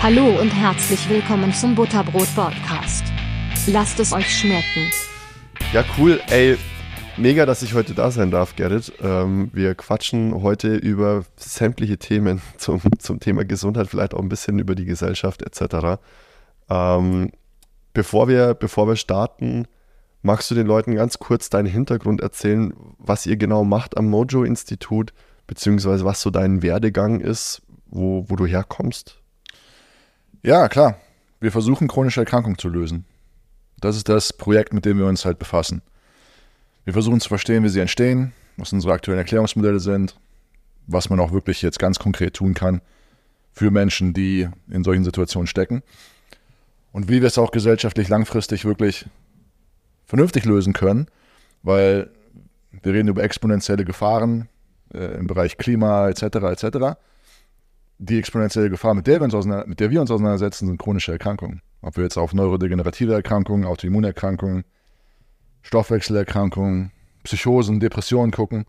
Hallo 0.00 0.40
und 0.40 0.50
herzlich 0.50 1.08
willkommen 1.08 1.52
zum 1.52 1.74
Butterbrot 1.74 2.32
Podcast. 2.36 3.02
Lasst 3.66 3.98
es 3.98 4.12
euch 4.12 4.32
schmecken. 4.32 4.88
Ja, 5.72 5.84
cool. 5.98 6.20
Ey, 6.28 6.56
mega, 7.16 7.44
dass 7.46 7.62
ich 7.62 7.74
heute 7.74 7.94
da 7.94 8.12
sein 8.12 8.30
darf, 8.30 8.54
Gerrit. 8.54 8.92
Ähm, 9.02 9.50
wir 9.52 9.74
quatschen 9.74 10.40
heute 10.40 10.76
über 10.76 11.24
sämtliche 11.34 11.98
Themen 11.98 12.40
zum, 12.58 12.80
zum 13.00 13.18
Thema 13.18 13.44
Gesundheit, 13.44 13.88
vielleicht 13.88 14.14
auch 14.14 14.20
ein 14.20 14.28
bisschen 14.28 14.60
über 14.60 14.76
die 14.76 14.84
Gesellschaft 14.84 15.42
etc. 15.42 15.98
Ähm, 16.70 17.32
bevor, 17.92 18.28
wir, 18.28 18.54
bevor 18.54 18.86
wir 18.86 18.96
starten, 18.96 19.66
magst 20.22 20.48
du 20.48 20.54
den 20.54 20.68
Leuten 20.68 20.94
ganz 20.94 21.18
kurz 21.18 21.50
deinen 21.50 21.66
Hintergrund 21.66 22.20
erzählen, 22.20 22.72
was 22.98 23.26
ihr 23.26 23.36
genau 23.36 23.64
macht 23.64 23.96
am 23.96 24.08
Mojo-Institut, 24.08 25.12
beziehungsweise 25.48 26.04
was 26.04 26.20
so 26.20 26.30
dein 26.30 26.62
Werdegang 26.62 27.20
ist, 27.20 27.62
wo, 27.86 28.24
wo 28.28 28.36
du 28.36 28.46
herkommst? 28.46 29.18
Ja, 30.42 30.68
klar. 30.68 30.96
Wir 31.40 31.50
versuchen, 31.50 31.88
chronische 31.88 32.20
Erkrankungen 32.20 32.58
zu 32.58 32.68
lösen. 32.68 33.04
Das 33.80 33.96
ist 33.96 34.08
das 34.08 34.32
Projekt, 34.32 34.72
mit 34.72 34.84
dem 34.84 34.98
wir 34.98 35.06
uns 35.06 35.24
halt 35.24 35.38
befassen. 35.38 35.82
Wir 36.84 36.92
versuchen 36.92 37.20
zu 37.20 37.28
verstehen, 37.28 37.64
wie 37.64 37.68
sie 37.68 37.80
entstehen, 37.80 38.32
was 38.56 38.72
unsere 38.72 38.92
aktuellen 38.92 39.18
Erklärungsmodelle 39.18 39.80
sind, 39.80 40.16
was 40.86 41.10
man 41.10 41.20
auch 41.20 41.32
wirklich 41.32 41.60
jetzt 41.62 41.78
ganz 41.78 41.98
konkret 41.98 42.34
tun 42.34 42.54
kann 42.54 42.80
für 43.52 43.70
Menschen, 43.70 44.14
die 44.14 44.48
in 44.70 44.84
solchen 44.84 45.04
Situationen 45.04 45.48
stecken 45.48 45.82
und 46.92 47.08
wie 47.08 47.20
wir 47.20 47.28
es 47.28 47.38
auch 47.38 47.50
gesellschaftlich 47.50 48.08
langfristig 48.08 48.64
wirklich 48.64 49.06
vernünftig 50.06 50.44
lösen 50.44 50.72
können, 50.72 51.08
weil 51.62 52.10
wir 52.82 52.94
reden 52.94 53.08
über 53.08 53.22
exponentielle 53.22 53.84
Gefahren 53.84 54.48
äh, 54.94 55.18
im 55.18 55.26
Bereich 55.26 55.58
Klima 55.58 56.08
etc. 56.08 56.22
etc 56.22 56.96
die 57.98 58.18
exponentielle 58.18 58.70
Gefahr, 58.70 58.94
mit 58.94 59.06
der, 59.06 59.20
wir 59.20 59.24
uns 59.24 59.46
mit 59.66 59.80
der 59.80 59.90
wir 59.90 60.00
uns 60.00 60.10
auseinandersetzen, 60.10 60.66
sind 60.66 60.78
chronische 60.78 61.12
Erkrankungen. 61.12 61.62
Ob 61.82 61.96
wir 61.96 62.04
jetzt 62.04 62.16
auf 62.16 62.32
neurodegenerative 62.32 63.12
Erkrankungen, 63.12 63.66
Autoimmunerkrankungen, 63.66 64.64
Stoffwechselerkrankungen, 65.62 66.92
Psychosen, 67.24 67.80
Depressionen 67.80 68.30
gucken, 68.30 68.66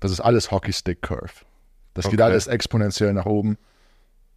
das 0.00 0.12
ist 0.12 0.20
alles 0.20 0.50
Hockeystick 0.50 1.02
Curve. 1.02 1.44
Das 1.94 2.06
okay. 2.06 2.16
geht 2.16 2.22
alles 2.22 2.46
exponentiell 2.46 3.14
nach 3.14 3.26
oben. 3.26 3.56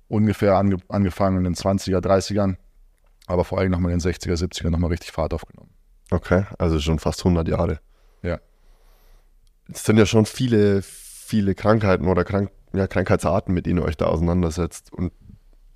Ungefähr 0.08 0.56
ange 0.56 0.78
angefangen 0.88 1.38
in 1.38 1.44
den 1.44 1.56
20er, 1.56 2.00
30ern, 2.00 2.56
aber 3.28 3.44
vor 3.44 3.60
allem 3.60 3.72
nochmal 3.72 3.92
in 3.92 4.00
den 4.00 4.12
60er, 4.12 4.34
70er 4.34 4.70
nochmal 4.70 4.90
richtig 4.90 5.12
Fahrt 5.12 5.34
aufgenommen. 5.34 5.70
Okay, 6.10 6.46
also 6.58 6.80
schon 6.80 6.98
fast 6.98 7.20
100 7.20 7.48
Jahre. 7.48 7.80
Ja. 8.24 8.40
Es 9.72 9.84
sind 9.84 9.98
ja 9.98 10.08
schon 10.08 10.26
viele, 10.26 10.82
viele 10.82 11.54
Krankheiten 11.54 12.08
oder 12.08 12.24
Krank 12.24 12.50
ja, 12.74 12.88
Krankheitsarten, 12.88 13.54
mit 13.54 13.66
denen 13.66 13.80
ihr 13.80 13.86
euch 13.86 13.98
da 13.98 14.06
auseinandersetzt. 14.06 14.94
Und 14.94 15.12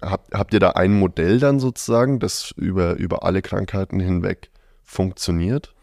habt, 0.01 0.33
habt 0.33 0.53
ihr 0.53 0.59
da 0.59 0.71
ein 0.71 0.93
Modell 0.93 1.39
dann 1.39 1.59
sozusagen, 1.59 2.19
das 2.19 2.51
über, 2.51 2.95
über 2.95 3.23
alle 3.23 3.41
Krankheiten 3.41 3.99
hinweg 3.99 4.51
funktioniert? 4.83 5.73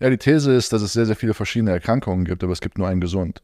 Ja, 0.00 0.10
die 0.10 0.18
These 0.18 0.52
ist, 0.52 0.72
dass 0.72 0.82
es 0.82 0.92
sehr, 0.92 1.06
sehr 1.06 1.16
viele 1.16 1.34
verschiedene 1.34 1.70
Erkrankungen 1.70 2.24
gibt, 2.24 2.42
aber 2.42 2.52
es 2.52 2.60
gibt 2.60 2.78
nur 2.78 2.88
einen 2.88 3.00
gesund. 3.00 3.42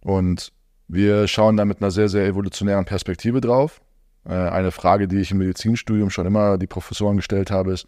Und 0.00 0.52
wir 0.88 1.26
schauen 1.26 1.56
da 1.56 1.64
mit 1.64 1.80
einer 1.80 1.90
sehr, 1.90 2.08
sehr 2.08 2.26
evolutionären 2.26 2.84
Perspektive 2.84 3.40
drauf. 3.40 3.80
Äh, 4.24 4.34
eine 4.34 4.70
Frage, 4.70 5.08
die 5.08 5.18
ich 5.18 5.30
im 5.30 5.38
Medizinstudium 5.38 6.10
schon 6.10 6.26
immer 6.26 6.58
die 6.58 6.66
Professoren 6.66 7.16
gestellt 7.16 7.50
habe, 7.50 7.72
ist, 7.72 7.86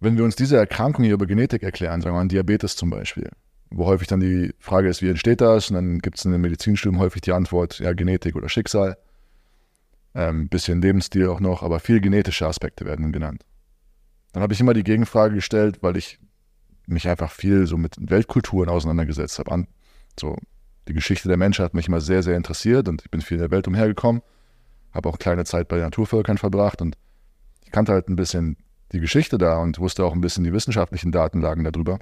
wenn 0.00 0.16
wir 0.16 0.24
uns 0.24 0.36
diese 0.36 0.56
Erkrankung 0.56 1.04
hier 1.04 1.14
über 1.14 1.26
Genetik 1.26 1.62
erklären, 1.62 2.00
sagen 2.00 2.14
wir 2.14 2.20
mal 2.20 2.28
Diabetes 2.28 2.76
zum 2.76 2.90
Beispiel, 2.90 3.30
wo 3.72 3.86
häufig 3.86 4.08
dann 4.08 4.20
die 4.20 4.54
Frage 4.58 4.88
ist, 4.88 5.02
wie 5.02 5.08
entsteht 5.08 5.40
das? 5.40 5.70
Und 5.70 5.76
dann 5.76 5.98
gibt 5.98 6.18
es 6.18 6.24
in 6.24 6.32
den 6.32 6.40
Medizinstudium 6.40 7.00
häufig 7.00 7.22
die 7.22 7.32
Antwort, 7.32 7.78
ja, 7.78 7.92
Genetik 7.92 8.36
oder 8.36 8.48
Schicksal. 8.48 8.96
Ähm, 10.14 10.48
bisschen 10.48 10.82
Lebensstil 10.82 11.28
auch 11.28 11.40
noch, 11.40 11.62
aber 11.62 11.80
viel 11.80 12.00
genetische 12.00 12.46
Aspekte 12.46 12.84
werden 12.84 13.12
genannt. 13.12 13.44
Dann 14.32 14.42
habe 14.42 14.52
ich 14.52 14.60
immer 14.60 14.74
die 14.74 14.84
Gegenfrage 14.84 15.34
gestellt, 15.34 15.78
weil 15.82 15.96
ich 15.96 16.18
mich 16.86 17.08
einfach 17.08 17.30
viel 17.30 17.66
so 17.66 17.78
mit 17.78 17.96
Weltkulturen 17.98 18.68
auseinandergesetzt 18.68 19.38
habe. 19.38 19.66
so 20.18 20.36
die 20.88 20.94
Geschichte 20.94 21.28
der 21.28 21.36
Menschheit 21.36 21.66
hat 21.66 21.74
mich 21.74 21.88
immer 21.88 22.00
sehr, 22.00 22.22
sehr 22.22 22.36
interessiert 22.36 22.88
und 22.88 23.02
ich 23.02 23.10
bin 23.10 23.20
viel 23.20 23.36
in 23.36 23.42
der 23.42 23.50
Welt 23.50 23.68
umhergekommen, 23.68 24.20
habe 24.92 25.08
auch 25.08 25.14
eine 25.14 25.18
kleine 25.18 25.44
Zeit 25.44 25.68
bei 25.68 25.76
den 25.76 25.84
Naturvölkern 25.84 26.38
verbracht 26.38 26.82
und 26.82 26.96
ich 27.64 27.70
kannte 27.70 27.92
halt 27.92 28.08
ein 28.08 28.16
bisschen 28.16 28.56
die 28.92 29.00
Geschichte 29.00 29.38
da 29.38 29.58
und 29.58 29.78
wusste 29.78 30.04
auch 30.04 30.12
ein 30.12 30.20
bisschen 30.20 30.44
die 30.44 30.52
wissenschaftlichen 30.52 31.12
Datenlagen 31.12 31.64
darüber. 31.64 31.98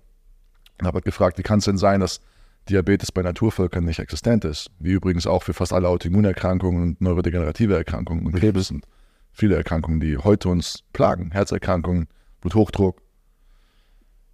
Und 0.81 0.87
habe 0.87 0.97
halt 0.97 1.05
gefragt, 1.05 1.37
wie 1.39 1.43
kann 1.43 1.59
es 1.59 1.67
denn 1.67 1.77
sein, 1.77 2.01
dass 2.01 2.21
Diabetes 2.69 3.13
bei 3.13 3.23
Naturvölkern 3.23 3.85
nicht 3.85 3.99
existent 3.99 4.45
ist? 4.47 4.71
Wie 4.79 4.93
übrigens 4.93 5.27
auch 5.27 5.43
für 5.43 5.53
fast 5.53 5.73
alle 5.73 5.89
Autoimmunerkrankungen 5.89 6.83
und 6.83 7.01
neurodegenerative 7.01 7.77
Erkrankungen 7.77 8.25
und 8.25 8.33
Krebs 8.33 8.71
und 8.71 8.87
viele 9.33 9.57
Erkrankungen, 9.57 10.01
die 10.01 10.17
heute 10.17 10.49
uns 10.49 10.85
plagen. 10.93 11.33
Herzerkrankungen, 11.33 12.09
Bluthochdruck. 12.41 13.03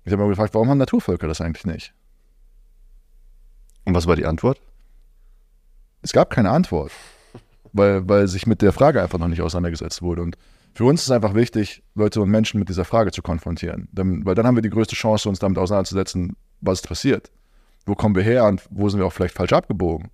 Ich 0.05 0.13
habe 0.13 0.23
mir 0.23 0.29
gefragt, 0.29 0.55
warum 0.55 0.69
haben 0.69 0.79
Naturvölker 0.79 1.27
das 1.27 1.41
eigentlich 1.41 1.67
nicht? 1.67 1.93
Und 3.85 3.95
was 3.95 4.07
war 4.07 4.15
die 4.15 4.27
Antwort? 4.27 4.61
Es 6.03 6.13
gab 6.13 6.31
keine 6.31 6.51
Antwort, 6.51 6.93
weil, 7.73 8.09
weil 8.09 8.29
sich 8.29 8.47
mit 8.47 8.63
der 8.63 8.73
Frage 8.73 9.03
einfach 9.03 9.19
noch 9.19 9.29
nicht 9.29 9.43
auseinandergesetzt 9.43 10.01
wurde. 10.01 10.23
Und 10.23 10.37
für 10.77 10.85
uns 10.85 11.05
ist 11.05 11.11
einfach 11.11 11.35
wichtig, 11.35 11.83
Leute 11.95 12.21
und 12.21 12.29
Menschen 12.29 12.59
mit 12.59 12.69
dieser 12.69 12.85
Frage 12.85 13.11
zu 13.11 13.23
konfrontieren. 13.23 13.89
Denn, 13.93 14.27
weil 14.27 14.35
dann 14.35 14.47
haben 14.47 14.57
wir 14.57 14.63
die 14.63 14.69
größte 14.69 14.95
Chance, 14.95 15.27
uns 15.27 15.39
damit 15.39 15.57
auseinanderzusetzen, 15.57 16.37
was 16.61 16.81
ist 16.81 16.89
passiert. 16.89 17.33
Wo 17.87 17.95
kommen 17.95 18.15
wir 18.15 18.23
her 18.23 18.45
und 18.45 18.63
wo 18.69 18.87
sind 18.91 19.01
wir 19.01 19.07
auch 19.07 19.13
vielleicht 19.13 19.35
falsch 19.35 19.55
abgebogen? 19.55 20.11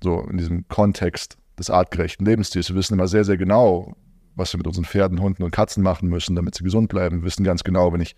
So 0.00 0.20
in 0.30 0.38
diesem 0.38 0.68
Kontext 0.68 1.38
des 1.58 1.70
artgerechten 1.70 2.24
Lebensstils. 2.24 2.68
Wir 2.68 2.76
wissen 2.76 2.94
immer 2.94 3.08
sehr, 3.08 3.24
sehr 3.24 3.36
genau, 3.36 3.96
was 4.36 4.52
wir 4.54 4.58
mit 4.58 4.68
unseren 4.68 4.84
Pferden, 4.84 5.20
Hunden 5.20 5.42
und 5.42 5.50
Katzen 5.50 5.82
machen 5.82 6.08
müssen, 6.08 6.36
damit 6.36 6.54
sie 6.54 6.62
gesund 6.62 6.88
bleiben. 6.88 7.22
Wir 7.22 7.24
wissen 7.24 7.42
ganz 7.42 7.64
genau, 7.64 7.92
wenn 7.92 8.00
ich 8.00 8.14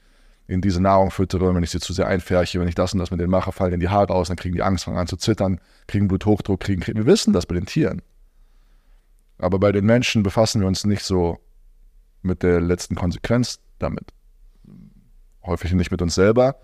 ihnen 0.48 0.60
diese 0.60 0.82
Nahrung 0.82 1.10
füttere, 1.10 1.54
wenn 1.54 1.62
ich 1.62 1.70
sie 1.70 1.80
zu 1.80 1.94
sehr 1.94 2.06
einfärche, 2.06 2.60
wenn 2.60 2.68
ich 2.68 2.74
das 2.74 2.92
und 2.92 2.98
das 2.98 3.10
mit 3.10 3.18
denen 3.18 3.30
mache, 3.30 3.50
fallen 3.50 3.72
ihnen 3.72 3.80
die 3.80 3.88
Haare 3.88 4.12
aus, 4.12 4.28
dann 4.28 4.36
kriegen 4.36 4.56
die 4.56 4.62
Angst, 4.62 4.84
fangen 4.84 4.98
an 4.98 5.06
zu 5.06 5.16
zittern, 5.16 5.58
kriegen 5.86 6.06
Bluthochdruck, 6.06 6.60
kriegen, 6.60 6.82
kriegen. 6.82 6.98
Wir 6.98 7.06
wissen 7.06 7.32
das 7.32 7.46
bei 7.46 7.54
den 7.54 7.64
Tieren. 7.64 8.02
Aber 9.38 9.58
bei 9.58 9.72
den 9.72 9.86
Menschen 9.86 10.22
befassen 10.22 10.60
wir 10.60 10.68
uns 10.68 10.84
nicht 10.84 11.02
so 11.02 11.38
mit 12.22 12.42
der 12.42 12.60
letzten 12.60 12.94
Konsequenz 12.94 13.60
damit. 13.78 14.12
Häufig 15.44 15.72
nicht 15.72 15.90
mit 15.90 16.02
uns 16.02 16.14
selber, 16.14 16.56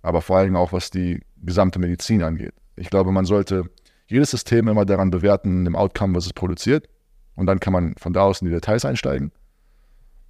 aber 0.00 0.22
vor 0.22 0.38
allem 0.38 0.56
auch 0.56 0.72
was 0.72 0.90
die 0.90 1.22
gesamte 1.42 1.78
Medizin 1.78 2.22
angeht. 2.22 2.54
Ich 2.76 2.90
glaube, 2.90 3.12
man 3.12 3.24
sollte 3.24 3.64
jedes 4.06 4.30
System 4.30 4.68
immer 4.68 4.84
daran 4.84 5.10
bewerten, 5.10 5.64
dem 5.64 5.76
Outcome, 5.76 6.14
was 6.14 6.26
es 6.26 6.32
produziert. 6.32 6.88
Und 7.34 7.46
dann 7.46 7.60
kann 7.60 7.72
man 7.72 7.94
von 7.96 8.12
da 8.12 8.22
aus 8.22 8.42
in 8.42 8.48
die 8.48 8.54
Details 8.54 8.84
einsteigen. 8.84 9.32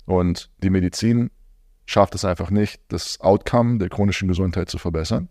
Und 0.07 0.51
die 0.63 0.71
Medizin 0.71 1.31
schafft 1.85 2.15
es 2.15 2.25
einfach 2.25 2.51
nicht, 2.51 2.81
das 2.89 3.21
Outcome 3.21 3.79
der 3.79 3.89
chronischen 3.89 4.29
Gesundheit 4.29 4.71
zu 4.71 4.79
verbessern. 4.79 5.29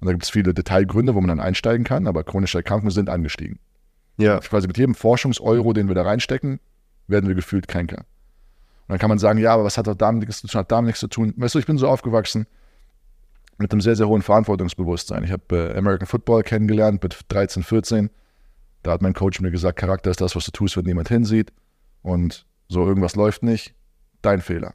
Und 0.00 0.06
da 0.06 0.12
gibt 0.12 0.24
es 0.24 0.30
viele 0.30 0.54
Detailgründe, 0.54 1.14
wo 1.14 1.20
man 1.20 1.28
dann 1.28 1.40
einsteigen 1.40 1.84
kann, 1.84 2.06
aber 2.06 2.24
chronische 2.24 2.58
Erkrankungen 2.58 2.92
sind 2.92 3.10
angestiegen. 3.10 3.58
Ja. 4.16 4.38
Quasi 4.38 4.66
mit 4.66 4.78
jedem 4.78 4.94
Forschungseuro, 4.94 5.72
den 5.72 5.88
wir 5.88 5.94
da 5.94 6.02
reinstecken, 6.02 6.60
werden 7.06 7.28
wir 7.28 7.34
gefühlt 7.34 7.68
kränker. 7.68 8.04
Dann 8.90 8.98
kann 8.98 9.08
man 9.08 9.20
sagen, 9.20 9.38
ja, 9.38 9.54
aber 9.54 9.62
was 9.62 9.78
hat 9.78 9.86
damit 10.02 10.26
nichts 10.26 10.40
zu 10.40 10.48
tun, 10.48 10.58
hat 10.58 10.72
damit 10.72 10.86
nichts 10.86 10.98
zu 10.98 11.06
tun. 11.06 11.32
Weißt 11.36 11.54
du, 11.54 11.60
ich 11.60 11.66
bin 11.66 11.78
so 11.78 11.86
aufgewachsen 11.86 12.48
mit 13.56 13.70
einem 13.70 13.80
sehr, 13.80 13.94
sehr 13.94 14.08
hohen 14.08 14.20
Verantwortungsbewusstsein. 14.20 15.22
Ich 15.22 15.30
habe 15.30 15.44
äh, 15.74 15.78
American 15.78 16.08
Football 16.08 16.42
kennengelernt 16.42 17.00
mit 17.00 17.20
13, 17.28 17.62
14. 17.62 18.10
Da 18.82 18.90
hat 18.90 19.00
mein 19.00 19.14
Coach 19.14 19.40
mir 19.40 19.52
gesagt, 19.52 19.78
Charakter 19.78 20.10
ist 20.10 20.20
das, 20.20 20.34
was 20.34 20.44
du 20.44 20.50
tust, 20.50 20.76
wenn 20.76 20.86
niemand 20.86 21.08
hinsieht. 21.08 21.52
Und 22.02 22.46
so 22.68 22.84
irgendwas 22.84 23.14
läuft 23.14 23.44
nicht, 23.44 23.74
dein 24.22 24.40
Fehler. 24.40 24.74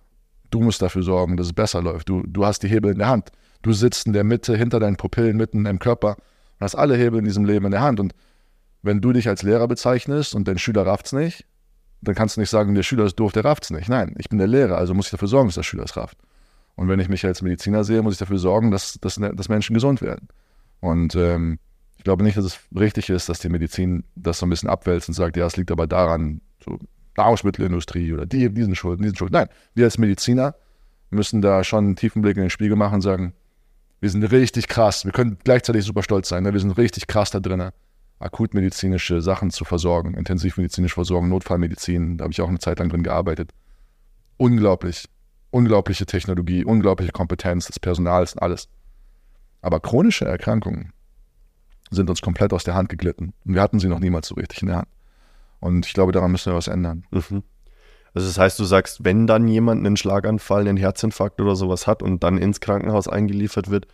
Du 0.49 0.61
musst 0.61 0.81
dafür 0.81 1.03
sorgen, 1.03 1.35
dass 1.35 1.47
es 1.47 1.53
besser 1.53 1.81
läuft. 1.81 2.07
Du, 2.07 2.23
du 2.25 2.45
hast 2.45 2.63
die 2.63 2.69
Hebel 2.69 2.93
in 2.93 2.99
der 2.99 3.09
Hand. 3.09 3.33
Du 3.63 3.73
sitzt 3.73 4.07
in 4.07 4.13
der 4.13 4.23
Mitte, 4.23 4.55
hinter 4.55 4.79
deinen 4.79 4.95
Pupillen, 4.95 5.35
mitten 5.35 5.65
im 5.65 5.79
Körper 5.79 6.11
und 6.11 6.61
hast 6.61 6.75
alle 6.75 6.95
Hebel 6.95 7.19
in 7.19 7.25
diesem 7.25 7.43
Leben 7.43 7.65
in 7.65 7.71
der 7.71 7.81
Hand. 7.81 7.99
Und 7.99 8.15
wenn 8.81 9.01
du 9.01 9.11
dich 9.11 9.27
als 9.27 9.43
Lehrer 9.43 9.67
bezeichnest 9.67 10.35
und 10.35 10.47
dein 10.47 10.57
Schüler 10.57 10.85
rafft's 10.85 11.11
nicht, 11.11 11.45
dann 12.07 12.15
kannst 12.15 12.37
du 12.37 12.41
nicht 12.41 12.49
sagen, 12.49 12.75
der 12.75 12.83
Schüler 12.83 13.05
ist 13.05 13.15
doof, 13.15 13.31
der 13.31 13.45
rafft 13.45 13.63
es 13.63 13.69
nicht. 13.71 13.89
Nein, 13.89 14.15
ich 14.17 14.29
bin 14.29 14.37
der 14.37 14.47
Lehrer, 14.47 14.77
also 14.77 14.93
muss 14.93 15.07
ich 15.07 15.11
dafür 15.11 15.27
sorgen, 15.27 15.47
dass 15.47 15.55
der 15.55 15.63
Schüler 15.63 15.83
es 15.83 15.97
rafft. 15.97 16.17
Und 16.75 16.87
wenn 16.89 16.99
ich 16.99 17.09
mich 17.09 17.25
als 17.25 17.41
Mediziner 17.41 17.83
sehe, 17.83 18.01
muss 18.01 18.13
ich 18.13 18.19
dafür 18.19 18.37
sorgen, 18.37 18.71
dass, 18.71 18.99
dass, 18.99 19.15
dass 19.15 19.49
Menschen 19.49 19.73
gesund 19.73 20.01
werden. 20.01 20.27
Und 20.81 21.15
ähm, 21.15 21.59
ich 21.97 22.03
glaube 22.03 22.23
nicht, 22.23 22.37
dass 22.37 22.45
es 22.45 22.59
richtig 22.77 23.09
ist, 23.09 23.29
dass 23.29 23.39
die 23.39 23.49
Medizin 23.49 24.03
das 24.15 24.39
so 24.39 24.45
ein 24.45 24.49
bisschen 24.49 24.69
abwälzt 24.69 25.07
und 25.07 25.13
sagt, 25.13 25.37
ja, 25.37 25.45
es 25.45 25.57
liegt 25.57 25.71
aber 25.71 25.87
daran, 25.87 26.41
so 26.63 26.77
Nahrungsmittelindustrie 27.17 28.13
oder 28.13 28.25
die, 28.25 28.53
diesen 28.53 28.75
Schulden, 28.75 29.03
diesen 29.03 29.15
Schulden. 29.15 29.33
Nein, 29.33 29.47
wir 29.73 29.85
als 29.85 29.97
Mediziner 29.97 30.55
müssen 31.09 31.41
da 31.41 31.63
schon 31.63 31.85
einen 31.85 31.95
tiefen 31.95 32.21
Blick 32.21 32.35
in 32.35 32.43
den 32.43 32.49
Spiegel 32.49 32.75
machen 32.75 32.95
und 32.95 33.01
sagen, 33.01 33.33
wir 34.01 34.09
sind 34.09 34.23
richtig 34.25 34.67
krass, 34.67 35.05
wir 35.05 35.13
können 35.13 35.37
gleichzeitig 35.43 35.85
super 35.85 36.03
stolz 36.03 36.27
sein, 36.27 36.43
ne? 36.43 36.51
wir 36.51 36.59
sind 36.59 36.71
richtig 36.71 37.07
krass 37.07 37.31
da 37.31 37.39
drinnen 37.39 37.71
akutmedizinische 38.19 39.21
Sachen 39.21 39.51
zu 39.51 39.65
versorgen, 39.65 40.13
intensivmedizinische 40.13 40.95
Versorgung, 40.95 41.29
Notfallmedizin, 41.29 42.17
da 42.17 42.23
habe 42.23 42.31
ich 42.31 42.41
auch 42.41 42.49
eine 42.49 42.59
Zeit 42.59 42.79
lang 42.79 42.89
drin 42.89 43.03
gearbeitet. 43.03 43.51
Unglaublich, 44.37 45.09
unglaubliche 45.51 46.05
Technologie, 46.05 46.63
unglaubliche 46.63 47.11
Kompetenz 47.11 47.67
des 47.67 47.79
Personals 47.79 48.33
und 48.33 48.41
alles. 48.41 48.69
Aber 49.61 49.79
chronische 49.79 50.25
Erkrankungen 50.25 50.93
sind 51.91 52.09
uns 52.09 52.21
komplett 52.21 52.53
aus 52.53 52.63
der 52.63 52.75
Hand 52.75 52.89
geglitten 52.89 53.33
und 53.45 53.53
wir 53.53 53.61
hatten 53.61 53.79
sie 53.79 53.87
noch 53.87 53.99
niemals 53.99 54.27
so 54.27 54.35
richtig 54.35 54.61
in 54.61 54.67
der 54.67 54.77
Hand. 54.77 54.87
Und 55.59 55.85
ich 55.85 55.93
glaube, 55.93 56.11
daran 56.11 56.31
müssen 56.31 56.51
wir 56.51 56.57
was 56.57 56.67
ändern. 56.67 57.05
Mhm. 57.11 57.43
Also 58.13 58.27
das 58.27 58.37
heißt, 58.37 58.59
du 58.59 58.63
sagst, 58.63 59.03
wenn 59.03 59.27
dann 59.27 59.47
jemand 59.47 59.85
einen 59.85 59.97
Schlaganfall, 59.97 60.61
einen 60.61 60.77
Herzinfarkt 60.77 61.41
oder 61.41 61.55
sowas 61.55 61.85
hat 61.85 62.01
und 62.01 62.23
dann 62.23 62.37
ins 62.37 62.61
Krankenhaus 62.61 63.09
eingeliefert 63.09 63.69
wird, 63.69 63.87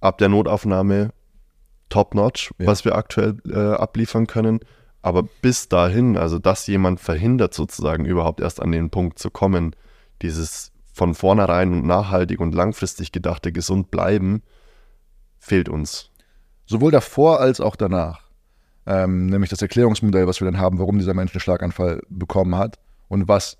ab 0.00 0.18
der 0.18 0.28
Notaufnahme 0.28 1.10
top-notch, 1.88 2.52
Ja. 2.58 2.66
was 2.66 2.84
wir 2.84 2.94
aktuell 2.94 3.36
äh, 3.48 3.56
abliefern 3.74 4.26
können. 4.26 4.60
Aber 5.02 5.22
bis 5.42 5.68
dahin, 5.68 6.16
also 6.16 6.38
dass 6.38 6.66
jemand 6.66 6.98
verhindert 7.00 7.52
sozusagen 7.54 8.04
überhaupt 8.06 8.40
erst 8.40 8.60
an 8.62 8.72
den 8.72 8.90
Punkt 8.90 9.18
zu 9.18 9.30
kommen, 9.30 9.76
dieses 10.22 10.72
von 10.92 11.14
vornherein 11.14 11.72
und 11.72 11.86
nachhaltig 11.86 12.40
und 12.40 12.54
langfristig 12.54 13.12
gedachte 13.12 13.52
gesund 13.52 13.90
bleiben, 13.90 14.42
fehlt 15.38 15.68
uns. 15.68 16.10
Sowohl 16.66 16.90
davor 16.90 17.40
als 17.40 17.60
auch 17.60 17.76
danach. 17.76 18.22
Ähm, 18.86 19.26
nämlich 19.26 19.50
das 19.50 19.60
Erklärungsmodell, 19.60 20.26
was 20.26 20.40
wir 20.40 20.46
dann 20.50 20.60
haben, 20.60 20.78
warum 20.78 20.98
dieser 20.98 21.14
Mensch 21.14 21.34
einen 21.34 21.40
Schlaganfall 21.40 22.02
bekommen 22.08 22.56
hat 22.56 22.78
und 23.08 23.28
was 23.28 23.58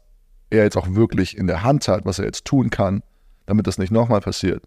er 0.50 0.64
jetzt 0.64 0.76
auch 0.76 0.88
wirklich 0.90 1.36
in 1.36 1.46
der 1.46 1.62
Hand 1.62 1.88
hat, 1.88 2.04
was 2.06 2.18
er 2.18 2.26
jetzt 2.26 2.44
tun 2.44 2.70
kann, 2.70 3.02
damit 3.46 3.66
das 3.66 3.78
nicht 3.78 3.90
nochmal 3.90 4.20
passiert. 4.20 4.62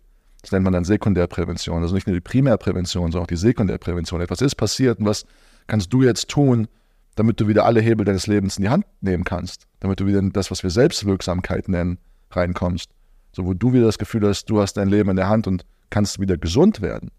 Das 0.47 0.53
nennt 0.53 0.63
man 0.63 0.71
dann 0.71 0.85
Sekundärprävention. 0.85 1.81
Also 1.81 1.93
nicht 1.93 2.07
nur 2.07 2.13
die 2.13 2.21
Primärprävention, 2.21 3.11
sondern 3.11 3.23
auch 3.23 3.27
die 3.27 3.35
Sekundärprävention. 3.35 4.21
Etwas 4.21 4.39
ist 4.39 4.55
passiert 4.55 4.97
und 4.97 5.05
was 5.05 5.25
kannst 5.67 5.91
du 5.91 6.03
jetzt 6.03 6.29
tun, 6.29 6.69
damit 7.15 7.41
du 7.41 7.49
wieder 7.49 7.65
alle 7.65 7.81
Hebel 7.81 8.05
deines 8.05 8.27
Lebens 8.27 8.55
in 8.55 8.63
die 8.63 8.69
Hand 8.69 8.85
nehmen 9.01 9.25
kannst, 9.25 9.67
damit 9.81 9.99
du 9.99 10.05
wieder 10.05 10.19
in 10.19 10.31
das, 10.31 10.49
was 10.49 10.63
wir 10.63 10.69
Selbstwirksamkeit 10.69 11.67
nennen, 11.67 11.97
reinkommst. 12.31 12.91
So, 13.33 13.45
wo 13.45 13.53
du 13.53 13.73
wieder 13.73 13.87
das 13.87 13.97
Gefühl 13.97 14.25
hast, 14.25 14.45
du 14.45 14.61
hast 14.61 14.77
dein 14.77 14.87
Leben 14.87 15.09
in 15.09 15.17
der 15.17 15.27
Hand 15.27 15.47
und 15.47 15.65
kannst 15.89 16.17
wieder 16.21 16.37
gesund 16.37 16.79
werden. 16.79 17.11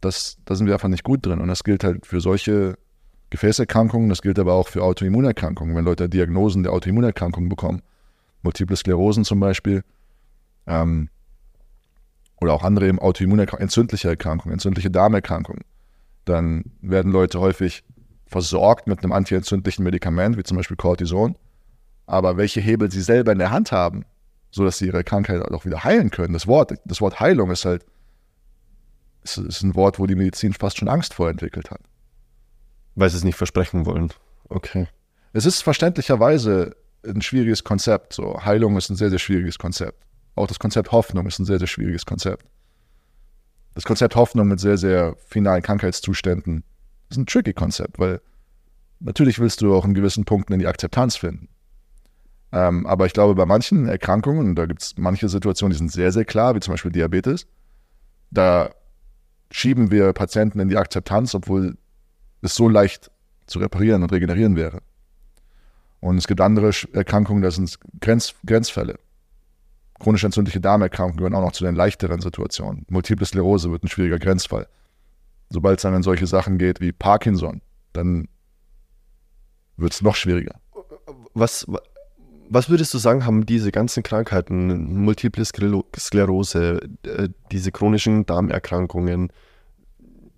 Das, 0.00 0.36
da 0.44 0.54
sind 0.54 0.68
wir 0.68 0.74
einfach 0.74 0.86
nicht 0.86 1.02
gut 1.02 1.26
drin. 1.26 1.40
Und 1.40 1.48
das 1.48 1.64
gilt 1.64 1.82
halt 1.82 2.06
für 2.06 2.20
solche 2.20 2.78
Gefäßerkrankungen, 3.30 4.08
das 4.08 4.22
gilt 4.22 4.38
aber 4.38 4.52
auch 4.52 4.68
für 4.68 4.84
Autoimmunerkrankungen. 4.84 5.74
Wenn 5.74 5.84
Leute 5.84 6.08
Diagnosen 6.08 6.62
der 6.62 6.72
Autoimmunerkrankungen 6.72 7.48
bekommen, 7.48 7.82
Multiple 8.42 8.76
Sklerosen 8.76 9.24
zum 9.24 9.40
Beispiel, 9.40 9.82
ähm, 10.68 11.08
oder 12.42 12.52
auch 12.54 12.62
andere 12.62 12.88
eben 12.88 12.98
Autoimmunerkrankungen, 12.98 13.62
entzündliche 13.62 14.08
Erkrankungen, 14.08 14.54
entzündliche 14.54 14.90
Darmerkrankungen, 14.90 15.62
dann 16.24 16.64
werden 16.80 17.12
Leute 17.12 17.40
häufig 17.40 17.84
versorgt 18.26 18.86
mit 18.86 19.00
einem 19.00 19.12
antientzündlichen 19.12 19.84
Medikament, 19.84 20.36
wie 20.36 20.42
zum 20.42 20.56
Beispiel 20.56 20.76
Cortison. 20.76 21.36
Aber 22.06 22.36
welche 22.36 22.60
Hebel 22.60 22.90
sie 22.90 23.02
selber 23.02 23.32
in 23.32 23.38
der 23.38 23.50
Hand 23.50 23.72
haben, 23.72 24.04
sodass 24.50 24.78
sie 24.78 24.86
ihre 24.86 25.04
Krankheit 25.04 25.42
auch 25.42 25.64
wieder 25.64 25.84
heilen 25.84 26.10
können. 26.10 26.32
Das 26.32 26.46
Wort, 26.46 26.74
das 26.84 27.00
Wort 27.00 27.20
Heilung 27.20 27.50
ist 27.50 27.64
halt, 27.64 27.84
ist, 29.22 29.38
ist 29.38 29.62
ein 29.62 29.74
Wort, 29.74 29.98
wo 29.98 30.06
die 30.06 30.14
Medizin 30.14 30.52
fast 30.52 30.78
schon 30.78 30.88
Angst 30.88 31.14
vor 31.14 31.30
entwickelt 31.30 31.70
hat. 31.70 31.80
Weil 32.94 33.08
sie 33.10 33.16
es 33.16 33.24
nicht 33.24 33.36
versprechen 33.36 33.86
wollen. 33.86 34.12
Okay. 34.48 34.88
Es 35.32 35.46
ist 35.46 35.62
verständlicherweise 35.62 36.76
ein 37.06 37.22
schwieriges 37.22 37.64
Konzept. 37.64 38.12
So, 38.12 38.44
Heilung 38.44 38.76
ist 38.76 38.90
ein 38.90 38.96
sehr, 38.96 39.10
sehr 39.10 39.18
schwieriges 39.18 39.58
Konzept. 39.58 40.04
Auch 40.34 40.46
das 40.46 40.58
Konzept 40.58 40.92
Hoffnung 40.92 41.26
ist 41.26 41.38
ein 41.38 41.44
sehr, 41.44 41.58
sehr 41.58 41.68
schwieriges 41.68 42.06
Konzept. 42.06 42.46
Das 43.74 43.84
Konzept 43.84 44.16
Hoffnung 44.16 44.48
mit 44.48 44.60
sehr, 44.60 44.76
sehr 44.76 45.16
finalen 45.26 45.62
Krankheitszuständen 45.62 46.64
ist 47.10 47.16
ein 47.16 47.26
tricky 47.26 47.52
Konzept, 47.52 47.98
weil 47.98 48.20
natürlich 49.00 49.38
willst 49.38 49.60
du 49.60 49.74
auch 49.74 49.84
in 49.84 49.94
gewissen 49.94 50.24
Punkten 50.24 50.52
in 50.52 50.58
die 50.58 50.66
Akzeptanz 50.66 51.16
finden. 51.16 51.48
Ähm, 52.52 52.86
aber 52.86 53.06
ich 53.06 53.14
glaube, 53.14 53.34
bei 53.34 53.46
manchen 53.46 53.88
Erkrankungen, 53.88 54.54
da 54.54 54.66
gibt 54.66 54.82
es 54.82 54.94
manche 54.98 55.28
Situationen, 55.28 55.72
die 55.72 55.78
sind 55.78 55.90
sehr, 55.90 56.12
sehr 56.12 56.24
klar, 56.24 56.54
wie 56.54 56.60
zum 56.60 56.72
Beispiel 56.72 56.92
Diabetes, 56.92 57.46
da 58.30 58.70
schieben 59.50 59.90
wir 59.90 60.12
Patienten 60.12 60.60
in 60.60 60.68
die 60.68 60.76
Akzeptanz, 60.76 61.34
obwohl 61.34 61.76
es 62.42 62.54
so 62.54 62.68
leicht 62.68 63.10
zu 63.46 63.58
reparieren 63.58 64.02
und 64.02 64.12
regenerieren 64.12 64.56
wäre. 64.56 64.82
Und 66.00 66.18
es 66.18 66.26
gibt 66.26 66.40
andere 66.40 66.72
Erkrankungen, 66.92 67.42
das 67.42 67.54
sind 67.56 67.78
Grenz, 68.00 68.34
Grenzfälle. 68.44 68.98
Chronisch 70.02 70.24
entzündliche 70.24 70.60
Darmerkrankungen 70.60 71.16
gehören 71.16 71.34
auch 71.34 71.42
noch 71.42 71.52
zu 71.52 71.62
den 71.62 71.76
leichteren 71.76 72.20
Situationen. 72.20 72.84
Multiple 72.90 73.24
Sklerose 73.24 73.70
wird 73.70 73.84
ein 73.84 73.88
schwieriger 73.88 74.18
Grenzfall. 74.18 74.66
Sobald 75.48 75.78
es 75.78 75.82
dann 75.82 75.94
in 75.94 76.02
solche 76.02 76.26
Sachen 76.26 76.58
geht 76.58 76.80
wie 76.80 76.90
Parkinson, 76.90 77.60
dann 77.92 78.26
wird 79.76 79.92
es 79.92 80.02
noch 80.02 80.16
schwieriger. 80.16 80.56
Was, 81.34 81.66
was 82.48 82.68
würdest 82.68 82.92
du 82.94 82.98
sagen, 82.98 83.24
haben 83.24 83.46
diese 83.46 83.70
ganzen 83.70 84.02
Krankheiten, 84.02 85.04
Multiple 85.04 85.44
Skler- 85.44 85.84
Sklerose, 85.96 86.80
äh, 87.04 87.28
diese 87.52 87.70
chronischen 87.70 88.26
Darmerkrankungen, 88.26 89.32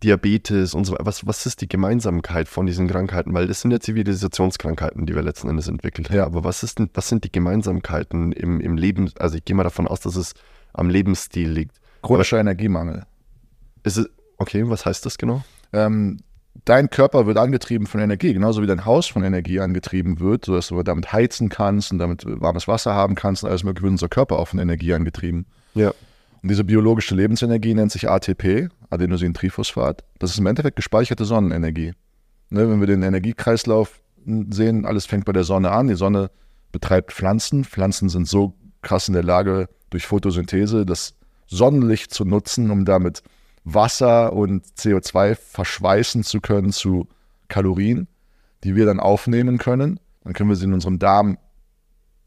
Diabetes 0.05 0.75
und 0.75 0.85
so 0.85 0.93
weiter, 0.93 1.06
was, 1.06 1.27
was 1.27 1.47
ist 1.47 1.62
die 1.62 1.69
Gemeinsamkeit 1.69 2.49
von 2.49 2.67
diesen 2.67 2.87
Krankheiten? 2.87 3.33
Weil 3.35 3.47
das 3.47 3.62
sind 3.62 3.71
ja 3.71 3.81
Zivilisationskrankheiten, 3.81 5.06
die 5.06 5.15
wir 5.15 5.23
letzten 5.23 5.49
Endes 5.49 5.67
entwickelt 5.67 6.11
haben. 6.11 6.17
Ja. 6.17 6.27
Aber 6.27 6.45
was, 6.45 6.62
ist 6.62 6.79
denn, 6.79 6.91
was 6.95 7.09
sind 7.09 7.25
die 7.25 7.33
Gemeinsamkeiten 7.33 8.33
im, 8.33 8.61
im 8.61 8.77
Leben? 8.77 9.11
Also 9.19 9.37
ich 9.37 9.45
gehe 9.45 9.56
mal 9.56 9.65
davon 9.65 9.89
aus, 9.89 10.01
dass 10.01 10.17
es 10.17 10.35
am 10.75 10.91
Lebensstil 10.91 11.51
liegt. 11.51 11.77
Chronischer 12.03 12.39
Energiemangel. 12.39 13.05
Ist 13.83 13.97
es, 13.97 14.09
okay, 14.39 14.69
was 14.69 14.85
heißt 14.85 15.06
das 15.06 15.17
genau? 15.17 15.43
Ähm, 15.73 16.21
dein 16.65 16.91
Körper 16.91 17.27
wird 17.27 17.39
angetrieben 17.39 17.87
von 17.87 18.01
Energie, 18.01 18.33
genauso 18.35 18.62
wie 18.62 18.67
dein 18.67 18.85
Haus 18.85 19.06
von 19.06 19.25
Energie 19.25 19.61
angetrieben 19.61 20.21
wird, 20.21 20.45
sodass 20.45 20.69
du 20.69 20.83
damit 20.83 21.12
heizen 21.12 21.49
kannst 21.49 21.93
und 21.93 21.99
damit 21.99 22.25
warmes 22.27 22.69
Wasser 22.69 22.95
haben 22.95 23.15
kannst 23.15 23.43
und 23.43 23.51
alles 23.51 23.65
mögliche 23.65 23.85
wird 23.85 23.93
unser 23.93 24.09
Körper 24.09 24.39
auch 24.39 24.49
von 24.49 24.59
Energie 24.59 24.93
angetrieben. 24.93 25.47
Ja. 25.75 25.93
Und 26.44 26.50
diese 26.50 26.64
biologische 26.64 27.14
Lebensenergie 27.14 27.73
nennt 27.73 27.91
sich 27.91 28.11
ATP, 28.11 28.69
Adenosintriphosphat. 28.91 30.05
Das 30.19 30.31
ist 30.31 30.38
im 30.38 30.44
Endeffekt 30.44 30.76
gespeicherte 30.76 31.25
Sonnenenergie. 31.25 31.94
Ne, 32.50 32.69
wenn 32.69 32.81
wir 32.81 32.87
den 32.87 33.02
Energiekreislauf 33.02 34.02
sehen, 34.50 34.85
alles 34.85 35.06
fängt 35.06 35.25
bei 35.25 35.32
der 35.32 35.44
Sonne 35.44 35.70
an. 35.70 35.88
Die 35.88 35.94
Sonne 35.94 36.31
betreibt 36.70 37.14
Pflanzen. 37.14 37.64
Pflanzen 37.64 38.11
sind 38.11 38.29
so 38.29 38.52
krass 38.82 39.08
in 39.08 39.14
der 39.14 39.23
Lage, 39.23 39.70
durch 39.88 40.06
Photosynthese 40.06 40.85
das 40.85 41.14
Sonnenlicht 41.46 42.12
zu 42.12 42.26
nutzen, 42.26 42.70
um 42.70 42.85
damit 42.85 43.23
Wasser 43.64 44.35
und 44.35 44.67
CO2 44.76 45.37
verschweißen 45.37 46.25
zu 46.25 46.43
können 46.43 46.73
zu 46.73 47.08
Kalorien, 47.49 48.06
die 48.64 48.76
wir 48.76 48.85
dann 48.85 49.00
aufnehmen 49.00 49.56
können. 49.56 49.99
Dann 50.25 50.35
können 50.35 50.50
wir 50.50 50.56
sie 50.56 50.67
in 50.67 50.75
unserem 50.75 50.99
Darm 50.99 51.38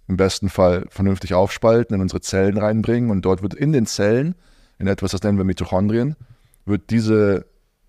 im 0.07 0.17
besten 0.17 0.49
Fall 0.49 0.85
vernünftig 0.89 1.33
aufspalten, 1.33 1.95
in 1.95 2.01
unsere 2.01 2.21
Zellen 2.21 2.57
reinbringen 2.57 3.11
und 3.11 3.23
dort 3.23 3.41
wird 3.41 3.53
in 3.53 3.73
den 3.73 3.85
Zellen, 3.85 4.35
in 4.79 4.87
etwas, 4.87 5.11
das 5.11 5.23
nennen 5.23 5.37
wir 5.37 5.45
Mitochondrien, 5.45 6.15
wird 6.65 6.89
diese 6.89 7.45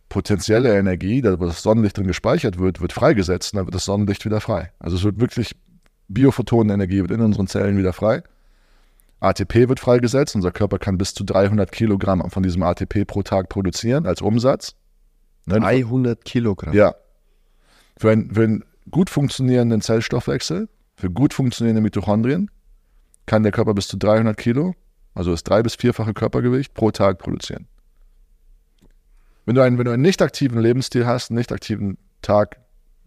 potenzielle 0.09 0.77
Energie, 0.77 1.21
da 1.21 1.39
wo 1.39 1.47
das 1.47 1.63
Sonnenlicht 1.63 1.97
drin 1.97 2.07
gespeichert 2.07 2.59
wird, 2.59 2.81
wird 2.81 2.93
freigesetzt 2.93 3.53
und 3.53 3.59
dann 3.59 3.67
wird 3.67 3.75
das 3.75 3.85
Sonnenlicht 3.85 4.25
wieder 4.25 4.41
frei. 4.41 4.73
Also 4.79 4.97
es 4.97 5.05
wird 5.05 5.21
wirklich 5.21 5.55
Biophotonenenergie 6.09 7.01
wird 7.01 7.11
in 7.11 7.21
unsren 7.21 7.47
Zellen 7.47 7.77
wieder 7.77 7.93
frei. 7.93 8.23
ATP 9.21 9.69
wird 9.69 9.81
freigesetzt, 9.81 10.35
unser 10.35 10.53
Körper 10.53 10.79
kann 10.79 10.97
bis 10.97 11.13
zu 11.13 11.25
300 11.25 11.71
Kilogramm 11.71 12.31
von 12.31 12.43
diesem 12.43 12.63
ATP 12.63 13.05
pro 13.05 13.23
Tag 13.23 13.49
produzieren 13.49 14.07
als 14.07 14.23
Umsatz. 14.23 14.75
Ne? 15.47 15.61
300 15.61 16.25
Kilogramm. 16.25 16.73
Ja. 16.73 16.95
Für, 17.99 18.11
ein, 18.11 18.31
für 18.33 18.45
einen 18.45 18.65
gut 18.91 19.11
funktionierenden 19.11 19.81
Zellstoffwechsel, 19.81 20.69
für 20.99 21.11
gut 21.11 21.33
funktionierende 21.33 21.81
Mitochondrien, 21.81 22.51
kann 23.25 23.45
der 23.45 23.53
Körper 23.53 23.73
bis 23.73 23.87
zu 23.87 23.97
300 23.97 24.37
Kilo, 24.37 24.75
also 25.15 25.31
das 25.31 25.45
drei- 25.45 25.63
bis 25.63 25.77
vierfache 25.77 26.13
Körpergewicht, 26.13 26.75
pro 26.75 26.91
Tag 26.91 27.19
produzieren. 27.19 27.69
Wenn 29.47 29.55
du 29.55 29.63
einen, 29.63 29.79
wenn 29.79 29.85
du 29.85 29.93
einen 29.93 30.03
nicht 30.03 30.21
aktiven 30.21 30.59
Lebensstil 30.61 31.07
hast, 31.07 31.31
einen 31.31 31.39
nicht 31.39 31.53
aktiven 31.53 31.99
Tag, 32.21 32.59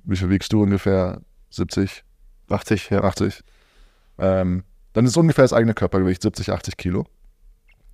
wie 0.06 0.16
viel 0.16 0.30
wiegst 0.30 0.54
du 0.54 0.64
ungefähr? 0.64 1.22
70, 1.50 2.04
80, 2.50 2.90
ja. 2.92 3.04
80? 3.04 3.44
Ähm, 4.20 4.64
dann 4.94 5.06
ist 5.06 5.18
ungefähr 5.18 5.44
das 5.44 5.54
eigene 5.54 5.74
Körpergewicht 5.74 6.22
70, 6.22 6.50
80 6.52 6.78
Kilo, 6.78 7.06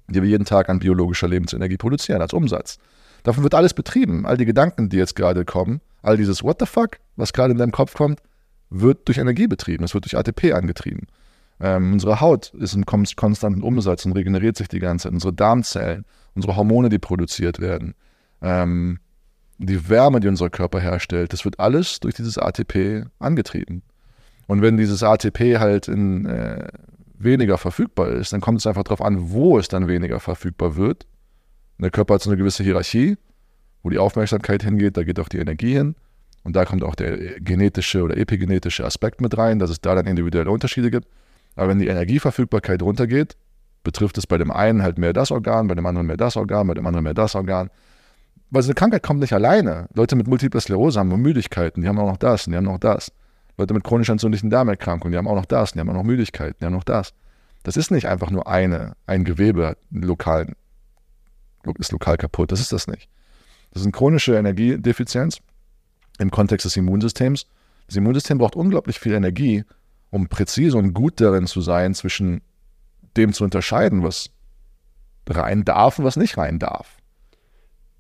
die 0.08 0.22
wir 0.22 0.30
jeden 0.30 0.46
Tag 0.46 0.70
an 0.70 0.80
biologischer 0.80 1.28
Lebensenergie 1.28 1.78
produzieren 1.78 2.22
als 2.22 2.34
Umsatz. 2.34 2.78
Davon 3.24 3.44
wird 3.44 3.56
alles 3.56 3.74
betrieben. 3.74 4.28
All 4.28 4.38
die 4.38 4.46
Gedanken, 4.46 4.90
die 4.90 4.98
jetzt 4.98 5.16
gerade 5.16 5.44
kommen, 5.44 5.82
all 6.04 6.18
dieses 6.18 6.44
What 6.44 6.58
the 6.60 6.68
fuck, 6.68 7.00
was 7.16 7.34
gerade 7.34 7.52
in 7.52 7.58
deinem 7.58 7.72
Kopf 7.72 7.96
kommt, 7.96 8.22
wird 8.70 9.08
durch 9.08 9.18
Energie 9.18 9.48
betrieben. 9.48 9.84
Es 9.84 9.94
wird 9.94 10.06
durch 10.06 10.18
ATP 10.18 10.54
angetrieben. 10.54 11.08
Ähm, 11.60 11.94
unsere 11.94 12.22
Haut 12.22 12.54
ist 12.54 12.76
im 12.76 12.86
kon- 12.86 13.06
konstanten 13.16 13.64
Umsatz 13.64 14.06
und 14.06 14.12
regeneriert 14.12 14.58
sich 14.58 14.68
die 14.68 14.80
ganze 14.80 15.04
Zeit. 15.04 15.14
Unsere 15.14 15.34
Darmzellen, 15.34 16.06
unsere 16.36 16.56
Hormone, 16.56 16.90
die 16.90 17.00
produziert 17.00 17.60
werden, 17.60 17.96
ähm, 18.42 19.00
die 19.58 19.90
Wärme, 19.90 20.20
die 20.20 20.28
unser 20.28 20.52
Körper 20.52 20.80
herstellt, 20.80 21.34
das 21.34 21.46
wird 21.46 21.60
alles 21.60 22.00
durch 22.00 22.14
dieses 22.14 22.38
ATP 22.38 23.06
angetrieben. 23.18 23.82
Und 24.46 24.62
wenn 24.62 24.78
dieses 24.78 25.02
ATP 25.02 25.58
halt 25.58 25.88
in, 25.88 26.26
äh, 26.28 26.68
weniger 27.18 27.58
verfügbar 27.58 28.10
ist, 28.10 28.34
dann 28.34 28.42
kommt 28.42 28.60
es 28.60 28.68
einfach 28.68 28.84
darauf 28.84 29.02
an, 29.02 29.32
wo 29.32 29.58
es 29.58 29.68
dann 29.68 29.88
weniger 29.88 30.20
verfügbar 30.20 30.76
wird. 30.76 31.08
Und 31.78 31.84
der 31.84 31.92
Körper 31.92 32.16
hat 32.16 32.22
so 32.22 32.30
eine 32.30 32.38
gewisse 32.38 32.64
Hierarchie, 32.64 33.18
wo 33.82 33.90
die 33.90 33.98
Aufmerksamkeit 33.98 34.62
hingeht, 34.64 34.96
da 34.98 35.04
geht 35.04 35.20
auch 35.20 35.30
die 35.30 35.40
Energie 35.40 35.74
hin. 35.74 35.96
Und 36.48 36.56
da 36.56 36.64
kommt 36.64 36.82
auch 36.82 36.96
der 36.96 37.42
genetische 37.42 38.04
oder 38.04 38.16
epigenetische 38.16 38.86
Aspekt 38.86 39.20
mit 39.20 39.38
rein, 39.38 39.60
dass 39.60 39.70
es 39.70 39.82
da 39.82 39.96
dann 39.96 40.08
individuelle 40.08 40.50
Unterschiede 40.50 40.90
gibt. 40.90 41.06
Aber 41.58 41.68
wenn 41.68 41.78
die 41.78 41.88
Energieverfügbarkeit 41.88 42.82
runtergeht, 42.82 43.36
betrifft 43.84 44.18
es 44.18 44.26
bei 44.26 44.38
dem 44.38 44.50
einen 44.50 44.82
halt 44.82 44.98
mehr 44.98 45.12
das 45.12 45.30
Organ, 45.30 45.68
bei 45.68 45.76
dem 45.76 45.86
anderen 45.86 46.08
mehr 46.08 46.16
das 46.16 46.38
Organ, 46.38 46.66
bei 46.68 46.74
dem 46.74 46.88
anderen 46.88 47.04
mehr 47.04 47.14
das 47.14 47.36
Organ. 47.36 47.70
Weil 48.50 48.62
so 48.62 48.68
eine 48.68 48.76
Krankheit 48.76 49.04
kommt 49.04 49.20
nicht 49.20 49.34
alleine. 49.34 49.90
Leute 49.94 50.16
mit 50.16 50.28
Multiple 50.28 50.62
Sklerose 50.62 51.02
haben 51.02 51.10
Müdigkeiten, 51.22 51.82
die 51.82 51.88
haben 51.90 52.00
auch 52.00 52.08
noch 52.08 52.16
das 52.16 52.48
und 52.48 52.52
die 52.52 52.58
haben 52.58 52.64
noch 52.64 52.80
das. 52.80 53.12
Leute 53.58 53.74
mit 53.74 53.84
chronisch 53.84 54.08
entzündlichen 54.08 54.50
Darmerkrankungen, 54.50 55.12
die 55.12 55.18
haben 55.18 55.28
auch 55.28 55.36
noch 55.36 55.48
das, 55.48 55.74
die 55.74 55.82
haben 55.82 55.90
auch 55.90 55.96
noch 55.96 56.04
Müdigkeit, 56.04 56.56
die 56.62 56.66
haben 56.66 56.72
noch 56.72 56.86
das. 56.86 57.14
Das 57.64 57.76
ist 57.76 57.92
nicht 57.92 58.08
einfach 58.08 58.32
nur 58.32 58.48
eine, 58.48 58.94
ein 59.06 59.26
Gewebe 59.26 59.76
lokal, 59.92 60.54
ist 61.78 61.92
lokal 61.92 62.16
kaputt. 62.16 62.54
Das 62.54 62.62
ist 62.62 62.72
das 62.72 62.88
nicht. 62.88 63.10
Das 63.72 63.82
ist 63.82 63.86
eine 63.86 63.92
chronische 63.92 64.38
Energiedefizienz 64.38 65.42
im 66.18 66.32
Kontext 66.32 66.66
des 66.66 66.76
Immunsystems. 66.78 67.48
Das 67.88 67.96
Immunsystem 67.96 68.38
braucht 68.38 68.56
unglaublich 68.56 69.00
viel 69.00 69.14
Energie, 69.14 69.64
um 70.10 70.28
präzise 70.28 70.78
und 70.78 70.94
gut 70.94 71.20
darin 71.22 71.48
zu 71.48 71.62
sein, 71.62 71.94
zwischen 71.94 72.42
dem 73.16 73.34
zu 73.34 73.44
unterscheiden, 73.44 74.04
was 74.04 74.30
rein 75.30 75.64
darf 75.66 76.00
und 76.00 76.06
was 76.06 76.16
nicht 76.18 76.38
rein 76.38 76.60
darf. 76.60 76.98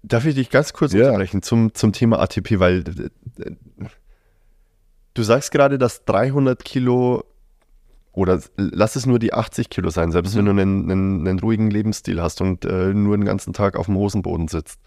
Darf 0.04 0.26
ich 0.26 0.36
dich 0.36 0.50
ganz 0.50 0.74
kurz 0.74 0.94
Ja. 0.94 1.08
unterbrechen 1.08 1.42
zum, 1.42 1.74
zum 1.74 1.92
Thema 1.92 2.20
ATP, 2.20 2.60
weil 2.60 2.84
äh, 3.40 3.52
du 5.14 5.24
sagst 5.24 5.52
gerade, 5.52 5.78
dass 5.78 6.06
300 6.06 6.64
Kilo 6.64 7.24
oder 8.14 8.42
lass 8.56 8.96
es 8.96 9.06
nur 9.06 9.20
die 9.20 9.34
80 9.34 9.70
Kilo 9.70 9.90
sein, 9.90 10.12
selbst 10.12 10.34
Mhm. 10.34 10.38
wenn 10.40 10.46
du 10.46 10.52
einen, 10.52 10.92
einen, 10.92 11.28
einen 11.28 11.40
ruhigen 11.40 11.70
Lebensstil 11.70 12.22
hast 12.22 12.42
und 12.42 12.66
äh, 12.66 12.94
nur 12.94 13.16
den 13.16 13.26
ganzen 13.26 13.54
Tag 13.54 13.76
auf 13.76 13.86
dem 13.88 13.96
Hosenboden 13.96 14.48
sitzt. 14.48 14.80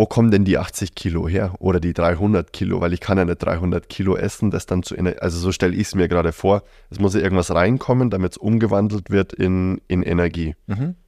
Wo 0.00 0.06
kommen 0.06 0.30
denn 0.30 0.46
die 0.46 0.56
80 0.56 0.94
Kilo 0.94 1.28
her 1.28 1.52
oder 1.58 1.78
die 1.78 1.92
300 1.92 2.54
Kilo? 2.54 2.80
Weil 2.80 2.94
ich 2.94 3.00
kann 3.00 3.18
ja 3.18 3.26
nicht 3.26 3.36
300 3.36 3.86
Kilo 3.90 4.16
essen, 4.16 4.50
das 4.50 4.64
dann 4.64 4.82
zu, 4.82 4.96
also 4.96 5.38
so 5.38 5.52
stelle 5.52 5.74
ich 5.74 5.88
es 5.88 5.94
mir 5.94 6.08
gerade 6.08 6.32
vor. 6.32 6.62
Es 6.88 6.98
muss 6.98 7.12
ja 7.12 7.20
irgendwas 7.20 7.54
reinkommen, 7.54 8.08
damit 8.08 8.32
es 8.32 8.38
umgewandelt 8.38 9.10
wird 9.10 9.34
in, 9.34 9.78
in 9.88 10.02
Energie. 10.02 10.56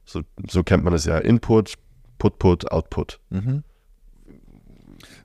So, 0.05 0.21
so 0.47 0.61
kennt 0.61 0.83
man 0.83 0.93
es 0.93 1.05
ja. 1.05 1.17
Input, 1.17 1.73
Put-Put, 2.19 2.71
Output. 2.71 3.19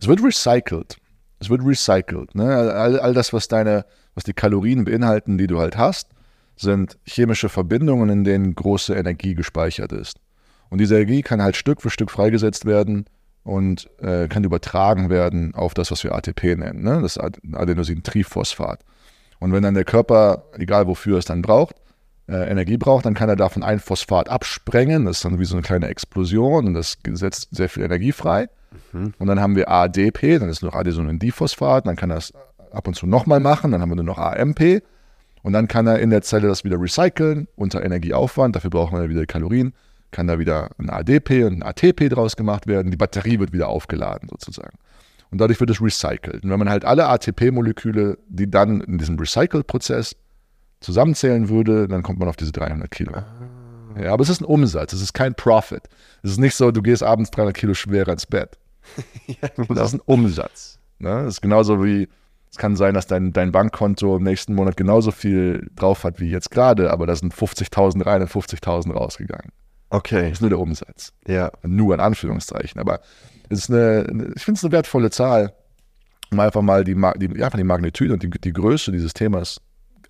Es 0.00 0.08
wird 0.08 0.24
recycelt. 0.24 0.96
Es 1.38 1.50
wird 1.50 1.60
recycelt. 1.62 2.34
Ne? 2.34 2.46
All, 2.46 2.98
all 2.98 3.12
das, 3.12 3.34
was 3.34 3.48
deine, 3.48 3.84
was 4.14 4.24
die 4.24 4.32
Kalorien 4.32 4.86
beinhalten, 4.86 5.36
die 5.36 5.46
du 5.46 5.58
halt 5.58 5.76
hast, 5.76 6.08
sind 6.56 6.96
chemische 7.04 7.50
Verbindungen, 7.50 8.08
in 8.08 8.24
denen 8.24 8.54
große 8.54 8.94
Energie 8.94 9.34
gespeichert 9.34 9.92
ist. 9.92 10.20
Und 10.70 10.78
diese 10.78 10.94
Energie 10.94 11.20
kann 11.20 11.42
halt 11.42 11.56
Stück 11.56 11.82
für 11.82 11.90
Stück 11.90 12.10
freigesetzt 12.10 12.64
werden 12.64 13.04
und 13.48 13.88
äh, 14.02 14.28
kann 14.28 14.44
übertragen 14.44 15.08
werden 15.08 15.54
auf 15.54 15.72
das, 15.72 15.90
was 15.90 16.04
wir 16.04 16.14
ATP 16.14 16.54
nennen, 16.56 16.82
ne? 16.82 17.00
das 17.00 17.16
Ad- 17.16 17.40
Adenosintriphosphat. 17.50 18.80
Und 19.40 19.52
wenn 19.54 19.62
dann 19.62 19.72
der 19.72 19.84
Körper, 19.86 20.44
egal 20.58 20.86
wofür 20.86 21.16
es 21.16 21.24
dann 21.24 21.40
braucht, 21.40 21.76
äh, 22.28 22.50
Energie 22.50 22.76
braucht, 22.76 23.06
dann 23.06 23.14
kann 23.14 23.30
er 23.30 23.36
davon 23.36 23.62
ein 23.62 23.80
Phosphat 23.80 24.28
absprengen. 24.28 25.06
Das 25.06 25.16
ist 25.16 25.24
dann 25.24 25.38
wie 25.38 25.46
so 25.46 25.54
eine 25.54 25.62
kleine 25.62 25.88
Explosion 25.88 26.66
und 26.66 26.74
das 26.74 26.98
setzt 27.10 27.48
sehr 27.50 27.70
viel 27.70 27.84
Energie 27.84 28.12
frei. 28.12 28.50
Und 29.18 29.26
dann 29.26 29.40
haben 29.40 29.56
wir 29.56 29.70
ADP, 29.70 30.38
dann 30.40 30.50
ist 30.50 30.60
nur 30.60 30.72
noch 30.72 30.78
Adenosindiphosphat, 30.78 31.86
dann 31.86 31.96
kann 31.96 32.10
er 32.10 32.18
es 32.18 32.34
ab 32.70 32.86
und 32.86 32.96
zu 32.96 33.06
nochmal 33.06 33.40
machen, 33.40 33.72
dann 33.72 33.80
haben 33.80 33.88
wir 33.88 33.96
nur 33.96 34.04
noch 34.04 34.18
AMP 34.18 34.82
und 35.42 35.54
dann 35.54 35.68
kann 35.68 35.86
er 35.86 36.00
in 36.00 36.10
der 36.10 36.20
Zelle 36.20 36.48
das 36.48 36.64
wieder 36.64 36.78
recyceln 36.78 37.48
unter 37.56 37.82
Energieaufwand, 37.82 38.56
dafür 38.56 38.68
brauchen 38.68 39.00
wir 39.00 39.08
wieder 39.08 39.24
Kalorien, 39.24 39.72
kann 40.10 40.26
da 40.26 40.38
wieder 40.38 40.70
ein 40.78 40.90
ADP 40.90 41.44
und 41.44 41.54
ein 41.54 41.62
ATP 41.62 42.08
draus 42.08 42.36
gemacht 42.36 42.66
werden, 42.66 42.90
die 42.90 42.96
Batterie 42.96 43.38
wird 43.38 43.52
wieder 43.52 43.68
aufgeladen 43.68 44.28
sozusagen. 44.30 44.78
Und 45.30 45.38
dadurch 45.38 45.60
wird 45.60 45.70
es 45.70 45.82
recycelt. 45.82 46.42
Und 46.42 46.50
wenn 46.50 46.58
man 46.58 46.70
halt 46.70 46.84
alle 46.84 47.06
ATP-Moleküle, 47.06 48.18
die 48.28 48.50
dann 48.50 48.80
in 48.80 48.98
diesem 48.98 49.18
Recycle-Prozess 49.18 50.16
zusammenzählen 50.80 51.48
würde, 51.48 51.88
dann 51.88 52.02
kommt 52.02 52.18
man 52.18 52.28
auf 52.28 52.36
diese 52.36 52.52
300 52.52 52.90
Kilo. 52.90 53.12
Ja, 54.00 54.12
aber 54.12 54.22
es 54.22 54.28
ist 54.28 54.40
ein 54.40 54.44
Umsatz, 54.44 54.92
es 54.92 55.02
ist 55.02 55.12
kein 55.12 55.34
Profit. 55.34 55.82
Es 56.22 56.30
ist 56.30 56.38
nicht 56.38 56.54
so, 56.54 56.70
du 56.70 56.82
gehst 56.82 57.02
abends 57.02 57.30
300 57.32 57.54
Kilo 57.54 57.74
schwerer 57.74 58.12
ins 58.12 58.26
Bett. 58.26 58.58
Das 59.68 59.88
ist 59.88 59.94
ein 59.94 60.02
Umsatz. 60.06 60.78
Ne? 60.98 61.24
Das 61.24 61.34
ist 61.34 61.40
genauso 61.42 61.84
wie, 61.84 62.08
es 62.50 62.56
kann 62.56 62.76
sein, 62.76 62.94
dass 62.94 63.06
dein, 63.06 63.32
dein 63.32 63.52
Bankkonto 63.52 64.16
im 64.16 64.22
nächsten 64.22 64.54
Monat 64.54 64.76
genauso 64.76 65.10
viel 65.10 65.70
drauf 65.76 66.04
hat 66.04 66.20
wie 66.20 66.30
jetzt 66.30 66.50
gerade, 66.50 66.90
aber 66.90 67.06
da 67.06 67.14
sind 67.14 67.34
50.000 67.34 68.06
rein 68.06 68.22
und 68.22 68.30
50.000 68.30 68.92
rausgegangen. 68.92 69.52
Okay, 69.90 70.24
Das 70.24 70.32
ist 70.32 70.40
nur 70.40 70.50
der 70.50 70.58
Umsatz. 70.58 71.12
ja. 71.26 71.50
Nur 71.62 71.94
in 71.94 72.00
Anführungszeichen. 72.00 72.80
Aber 72.80 73.00
es 73.48 73.60
ist 73.60 73.70
eine, 73.70 74.32
ich 74.36 74.42
finde 74.44 74.58
es 74.58 74.64
eine 74.64 74.72
wertvolle 74.72 75.10
Zahl, 75.10 75.54
um 76.30 76.40
einfach 76.40 76.62
mal 76.62 76.84
die, 76.84 76.94
die, 76.94 77.42
einfach 77.42 77.58
die 77.58 77.64
Magnitude 77.64 78.12
und 78.12 78.22
die, 78.22 78.28
die 78.28 78.52
Größe 78.52 78.92
dieses 78.92 79.14
Themas 79.14 79.60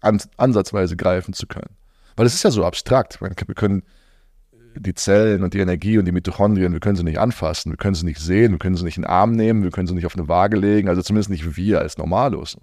an, 0.00 0.20
ansatzweise 0.36 0.96
greifen 0.96 1.32
zu 1.32 1.46
können. 1.46 1.70
Weil 2.16 2.26
es 2.26 2.34
ist 2.34 2.42
ja 2.42 2.50
so 2.50 2.64
abstrakt. 2.64 3.20
Wir 3.20 3.54
können 3.54 3.82
die 4.74 4.94
Zellen 4.94 5.42
und 5.42 5.54
die 5.54 5.60
Energie 5.60 5.98
und 5.98 6.04
die 6.04 6.12
Mitochondrien, 6.12 6.72
wir 6.72 6.80
können 6.80 6.96
sie 6.96 7.04
nicht 7.04 7.18
anfassen, 7.18 7.72
wir 7.72 7.76
können 7.76 7.94
sie 7.94 8.04
nicht 8.04 8.20
sehen, 8.20 8.52
wir 8.52 8.58
können 8.58 8.76
sie 8.76 8.84
nicht 8.84 8.96
in 8.96 9.02
den 9.02 9.10
Arm 9.10 9.32
nehmen, 9.32 9.62
wir 9.62 9.70
können 9.70 9.86
sie 9.86 9.94
nicht 9.94 10.06
auf 10.06 10.16
eine 10.16 10.28
Waage 10.28 10.56
legen, 10.56 10.88
also 10.88 11.02
zumindest 11.02 11.30
nicht 11.30 11.56
wir 11.56 11.80
als 11.80 11.98
Normalos. 11.98 12.56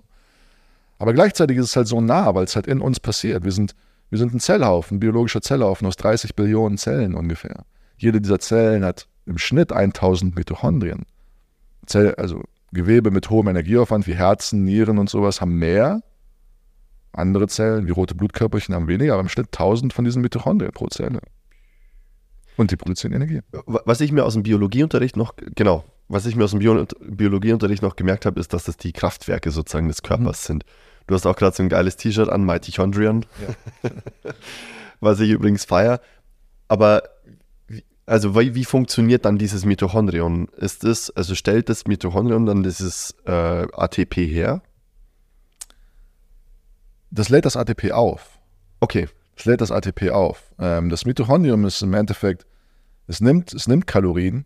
Aber 0.97 1.13
gleichzeitig 1.13 1.57
ist 1.57 1.65
es 1.65 1.75
halt 1.75 1.87
so 1.87 1.99
nah, 1.99 2.35
weil 2.35 2.45
es 2.45 2.55
halt 2.55 2.67
in 2.67 2.79
uns 2.79 2.99
passiert. 2.99 3.43
Wir 3.43 3.51
sind, 3.51 3.75
wir 4.09 4.17
sind 4.17 4.33
ein 4.33 4.39
Zellhaufen, 4.39 4.97
ein 4.97 4.99
biologischer 4.99 5.41
Zellhaufen 5.41 5.87
aus 5.87 5.95
30 5.97 6.35
Billionen 6.35 6.77
Zellen 6.77 7.15
ungefähr. 7.15 7.65
Jede 7.97 8.21
dieser 8.21 8.39
Zellen 8.39 8.83
hat 8.83 9.07
im 9.25 9.37
Schnitt 9.37 9.71
1000 9.71 10.35
Mitochondrien. 10.35 11.05
Zell, 11.85 12.15
also 12.15 12.43
Gewebe 12.71 13.11
mit 13.11 13.29
hohem 13.29 13.47
Energieaufwand 13.47 14.05
wie 14.07 14.15
Herzen, 14.15 14.63
Nieren 14.63 14.97
und 14.97 15.09
sowas 15.09 15.41
haben 15.41 15.57
mehr. 15.57 16.01
Andere 17.13 17.47
Zellen 17.47 17.87
wie 17.87 17.91
rote 17.91 18.15
Blutkörperchen 18.15 18.75
haben 18.75 18.87
weniger, 18.87 19.13
aber 19.13 19.21
im 19.21 19.29
Schnitt 19.29 19.47
1000 19.47 19.93
von 19.93 20.03
diesen 20.05 20.21
Mitochondrien 20.21 20.71
pro 20.71 20.87
Zelle. 20.87 21.21
Und 22.57 22.71
die 22.71 22.77
produzieren 22.77 23.13
Energie. 23.13 23.41
Was 23.65 24.01
ich 24.01 24.11
mir 24.11 24.23
aus 24.23 24.33
dem 24.33 24.43
Biologieunterricht 24.43 25.17
noch, 25.17 25.33
genau, 25.55 25.83
was 26.07 26.25
ich 26.25 26.35
mir 26.35 26.43
aus 26.43 26.51
dem 26.51 26.59
Bio 26.59 26.85
Biologieunterricht 27.01 27.81
noch 27.81 27.95
gemerkt 27.95 28.25
habe, 28.25 28.39
ist, 28.39 28.53
dass 28.53 28.65
das 28.65 28.77
die 28.77 28.93
Kraftwerke 28.93 29.51
sozusagen 29.51 29.87
des 29.87 30.03
Körpers 30.03 30.45
sind. 30.45 30.63
Du 31.07 31.13
hast 31.13 31.25
auch 31.25 31.35
gerade 31.35 31.55
so 31.55 31.63
ein 31.63 31.69
geiles 31.69 31.97
T-Shirt 31.97 32.29
an, 32.29 32.45
Mitochondrion, 32.45 33.25
was 34.99 35.19
ich 35.19 35.29
übrigens 35.29 35.65
feier. 35.65 36.01
Aber 36.67 37.03
also 38.07 38.35
wie, 38.35 38.55
wie 38.55 38.65
funktioniert 38.65 39.25
dann 39.25 39.37
dieses 39.37 39.65
Mitochondrion? 39.65 40.47
Ist 40.57 40.83
es, 40.83 41.09
also 41.11 41.35
stellt 41.35 41.69
das 41.69 41.85
Mitochondrion 41.85 42.45
dann 42.45 42.63
dieses 42.63 43.15
äh, 43.25 43.31
ATP 43.31 44.27
her? 44.27 44.61
Das 47.11 47.29
lädt 47.29 47.45
das 47.45 47.55
ATP 47.55 47.91
auf. 47.91 48.39
Okay, 48.79 49.07
Es 49.35 49.45
lädt 49.45 49.61
das 49.61 49.71
ATP 49.71 50.11
auf. 50.11 50.53
Ähm, 50.59 50.89
das 50.89 51.05
Mitochondrium 51.05 51.65
ist 51.65 51.81
im 51.81 51.93
Endeffekt, 51.93 52.45
es 53.07 53.21
nimmt, 53.21 53.53
es 53.53 53.67
nimmt 53.67 53.87
Kalorien 53.87 54.45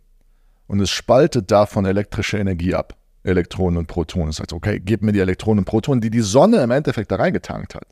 und 0.67 0.79
es 0.79 0.89
spaltet 0.89 1.51
davon 1.51 1.85
elektrische 1.85 2.37
Energie 2.37 2.75
ab. 2.75 2.95
Elektronen 3.23 3.77
und 3.77 3.87
Protonen. 3.87 4.29
Es 4.29 4.37
sagt, 4.37 4.53
okay, 4.53 4.79
gib 4.79 5.01
mir 5.01 5.11
die 5.11 5.19
Elektronen 5.19 5.59
und 5.59 5.65
Protonen, 5.65 6.01
die 6.01 6.09
die 6.09 6.21
Sonne 6.21 6.63
im 6.63 6.71
Endeffekt 6.71 7.11
da 7.11 7.17
reingetankt 7.17 7.75
hat. 7.75 7.87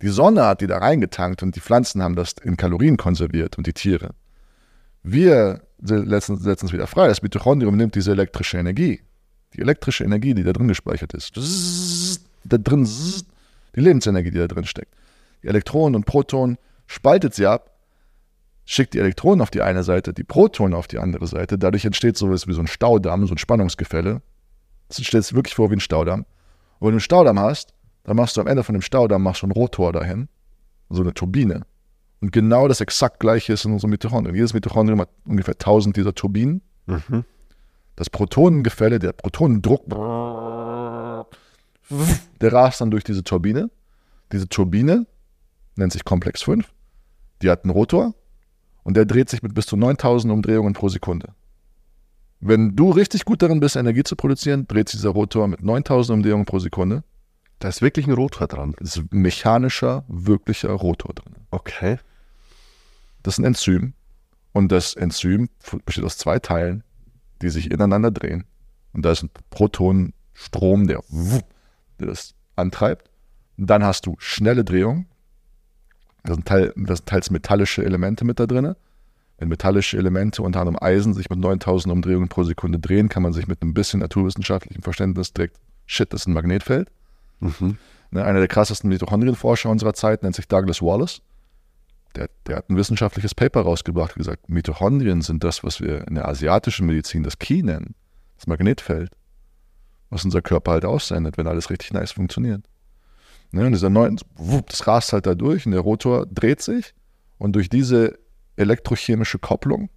Die 0.00 0.08
Sonne 0.08 0.44
hat 0.44 0.60
die 0.60 0.66
da 0.66 0.78
reingetankt 0.78 1.42
und 1.42 1.54
die 1.54 1.60
Pflanzen 1.60 2.02
haben 2.02 2.16
das 2.16 2.34
in 2.42 2.56
Kalorien 2.56 2.96
konserviert 2.96 3.58
und 3.58 3.66
die 3.66 3.72
Tiere. 3.72 4.10
Wir 5.02 5.62
setzen 5.80 6.38
es 6.44 6.72
wieder 6.72 6.86
frei. 6.86 7.08
Das 7.08 7.22
Mitochondrium 7.22 7.76
nimmt 7.76 7.94
diese 7.94 8.12
elektrische 8.12 8.58
Energie, 8.58 9.00
die 9.54 9.60
elektrische 9.60 10.04
Energie, 10.04 10.34
die 10.34 10.44
da 10.44 10.52
drin 10.52 10.68
gespeichert 10.68 11.14
ist, 11.14 11.36
da 12.44 12.58
drin, 12.58 12.88
die 13.74 13.80
Lebensenergie, 13.80 14.30
die 14.30 14.38
da 14.38 14.46
drin 14.46 14.64
steckt. 14.64 14.94
Die 15.42 15.48
Elektronen 15.48 15.96
und 15.96 16.06
Protonen 16.06 16.58
spaltet 16.86 17.34
sie 17.34 17.46
ab, 17.46 17.71
schickt 18.72 18.94
die 18.94 19.00
Elektronen 19.00 19.42
auf 19.42 19.50
die 19.50 19.60
eine 19.60 19.82
Seite, 19.82 20.14
die 20.14 20.24
Protonen 20.24 20.72
auf 20.72 20.88
die 20.88 20.98
andere 20.98 21.26
Seite. 21.26 21.58
Dadurch 21.58 21.84
entsteht 21.84 22.16
sowas 22.16 22.46
wie 22.46 22.54
so 22.54 22.60
ein 22.60 22.66
Staudamm, 22.66 23.26
so 23.26 23.34
ein 23.34 23.38
Spannungsgefälle. 23.38 24.22
Das 24.88 25.04
stellt 25.04 25.24
sich 25.24 25.34
wirklich 25.34 25.54
vor 25.54 25.70
wie 25.70 25.76
ein 25.76 25.80
Staudamm. 25.80 26.20
Und 26.20 26.26
wenn 26.80 26.88
du 26.88 26.94
einen 26.94 27.00
Staudamm 27.00 27.38
hast, 27.38 27.74
dann 28.04 28.16
machst 28.16 28.36
du 28.36 28.40
am 28.40 28.46
Ende 28.46 28.64
von 28.64 28.72
dem 28.72 28.80
Staudamm 28.80 29.22
machst 29.22 29.42
du 29.42 29.46
einen 29.46 29.52
Rotor 29.52 29.92
dahin, 29.92 30.28
so 30.88 31.02
eine 31.02 31.12
Turbine. 31.12 31.66
Und 32.22 32.32
genau 32.32 32.66
das 32.66 32.80
exakt 32.80 33.20
gleiche 33.20 33.52
ist 33.52 33.66
in 33.66 33.72
unserem 33.72 33.90
Mitochondrium. 33.90 34.34
Jedes 34.34 34.54
Mitochondrium 34.54 35.02
hat 35.02 35.10
ungefähr 35.26 35.54
1000 35.54 35.94
dieser 35.96 36.14
Turbinen. 36.14 36.62
Mhm. 36.86 37.24
Das 37.96 38.08
Protonengefälle, 38.08 38.98
der 38.98 39.12
Protonendruck, 39.12 39.84
der 42.40 42.52
rast 42.52 42.80
dann 42.80 42.90
durch 42.90 43.04
diese 43.04 43.22
Turbine. 43.22 43.70
Diese 44.32 44.48
Turbine 44.48 45.06
nennt 45.76 45.92
sich 45.92 46.06
Komplex 46.06 46.42
5. 46.42 46.72
Die 47.42 47.50
hat 47.50 47.64
einen 47.64 47.70
Rotor 47.72 48.14
und 48.84 48.96
der 48.96 49.04
dreht 49.04 49.28
sich 49.28 49.42
mit 49.42 49.54
bis 49.54 49.66
zu 49.66 49.76
9000 49.76 50.32
Umdrehungen 50.32 50.74
pro 50.74 50.88
Sekunde. 50.88 51.34
Wenn 52.40 52.74
du 52.74 52.90
richtig 52.90 53.24
gut 53.24 53.40
darin 53.40 53.60
bist, 53.60 53.76
Energie 53.76 54.02
zu 54.02 54.16
produzieren, 54.16 54.66
dreht 54.66 54.88
sich 54.88 54.98
dieser 54.98 55.10
Rotor 55.10 55.46
mit 55.46 55.62
9000 55.62 56.16
Umdrehungen 56.16 56.44
pro 56.44 56.58
Sekunde. 56.58 57.04
da 57.60 57.68
ist 57.68 57.82
wirklich 57.82 58.08
ein 58.08 58.12
Rotor 58.12 58.48
dran. 58.48 58.74
Das 58.80 58.96
ist 58.96 59.12
ein 59.12 59.20
mechanischer, 59.20 60.04
wirklicher 60.08 60.72
Rotor 60.72 61.14
drin. 61.14 61.36
Okay. 61.52 61.98
Das 63.22 63.34
ist 63.34 63.38
ein 63.38 63.44
Enzym. 63.44 63.94
Und 64.52 64.72
das 64.72 64.94
Enzym 64.94 65.48
besteht 65.86 66.02
aus 66.04 66.18
zwei 66.18 66.40
Teilen, 66.40 66.82
die 67.40 67.50
sich 67.50 67.70
ineinander 67.70 68.10
drehen. 68.10 68.44
Und 68.92 69.04
da 69.04 69.12
ist 69.12 69.22
ein 69.22 69.30
Protonenstrom, 69.50 70.88
der, 70.88 71.02
der 72.00 72.08
das 72.08 72.34
antreibt. 72.56 73.08
Und 73.56 73.70
dann 73.70 73.84
hast 73.84 74.06
du 74.06 74.16
schnelle 74.18 74.64
Drehung. 74.64 75.06
Da 76.24 76.34
sind, 76.34 76.46
Teil, 76.46 76.72
da 76.76 76.96
sind 76.96 77.06
teils 77.06 77.30
metallische 77.30 77.84
Elemente 77.84 78.24
mit 78.24 78.38
da 78.38 78.46
drin. 78.46 78.74
Wenn 79.38 79.48
metallische 79.48 79.96
Elemente, 79.96 80.42
unter 80.42 80.60
anderem 80.60 80.78
Eisen, 80.80 81.14
sich 81.14 81.28
mit 81.28 81.38
9000 81.40 81.92
Umdrehungen 81.92 82.28
pro 82.28 82.44
Sekunde 82.44 82.78
drehen, 82.78 83.08
kann 83.08 83.22
man 83.22 83.32
sich 83.32 83.48
mit 83.48 83.60
einem 83.60 83.74
bisschen 83.74 84.00
naturwissenschaftlichem 84.00 84.82
Verständnis 84.82 85.32
direkt, 85.32 85.56
shit, 85.86 86.12
das 86.12 86.22
ist 86.22 86.26
ein 86.28 86.32
Magnetfeld. 86.32 86.90
Mhm. 87.40 87.76
Ne, 88.12 88.24
einer 88.24 88.38
der 88.38 88.48
krassesten 88.48 88.88
Mitochondrienforscher 88.90 89.70
unserer 89.70 89.94
Zeit 89.94 90.22
nennt 90.22 90.36
sich 90.36 90.46
Douglas 90.46 90.80
Wallace. 90.80 91.22
Der, 92.14 92.28
der 92.46 92.56
hat 92.56 92.68
ein 92.68 92.76
wissenschaftliches 92.76 93.34
Paper 93.34 93.62
rausgebracht 93.62 94.12
und 94.12 94.18
gesagt, 94.18 94.48
Mitochondrien 94.50 95.22
sind 95.22 95.42
das, 95.42 95.64
was 95.64 95.80
wir 95.80 96.06
in 96.06 96.14
der 96.14 96.28
asiatischen 96.28 96.86
Medizin 96.86 97.22
das 97.22 97.38
Ki 97.38 97.62
nennen, 97.62 97.94
das 98.36 98.46
Magnetfeld, 98.46 99.10
was 100.10 100.24
unser 100.24 100.42
Körper 100.42 100.72
halt 100.72 100.84
aussendet, 100.84 101.38
wenn 101.38 101.46
alles 101.46 101.70
richtig 101.70 101.92
nice 101.94 102.12
funktioniert. 102.12 102.62
Ne, 103.52 103.66
und 103.66 103.72
dieser 103.72 103.90
neuen, 103.90 104.18
wupp, 104.34 104.70
das 104.70 104.86
rast 104.86 105.12
halt 105.12 105.26
da 105.26 105.34
durch 105.34 105.66
und 105.66 105.72
der 105.72 105.82
Rotor 105.82 106.26
dreht 106.26 106.62
sich 106.62 106.94
und 107.36 107.54
durch 107.54 107.68
diese 107.68 108.18
elektrochemische 108.56 109.38
Kopplung 109.38 109.90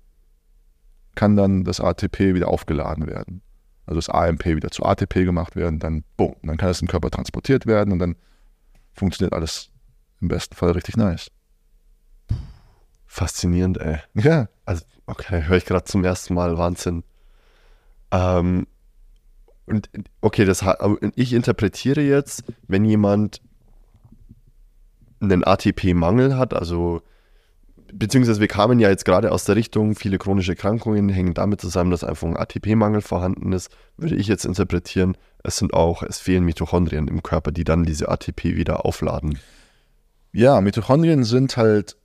kann 1.16 1.38
dann 1.38 1.64
das 1.64 1.80
ATP 1.80 2.34
wieder 2.34 2.50
aufgeladen 2.50 3.08
werden. 3.08 3.42
Also 3.86 3.98
das 4.00 4.10
AMP 4.10 4.46
wieder 4.46 4.72
zu 4.72 4.84
ATP 4.84 5.24
gemacht 5.24 5.56
werden, 5.56 5.80
dann 5.80 6.04
boom, 6.18 6.36
dann 6.44 6.58
kann 6.58 6.70
es 6.70 6.82
im 6.82 6.90
Körper 6.90 7.10
transportiert 7.10 7.66
werden 7.66 7.94
und 7.94 8.00
dann 8.00 8.16
funktioniert 8.92 9.34
alles 9.34 9.70
im 10.20 10.28
besten 10.28 10.56
Fall 10.56 10.72
richtig 10.72 10.98
nice. 10.98 11.32
Faszinierend, 13.06 13.78
ey. 13.78 14.00
Ja, 14.16 14.50
Also, 14.66 14.84
okay, 15.06 15.44
höre 15.44 15.58
ich 15.58 15.66
gerade 15.66 15.86
zum 15.86 16.04
ersten 16.04 16.34
Mal, 16.34 16.58
Wahnsinn. 16.58 17.04
Ähm, 18.12 18.68
und 19.66 19.90
okay, 20.22 20.46
das 20.46 20.66
ich 21.16 21.34
interpretiere 21.34 22.02
jetzt, 22.02 22.44
wenn 22.68 22.84
jemand 22.86 23.42
einen 25.20 25.44
ATP-Mangel 25.44 26.38
hat, 26.38 26.54
also 26.54 27.02
beziehungsweise 27.94 28.42
wir 28.42 28.48
kamen 28.48 28.80
ja 28.80 28.90
jetzt 28.90 29.06
gerade 29.06 29.32
aus 29.32 29.46
der 29.46 29.56
Richtung, 29.56 29.96
viele 29.96 30.18
chronische 30.18 30.52
Erkrankungen 30.52 31.10
hängen 31.10 31.34
damit 31.34 31.62
zusammen, 31.62 31.92
dass 31.92 32.04
einfach 32.04 32.28
ein 32.28 32.38
ATP-Mangel 32.38 33.02
vorhanden 33.02 33.54
ist, 33.54 33.70
würde 33.98 34.16
ich 34.16 34.28
jetzt 34.28 34.46
interpretieren, 34.46 35.18
es 35.44 35.58
sind 35.58 35.74
auch, 35.74 36.04
es 36.04 36.20
fehlen 36.20 36.44
Mitochondrien 36.44 37.08
im 37.08 37.24
Körper, 37.24 37.52
die 37.52 37.64
dann 37.64 37.84
diese 37.84 38.10
ATP 38.10 38.56
wieder 38.56 38.86
aufladen. 38.86 39.40
Ja, 40.34 40.60
Mitochondrien 40.60 41.24
sind 41.24 41.56
halt 41.56 41.96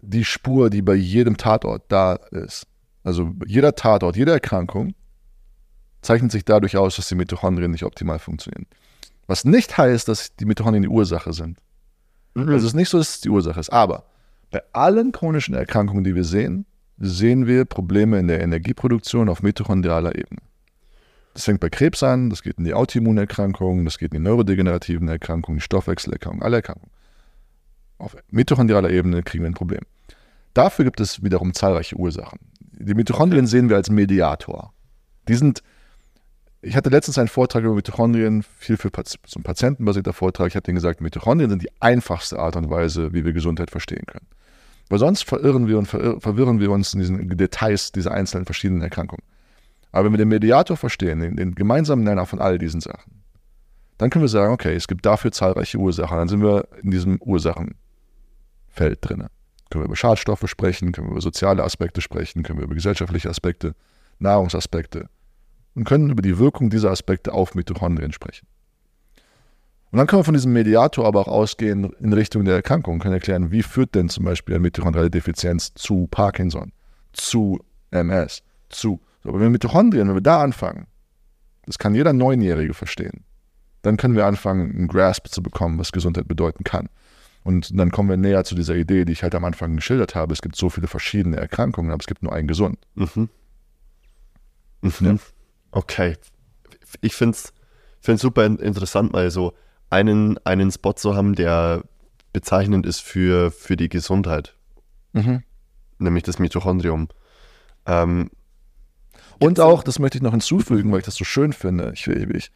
die 0.00 0.24
Spur, 0.24 0.70
die 0.70 0.82
bei 0.82 0.94
jedem 0.94 1.36
Tatort 1.36 1.84
da 1.88 2.14
ist. 2.14 2.66
Also 3.02 3.32
jeder 3.46 3.74
Tatort, 3.74 4.16
jede 4.16 4.32
Erkrankung 4.32 4.94
zeichnet 6.00 6.32
sich 6.32 6.44
dadurch 6.44 6.76
aus, 6.76 6.96
dass 6.96 7.08
die 7.08 7.14
Mitochondrien 7.14 7.70
nicht 7.70 7.84
optimal 7.84 8.18
funktionieren. 8.18 8.66
Was 9.26 9.44
nicht 9.44 9.76
heißt, 9.76 10.08
dass 10.08 10.36
die 10.36 10.44
Mitochondrien 10.44 10.82
die 10.82 10.88
Ursache 10.88 11.32
sind. 11.32 11.58
Also 12.34 12.52
es 12.52 12.64
ist 12.64 12.74
nicht 12.74 12.88
so, 12.88 12.98
dass 12.98 13.10
es 13.10 13.20
die 13.20 13.30
Ursache 13.30 13.60
ist. 13.60 13.70
Aber 13.70 14.04
bei 14.50 14.62
allen 14.72 15.12
chronischen 15.12 15.54
Erkrankungen, 15.54 16.04
die 16.04 16.14
wir 16.14 16.24
sehen, 16.24 16.66
sehen 16.98 17.46
wir 17.46 17.64
Probleme 17.64 18.18
in 18.18 18.28
der 18.28 18.40
Energieproduktion 18.40 19.28
auf 19.28 19.42
mitochondrialer 19.42 20.14
Ebene. 20.14 20.40
Das 21.34 21.44
fängt 21.44 21.60
bei 21.60 21.68
Krebs 21.68 22.02
an, 22.04 22.30
das 22.30 22.42
geht 22.42 22.58
in 22.58 22.64
die 22.64 22.74
Autoimmunerkrankungen, 22.74 23.84
das 23.84 23.98
geht 23.98 24.12
in 24.12 24.22
die 24.22 24.28
neurodegenerativen 24.28 25.08
Erkrankungen, 25.08 25.58
die 25.58 25.64
Stoffwechselerkrankungen, 25.64 26.44
alle 26.44 26.56
Erkrankungen. 26.56 26.92
Auf 27.98 28.16
mitochondrialer 28.30 28.90
Ebene 28.90 29.22
kriegen 29.22 29.42
wir 29.42 29.50
ein 29.50 29.54
Problem. 29.54 29.80
Dafür 30.54 30.84
gibt 30.84 31.00
es 31.00 31.24
wiederum 31.24 31.52
zahlreiche 31.52 31.96
Ursachen. 31.96 32.38
Die 32.60 32.94
Mitochondrien 32.94 33.46
sehen 33.46 33.68
wir 33.68 33.76
als 33.76 33.90
Mediator. 33.90 34.72
Die 35.26 35.34
sind, 35.34 35.62
ich 36.64 36.76
hatte 36.76 36.88
letztens 36.88 37.18
einen 37.18 37.28
Vortrag 37.28 37.62
über 37.62 37.74
Mitochondrien, 37.74 38.42
viel 38.58 38.76
für 38.76 38.90
so 39.26 39.38
ein 39.38 39.42
patientenbasierter 39.42 40.12
Vortrag. 40.12 40.48
Ich 40.48 40.56
habe 40.56 40.62
denen 40.62 40.76
gesagt, 40.76 41.00
Mitochondrien 41.00 41.50
sind 41.50 41.62
die 41.62 41.70
einfachste 41.80 42.38
Art 42.38 42.56
und 42.56 42.70
Weise, 42.70 43.12
wie 43.12 43.24
wir 43.24 43.32
Gesundheit 43.32 43.70
verstehen 43.70 44.04
können. 44.06 44.26
Weil 44.88 44.98
sonst 44.98 45.24
verirren 45.24 45.68
wir 45.68 45.78
und 45.78 45.86
verwirren 45.86 46.60
wir 46.60 46.70
uns 46.70 46.94
in 46.94 47.00
diesen 47.00 47.36
Details 47.36 47.92
dieser 47.92 48.12
einzelnen 48.12 48.46
verschiedenen 48.46 48.82
Erkrankungen. 48.82 49.24
Aber 49.92 50.06
wenn 50.06 50.12
wir 50.12 50.18
den 50.18 50.28
Mediator 50.28 50.76
verstehen, 50.76 51.20
den, 51.20 51.36
den 51.36 51.54
gemeinsamen 51.54 52.02
Nenner 52.02 52.26
von 52.26 52.40
all 52.40 52.58
diesen 52.58 52.80
Sachen, 52.80 53.22
dann 53.98 54.10
können 54.10 54.24
wir 54.24 54.28
sagen, 54.28 54.52
okay, 54.52 54.74
es 54.74 54.88
gibt 54.88 55.06
dafür 55.06 55.32
zahlreiche 55.32 55.78
Ursachen. 55.78 56.16
Dann 56.16 56.28
sind 56.28 56.42
wir 56.42 56.66
in 56.82 56.90
diesem 56.90 57.20
Ursachenfeld 57.20 58.98
drin. 59.00 59.26
Können 59.70 59.84
wir 59.84 59.86
über 59.86 59.96
Schadstoffe 59.96 60.48
sprechen, 60.48 60.92
können 60.92 61.08
wir 61.08 61.12
über 61.12 61.20
soziale 61.20 61.62
Aspekte 61.62 62.00
sprechen, 62.00 62.42
können 62.42 62.58
wir 62.58 62.64
über 62.64 62.74
gesellschaftliche 62.74 63.30
Aspekte, 63.30 63.74
Nahrungsaspekte 64.18 65.08
und 65.74 65.84
können 65.84 66.10
über 66.10 66.22
die 66.22 66.38
Wirkung 66.38 66.70
dieser 66.70 66.90
Aspekte 66.90 67.32
auf 67.32 67.54
Mitochondrien 67.54 68.12
sprechen. 68.12 68.46
Und 69.90 69.98
dann 69.98 70.06
können 70.06 70.20
wir 70.20 70.24
von 70.24 70.34
diesem 70.34 70.52
Mediator 70.52 71.06
aber 71.06 71.20
auch 71.20 71.28
ausgehen 71.28 71.92
in 72.00 72.12
Richtung 72.12 72.44
der 72.44 72.56
Erkrankung, 72.56 72.98
können 72.98 73.14
erklären, 73.14 73.52
wie 73.52 73.62
führt 73.62 73.94
denn 73.94 74.08
zum 74.08 74.24
Beispiel 74.24 74.56
eine 74.56 74.62
mitochondriale 74.62 75.10
Defizienz 75.10 75.72
zu 75.74 76.08
Parkinson, 76.10 76.72
zu 77.12 77.60
MS, 77.92 78.42
zu. 78.70 79.00
So, 79.22 79.28
aber 79.28 79.38
wenn 79.38 79.46
wir 79.46 79.50
Mitochondrien, 79.50 80.08
wenn 80.08 80.16
wir 80.16 80.20
da 80.20 80.42
anfangen, 80.42 80.86
das 81.66 81.78
kann 81.78 81.94
jeder 81.94 82.12
Neunjährige 82.12 82.74
verstehen, 82.74 83.24
dann 83.82 83.96
können 83.96 84.16
wir 84.16 84.26
anfangen, 84.26 84.74
einen 84.74 84.88
Grasp 84.88 85.28
zu 85.28 85.42
bekommen, 85.42 85.78
was 85.78 85.92
Gesundheit 85.92 86.26
bedeuten 86.26 86.64
kann. 86.64 86.88
Und 87.44 87.78
dann 87.78 87.90
kommen 87.90 88.08
wir 88.08 88.16
näher 88.16 88.44
zu 88.44 88.54
dieser 88.54 88.74
Idee, 88.74 89.04
die 89.04 89.12
ich 89.12 89.22
halt 89.22 89.34
am 89.34 89.44
Anfang 89.44 89.76
geschildert 89.76 90.14
habe. 90.14 90.32
Es 90.32 90.42
gibt 90.42 90.56
so 90.56 90.70
viele 90.70 90.86
verschiedene 90.86 91.36
Erkrankungen, 91.36 91.92
aber 91.92 92.00
es 92.00 92.06
gibt 92.06 92.22
nur 92.22 92.32
einen 92.32 92.48
gesund. 92.48 92.78
Mhm. 92.94 93.28
Mhm. 94.80 94.92
Ja. 95.00 95.16
Okay. 95.74 96.16
Ich 97.00 97.14
finde 97.14 97.36
es 97.36 97.52
find's 98.00 98.22
super 98.22 98.46
in- 98.46 98.58
interessant, 98.58 99.12
mal 99.12 99.30
so 99.30 99.54
einen, 99.90 100.38
einen 100.44 100.70
Spot 100.70 100.92
zu 100.92 101.16
haben, 101.16 101.34
der 101.34 101.82
bezeichnend 102.32 102.86
ist 102.86 103.00
für, 103.00 103.50
für 103.50 103.76
die 103.76 103.88
Gesundheit, 103.88 104.54
nämlich 105.98 106.22
das 106.24 106.38
Mitochondrium. 106.38 107.08
Ähm, 107.86 108.30
Und 109.40 109.58
auch, 109.60 109.82
das 109.82 109.98
möchte 109.98 110.18
ich 110.18 110.22
noch 110.22 110.32
hinzufügen, 110.32 110.90
weil 110.92 111.00
ich 111.00 111.04
das 111.04 111.16
so 111.16 111.24
schön 111.24 111.52
finde. 111.52 111.92
Ich, 111.94 112.06
ich, 112.06 112.50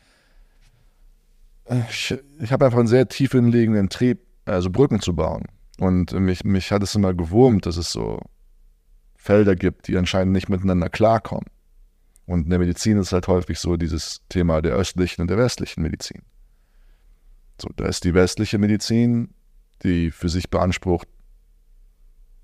ich, 1.91 2.19
ich 2.41 2.53
habe 2.53 2.65
einfach 2.67 2.79
einen 2.79 2.89
sehr 2.89 3.09
tief 3.09 3.33
liegenden 3.35 3.89
Trieb, 3.89 4.21
also 4.45 4.71
Brücken 4.71 5.01
zu 5.01 5.15
bauen. 5.15 5.45
Und 5.79 6.13
mich, 6.13 6.45
mich 6.45 6.73
hat 6.73 6.83
es 6.83 6.95
immer 6.95 7.15
gewurmt, 7.15 7.67
dass 7.67 7.77
es 7.77 7.93
so 7.93 8.21
Felder 9.17 9.55
gibt, 9.55 9.87
die 9.89 9.97
anscheinend 9.97 10.33
nicht 10.33 10.49
miteinander 10.49 10.89
klarkommen. 10.89 11.47
Und 12.29 12.45
in 12.45 12.51
der 12.51 12.59
Medizin 12.59 12.99
ist 12.99 13.13
halt 13.13 13.27
häufig 13.27 13.59
so 13.59 13.79
dieses 13.79 14.21
Thema 14.29 14.61
der 14.61 14.75
östlichen 14.75 15.23
und 15.23 15.29
der 15.29 15.39
westlichen 15.39 15.83
Medizin. 15.83 16.21
So, 17.59 17.71
da 17.75 17.87
ist 17.87 18.05
die 18.05 18.13
westliche 18.13 18.59
Medizin, 18.59 19.31
die 19.83 20.11
für 20.11 20.29
sich 20.29 20.51
beansprucht, 20.51 21.09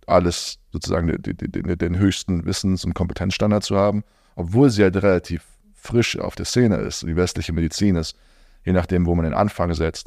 alles 0.06 0.58
sozusagen 0.72 1.08
den, 1.08 1.36
den, 1.36 1.76
den 1.78 1.98
höchsten 1.98 2.46
Wissens- 2.46 2.86
und 2.86 2.94
Kompetenzstandard 2.94 3.62
zu 3.62 3.76
haben, 3.76 4.04
obwohl 4.36 4.70
sie 4.70 4.84
halt 4.84 4.96
relativ 4.96 5.44
frisch 5.74 6.18
auf 6.18 6.34
der 6.34 6.46
Szene 6.46 6.76
ist. 6.76 7.02
Die 7.02 7.14
westliche 7.14 7.52
Medizin 7.52 7.96
ist, 7.96 8.16
je 8.64 8.72
nachdem, 8.72 9.04
wo 9.04 9.14
man 9.14 9.26
den 9.26 9.34
Anfang 9.34 9.74
setzt, 9.74 10.06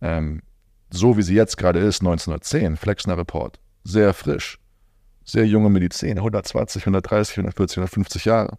ähm, 0.00 0.40
so 0.88 1.18
wie 1.18 1.22
sie 1.22 1.34
jetzt 1.34 1.58
gerade 1.58 1.78
ist, 1.78 2.00
1910, 2.00 2.78
Flexner 2.78 3.18
Report, 3.18 3.60
sehr 3.84 4.14
frisch, 4.14 4.58
sehr 5.26 5.46
junge 5.46 5.68
Medizin, 5.68 6.16
120, 6.16 6.84
130, 6.84 7.36
140, 7.36 7.76
150 7.76 8.24
Jahre. 8.24 8.56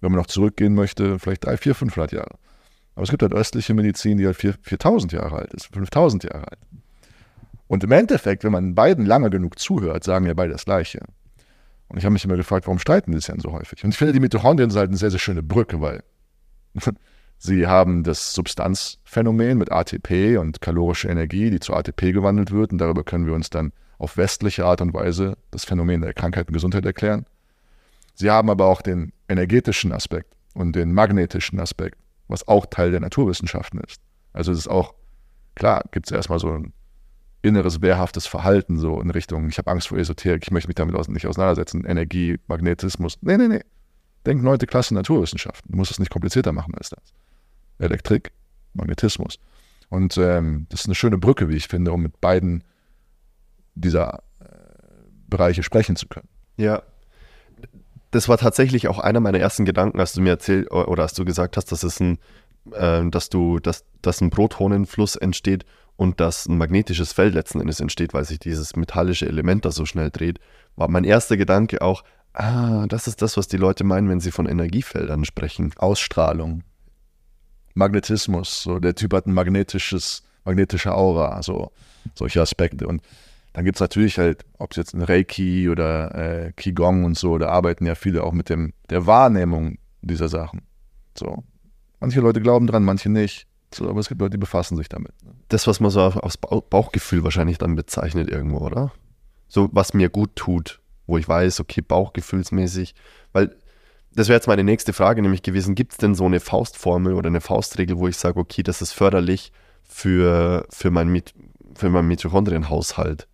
Wenn 0.00 0.12
man 0.12 0.20
noch 0.20 0.26
zurückgehen 0.26 0.74
möchte, 0.74 1.18
vielleicht 1.18 1.44
3, 1.44 1.56
4, 1.56 1.74
500 1.74 2.12
Jahre. 2.12 2.38
Aber 2.94 3.04
es 3.04 3.10
gibt 3.10 3.22
halt 3.22 3.32
östliche 3.32 3.74
Medizin, 3.74 4.18
die 4.18 4.26
halt 4.26 4.36
4, 4.36 4.54
4000 4.62 5.12
Jahre 5.12 5.36
alt 5.36 5.54
ist, 5.54 5.66
5000 5.72 6.24
Jahre 6.24 6.48
alt. 6.48 6.58
Und 7.66 7.84
im 7.84 7.92
Endeffekt, 7.92 8.42
wenn 8.42 8.52
man 8.52 8.74
beiden 8.74 9.06
lange 9.06 9.30
genug 9.30 9.58
zuhört, 9.58 10.02
sagen 10.02 10.26
ja 10.26 10.34
beide 10.34 10.52
das 10.52 10.64
Gleiche. 10.64 11.00
Und 11.88 11.98
ich 11.98 12.04
habe 12.04 12.12
mich 12.12 12.24
immer 12.24 12.36
gefragt, 12.36 12.66
warum 12.66 12.78
streiten 12.78 13.12
die 13.12 13.18
sich 13.18 13.26
denn 13.26 13.40
so 13.40 13.52
häufig? 13.52 13.84
Und 13.84 13.90
ich 13.90 13.96
finde, 13.96 14.12
die 14.12 14.20
Mitochondrien 14.20 14.70
sind 14.70 14.78
halt 14.78 14.90
eine 14.90 14.96
sehr, 14.96 15.10
sehr 15.10 15.18
schöne 15.18 15.42
Brücke, 15.42 15.80
weil 15.80 16.02
sie 17.38 17.66
haben 17.66 18.04
das 18.04 18.32
Substanzphänomen 18.32 19.58
mit 19.58 19.72
ATP 19.72 20.38
und 20.38 20.60
kalorische 20.60 21.08
Energie, 21.08 21.50
die 21.50 21.60
zu 21.60 21.74
ATP 21.74 22.12
gewandelt 22.12 22.50
wird. 22.50 22.72
Und 22.72 22.78
darüber 22.78 23.02
können 23.02 23.26
wir 23.26 23.34
uns 23.34 23.50
dann 23.50 23.72
auf 23.98 24.16
westliche 24.16 24.64
Art 24.64 24.80
und 24.80 24.94
Weise 24.94 25.36
das 25.50 25.64
Phänomen 25.64 26.00
der 26.00 26.14
Krankheit 26.14 26.48
und 26.48 26.54
Gesundheit 26.54 26.86
erklären. 26.86 27.24
Sie 28.20 28.30
haben 28.30 28.50
aber 28.50 28.66
auch 28.66 28.82
den 28.82 29.12
energetischen 29.28 29.92
Aspekt 29.92 30.36
und 30.52 30.76
den 30.76 30.92
magnetischen 30.92 31.58
Aspekt, 31.58 31.98
was 32.28 32.46
auch 32.46 32.66
Teil 32.66 32.90
der 32.90 33.00
Naturwissenschaften 33.00 33.80
ist. 33.80 34.02
Also 34.34 34.52
es 34.52 34.58
ist 34.58 34.68
auch, 34.68 34.94
klar, 35.54 35.84
gibt 35.90 36.06
es 36.06 36.12
erstmal 36.12 36.38
so 36.38 36.52
ein 36.52 36.74
inneres 37.40 37.80
wehrhaftes 37.80 38.26
Verhalten, 38.26 38.78
so 38.78 39.00
in 39.00 39.08
Richtung, 39.08 39.48
ich 39.48 39.56
habe 39.56 39.70
Angst 39.70 39.88
vor 39.88 39.96
Esoterik, 39.96 40.42
ich 40.42 40.50
möchte 40.50 40.68
mich 40.68 40.74
damit 40.74 40.94
nicht 41.08 41.26
auseinandersetzen, 41.26 41.86
Energie, 41.86 42.38
Magnetismus. 42.46 43.16
Nee, 43.22 43.38
nee, 43.38 43.48
nee. 43.48 43.62
Denk 44.26 44.42
neunte 44.42 44.66
Klasse 44.66 44.92
Naturwissenschaften. 44.92 45.72
Du 45.72 45.78
musst 45.78 45.90
es 45.90 45.98
nicht 45.98 46.10
komplizierter 46.10 46.52
machen 46.52 46.74
als 46.74 46.90
das. 46.90 47.14
Elektrik, 47.78 48.32
Magnetismus. 48.74 49.38
Und 49.88 50.18
ähm, 50.18 50.66
das 50.68 50.80
ist 50.80 50.86
eine 50.88 50.94
schöne 50.94 51.16
Brücke, 51.16 51.48
wie 51.48 51.56
ich 51.56 51.68
finde, 51.68 51.92
um 51.92 52.02
mit 52.02 52.20
beiden 52.20 52.64
dieser 53.74 54.22
äh, 54.40 54.44
Bereiche 55.26 55.62
sprechen 55.62 55.96
zu 55.96 56.06
können. 56.06 56.28
Ja. 56.58 56.82
Das 58.10 58.28
war 58.28 58.38
tatsächlich 58.38 58.88
auch 58.88 58.98
einer 58.98 59.20
meiner 59.20 59.38
ersten 59.38 59.64
Gedanken, 59.64 60.00
als 60.00 60.12
du 60.12 60.20
mir 60.20 60.30
erzählt 60.30 60.70
oder 60.72 61.02
als 61.02 61.14
du 61.14 61.24
gesagt 61.24 61.56
hast, 61.56 61.70
dass 61.70 61.82
es 61.82 62.00
ein, 62.00 62.18
äh, 62.72 63.08
dass 63.08 63.28
du, 63.28 63.58
dass, 63.58 63.84
dass 64.02 64.20
ein 64.20 64.30
Protonenfluss 64.30 65.16
entsteht 65.16 65.64
und 65.96 66.18
dass 66.18 66.46
ein 66.46 66.58
magnetisches 66.58 67.12
Feld 67.12 67.34
letzten 67.34 67.60
Endes 67.60 67.78
entsteht, 67.80 68.14
weil 68.14 68.24
sich 68.24 68.38
dieses 68.38 68.74
metallische 68.74 69.26
Element 69.26 69.64
da 69.64 69.70
so 69.70 69.84
schnell 69.84 70.10
dreht, 70.10 70.40
war 70.74 70.88
mein 70.88 71.04
erster 71.04 71.36
Gedanke 71.36 71.82
auch, 71.82 72.04
ah, 72.32 72.86
das 72.88 73.06
ist 73.06 73.22
das, 73.22 73.36
was 73.36 73.48
die 73.48 73.58
Leute 73.58 73.84
meinen, 73.84 74.08
wenn 74.08 74.20
sie 74.20 74.30
von 74.30 74.46
Energiefeldern 74.46 75.24
sprechen. 75.24 75.72
Ausstrahlung, 75.76 76.62
Magnetismus, 77.74 78.62
so 78.62 78.78
der 78.78 78.94
Typ 78.94 79.12
hat 79.12 79.26
ein 79.26 79.34
magnetisches, 79.34 80.22
magnetische 80.44 80.94
Aura, 80.94 81.42
so 81.42 81.70
solche 82.14 82.40
Aspekte. 82.40 82.86
Und 82.86 83.02
dann 83.52 83.64
gibt 83.64 83.76
es 83.76 83.80
natürlich 83.80 84.18
halt, 84.18 84.44
ob 84.58 84.70
es 84.70 84.76
jetzt 84.76 84.94
ein 84.94 85.02
Reiki 85.02 85.68
oder 85.68 86.14
äh, 86.14 86.52
Qigong 86.52 87.04
und 87.04 87.18
so, 87.18 87.38
da 87.38 87.48
arbeiten 87.48 87.86
ja 87.86 87.94
viele 87.94 88.22
auch 88.22 88.32
mit 88.32 88.48
dem, 88.48 88.72
der 88.90 89.06
Wahrnehmung 89.06 89.78
dieser 90.02 90.28
Sachen. 90.28 90.62
So. 91.16 91.44
Manche 91.98 92.20
Leute 92.20 92.40
glauben 92.40 92.66
dran, 92.66 92.84
manche 92.84 93.10
nicht. 93.10 93.46
So, 93.74 93.88
aber 93.88 94.00
es 94.00 94.08
gibt 94.08 94.20
Leute, 94.20 94.32
die 94.32 94.38
befassen 94.38 94.76
sich 94.76 94.88
damit. 94.88 95.12
Das, 95.48 95.66
was 95.66 95.80
man 95.80 95.90
so 95.90 96.00
aufs 96.00 96.36
Bauchgefühl 96.38 97.22
wahrscheinlich 97.24 97.58
dann 97.58 97.76
bezeichnet 97.76 98.28
irgendwo, 98.28 98.58
oder? 98.58 98.92
So, 99.48 99.68
was 99.72 99.94
mir 99.94 100.08
gut 100.08 100.34
tut, 100.36 100.80
wo 101.06 101.18
ich 101.18 101.28
weiß, 101.28 101.60
okay, 101.60 101.80
Bauchgefühlsmäßig, 101.80 102.94
weil 103.32 103.56
das 104.12 104.28
wäre 104.28 104.36
jetzt 104.36 104.48
meine 104.48 104.64
nächste 104.64 104.92
Frage 104.92 105.22
nämlich 105.22 105.42
gewesen, 105.42 105.74
gibt 105.74 105.92
es 105.92 105.98
denn 105.98 106.14
so 106.14 106.24
eine 106.24 106.40
Faustformel 106.40 107.14
oder 107.14 107.28
eine 107.28 107.40
Faustregel, 107.40 107.98
wo 107.98 108.08
ich 108.08 108.16
sage, 108.16 108.40
okay, 108.40 108.62
das 108.62 108.82
ist 108.82 108.92
förderlich 108.92 109.52
für, 109.84 110.66
für, 110.70 110.90
mein, 110.90 111.22
für 111.74 111.90
meinen 111.90 112.08
Mitochondrienhaushalt? 112.08 113.28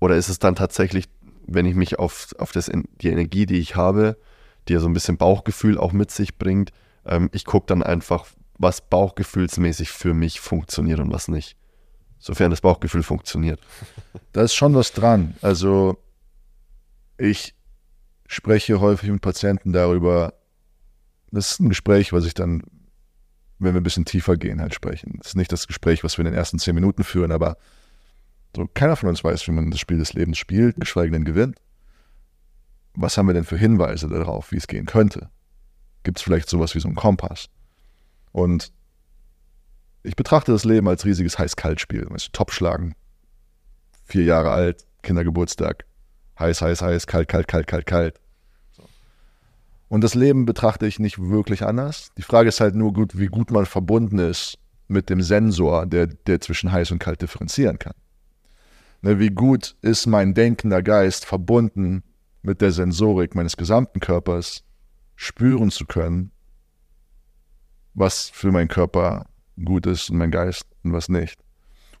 Oder 0.00 0.16
ist 0.16 0.28
es 0.28 0.38
dann 0.38 0.54
tatsächlich, 0.54 1.06
wenn 1.46 1.66
ich 1.66 1.74
mich 1.74 1.98
auf, 1.98 2.34
auf 2.38 2.52
das, 2.52 2.70
die 3.00 3.08
Energie, 3.08 3.46
die 3.46 3.58
ich 3.58 3.76
habe, 3.76 4.16
die 4.68 4.74
ja 4.74 4.80
so 4.80 4.86
ein 4.86 4.94
bisschen 4.94 5.16
Bauchgefühl 5.16 5.78
auch 5.78 5.92
mit 5.92 6.10
sich 6.10 6.38
bringt, 6.38 6.72
ähm, 7.04 7.28
ich 7.32 7.44
gucke 7.44 7.66
dann 7.66 7.82
einfach, 7.82 8.26
was 8.58 8.80
bauchgefühlsmäßig 8.80 9.90
für 9.90 10.14
mich 10.14 10.40
funktioniert 10.40 11.00
und 11.00 11.12
was 11.12 11.28
nicht. 11.28 11.56
Sofern 12.18 12.50
das 12.50 12.60
Bauchgefühl 12.60 13.02
funktioniert. 13.02 13.60
Da 14.32 14.42
ist 14.42 14.54
schon 14.54 14.74
was 14.74 14.92
dran. 14.92 15.36
Also 15.42 15.96
ich 17.18 17.54
spreche 18.26 18.80
häufig 18.80 19.10
mit 19.10 19.22
Patienten 19.22 19.72
darüber, 19.72 20.34
das 21.30 21.52
ist 21.52 21.60
ein 21.60 21.68
Gespräch, 21.68 22.12
was 22.12 22.24
ich 22.24 22.34
dann, 22.34 22.62
wenn 23.58 23.74
wir 23.74 23.80
ein 23.80 23.84
bisschen 23.84 24.04
tiefer 24.04 24.36
gehen, 24.36 24.60
halt 24.60 24.74
sprechen. 24.74 25.14
Das 25.18 25.28
ist 25.28 25.36
nicht 25.36 25.52
das 25.52 25.68
Gespräch, 25.68 26.02
was 26.02 26.18
wir 26.18 26.24
in 26.24 26.32
den 26.32 26.38
ersten 26.38 26.58
zehn 26.58 26.74
Minuten 26.74 27.04
führen, 27.04 27.30
aber 27.30 27.56
so, 28.54 28.68
keiner 28.72 28.96
von 28.96 29.08
uns 29.08 29.24
weiß, 29.24 29.46
wie 29.46 29.52
man 29.52 29.70
das 29.70 29.80
Spiel 29.80 29.98
des 29.98 30.12
Lebens 30.12 30.38
spielt, 30.38 30.76
geschweige 30.76 31.12
denn 31.12 31.24
gewinnt. 31.24 31.58
Was 32.94 33.18
haben 33.18 33.26
wir 33.26 33.34
denn 33.34 33.44
für 33.44 33.58
Hinweise 33.58 34.08
darauf, 34.08 34.52
wie 34.52 34.56
es 34.56 34.66
gehen 34.66 34.86
könnte? 34.86 35.28
Gibt 36.04 36.18
es 36.18 36.22
vielleicht 36.22 36.48
sowas 36.48 36.74
wie 36.74 36.80
so 36.80 36.88
einen 36.88 36.96
Kompass? 36.96 37.48
Und 38.30 38.72
ich 40.02 40.16
betrachte 40.16 40.52
das 40.52 40.64
Leben 40.64 40.86
als 40.86 41.04
riesiges 41.04 41.38
Heiß-Kalt-Spiel. 41.38 42.06
Weißt 42.08 42.28
du, 42.28 42.32
Topschlagen, 42.32 42.94
vier 44.04 44.24
Jahre 44.24 44.50
alt, 44.50 44.86
Kindergeburtstag, 45.02 45.86
heiß, 46.38 46.62
heiß, 46.62 46.82
heiß, 46.82 47.06
kalt, 47.06 47.28
kalt, 47.28 47.48
kalt, 47.48 47.66
kalt, 47.66 47.86
kalt. 47.86 48.20
Und 49.88 50.02
das 50.02 50.14
Leben 50.14 50.44
betrachte 50.44 50.86
ich 50.86 50.98
nicht 50.98 51.18
wirklich 51.18 51.64
anders. 51.64 52.10
Die 52.18 52.22
Frage 52.22 52.48
ist 52.48 52.60
halt 52.60 52.74
nur 52.74 52.92
gut, 52.92 53.18
wie 53.18 53.26
gut 53.26 53.50
man 53.50 53.66
verbunden 53.66 54.18
ist 54.18 54.58
mit 54.88 55.08
dem 55.08 55.22
Sensor, 55.22 55.86
der, 55.86 56.06
der 56.06 56.40
zwischen 56.40 56.70
heiß 56.70 56.90
und 56.90 56.98
kalt 56.98 57.22
differenzieren 57.22 57.78
kann. 57.78 57.94
Ne, 59.04 59.18
wie 59.18 59.28
gut 59.28 59.76
ist 59.82 60.06
mein 60.06 60.32
denkender 60.32 60.82
Geist 60.82 61.26
verbunden 61.26 62.02
mit 62.40 62.62
der 62.62 62.72
Sensorik 62.72 63.34
meines 63.34 63.58
gesamten 63.58 64.00
Körpers, 64.00 64.64
spüren 65.14 65.70
zu 65.70 65.84
können, 65.84 66.30
was 67.92 68.30
für 68.30 68.50
meinen 68.50 68.68
Körper 68.68 69.26
gut 69.62 69.84
ist 69.84 70.08
und 70.08 70.16
mein 70.16 70.30
Geist 70.30 70.64
und 70.84 70.94
was 70.94 71.10
nicht. 71.10 71.38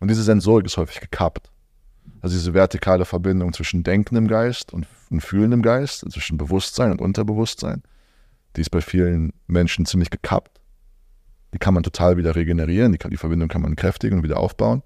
Und 0.00 0.08
diese 0.08 0.22
Sensorik 0.22 0.64
ist 0.64 0.78
häufig 0.78 1.02
gekappt. 1.02 1.52
Also 2.22 2.36
diese 2.36 2.54
vertikale 2.54 3.04
Verbindung 3.04 3.52
zwischen 3.52 3.82
denkendem 3.82 4.26
Geist 4.26 4.72
und, 4.72 4.86
und 5.10 5.20
fühlendem 5.20 5.60
Geist, 5.60 6.10
zwischen 6.10 6.38
Bewusstsein 6.38 6.90
und 6.90 7.02
Unterbewusstsein, 7.02 7.82
die 8.56 8.62
ist 8.62 8.70
bei 8.70 8.80
vielen 8.80 9.34
Menschen 9.46 9.84
ziemlich 9.84 10.08
gekappt. 10.08 10.58
Die 11.52 11.58
kann 11.58 11.74
man 11.74 11.82
total 11.82 12.16
wieder 12.16 12.34
regenerieren, 12.34 12.92
die, 12.92 12.98
kann, 12.98 13.10
die 13.10 13.18
Verbindung 13.18 13.50
kann 13.50 13.60
man 13.60 13.76
kräftigen 13.76 14.16
und 14.16 14.24
wieder 14.24 14.38
aufbauen. 14.38 14.82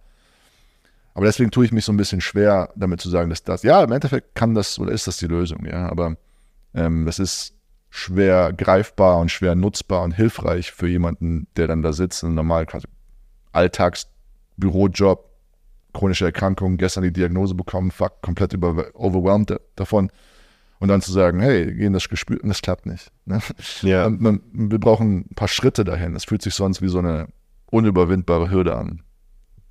Aber 1.14 1.26
deswegen 1.26 1.50
tue 1.50 1.64
ich 1.64 1.72
mich 1.72 1.84
so 1.84 1.92
ein 1.92 1.96
bisschen 1.96 2.20
schwer, 2.20 2.70
damit 2.76 3.00
zu 3.00 3.08
sagen, 3.08 3.30
dass 3.30 3.42
das, 3.42 3.62
ja, 3.62 3.82
im 3.82 3.92
Endeffekt 3.92 4.34
kann 4.34 4.54
das 4.54 4.78
oder 4.78 4.92
ist 4.92 5.06
das 5.06 5.16
die 5.16 5.26
Lösung, 5.26 5.66
ja, 5.66 5.88
aber 5.88 6.16
ähm, 6.74 7.06
das 7.06 7.18
ist 7.18 7.54
schwer 7.90 8.52
greifbar 8.52 9.18
und 9.18 9.30
schwer 9.30 9.54
nutzbar 9.54 10.02
und 10.02 10.12
hilfreich 10.12 10.72
für 10.72 10.88
jemanden, 10.88 11.46
der 11.56 11.66
dann 11.66 11.82
da 11.82 11.92
sitzt, 11.92 12.22
einen 12.22 12.34
normalen 12.34 12.66
Alltagsbürojob, 13.52 15.28
chronische 15.94 16.26
Erkrankung, 16.26 16.76
gestern 16.76 17.02
die 17.02 17.12
Diagnose 17.12 17.54
bekommen, 17.54 17.90
fuck, 17.90 18.20
komplett 18.22 18.52
über, 18.52 18.86
overwhelmed 18.94 19.58
davon. 19.74 20.10
Und 20.80 20.88
dann 20.88 21.02
zu 21.02 21.10
sagen, 21.10 21.40
hey, 21.40 21.74
gehen 21.74 21.92
das 21.92 22.08
gespürt, 22.08 22.42
und 22.42 22.50
das 22.50 22.62
klappt 22.62 22.86
nicht. 22.86 23.10
Ne? 23.24 23.40
Ja. 23.82 24.08
Man, 24.08 24.40
wir 24.52 24.78
brauchen 24.78 25.26
ein 25.28 25.34
paar 25.34 25.48
Schritte 25.48 25.82
dahin. 25.82 26.14
Es 26.14 26.24
fühlt 26.24 26.42
sich 26.42 26.54
sonst 26.54 26.80
wie 26.82 26.88
so 26.88 27.00
eine 27.00 27.26
unüberwindbare 27.70 28.48
Hürde 28.50 28.76
an. 28.76 29.02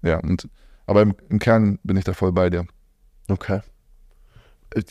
Ja, 0.02 0.20
und 0.20 0.50
aber 0.88 1.04
im, 1.04 1.14
im 1.30 1.38
Kern 1.38 1.78
bin 1.84 1.98
ich 1.98 2.06
da 2.06 2.14
voll 2.14 2.32
bei 2.32 2.50
dir. 2.50 2.66
Okay. 3.28 3.62
Äh, 4.74 4.82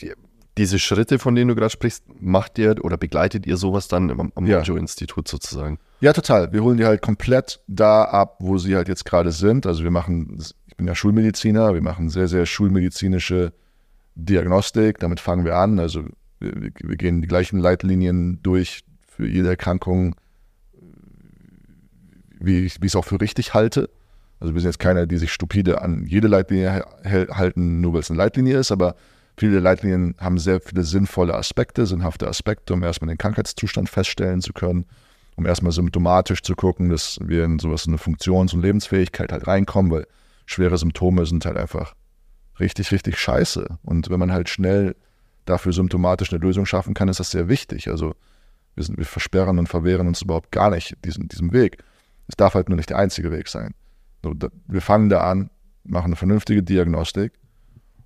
diese 0.57 0.79
Schritte, 0.79 1.19
von 1.19 1.35
denen 1.35 1.49
du 1.49 1.55
gerade 1.55 1.69
sprichst, 1.69 2.03
macht 2.19 2.57
ihr 2.57 2.83
oder 2.83 2.97
begleitet 2.97 3.45
ihr 3.45 3.57
sowas 3.57 3.87
dann 3.87 4.09
am, 4.09 4.31
am 4.33 4.45
ja. 4.45 4.57
Mojo-Institut 4.59 5.27
sozusagen? 5.27 5.77
Ja, 5.99 6.13
total. 6.13 6.51
Wir 6.51 6.63
holen 6.63 6.77
die 6.77 6.85
halt 6.85 7.01
komplett 7.01 7.61
da 7.67 8.03
ab, 8.03 8.37
wo 8.39 8.57
sie 8.57 8.75
halt 8.75 8.87
jetzt 8.87 9.05
gerade 9.05 9.31
sind. 9.31 9.65
Also 9.65 9.83
wir 9.83 9.91
machen, 9.91 10.39
ich 10.67 10.75
bin 10.77 10.87
ja 10.87 10.95
Schulmediziner, 10.95 11.73
wir 11.73 11.81
machen 11.81 12.09
sehr, 12.09 12.27
sehr 12.27 12.45
schulmedizinische 12.45 13.53
Diagnostik. 14.15 14.99
Damit 14.99 15.19
fangen 15.19 15.45
wir 15.45 15.57
an. 15.57 15.79
Also 15.79 16.05
wir, 16.39 16.53
wir 16.55 16.97
gehen 16.97 17.21
die 17.21 17.27
gleichen 17.27 17.59
Leitlinien 17.59 18.39
durch 18.41 18.83
für 19.07 19.27
jede 19.27 19.49
Erkrankung, 19.49 20.15
wie 22.39 22.65
ich 22.65 22.79
es 22.81 22.95
auch 22.95 23.05
für 23.05 23.21
richtig 23.21 23.53
halte. 23.53 23.89
Also 24.39 24.53
wir 24.53 24.61
sind 24.61 24.69
jetzt 24.69 24.79
keiner, 24.79 25.07
die 25.07 25.17
sich 25.17 25.31
stupide 25.31 25.81
an 25.81 26.05
jede 26.05 26.27
Leitlinie 26.27 26.85
halten, 27.03 27.81
nur 27.81 27.93
weil 27.93 28.01
es 28.01 28.11
eine 28.11 28.17
Leitlinie 28.17 28.57
ist, 28.57 28.71
aber 28.71 28.95
Viele 29.39 29.59
Leitlinien 29.59 30.15
haben 30.19 30.39
sehr 30.39 30.59
viele 30.59 30.83
sinnvolle 30.83 31.35
Aspekte, 31.35 31.85
sinnhafte 31.85 32.27
Aspekte, 32.27 32.73
um 32.73 32.81
erstmal 32.81 33.09
den 33.09 33.19
Krankheitszustand 33.19 33.87
feststellen 33.87 34.41
zu 34.41 34.51
können, 34.51 34.85
um 35.35 35.45
erstmal 35.45 35.71
symptomatisch 35.71 36.41
zu 36.41 36.55
gucken, 36.55 36.89
dass 36.89 37.19
wir 37.21 37.45
in 37.45 37.59
sowas 37.59 37.87
eine 37.87 37.99
Funktions- 37.99 38.55
und 38.55 38.63
Lebensfähigkeit 38.63 39.31
halt 39.31 39.45
reinkommen, 39.45 39.91
weil 39.91 40.07
schwere 40.47 40.79
Symptome 40.79 41.27
sind 41.27 41.45
halt 41.45 41.55
einfach 41.55 41.93
richtig, 42.59 42.91
richtig 42.91 43.19
scheiße. 43.19 43.77
Und 43.83 44.09
wenn 44.09 44.19
man 44.19 44.31
halt 44.31 44.49
schnell 44.49 44.95
dafür 45.45 45.71
symptomatisch 45.71 46.33
eine 46.33 46.41
Lösung 46.41 46.65
schaffen 46.65 46.95
kann, 46.95 47.07
ist 47.07 47.19
das 47.19 47.29
sehr 47.29 47.47
wichtig. 47.47 47.89
Also 47.89 48.15
wir, 48.73 48.83
sind, 48.83 48.97
wir 48.97 49.05
versperren 49.05 49.59
und 49.59 49.69
verwehren 49.69 50.07
uns 50.07 50.23
überhaupt 50.23 50.51
gar 50.51 50.71
nicht 50.71 50.97
diesen, 51.05 51.27
diesem 51.27 51.53
Weg. 51.53 51.77
Es 52.27 52.35
darf 52.37 52.55
halt 52.55 52.69
nur 52.69 52.75
nicht 52.75 52.89
der 52.89 52.97
einzige 52.97 53.31
Weg 53.31 53.49
sein. 53.49 53.75
So, 54.27 54.33
da, 54.33 54.49
wir 54.67 54.81
fangen 54.81 55.09
da 55.09 55.21
an, 55.21 55.49
machen 55.83 56.07
eine 56.07 56.15
vernünftige 56.17 56.61
Diagnostik 56.61 57.33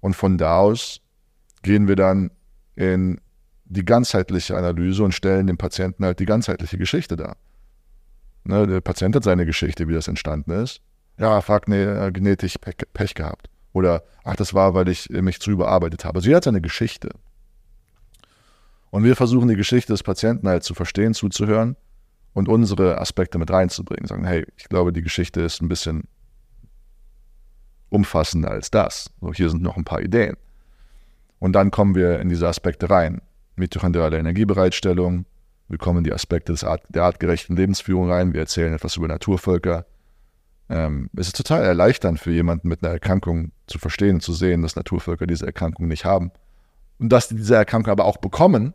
und 0.01 0.15
von 0.15 0.37
da 0.37 0.57
aus 0.57 1.01
gehen 1.63 1.87
wir 1.87 1.95
dann 1.95 2.29
in 2.75 3.19
die 3.65 3.85
ganzheitliche 3.85 4.55
Analyse 4.55 5.03
und 5.03 5.13
stellen 5.13 5.47
dem 5.47 5.57
Patienten 5.57 6.05
halt 6.05 6.19
die 6.19 6.25
ganzheitliche 6.25 6.77
Geschichte 6.77 7.15
dar. 7.15 7.37
Ne, 8.43 8.67
der 8.67 8.81
Patient 8.81 9.15
hat 9.15 9.23
seine 9.23 9.45
Geschichte, 9.45 9.87
wie 9.87 9.93
das 9.93 10.07
entstanden 10.07 10.51
ist. 10.51 10.81
Ja, 11.17 11.41
fuck, 11.41 11.67
nee, 11.67 11.83
äh, 11.83 12.11
genetisch 12.11 12.57
Pech, 12.57 12.77
Pech 12.93 13.13
gehabt. 13.15 13.49
Oder, 13.73 14.03
ach, 14.23 14.35
das 14.35 14.53
war, 14.53 14.73
weil 14.73 14.89
ich 14.89 15.09
mich 15.09 15.39
zu 15.39 15.51
überarbeitet 15.51 16.05
habe. 16.05 16.17
Also 16.17 16.27
jeder 16.27 16.37
hat 16.37 16.43
seine 16.43 16.61
Geschichte. 16.61 17.09
Und 18.89 19.03
wir 19.03 19.15
versuchen 19.15 19.47
die 19.47 19.55
Geschichte 19.55 19.93
des 19.93 20.03
Patienten 20.03 20.47
halt 20.47 20.63
zu 20.63 20.73
verstehen, 20.73 21.13
zuzuhören 21.13 21.77
und 22.33 22.49
unsere 22.49 22.99
Aspekte 22.99 23.37
mit 23.37 23.49
reinzubringen. 23.51 24.07
Sagen, 24.07 24.25
hey, 24.25 24.45
ich 24.57 24.67
glaube, 24.69 24.91
die 24.93 25.01
Geschichte 25.01 25.41
ist 25.41 25.61
ein 25.61 25.69
bisschen 25.69 26.03
umfassender 27.91 28.49
als 28.49 28.71
das. 28.71 29.11
So, 29.21 29.33
hier 29.33 29.49
sind 29.49 29.61
noch 29.61 29.77
ein 29.77 29.83
paar 29.83 30.01
Ideen. 30.01 30.37
Und 31.39 31.53
dann 31.53 31.71
kommen 31.71 31.93
wir 31.93 32.19
in 32.19 32.29
diese 32.29 32.47
Aspekte 32.47 32.89
rein. 32.89 33.21
Mitochondriale 33.55 34.17
Energiebereitstellung, 34.17 35.25
wir 35.67 35.77
kommen 35.77 35.99
in 35.99 36.03
die 36.05 36.13
Aspekte 36.13 36.51
des 36.51 36.63
Art, 36.63 36.83
der 36.89 37.03
artgerechten 37.03 37.55
Lebensführung 37.55 38.09
rein, 38.09 38.33
wir 38.33 38.41
erzählen 38.41 38.73
etwas 38.73 38.95
über 38.95 39.07
Naturvölker. 39.07 39.85
Ähm, 40.69 41.09
es 41.15 41.27
ist 41.27 41.37
total 41.37 41.63
erleichternd 41.63 42.19
für 42.19 42.31
jemanden 42.31 42.67
mit 42.69 42.83
einer 42.83 42.93
Erkrankung 42.93 43.51
zu 43.67 43.77
verstehen 43.77 44.15
und 44.15 44.21
zu 44.21 44.33
sehen, 44.33 44.61
dass 44.61 44.75
Naturvölker 44.75 45.27
diese 45.27 45.45
Erkrankung 45.45 45.87
nicht 45.87 46.05
haben. 46.05 46.31
Und 46.99 47.09
dass 47.09 47.27
die 47.27 47.35
diese 47.35 47.55
Erkrankung 47.55 47.91
aber 47.91 48.05
auch 48.05 48.17
bekommen, 48.17 48.73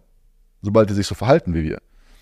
sobald 0.62 0.90
die 0.90 0.94
sich 0.94 1.06
so 1.06 1.14
verhalten 1.14 1.54
wie 1.54 1.64
wir. 1.64 1.80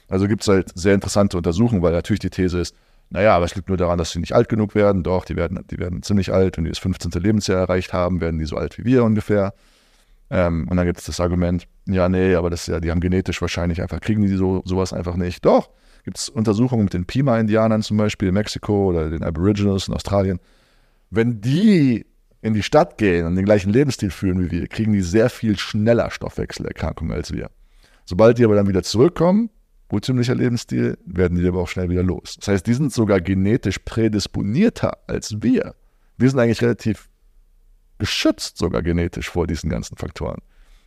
Also 0.08 0.28
gibt 0.28 0.42
es 0.42 0.48
halt 0.48 0.70
sehr 0.74 0.94
interessante 0.94 1.36
Untersuchungen, 1.36 1.82
weil 1.82 1.92
natürlich 1.92 2.20
die 2.20 2.30
These 2.30 2.60
ist, 2.60 2.76
naja, 3.10 3.36
aber 3.36 3.44
es 3.44 3.54
liegt 3.54 3.68
nur 3.68 3.76
daran, 3.76 3.98
dass 3.98 4.10
sie 4.10 4.18
nicht 4.18 4.34
alt 4.34 4.48
genug 4.48 4.74
werden. 4.74 5.02
Doch, 5.02 5.24
die 5.24 5.36
werden, 5.36 5.64
die 5.70 5.78
werden 5.78 6.02
ziemlich 6.02 6.32
alt. 6.32 6.56
Wenn 6.56 6.64
die 6.64 6.70
das 6.70 6.78
15. 6.78 7.10
Lebensjahr 7.22 7.60
erreicht 7.60 7.92
haben, 7.92 8.20
werden 8.20 8.38
die 8.38 8.44
so 8.44 8.56
alt 8.56 8.78
wie 8.78 8.84
wir 8.84 9.04
ungefähr. 9.04 9.54
Ähm, 10.30 10.66
und 10.68 10.76
dann 10.76 10.86
gibt 10.86 10.98
es 10.98 11.04
das 11.04 11.20
Argument, 11.20 11.66
ja, 11.86 12.08
nee, 12.08 12.34
aber 12.34 12.50
das 12.50 12.66
ja, 12.66 12.80
die 12.80 12.90
haben 12.90 13.00
genetisch 13.00 13.40
wahrscheinlich 13.40 13.82
einfach, 13.82 14.00
kriegen 14.00 14.22
die 14.22 14.34
so, 14.34 14.62
sowas 14.64 14.92
einfach 14.92 15.16
nicht. 15.16 15.44
Doch, 15.44 15.70
gibt 16.04 16.18
es 16.18 16.28
Untersuchungen 16.28 16.84
mit 16.84 16.94
den 16.94 17.04
Pima-Indianern 17.04 17.82
zum 17.82 17.96
Beispiel 17.96 18.28
in 18.28 18.34
Mexiko 18.34 18.88
oder 18.88 19.10
den 19.10 19.22
Aboriginals 19.22 19.88
in 19.88 19.94
Australien. 19.94 20.40
Wenn 21.10 21.40
die 21.40 22.06
in 22.40 22.52
die 22.52 22.62
Stadt 22.62 22.98
gehen 22.98 23.26
und 23.26 23.36
den 23.36 23.44
gleichen 23.44 23.70
Lebensstil 23.70 24.10
führen 24.10 24.40
wie 24.44 24.50
wir, 24.50 24.66
kriegen 24.66 24.92
die 24.92 25.00
sehr 25.00 25.30
viel 25.30 25.58
schneller 25.58 26.10
Stoffwechselerkrankungen 26.10 27.14
als 27.14 27.32
wir. 27.32 27.50
Sobald 28.04 28.36
die 28.36 28.44
aber 28.44 28.54
dann 28.54 28.68
wieder 28.68 28.82
zurückkommen, 28.82 29.48
urtümlicher 29.94 30.34
Lebensstil, 30.34 30.98
werden 31.06 31.38
die 31.38 31.46
aber 31.46 31.60
auch 31.60 31.68
schnell 31.68 31.88
wieder 31.88 32.02
los. 32.02 32.36
Das 32.38 32.48
heißt, 32.48 32.66
die 32.66 32.74
sind 32.74 32.92
sogar 32.92 33.20
genetisch 33.20 33.78
prädisponierter 33.78 34.98
als 35.06 35.42
wir. 35.42 35.74
Wir 36.18 36.30
sind 36.30 36.38
eigentlich 36.38 36.62
relativ 36.62 37.08
geschützt 37.98 38.58
sogar 38.58 38.82
genetisch 38.82 39.30
vor 39.30 39.46
diesen 39.46 39.70
ganzen 39.70 39.96
Faktoren. 39.96 40.40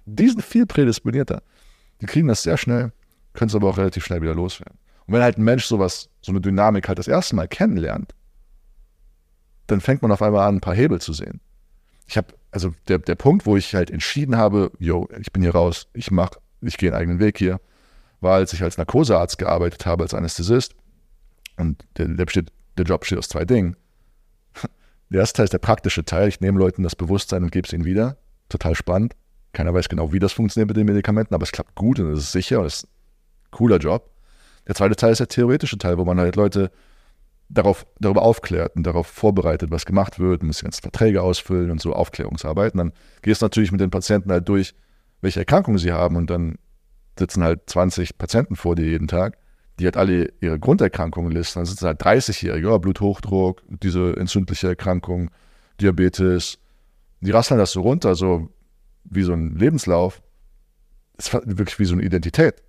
Die 0.05 0.27
sind 0.27 0.43
viel 0.43 0.65
prädisponierter. 0.65 1.41
Die 2.01 2.05
kriegen 2.05 2.27
das 2.27 2.43
sehr 2.43 2.57
schnell, 2.57 2.91
können 3.33 3.49
es 3.49 3.55
aber 3.55 3.69
auch 3.69 3.77
relativ 3.77 4.05
schnell 4.05 4.21
wieder 4.21 4.35
loswerden. 4.35 4.77
Und 5.05 5.13
wenn 5.13 5.21
halt 5.21 5.37
ein 5.37 5.43
Mensch 5.43 5.65
sowas, 5.65 6.09
so 6.21 6.31
eine 6.31 6.41
Dynamik 6.41 6.87
halt 6.87 6.99
das 6.99 7.07
erste 7.07 7.35
Mal 7.35 7.47
kennenlernt, 7.47 8.13
dann 9.67 9.81
fängt 9.81 10.01
man 10.01 10.11
auf 10.11 10.21
einmal 10.21 10.47
an, 10.47 10.57
ein 10.57 10.61
paar 10.61 10.75
Hebel 10.75 11.01
zu 11.01 11.13
sehen. 11.13 11.41
Ich 12.07 12.17
habe, 12.17 12.27
also 12.51 12.73
der, 12.87 12.99
der 12.99 13.15
Punkt, 13.15 13.45
wo 13.45 13.57
ich 13.57 13.73
halt 13.75 13.91
entschieden 13.91 14.37
habe, 14.37 14.71
yo, 14.79 15.09
ich 15.19 15.31
bin 15.31 15.41
hier 15.41 15.53
raus, 15.53 15.87
ich 15.93 16.11
mach, 16.11 16.31
ich 16.61 16.77
gehe 16.77 16.89
einen 16.89 17.01
eigenen 17.01 17.19
Weg 17.19 17.37
hier, 17.37 17.59
war, 18.21 18.35
als 18.35 18.53
ich 18.53 18.63
als 18.63 18.77
Narkosearzt 18.77 19.37
gearbeitet 19.37 19.85
habe, 19.85 20.03
als 20.03 20.13
Anästhesist. 20.13 20.75
Und 21.57 21.83
der, 21.97 22.07
der, 22.07 22.25
besteht, 22.25 22.51
der 22.77 22.85
Job 22.85 23.01
besteht 23.01 23.19
aus 23.19 23.29
zwei 23.29 23.45
Dingen. 23.45 23.75
Der 25.09 25.21
erste 25.21 25.37
Teil 25.37 25.45
ist 25.45 25.53
der 25.53 25.59
praktische 25.59 26.03
Teil. 26.03 26.27
Ich 26.27 26.41
nehme 26.41 26.59
Leuten 26.59 26.83
das 26.83 26.95
Bewusstsein 26.95 27.41
und 27.43 27.51
gebe 27.53 27.65
es 27.65 27.71
ihnen 27.71 27.85
wieder. 27.85 28.17
Total 28.49 28.75
spannend. 28.75 29.15
Keiner 29.53 29.73
weiß 29.73 29.87
genau, 29.87 30.11
wie 30.11 30.19
das 30.19 30.33
funktioniert 30.33 30.67
mit 30.67 30.75
den 30.75 30.85
Medikamenten, 30.85 31.33
aber 31.33 31.43
es 31.43 31.53
klappt 31.53 31.75
gut 31.75 31.99
und 31.99 32.11
es 32.11 32.19
ist 32.19 32.31
sicher 32.33 32.59
und 32.59 32.65
es 32.65 32.79
ist 32.79 32.83
ein 32.83 33.51
cooler 33.51 33.77
Job. 33.77 34.11
Der 34.67 34.75
zweite 34.75 34.97
Teil 34.97 35.13
ist 35.13 35.19
der 35.19 35.29
theoretische 35.29 35.77
Teil, 35.77 35.97
wo 35.97 36.03
man 36.03 36.19
halt 36.19 36.35
Leute 36.35 36.71
darauf, 37.49 37.85
darüber 37.99 38.21
aufklärt 38.21 38.75
und 38.75 38.83
darauf 38.83 39.07
vorbereitet, 39.07 39.71
was 39.71 39.85
gemacht 39.85 40.19
wird, 40.19 40.43
muss 40.43 40.57
die 40.57 40.65
ganzen 40.65 40.81
Verträge 40.81 41.21
ausfüllen 41.21 41.71
und 41.71 41.81
so 41.81 41.93
Aufklärungsarbeiten. 41.93 42.77
Dann 42.77 42.93
gehst 43.21 43.41
du 43.41 43.45
natürlich 43.45 43.71
mit 43.71 43.81
den 43.81 43.89
Patienten 43.89 44.31
halt 44.31 44.47
durch, 44.49 44.75
welche 45.21 45.39
Erkrankungen 45.39 45.79
sie 45.79 45.91
haben 45.91 46.15
und 46.15 46.29
dann 46.29 46.57
sitzen 47.19 47.43
halt 47.43 47.69
20 47.69 48.17
Patienten 48.17 48.55
vor 48.55 48.75
dir 48.75 48.85
jeden 48.85 49.07
Tag, 49.07 49.37
die 49.79 49.85
halt 49.85 49.97
alle 49.97 50.33
ihre 50.41 50.59
Grunderkrankungen 50.59 51.31
listen. 51.31 51.59
Dann 51.59 51.65
sitzen 51.65 51.85
halt 51.85 52.01
30-Jährige, 52.01 52.69
ja, 52.69 52.77
Bluthochdruck, 52.77 53.63
diese 53.67 54.15
entzündliche 54.17 54.69
Erkrankung, 54.69 55.31
Diabetes. 55.79 56.59
Die 57.21 57.31
rasseln 57.31 57.59
das 57.59 57.71
so 57.71 57.81
runter, 57.81 58.15
so 58.15 58.49
wie 59.03 59.23
so 59.23 59.33
ein 59.33 59.55
Lebenslauf. 59.55 60.21
Das 61.15 61.33
ist 61.33 61.57
wirklich 61.57 61.79
wie 61.79 61.85
so 61.85 61.93
eine 61.93 62.03
Identität. 62.03 62.63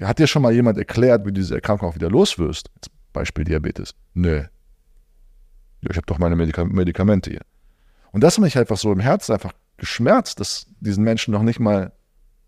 Hat 0.00 0.18
dir 0.18 0.26
schon 0.26 0.42
mal 0.42 0.52
jemand 0.52 0.78
erklärt, 0.78 1.22
wie 1.26 1.32
du 1.32 1.40
diese 1.40 1.56
Erkrankung 1.56 1.90
auch 1.90 1.94
wieder 1.94 2.08
loswirst? 2.08 2.70
Jetzt 2.74 2.90
Beispiel 3.12 3.44
Diabetes. 3.44 3.94
Nö. 4.14 4.44
Ja, 5.80 5.90
ich 5.90 5.96
habe 5.96 6.06
doch 6.06 6.18
meine 6.18 6.36
Medika 6.36 6.64
Medikamente 6.64 7.30
hier. 7.30 7.42
Und 8.12 8.24
das 8.24 8.36
hat 8.36 8.42
mich 8.42 8.56
einfach 8.56 8.78
so 8.78 8.92
im 8.92 9.00
Herzen 9.00 9.32
einfach 9.32 9.52
geschmerzt, 9.76 10.40
dass 10.40 10.66
diesen 10.80 11.04
Menschen 11.04 11.32
noch 11.32 11.42
nicht 11.42 11.60
mal 11.60 11.92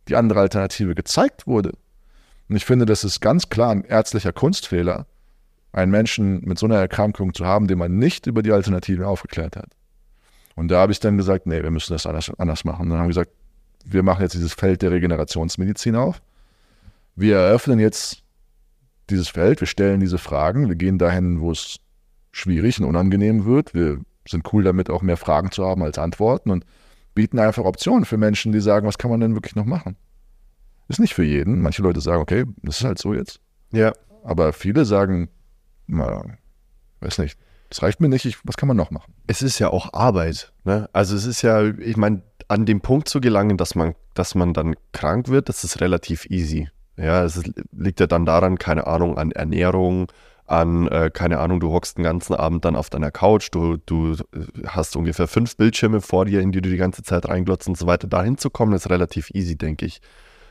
die 0.08 0.16
andere 0.16 0.40
Alternative 0.40 0.94
gezeigt 0.94 1.46
wurde. 1.46 1.72
Und 2.48 2.56
ich 2.56 2.64
finde, 2.64 2.86
das 2.86 3.04
ist 3.04 3.20
ganz 3.20 3.48
klar 3.48 3.70
ein 3.70 3.84
ärztlicher 3.84 4.32
Kunstfehler, 4.32 5.06
einen 5.72 5.90
Menschen 5.90 6.40
mit 6.44 6.58
so 6.58 6.66
einer 6.66 6.78
Erkrankung 6.78 7.34
zu 7.34 7.44
haben, 7.44 7.68
den 7.68 7.78
man 7.78 7.98
nicht 7.98 8.26
über 8.26 8.42
die 8.42 8.52
Alternativen 8.52 9.04
aufgeklärt 9.04 9.56
hat. 9.56 9.68
Und 10.54 10.68
da 10.68 10.80
habe 10.80 10.92
ich 10.92 11.00
dann 11.00 11.16
gesagt, 11.16 11.46
nee, 11.46 11.62
wir 11.62 11.70
müssen 11.70 11.92
das 11.92 12.06
anders, 12.06 12.32
anders 12.38 12.64
machen. 12.64 12.82
Und 12.82 12.90
dann 12.90 12.98
haben 12.98 13.06
wir 13.06 13.10
gesagt, 13.14 13.30
wir 13.84 14.02
machen 14.02 14.22
jetzt 14.22 14.34
dieses 14.34 14.54
Feld 14.54 14.82
der 14.82 14.90
Regenerationsmedizin 14.90 15.94
auf. 15.94 16.20
Wir 17.14 17.36
eröffnen 17.36 17.78
jetzt 17.78 18.22
dieses 19.10 19.28
Feld, 19.28 19.60
wir 19.60 19.66
stellen 19.66 20.00
diese 20.00 20.18
Fragen, 20.18 20.68
wir 20.68 20.76
gehen 20.76 20.98
dahin, 20.98 21.40
wo 21.40 21.52
es 21.52 21.78
schwierig 22.32 22.80
und 22.80 22.86
unangenehm 22.86 23.44
wird. 23.44 23.74
Wir 23.74 24.00
sind 24.26 24.52
cool 24.52 24.64
damit, 24.64 24.90
auch 24.90 25.02
mehr 25.02 25.16
Fragen 25.16 25.50
zu 25.50 25.64
haben 25.64 25.82
als 25.82 25.98
Antworten 25.98 26.50
und 26.50 26.64
bieten 27.18 27.40
einfach 27.40 27.64
Optionen 27.64 28.04
für 28.04 28.16
Menschen, 28.16 28.52
die 28.52 28.60
sagen, 28.60 28.86
was 28.86 28.96
kann 28.96 29.10
man 29.10 29.18
denn 29.18 29.34
wirklich 29.34 29.56
noch 29.56 29.64
machen? 29.64 29.96
Ist 30.86 31.00
nicht 31.00 31.14
für 31.14 31.24
jeden. 31.24 31.60
Manche 31.60 31.82
Leute 31.82 32.00
sagen, 32.00 32.22
okay, 32.22 32.44
das 32.62 32.78
ist 32.78 32.84
halt 32.84 32.98
so 32.98 33.12
jetzt. 33.12 33.40
Ja. 33.72 33.92
Aber 34.22 34.52
viele 34.52 34.84
sagen, 34.84 35.28
na, 35.88 36.22
weiß 37.00 37.18
nicht, 37.18 37.36
das 37.70 37.82
reicht 37.82 38.00
mir 38.00 38.08
nicht, 38.08 38.24
ich, 38.24 38.38
was 38.44 38.56
kann 38.56 38.68
man 38.68 38.76
noch 38.76 38.92
machen? 38.92 39.12
Es 39.26 39.42
ist 39.42 39.58
ja 39.58 39.70
auch 39.70 39.92
Arbeit. 39.94 40.52
Ne? 40.62 40.88
Also 40.92 41.16
es 41.16 41.26
ist 41.26 41.42
ja, 41.42 41.64
ich 41.64 41.96
meine, 41.96 42.22
an 42.46 42.66
den 42.66 42.80
Punkt 42.82 43.08
zu 43.08 43.20
gelangen, 43.20 43.56
dass 43.56 43.74
man, 43.74 43.96
dass 44.14 44.36
man 44.36 44.54
dann 44.54 44.76
krank 44.92 45.26
wird, 45.26 45.48
das 45.48 45.64
ist 45.64 45.80
relativ 45.80 46.24
easy. 46.30 46.68
Ja, 46.96 47.24
es 47.24 47.42
liegt 47.72 47.98
ja 47.98 48.06
dann 48.06 48.26
daran, 48.26 48.58
keine 48.58 48.86
Ahnung, 48.86 49.18
an 49.18 49.32
Ernährung, 49.32 50.06
an, 50.48 50.88
äh, 50.88 51.10
keine 51.12 51.38
Ahnung, 51.38 51.60
du 51.60 51.72
hockst 51.72 51.98
den 51.98 52.04
ganzen 52.04 52.34
Abend 52.34 52.64
dann 52.64 52.76
auf 52.76 52.90
deiner 52.90 53.10
Couch, 53.10 53.48
du, 53.52 53.76
du 53.76 54.12
äh, 54.12 54.16
hast 54.66 54.96
ungefähr 54.96 55.28
fünf 55.28 55.56
Bildschirme 55.56 56.00
vor 56.00 56.24
dir, 56.24 56.40
in 56.40 56.52
die 56.52 56.62
du 56.62 56.70
die 56.70 56.76
ganze 56.76 57.02
Zeit 57.02 57.28
reinglotzt 57.28 57.68
und 57.68 57.76
so 57.76 57.86
weiter. 57.86 58.08
Dahin 58.08 58.38
zu 58.38 58.50
kommen, 58.50 58.72
ist 58.72 58.90
relativ 58.90 59.30
easy, 59.30 59.56
denke 59.56 59.86
ich. 59.86 60.00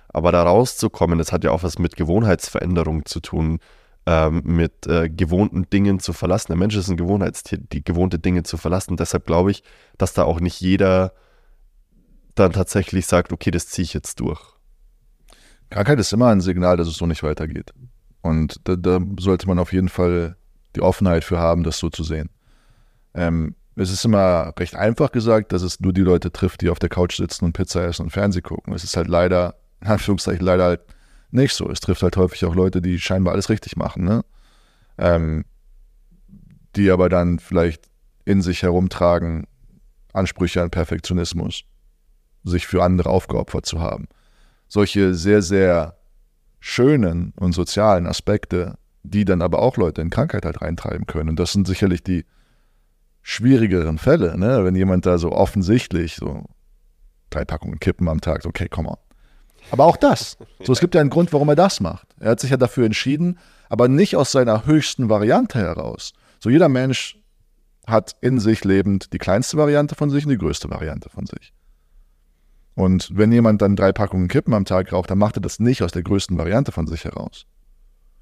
Aber 0.09 0.31
da 0.31 0.43
rauszukommen, 0.43 1.17
das 1.17 1.31
hat 1.31 1.43
ja 1.43 1.51
auch 1.51 1.63
was 1.63 1.79
mit 1.79 1.95
Gewohnheitsveränderung 1.95 3.05
zu 3.05 3.19
tun, 3.19 3.59
ähm, 4.05 4.41
mit 4.45 4.87
äh, 4.87 5.09
gewohnten 5.09 5.69
Dingen 5.69 5.99
zu 5.99 6.13
verlassen. 6.13 6.47
Der 6.49 6.57
Mensch 6.57 6.75
ist 6.75 6.89
ein 6.89 6.97
Gewohnheitstier, 6.97 7.57
die 7.57 7.83
gewohnte 7.83 8.19
Dinge 8.19 8.43
zu 8.43 8.57
verlassen. 8.57 8.97
Deshalb 8.97 9.25
glaube 9.25 9.51
ich, 9.51 9.63
dass 9.97 10.13
da 10.13 10.23
auch 10.23 10.39
nicht 10.39 10.61
jeder 10.61 11.13
dann 12.35 12.53
tatsächlich 12.53 13.07
sagt, 13.07 13.33
okay, 13.33 13.51
das 13.51 13.67
ziehe 13.67 13.83
ich 13.83 13.93
jetzt 13.93 14.19
durch. 14.19 14.39
Krankheit 15.69 15.99
ist 15.99 16.13
immer 16.13 16.27
ein 16.27 16.39
Signal, 16.39 16.77
dass 16.77 16.87
es 16.87 16.95
so 16.95 17.05
nicht 17.05 17.23
weitergeht. 17.23 17.73
Und 18.27 18.59
da, 18.65 18.75
da, 18.75 18.99
sollte 19.19 19.47
man 19.47 19.57
auf 19.57 19.71
jeden 19.71 19.87
Fall 19.87 20.35
die 20.75 20.81
Offenheit 20.81 21.23
für 21.23 21.39
haben, 21.39 21.63
das 21.63 21.79
so 21.79 21.89
zu 21.89 22.03
sehen. 22.03 22.29
Ähm, 23.13 23.55
es 23.75 23.89
ist 23.89 24.03
immer 24.03 24.53
recht 24.59 24.75
einfach 24.75 25.11
gesagt, 25.11 25.53
dass 25.53 25.61
es 25.61 25.79
nur 25.79 25.93
die 25.93 26.01
Leute 26.01 26.31
trifft, 26.31 26.61
die 26.61 26.69
auf 26.69 26.79
der 26.79 26.89
Couch 26.89 27.15
sitzen 27.15 27.45
und 27.45 27.53
Pizza 27.53 27.85
essen 27.85 28.03
und 28.03 28.09
Fernsehen 28.09 28.43
gucken. 28.43 28.73
Es 28.73 28.83
ist 28.83 28.97
halt 28.97 29.07
leider, 29.07 29.55
in 29.81 29.87
Anführungszeichen, 29.87 30.45
leider 30.45 30.65
halt 30.65 30.81
nicht 31.31 31.53
so. 31.53 31.69
Es 31.69 31.79
trifft 31.79 32.03
halt 32.03 32.17
häufig 32.17 32.43
auch 32.43 32.55
Leute, 32.55 32.81
die 32.81 32.99
scheinbar 32.99 33.33
alles 33.33 33.49
richtig 33.49 33.77
machen, 33.77 34.03
ne? 34.03 34.25
Ähm, 34.97 35.45
die 36.75 36.91
aber 36.91 37.07
dann 37.07 37.39
vielleicht 37.39 37.85
in 38.25 38.41
sich 38.41 38.61
herumtragen, 38.61 39.47
Ansprüche 40.11 40.61
an 40.61 40.69
Perfektionismus, 40.69 41.63
sich 42.43 42.67
für 42.67 42.83
andere 42.83 43.09
aufgeopfert 43.09 43.65
zu 43.65 43.79
haben. 43.79 44.07
Solche 44.67 45.13
sehr, 45.13 45.41
sehr 45.41 45.96
schönen 46.67 47.33
und 47.37 47.53
sozialen 47.53 48.05
Aspekte, 48.05 48.77
die 49.03 49.23
dann 49.23 49.41
aber 49.41 49.59
auch 49.59 49.77
Leute 49.77 50.01
in 50.01 50.09
Krankheit 50.09 50.43
halt 50.43 50.61
reintreiben 50.61 51.07
können. 51.07 51.29
Und 51.29 51.39
das 51.39 51.53
sind 51.53 51.65
sicherlich 51.65 52.03
die 52.03 52.25
schwierigeren 53.21 53.97
Fälle, 53.97 54.37
ne? 54.37 54.65
wenn 54.65 54.75
jemand 54.75 55.05
da 55.05 55.17
so 55.17 55.31
offensichtlich 55.31 56.17
so 56.17 56.43
drei 57.29 57.45
Packungen 57.45 57.79
Kippen 57.79 58.09
am 58.09 58.19
Tag, 58.19 58.45
okay, 58.45 58.67
komm 58.69 58.85
mal. 58.85 58.97
Aber 59.71 59.85
auch 59.85 59.95
das. 59.95 60.37
So, 60.61 60.73
es 60.73 60.81
gibt 60.81 60.93
ja 60.93 60.99
einen 60.99 61.09
Grund, 61.09 61.31
warum 61.31 61.47
er 61.47 61.55
das 61.55 61.79
macht. 61.79 62.07
Er 62.19 62.31
hat 62.31 62.41
sich 62.41 62.51
ja 62.51 62.57
dafür 62.57 62.85
entschieden, 62.85 63.39
aber 63.69 63.87
nicht 63.87 64.17
aus 64.17 64.33
seiner 64.33 64.65
höchsten 64.65 65.09
Variante 65.09 65.59
heraus. 65.59 66.13
So, 66.39 66.49
jeder 66.49 66.69
Mensch 66.69 67.17
hat 67.85 68.15
in 68.19 68.39
sich 68.39 68.65
lebend 68.65 69.13
die 69.13 69.17
kleinste 69.17 69.55
Variante 69.55 69.95
von 69.95 70.09
sich 70.09 70.25
und 70.25 70.31
die 70.31 70.37
größte 70.37 70.69
Variante 70.69 71.09
von 71.09 71.25
sich. 71.25 71.53
Und 72.77 73.09
wenn 73.17 73.31
jemand 73.31 73.63
dann 73.63 73.75
drei 73.75 73.91
Packungen 73.91 74.27
Kippen 74.27 74.53
am 74.53 74.63
Tag 74.63 74.93
raucht, 74.93 75.09
dann 75.09 75.17
macht 75.17 75.35
er 75.35 75.41
das 75.41 75.59
nicht 75.59 75.81
aus 75.81 75.91
der 75.91 76.03
größten 76.03 76.37
Variante 76.37 76.71
von 76.71 76.85
sich 76.85 77.05
heraus. 77.05 77.47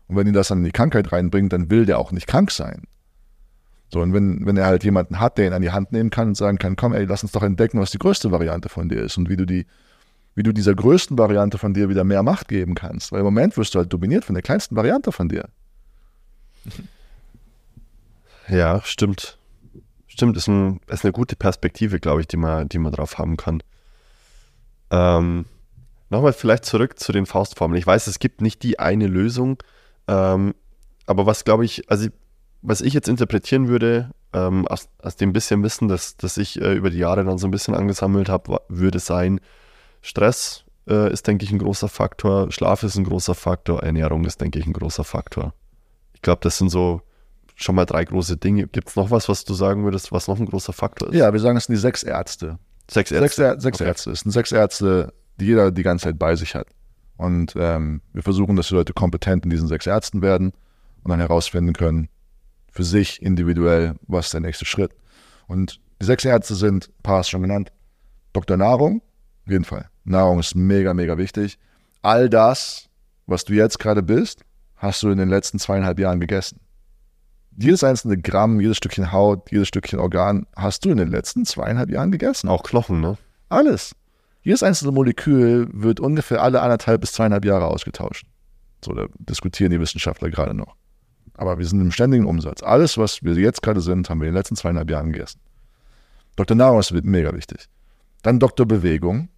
Und 0.07 0.15
wenn 0.15 0.27
ihn 0.27 0.33
das 0.33 0.47
dann 0.47 0.59
in 0.59 0.63
die 0.63 0.71
Krankheit 0.71 1.11
reinbringt, 1.11 1.51
dann 1.51 1.69
will 1.69 1.85
der 1.85 1.99
auch 1.99 2.13
nicht 2.13 2.25
krank 2.25 2.51
sein. 2.51 2.83
So, 3.89 3.99
und 3.99 4.13
wenn, 4.13 4.45
wenn 4.45 4.55
er 4.55 4.65
halt 4.65 4.85
jemanden 4.85 5.19
hat, 5.19 5.37
der 5.37 5.47
ihn 5.47 5.51
an 5.51 5.61
die 5.61 5.71
Hand 5.71 5.91
nehmen 5.91 6.09
kann 6.09 6.29
und 6.29 6.35
sagen 6.35 6.57
kann, 6.57 6.77
komm, 6.77 6.93
ey, 6.93 7.03
lass 7.03 7.21
uns 7.21 7.33
doch 7.33 7.43
entdecken, 7.43 7.81
was 7.81 7.91
die 7.91 7.97
größte 7.97 8.31
Variante 8.31 8.69
von 8.69 8.87
dir 8.87 9.01
ist 9.01 9.17
und 9.17 9.27
wie 9.27 9.35
du 9.35 9.45
die, 9.45 9.65
wie 10.35 10.43
du 10.43 10.53
dieser 10.53 10.73
größten 10.73 11.17
Variante 11.17 11.57
von 11.57 11.73
dir 11.73 11.89
wieder 11.89 12.05
mehr 12.05 12.23
Macht 12.23 12.47
geben 12.47 12.75
kannst. 12.75 13.11
Weil 13.11 13.19
im 13.19 13.25
Moment 13.25 13.57
wirst 13.57 13.75
du 13.75 13.79
halt 13.79 13.91
dominiert 13.91 14.23
von 14.23 14.35
der 14.35 14.41
kleinsten 14.41 14.77
Variante 14.77 15.11
von 15.11 15.27
dir. 15.27 15.49
Ja, 18.47 18.79
stimmt. 18.83 19.39
Stimmt, 20.05 20.37
ist, 20.37 20.47
ein, 20.47 20.79
ist 20.85 21.03
eine 21.03 21.11
gute 21.11 21.35
Perspektive, 21.35 21.99
glaube 21.99 22.21
ich, 22.21 22.27
die 22.27 22.37
man, 22.37 22.69
die 22.69 22.77
man 22.77 22.91
drauf 22.91 23.17
haben 23.17 23.37
kann. 23.37 23.63
Ähm, 24.91 25.45
Nochmal 26.09 26.33
vielleicht 26.33 26.65
zurück 26.65 26.99
zu 26.99 27.11
den 27.11 27.25
Faustformeln. 27.25 27.79
Ich 27.79 27.87
weiß, 27.87 28.07
es 28.07 28.19
gibt 28.19 28.41
nicht 28.41 28.61
die 28.63 28.79
eine 28.79 29.07
Lösung, 29.07 29.57
ähm, 30.07 30.53
aber 31.07 31.25
was 31.25 31.43
glaube 31.43 31.65
ich, 31.65 31.89
also 31.89 32.07
was 32.61 32.81
ich 32.81 32.93
jetzt 32.93 33.07
interpretieren 33.07 33.67
würde, 33.67 34.11
ähm, 34.33 34.67
aus, 34.67 34.87
aus, 35.01 35.15
dem 35.15 35.33
bisschen 35.33 35.63
Wissen, 35.63 35.87
das, 35.87 36.17
das 36.17 36.37
ich 36.37 36.61
äh, 36.61 36.73
über 36.73 36.89
die 36.89 36.99
Jahre 36.99 37.23
dann 37.23 37.37
so 37.37 37.47
ein 37.47 37.51
bisschen 37.51 37.75
angesammelt 37.75 38.29
habe, 38.29 38.61
würde 38.69 38.99
sein, 38.99 39.39
Stress 40.01 40.63
äh, 40.87 41.11
ist, 41.11 41.25
denke 41.27 41.43
ich, 41.43 41.51
ein 41.51 41.59
großer 41.59 41.89
Faktor, 41.89 42.51
Schlaf 42.51 42.83
ist 42.83 42.95
ein 42.95 43.03
großer 43.03 43.35
Faktor, 43.35 43.81
Ernährung 43.81 44.25
ist, 44.25 44.41
denke 44.41 44.59
ich, 44.59 44.67
ein 44.67 44.73
großer 44.73 45.03
Faktor. 45.03 45.53
Ich 46.13 46.21
glaube, 46.21 46.39
das 46.43 46.59
sind 46.59 46.69
so 46.69 47.01
schon 47.55 47.75
mal 47.75 47.85
drei 47.85 48.05
große 48.05 48.37
Dinge. 48.37 48.67
Gibt 48.67 48.89
es 48.89 48.95
noch 48.95 49.09
was, 49.11 49.27
was 49.27 49.43
du 49.45 49.53
sagen 49.53 49.83
würdest, 49.83 50.11
was 50.11 50.27
noch 50.27 50.39
ein 50.39 50.45
großer 50.45 50.73
Faktor 50.73 51.09
ist? 51.09 51.15
Ja, 51.15 51.33
wir 51.33 51.39
sagen, 51.39 51.57
es 51.57 51.65
sind 51.65 51.73
die 51.73 51.81
sechs 51.81 52.03
Ärzte 52.03 52.59
Sechs 52.89 53.11
Ärzte. 53.11 53.43
Sechs, 53.43 53.63
sechs 53.63 53.81
Okay. 53.81 53.87
Ärzte. 53.89 54.11
Es 54.11 54.19
sind 54.21 54.31
sechs 54.31 54.51
Ärzte, 54.51 55.13
die 55.39 55.45
jeder 55.45 55.71
die 55.71 55.83
ganze 55.83 56.05
Zeit 56.05 56.19
bei 56.19 56.35
sich 56.35 56.55
hat. 56.55 56.67
Und 57.17 57.55
ähm, 57.57 58.01
wir 58.13 58.23
versuchen, 58.23 58.55
dass 58.55 58.67
die 58.67 58.75
Leute 58.75 58.93
kompetent 58.93 59.45
in 59.45 59.49
diesen 59.49 59.67
sechs 59.67 59.87
Ärzten 59.87 60.21
werden 60.21 60.51
und 61.03 61.09
dann 61.09 61.19
herausfinden 61.19 61.73
können, 61.73 62.09
für 62.71 62.83
sich 62.83 63.21
individuell, 63.21 63.95
was 64.07 64.25
ist 64.27 64.33
der 64.33 64.41
nächste 64.41 64.65
Schritt. 64.65 64.91
Und 65.47 65.79
die 66.01 66.05
sechs 66.05 66.25
Ärzte 66.25 66.55
sind, 66.55 66.89
ein 66.89 67.03
paar 67.03 67.19
hast 67.19 67.29
schon 67.29 67.41
genannt, 67.41 67.71
Dr. 68.33 68.57
Nahrung, 68.57 69.01
auf 69.45 69.51
jeden 69.51 69.63
Fall. 69.63 69.89
Nahrung 70.03 70.39
ist 70.39 70.55
mega, 70.55 70.93
mega 70.93 71.17
wichtig. 71.17 71.57
All 72.01 72.29
das, 72.29 72.89
was 73.27 73.45
du 73.45 73.53
jetzt 73.53 73.79
gerade 73.79 74.03
bist, 74.03 74.41
hast 74.75 75.01
du 75.03 75.09
in 75.09 75.17
den 75.17 75.29
letzten 75.29 75.57
zweieinhalb 75.57 75.99
Jahren 75.99 76.19
gegessen. 76.19 76.59
Jedes 77.57 77.83
einzelne 77.83 78.17
Gramm, 78.17 78.59
jedes 78.59 78.77
Stückchen 78.77 79.11
Haut, 79.11 79.51
jedes 79.51 79.69
Stückchen 79.69 79.99
Organ 79.99 80.45
hast 80.55 80.83
du 80.83 80.89
in 80.89 80.97
den 80.97 81.09
letzten 81.09 81.45
zweieinhalb 81.45 81.89
Jahren 81.89 82.11
gegessen. 82.11 82.49
Auch 82.49 82.63
Knochen, 82.63 82.99
ne? 82.99 83.17
Alles. 83.49 83.95
Jedes 84.41 84.61
einzelne 84.61 84.91
Molekül 84.91 85.67
wird 85.71 85.99
ungefähr 85.99 86.41
alle 86.41 86.61
anderthalb 86.61 87.01
bis 87.01 87.13
zweieinhalb 87.13 87.45
Jahre 87.45 87.67
ausgetauscht. 87.67 88.25
So, 88.83 88.93
da 88.93 89.07
diskutieren 89.17 89.71
die 89.71 89.79
Wissenschaftler 89.79 90.29
gerade 90.29 90.53
noch. 90.53 90.75
Aber 91.33 91.57
wir 91.57 91.65
sind 91.65 91.81
im 91.81 91.91
ständigen 91.91 92.25
Umsatz. 92.25 92.61
Alles, 92.61 92.97
was 92.97 93.23
wir 93.23 93.33
jetzt 93.35 93.61
gerade 93.61 93.81
sind, 93.81 94.09
haben 94.09 94.19
wir 94.19 94.27
in 94.27 94.33
den 94.33 94.37
letzten 94.37 94.55
zweieinhalb 94.55 94.89
Jahren 94.89 95.11
gegessen. 95.11 95.39
Dr. 96.35 96.55
Nahrung 96.55 96.79
ist 96.79 96.91
mega 96.91 97.33
wichtig. 97.33 97.67
Dann 98.21 98.39
Dr. 98.39 98.65
Bewegung. 98.65 99.29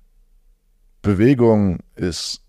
Bewegung 1.02 1.80
ist 1.96 2.42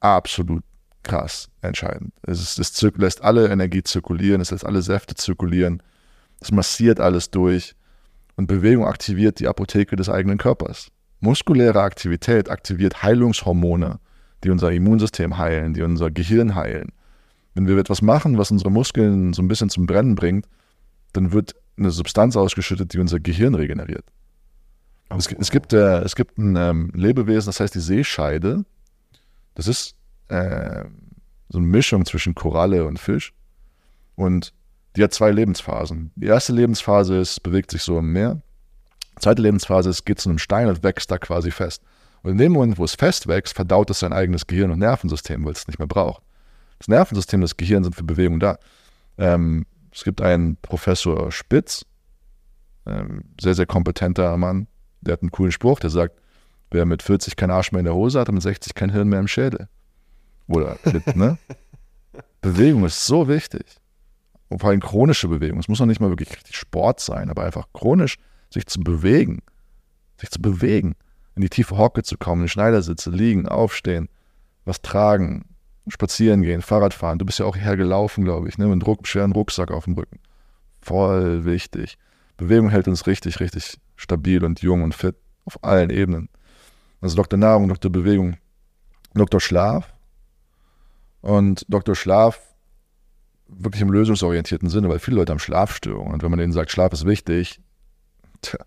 absolut 0.00 0.62
krass 1.04 1.48
entscheidend. 1.62 2.12
Es, 2.22 2.40
ist, 2.40 2.58
es 2.58 2.72
zirk- 2.72 2.98
lässt 2.98 3.22
alle 3.22 3.48
Energie 3.48 3.82
zirkulieren, 3.82 4.40
es 4.40 4.50
lässt 4.50 4.64
alle 4.64 4.82
Säfte 4.82 5.14
zirkulieren, 5.14 5.82
es 6.40 6.50
massiert 6.50 7.00
alles 7.00 7.30
durch 7.30 7.74
und 8.36 8.46
Bewegung 8.46 8.86
aktiviert 8.86 9.38
die 9.38 9.48
Apotheke 9.48 9.96
des 9.96 10.08
eigenen 10.08 10.38
Körpers. 10.38 10.88
Muskuläre 11.20 11.80
Aktivität 11.80 12.50
aktiviert 12.50 13.02
Heilungshormone, 13.02 14.00
die 14.42 14.50
unser 14.50 14.72
Immunsystem 14.72 15.38
heilen, 15.38 15.72
die 15.72 15.82
unser 15.82 16.10
Gehirn 16.10 16.54
heilen. 16.54 16.92
Wenn 17.54 17.68
wir 17.68 17.78
etwas 17.78 18.02
machen, 18.02 18.36
was 18.36 18.50
unsere 18.50 18.70
Muskeln 18.70 19.32
so 19.32 19.40
ein 19.40 19.48
bisschen 19.48 19.70
zum 19.70 19.86
Brennen 19.86 20.16
bringt, 20.16 20.46
dann 21.12 21.32
wird 21.32 21.54
eine 21.78 21.90
Substanz 21.90 22.36
ausgeschüttet, 22.36 22.92
die 22.92 22.98
unser 22.98 23.20
Gehirn 23.20 23.54
regeneriert. 23.54 24.04
Es, 25.16 25.30
es, 25.32 25.50
gibt, 25.50 25.72
äh, 25.72 26.00
es 26.00 26.16
gibt 26.16 26.38
ein 26.38 26.56
ähm, 26.56 26.90
Lebewesen, 26.94 27.46
das 27.46 27.60
heißt 27.60 27.74
die 27.74 27.80
Seescheide. 27.80 28.64
Das 29.54 29.68
ist 29.68 29.94
äh, 30.28 30.84
so 31.48 31.58
eine 31.58 31.66
Mischung 31.66 32.04
zwischen 32.04 32.34
Koralle 32.34 32.86
und 32.86 32.98
Fisch. 32.98 33.32
Und 34.16 34.52
die 34.96 35.02
hat 35.02 35.12
zwei 35.12 35.30
Lebensphasen. 35.30 36.12
Die 36.16 36.26
erste 36.26 36.52
Lebensphase 36.52 37.16
ist, 37.16 37.42
bewegt 37.42 37.70
sich 37.70 37.82
so 37.82 37.98
im 37.98 38.12
Meer. 38.12 38.40
Die 39.16 39.20
zweite 39.20 39.42
Lebensphase 39.42 39.90
ist, 39.90 40.04
geht 40.04 40.20
zu 40.20 40.28
einem 40.28 40.38
Stein 40.38 40.68
und 40.68 40.82
wächst 40.82 41.10
da 41.10 41.18
quasi 41.18 41.50
fest. 41.50 41.82
Und 42.22 42.32
in 42.32 42.38
dem 42.38 42.52
Moment, 42.52 42.78
wo 42.78 42.84
es 42.84 42.94
fest 42.94 43.26
wächst, 43.26 43.54
verdaut 43.54 43.90
es 43.90 44.00
sein 44.00 44.12
eigenes 44.12 44.46
Gehirn 44.46 44.70
und 44.70 44.78
Nervensystem, 44.78 45.44
weil 45.44 45.52
es 45.52 45.60
es 45.60 45.68
nicht 45.68 45.78
mehr 45.78 45.88
braucht. 45.88 46.22
Das 46.78 46.88
Nervensystem 46.88 47.40
das 47.40 47.56
Gehirn 47.56 47.84
sind 47.84 47.94
für 47.94 48.04
Bewegung 48.04 48.40
da. 48.40 48.58
Ähm, 49.18 49.66
es 49.92 50.04
gibt 50.04 50.20
einen 50.20 50.56
Professor 50.56 51.30
Spitz, 51.30 51.84
ähm, 52.86 53.24
sehr, 53.40 53.54
sehr 53.54 53.66
kompetenter 53.66 54.36
Mann, 54.36 54.66
der 55.00 55.14
hat 55.14 55.22
einen 55.22 55.30
coolen 55.30 55.52
Spruch, 55.52 55.80
der 55.80 55.90
sagt, 55.90 56.18
wer 56.70 56.86
mit 56.86 57.02
40 57.02 57.36
kein 57.36 57.50
Arsch 57.50 57.72
mehr 57.72 57.80
in 57.80 57.84
der 57.84 57.94
Hose 57.94 58.18
hat, 58.18 58.28
hat 58.28 58.34
mit 58.34 58.42
60 58.42 58.74
kein 58.74 58.90
Hirn 58.90 59.08
mehr 59.08 59.20
im 59.20 59.28
Schädel. 59.28 59.68
Oder, 60.46 60.78
ne? 61.14 61.38
Bewegung 62.40 62.84
ist 62.84 63.06
so 63.06 63.28
wichtig. 63.28 63.64
Und 64.48 64.60
vor 64.60 64.70
allem 64.70 64.80
chronische 64.80 65.28
Bewegung. 65.28 65.58
Es 65.58 65.68
muss 65.68 65.80
noch 65.80 65.86
nicht 65.86 66.00
mal 66.00 66.10
wirklich 66.10 66.30
richtig 66.30 66.56
Sport 66.56 67.00
sein, 67.00 67.30
aber 67.30 67.44
einfach 67.44 67.66
chronisch 67.72 68.16
sich 68.50 68.66
zu 68.66 68.80
bewegen. 68.80 69.42
Sich 70.20 70.30
zu 70.30 70.40
bewegen. 70.40 70.94
In 71.34 71.42
die 71.42 71.48
tiefe 71.48 71.76
Hocke 71.78 72.02
zu 72.02 72.18
kommen, 72.18 72.42
in 72.42 72.46
die 72.46 72.50
Schneidersitze, 72.50 73.10
liegen, 73.10 73.48
aufstehen, 73.48 74.08
was 74.64 74.82
tragen, 74.82 75.46
spazieren 75.88 76.42
gehen, 76.42 76.62
Fahrrad 76.62 76.94
fahren. 76.94 77.18
Du 77.18 77.24
bist 77.24 77.38
ja 77.38 77.46
auch 77.46 77.56
hergelaufen, 77.56 78.24
glaube 78.24 78.48
ich, 78.48 78.58
ne? 78.58 78.66
mit 78.66 78.86
einem 78.86 79.04
schweren 79.04 79.32
Rucksack 79.32 79.70
auf 79.70 79.84
dem 79.84 79.94
Rücken. 79.94 80.20
Voll 80.80 81.44
wichtig. 81.44 81.96
Bewegung 82.36 82.68
hält 82.68 82.88
uns 82.88 83.06
richtig, 83.06 83.40
richtig 83.40 83.78
stabil 83.96 84.44
und 84.44 84.60
jung 84.60 84.82
und 84.82 84.94
fit 84.94 85.16
auf 85.46 85.62
allen 85.64 85.90
Ebenen. 85.90 86.28
Also 87.00 87.16
Dr. 87.16 87.38
Nahrung, 87.38 87.68
Dr. 87.68 87.90
Bewegung, 87.90 88.36
Dr. 89.14 89.40
Schlaf 89.40 89.93
und 91.24 91.64
Dr. 91.68 91.94
Schlaf 91.94 92.38
wirklich 93.48 93.80
im 93.80 93.90
lösungsorientierten 93.90 94.68
Sinne, 94.68 94.90
weil 94.90 94.98
viele 94.98 95.16
Leute 95.16 95.32
haben 95.32 95.38
Schlafstörungen 95.38 96.12
und 96.12 96.22
wenn 96.22 96.30
man 96.30 96.38
denen 96.38 96.52
sagt, 96.52 96.70
Schlaf 96.70 96.92
ist 96.92 97.06
wichtig, 97.06 97.60
tja, 98.42 98.58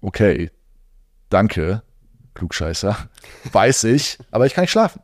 okay, 0.00 0.52
danke, 1.30 1.82
Klugscheißer, 2.34 2.96
weiß 3.52 3.84
ich, 3.84 4.18
aber 4.30 4.46
ich 4.46 4.54
kann 4.54 4.62
nicht 4.62 4.70
schlafen. 4.70 5.02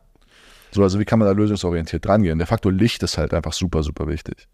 So, 0.71 0.81
also 0.81 0.97
wie 0.97 1.05
kann 1.05 1.19
man 1.19 1.27
da 1.27 1.33
lösungsorientiert 1.33 2.05
drangehen? 2.05 2.37
Der 2.37 2.47
Faktor 2.47 2.71
Licht 2.71 3.03
ist 3.03 3.17
halt 3.17 3.33
einfach 3.33 3.51
super, 3.51 3.83
super 3.83 4.07
wichtig. 4.07 4.47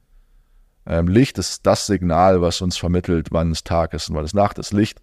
Ähm, 0.87 1.07
Licht 1.07 1.37
ist 1.37 1.67
das 1.67 1.85
Signal, 1.85 2.41
was 2.41 2.61
uns 2.61 2.77
vermittelt, 2.77 3.27
wann 3.29 3.51
es 3.51 3.63
Tag 3.63 3.93
ist 3.93 4.09
und 4.09 4.15
wann 4.15 4.25
es 4.25 4.33
Nacht 4.33 4.57
ist. 4.57 4.73
Licht, 4.73 5.01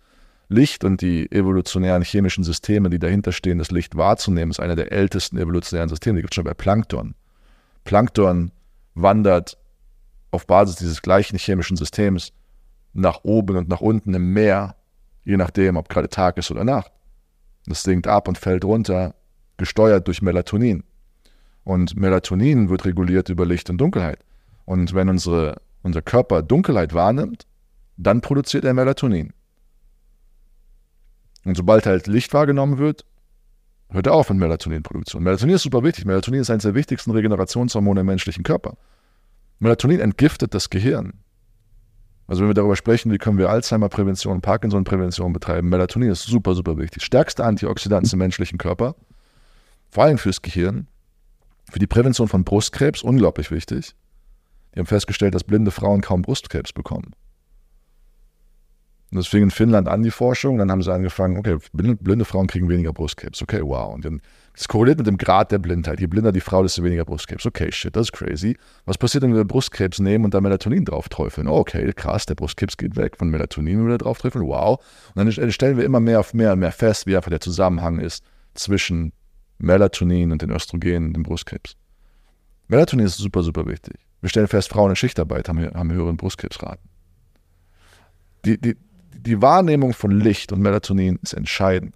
Licht 0.55 0.85
und 0.85 1.01
die 1.01 1.31
evolutionären 1.31 2.03
chemischen 2.03 2.45
Systeme, 2.45 2.89
die 2.91 2.99
dahinter 2.99 3.33
stehen, 3.33 3.59
das 3.59 3.71
Licht 3.71 3.97
wahrzunehmen, 3.97 4.51
ist 4.51 4.61
einer 4.61 4.77
der 4.77 4.93
ältesten 4.93 5.39
evolutionären 5.39 5.89
Systeme. 5.89 6.17
Die 6.17 6.23
gibt 6.23 6.33
es 6.33 6.37
schon 6.37 6.45
bei 6.45 6.55
Plankton. 6.55 7.15
Plankton 7.85 8.53
wandert 8.95 9.59
auf 10.31 10.47
Basis 10.47 10.77
dieses 10.77 11.03
gleichen 11.03 11.39
chemischen 11.39 11.77
Systems 11.77 12.33
nach 12.93 13.21
oben 13.25 13.57
und 13.57 13.69
nach 13.69 13.81
unten 13.81 14.15
im 14.15 14.33
Meer, 14.33 14.77
je 15.25 15.37
nachdem, 15.37 15.77
ob 15.77 15.89
gerade 15.89 16.09
Tag 16.09 16.39
ist 16.39 16.51
oder 16.51 16.65
Nacht. 16.65 16.93
Das 17.67 17.83
sinkt 17.83 18.07
ab 18.07 18.29
und 18.29 18.39
fällt 18.39 18.65
runter, 18.65 19.15
gesteuert 19.57 20.07
durch 20.07 20.23
Melatonin. 20.23 20.85
Und 21.65 21.97
Melatonin 21.97 22.69
wird 22.69 22.85
reguliert 22.85 23.29
über 23.29 23.47
Licht 23.47 23.71
und 23.71 23.79
Dunkelheit. 23.79 24.19
Und 24.65 24.95
wenn 24.95 25.09
unsere, 25.09 25.61
unser 25.83 26.03
Körper 26.03 26.43
Dunkelheit 26.43 26.95
wahrnimmt, 26.95 27.47
dann 27.97 28.21
produziert 28.21 28.65
er 28.65 28.75
Melatonin. 28.75 29.33
Und 31.45 31.57
sobald 31.57 31.87
halt 31.87 32.07
Licht 32.07 32.33
wahrgenommen 32.33 32.79
wird, 32.79 33.05
hört 33.91 34.07
er 34.07 34.15
auf 34.15 34.31
mit 34.31 34.39
Melatoninproduktion. 34.39 35.23
Melatonin 35.23 35.57
ist 35.57 35.63
super 35.63 35.83
wichtig. 35.83 36.05
Melatonin 36.05 36.41
ist 36.41 36.51
eines 36.51 36.63
der 36.63 36.75
wichtigsten 36.75 37.11
Regenerationshormone 37.11 38.01
im 38.01 38.07
menschlichen 38.07 38.45
Körper. 38.45 38.77
Melatonin 39.59 40.01
entgiftet 40.01 40.55
das 40.55 40.71
Gehirn. 40.71 41.15
Also 42.27 42.43
wenn 42.43 42.49
wir 42.49 42.55
darüber 42.55 42.77
sprechen, 42.77 43.13
wie 43.13 43.19
können 43.19 43.37
wir 43.37 43.51
Alzheimer-Prävention, 43.51 44.41
Parkinson-Prävention 44.41 45.33
betreiben, 45.33 45.69
Melatonin 45.69 46.11
ist 46.11 46.23
super, 46.23 46.55
super 46.55 46.79
wichtig. 46.79 47.03
Stärkste 47.03 47.45
Antioxidant 47.45 48.11
im 48.11 48.19
menschlichen 48.19 48.59
Körper, 48.59 48.97
vor 49.91 50.05
allem 50.05 50.17
fürs 50.17 50.41
Gehirn, 50.41 50.89
für 51.71 51.79
die 51.79 51.87
Prävention 51.87 52.29
von 52.29 52.45
Brustkrebs, 52.45 53.03
unglaublich 53.03 53.51
wichtig. 53.51 53.95
Die 54.75 54.81
haben 54.81 54.87
festgestellt, 54.87 55.35
dass 55.35 55.45
blinde 55.45 55.71
Frauen 55.71 56.01
kaum 56.01 56.23
Brustkrebs 56.23 56.73
bekommen. 56.73 57.15
Und 59.15 59.19
das 59.19 59.29
fing 59.29 59.45
in 59.45 59.53
Finnland 59.53 59.87
an, 59.87 60.03
die 60.03 60.11
Forschung. 60.11 60.59
Dann 60.59 60.73
haben 60.73 60.83
sie 60.83 60.93
angefangen, 60.93 61.37
okay, 61.37 61.57
blinde, 61.73 62.25
Frauen 62.25 62.49
kriegen 62.49 62.69
weniger 62.69 62.93
Brustkrebs. 62.93 63.41
Okay, 63.43 63.61
wow. 63.63 63.95
Und 63.95 64.05
dann, 64.05 64.21
das 64.55 64.67
korreliert 64.67 64.99
mit 64.99 65.07
dem 65.07 65.19
Grad 65.19 65.53
der 65.53 65.61
Blindheit. 65.61 66.01
Je 66.01 66.09
blinder 66.09 66.33
die 66.33 66.41
Frau, 66.41 66.65
desto 66.65 66.83
weniger 66.83 67.05
Brustkrebs. 67.05 67.47
Okay, 67.47 67.71
shit, 67.71 67.95
das 67.95 68.09
ist 68.09 68.13
crazy. 68.13 68.57
Was 68.87 68.99
passiert, 68.99 69.23
wenn 69.23 69.33
wir 69.33 69.45
Brustkrebs 69.45 70.01
nehmen 70.01 70.25
und 70.25 70.35
da 70.35 70.41
Melatonin 70.41 70.85
drauf 70.85 71.09
träufeln? 71.09 71.47
Okay, 71.47 71.93
krass, 71.95 72.27
der 72.27 72.35
Brustkrebs 72.35 72.77
geht 72.77 72.97
weg 72.97 73.17
von 73.17 73.29
Melatonin, 73.29 73.79
wenn 73.79 73.87
wir 73.87 73.99
da 73.99 74.05
drauf 74.05 74.19
träufeln. 74.19 74.49
Wow. 74.49 74.85
Und 75.15 75.25
dann 75.25 75.53
stellen 75.53 75.77
wir 75.77 75.85
immer 75.85 76.01
mehr 76.01 76.19
auf 76.19 76.35
mehr 76.35 76.55
und 76.55 76.59
mehr 76.59 76.73
fest, 76.73 77.07
wie 77.07 77.17
einfach 77.17 77.31
der 77.31 77.41
Zusammenhang 77.41 78.01
ist 78.01 78.25
zwischen 78.55 79.13
Melatonin 79.59 80.33
und 80.33 80.43
den 80.43 80.51
Östrogenen 80.51 81.07
und 81.07 81.13
dem 81.13 81.23
Brustkrebs. 81.23 81.77
Melatonin 82.67 83.07
ist 83.07 83.19
super, 83.19 83.45
super 83.45 83.65
wichtig. 83.67 83.95
Wir 84.23 84.29
stellen 84.29 84.49
fest, 84.49 84.71
Frauen 84.71 84.91
in 84.91 84.97
Schichtarbeit 84.97 85.49
haben, 85.49 85.73
haben 85.73 85.93
höheren 85.93 86.17
Brustkrebsraten. 86.17 86.83
Die, 88.45 88.61
die, 88.61 88.77
die 89.27 89.43
Wahrnehmung 89.43 89.93
von 89.93 90.11
Licht 90.11 90.53
und 90.53 90.61
Melatonin 90.61 91.19
ist 91.23 91.33
entscheidend. 91.33 91.95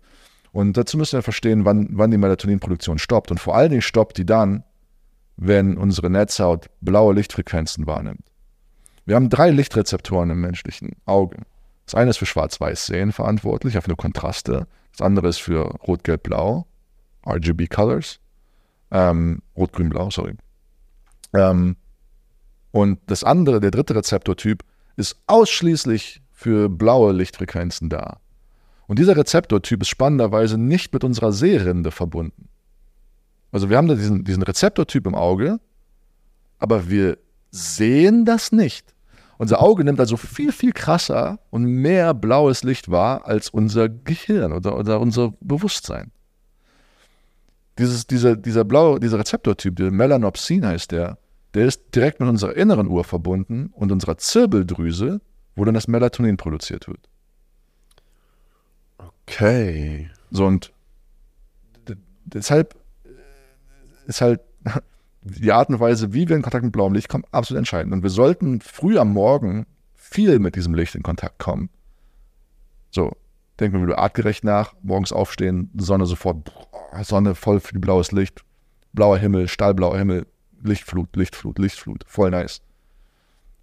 Und 0.52 0.76
dazu 0.76 0.96
müssen 0.98 1.18
wir 1.18 1.22
verstehen, 1.22 1.64
wann, 1.64 1.88
wann 1.92 2.10
die 2.10 2.18
Melatoninproduktion 2.18 2.98
stoppt. 2.98 3.30
Und 3.30 3.38
vor 3.38 3.54
allen 3.54 3.70
Dingen 3.70 3.82
stoppt 3.82 4.18
die 4.18 4.26
dann, 4.26 4.64
wenn 5.36 5.76
unsere 5.76 6.10
Netzhaut 6.10 6.68
blaue 6.80 7.14
Lichtfrequenzen 7.14 7.86
wahrnimmt. 7.86 8.24
Wir 9.04 9.14
haben 9.14 9.30
drei 9.30 9.50
Lichtrezeptoren 9.50 10.30
im 10.30 10.40
menschlichen 10.40 10.96
Auge. 11.06 11.38
Das 11.86 11.94
eine 11.94 12.10
ist 12.10 12.18
für 12.18 12.26
Schwarz-Weiß-Sehen 12.26 13.12
verantwortlich, 13.12 13.76
einfach 13.76 13.88
nur 13.88 13.96
Kontraste. 13.96 14.66
Das 14.92 15.00
andere 15.00 15.28
ist 15.28 15.38
für 15.38 15.62
Rot-Gelb-Blau, 15.86 16.66
RGB 17.26 17.68
Colors. 17.68 18.20
Ähm, 18.90 19.42
Rot-Grün-Blau, 19.56 20.10
sorry. 20.10 20.34
Ähm, 21.34 21.76
und 22.72 22.98
das 23.06 23.24
andere, 23.24 23.60
der 23.60 23.70
dritte 23.70 23.94
Rezeptortyp, 23.94 24.64
ist 24.96 25.16
ausschließlich 25.26 26.20
für 26.38 26.68
blaue 26.68 27.12
Lichtfrequenzen 27.12 27.88
da. 27.88 28.20
Und 28.86 29.00
dieser 29.00 29.16
Rezeptortyp 29.16 29.82
ist 29.82 29.88
spannenderweise 29.88 30.56
nicht 30.56 30.92
mit 30.92 31.02
unserer 31.02 31.32
Sehrinde 31.32 31.90
verbunden. 31.90 32.48
Also 33.50 33.70
wir 33.70 33.76
haben 33.76 33.88
da 33.88 33.96
diesen, 33.96 34.22
diesen 34.22 34.44
Rezeptortyp 34.44 35.08
im 35.08 35.16
Auge, 35.16 35.58
aber 36.60 36.88
wir 36.88 37.18
sehen 37.50 38.24
das 38.24 38.52
nicht. 38.52 38.94
Unser 39.38 39.60
Auge 39.60 39.82
nimmt 39.82 39.98
also 39.98 40.16
viel, 40.16 40.52
viel 40.52 40.70
krasser 40.70 41.40
und 41.50 41.64
mehr 41.64 42.14
blaues 42.14 42.62
Licht 42.62 42.88
wahr 42.88 43.26
als 43.26 43.50
unser 43.50 43.88
Gehirn 43.88 44.52
oder, 44.52 44.78
oder 44.78 45.00
unser 45.00 45.34
Bewusstsein. 45.40 46.12
Dieses, 47.78 48.06
dieser, 48.06 48.36
dieser 48.36 48.64
blaue, 48.64 49.00
dieser 49.00 49.18
Rezeptortyp, 49.18 49.74
der 49.74 49.90
Melanopsin 49.90 50.64
heißt 50.64 50.92
der, 50.92 51.18
der 51.54 51.66
ist 51.66 51.92
direkt 51.96 52.20
mit 52.20 52.28
unserer 52.28 52.54
inneren 52.54 52.86
Uhr 52.86 53.02
verbunden 53.02 53.72
und 53.74 53.90
unserer 53.90 54.18
Zirbeldrüse, 54.18 55.20
wo 55.58 55.64
dann 55.64 55.74
das 55.74 55.88
Melatonin 55.88 56.36
produziert 56.36 56.86
wird. 56.86 57.08
Okay. 59.26 60.08
So 60.30 60.46
und 60.46 60.72
deshalb 62.24 62.76
ist 64.06 64.20
halt 64.20 64.40
die 65.22 65.50
Art 65.52 65.68
und 65.68 65.80
Weise, 65.80 66.12
wie 66.14 66.28
wir 66.28 66.36
in 66.36 66.42
Kontakt 66.42 66.64
mit 66.64 66.72
blauem 66.72 66.94
Licht 66.94 67.08
kommen, 67.08 67.24
absolut 67.32 67.58
entscheidend. 67.58 67.92
Und 67.92 68.02
wir 68.02 68.10
sollten 68.10 68.60
früh 68.60 68.98
am 68.98 69.12
Morgen 69.12 69.66
viel 69.94 70.38
mit 70.38 70.54
diesem 70.54 70.74
Licht 70.74 70.94
in 70.94 71.02
Kontakt 71.02 71.38
kommen. 71.38 71.70
So, 72.90 73.12
denken 73.58 73.80
wir 73.80 73.86
wieder 73.88 73.98
artgerecht 73.98 74.44
nach, 74.44 74.74
morgens 74.82 75.12
aufstehen, 75.12 75.70
Sonne 75.76 76.06
sofort, 76.06 76.44
boah, 76.44 77.04
Sonne 77.04 77.34
voll 77.34 77.60
viel 77.60 77.80
blaues 77.80 78.12
Licht, 78.12 78.44
blauer 78.92 79.18
Himmel, 79.18 79.48
stahlblauer 79.48 79.98
Himmel, 79.98 80.26
Lichtflut, 80.62 81.14
Lichtflut, 81.16 81.58
Lichtflut, 81.58 82.04
voll 82.06 82.30
nice. 82.30 82.62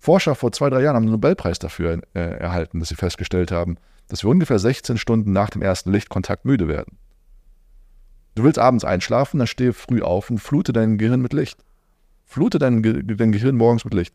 Forscher 0.06 0.36
vor 0.36 0.52
zwei, 0.52 0.70
drei 0.70 0.84
Jahren 0.84 0.96
haben 0.96 1.06
einen 1.06 1.14
Nobelpreis 1.14 1.58
dafür 1.58 2.00
äh, 2.14 2.20
erhalten, 2.20 2.80
dass 2.80 2.90
sie 2.90 2.96
festgestellt 2.96 3.52
haben, 3.52 3.78
dass 4.08 4.24
wir 4.24 4.30
ungefähr 4.30 4.60
16 4.60 5.00
Stunden 5.00 5.34
nach 5.34 5.50
dem 5.50 5.64
ersten 5.64 5.92
Lichtkontakt 5.92 6.46
müde 6.46 6.68
werden. 6.68 7.00
Du 8.36 8.44
willst 8.44 8.60
abends 8.60 8.86
einschlafen, 8.86 9.40
dann 9.40 9.48
stehe 9.48 9.74
früh 9.74 10.04
auf 10.04 10.30
und 10.30 10.38
flute 10.38 10.74
dein 10.74 11.00
Gehirn 11.00 11.22
mit 11.22 11.34
Licht. 11.34 11.58
Flute 12.24 12.60
dein, 12.60 12.84
Ge 12.84 13.02
dein 13.04 13.32
Gehirn 13.32 13.56
morgens 13.56 13.84
mit 13.84 13.96
Licht. 13.96 14.14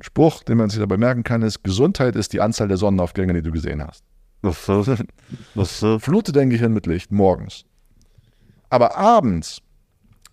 Spruch, 0.00 0.44
den 0.44 0.58
man 0.58 0.70
sich 0.70 0.78
dabei 0.78 0.96
merken 0.96 1.24
kann, 1.24 1.42
ist, 1.42 1.64
Gesundheit 1.64 2.14
ist 2.14 2.32
die 2.32 2.40
Anzahl 2.40 2.68
der 2.68 2.76
Sonnenaufgänge, 2.76 3.34
die 3.34 3.42
du 3.42 3.50
gesehen 3.50 3.84
hast. 3.84 4.04
Flute 5.98 6.30
dein 6.30 6.50
Gehirn 6.50 6.72
mit 6.72 6.86
Licht 6.86 7.10
morgens. 7.10 7.64
Aber 8.70 8.96
abends, 8.96 9.60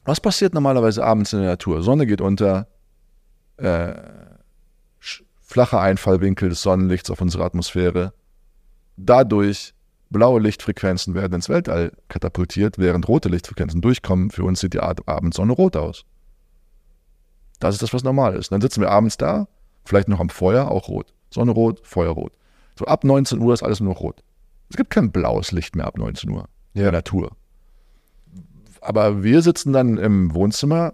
was 0.06 0.22
passiert 0.22 0.54
normalerweise 0.54 1.04
abends 1.04 1.34
in 1.34 1.40
der 1.40 1.50
Natur? 1.50 1.82
Sonne 1.82 2.06
geht 2.06 2.22
unter, 2.22 2.68
äh, 3.64 3.94
flacher 5.42 5.80
Einfallwinkel 5.82 6.50
des 6.50 6.62
Sonnenlichts 6.62 7.10
auf 7.10 7.22
unsere 7.22 7.44
Atmosphäre. 7.44 8.14
Dadurch 8.98 9.74
blaue 10.10 10.40
Lichtfrequenzen 10.40 11.16
werden 11.16 11.34
ins 11.34 11.50
Weltall 11.50 11.92
katapultiert, 12.08 12.78
während 12.78 13.08
rote 13.08 13.30
Lichtfrequenzen 13.30 13.82
durchkommen. 13.82 14.30
Für 14.30 14.44
uns 14.44 14.60
sieht 14.60 14.74
die 14.74 14.80
Ab- 14.80 15.02
Abendsonne 15.08 15.54
rot 15.54 15.76
aus. 15.76 16.06
Das 17.60 17.76
ist 17.76 17.82
das, 17.82 17.94
was 17.94 18.04
normal 18.04 18.36
ist. 18.36 18.52
Dann 18.52 18.62
sitzen 18.62 18.82
wir 18.82 18.92
abends 18.92 19.18
da, 19.18 19.48
vielleicht 19.86 20.08
noch 20.10 20.20
am 20.20 20.30
Feuer, 20.30 20.70
auch 20.70 20.88
rot. 20.88 21.14
Sonne 21.30 21.52
rot, 21.52 21.82
Feuer 21.84 22.12
rot. 22.12 22.34
So 22.78 22.86
ab 22.86 23.04
19 23.04 23.40
Uhr 23.40 23.54
ist 23.54 23.64
alles 23.64 23.80
nur 23.80 23.94
noch 23.94 24.02
rot. 24.02 24.24
Es 24.70 24.76
gibt 24.78 24.90
kein 24.90 25.12
blaues 25.12 25.52
Licht 25.52 25.76
mehr 25.76 25.88
ab 25.88 25.98
19 25.98 26.30
Uhr 26.30 26.48
in 26.74 26.82
der 26.82 26.92
Natur. 26.92 27.36
Aber 28.82 29.24
wir 29.24 29.42
sitzen 29.42 29.72
dann 29.74 29.98
im 29.98 30.34
Wohnzimmer, 30.34 30.94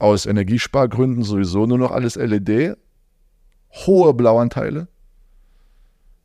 aus 0.00 0.26
Energiespargründen 0.26 1.22
sowieso 1.22 1.66
nur 1.66 1.78
noch 1.78 1.90
alles 1.90 2.16
LED, 2.16 2.76
hohe 3.86 4.14
Blauanteile, 4.14 4.88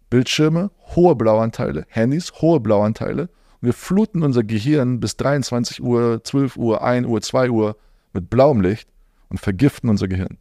Bildschirme, 0.10 0.72
hohe 0.96 1.16
Blauanteile, 1.16 1.86
Handys, 1.90 2.32
hohe 2.42 2.60
Blauanteile. 2.60 3.24
Und 3.24 3.68
wir 3.68 3.74
fluten 3.74 4.24
unser 4.24 4.44
Gehirn 4.44 5.00
bis 5.00 5.18
23 5.18 5.84
Uhr, 5.84 6.24
12 6.24 6.58
Uhr, 6.58 6.84
1 6.84 7.08
Uhr, 7.08 7.22
2 7.22 7.50
Uhr 7.50 7.78
mit 8.14 8.30
blauem 8.30 8.62
Licht 8.62 8.88
und 9.30 9.40
vergiften 9.40 9.90
unser 9.90 10.08
Gehirn. 10.08 10.38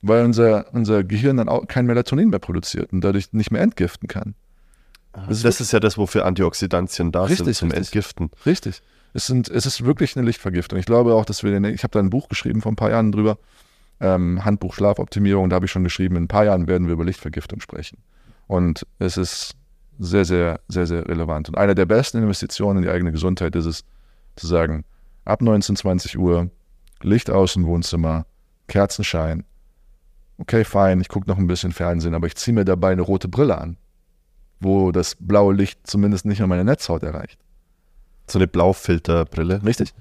Weil 0.00 0.24
unser, 0.24 0.72
unser 0.72 1.04
Gehirn 1.04 1.36
dann 1.36 1.48
auch 1.48 1.66
kein 1.66 1.86
Melatonin 1.86 2.30
mehr 2.30 2.38
produziert 2.38 2.92
und 2.92 3.02
dadurch 3.02 3.32
nicht 3.32 3.50
mehr 3.50 3.62
entgiften 3.62 4.08
kann. 4.08 4.34
Das 5.28 5.44
ist, 5.44 5.72
ja 5.72 5.80
das, 5.80 5.96
wofür 5.96 6.24
Antioxidantien 6.24 7.12
da 7.12 7.28
sind, 7.28 7.40
Richtig, 7.40 7.56
zum 7.56 7.70
richtig. 7.70 7.86
Entgiften. 7.86 8.30
Richtig. 8.44 8.82
Es, 9.14 9.26
sind, 9.26 9.48
es 9.48 9.64
ist 9.64 9.84
wirklich 9.84 10.16
eine 10.16 10.26
Lichtvergiftung. 10.26 10.78
Ich 10.78 10.86
glaube 10.86 11.14
auch, 11.14 11.24
dass 11.24 11.42
wir, 11.42 11.50
den- 11.52 11.64
ich 11.64 11.82
habe 11.84 11.92
da 11.92 12.00
ein 12.00 12.10
Buch 12.10 12.28
geschrieben 12.28 12.60
vor 12.60 12.72
ein 12.72 12.76
paar 12.76 12.90
Jahren 12.90 13.12
drüber, 13.12 13.38
ähm, 14.00 14.44
Handbuch 14.44 14.74
Schlafoptimierung, 14.74 15.48
da 15.48 15.56
habe 15.56 15.66
ich 15.66 15.72
schon 15.72 15.84
geschrieben, 15.84 16.16
in 16.16 16.24
ein 16.24 16.28
paar 16.28 16.44
Jahren 16.44 16.66
werden 16.66 16.88
wir 16.88 16.94
über 16.94 17.04
Lichtvergiftung 17.04 17.60
sprechen. 17.60 17.98
Und 18.48 18.86
es 18.98 19.16
ist 19.16 19.54
sehr, 19.98 20.24
sehr, 20.24 20.60
sehr, 20.68 20.86
sehr 20.86 21.08
relevant. 21.08 21.48
Und 21.48 21.56
eine 21.56 21.74
der 21.74 21.86
besten 21.86 22.18
Investitionen 22.18 22.78
in 22.78 22.82
die 22.82 22.90
eigene 22.90 23.12
Gesundheit 23.12 23.54
ist 23.56 23.66
es, 23.66 23.84
zu 24.36 24.48
sagen, 24.48 24.84
ab 25.24 25.40
19, 25.40 25.76
20 25.76 26.18
Uhr, 26.18 26.50
Licht 27.02 27.30
aus 27.30 27.54
im 27.54 27.66
Wohnzimmer, 27.66 28.26
Kerzenschein. 28.66 29.44
Okay, 30.38 30.64
fein, 30.64 31.00
ich 31.00 31.08
gucke 31.08 31.28
noch 31.30 31.38
ein 31.38 31.46
bisschen 31.46 31.70
Fernsehen, 31.70 32.14
aber 32.14 32.26
ich 32.26 32.34
ziehe 32.34 32.54
mir 32.54 32.64
dabei 32.64 32.90
eine 32.90 33.02
rote 33.02 33.28
Brille 33.28 33.56
an, 33.56 33.76
wo 34.58 34.90
das 34.90 35.16
blaue 35.20 35.54
Licht 35.54 35.86
zumindest 35.86 36.24
nicht 36.26 36.42
an 36.42 36.48
meine 36.48 36.64
Netzhaut 36.64 37.04
erreicht. 37.04 37.38
So 38.26 38.38
eine 38.38 38.46
Blaufilterbrille. 38.46 39.64
Richtig. 39.64 39.92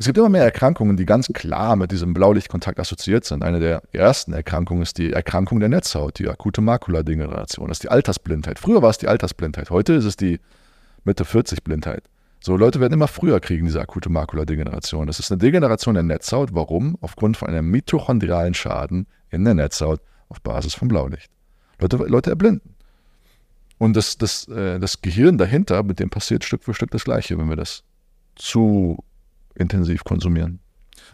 Es 0.00 0.06
gibt 0.06 0.16
immer 0.16 0.28
mehr 0.28 0.44
Erkrankungen, 0.44 0.96
die 0.96 1.06
ganz 1.06 1.26
klar 1.26 1.74
mit 1.74 1.90
diesem 1.90 2.14
Blaulichtkontakt 2.14 2.78
assoziiert 2.78 3.24
sind. 3.24 3.42
Eine 3.42 3.58
der 3.58 3.82
ersten 3.92 4.32
Erkrankungen 4.32 4.82
ist 4.82 4.96
die 4.96 5.12
Erkrankung 5.12 5.58
der 5.58 5.68
Netzhaut, 5.68 6.20
die 6.20 6.28
akute 6.28 6.60
Makuladegeneration. 6.60 7.66
Das 7.66 7.78
ist 7.78 7.82
die 7.82 7.88
Altersblindheit. 7.88 8.60
Früher 8.60 8.80
war 8.80 8.90
es 8.90 8.98
die 8.98 9.08
Altersblindheit, 9.08 9.70
heute 9.70 9.94
ist 9.94 10.04
es 10.04 10.16
die 10.16 10.38
Mitte 11.02 11.24
40 11.24 11.64
Blindheit. 11.64 12.04
So, 12.40 12.56
Leute 12.56 12.78
werden 12.78 12.92
immer 12.92 13.08
früher 13.08 13.40
kriegen 13.40 13.66
diese 13.66 13.80
akute 13.80 14.08
Makuladegeneration. 14.08 15.08
Das 15.08 15.18
ist 15.18 15.32
eine 15.32 15.38
Degeneration 15.38 15.94
der 15.94 16.04
Netzhaut. 16.04 16.54
Warum? 16.54 16.96
Aufgrund 17.00 17.36
von 17.36 17.48
einem 17.48 17.68
mitochondrialen 17.68 18.54
Schaden 18.54 19.08
in 19.30 19.44
der 19.44 19.54
Netzhaut 19.54 20.00
auf 20.28 20.40
Basis 20.42 20.74
von 20.74 20.86
Blaulicht. 20.86 21.32
Leute, 21.80 21.96
Leute 21.96 22.30
erblinden. 22.30 22.76
Und 23.78 23.96
das, 23.96 24.18
das, 24.18 24.48
äh, 24.48 24.78
das 24.78 25.00
Gehirn 25.02 25.38
dahinter, 25.38 25.82
mit 25.82 26.00
dem 26.00 26.10
passiert 26.10 26.44
Stück 26.44 26.64
für 26.64 26.74
Stück 26.74 26.90
das 26.90 27.04
Gleiche, 27.04 27.38
wenn 27.38 27.48
wir 27.48 27.56
das 27.56 27.84
zu 28.34 29.02
intensiv 29.54 30.04
konsumieren. 30.04 30.60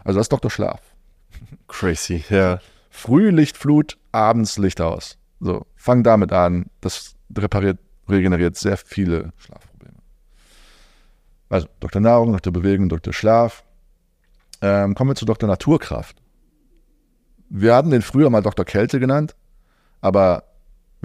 Also 0.03 0.19
das 0.19 0.25
ist 0.25 0.31
Dr. 0.31 0.51
Schlaf. 0.51 0.81
Crazy, 1.67 2.23
ja. 2.29 2.59
Früh 2.89 3.29
Lichtflut, 3.29 3.97
abends 4.11 4.57
Licht 4.57 4.81
aus. 4.81 5.17
So, 5.39 5.65
fang 5.75 6.03
damit 6.03 6.31
an. 6.31 6.67
Das 6.81 7.15
repariert, 7.35 7.77
regeneriert 8.07 8.55
sehr 8.55 8.77
viele 8.77 9.33
Schlafprobleme. 9.37 9.97
Also 11.49 11.67
Dr. 11.79 12.01
Nahrung, 12.01 12.31
Dr. 12.31 12.53
Bewegung, 12.53 12.89
Dr. 12.89 13.13
Schlaf. 13.13 13.63
Ähm, 14.61 14.95
kommen 14.95 15.11
wir 15.11 15.15
zu 15.15 15.25
Dr. 15.25 15.47
Naturkraft. 15.47 16.17
Wir 17.49 17.75
hatten 17.75 17.91
den 17.91 18.01
früher 18.01 18.29
mal 18.29 18.41
Dr. 18.41 18.65
Kälte 18.65 18.99
genannt, 18.99 19.35
aber 20.01 20.43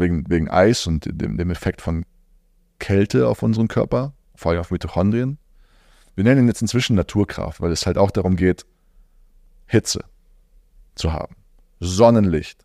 wegen, 0.01 0.29
wegen 0.29 0.49
Eis 0.49 0.87
und 0.87 1.07
dem, 1.07 1.37
dem 1.37 1.51
Effekt 1.51 1.81
von 1.81 2.05
Kälte 2.79 3.29
auf 3.29 3.43
unseren 3.43 3.69
Körper, 3.69 4.15
vor 4.35 4.51
allem 4.51 4.61
auf 4.61 4.71
Mitochondrien. 4.71 5.39
Wir 6.15 6.25
nennen 6.25 6.43
ihn 6.43 6.49
jetzt 6.49 6.63
inzwischen 6.63 6.97
Naturkraft, 6.97 7.61
weil 7.61 7.71
es 7.73 7.87
halt 7.87 7.99
auch 7.99 8.11
darum 8.11 8.37
geht, 8.37 8.67
Hitze 9.67 10.05
zu 10.95 11.13
haben. 11.13 11.37
Sonnenlicht, 11.79 12.65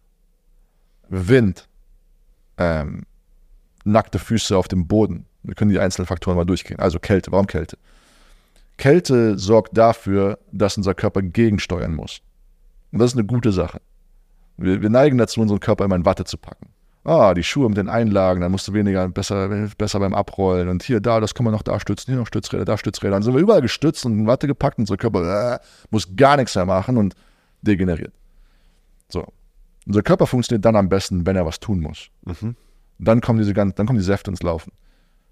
Wind, 1.10 1.70
ähm, 2.58 3.04
nackte 3.84 4.20
Füße 4.20 4.58
auf 4.58 4.68
dem 4.68 4.88
Boden. 4.88 5.26
Wir 5.44 5.56
können 5.56 5.72
die 5.72 5.80
einzelnen 5.80 6.08
Faktoren 6.08 6.38
mal 6.38 6.46
durchgehen. 6.46 6.80
Also 6.80 7.00
Kälte, 7.00 7.32
warum 7.32 7.48
Kälte? 7.48 7.78
Kälte 8.78 9.38
sorgt 9.38 9.78
dafür, 9.78 10.40
dass 10.52 10.78
unser 10.78 10.96
Körper 10.96 11.22
gegensteuern 11.22 11.94
muss. 11.94 12.22
Und 12.92 13.00
das 13.00 13.12
ist 13.12 13.18
eine 13.18 13.28
gute 13.28 13.52
Sache. 13.52 13.80
Wir, 14.58 14.82
wir 14.82 14.90
neigen 14.90 15.18
dazu, 15.18 15.42
unseren 15.42 15.60
Körper 15.60 15.86
immer 15.86 15.96
in 15.96 16.06
Watte 16.06 16.26
zu 16.26 16.38
packen. 16.38 16.68
Ah, 17.06 17.36
die 17.36 17.44
Schuhe 17.44 17.70
mit 17.70 17.78
den 17.78 17.88
Einlagen, 17.88 18.42
dann 18.42 18.52
musst 18.52 18.68
du 18.68 18.74
weniger, 18.74 19.08
besser, 19.08 19.68
besser 19.78 20.00
beim 20.00 20.16
Abrollen. 20.16 20.70
Und 20.70 20.82
hier, 20.82 21.00
da, 21.00 21.20
das 21.20 21.36
kann 21.36 21.44
man 21.44 21.54
noch 21.54 21.62
da 21.62 21.80
stützen, 21.80 22.12
hier 22.12 22.20
noch 22.20 22.26
Stützräder, 22.26 22.66
da 22.66 22.80
Stützräder. 22.80 23.12
Dann 23.12 23.22
sind 23.22 23.36
wir 23.36 23.42
überall 23.42 23.62
gestützt 23.62 24.08
und 24.08 24.18
in 24.18 24.28
Watte 24.28 24.48
gepackt 24.48 24.80
und 24.80 24.84
unser 24.84 24.98
Körper 24.98 25.54
äh, 25.54 25.60
muss 25.92 26.16
gar 26.16 26.36
nichts 26.36 26.56
mehr 26.56 26.66
machen 26.66 26.98
und 26.98 27.14
degeneriert. 27.62 28.12
So. 29.08 29.24
Unser 29.86 30.02
Körper 30.02 30.26
funktioniert 30.26 30.66
dann 30.66 30.76
am 30.76 30.90
besten, 30.90 31.28
wenn 31.28 31.36
er 31.36 31.46
was 31.46 31.60
tun 31.60 31.80
muss. 31.80 32.10
Mhm. 32.24 32.56
Dann 32.98 33.22
kommen 33.22 33.38
diese 33.38 33.54
dann 33.54 33.74
kommen 33.76 34.00
die 34.00 34.04
Säfte 34.04 34.32
ins 34.32 34.42
Laufen. 34.42 34.72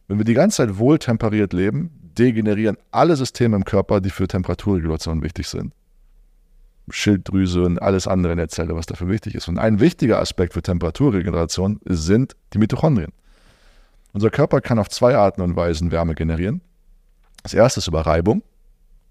Wenn 0.07 0.19
wir 0.19 0.25
die 0.25 0.35
ganze 0.35 0.57
Zeit 0.57 0.77
wohltemperiert 0.77 1.53
leben, 1.53 1.89
degenerieren 2.17 2.77
alle 2.91 3.15
Systeme 3.15 3.55
im 3.55 3.65
Körper, 3.65 3.99
die 3.99 4.11
für 4.11 4.27
Temperaturregulation 4.27 5.23
wichtig 5.23 5.47
sind. 5.47 5.73
Schilddrüse 6.89 7.63
und 7.63 7.81
alles 7.81 8.07
andere 8.07 8.33
in 8.33 8.37
der 8.37 8.49
Zelle, 8.49 8.75
was 8.75 8.85
dafür 8.85 9.09
wichtig 9.09 9.35
ist. 9.35 9.47
Und 9.47 9.57
ein 9.57 9.79
wichtiger 9.79 10.19
Aspekt 10.19 10.53
für 10.53 10.61
Temperaturregeneration 10.61 11.79
sind 11.85 12.35
die 12.53 12.57
Mitochondrien. 12.57 13.11
Unser 14.11 14.29
Körper 14.29 14.61
kann 14.61 14.79
auf 14.79 14.89
zwei 14.89 15.15
Arten 15.15 15.41
und 15.41 15.55
Weisen 15.55 15.91
Wärme 15.91 16.13
generieren. 16.13 16.61
Das 17.41 17.53
erste 17.53 17.79
ist 17.79 17.87
über 17.87 18.01
Reibung, 18.01 18.43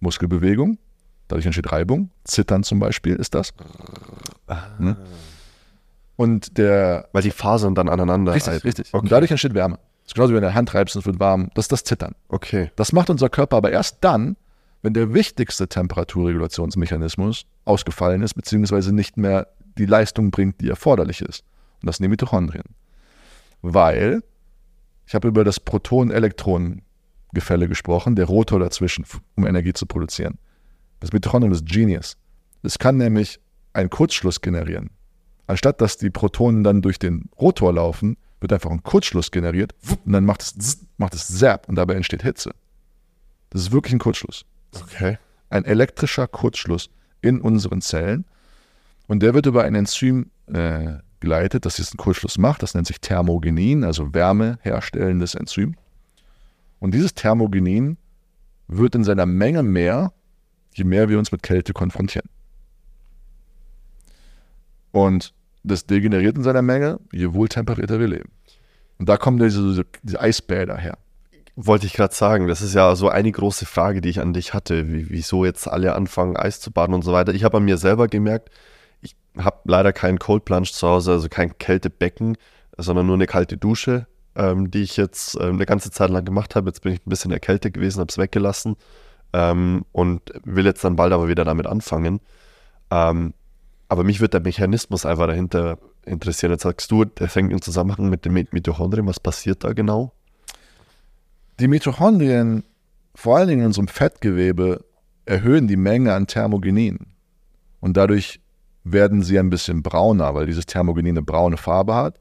Muskelbewegung. 0.00 0.78
Dadurch 1.28 1.46
entsteht 1.46 1.72
Reibung. 1.72 2.10
Zittern 2.24 2.62
zum 2.62 2.78
Beispiel 2.78 3.16
ist 3.16 3.34
das. 3.34 3.54
Ne? 4.78 4.96
Und 6.16 6.58
der 6.58 7.08
Weil 7.12 7.22
die 7.22 7.30
Fasern 7.30 7.74
dann 7.74 7.88
aneinander 7.88 8.34
Richtig, 8.34 8.52
reiben. 8.52 8.62
richtig. 8.62 8.88
Okay. 8.92 9.02
Und 9.02 9.10
dadurch 9.10 9.30
entsteht 9.30 9.54
Wärme. 9.54 9.76
Das 10.02 10.08
ist 10.10 10.14
genauso 10.14 10.32
wie 10.32 10.34
wenn 10.36 10.42
du 10.42 10.46
deine 10.48 10.54
Hand 10.56 10.74
reibst 10.74 10.94
und 10.94 11.00
es 11.00 11.06
wird 11.06 11.20
warm. 11.20 11.50
Das 11.54 11.64
ist 11.64 11.72
das 11.72 11.84
Zittern. 11.84 12.14
okay. 12.28 12.70
Das 12.76 12.92
macht 12.92 13.08
unser 13.08 13.28
Körper 13.28 13.56
aber 13.56 13.72
erst 13.72 13.98
dann, 14.02 14.36
wenn 14.82 14.92
der 14.94 15.14
wichtigste 15.14 15.68
Temperaturregulationsmechanismus 15.68 17.44
ausgefallen 17.64 18.22
ist, 18.22 18.34
beziehungsweise 18.34 18.94
nicht 18.94 19.16
mehr 19.16 19.48
die 19.78 19.86
Leistung 19.86 20.30
bringt, 20.30 20.60
die 20.60 20.68
erforderlich 20.68 21.22
ist. 21.22 21.44
Und 21.80 21.86
das 21.86 21.96
sind 21.96 22.04
die 22.04 22.08
Mitochondrien. 22.08 22.64
Weil, 23.62 24.22
ich 25.06 25.14
habe 25.14 25.28
über 25.28 25.44
das 25.44 25.60
Proton-Elektron-Gefälle 25.60 27.68
gesprochen, 27.68 28.16
der 28.16 28.26
Rotor 28.26 28.60
dazwischen, 28.60 29.06
um 29.36 29.46
Energie 29.46 29.72
zu 29.72 29.86
produzieren. 29.86 30.38
Das 31.00 31.12
Mitochondrium 31.12 31.52
ist 31.52 31.66
Genius. 31.66 32.16
Es 32.62 32.78
kann 32.78 32.96
nämlich 32.96 33.40
einen 33.72 33.90
Kurzschluss 33.90 34.40
generieren. 34.40 34.90
Anstatt 35.46 35.80
dass 35.80 35.96
die 35.96 36.10
Protonen 36.10 36.64
dann 36.64 36.82
durch 36.82 36.98
den 36.98 37.28
Rotor 37.40 37.74
laufen, 37.74 38.16
wird 38.40 38.52
einfach 38.52 38.70
ein 38.70 38.82
Kurzschluss 38.82 39.30
generiert 39.30 39.74
und 40.04 40.12
dann 40.12 40.24
macht 40.24 40.42
es, 40.42 40.86
macht 40.96 41.14
es 41.14 41.28
Zap 41.28 41.68
und 41.68 41.76
dabei 41.76 41.94
entsteht 41.94 42.22
Hitze. 42.22 42.52
Das 43.50 43.62
ist 43.62 43.72
wirklich 43.72 43.92
ein 43.92 43.98
Kurzschluss. 43.98 44.44
Okay. 44.74 45.18
Ein 45.50 45.64
elektrischer 45.64 46.26
Kurzschluss 46.26 46.90
in 47.22 47.40
unseren 47.40 47.80
Zellen 47.80 48.26
und 49.06 49.22
der 49.22 49.34
wird 49.34 49.46
über 49.46 49.64
ein 49.64 49.74
Enzym 49.74 50.30
äh, 50.46 50.94
geleitet, 51.20 51.66
das 51.66 51.76
diesen 51.76 51.96
Kurzschluss 51.96 52.38
macht. 52.38 52.62
Das 52.62 52.74
nennt 52.74 52.86
sich 52.86 53.00
Thermogenin, 53.00 53.84
also 53.84 54.12
wärmeherstellendes 54.12 55.34
Enzym. 55.34 55.76
Und 56.78 56.94
dieses 56.94 57.14
Thermogenin 57.14 57.96
wird 58.68 58.94
in 58.94 59.04
seiner 59.04 59.26
Menge 59.26 59.62
mehr, 59.62 60.12
je 60.74 60.84
mehr 60.84 61.08
wir 61.08 61.18
uns 61.18 61.32
mit 61.32 61.42
Kälte 61.42 61.72
konfrontieren. 61.72 62.28
Und 64.90 65.32
das 65.62 65.86
degeneriert 65.86 66.36
in 66.36 66.42
seiner 66.42 66.62
Menge, 66.62 66.98
je 67.12 67.32
wohltemperierter 67.32 68.00
wir 68.00 68.08
leben. 68.08 68.30
Und 68.98 69.08
da 69.08 69.16
kommen 69.16 69.38
diese, 69.38 69.62
diese, 69.62 69.86
diese 70.02 70.20
Eisbäder 70.20 70.76
her. 70.76 70.98
Wollte 71.54 71.86
ich 71.86 71.92
gerade 71.92 72.14
sagen, 72.14 72.48
das 72.48 72.62
ist 72.62 72.74
ja 72.74 72.94
so 72.96 73.10
eine 73.10 73.30
große 73.30 73.66
Frage, 73.66 74.00
die 74.00 74.08
ich 74.08 74.20
an 74.20 74.32
dich 74.32 74.54
hatte, 74.54 74.88
wie, 74.90 75.10
wieso 75.10 75.44
jetzt 75.44 75.68
alle 75.68 75.94
anfangen, 75.94 76.36
Eis 76.36 76.60
zu 76.60 76.70
baden 76.70 76.94
und 76.94 77.02
so 77.02 77.12
weiter. 77.12 77.34
Ich 77.34 77.44
habe 77.44 77.58
an 77.58 77.64
mir 77.64 77.76
selber 77.76 78.08
gemerkt, 78.08 78.50
ich 79.02 79.14
habe 79.36 79.58
leider 79.64 79.92
keinen 79.92 80.18
Cold 80.18 80.46
Plunge 80.46 80.70
zu 80.72 80.88
Hause, 80.88 81.12
also 81.12 81.28
kein 81.28 81.58
Kältebecken, 81.58 82.38
sondern 82.78 83.06
nur 83.06 83.16
eine 83.16 83.26
kalte 83.26 83.58
Dusche, 83.58 84.06
ähm, 84.34 84.70
die 84.70 84.82
ich 84.82 84.96
jetzt 84.96 85.36
ähm, 85.40 85.56
eine 85.56 85.66
ganze 85.66 85.90
Zeit 85.90 86.08
lang 86.08 86.24
gemacht 86.24 86.56
habe. 86.56 86.70
Jetzt 86.70 86.80
bin 86.80 86.94
ich 86.94 87.00
ein 87.06 87.10
bisschen 87.10 87.32
erkältet 87.32 87.74
gewesen, 87.74 88.00
habe 88.00 88.08
es 88.10 88.16
weggelassen 88.16 88.76
ähm, 89.34 89.84
und 89.92 90.22
will 90.44 90.64
jetzt 90.64 90.82
dann 90.84 90.96
bald 90.96 91.12
aber 91.12 91.28
wieder 91.28 91.44
damit 91.44 91.66
anfangen. 91.66 92.20
Ähm, 92.90 93.34
aber 93.88 94.04
mich 94.04 94.20
würde 94.20 94.30
der 94.30 94.40
Mechanismus 94.40 95.04
einfach 95.04 95.26
dahinter 95.26 95.78
interessieren. 96.06 96.52
Jetzt 96.52 96.62
sagst 96.62 96.90
du, 96.90 97.04
der 97.04 97.28
fängt 97.28 97.52
im 97.52 97.60
Zusammenhang 97.60 98.08
mit 98.08 98.24
den 98.24 98.32
Mitochondrien. 98.32 99.06
Was 99.06 99.20
passiert 99.20 99.64
da 99.64 99.74
genau? 99.74 100.12
Die 101.60 101.68
Mitochondrien, 101.68 102.64
vor 103.14 103.36
allen 103.36 103.48
Dingen 103.48 103.60
in 103.60 103.66
unserem 103.66 103.88
Fettgewebe, 103.88 104.84
erhöhen 105.24 105.68
die 105.68 105.76
Menge 105.76 106.14
an 106.14 106.26
Thermogenin. 106.26 106.98
Und 107.80 107.96
dadurch 107.96 108.40
werden 108.84 109.22
sie 109.22 109.38
ein 109.38 109.50
bisschen 109.50 109.82
brauner, 109.82 110.34
weil 110.34 110.46
dieses 110.46 110.66
Thermogenin 110.66 111.16
eine 111.16 111.22
braune 111.22 111.56
Farbe 111.56 111.94
hat. 111.94 112.18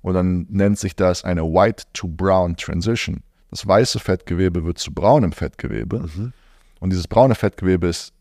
Und 0.00 0.14
dann 0.14 0.46
nennt 0.48 0.78
sich 0.78 0.96
das 0.96 1.24
eine 1.24 1.42
White-to-Brown 1.42 2.56
Transition. 2.56 3.22
Das 3.50 3.66
weiße 3.66 4.00
Fettgewebe 4.00 4.64
wird 4.64 4.78
zu 4.78 4.92
braunem 4.92 5.32
Fettgewebe. 5.32 6.00
Mhm. 6.00 6.32
Und 6.80 6.90
dieses 6.90 7.06
braune 7.06 7.34
Fettgewebe 7.34 7.86
ist 7.86 8.12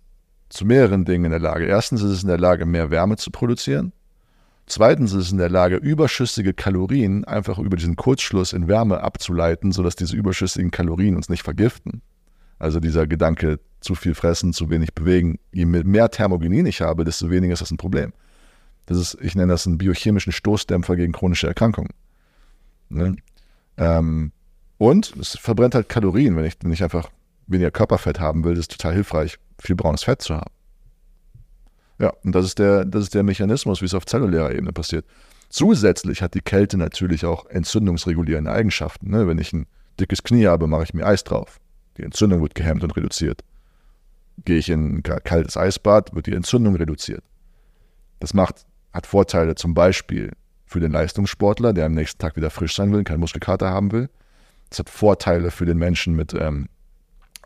zu 0.49 0.65
mehreren 0.65 1.05
Dingen 1.05 1.25
in 1.25 1.31
der 1.31 1.39
Lage. 1.39 1.65
Erstens 1.65 2.03
ist 2.03 2.11
es 2.11 2.21
in 2.23 2.27
der 2.27 2.37
Lage, 2.37 2.65
mehr 2.65 2.91
Wärme 2.91 3.15
zu 3.15 3.31
produzieren. 3.31 3.93
Zweitens 4.71 5.11
ist 5.11 5.25
es 5.25 5.31
in 5.33 5.37
der 5.37 5.49
Lage, 5.49 5.75
überschüssige 5.75 6.53
Kalorien 6.53 7.25
einfach 7.25 7.59
über 7.59 7.75
diesen 7.75 7.97
Kurzschluss 7.97 8.53
in 8.53 8.69
Wärme 8.69 9.01
abzuleiten, 9.01 9.73
sodass 9.73 9.97
diese 9.97 10.15
überschüssigen 10.15 10.71
Kalorien 10.71 11.17
uns 11.17 11.27
nicht 11.27 11.43
vergiften. 11.43 12.01
Also 12.57 12.79
dieser 12.79 13.05
Gedanke, 13.05 13.59
zu 13.81 13.95
viel 13.95 14.15
fressen, 14.15 14.53
zu 14.53 14.69
wenig 14.69 14.93
bewegen. 14.93 15.39
Je 15.51 15.65
mehr 15.65 16.09
Thermogenin 16.09 16.65
ich 16.67 16.79
habe, 16.79 17.03
desto 17.03 17.29
weniger 17.29 17.51
ist 17.51 17.61
das 17.61 17.71
ein 17.71 17.75
Problem. 17.75 18.13
Das 18.85 18.97
ist, 18.97 19.17
ich 19.19 19.35
nenne 19.35 19.51
das 19.51 19.67
einen 19.67 19.77
biochemischen 19.77 20.31
Stoßdämpfer 20.31 20.95
gegen 20.95 21.11
chronische 21.11 21.47
Erkrankungen. 21.47 21.91
Ne? 22.87 23.17
Ähm, 23.75 24.31
und 24.77 25.17
es 25.17 25.37
verbrennt 25.37 25.75
halt 25.75 25.89
Kalorien, 25.89 26.37
wenn 26.37 26.45
ich, 26.45 26.53
wenn 26.63 26.71
ich 26.71 26.81
einfach 26.81 27.09
weniger 27.45 27.71
Körperfett 27.71 28.21
haben 28.21 28.45
will, 28.45 28.53
das 28.53 28.61
ist 28.61 28.71
total 28.71 28.93
hilfreich, 28.93 29.37
viel 29.59 29.75
braunes 29.75 30.05
Fett 30.05 30.21
zu 30.21 30.35
haben. 30.35 30.53
Ja, 32.01 32.13
und 32.23 32.33
das 32.33 32.45
ist 32.45 32.57
der, 32.57 32.83
das 32.83 33.03
ist 33.03 33.13
der 33.13 33.21
Mechanismus, 33.21 33.81
wie 33.81 33.85
es 33.85 33.93
auf 33.93 34.07
zellulärer 34.07 34.51
Ebene 34.51 34.73
passiert. 34.73 35.05
Zusätzlich 35.49 36.23
hat 36.23 36.33
die 36.33 36.41
Kälte 36.41 36.75
natürlich 36.77 37.25
auch 37.25 37.45
entzündungsregulierende 37.45 38.51
Eigenschaften. 38.51 39.11
Ne? 39.11 39.27
Wenn 39.27 39.37
ich 39.37 39.53
ein 39.53 39.67
dickes 39.99 40.23
Knie 40.23 40.47
habe, 40.47 40.65
mache 40.65 40.81
ich 40.81 40.95
mir 40.95 41.05
Eis 41.05 41.23
drauf. 41.23 41.59
Die 41.97 42.03
Entzündung 42.03 42.41
wird 42.41 42.55
gehemmt 42.55 42.83
und 42.83 42.97
reduziert. 42.97 43.43
Gehe 44.45 44.57
ich 44.57 44.69
in 44.69 44.97
ein 44.97 45.03
kaltes 45.03 45.57
Eisbad, 45.57 46.15
wird 46.15 46.25
die 46.25 46.33
Entzündung 46.33 46.75
reduziert. 46.75 47.23
Das 48.19 48.33
macht, 48.33 48.65
hat 48.93 49.05
Vorteile 49.05 49.53
zum 49.53 49.75
Beispiel 49.75 50.31
für 50.65 50.79
den 50.79 50.93
Leistungssportler, 50.93 51.71
der 51.71 51.85
am 51.85 51.93
nächsten 51.93 52.17
Tag 52.17 52.35
wieder 52.35 52.49
frisch 52.49 52.75
sein 52.75 52.91
will, 52.93 53.03
keinen 53.03 53.19
Muskelkater 53.19 53.69
haben 53.69 53.91
will. 53.91 54.09
Das 54.69 54.79
hat 54.79 54.89
Vorteile 54.89 55.51
für 55.51 55.67
den 55.67 55.77
Menschen 55.77 56.15
mit 56.15 56.33
ähm, 56.33 56.67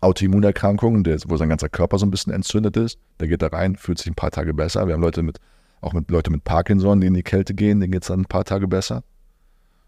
Autoimmunerkrankungen, 0.06 1.04
der, 1.04 1.20
wo 1.28 1.36
sein 1.38 1.50
ganzer 1.50 1.70
Körper 1.70 1.98
so 1.98 2.06
ein 2.06 2.12
bisschen 2.12 2.32
entzündet 2.32 2.78
ist. 2.78 3.00
Der 3.20 3.28
geht 3.28 3.42
da 3.42 3.48
rein, 3.48 3.76
fühlt 3.76 3.98
sich 3.98 4.08
ein 4.08 4.16
paar 4.16 4.32
Tage 4.32 4.54
besser. 4.54 4.88
Wir 4.88 4.94
haben 4.94 5.02
Leute 5.02 5.24
mit, 5.24 5.40
auch 5.82 5.94
mit 5.94 6.10
Leute 6.10 6.32
mit 6.32 6.44
Parkinson, 6.44 7.02
die 7.02 7.08
in 7.08 7.14
die 7.14 7.24
Kälte 7.24 7.54
gehen, 7.54 7.80
denen 7.80 7.92
geht 7.92 8.04
es 8.04 8.08
dann 8.08 8.22
ein 8.22 8.26
paar 8.26 8.46
Tage 8.46 8.68
besser. 8.68 9.04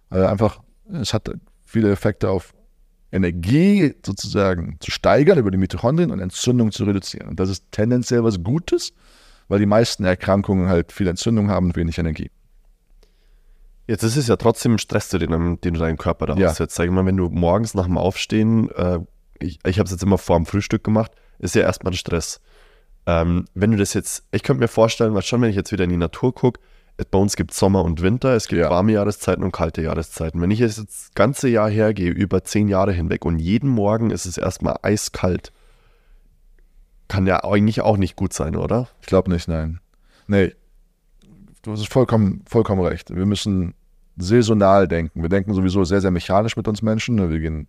Also 0.09 0.26
einfach, 0.26 0.61
es 0.91 1.13
hat 1.13 1.30
viele 1.65 1.91
Effekte 1.91 2.30
auf 2.30 2.53
Energie 3.11 3.93
sozusagen 4.05 4.78
zu 4.80 4.91
steigern 4.91 5.38
über 5.38 5.51
die 5.51 5.57
Mitochondrien 5.57 6.11
und 6.11 6.20
Entzündung 6.20 6.72
zu 6.72 6.84
reduzieren. 6.84 7.30
Und 7.30 7.39
das 7.39 7.49
ist 7.49 7.65
tendenziell 7.72 8.24
was 8.24 8.43
Gutes, 8.43 8.93
weil 9.47 9.59
die 9.59 9.65
meisten 9.65 10.03
Erkrankungen 10.03 10.68
halt 10.68 10.91
viel 10.91 11.07
Entzündung 11.07 11.49
haben 11.49 11.68
und 11.68 11.76
wenig 11.76 11.97
Energie. 11.97 12.32
Jetzt 13.88 14.03
ist 14.03 14.18
es 14.18 14.28
ja 14.28 14.36
trotzdem 14.36 14.78
Stress, 14.78 15.09
den, 15.09 15.59
den 15.61 15.74
du 15.74 15.80
deinem 15.80 15.97
Körper 15.97 16.26
da 16.26 16.36
ja. 16.36 16.49
aussetzt. 16.49 16.76
Sag 16.76 16.86
ich 16.86 16.91
mal, 16.91 17.05
wenn 17.05 17.15
du 17.15 17.30
morgens 17.30 17.74
nach 17.74 17.86
dem 17.86 17.97
Aufstehen 17.97 18.70
äh, 18.72 18.99
ich, 19.40 19.60
ich 19.66 19.80
habe 19.80 19.86
es 19.86 19.92
jetzt 19.92 20.04
immer 20.04 20.18
vor 20.18 20.38
dem 20.38 20.46
Frühstück 20.46 20.84
gemacht, 20.84 21.12
ist 21.40 21.56
ja 21.56 21.62
erstmal 21.62 21.94
ein 21.94 21.98
Stress. 21.98 22.42
Ähm, 23.06 23.46
wenn 23.54 23.72
du 23.72 23.78
das 23.78 23.94
jetzt, 23.94 24.26
ich 24.32 24.44
könnte 24.44 24.62
mir 24.62 24.68
vorstellen, 24.68 25.14
weil 25.14 25.22
schon, 25.22 25.42
wenn 25.42 25.50
ich 25.50 25.56
jetzt 25.56 25.72
wieder 25.72 25.86
in 25.86 25.90
die 25.90 25.98
Natur 25.98 26.34
gucke, 26.34 26.60
bei 27.12 27.20
uns 27.20 27.36
gibt 27.36 27.52
es 27.52 27.60
Sommer 27.60 27.84
und 27.84 28.02
Winter, 28.02 28.36
es 28.36 28.48
gibt 28.48 28.62
ja. 28.62 28.70
warme 28.70 28.92
Jahreszeiten 28.92 29.44
und 29.44 29.52
kalte 29.52 29.82
Jahreszeiten. 29.82 30.42
Wenn 30.42 30.52
ich 30.52 30.60
jetzt 30.60 30.80
das 30.80 31.12
ganze 31.14 31.48
Jahr 31.48 31.70
hergehe, 31.70 32.10
über 32.10 32.44
zehn 32.44 32.68
Jahre 32.68 32.92
hinweg 32.92 33.24
und 33.24 33.40
jeden 33.40 33.70
Morgen 33.70 34.10
ist 34.10 34.26
es 34.26 34.38
erstmal 34.38 34.78
eiskalt, 34.82 35.52
kann 37.08 37.28
ja 37.28 37.44
eigentlich 37.44 37.82
auch 37.82 37.98
nicht 37.98 38.16
gut 38.16 38.34
sein, 38.34 38.56
oder? 38.56 38.88
Ich 39.02 39.08
glaube 39.08 39.32
nicht, 39.32 39.48
nein. 39.48 39.80
Nee, 40.28 40.54
du 41.62 41.72
hast 41.72 41.88
vollkommen, 41.88 42.44
vollkommen 42.48 42.82
recht. 42.82 43.16
Wir 43.16 43.26
müssen 43.26 43.76
saisonal 44.18 44.88
denken. 44.88 45.22
Wir 45.22 45.30
denken 45.30 45.54
sowieso 45.54 45.84
sehr, 45.84 46.02
sehr 46.02 46.12
mechanisch 46.12 46.58
mit 46.58 46.68
uns 46.68 46.82
Menschen. 46.82 47.30
Wir 47.30 47.40
gehen 47.40 47.68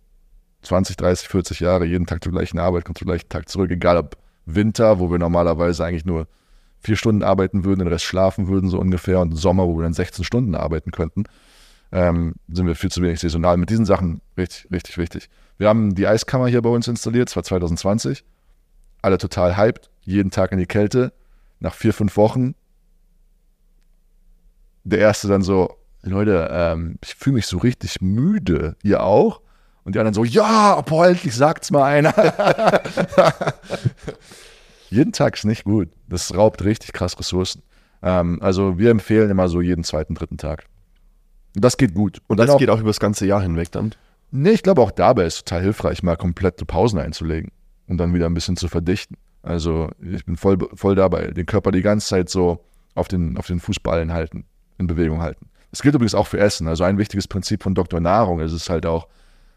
20, 0.61 0.97
30, 0.97 1.27
40 1.27 1.59
Jahre 1.61 1.85
jeden 1.85 2.05
Tag 2.05 2.23
zur 2.23 2.31
gleichen 2.31 2.59
Arbeit, 2.59 2.85
kommt 2.85 2.97
zum 2.97 3.07
gleichen 3.07 3.29
Tag 3.29 3.49
zurück, 3.49 3.71
egal 3.71 3.97
ob 3.97 4.17
Winter, 4.45 4.99
wo 4.99 5.11
wir 5.11 5.19
normalerweise 5.19 5.85
eigentlich 5.85 6.05
nur 6.05 6.27
vier 6.79 6.95
Stunden 6.95 7.23
arbeiten 7.23 7.63
würden, 7.63 7.79
den 7.79 7.87
Rest 7.87 8.05
schlafen 8.05 8.47
würden, 8.47 8.69
so 8.69 8.79
ungefähr, 8.79 9.19
und 9.19 9.35
Sommer, 9.35 9.67
wo 9.67 9.77
wir 9.77 9.83
dann 9.83 9.93
16 9.93 10.23
Stunden 10.23 10.55
arbeiten 10.55 10.91
könnten, 10.91 11.25
ähm, 11.91 12.35
sind 12.47 12.67
wir 12.67 12.75
viel 12.75 12.91
zu 12.91 13.01
wenig 13.01 13.19
saisonal. 13.19 13.57
Mit 13.57 13.69
diesen 13.69 13.85
Sachen 13.85 14.21
richtig, 14.37 14.67
richtig 14.71 14.97
wichtig. 14.97 15.29
Wir 15.57 15.67
haben 15.67 15.95
die 15.95 16.07
Eiskammer 16.07 16.47
hier 16.47 16.61
bei 16.61 16.69
uns 16.69 16.87
installiert, 16.87 17.29
zwar 17.29 17.43
2020, 17.43 18.23
alle 19.01 19.17
total 19.17 19.57
hyped, 19.57 19.89
jeden 20.01 20.31
Tag 20.31 20.51
in 20.51 20.57
die 20.57 20.65
Kälte. 20.65 21.13
Nach 21.61 21.73
vier, 21.73 21.93
fünf 21.93 22.15
Wochen, 22.15 22.55
der 24.85 24.99
erste 24.99 25.27
dann 25.27 25.41
so, 25.41 25.77
Leute, 26.01 26.49
ähm, 26.51 26.97
ich 27.03 27.15
fühle 27.15 27.35
mich 27.35 27.47
so 27.47 27.57
richtig 27.57 28.01
müde. 28.01 28.75
Ihr 28.83 29.03
auch? 29.03 29.41
Und 29.89 29.95
die 29.95 29.99
anderen 30.01 30.13
so, 30.13 30.23
ja, 30.23 30.79
boah, 30.81 31.07
endlich 31.07 31.35
sagt's 31.35 31.71
mal 31.71 31.83
einer. 31.83 32.13
jeden 34.91 35.13
Tag 35.13 35.33
ist 35.33 35.45
nicht 35.45 35.63
gut. 35.63 35.89
Das 36.07 36.35
raubt 36.35 36.63
richtig 36.63 36.93
krass 36.93 37.17
Ressourcen. 37.17 37.63
Ähm, 38.03 38.37
also 38.39 38.77
wir 38.77 38.91
empfehlen 38.91 39.31
immer 39.31 39.49
so 39.49 39.61
jeden 39.61 39.83
zweiten, 39.83 40.13
dritten 40.13 40.37
Tag. 40.37 40.65
Und 41.55 41.65
das 41.65 41.75
geht 41.75 41.95
gut. 41.95 42.21
Und 42.27 42.37
das 42.37 42.51
auch, 42.51 42.59
geht 42.59 42.69
auch 42.69 42.79
über 42.79 42.91
das 42.91 42.99
ganze 42.99 43.25
Jahr 43.25 43.41
hinweg 43.41 43.71
dann? 43.71 43.95
Nee, 44.29 44.51
ich 44.51 44.61
glaube 44.61 44.83
auch 44.83 44.91
dabei 44.91 45.23
ist 45.23 45.37
es 45.37 45.43
total 45.43 45.63
hilfreich, 45.63 46.03
mal 46.03 46.17
komplette 46.17 46.65
Pausen 46.65 46.99
einzulegen 46.99 47.49
und 47.87 47.97
dann 47.97 48.13
wieder 48.13 48.27
ein 48.27 48.35
bisschen 48.35 48.57
zu 48.57 48.67
verdichten. 48.67 49.17
Also 49.41 49.89
ich 49.99 50.23
bin 50.23 50.37
voll, 50.37 50.59
voll 50.75 50.93
dabei, 50.93 51.31
den 51.31 51.47
Körper 51.47 51.71
die 51.71 51.81
ganze 51.81 52.09
Zeit 52.09 52.29
so 52.29 52.63
auf 52.93 53.07
den, 53.07 53.39
auf 53.39 53.47
den 53.47 53.59
Fußballen 53.59 54.13
halten, 54.13 54.45
in 54.77 54.85
Bewegung 54.85 55.23
halten. 55.23 55.47
Das 55.71 55.81
gilt 55.81 55.95
übrigens 55.95 56.13
auch 56.13 56.27
für 56.27 56.37
Essen. 56.37 56.67
Also 56.67 56.83
ein 56.83 56.99
wichtiges 56.99 57.27
Prinzip 57.27 57.63
von 57.63 57.73
Dr. 57.73 57.99
Nahrung 57.99 58.39
ist 58.39 58.51
es 58.53 58.69
halt 58.69 58.85
auch, 58.85 59.07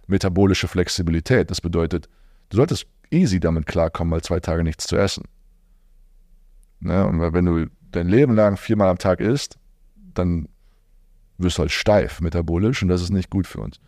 metabolische 0.07 0.69
Flexibilität. 0.69 1.51
Das 1.51 1.61
bedeutet, 1.61 2.09
du 2.51 2.57
solltest 2.57 2.87
easy 3.11 3.41
damit 3.41 3.67
klarkommen, 3.67 4.11
mal 4.11 4.23
zwei 4.23 4.41
Tage 4.41 4.65
nichts 4.65 4.87
zu 4.87 4.97
essen. 4.97 5.25
Ne? 6.81 7.07
Und 7.07 7.21
wenn 7.33 7.45
du 7.45 7.67
dein 7.93 8.09
Leben 8.09 8.35
lang 8.35 8.57
viermal 8.57 8.89
am 8.89 8.99
Tag 8.99 9.21
isst, 9.21 9.59
dann 10.15 10.49
wirst 11.39 11.59
du 11.59 11.63
halt 11.63 11.71
steif 11.71 12.21
metabolisch 12.21 12.83
und 12.83 12.89
das 12.89 13.03
ist 13.03 13.11
nicht 13.11 13.31
gut 13.31 13.47
für 13.47 13.61
uns. 13.61 13.81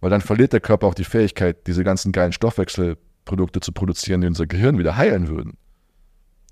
Weil 0.00 0.10
dann 0.10 0.20
verliert 0.20 0.52
der 0.52 0.60
Körper 0.60 0.86
auch 0.86 0.94
die 0.94 1.04
Fähigkeit, 1.04 1.66
diese 1.66 1.84
ganzen 1.84 2.12
geilen 2.12 2.32
Stoffwechselprodukte 2.32 3.60
zu 3.60 3.72
produzieren, 3.72 4.20
die 4.20 4.26
unser 4.26 4.46
Gehirn 4.46 4.78
wieder 4.78 4.96
heilen 4.96 5.28
würden. 5.28 5.56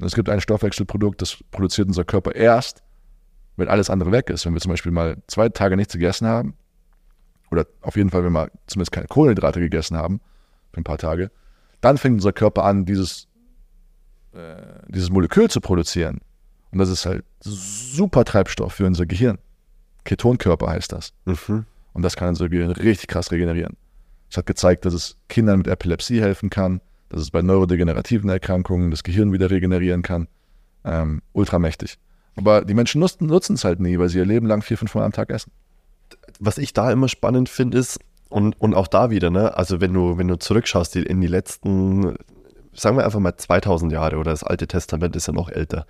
Und 0.01 0.07
es 0.07 0.15
gibt 0.15 0.29
ein 0.29 0.41
Stoffwechselprodukt, 0.41 1.21
das 1.21 1.39
produziert 1.51 1.89
unser 1.89 2.05
Körper 2.05 2.35
erst, 2.35 2.83
wenn 3.57 3.69
alles 3.69 3.91
andere 3.91 4.13
weg 4.13 4.31
ist, 4.31 4.47
wenn 4.47 4.55
wir 4.55 4.61
zum 4.61 4.71
Beispiel 4.71 4.93
mal 4.93 5.19
zwei 5.27 5.49
Tage 5.49 5.77
nichts 5.77 5.93
gegessen 5.93 6.27
haben, 6.27 6.55
oder 7.53 7.67
auf 7.83 7.97
jeden 7.97 8.11
Fall, 8.11 8.25
wenn 8.25 8.33
wir 8.33 8.51
zumindest 8.67 8.93
keine 8.93 9.07
Kohlenhydrate 9.07 9.61
gegessen 9.61 9.97
haben, 9.97 10.21
für 10.73 10.81
ein 10.81 10.85
paar 10.85 10.99
Tage, 10.99 11.31
dann 11.83 11.99
fängt 11.99 12.15
unser 12.15 12.33
Körper 12.33 12.65
an, 12.65 12.87
dieses, 12.87 13.29
äh, 14.33 14.57
dieses 14.89 15.11
Molekül 15.11 15.51
zu 15.51 15.61
produzieren. 15.61 16.21
Und 16.71 16.79
das 16.79 16.89
ist 16.89 17.05
halt 17.05 17.25
super 17.41 18.25
Treibstoff 18.25 18.73
für 18.73 18.87
unser 18.87 19.05
Gehirn. 19.05 19.39
Ketonkörper 20.05 20.69
heißt 20.69 20.93
das. 20.93 21.13
Mhm. 21.27 21.67
Und 21.93 22.03
das 22.03 22.17
kann 22.17 22.29
unser 22.29 22.49
Gehirn 22.49 22.71
richtig 22.71 23.09
krass 23.09 23.31
regenerieren. 23.31 23.77
Es 24.31 24.39
hat 24.39 24.47
gezeigt, 24.47 24.87
dass 24.87 24.95
es 24.95 25.19
Kindern 25.29 25.59
mit 25.59 25.67
Epilepsie 25.67 26.23
helfen 26.23 26.49
kann, 26.49 26.81
dass 27.11 27.21
es 27.21 27.31
bei 27.31 27.43
neurodegenerativen 27.43 28.31
Erkrankungen 28.31 28.91
das 28.91 29.03
Gehirn 29.03 29.31
wieder 29.31 29.51
regenerieren 29.51 30.01
kann. 30.01 30.27
Ähm, 30.85 31.21
ultramächtig. 31.33 31.99
Aber 32.37 32.65
die 32.65 32.73
Menschen 32.73 33.01
nutzen 33.01 33.55
es 33.55 33.65
halt 33.65 33.79
nie, 33.79 33.99
weil 33.99 34.09
sie 34.09 34.17
ihr 34.17 34.25
Leben 34.25 34.47
lang 34.47 34.63
vier, 34.63 34.79
fünf 34.79 34.95
Mal 34.95 35.05
am 35.05 35.13
Tag 35.13 35.29
essen. 35.29 35.53
Was 36.45 36.59
ich 36.59 36.73
da 36.73 36.91
immer 36.91 37.09
spannend 37.09 37.49
finde, 37.49 37.79
ist, 37.79 38.01
und, 38.29 38.61
und 38.61 38.75
auch 38.75 38.89
da 38.89 39.11
wieder, 39.11 39.31
ne, 39.31 39.57
also 39.57 39.81
wenn 39.81 39.93
du, 39.93 40.19
wenn 40.19 40.27
du 40.27 40.37
zurückschaust 40.39 40.97
in 40.97 41.21
die 41.21 41.27
letzten, 41.29 42.17
sagen 42.73 42.97
wir 42.97 43.05
einfach 43.05 43.21
mal 43.21 43.37
2000 43.37 43.93
Jahre 43.93 44.17
oder 44.17 44.33
das 44.33 44.43
Alte 44.43 44.67
Testament 44.67 45.15
ist 45.15 45.29
ja 45.29 45.33
noch 45.35 45.51
älter. 45.51 45.87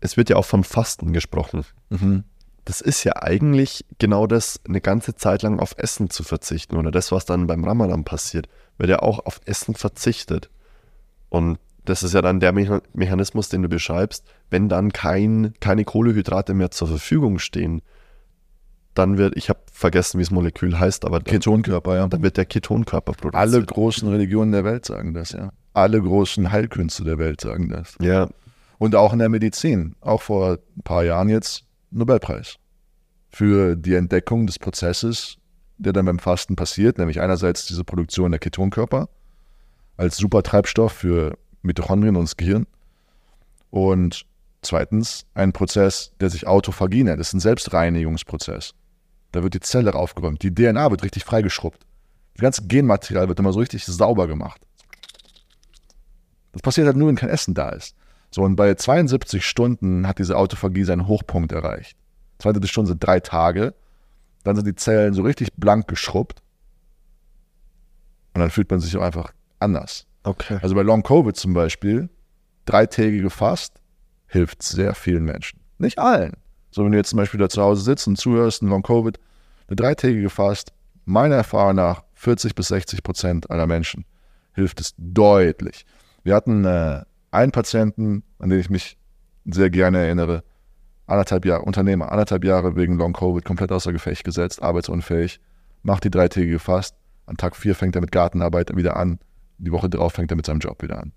Es 0.00 0.16
wird 0.16 0.30
ja 0.30 0.36
auch 0.36 0.46
vom 0.46 0.64
Fasten 0.64 1.12
gesprochen. 1.12 1.64
Mhm. 1.90 2.24
Das 2.64 2.80
ist 2.80 3.04
ja 3.04 3.16
eigentlich 3.16 3.84
genau 3.98 4.26
das, 4.26 4.60
eine 4.66 4.80
ganze 4.80 5.14
Zeit 5.14 5.42
lang 5.42 5.58
auf 5.58 5.74
Essen 5.76 6.08
zu 6.08 6.22
verzichten 6.22 6.76
oder 6.76 6.90
das, 6.90 7.12
was 7.12 7.26
dann 7.26 7.46
beim 7.46 7.64
Ramadan 7.64 8.04
passiert, 8.04 8.48
wird 8.78 8.88
ja 8.88 9.00
auch 9.00 9.26
auf 9.26 9.40
Essen 9.44 9.74
verzichtet. 9.74 10.48
Und 11.28 11.58
das 11.84 12.02
ist 12.02 12.14
ja 12.14 12.22
dann 12.22 12.40
der 12.40 12.54
Mecha- 12.54 12.82
Mechanismus, 12.94 13.48
den 13.50 13.62
du 13.62 13.68
beschreibst, 13.68 14.24
wenn 14.48 14.68
dann 14.70 14.92
kein, 14.92 15.52
keine 15.60 15.84
Kohlehydrate 15.84 16.54
mehr 16.54 16.70
zur 16.70 16.88
Verfügung 16.88 17.38
stehen, 17.38 17.82
dann 18.94 19.18
wird, 19.18 19.36
ich 19.36 19.48
habe 19.48 19.60
vergessen, 19.72 20.18
wie 20.18 20.24
das 20.24 20.30
Molekül 20.30 20.78
heißt, 20.78 21.04
aber 21.04 21.20
dann, 21.20 21.32
Ketonkörper, 21.32 21.96
ja. 21.96 22.06
dann 22.08 22.22
wird 22.22 22.36
der 22.36 22.44
Ketonkörper 22.44 23.12
produziert. 23.12 23.34
Alle 23.34 23.64
großen 23.64 24.08
Religionen 24.08 24.52
der 24.52 24.64
Welt 24.64 24.84
sagen 24.84 25.14
das, 25.14 25.32
ja. 25.32 25.52
Alle 25.72 26.00
großen 26.02 26.50
Heilkünste 26.50 27.04
der 27.04 27.18
Welt 27.18 27.40
sagen 27.40 27.68
das. 27.68 27.94
Ja, 28.00 28.28
Und 28.78 28.96
auch 28.96 29.12
in 29.12 29.20
der 29.20 29.28
Medizin. 29.28 29.94
Auch 30.00 30.22
vor 30.22 30.58
ein 30.76 30.82
paar 30.82 31.04
Jahren 31.04 31.28
jetzt 31.28 31.64
Nobelpreis. 31.90 32.56
Für 33.28 33.76
die 33.76 33.94
Entdeckung 33.94 34.46
des 34.46 34.58
Prozesses, 34.58 35.36
der 35.78 35.92
dann 35.92 36.06
beim 36.06 36.18
Fasten 36.18 36.56
passiert, 36.56 36.98
nämlich 36.98 37.20
einerseits 37.20 37.66
diese 37.66 37.84
Produktion 37.84 38.32
der 38.32 38.40
Ketonkörper 38.40 39.08
als 39.96 40.16
Supertreibstoff 40.16 40.92
für 40.92 41.38
Mitochondrien 41.62 42.16
und 42.16 42.24
das 42.24 42.36
Gehirn. 42.36 42.66
Und 43.70 44.26
zweitens 44.62 45.26
ein 45.34 45.52
Prozess, 45.52 46.12
der 46.20 46.30
sich 46.30 46.46
Autophagie 46.46 47.04
nennt. 47.04 47.20
Das 47.20 47.28
ist 47.28 47.34
ein 47.34 47.40
Selbstreinigungsprozess. 47.40 48.74
Da 49.32 49.42
wird 49.42 49.54
die 49.54 49.60
Zelle 49.60 49.94
aufgeräumt. 49.94 50.42
Die 50.42 50.54
DNA 50.54 50.90
wird 50.90 51.02
richtig 51.02 51.24
freigeschrubbt. 51.24 51.86
Das 52.34 52.42
ganze 52.42 52.66
Genmaterial 52.66 53.28
wird 53.28 53.38
immer 53.38 53.52
so 53.52 53.60
richtig 53.60 53.84
sauber 53.84 54.26
gemacht. 54.26 54.60
Das 56.52 56.62
passiert 56.62 56.86
halt 56.86 56.96
nur, 56.96 57.08
wenn 57.08 57.16
kein 57.16 57.28
Essen 57.28 57.54
da 57.54 57.68
ist. 57.70 57.94
So, 58.30 58.42
und 58.42 58.56
bei 58.56 58.74
72 58.74 59.44
Stunden 59.44 60.06
hat 60.06 60.18
diese 60.18 60.36
Autophagie 60.36 60.84
seinen 60.84 61.06
Hochpunkt 61.06 61.52
erreicht. 61.52 61.96
72 62.38 62.70
Stunden 62.70 62.88
sind 62.88 63.04
drei 63.04 63.20
Tage. 63.20 63.74
Dann 64.44 64.56
sind 64.56 64.66
die 64.66 64.74
Zellen 64.74 65.14
so 65.14 65.22
richtig 65.22 65.52
blank 65.56 65.88
geschrubbt. 65.88 66.42
Und 68.34 68.40
dann 68.40 68.50
fühlt 68.50 68.70
man 68.70 68.80
sich 68.80 68.96
auch 68.96 69.02
einfach 69.02 69.32
anders. 69.58 70.06
okay. 70.22 70.58
Also 70.62 70.74
bei 70.74 70.82
Long 70.82 71.02
Covid 71.02 71.36
zum 71.36 71.52
Beispiel, 71.52 72.08
dreitägige 72.64 73.30
Fast 73.30 73.80
hilft 74.28 74.62
sehr 74.62 74.94
vielen 74.94 75.24
Menschen. 75.24 75.60
Nicht 75.78 75.98
allen. 75.98 76.34
So, 76.70 76.84
wenn 76.84 76.92
du 76.92 76.98
jetzt 76.98 77.10
zum 77.10 77.16
Beispiel 77.16 77.40
da 77.40 77.48
zu 77.48 77.62
Hause 77.62 77.82
sitzt 77.82 78.06
und 78.06 78.16
zuhörst, 78.16 78.62
ein 78.62 78.68
Long 78.68 78.82
Covid, 78.82 79.18
eine 79.68 79.76
dreitägige 79.76 80.30
Fast, 80.30 80.72
meiner 81.04 81.36
Erfahrung 81.36 81.76
nach 81.76 82.04
40 82.14 82.54
bis 82.54 82.68
60 82.68 83.02
Prozent 83.02 83.50
aller 83.50 83.66
Menschen 83.66 84.04
hilft 84.52 84.80
es 84.80 84.94
deutlich. 84.98 85.86
Wir 86.22 86.34
hatten 86.34 86.64
äh, 86.64 87.02
einen 87.30 87.52
Patienten, 87.52 88.22
an 88.38 88.50
den 88.50 88.60
ich 88.60 88.70
mich 88.70 88.98
sehr 89.46 89.70
gerne 89.70 89.98
erinnere, 89.98 90.44
anderthalb 91.06 91.44
Jahre, 91.44 91.62
Unternehmer, 91.62 92.12
anderthalb 92.12 92.44
Jahre 92.44 92.76
wegen 92.76 92.96
Long 92.96 93.12
Covid 93.12 93.44
komplett 93.44 93.72
außer 93.72 93.92
Gefecht 93.92 94.24
gesetzt, 94.24 94.62
arbeitsunfähig, 94.62 95.40
macht 95.82 96.04
die 96.04 96.10
dreitägige 96.10 96.58
Fast, 96.58 96.94
an 97.26 97.36
Tag 97.36 97.56
vier 97.56 97.74
fängt 97.74 97.94
er 97.94 98.00
mit 98.00 98.12
Gartenarbeit 98.12 98.74
wieder 98.76 98.96
an, 98.96 99.18
die 99.58 99.72
Woche 99.72 99.88
drauf 99.88 100.12
fängt 100.12 100.30
er 100.30 100.36
mit 100.36 100.46
seinem 100.46 100.60
Job 100.60 100.82
wieder 100.82 101.00
an. 101.00 101.12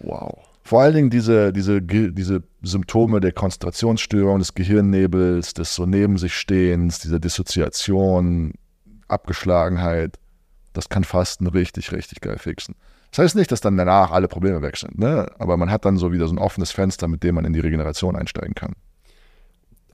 Wow. 0.00 0.53
Vor 0.66 0.80
allen 0.80 0.94
Dingen 0.94 1.10
diese, 1.10 1.52
diese, 1.52 1.82
diese 1.82 2.42
Symptome 2.62 3.20
der 3.20 3.32
Konzentrationsstörung, 3.32 4.38
des 4.38 4.54
Gehirnnebels, 4.54 5.52
des 5.52 5.74
so 5.74 5.84
neben 5.84 6.16
sich 6.16 6.34
Stehens, 6.34 7.00
dieser 7.00 7.20
Dissoziation, 7.20 8.54
Abgeschlagenheit, 9.06 10.18
das 10.72 10.88
kann 10.88 11.04
Fasten 11.04 11.46
richtig, 11.46 11.92
richtig 11.92 12.22
geil 12.22 12.38
fixen. 12.38 12.76
Das 13.10 13.18
heißt 13.18 13.36
nicht, 13.36 13.52
dass 13.52 13.60
dann 13.60 13.76
danach 13.76 14.10
alle 14.10 14.26
Probleme 14.26 14.62
weg 14.62 14.78
sind, 14.78 14.98
ne? 14.98 15.30
aber 15.38 15.58
man 15.58 15.70
hat 15.70 15.84
dann 15.84 15.98
so 15.98 16.12
wieder 16.12 16.26
so 16.26 16.34
ein 16.34 16.38
offenes 16.38 16.72
Fenster, 16.72 17.08
mit 17.08 17.22
dem 17.22 17.34
man 17.34 17.44
in 17.44 17.52
die 17.52 17.60
Regeneration 17.60 18.16
einsteigen 18.16 18.54
kann. 18.54 18.72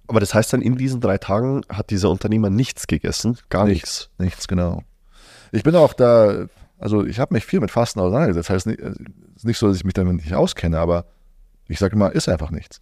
Aber 0.07 0.21
das 0.21 0.35
heißt 0.35 0.53
dann, 0.53 0.63
in 0.63 0.77
diesen 0.77 1.01
drei 1.01 1.19
Tagen 1.19 1.63
hat 1.69 1.91
dieser 1.91 2.11
Unternehmer 2.11 2.49
nichts 2.49 2.87
gegessen? 2.87 3.39
Gar 3.49 3.67
nichts. 3.67 4.09
Nichts, 4.19 4.47
genau. 4.47 4.85
Ich 5.51 5.65
bin 5.65 5.75
auch 5.75 5.95
da, 5.95 6.47
also 6.81 7.05
ich 7.05 7.21
habe 7.21 7.35
mich 7.35 7.45
viel 7.45 7.61
mit 7.61 7.71
Fasten 7.71 8.01
auseinandergesetzt. 8.01 8.49
Das 8.49 8.55
heißt 8.55 8.67
nicht, 8.67 8.81
es 8.81 8.97
ist 9.37 9.45
nicht 9.45 9.59
so, 9.59 9.69
dass 9.69 9.77
ich 9.77 9.85
mich 9.85 9.95
damit 9.95 10.17
nicht 10.17 10.35
auskenne, 10.35 10.79
aber 10.79 11.05
ich 11.69 11.79
sage 11.79 11.95
immer, 11.95 12.13
ist 12.13 12.29
einfach 12.29 12.51
nichts. 12.51 12.81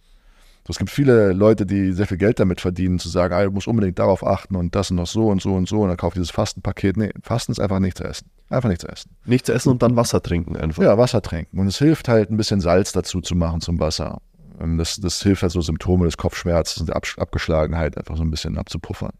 So, 0.67 0.71
es 0.71 0.77
gibt 0.77 0.89
viele 0.89 1.31
Leute, 1.33 1.65
die 1.65 1.93
sehr 1.93 2.05
viel 2.05 2.17
Geld 2.17 2.39
damit 2.39 2.61
verdienen, 2.61 2.99
zu 2.99 3.09
sagen, 3.09 3.33
ah, 3.33 3.43
du 3.43 3.51
musst 3.51 3.67
unbedingt 3.67 3.97
darauf 3.97 4.25
achten 4.25 4.55
und 4.55 4.75
das 4.75 4.91
und 4.91 4.97
noch 4.97 5.07
so 5.07 5.27
und 5.27 5.41
so 5.41 5.55
und 5.55 5.67
so 5.67 5.81
und 5.81 5.89
dann 5.89 5.97
kauft 5.97 6.15
dieses 6.15 6.31
Fastenpaket. 6.31 6.97
Nee, 6.97 7.11
Fasten 7.23 7.51
ist 7.51 7.59
einfach 7.59 7.79
nichts 7.79 7.99
zu 7.99 8.03
essen. 8.03 8.29
Einfach 8.49 8.69
nichts 8.69 8.83
zu 8.83 8.91
essen. 8.91 9.11
Nichts 9.25 9.49
essen 9.49 9.69
und 9.69 9.81
dann 9.81 9.95
Wasser 9.95 10.21
trinken 10.21 10.55
einfach. 10.55 10.83
Ja, 10.83 10.97
Wasser 10.97 11.21
trinken. 11.21 11.59
Und 11.59 11.67
es 11.67 11.77
hilft 11.77 12.07
halt, 12.07 12.29
ein 12.29 12.37
bisschen 12.37 12.61
Salz 12.61 12.91
dazu 12.91 13.21
zu 13.21 13.35
machen 13.35 13.61
zum 13.61 13.79
Wasser. 13.79 14.21
Ähm, 14.59 14.77
Das, 14.77 14.97
das 14.97 15.21
hilft 15.21 15.43
halt 15.43 15.51
so 15.51 15.61
Symptome 15.61 16.05
des 16.05 16.17
Kopfschmerzes 16.17 16.77
und 16.77 16.89
der 16.89 16.95
Abgeschlagenheit 16.95 17.97
einfach 17.97 18.17
so 18.17 18.23
ein 18.23 18.31
bisschen 18.31 18.57
abzupuffern, 18.57 19.13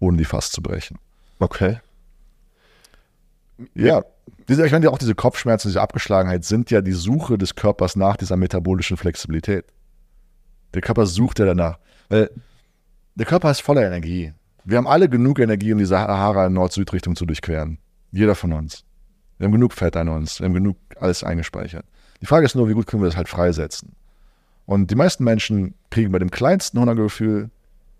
ohne 0.00 0.16
die 0.16 0.24
Fast 0.24 0.52
zu 0.52 0.62
brechen. 0.62 0.98
Okay. 1.38 1.78
Ja, 3.74 4.02
diese, 4.48 4.66
ich 4.66 4.72
meine, 4.72 4.90
auch 4.90 4.98
diese 4.98 5.14
Kopfschmerzen, 5.14 5.68
diese 5.68 5.80
Abgeschlagenheit 5.80 6.44
sind 6.44 6.70
ja 6.70 6.80
die 6.80 6.92
Suche 6.92 7.38
des 7.38 7.54
Körpers 7.54 7.96
nach 7.96 8.16
dieser 8.16 8.36
metabolischen 8.36 8.96
Flexibilität. 8.96 9.64
Der 10.74 10.82
Körper 10.82 11.06
sucht 11.06 11.38
ja 11.38 11.46
danach. 11.46 11.78
Weil 12.08 12.30
der 13.14 13.26
Körper 13.26 13.50
ist 13.50 13.60
voller 13.60 13.86
Energie. 13.86 14.32
Wir 14.64 14.78
haben 14.78 14.86
alle 14.86 15.08
genug 15.08 15.38
Energie, 15.38 15.72
um 15.72 15.78
die 15.78 15.84
Sahara 15.84 16.46
in 16.46 16.54
Nord-Süd-Richtung 16.54 17.16
zu 17.16 17.26
durchqueren. 17.26 17.78
Jeder 18.10 18.34
von 18.34 18.52
uns. 18.52 18.84
Wir 19.38 19.46
haben 19.46 19.52
genug 19.52 19.72
Fett 19.72 19.96
an 19.96 20.08
uns. 20.08 20.40
Wir 20.40 20.46
haben 20.46 20.54
genug 20.54 20.76
alles 20.98 21.22
eingespeichert. 21.22 21.84
Die 22.20 22.26
Frage 22.26 22.46
ist 22.46 22.54
nur, 22.54 22.68
wie 22.68 22.74
gut 22.74 22.86
können 22.86 23.02
wir 23.02 23.08
das 23.08 23.16
halt 23.16 23.28
freisetzen? 23.28 23.92
Und 24.66 24.90
die 24.90 24.94
meisten 24.94 25.24
Menschen 25.24 25.74
kriegen 25.90 26.10
bei 26.12 26.18
dem 26.18 26.30
kleinsten 26.30 26.80
Hungergefühl, 26.80 27.50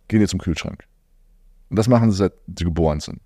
gehen 0.09 0.21
die 0.21 0.27
zum 0.27 0.41
Kühlschrank. 0.41 0.85
Und 1.69 1.79
das 1.79 1.89
machen 1.89 2.11
sie, 2.11 2.17
seit 2.17 2.33
sie 2.47 2.65
geboren 2.65 3.01
sind. 3.01 3.21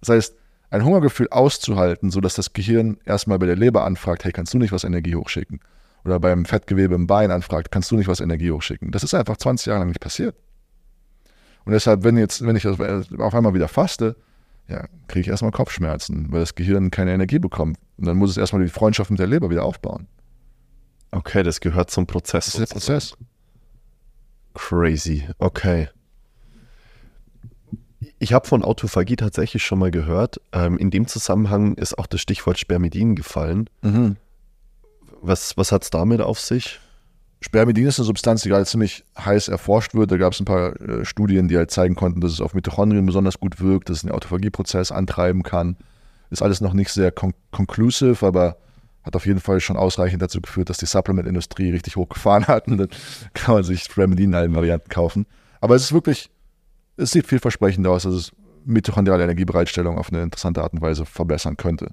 Das 0.00 0.10
heißt, 0.10 0.34
ein 0.76 0.84
Hungergefühl 0.84 1.28
auszuhalten, 1.30 2.10
sodass 2.10 2.34
das 2.34 2.52
Gehirn 2.52 2.98
erstmal 3.04 3.38
bei 3.38 3.46
der 3.46 3.56
Leber 3.56 3.84
anfragt, 3.84 4.24
hey, 4.24 4.32
kannst 4.32 4.54
du 4.54 4.58
nicht 4.58 4.72
was 4.72 4.84
Energie 4.84 5.16
hochschicken? 5.16 5.60
Oder 6.04 6.20
beim 6.20 6.44
Fettgewebe 6.44 6.94
im 6.94 7.06
Bein 7.06 7.30
anfragt, 7.30 7.72
kannst 7.72 7.90
du 7.90 7.96
nicht 7.96 8.08
was 8.08 8.20
Energie 8.20 8.50
hochschicken? 8.50 8.92
Das 8.92 9.02
ist 9.02 9.14
einfach 9.14 9.36
20 9.36 9.66
Jahre 9.66 9.80
lang 9.80 9.88
nicht 9.88 10.00
passiert. 10.00 10.36
Und 11.64 11.72
deshalb, 11.72 12.04
wenn 12.04 12.16
jetzt, 12.16 12.46
wenn 12.46 12.54
ich 12.54 12.66
auf 12.68 12.78
auf 12.78 13.34
einmal 13.34 13.54
wieder 13.54 13.66
faste, 13.66 14.16
ja, 14.68 14.86
kriege 15.08 15.22
ich 15.22 15.28
erstmal 15.28 15.50
Kopfschmerzen, 15.50 16.30
weil 16.30 16.40
das 16.40 16.54
Gehirn 16.54 16.90
keine 16.90 17.12
Energie 17.12 17.38
bekommt. 17.38 17.78
Und 17.96 18.06
dann 18.06 18.16
muss 18.16 18.30
es 18.30 18.36
erstmal 18.36 18.62
die 18.62 18.68
Freundschaft 18.68 19.10
mit 19.10 19.18
der 19.18 19.26
Leber 19.26 19.50
wieder 19.50 19.64
aufbauen. 19.64 20.06
Okay, 21.10 21.42
das 21.42 21.60
gehört 21.60 21.90
zum 21.90 22.06
Prozess. 22.06 22.46
Das 22.46 22.54
ist 22.54 22.70
der 22.70 22.74
Prozess. 22.74 23.16
Crazy. 24.54 25.28
Okay. 25.38 25.88
Ich 28.18 28.32
habe 28.32 28.46
von 28.46 28.62
Autophagie 28.62 29.16
tatsächlich 29.16 29.62
schon 29.62 29.78
mal 29.78 29.90
gehört. 29.90 30.40
Ähm, 30.52 30.78
in 30.78 30.90
dem 30.90 31.06
Zusammenhang 31.06 31.74
ist 31.74 31.98
auch 31.98 32.06
das 32.06 32.20
Stichwort 32.20 32.58
Spermidin 32.58 33.16
gefallen. 33.16 33.70
Was, 35.22 35.56
was 35.56 35.72
hat 35.72 35.82
es 35.82 35.90
damit 35.90 36.20
auf 36.20 36.38
sich? 36.38 36.80
Spermidin 37.40 37.86
ist 37.86 37.98
eine 37.98 38.06
Substanz, 38.06 38.42
die 38.42 38.48
gerade 38.48 38.64
ziemlich 38.64 39.04
heiß 39.18 39.48
erforscht 39.48 39.94
wird. 39.94 40.10
Da 40.10 40.16
gab 40.16 40.32
es 40.32 40.40
ein 40.40 40.46
paar 40.46 40.80
äh, 40.80 41.04
Studien, 41.04 41.48
die 41.48 41.56
halt 41.56 41.70
zeigen 41.70 41.94
konnten, 41.94 42.20
dass 42.20 42.32
es 42.32 42.40
auf 42.40 42.54
Mitochondrien 42.54 43.06
besonders 43.06 43.38
gut 43.38 43.60
wirkt, 43.60 43.88
dass 43.88 43.98
es 43.98 44.02
den 44.02 44.10
Autophagieprozess 44.10 44.90
antreiben 44.92 45.42
kann. 45.42 45.76
Ist 46.30 46.42
alles 46.42 46.60
noch 46.60 46.72
nicht 46.72 46.90
sehr 46.90 47.12
con 47.12 47.34
conclusive, 47.52 48.26
aber 48.26 48.56
hat 49.04 49.14
auf 49.14 49.26
jeden 49.26 49.38
Fall 49.38 49.60
schon 49.60 49.76
ausreichend 49.76 50.20
dazu 50.20 50.40
geführt, 50.40 50.68
dass 50.68 50.78
die 50.78 50.86
Supplement-Industrie 50.86 51.70
richtig 51.70 51.96
hochgefahren 51.96 52.48
hat. 52.48 52.66
Und 52.68 52.78
dann 52.78 52.88
kann 53.34 53.54
man 53.54 53.64
sich 53.64 53.84
Spermidin 53.84 54.30
in 54.30 54.34
allen 54.34 54.54
Varianten 54.54 54.88
kaufen. 54.88 55.26
Aber 55.60 55.76
es 55.76 55.82
ist 55.82 55.92
wirklich, 55.92 56.30
es 56.96 57.10
sieht 57.10 57.26
vielversprechend 57.26 57.86
aus, 57.86 58.04
dass 58.04 58.14
es 58.14 58.32
mitochondriale 58.64 59.24
Energiebereitstellung 59.24 59.98
auf 59.98 60.12
eine 60.12 60.22
interessante 60.22 60.62
Art 60.62 60.72
und 60.72 60.80
Weise 60.80 61.06
verbessern 61.06 61.56
könnte. 61.56 61.90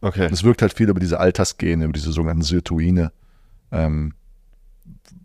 Okay. 0.00 0.28
Es 0.30 0.42
wirkt 0.42 0.62
halt 0.62 0.74
viel 0.74 0.88
über 0.88 1.00
diese 1.00 1.20
Altersgene, 1.20 1.84
über 1.84 1.92
diese 1.92 2.12
sogenannten 2.12 2.42
Sirtuine. 2.42 3.12
Ähm, 3.70 4.14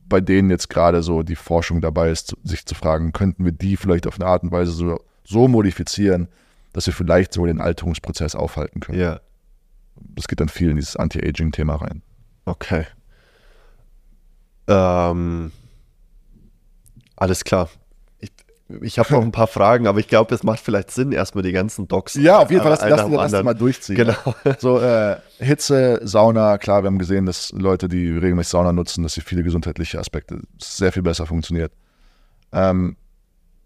bei 0.08 0.22
denen 0.22 0.50
jetzt 0.50 0.70
gerade 0.70 1.04
so 1.04 1.24
die 1.24 1.36
Forschung 1.36 1.82
dabei 1.82 2.12
ist, 2.12 2.38
sich 2.44 2.66
zu 2.66 2.76
fragen, 2.76 3.12
könnten 3.12 3.44
wir 3.44 3.52
die 3.52 3.76
vielleicht 3.76 4.08
auf 4.08 4.20
eine 4.20 4.30
Art 4.30 4.44
und 4.44 4.52
Weise 4.52 4.72
so, 4.72 5.02
so 5.26 5.48
modifizieren, 5.48 6.30
dass 6.72 6.86
wir 6.86 6.94
vielleicht 6.94 7.34
so 7.34 7.46
den 7.46 7.60
Alterungsprozess 7.60 8.36
aufhalten 8.36 8.80
können. 8.80 9.00
Ja. 9.00 9.20
Das 9.96 10.28
geht 10.28 10.40
dann 10.40 10.50
viel 10.50 10.70
in 10.70 10.76
dieses 10.78 10.96
Anti-Aging-Thema 10.96 11.76
rein. 11.76 12.04
Okay. 12.46 12.86
Ähm, 14.68 15.52
alles 17.16 17.44
klar. 17.44 17.70
Ich, 18.82 19.00
habe 19.00 19.14
noch 19.14 19.22
ein 19.22 19.32
paar 19.32 19.48
Fragen, 19.48 19.88
aber 19.88 20.00
ich 20.00 20.10
glaube, 20.10 20.36
es 20.36 20.44
macht 20.44 20.60
vielleicht 20.60 20.92
Sinn, 20.92 21.14
erstmal 21.14 21.42
die 21.42 21.54
ganzen 21.54 21.88
Docs. 21.88 22.16
Ja, 22.16 22.40
auf 22.40 22.52
jeden 22.52 22.62
Fall, 22.62 22.72
lass, 22.72 22.82
einen 22.82 22.92
lass, 22.92 23.00
nach 23.00 23.08
dem 23.08 23.14
lass 23.14 23.32
die 23.32 23.38
anderen. 23.38 23.46
mal 23.46 23.54
durchziehen. 23.54 23.96
Genau. 23.96 24.36
So, 24.60 24.80
äh, 24.82 25.18
Hitze, 25.38 26.02
Sauna, 26.04 26.58
klar, 26.58 26.84
wir 26.84 26.88
haben 26.88 27.00
gesehen, 27.00 27.26
dass 27.26 27.52
Leute, 27.54 27.88
die 27.88 28.10
regelmäßig 28.10 28.50
Sauna 28.50 28.74
nutzen, 28.74 29.04
dass 29.04 29.14
sie 29.14 29.22
viele 29.22 29.44
gesundheitliche 29.44 30.00
Aspekte 30.00 30.42
sehr 30.62 30.92
viel 30.92 31.04
besser 31.04 31.26
funktioniert. 31.26 31.72
Ähm, 32.52 32.98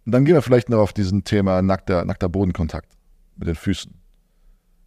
dann 0.06 0.26
gehen 0.26 0.36
wir 0.36 0.42
vielleicht 0.44 0.70
noch 0.70 0.80
auf 0.80 0.94
diesen 0.94 1.24
Thema 1.24 1.62
nackter, 1.62 2.06
nackter 2.06 2.30
Bodenkontakt 2.30 2.92
mit 3.38 3.48
den 3.48 3.56
Füßen. 3.56 3.94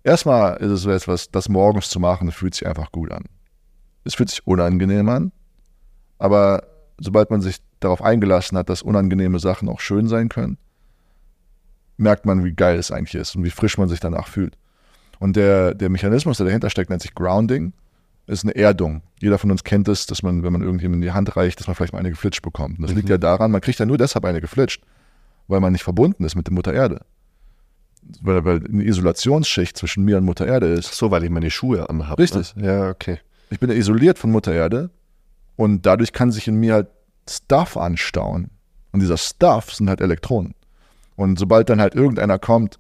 Erstmal 0.04 0.58
ist 0.58 0.70
es 0.70 0.82
so 0.82 0.90
etwas, 0.90 1.30
das 1.30 1.48
morgens 1.48 1.88
zu 1.88 1.98
machen, 1.98 2.30
fühlt 2.30 2.54
sich 2.54 2.66
einfach 2.66 2.92
gut 2.92 3.10
an. 3.10 3.24
Es 4.04 4.14
fühlt 4.14 4.28
sich 4.28 4.46
unangenehm 4.46 5.08
an, 5.08 5.32
aber 6.18 6.64
sobald 6.98 7.30
man 7.30 7.40
sich 7.40 7.58
darauf 7.84 8.02
eingelassen 8.02 8.58
hat, 8.58 8.68
dass 8.68 8.82
unangenehme 8.82 9.38
Sachen 9.38 9.68
auch 9.68 9.80
schön 9.80 10.08
sein 10.08 10.28
können, 10.28 10.58
merkt 11.96 12.26
man, 12.26 12.44
wie 12.44 12.52
geil 12.52 12.78
es 12.78 12.90
eigentlich 12.90 13.14
ist 13.14 13.36
und 13.36 13.44
wie 13.44 13.50
frisch 13.50 13.78
man 13.78 13.88
sich 13.88 14.00
danach 14.00 14.28
fühlt. 14.28 14.56
Und 15.20 15.36
der, 15.36 15.74
der 15.74 15.90
Mechanismus, 15.90 16.38
der 16.38 16.46
dahinter 16.46 16.70
steckt, 16.70 16.90
nennt 16.90 17.02
sich 17.02 17.14
Grounding, 17.14 17.72
ist 18.26 18.44
eine 18.44 18.56
Erdung. 18.56 19.02
Jeder 19.20 19.38
von 19.38 19.50
uns 19.50 19.64
kennt 19.64 19.88
es, 19.88 20.06
dass 20.06 20.22
man, 20.22 20.42
wenn 20.42 20.52
man 20.52 20.62
irgendjemandem 20.62 21.02
die 21.02 21.12
Hand 21.12 21.36
reicht, 21.36 21.60
dass 21.60 21.66
man 21.66 21.76
vielleicht 21.76 21.92
mal 21.92 21.98
eine 21.98 22.10
geflitscht 22.10 22.42
bekommt. 22.42 22.78
Und 22.78 22.88
das 22.88 22.94
liegt 22.94 23.08
ja 23.08 23.18
daran, 23.18 23.50
man 23.50 23.60
kriegt 23.60 23.78
ja 23.78 23.86
nur 23.86 23.98
deshalb 23.98 24.24
eine 24.24 24.40
geflitscht, 24.40 24.82
weil 25.46 25.60
man 25.60 25.72
nicht 25.72 25.84
verbunden 25.84 26.24
ist 26.24 26.34
mit 26.34 26.46
der 26.46 26.54
Mutter 26.54 26.72
Erde. 26.72 27.00
Weil, 28.20 28.44
weil 28.44 28.64
eine 28.64 28.84
Isolationsschicht 28.84 29.76
zwischen 29.76 30.04
mir 30.04 30.18
und 30.18 30.24
Mutter 30.24 30.46
Erde 30.46 30.66
ist. 30.66 30.94
So, 30.94 31.10
weil 31.10 31.24
ich 31.24 31.30
meine 31.30 31.50
Schuhe 31.50 31.88
anhabe. 31.88 32.22
Richtig. 32.22 32.54
Ne? 32.56 32.66
Ja, 32.66 32.90
okay. 32.90 33.18
Ich 33.50 33.60
bin 33.60 33.70
ja 33.70 33.76
isoliert 33.76 34.18
von 34.18 34.30
Mutter 34.30 34.52
Erde 34.52 34.90
und 35.56 35.86
dadurch 35.86 36.12
kann 36.12 36.32
sich 36.32 36.48
in 36.48 36.56
mir 36.56 36.74
halt 36.74 36.88
Stuff 37.28 37.76
anstauen. 37.76 38.50
Und 38.92 39.00
dieser 39.00 39.16
Stuff 39.16 39.72
sind 39.72 39.88
halt 39.88 40.00
Elektronen. 40.00 40.54
Und 41.16 41.38
sobald 41.38 41.68
dann 41.68 41.80
halt 41.80 41.94
irgendeiner 41.94 42.38
kommt, 42.38 42.78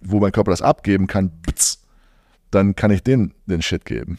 wo 0.00 0.20
mein 0.20 0.32
Körper 0.32 0.50
das 0.50 0.62
abgeben 0.62 1.06
kann, 1.06 1.32
dann 2.50 2.76
kann 2.76 2.90
ich 2.90 3.02
den 3.02 3.34
den 3.46 3.62
Shit 3.62 3.84
geben. 3.84 4.18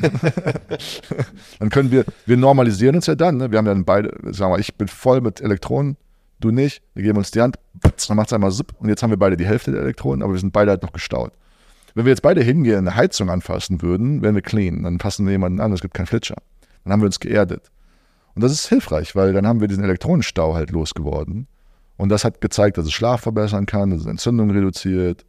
dann 1.58 1.70
können 1.70 1.90
wir, 1.90 2.04
wir 2.24 2.36
normalisieren 2.36 2.96
uns 2.96 3.06
ja 3.06 3.14
dann. 3.14 3.36
Ne? 3.36 3.50
Wir 3.50 3.58
haben 3.58 3.66
ja 3.66 3.74
dann 3.74 3.84
beide, 3.84 4.10
sagen 4.32 4.52
wir, 4.52 4.58
ich 4.58 4.74
bin 4.74 4.88
voll 4.88 5.20
mit 5.20 5.40
Elektronen, 5.40 5.96
du 6.40 6.50
nicht. 6.50 6.82
Wir 6.94 7.02
geben 7.02 7.18
uns 7.18 7.30
die 7.30 7.40
Hand, 7.40 7.58
dann 7.82 8.16
macht 8.16 8.28
es 8.28 8.32
einmal 8.32 8.52
zip 8.52 8.72
und 8.78 8.88
jetzt 8.88 9.02
haben 9.02 9.10
wir 9.10 9.18
beide 9.18 9.36
die 9.36 9.46
Hälfte 9.46 9.72
der 9.72 9.82
Elektronen, 9.82 10.22
aber 10.22 10.32
wir 10.32 10.40
sind 10.40 10.52
beide 10.52 10.70
halt 10.70 10.82
noch 10.82 10.92
gestaut. 10.92 11.32
Wenn 11.94 12.04
wir 12.04 12.10
jetzt 12.10 12.22
beide 12.22 12.42
hingehen, 12.42 12.78
eine 12.78 12.94
Heizung 12.94 13.30
anfassen 13.30 13.80
würden, 13.80 14.20
wären 14.22 14.34
wir 14.34 14.42
clean. 14.42 14.82
Dann 14.82 14.98
fassen 14.98 15.24
wir 15.24 15.32
jemanden 15.32 15.60
an, 15.60 15.72
es 15.72 15.80
gibt 15.80 15.94
keinen 15.94 16.06
Flitscher. 16.06 16.36
Dann 16.84 16.92
haben 16.92 17.00
wir 17.00 17.06
uns 17.06 17.20
geerdet. 17.20 17.70
Und 18.36 18.42
das 18.42 18.52
ist 18.52 18.68
hilfreich, 18.68 19.16
weil 19.16 19.32
dann 19.32 19.46
haben 19.46 19.60
wir 19.60 19.66
diesen 19.68 19.82
Elektronenstau 19.82 20.54
halt 20.54 20.70
losgeworden. 20.70 21.48
Und 21.96 22.10
das 22.10 22.24
hat 22.24 22.40
gezeigt, 22.42 22.76
dass 22.76 22.84
es 22.86 22.92
Schlaf 22.92 23.22
verbessern 23.22 23.66
kann, 23.66 23.90
dass 23.90 24.00
es 24.02 24.06
Entzündung 24.06 24.50
reduziert. 24.50 25.24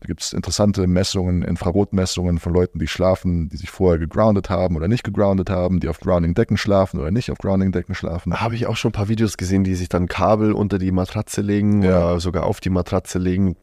Da 0.00 0.06
gibt 0.06 0.22
es 0.22 0.32
interessante 0.32 0.86
Messungen, 0.86 1.42
Infrarotmessungen 1.42 2.38
von 2.38 2.52
Leuten, 2.54 2.78
die 2.78 2.86
schlafen, 2.86 3.48
die 3.50 3.56
sich 3.58 3.70
vorher 3.70 3.98
gegroundet 3.98 4.48
haben 4.48 4.76
oder 4.76 4.88
nicht 4.88 5.04
gegroundet 5.04 5.50
haben, 5.50 5.80
die 5.80 5.88
auf 5.88 6.00
Grounding-Decken 6.00 6.56
schlafen 6.56 7.00
oder 7.00 7.10
nicht 7.10 7.30
auf 7.30 7.38
Grounding-Decken 7.38 7.94
schlafen. 7.94 8.38
Habe 8.40 8.54
ich 8.54 8.66
auch 8.66 8.76
schon 8.76 8.90
ein 8.90 8.92
paar 8.92 9.08
Videos 9.08 9.36
gesehen, 9.36 9.64
die 9.64 9.74
sich 9.74 9.88
dann 9.90 10.06
Kabel 10.08 10.52
unter 10.52 10.78
die 10.78 10.92
Matratze 10.92 11.40
legen 11.42 11.82
Ja. 11.82 11.98
oder 11.98 12.20
sogar 12.20 12.44
auf 12.44 12.60
die 12.60 12.70
Matratze 12.70 13.18
legen, 13.18 13.56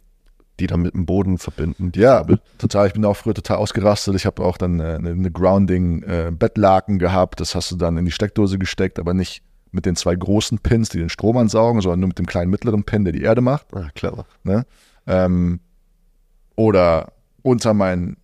die 0.60 0.68
dann 0.68 0.82
mit 0.82 0.94
dem 0.94 1.06
Boden 1.06 1.38
verbinden. 1.38 1.92
Ja, 1.96 2.18
Kabel. 2.18 2.40
total. 2.58 2.88
Ich 2.88 2.94
bin 2.94 3.06
auch 3.06 3.16
früher 3.16 3.34
total 3.34 3.58
ausgerastet. 3.58 4.16
Ich 4.16 4.26
habe 4.26 4.44
auch 4.44 4.58
dann 4.58 4.80
äh, 4.80 4.96
eine, 4.96 5.12
eine 5.12 5.32
Grounding-Bettlaken 5.32 7.00
gehabt. 7.00 7.40
Das 7.40 7.56
hast 7.56 7.72
du 7.72 7.76
dann 7.76 7.98
in 7.98 8.06
die 8.06 8.12
Steckdose 8.12 8.58
gesteckt, 8.58 9.00
aber 9.00 9.14
nicht 9.14 9.44
mit 9.72 9.86
den 9.86 9.96
zwei 9.96 10.16
großen 10.16 10.60
Pins, 10.60 10.90
die 10.90 10.98
den 10.98 11.10
Strom 11.10 11.38
ansaugen, 11.38 11.82
sondern 11.82 12.00
nur 12.00 12.08
mit 12.10 12.20
dem 12.20 12.26
kleinen 12.26 12.50
mittleren 12.50 12.84
Pin, 12.84 13.04
der 13.04 13.14
die 13.14 13.22
Erde 13.22 13.42
macht. 13.42 13.68
Ah, 13.76 13.90
clever. 13.94 14.26
Ne? 14.44 14.66
Ähm, 15.06 15.60
oder 16.56 17.12
unter 17.44 17.74
mein 17.74 18.18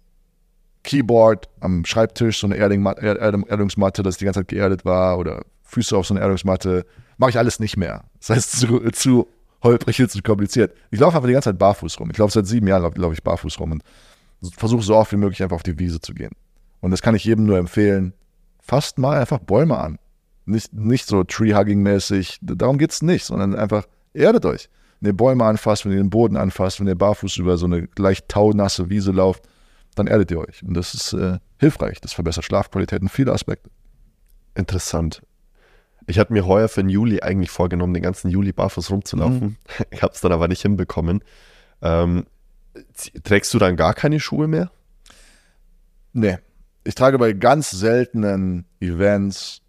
Keyboard 0.84 1.47
am 1.59 1.86
Schreibtisch 1.86 2.39
so 2.39 2.47
eine 2.47 2.55
Erding 2.55 2.86
Er- 2.86 3.19
Erdungsmatte, 3.19 4.03
dass 4.03 4.17
die 4.17 4.25
ganze 4.25 4.41
Zeit 4.41 4.49
geerdet 4.49 4.86
war 4.86 5.17
oder 5.17 5.43
Füße 5.63 5.95
auf 5.95 6.07
so 6.07 6.13
eine 6.13 6.21
Erdungsmatte. 6.21 6.86
Mache 7.17 7.31
ich 7.31 7.38
alles 7.38 7.59
nicht 7.59 7.77
mehr. 7.77 8.03
Das 8.19 8.31
heißt, 8.31 8.51
zu, 8.59 8.79
zu 8.91 9.27
holprig 9.64 10.01
und 10.01 10.11
zu 10.11 10.22
kompliziert. 10.22 10.76
Ich 10.91 10.99
laufe 10.99 11.16
einfach 11.16 11.28
die 11.28 11.34
ganze 11.34 11.49
Zeit 11.49 11.57
barfuß 11.57 11.99
rum. 11.99 12.09
Ich 12.11 12.18
laufe 12.18 12.34
seit 12.34 12.45
sieben 12.45 12.68
Jahren, 12.68 12.84
laufe 12.84 12.99
lauf 12.99 13.14
ich 13.14 13.24
barfuß 13.24 13.59
rum 13.59 13.72
und 13.72 13.84
versuche 14.55 14.84
so 14.84 14.95
oft 14.95 15.11
wie 15.11 15.18
möglich 15.18 15.41
einfach 15.41 15.55
auf 15.55 15.64
die 15.64 15.80
Wiese 15.80 16.01
zu 16.01 16.14
gehen. 16.14 16.32
Und 16.82 16.91
das 16.91 17.01
kann 17.01 17.16
ich 17.16 17.24
jedem 17.24 17.45
nur 17.45 17.57
empfehlen. 17.57 18.14
Fasst 18.59 18.97
mal 18.97 19.20
einfach 19.20 19.39
Bäume 19.39 19.78
an. 19.78 19.97
Nicht, 20.45 20.74
nicht 20.74 21.07
so 21.07 21.24
Tree-Hugging-mäßig, 21.24 22.39
darum 22.41 22.78
geht 22.78 22.91
es 22.91 23.01
nicht, 23.01 23.24
sondern 23.24 23.55
einfach 23.55 23.86
erdet 24.14 24.45
euch. 24.45 24.70
Wenn 24.99 25.11
ihr 25.11 25.18
Bäume 25.18 25.45
anfasst, 25.45 25.86
wenn 25.86 25.93
ihr 25.93 25.97
den 25.97 26.09
Boden 26.09 26.36
anfasst, 26.36 26.80
wenn 26.80 26.88
ihr 26.88 26.95
barfuß 26.95 27.38
über 27.38 27.57
so 27.57 27.66
eine 27.66 27.88
leicht 27.97 28.28
taunasse 28.28 28.89
Wiese 28.89 29.11
lauft, 29.11 29.47
dann 29.95 30.07
erdet 30.07 30.32
ihr 30.32 30.39
euch. 30.39 30.64
Und 30.64 30.74
das 30.74 30.93
ist 30.93 31.14
äh, 31.14 31.39
hilfreich. 31.59 32.01
Das 32.01 32.14
verbessert 32.14 32.43
Schlafqualität 32.43 33.01
und 33.01 33.09
viele 33.09 33.32
Aspekte. 33.32 33.70
Interessant. 34.55 35.22
Ich 36.08 36.20
hatte 36.20 36.34
mir 36.34 36.45
heuer 36.45 36.68
für 36.68 36.82
den 36.82 36.89
Juli 36.89 37.22
eigentlich 37.22 37.49
vorgenommen, 37.49 37.93
den 37.93 38.04
ganzen 38.04 38.30
Juli 38.30 38.51
barfuß 38.51 38.91
rumzulaufen. 38.91 39.58
Ich 39.91 40.01
habe 40.01 40.14
es 40.14 40.22
dann 40.22 40.32
aber 40.32 40.47
nicht 40.47 40.62
hinbekommen. 40.62 41.24
Ähm, 41.82 42.26
trägst 43.24 43.54
du 43.54 43.60
dann 43.60 43.76
gar 43.76 43.93
keine 43.93 44.20
Schuhe 44.20 44.47
mehr? 44.47 44.72
Nee. 46.14 46.38
Ich 46.84 46.95
trage 46.95 47.18
bei 47.18 47.34
ganz 47.34 47.72
seltenen 47.72 48.66
Events 48.80 49.62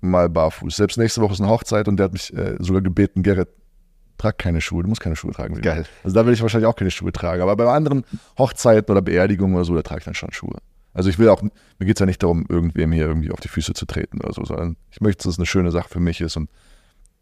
mal 0.00 0.28
barfuß. 0.28 0.76
Selbst 0.76 0.98
nächste 0.98 1.20
Woche 1.20 1.34
ist 1.34 1.40
eine 1.40 1.50
Hochzeit 1.50 1.88
und 1.88 1.96
der 1.96 2.04
hat 2.04 2.12
mich 2.12 2.32
äh, 2.36 2.56
sogar 2.58 2.82
gebeten, 2.82 3.22
Gerrit, 3.22 3.48
trag 4.16 4.38
keine 4.38 4.60
Schuhe, 4.60 4.82
du 4.82 4.88
musst 4.88 5.00
keine 5.00 5.16
Schuhe 5.16 5.32
tragen. 5.32 5.60
Geil. 5.60 5.86
Also 6.04 6.14
da 6.14 6.26
will 6.26 6.34
ich 6.34 6.42
wahrscheinlich 6.42 6.66
auch 6.66 6.76
keine 6.76 6.90
Schuhe 6.90 7.12
tragen. 7.12 7.42
Aber 7.42 7.56
bei 7.56 7.72
anderen 7.72 8.04
Hochzeiten 8.36 8.90
oder 8.90 9.02
Beerdigungen 9.02 9.54
oder 9.54 9.64
so, 9.64 9.74
da 9.74 9.82
trage 9.82 10.00
ich 10.00 10.04
dann 10.04 10.14
schon 10.14 10.32
Schuhe. 10.32 10.58
Also 10.92 11.10
ich 11.10 11.18
will 11.18 11.28
auch, 11.28 11.42
mir 11.42 11.50
geht 11.86 11.96
es 11.96 12.00
ja 12.00 12.06
nicht 12.06 12.22
darum, 12.22 12.46
irgendwem 12.48 12.92
hier 12.92 13.06
irgendwie 13.06 13.30
auf 13.30 13.40
die 13.40 13.48
Füße 13.48 13.74
zu 13.74 13.86
treten 13.86 14.20
oder 14.20 14.32
so, 14.32 14.44
sondern 14.44 14.76
ich 14.90 15.00
möchte, 15.00 15.24
dass 15.24 15.34
es 15.34 15.38
eine 15.38 15.46
schöne 15.46 15.70
Sache 15.70 15.88
für 15.88 16.00
mich 16.00 16.20
ist 16.20 16.36
und 16.36 16.50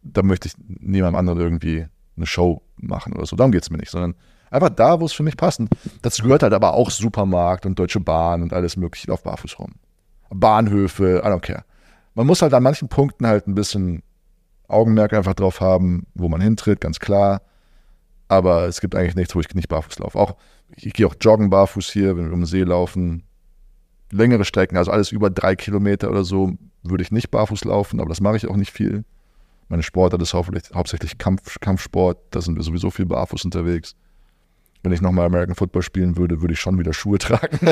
da 0.02 0.22
möchte 0.22 0.48
ich 0.48 0.54
niemandem 0.58 1.16
anderen 1.16 1.40
irgendwie 1.40 1.86
eine 2.16 2.26
Show 2.26 2.62
machen 2.76 3.12
oder 3.12 3.26
so. 3.26 3.36
Darum 3.36 3.52
geht 3.52 3.62
es 3.62 3.70
mir 3.70 3.78
nicht, 3.78 3.90
sondern 3.90 4.14
einfach 4.50 4.70
da, 4.70 5.00
wo 5.00 5.06
es 5.06 5.12
für 5.12 5.22
mich 5.22 5.36
passt. 5.36 5.60
Und 5.60 5.70
dazu 6.02 6.22
gehört 6.22 6.42
halt 6.42 6.54
aber 6.54 6.74
auch 6.74 6.90
Supermarkt 6.90 7.66
und 7.66 7.78
Deutsche 7.78 8.00
Bahn 8.00 8.42
und 8.42 8.52
alles 8.52 8.76
mögliche. 8.76 9.04
Ich 9.04 9.08
laufe 9.08 9.24
barfuß 9.24 9.58
rum. 9.58 9.74
Bahnhöfe, 10.30 11.22
I 11.24 11.28
don't 11.28 11.40
care. 11.40 11.64
Man 12.14 12.26
muss 12.26 12.42
halt 12.42 12.54
an 12.54 12.62
manchen 12.62 12.88
Punkten 12.88 13.26
halt 13.26 13.46
ein 13.46 13.54
bisschen 13.54 14.02
Augenmerk 14.68 15.12
einfach 15.12 15.34
drauf 15.34 15.60
haben, 15.60 16.06
wo 16.14 16.28
man 16.28 16.40
hintritt, 16.40 16.80
ganz 16.80 16.98
klar. 16.98 17.42
Aber 18.28 18.66
es 18.66 18.80
gibt 18.80 18.94
eigentlich 18.94 19.14
nichts, 19.14 19.34
wo 19.34 19.40
ich 19.40 19.54
nicht 19.54 19.68
barfuß 19.68 19.98
laufe. 20.00 20.18
Auch, 20.18 20.36
ich 20.74 20.92
gehe 20.92 21.06
auch 21.06 21.14
joggen 21.20 21.50
barfuß 21.50 21.90
hier, 21.90 22.16
wenn 22.16 22.26
wir 22.26 22.32
um 22.32 22.40
den 22.40 22.46
See 22.46 22.62
laufen. 22.62 23.22
Längere 24.10 24.44
Strecken, 24.44 24.76
also 24.76 24.90
alles 24.90 25.12
über 25.12 25.30
drei 25.30 25.56
Kilometer 25.56 26.10
oder 26.10 26.24
so, 26.24 26.52
würde 26.82 27.02
ich 27.02 27.10
nicht 27.10 27.30
barfuß 27.30 27.64
laufen, 27.64 28.00
aber 28.00 28.08
das 28.08 28.20
mache 28.20 28.36
ich 28.36 28.46
auch 28.46 28.56
nicht 28.56 28.72
viel. 28.72 29.04
Meine 29.68 29.82
Sportart 29.82 30.22
ist 30.22 30.32
hauptsächlich, 30.34 31.18
Kampf, 31.18 31.58
Kampfsport, 31.60 32.18
da 32.30 32.40
sind 32.40 32.56
wir 32.56 32.62
sowieso 32.62 32.90
viel 32.90 33.06
barfuß 33.06 33.44
unterwegs. 33.44 33.96
Wenn 34.82 34.92
ich 34.92 35.00
nochmal 35.00 35.26
American 35.26 35.56
Football 35.56 35.82
spielen 35.82 36.16
würde, 36.16 36.40
würde 36.40 36.54
ich 36.54 36.60
schon 36.60 36.78
wieder 36.78 36.92
Schuhe 36.92 37.18
tragen. 37.20 37.58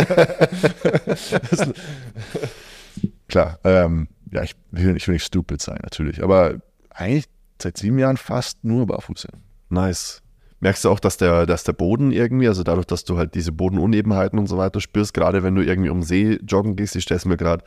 klar, 3.28 3.61
ähm, 3.62 4.09
ja, 4.32 4.43
ich 4.43 4.57
will, 4.72 4.97
ich 4.97 5.07
will 5.07 5.14
nicht 5.14 5.24
stupid 5.24 5.62
sein, 5.62 5.78
natürlich. 5.82 6.24
Aber 6.24 6.57
eigentlich 6.91 7.26
seit 7.62 7.76
sieben 7.76 7.99
Jahren 8.01 8.16
fast 8.16 8.64
nur 8.64 8.87
barfuß. 8.87 9.28
Nice. 9.68 10.24
Merkst 10.64 10.82
du 10.82 10.88
auch, 10.88 10.98
dass 10.98 11.18
der, 11.18 11.44
dass 11.44 11.62
der 11.62 11.74
Boden 11.74 12.10
irgendwie, 12.10 12.48
also 12.48 12.62
dadurch, 12.62 12.86
dass 12.86 13.04
du 13.04 13.18
halt 13.18 13.34
diese 13.34 13.52
Bodenunebenheiten 13.52 14.38
und 14.38 14.46
so 14.46 14.56
weiter 14.56 14.80
spürst, 14.80 15.12
gerade 15.12 15.42
wenn 15.42 15.54
du 15.54 15.60
irgendwie 15.60 15.90
um 15.90 16.02
See 16.02 16.38
joggen 16.42 16.74
gehst, 16.74 16.96
ich 16.96 17.02
stelle 17.02 17.18
es 17.18 17.26
mir 17.26 17.36
gerade 17.36 17.62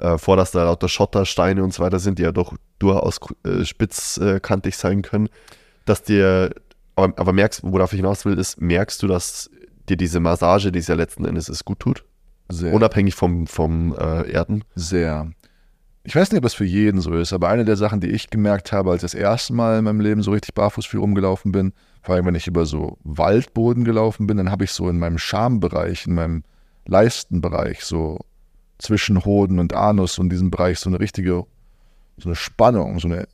äh, 0.00 0.18
vor, 0.18 0.36
dass 0.36 0.50
da 0.50 0.64
lauter 0.64 0.90
Schotter, 0.90 1.24
Steine 1.24 1.64
und 1.64 1.72
so 1.72 1.82
weiter 1.82 1.98
sind, 1.98 2.18
die 2.18 2.24
ja 2.24 2.30
doch 2.30 2.54
durchaus 2.78 3.20
äh, 3.46 3.64
spitzkantig 3.64 4.76
sein 4.76 5.00
können, 5.00 5.30
dass 5.86 6.02
dir, 6.02 6.54
aber, 6.94 7.18
aber 7.18 7.32
merkst, 7.32 7.62
worauf 7.64 7.94
ich 7.94 8.00
hinaus 8.00 8.26
will, 8.26 8.36
ist, 8.36 8.60
merkst 8.60 9.02
du, 9.02 9.06
dass 9.06 9.48
dir 9.88 9.96
diese 9.96 10.20
Massage, 10.20 10.70
die 10.72 10.80
es 10.80 10.88
ja 10.88 10.94
letzten 10.94 11.24
Endes 11.24 11.48
ist, 11.48 11.64
gut 11.64 11.80
tut? 11.80 12.04
Sehr. 12.50 12.74
Unabhängig 12.74 13.14
vom, 13.14 13.46
vom 13.46 13.96
äh, 13.98 14.30
Erden? 14.30 14.62
Sehr. 14.74 15.30
Ich 16.04 16.14
weiß 16.14 16.30
nicht, 16.30 16.40
ob 16.40 16.42
das 16.42 16.52
für 16.52 16.66
jeden 16.66 17.00
so 17.00 17.14
ist, 17.14 17.32
aber 17.32 17.48
eine 17.48 17.64
der 17.64 17.76
Sachen, 17.76 18.00
die 18.00 18.10
ich 18.10 18.28
gemerkt 18.28 18.72
habe, 18.72 18.90
als 18.90 19.02
ich 19.02 19.12
das 19.12 19.14
erste 19.14 19.54
Mal 19.54 19.78
in 19.78 19.84
meinem 19.84 20.00
Leben 20.00 20.22
so 20.22 20.32
richtig 20.32 20.52
barfuß 20.52 20.84
viel 20.84 21.00
rumgelaufen 21.00 21.50
bin, 21.50 21.72
vor 22.02 22.14
allem 22.14 22.26
wenn 22.26 22.34
ich 22.34 22.46
über 22.46 22.66
so 22.66 22.98
Waldboden 23.04 23.84
gelaufen 23.84 24.26
bin, 24.26 24.36
dann 24.36 24.50
habe 24.50 24.64
ich 24.64 24.72
so 24.72 24.88
in 24.88 24.98
meinem 24.98 25.18
Schambereich, 25.18 26.06
in 26.06 26.14
meinem 26.14 26.44
Leistenbereich, 26.84 27.84
so 27.84 28.18
zwischen 28.78 29.24
Hoden 29.24 29.58
und 29.60 29.74
Anus 29.74 30.18
und 30.18 30.30
diesem 30.30 30.50
Bereich 30.50 30.80
so 30.80 30.90
eine 30.90 30.98
richtige 30.98 31.46
so 32.16 32.28
eine 32.28 32.36
Spannung, 32.36 32.98
so 32.98 33.08
eine, 33.08 33.26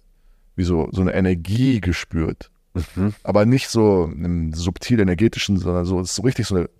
wie 0.56 0.64
so, 0.64 0.88
so 0.92 1.00
eine 1.00 1.12
Energie 1.14 1.80
gespürt. 1.80 2.50
Mhm. 2.74 3.14
Aber 3.22 3.46
nicht 3.46 3.68
so 3.68 4.04
im 4.04 4.52
subtil 4.52 5.00
energetischen, 5.00 5.58
sondern 5.58 5.84
so, 5.84 6.02
so 6.04 6.22
richtig 6.22 6.46
so 6.46 6.56
eine, 6.56 6.70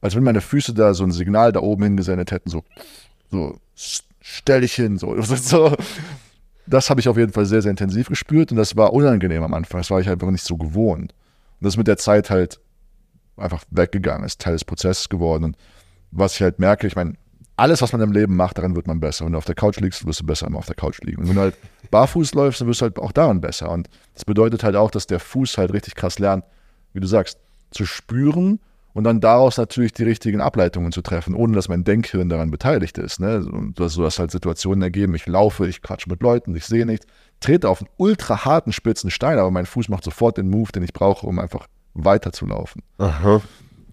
als 0.00 0.14
wenn 0.14 0.24
meine 0.24 0.40
Füße 0.40 0.74
da 0.74 0.94
so 0.94 1.04
ein 1.04 1.12
Signal 1.12 1.52
da 1.52 1.60
oben 1.60 1.84
hingesendet 1.84 2.30
hätten, 2.30 2.50
so, 2.50 2.64
so, 3.30 3.58
stell 4.20 4.60
dich 4.60 4.74
hin, 4.74 4.98
so, 4.98 5.20
so. 5.22 5.74
Das 6.66 6.90
habe 6.90 7.00
ich 7.00 7.08
auf 7.08 7.16
jeden 7.16 7.32
Fall 7.32 7.46
sehr, 7.46 7.62
sehr 7.62 7.70
intensiv 7.70 8.08
gespürt 8.08 8.50
und 8.50 8.56
das 8.56 8.76
war 8.76 8.92
unangenehm 8.92 9.42
am 9.42 9.54
Anfang. 9.54 9.80
Das 9.80 9.90
war 9.90 10.00
ich 10.00 10.08
einfach 10.08 10.30
nicht 10.30 10.44
so 10.44 10.56
gewohnt. 10.56 11.12
Und 11.12 11.64
das 11.64 11.74
ist 11.74 11.78
mit 11.78 11.86
der 11.86 11.96
Zeit 11.96 12.30
halt 12.30 12.60
einfach 13.36 13.64
weggegangen, 13.70 14.24
ist 14.24 14.40
Teil 14.40 14.54
des 14.54 14.64
Prozesses 14.64 15.08
geworden. 15.08 15.44
Und 15.44 15.56
was 16.10 16.34
ich 16.34 16.42
halt 16.42 16.58
merke, 16.58 16.86
ich 16.86 16.96
meine, 16.96 17.14
alles, 17.56 17.80
was 17.80 17.92
man 17.92 18.02
im 18.02 18.12
Leben 18.12 18.36
macht, 18.36 18.58
daran 18.58 18.76
wird 18.76 18.86
man 18.86 19.00
besser. 19.00 19.24
Wenn 19.24 19.32
du 19.32 19.38
auf 19.38 19.44
der 19.44 19.54
Couch 19.54 19.78
liegst, 19.78 20.06
wirst 20.06 20.20
du 20.20 20.26
besser 20.26 20.46
immer 20.46 20.58
auf 20.58 20.66
der 20.66 20.74
Couch 20.74 21.00
liegen. 21.02 21.22
Und 21.22 21.28
wenn 21.28 21.36
du 21.36 21.40
halt 21.40 21.56
barfuß 21.90 22.34
läufst, 22.34 22.60
dann 22.60 22.68
wirst 22.68 22.80
du 22.80 22.84
halt 22.84 22.98
auch 22.98 23.12
daran 23.12 23.40
besser. 23.40 23.70
Und 23.70 23.88
das 24.14 24.24
bedeutet 24.24 24.62
halt 24.62 24.76
auch, 24.76 24.90
dass 24.90 25.06
der 25.06 25.20
Fuß 25.20 25.56
halt 25.56 25.72
richtig 25.72 25.94
krass 25.94 26.18
lernt, 26.18 26.44
wie 26.92 27.00
du 27.00 27.06
sagst, 27.06 27.38
zu 27.70 27.86
spüren 27.86 28.60
und 28.96 29.04
dann 29.04 29.20
daraus 29.20 29.58
natürlich 29.58 29.92
die 29.92 30.04
richtigen 30.04 30.40
Ableitungen 30.40 30.90
zu 30.90 31.02
treffen, 31.02 31.34
ohne 31.34 31.52
dass 31.52 31.68
mein 31.68 31.84
Denkhirn 31.84 32.30
daran 32.30 32.50
beteiligt 32.50 32.96
ist. 32.96 33.20
Ne? 33.20 33.44
Und 33.44 33.78
das, 33.78 33.92
so 33.92 34.02
dass 34.02 34.18
halt 34.18 34.30
Situationen 34.30 34.80
ergeben, 34.80 35.14
ich 35.14 35.26
laufe, 35.26 35.68
ich 35.68 35.82
quatsche 35.82 36.08
mit 36.08 36.22
Leuten, 36.22 36.56
ich 36.56 36.64
sehe 36.64 36.86
nichts, 36.86 37.06
trete 37.38 37.68
auf 37.68 37.82
einen 37.82 37.90
ultra 37.98 38.46
harten, 38.46 38.72
spitzen 38.72 39.10
Stein, 39.10 39.38
aber 39.38 39.50
mein 39.50 39.66
Fuß 39.66 39.90
macht 39.90 40.02
sofort 40.02 40.38
den 40.38 40.48
Move, 40.48 40.72
den 40.72 40.82
ich 40.82 40.94
brauche, 40.94 41.26
um 41.26 41.38
einfach 41.38 41.66
weiterzulaufen. 41.92 42.82
Aha. 42.96 43.42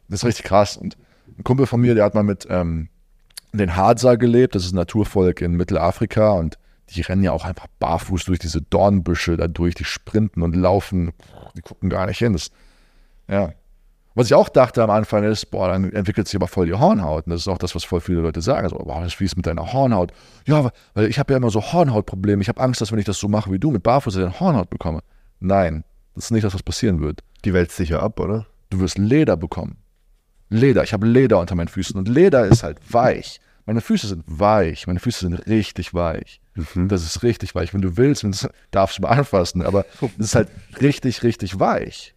Das 0.08 0.22
ist 0.22 0.26
richtig 0.26 0.46
krass. 0.46 0.78
Und 0.78 0.96
ein 1.38 1.44
Kumpel 1.44 1.66
von 1.66 1.82
mir, 1.82 1.96
der 1.96 2.06
hat 2.06 2.16
mal 2.16 2.24
mit 2.24 2.48
ähm, 2.50 2.88
den 3.52 3.76
Hadza 3.76 4.16
gelebt. 4.16 4.56
Das 4.56 4.64
ist 4.64 4.72
ein 4.72 4.78
Naturvolk 4.78 5.42
in 5.42 5.58
Mittelafrika 5.58 6.32
und 6.32 6.58
die 6.92 7.02
rennen 7.02 7.24
ja 7.24 7.34
auch 7.34 7.44
einfach 7.44 7.68
barfuß 7.80 8.24
durch 8.24 8.40
diese 8.40 8.62
Dornbüsche 8.62 9.36
da 9.36 9.50
durch, 9.50 9.76
die 9.76 9.84
sprinten 9.84 10.42
und 10.44 10.56
laufen. 10.56 11.12
Die 11.58 11.62
gucken 11.62 11.90
gar 11.90 12.06
nicht 12.06 12.20
hin. 12.20 12.32
Das, 12.32 12.52
ja. 13.28 13.52
Was 14.16 14.28
ich 14.28 14.36
auch 14.36 14.50
dachte 14.50 14.84
am 14.84 14.92
Anfang 14.92 15.24
ist, 15.24 15.48
boah, 15.48 15.70
dann 15.70 15.92
entwickelt 15.92 16.28
sich 16.28 16.36
aber 16.36 16.48
voll 16.48 16.68
die 16.68 16.74
Hornhaut. 16.74 17.26
Und 17.26 17.32
das 17.32 17.42
ist 17.42 17.48
auch 17.48 17.58
das, 17.58 17.74
was 17.74 17.84
voll 17.84 18.00
viele 18.00 18.22
Leute 18.22 18.42
sagen. 18.42 18.70
So, 18.70 18.78
boah, 18.78 19.02
das 19.02 19.20
ist 19.20 19.36
mit 19.36 19.48
deiner 19.48 19.74
Hornhaut. 19.74 20.14
Ja, 20.46 20.70
weil 20.94 21.08
ich 21.08 21.18
habe 21.18 21.34
ja 21.34 21.38
immer 21.38 21.50
so 21.50 21.62
Hornhautprobleme. 21.62 22.42
Ich 22.42 22.50
habe 22.50 22.62
Angst, 22.62 22.80
dass 22.80 22.92
wenn 22.92 23.00
ich 23.00 23.06
das 23.06 23.18
so 23.18 23.28
mache 23.28 23.52
wie 23.52 23.60
du 23.60 23.72
mit 23.72 23.82
Barfuß, 23.82 24.16
ich 24.16 24.22
dann 24.22 24.40
Hornhaut 24.40 24.70
bekomme. 24.70 25.02
Nein, 25.40 25.84
das 26.14 26.26
ist 26.26 26.32
nicht 26.32 26.44
das, 26.44 26.54
was 26.54 26.64
passieren 26.64 27.02
wird. 27.02 27.22
Die 27.44 27.54
wälzt 27.54 27.76
sich 27.76 27.90
ja 27.90 28.00
ab, 28.00 28.20
oder? 28.20 28.46
Du 28.70 28.80
wirst 28.80 28.98
Leder 28.98 29.36
bekommen. 29.36 29.78
Leder. 30.50 30.84
Ich 30.84 30.94
habe 30.94 31.08
Leder 31.08 31.40
unter 31.40 31.56
meinen 31.56 31.68
Füßen 31.68 31.98
und 31.98 32.08
Leder 32.08 32.46
ist 32.46 32.62
halt 32.64 32.80
weich. 32.94 33.40
Meine 33.66 33.82
Füße 33.82 34.08
sind 34.08 34.24
weich. 34.28 34.88
Meine 34.88 35.00
Füße 35.00 35.22
sind 35.22 35.48
richtig 35.48 35.94
weich. 35.94 36.42
Das 36.76 37.04
ist 37.04 37.24
richtig 37.24 37.56
weich. 37.56 37.74
Wenn 37.74 37.82
du 37.82 37.98
willst, 37.98 38.24
wenn 38.24 38.36
darfst 38.72 38.98
du 38.98 39.02
mal 39.02 39.10
anfassen, 39.10 39.64
aber 39.64 39.86
es 40.20 40.26
ist 40.26 40.36
halt 40.36 40.50
richtig, 40.82 41.24
richtig 41.24 41.60
weich. 41.60 42.14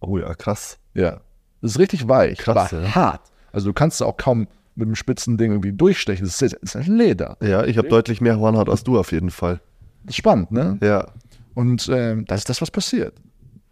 Oh 0.00 0.16
ja, 0.18 0.34
krass. 0.34 0.78
Ja. 0.94 1.20
Das 1.66 1.74
ist 1.74 1.80
richtig 1.80 2.08
weich. 2.08 2.38
Krass, 2.38 2.72
aber 2.72 2.82
ja. 2.82 2.94
hart. 2.94 3.22
Also 3.52 3.68
du 3.68 3.72
kannst 3.72 4.00
da 4.00 4.04
auch 4.04 4.16
kaum 4.16 4.46
mit 4.76 4.86
dem 4.86 4.94
spitzen 4.94 5.36
Ding 5.36 5.50
irgendwie 5.50 5.72
durchstechen. 5.72 6.24
Das 6.24 6.40
ist, 6.40 6.56
das 6.62 6.74
ist 6.74 6.86
Leder. 6.86 7.36
Ja, 7.42 7.64
ich 7.64 7.78
habe 7.78 7.88
deutlich 7.88 8.20
mehr 8.20 8.38
Hornhaut 8.38 8.68
als 8.68 8.84
du 8.84 8.98
auf 8.98 9.10
jeden 9.10 9.30
Fall. 9.30 9.60
Das 10.04 10.10
ist 10.10 10.16
spannend, 10.16 10.52
ne? 10.52 10.78
Ja. 10.82 11.08
Und 11.54 11.88
ähm, 11.92 12.24
das 12.26 12.40
ist 12.40 12.48
das, 12.50 12.62
was 12.62 12.70
passiert. 12.70 13.14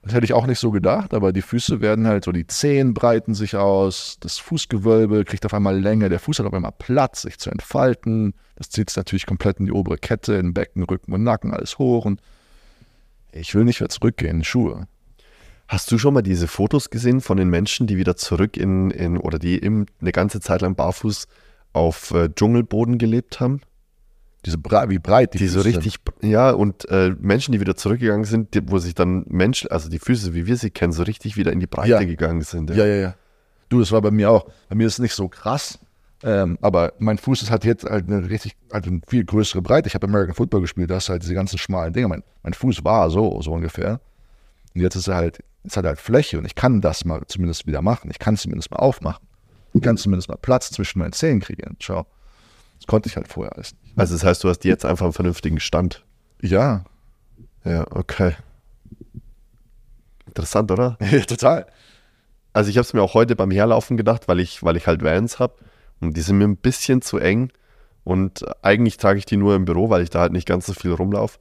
Das 0.03 0.13
hätte 0.13 0.25
ich 0.25 0.33
auch 0.33 0.47
nicht 0.47 0.59
so 0.59 0.71
gedacht, 0.71 1.15
aber 1.15 1.33
die 1.33 1.41
Füße 1.41 1.81
werden 1.81 2.07
halt 2.07 2.25
so, 2.25 2.33
die 2.33 2.47
Zehen 2.47 2.95
breiten 2.95 3.35
sich 3.35 3.57
aus, 3.57 4.19
das 4.21 4.39
Fußgewölbe 4.39 5.25
kriegt 5.25 5.47
auf 5.47 5.55
einmal 5.55 5.79
Länge, 5.79 6.09
der 6.09 6.19
Fuß 6.19 6.41
hat 6.41 6.47
auf 6.47 6.53
einmal 6.53 6.75
Platz, 6.77 7.23
sich 7.23 7.39
zu 7.39 7.51
entfalten. 7.51 8.35
Das 8.57 8.71
zieht 8.71 8.91
es 8.91 8.97
natürlich 8.97 9.25
komplett 9.25 9.61
in 9.61 9.67
die 9.67 9.73
obere 9.73 9.99
Kette, 9.99 10.35
in 10.35 10.53
Becken, 10.53 10.83
Rücken 10.83 11.13
und 11.13 11.23
Nacken, 11.23 11.53
alles 11.53 11.79
hoch. 11.79 12.05
Und 12.05 12.21
ich 13.33 13.55
will 13.55 13.65
nicht 13.65 13.81
mehr 13.81 13.89
zurückgehen 13.89 14.39
in 14.39 14.45
Schuhe. 14.45 14.89
Hast 15.69 15.91
du 15.91 15.99
schon 15.99 16.15
mal 16.15 16.23
diese 16.23 16.47
Fotos 16.47 16.91
gesehen 16.91 17.21
von 17.21 17.37
den 17.37 17.49
Menschen, 17.49 17.87
die 17.87 17.97
wieder 17.97 18.17
zurück 18.17 18.57
in, 18.57 18.91
in 18.91 19.17
oder 19.17 19.39
die 19.39 19.63
eben 19.63 19.87
eine 20.01 20.13
ganze 20.13 20.41
Zeit 20.41 20.61
lang 20.61 20.75
barfuß 20.75 21.27
auf 21.73 22.11
äh, 22.13 22.29
Dschungelboden 22.35 22.99
gelebt 22.99 23.41
haben? 23.41 23.61
Diese 24.45 24.59
Bre 24.59 24.91
wie 24.91 24.99
breit 24.99 25.33
die, 25.33 25.39
Die 25.39 25.49
so 25.49 25.63
Füße 25.63 25.73
sind. 25.73 25.85
richtig, 25.87 26.01
ja, 26.23 26.51
und 26.51 26.87
äh, 26.91 27.15
Menschen, 27.19 27.53
die 27.53 27.61
wieder 27.61 27.77
zurückgegangen 27.77 28.25
sind, 28.27 28.53
die, 28.55 28.71
wo 28.71 28.79
sich 28.79 28.95
dann 28.95 29.25
Menschen, 29.27 29.71
also 29.71 29.89
die 29.89 29.99
Füße, 29.99 30.35
wie 30.35 30.47
wir 30.47 30.59
sie 30.59 30.69
kennen, 30.71 30.93
so 30.93 31.03
richtig 31.03 31.37
wieder 31.39 31.51
in 31.51 31.61
die 31.61 31.67
Breite 31.67 31.89
Ja. 31.93 32.05
gegangen 32.05 32.43
sind. 32.43 32.69
Ja, 32.71 32.85
ja, 32.85 32.95
ja. 32.97 33.15
Du, 33.71 33.81
das 33.81 33.91
war 33.91 34.03
bei 34.03 34.11
mir 34.11 34.31
auch. 34.31 34.47
Bei 34.69 34.75
mir 34.77 34.87
ist 34.87 34.95
es 34.95 34.99
nicht 34.99 35.15
so 35.15 35.29
krass, 35.29 35.79
ähm, 36.23 36.59
aber 36.61 36.93
mein 36.99 37.17
Fuß 37.17 37.41
ist 37.41 37.51
halt 37.51 37.65
jetzt 37.65 37.85
halt 37.85 38.07
eine 38.07 38.29
richtig, 38.29 38.53
halt 38.71 38.87
eine 38.87 39.01
viel 39.09 39.25
größere 39.25 39.63
Breite. 39.63 39.89
Ich 39.89 39.95
habe 39.95 40.07
American 40.07 40.35
Football 40.35 40.61
gespielt, 40.61 40.91
da 40.91 40.97
hast 40.97 41.09
du 41.09 41.13
halt 41.13 41.23
diese 41.23 41.35
ganzen 41.35 41.57
schmalen 41.57 41.95
Dinge. 41.95 42.09
Mein, 42.09 42.23
mein 42.43 42.53
Fuß 42.53 42.85
war 42.85 43.09
so, 43.09 43.41
so 43.41 43.51
ungefähr. 43.53 43.99
Und 44.75 44.83
jetzt 44.83 44.95
ist 44.97 45.09
er 45.09 45.15
halt, 45.17 45.39
jetzt 45.65 45.77
hat 45.77 45.85
halt 45.85 46.01
Fläche 46.01 46.39
und 46.39 46.45
ich 46.45 46.55
kann 46.55 46.81
das 46.81 47.05
mal 47.05 47.23
zumindest 47.27 47.67
wieder 47.67 47.83
machen. 47.83 48.11
Ich 48.11 48.19
kann 48.19 48.37
zumindest 48.37 48.71
mal 48.71 48.79
aufmachen. 48.79 49.27
Ich 49.73 49.83
kann 49.83 49.97
zumindest 49.97 50.29
mal 50.29 50.37
Platz 50.37 50.71
zwischen 50.71 51.01
meinen 51.01 51.13
Zähnen 51.13 51.41
kriegen. 51.41 51.77
Schau. 51.81 52.07
Das 52.79 52.87
konnte 52.87 53.09
ich 53.09 53.17
halt 53.17 53.29
vorher 53.29 53.55
alles 53.55 53.73
nicht. 53.73 53.99
Also 53.99 54.15
das 54.15 54.25
heißt, 54.25 54.45
du 54.45 54.49
hast 54.49 54.65
jetzt 54.65 54.85
einfach 54.85 55.07
einen 55.07 55.13
vernünftigen 55.13 55.59
Stand. 55.59 56.05
Ja, 56.41 56.85
Ja, 57.65 57.87
okay. 57.91 58.35
Interessant, 60.27 60.71
oder? 60.71 60.99
total. 61.27 61.67
Also 62.53 62.71
ich 62.71 62.77
habe 62.77 62.85
es 62.85 62.93
mir 62.93 63.03
auch 63.03 63.15
heute 63.15 63.35
beim 63.37 63.51
Herlaufen 63.51 63.97
gedacht, 63.97 64.29
weil 64.29 64.41
ich, 64.41 64.63
weil 64.63 64.77
ich 64.77 64.87
halt 64.87 65.03
Vans 65.03 65.39
habe 65.39 65.55
und 66.01 66.17
die 66.17 66.21
sind 66.21 66.39
mir 66.39 66.45
ein 66.45 66.57
bisschen 66.57 67.03
zu 67.03 67.19
eng 67.19 67.51
und 68.05 68.45
eigentlich 68.63 68.97
trage 68.99 69.19
ich 69.19 69.25
die 69.25 69.37
nur 69.37 69.57
im 69.57 69.65
Büro, 69.65 69.91
weil 69.91 70.03
ich 70.03 70.11
da 70.11 70.21
halt 70.21 70.33
nicht 70.33 70.47
ganz 70.47 70.67
so 70.67 70.75
viel 70.75 70.93
rumlaufe. 70.93 71.39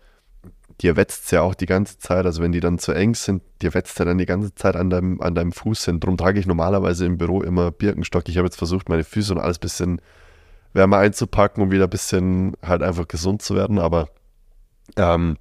Dir 0.83 0.97
wetzt 0.97 1.31
ja 1.31 1.41
auch 1.41 1.55
die 1.55 1.65
ganze 1.65 1.97
Zeit, 1.97 2.25
also 2.25 2.43
wenn 2.43 2.51
die 2.51 2.59
dann 2.59 2.77
zu 2.77 2.91
eng 2.91 3.15
sind, 3.15 3.41
dir 3.61 3.73
wetzt 3.73 3.97
ja 3.99 4.05
dann 4.05 4.17
die 4.17 4.25
ganze 4.25 4.53
Zeit 4.53 4.75
an 4.75 4.89
deinem, 4.89 5.21
an 5.21 5.33
deinem 5.33 5.53
Fuß 5.53 5.85
hin. 5.85 6.01
Darum 6.01 6.17
trage 6.17 6.39
ich 6.39 6.45
normalerweise 6.45 7.05
im 7.05 7.17
Büro 7.17 7.41
immer 7.41 7.71
Birkenstock. 7.71 8.27
Ich 8.27 8.37
habe 8.37 8.47
jetzt 8.47 8.57
versucht, 8.57 8.89
meine 8.89 9.05
Füße 9.05 9.33
und 9.33 9.39
alles 9.39 9.57
ein 9.57 9.61
bisschen 9.61 10.01
wärmer 10.73 10.97
einzupacken, 10.97 11.63
um 11.63 11.71
wieder 11.71 11.85
ein 11.85 11.89
bisschen 11.89 12.53
halt 12.61 12.83
einfach 12.83 13.07
gesund 13.07 13.41
zu 13.41 13.55
werden, 13.55 13.79
aber 13.79 14.09
ähm, 14.97 15.37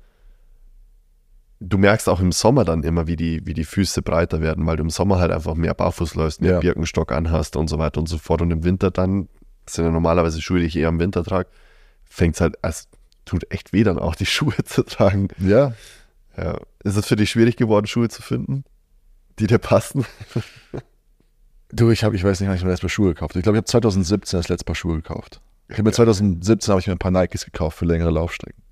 du 1.58 1.78
merkst 1.78 2.08
auch 2.08 2.20
im 2.20 2.32
Sommer 2.32 2.64
dann 2.64 2.82
immer, 2.82 3.06
wie 3.06 3.16
die, 3.16 3.46
wie 3.46 3.54
die 3.54 3.64
Füße 3.64 4.02
breiter 4.02 4.40
werden, 4.40 4.66
weil 4.66 4.76
du 4.76 4.82
im 4.82 4.90
Sommer 4.90 5.18
halt 5.18 5.30
einfach 5.32 5.54
mehr 5.54 5.74
barfuß 5.74 6.14
läufst, 6.14 6.40
mehr 6.40 6.52
Ja. 6.52 6.60
Birkenstock 6.60 7.12
anhast 7.12 7.56
und 7.56 7.68
so 7.68 7.78
weiter 7.78 8.00
und 8.00 8.08
so 8.08 8.18
fort. 8.18 8.42
Und 8.42 8.50
im 8.50 8.64
Winter 8.64 8.90
dann, 8.90 9.28
das 9.64 9.74
sind 9.74 9.84
ja 9.84 9.90
normalerweise 9.90 10.40
Schuhe, 10.40 10.60
die 10.60 10.66
ich 10.66 10.76
eher 10.76 10.88
im 10.88 11.00
Winter 11.00 11.24
trage, 11.24 11.48
fängt 12.04 12.34
es 12.34 12.40
halt, 12.40 12.56
es 12.62 12.88
tut 13.24 13.50
echt 13.50 13.72
weh, 13.72 13.84
dann 13.84 13.98
auch 13.98 14.14
die 14.14 14.26
Schuhe 14.34 14.56
zu 14.64 14.82
tragen. 14.82 15.28
Ja, 15.38 15.74
Ja. 16.36 16.58
Ist 16.84 16.96
es 16.96 17.06
für 17.06 17.16
dich 17.16 17.30
schwierig 17.30 17.56
geworden, 17.56 17.86
Schuhe 17.86 18.08
zu 18.08 18.22
finden, 18.22 18.64
die 19.38 19.46
dir 19.46 19.58
passen? 19.58 20.04
Du, 21.74 21.90
ich 21.90 22.04
habe, 22.04 22.14
ich 22.14 22.22
weiß 22.22 22.38
nicht, 22.40 22.50
wann 22.50 22.56
ich 22.56 22.64
mir 22.64 22.70
das 22.70 22.82
Mal 22.82 22.90
Schuhe 22.90 23.14
gekauft. 23.14 23.34
Ich 23.34 23.42
glaube, 23.42 23.56
ich 23.56 23.60
habe 23.60 23.66
2017 23.66 24.38
das 24.38 24.50
letzte 24.50 24.66
Paar 24.66 24.74
Schuhe 24.74 24.96
gekauft. 24.96 25.40
Ich 25.68 25.78
habe 25.78 25.84
mir 25.84 25.92
2017 25.92 26.70
habe 26.70 26.80
ich 26.82 26.86
mir 26.86 26.92
ein 26.92 26.98
paar 26.98 27.10
Nikes 27.10 27.46
gekauft 27.46 27.78
für 27.78 27.86
längere 27.86 28.10
Laufstrecken. 28.10 28.62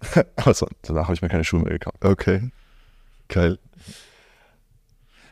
Aber 0.36 0.54
so, 0.54 0.66
danach 0.80 1.04
habe 1.04 1.14
ich 1.14 1.20
mir 1.20 1.28
keine 1.28 1.44
Schuhe 1.44 1.60
mehr 1.60 1.72
gekauft. 1.72 2.02
Okay. 2.02 2.50
Geil. 3.28 3.58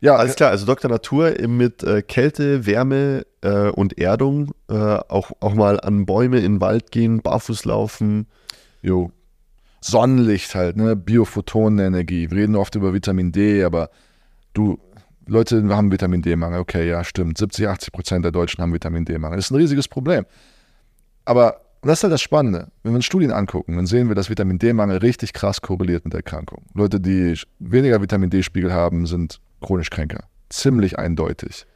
Ja, 0.07 0.15
Alles 0.15 0.37
klar, 0.37 0.51
also 0.51 0.67
Dr. 0.67 0.89
Natur 0.89 1.35
mit 1.49 1.83
äh, 1.83 2.01
Kälte, 2.01 2.65
Wärme 2.65 3.27
äh, 3.41 3.71
und 3.71 3.99
Erdung, 3.99 4.55
äh, 4.71 4.75
auch, 4.75 5.33
auch 5.41 5.55
mal 5.55 5.81
an 5.81 6.07
Bäume 6.07 6.37
in 6.37 6.45
den 6.45 6.61
Wald 6.61 6.93
gehen, 6.93 7.23
barfuß 7.23 7.65
laufen. 7.65 8.29
jo. 8.83 9.11
Sonnenlicht 9.81 10.55
halt, 10.55 10.77
ne? 10.77 10.95
Biophotonenenergie. 10.95 12.31
Wir 12.31 12.37
reden 12.39 12.55
oft 12.55 12.77
über 12.77 12.95
Vitamin 12.95 13.33
D, 13.33 13.65
aber 13.65 13.91
du, 14.53 14.79
Leute 15.27 15.61
haben 15.75 15.91
Vitamin 15.91 16.23
D-Mangel. 16.23 16.61
Okay, 16.61 16.89
ja, 16.89 17.03
stimmt. 17.03 17.39
70, 17.39 17.67
80 17.67 17.93
Prozent 17.93 18.25
der 18.25 18.31
Deutschen 18.31 18.63
haben 18.63 18.73
Vitamin 18.73 19.05
D-Mangel. 19.05 19.39
Das 19.39 19.47
ist 19.47 19.51
ein 19.51 19.57
riesiges 19.57 19.89
Problem. 19.89 20.25
Aber 21.25 21.63
das 21.83 21.99
ist 21.99 22.03
halt 22.05 22.13
das 22.13 22.23
Spannende. 22.23 22.69
Wenn 22.85 22.93
wir 22.93 22.97
uns 22.97 23.07
Studien 23.07 23.33
angucken, 23.33 23.75
dann 23.75 23.87
sehen 23.87 24.07
wir, 24.07 24.15
dass 24.15 24.31
Vitamin 24.31 24.61
D-Mangel 24.61 24.99
richtig 24.99 25.33
krass 25.33 25.61
korreliert 25.61 26.05
mit 26.05 26.15
Erkrankungen. 26.15 26.65
Leute, 26.75 27.01
die 27.01 27.37
weniger 27.59 28.01
Vitamin 28.01 28.31
D-Spiegel 28.31 28.73
haben, 28.73 29.07
sind 29.07 29.41
chronisch 29.67 29.91
kränker. 29.91 30.25
Ziemlich 30.49 30.99
eindeutig. 30.99 31.67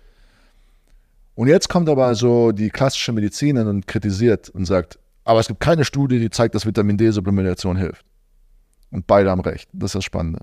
Und 1.34 1.48
jetzt 1.48 1.68
kommt 1.68 1.88
aber 1.88 2.14
so 2.14 2.52
die 2.52 2.70
klassische 2.70 3.12
Medizinerin 3.12 3.68
und 3.68 3.86
kritisiert 3.86 4.48
und 4.50 4.64
sagt, 4.64 4.98
aber 5.24 5.40
es 5.40 5.48
gibt 5.48 5.60
keine 5.60 5.84
Studie, 5.84 6.18
die 6.18 6.30
zeigt, 6.30 6.54
dass 6.54 6.66
Vitamin 6.66 6.96
D-Supplementation 6.96 7.76
hilft. 7.76 8.04
Und 8.90 9.06
beide 9.06 9.30
haben 9.30 9.40
recht. 9.40 9.68
Das 9.72 9.90
ist 9.90 9.96
das 9.96 10.04
Spannende. 10.04 10.40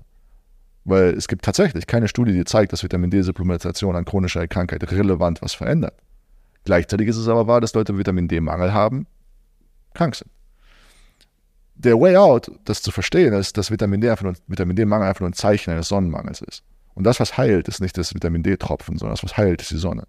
Weil 0.84 1.14
es 1.14 1.28
gibt 1.28 1.44
tatsächlich 1.44 1.86
keine 1.86 2.08
Studie, 2.08 2.32
die 2.32 2.44
zeigt, 2.44 2.72
dass 2.72 2.82
Vitamin 2.82 3.10
D-Supplementation 3.10 3.96
an 3.96 4.04
chronischer 4.04 4.46
Krankheit 4.48 4.90
relevant 4.90 5.42
was 5.42 5.54
verändert. 5.54 5.94
Gleichzeitig 6.64 7.08
ist 7.08 7.16
es 7.16 7.28
aber 7.28 7.46
wahr, 7.46 7.60
dass 7.60 7.74
Leute 7.74 7.96
Vitamin 7.96 8.28
D-Mangel 8.28 8.72
haben, 8.72 9.06
krank 9.94 10.14
sind. 10.14 10.30
Der 11.74 12.00
Way 12.00 12.16
out, 12.16 12.50
das 12.64 12.82
zu 12.82 12.90
verstehen, 12.90 13.32
ist, 13.34 13.56
dass 13.56 13.70
Vitamin 13.70 14.00
D 14.00 14.10
einfach 14.10 14.34
D-Mangel 14.48 15.06
einfach 15.06 15.20
nur 15.20 15.30
ein 15.30 15.34
Zeichen 15.34 15.70
eines 15.70 15.88
Sonnenmangels 15.88 16.40
ist. 16.42 16.64
Und 16.98 17.04
das, 17.04 17.20
was 17.20 17.38
heilt, 17.38 17.68
ist 17.68 17.80
nicht 17.80 17.96
das 17.96 18.12
Vitamin 18.12 18.42
D-Tropfen, 18.42 18.98
sondern 18.98 19.14
das, 19.14 19.22
was 19.22 19.36
heilt, 19.36 19.62
ist 19.62 19.70
die 19.70 19.76
Sonne. 19.76 20.08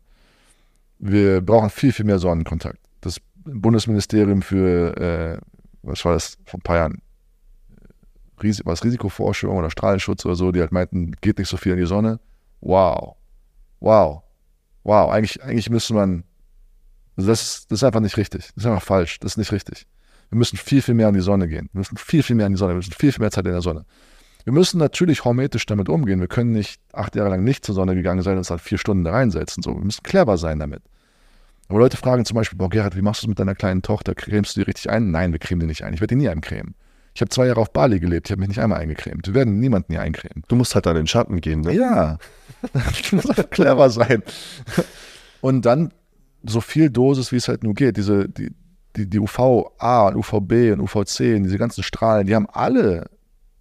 Wir 0.97 1.39
brauchen 1.39 1.69
viel, 1.69 1.93
viel 1.93 2.03
mehr 2.03 2.17
Sonnenkontakt. 2.17 2.79
Das 3.01 3.17
Bundesministerium 3.45 4.41
für, 4.41 4.97
äh, 4.97 5.37
was 5.83 6.03
war 6.03 6.13
das, 6.13 6.39
vor 6.45 6.57
ein 6.57 6.63
paar 6.63 6.77
Jahren, 6.77 7.03
Ris 8.41 8.63
was 8.65 8.83
Risikoforschung 8.83 9.55
oder 9.55 9.69
Strahlenschutz 9.69 10.25
oder 10.25 10.33
so, 10.33 10.51
die 10.51 10.61
halt 10.61 10.71
meinten, 10.71 11.11
geht 11.21 11.37
nicht 11.37 11.47
so 11.47 11.57
viel 11.57 11.73
in 11.73 11.77
die 11.77 11.85
Sonne. 11.85 12.19
Wow. 12.59 13.17
Wow. 13.81 14.23
Wow. 14.81 15.11
Eigentlich, 15.11 15.43
eigentlich 15.43 15.69
müsste 15.69 15.93
man, 15.93 16.23
also 17.15 17.29
das, 17.29 17.67
das 17.67 17.79
ist 17.79 17.83
einfach 17.83 17.99
nicht 17.99 18.17
richtig. 18.17 18.47
Das 18.55 18.63
ist 18.63 18.65
einfach 18.65 18.81
falsch. 18.81 19.19
Das 19.19 19.33
ist 19.33 19.37
nicht 19.37 19.51
richtig. 19.51 19.85
Wir 20.29 20.39
müssen 20.39 20.57
viel, 20.57 20.81
viel 20.81 20.95
mehr 20.95 21.09
in 21.09 21.13
die 21.13 21.21
Sonne 21.21 21.47
gehen. 21.47 21.69
Wir 21.71 21.81
müssen 21.81 21.97
viel, 21.97 22.23
viel 22.23 22.35
mehr 22.35 22.47
in 22.47 22.53
die 22.53 22.57
Sonne. 22.57 22.71
Wir 22.71 22.77
müssen 22.77 22.93
viel, 22.93 23.11
viel 23.11 23.21
mehr 23.21 23.29
Zeit 23.29 23.45
in 23.45 23.51
der 23.51 23.61
Sonne. 23.61 23.85
Wir 24.45 24.53
müssen 24.53 24.77
natürlich 24.77 25.25
hormetisch 25.25 25.65
damit 25.65 25.89
umgehen. 25.89 26.19
Wir 26.19 26.27
können 26.27 26.51
nicht 26.51 26.81
acht 26.93 27.15
Jahre 27.15 27.29
lang 27.29 27.43
nicht 27.43 27.65
zur 27.65 27.75
Sonne 27.75 27.95
gegangen 27.95 28.21
sein 28.21 28.33
und 28.33 28.39
uns 28.39 28.49
halt 28.49 28.61
vier 28.61 28.77
Stunden 28.77 29.03
da 29.03 29.11
reinsetzen. 29.11 29.61
So, 29.61 29.75
wir 29.75 29.83
müssen 29.83 30.03
clever 30.03 30.37
sein 30.37 30.59
damit. 30.59 30.81
Aber 31.67 31.79
Leute 31.79 31.97
fragen 31.97 32.25
zum 32.25 32.35
Beispiel, 32.35 32.57
boah, 32.57 32.69
Gerhard, 32.69 32.95
wie 32.95 33.01
machst 33.01 33.21
du 33.21 33.25
es 33.25 33.29
mit 33.29 33.39
deiner 33.39 33.53
kleinen 33.53 33.83
Tochter? 33.83 34.15
Cremst 34.15 34.55
du 34.55 34.61
die 34.61 34.65
richtig 34.65 34.89
ein? 34.89 35.11
Nein, 35.11 35.31
wir 35.31 35.39
cremen 35.39 35.59
die 35.59 35.67
nicht 35.67 35.83
ein. 35.83 35.93
Ich 35.93 36.01
werde 36.01 36.15
die 36.15 36.21
nie 36.21 36.29
eincremen. 36.29 36.73
Ich 37.13 37.21
habe 37.21 37.29
zwei 37.29 37.47
Jahre 37.47 37.61
auf 37.61 37.73
Bali 37.73 37.99
gelebt, 37.99 38.27
ich 38.27 38.31
habe 38.31 38.39
mich 38.39 38.49
nicht 38.49 38.59
einmal 38.59 38.79
eingecremt. 38.79 39.27
Wir 39.27 39.33
werden 39.33 39.59
niemanden 39.59 39.93
hier 39.93 40.01
eincremen. 40.01 40.43
Du 40.47 40.55
musst 40.55 40.73
halt 40.73 40.85
in 40.85 40.95
den 40.95 41.07
Schatten 41.07 41.41
gehen, 41.41 41.61
ne? 41.61 41.73
Ja. 41.73 42.17
ich 42.91 43.11
muss 43.11 43.29
einfach 43.29 43.49
clever 43.49 43.89
sein. 43.89 44.23
Und 45.41 45.65
dann 45.65 45.93
so 46.43 46.61
viel 46.61 46.89
Dosis, 46.89 47.31
wie 47.31 47.35
es 47.35 47.47
halt 47.47 47.63
nur 47.63 47.73
geht. 47.73 47.97
Diese, 47.97 48.29
die, 48.29 48.51
die, 48.95 49.09
die 49.09 49.19
UVA 49.19 50.07
und 50.07 50.15
UVB 50.15 50.71
und 50.73 50.81
UVC 50.81 51.35
und 51.35 51.43
diese 51.43 51.57
ganzen 51.57 51.83
Strahlen, 51.83 52.25
die 52.25 52.35
haben 52.35 52.47
alle 52.49 53.09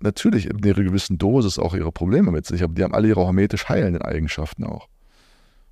natürlich 0.01 0.47
in 0.47 0.59
ihrer 0.59 0.83
gewissen 0.83 1.19
Dosis 1.19 1.59
auch 1.59 1.75
ihre 1.75 1.93
Probleme 1.93 2.31
mit 2.31 2.47
sich, 2.47 2.63
aber 2.63 2.75
die 2.75 2.83
haben 2.83 2.95
alle 2.95 3.09
ihre 3.09 3.21
hormetisch 3.21 3.69
heilenden 3.69 4.03
Eigenschaften 4.03 4.65
auch. 4.65 4.89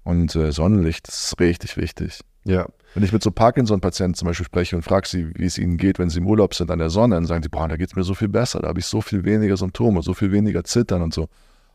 Und 0.05 0.35
äh, 0.37 0.53
Sonnenlicht 0.53 1.09
ist 1.09 1.39
richtig 1.41 1.77
wichtig. 1.77 2.21
Ja. 2.45 2.67
Wenn 2.95 3.03
ich 3.03 3.13
mit 3.13 3.23
so 3.23 3.31
Parkinson-Patienten 3.33 4.15
zum 4.15 4.27
Beispiel 4.27 4.47
spreche 4.47 4.77
und 4.77 4.83
frage 4.83 5.09
sie, 5.09 5.35
wie 5.35 5.45
es 5.45 5.59
ihnen 5.59 5.77
geht, 5.77 5.99
wenn 5.99 6.11
sie 6.11 6.21
im 6.21 6.27
Urlaub 6.27 6.55
sind 6.55 6.71
an 6.71 6.79
der 6.79 6.91
Sonne, 6.91 7.17
dann 7.17 7.27
sagen 7.27 7.43
sie, 7.43 7.49
boah, 7.49 7.69
da 7.69 7.77
geht 7.77 7.89
es 7.89 7.97
mir 7.97 8.05
so 8.05 8.15
viel 8.15 8.29
besser, 8.29 8.61
da 8.61 8.69
habe 8.69 8.79
ich 8.79 8.87
so 8.87 9.01
viel 9.01 9.25
weniger 9.25 9.57
Symptome, 9.57 10.03
so 10.03 10.15
viel 10.15 10.31
weniger 10.31 10.63
Zittern 10.65 11.03
und 11.03 11.13
so. 11.13 11.29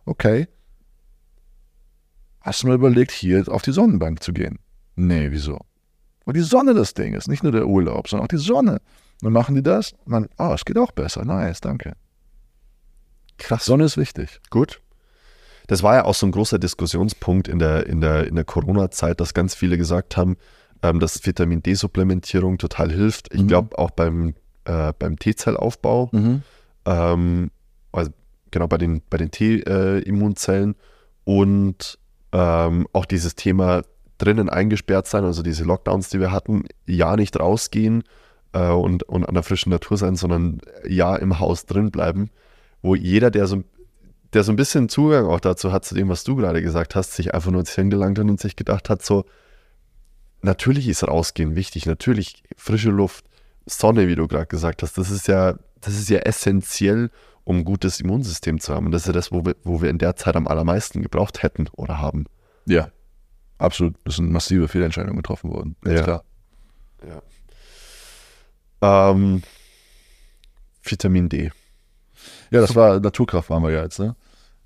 Okay. 0.05 0.47
Hast 2.39 2.63
du 2.63 2.67
mal 2.67 2.75
überlegt, 2.75 3.11
hier 3.11 3.43
auf 3.49 3.61
die 3.61 3.73
Sonnenbank 3.73 4.23
zu 4.23 4.33
gehen? 4.33 4.59
Nee, 4.95 5.27
wieso? 5.31 5.59
Weil 6.25 6.33
die 6.33 6.39
Sonne 6.41 6.73
das 6.73 6.93
Ding 6.93 7.13
ist, 7.13 7.27
nicht 7.27 7.43
nur 7.43 7.51
der 7.51 7.67
Urlaub, 7.67 8.07
sondern 8.07 8.25
auch 8.25 8.29
die 8.29 8.37
Sonne. 8.37 8.73
Und 8.73 9.25
dann 9.25 9.33
machen 9.33 9.55
die 9.55 9.63
das 9.63 9.93
und 10.05 10.13
dann, 10.13 10.29
oh, 10.39 10.53
es 10.53 10.65
geht 10.65 10.77
auch 10.77 10.91
besser. 10.91 11.25
Nice, 11.25 11.61
danke. 11.61 11.93
Krass. 13.41 13.65
Sonne 13.65 13.85
ist 13.85 13.97
wichtig. 13.97 14.39
Gut. 14.49 14.81
Das 15.67 15.83
war 15.83 15.95
ja 15.95 16.05
auch 16.05 16.15
so 16.15 16.25
ein 16.25 16.31
großer 16.31 16.59
Diskussionspunkt 16.59 17.47
in 17.47 17.59
der, 17.59 17.87
in 17.87 18.01
der, 18.01 18.27
in 18.27 18.35
der 18.35 18.43
Corona-Zeit, 18.45 19.19
dass 19.19 19.33
ganz 19.33 19.55
viele 19.55 19.77
gesagt 19.77 20.17
haben, 20.17 20.37
ähm, 20.83 20.99
dass 20.99 21.25
Vitamin 21.25 21.61
D-Supplementierung 21.63 22.57
total 22.57 22.91
hilft. 22.91 23.33
Ich 23.33 23.41
Mhm. 23.41 23.47
glaube 23.47 23.77
auch 23.79 23.91
beim, 23.91 24.33
äh, 24.65 24.93
beim 24.97 25.17
T-Zellaufbau, 25.17 26.09
ähm, 26.85 27.51
also 27.91 28.11
genau 28.51 28.67
bei 28.67 28.77
den, 28.77 29.01
bei 29.09 29.17
den 29.17 29.31
T-Immunzellen 29.31 30.75
und 31.23 31.97
ähm, 32.33 32.87
auch 32.93 33.05
dieses 33.05 33.35
Thema 33.35 33.83
drinnen 34.17 34.49
eingesperrt 34.49 35.07
sein, 35.07 35.23
also 35.23 35.41
diese 35.41 35.63
Lockdowns, 35.63 36.09
die 36.09 36.19
wir 36.19 36.31
hatten, 36.31 36.65
ja 36.85 37.15
nicht 37.15 37.39
rausgehen 37.39 38.03
äh, 38.53 38.69
und, 38.69 39.03
und 39.03 39.25
an 39.25 39.33
der 39.33 39.43
frischen 39.43 39.71
Natur 39.71 39.97
sein, 39.97 40.15
sondern 40.15 40.59
ja 40.87 41.15
im 41.15 41.39
Haus 41.39 41.65
drin 41.65 41.91
bleiben, 41.91 42.29
wo 42.81 42.95
jeder, 42.95 43.31
der 43.31 43.47
so, 43.47 43.63
der 44.33 44.43
so 44.43 44.51
ein 44.51 44.55
bisschen 44.55 44.89
Zugang 44.89 45.25
auch 45.25 45.39
dazu 45.39 45.71
hat, 45.71 45.85
zu 45.85 45.95
dem, 45.95 46.09
was 46.09 46.23
du 46.23 46.35
gerade 46.35 46.61
gesagt 46.61 46.95
hast, 46.95 47.13
sich 47.13 47.33
einfach 47.33 47.51
nur 47.51 47.61
ins 47.61 47.75
Hirn 47.75 47.89
gelangt 47.89 48.17
hat 48.19 48.25
und 48.25 48.39
sich 48.39 48.55
gedacht 48.55 48.89
hat, 48.89 49.03
so, 49.03 49.25
natürlich 50.41 50.87
ist 50.87 51.07
rausgehen 51.07 51.55
wichtig, 51.55 51.85
natürlich 51.85 52.43
frische 52.57 52.89
Luft, 52.89 53.25
Sonne, 53.65 54.07
wie 54.07 54.15
du 54.15 54.27
gerade 54.27 54.47
gesagt 54.47 54.81
hast, 54.81 54.97
das 54.97 55.11
ist 55.11 55.27
ja, 55.27 55.55
das 55.81 55.93
ist 55.93 56.09
ja 56.09 56.19
essentiell, 56.19 57.11
um 57.43 57.57
ein 57.57 57.65
gutes 57.65 57.99
Immunsystem 57.99 58.59
zu 58.59 58.73
haben. 58.73 58.87
Und 58.87 58.91
das 58.91 59.03
ist 59.03 59.07
ja 59.07 59.13
das, 59.13 59.31
wo 59.31 59.45
wir, 59.45 59.55
wo 59.63 59.81
wir 59.81 59.89
in 59.89 59.97
der 59.97 60.15
Zeit 60.15 60.35
am 60.35 60.47
allermeisten 60.47 61.01
gebraucht 61.01 61.43
hätten 61.43 61.67
oder 61.73 61.99
haben. 61.99 62.25
Ja. 62.65 62.89
Absolut. 63.57 63.95
Das 64.05 64.15
sind 64.15 64.31
massive 64.31 64.67
Fehlentscheidungen 64.67 65.17
getroffen 65.17 65.51
worden. 65.51 65.75
Ja. 65.85 66.01
klar. 66.01 66.23
Ähm, 68.81 69.43
Vitamin 70.83 71.29
D. 71.29 71.51
Ja, 72.51 72.61
das 72.61 72.75
war 72.75 72.99
Naturkraft 72.99 73.49
waren 73.49 73.63
wir 73.63 73.71
ja 73.71 73.83
jetzt, 73.83 73.99
ne? 73.99 74.15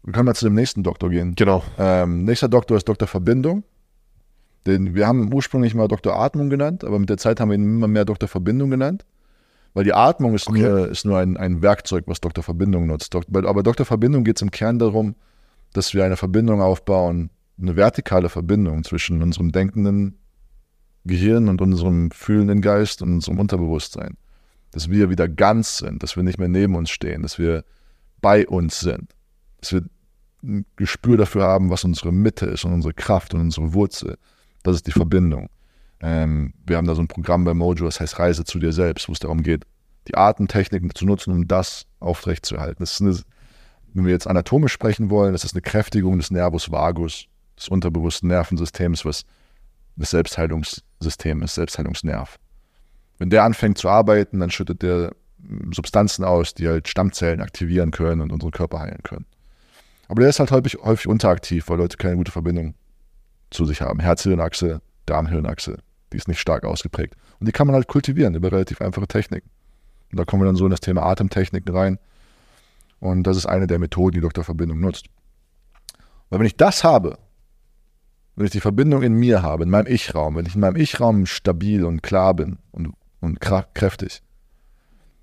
Wir 0.04 0.14
können 0.14 0.26
mal 0.26 0.36
zu 0.36 0.46
dem 0.46 0.54
nächsten 0.54 0.84
Doktor 0.84 1.10
gehen. 1.10 1.34
Genau. 1.36 1.64
Ähm, 1.80 2.26
nächster 2.26 2.48
Doktor 2.48 2.78
ist 2.78 2.88
Dr. 2.88 3.08
Verbindung. 3.08 3.64
Den, 4.68 4.96
wir 4.96 5.08
haben 5.08 5.32
ursprünglich 5.34 5.74
mal 5.76 5.88
Dr. 5.88 6.16
Atmung 6.20 6.50
genannt, 6.50 6.84
aber 6.84 7.00
mit 7.00 7.10
der 7.10 7.18
Zeit 7.18 7.40
haben 7.40 7.50
wir 7.50 7.56
ihn 7.56 7.64
immer 7.64 7.88
mehr 7.88 8.06
Dr. 8.06 8.28
Verbindung 8.28 8.70
genannt. 8.72 9.06
Weil 9.74 9.84
die 9.84 9.94
Atmung 9.94 10.34
ist 10.36 10.48
Okay. 10.48 10.62
nur, 10.62 10.90
ist 10.90 11.06
nur 11.06 11.18
ein, 11.20 11.38
ein 11.38 11.62
Werkzeug, 11.62 12.06
was 12.08 12.22
Dr. 12.22 12.44
Verbindung 12.44 12.88
nutzt. 12.88 13.14
Dok- 13.14 13.26
Aber 13.46 13.62
Dr. 13.62 13.86
Verbindung 13.86 14.24
geht 14.24 14.38
es 14.38 14.42
im 14.42 14.52
Kern 14.52 14.80
darum, 14.80 15.16
dass 15.74 15.94
wir 15.94 16.06
eine 16.06 16.18
Verbindung 16.18 16.62
aufbauen, 16.62 17.30
eine 17.62 17.76
vertikale 17.76 18.30
Verbindung 18.30 18.84
zwischen 18.84 19.22
unserem 19.22 19.52
denkenden 19.52 20.18
Gehirn 21.04 21.50
und 21.50 21.62
unserem 21.62 22.10
fühlenden 22.12 22.62
Geist 22.62 23.02
und 23.02 23.14
unserem 23.14 23.40
Unterbewusstsein. 23.40 24.18
Dass 24.76 24.90
wir 24.90 25.10
wieder 25.10 25.30
ganz 25.30 25.78
sind, 25.78 26.04
dass 26.04 26.18
wir 26.18 26.24
nicht 26.24 26.38
mehr 26.38 26.50
neben 26.50 26.76
uns 26.76 26.90
stehen, 26.90 27.22
dass 27.22 27.40
wir 27.40 27.64
bei 28.20 28.46
uns 28.46 28.82
sind, 28.82 29.16
dass 29.62 29.72
wir 29.72 29.86
ein 30.44 30.66
Gespür 30.76 31.16
dafür 31.16 31.44
haben, 31.44 31.70
was 31.70 31.86
unsere 31.86 32.12
Mitte 32.12 32.46
ist 32.48 32.66
und 32.66 32.74
unsere 32.74 32.94
Kraft 32.94 33.34
und 33.34 33.40
unsere 33.40 33.74
Wurzel. 33.74 34.18
Das 34.64 34.76
ist 34.76 34.86
die 34.86 34.92
Verbindung. 34.92 35.50
Ähm, 36.02 36.54
wir 36.68 36.76
haben 36.76 36.88
da 36.88 36.94
so 36.94 37.02
ein 37.02 37.08
Programm 37.08 37.46
bei 37.46 37.54
Mojo, 37.54 37.86
das 37.86 38.02
heißt 38.02 38.20
Reise 38.20 38.44
zu 38.44 38.60
dir 38.60 38.74
selbst, 38.74 39.08
wo 39.08 39.14
es 39.14 39.20
darum 39.20 39.44
geht, 39.44 39.66
die 40.10 40.16
Atemtechniken 40.16 40.94
zu 40.94 41.06
nutzen, 41.06 41.32
um 41.32 41.48
das 41.48 41.86
aufrechtzuerhalten. 42.02 42.84
Das 42.84 43.00
ist 43.00 43.02
eine, 43.02 43.18
wenn 43.94 44.04
wir 44.04 44.12
jetzt 44.12 44.28
anatomisch 44.28 44.74
sprechen 44.74 45.10
wollen, 45.10 45.32
das 45.32 45.46
ist 45.46 45.54
eine 45.54 45.62
Kräftigung 45.62 46.18
des 46.18 46.32
Nervus 46.32 46.70
vagus, 46.70 47.28
des 47.58 47.70
unterbewussten 47.70 48.28
Nervensystems, 48.28 49.06
was 49.06 49.24
das 49.96 50.10
Selbstheilungssystem 50.10 51.42
ist, 51.44 51.56
Selbstheilungsnerv. 51.56 52.38
Wenn 53.18 53.30
der 53.30 53.44
anfängt 53.44 53.78
zu 53.78 53.90
arbeiten, 53.90 54.40
dann 54.40 54.52
schüttet 54.52 54.82
der 54.82 55.14
Substanzen 55.72 56.24
aus, 56.24 56.54
die 56.54 56.68
halt 56.68 56.88
Stammzellen 56.88 57.42
aktivieren 57.42 57.92
können 57.92 58.22
und 58.22 58.32
unseren 58.32 58.52
Körper 58.52 58.80
heilen 58.80 59.04
können. 59.04 59.26
Aber 60.08 60.22
der 60.22 60.30
ist 60.30 60.40
halt 60.40 60.52
häufig, 60.52 60.78
häufig 60.84 61.08
unteraktiv, 61.08 61.70
weil 61.70 61.78
Leute 61.78 61.98
keine 61.98 62.18
gute 62.18 62.32
Verbindung 62.32 62.76
zu 63.52 63.66
sich 63.66 63.82
haben. 63.82 64.00
Herz-Hirn-Achse, 64.00 64.82
Darm-Hirn-Achse, 65.06 65.78
die 66.12 66.18
ist 66.18 66.28
nicht 66.28 66.40
stark 66.40 66.64
ausgeprägt. 66.64 67.16
Und 67.40 67.48
die 67.48 67.52
kann 67.52 67.68
man 67.68 67.76
halt 67.76 67.88
kultivieren 67.88 68.36
über 68.36 68.52
relativ 68.52 68.82
einfache 68.82 69.08
Techniken. 69.08 69.50
Und 70.12 70.20
da 70.20 70.26
kommen 70.26 70.44
wir 70.44 70.48
dann 70.48 70.56
so 70.56 70.66
in 70.66 70.72
das 70.72 70.82
Thema 70.82 71.04
Atemtechniken 71.04 71.76
rein. 71.76 72.00
Und 73.00 73.24
das 73.24 73.38
ist 73.38 73.46
eine 73.46 73.68
der 73.68 73.80
Methoden, 73.80 74.16
die 74.16 74.22
Dr. 74.22 74.44
Verbindung 74.44 74.80
nutzt. 74.80 75.08
Weil 76.30 76.40
wenn 76.40 76.48
ich 76.48 76.58
das 76.58 76.84
habe, 76.84 77.18
wenn 78.36 78.46
ich 78.46 78.52
die 78.52 78.62
Verbindung 78.62 79.02
in 79.02 79.14
mir 79.14 79.42
habe, 79.42 79.64
in 79.64 79.70
meinem 79.70 79.88
Ich-Raum, 79.88 80.36
wenn 80.36 80.46
ich 80.46 80.56
in 80.56 80.62
meinem 80.62 80.76
Ich-Raum 80.76 81.26
stabil 81.26 81.84
und 81.86 82.04
klar 82.04 82.34
bin 82.34 82.58
und, 82.72 82.94
und 83.26 83.40
krä- 83.40 83.66
kräftig, 83.74 84.22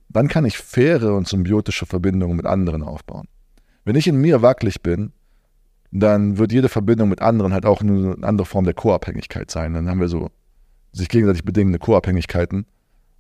dann 0.08 0.28
kann 0.28 0.44
ich 0.44 0.58
faire 0.58 1.14
und 1.14 1.26
symbiotische 1.26 1.86
Verbindungen 1.86 2.36
mit 2.36 2.46
anderen 2.46 2.82
aufbauen. 2.82 3.28
Wenn 3.84 3.96
ich 3.96 4.06
in 4.06 4.16
mir 4.16 4.42
wackelig 4.42 4.82
bin, 4.82 5.12
dann 5.90 6.38
wird 6.38 6.52
jede 6.52 6.68
Verbindung 6.68 7.08
mit 7.08 7.20
anderen 7.20 7.52
halt 7.52 7.66
auch 7.66 7.80
eine 7.80 8.16
andere 8.22 8.46
Form 8.46 8.64
der 8.64 8.74
Co-Abhängigkeit 8.74 9.50
sein. 9.50 9.74
Dann 9.74 9.88
haben 9.88 10.00
wir 10.00 10.08
so 10.08 10.30
sich 10.92 11.08
gegenseitig 11.08 11.44
bedingende 11.44 11.78
Co-Abhängigkeiten 11.78 12.66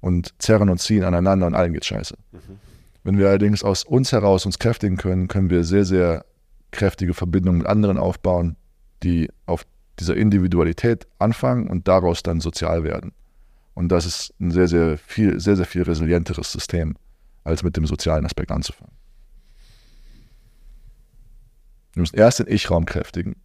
und 0.00 0.34
zerren 0.38 0.68
und 0.68 0.78
ziehen 0.78 1.04
aneinander 1.04 1.46
und 1.46 1.54
allen 1.54 1.72
geht 1.72 1.84
scheiße. 1.84 2.16
Wenn 3.04 3.18
wir 3.18 3.28
allerdings 3.28 3.64
aus 3.64 3.84
uns 3.84 4.12
heraus 4.12 4.46
uns 4.46 4.58
kräftigen 4.58 4.96
können, 4.96 5.28
können 5.28 5.50
wir 5.50 5.64
sehr, 5.64 5.84
sehr 5.84 6.24
kräftige 6.70 7.14
Verbindungen 7.14 7.58
mit 7.58 7.66
anderen 7.66 7.98
aufbauen, 7.98 8.56
die 9.02 9.28
auf 9.46 9.66
dieser 9.98 10.16
Individualität 10.16 11.06
anfangen 11.18 11.68
und 11.68 11.88
daraus 11.88 12.22
dann 12.22 12.40
sozial 12.40 12.84
werden. 12.84 13.12
Und 13.74 13.88
das 13.88 14.06
ist 14.06 14.34
ein 14.40 14.50
sehr, 14.50 14.68
sehr 14.68 14.98
viel, 14.98 15.40
sehr, 15.40 15.56
sehr 15.56 15.66
viel 15.66 15.82
resilienteres 15.82 16.52
System, 16.52 16.96
als 17.44 17.62
mit 17.62 17.76
dem 17.76 17.86
sozialen 17.86 18.26
Aspekt 18.26 18.50
anzufangen. 18.50 18.92
Wir 21.94 22.00
müssen 22.00 22.16
erst 22.16 22.38
den 22.38 22.48
Ich-Raum 22.48 22.86
kräftigen, 22.86 23.36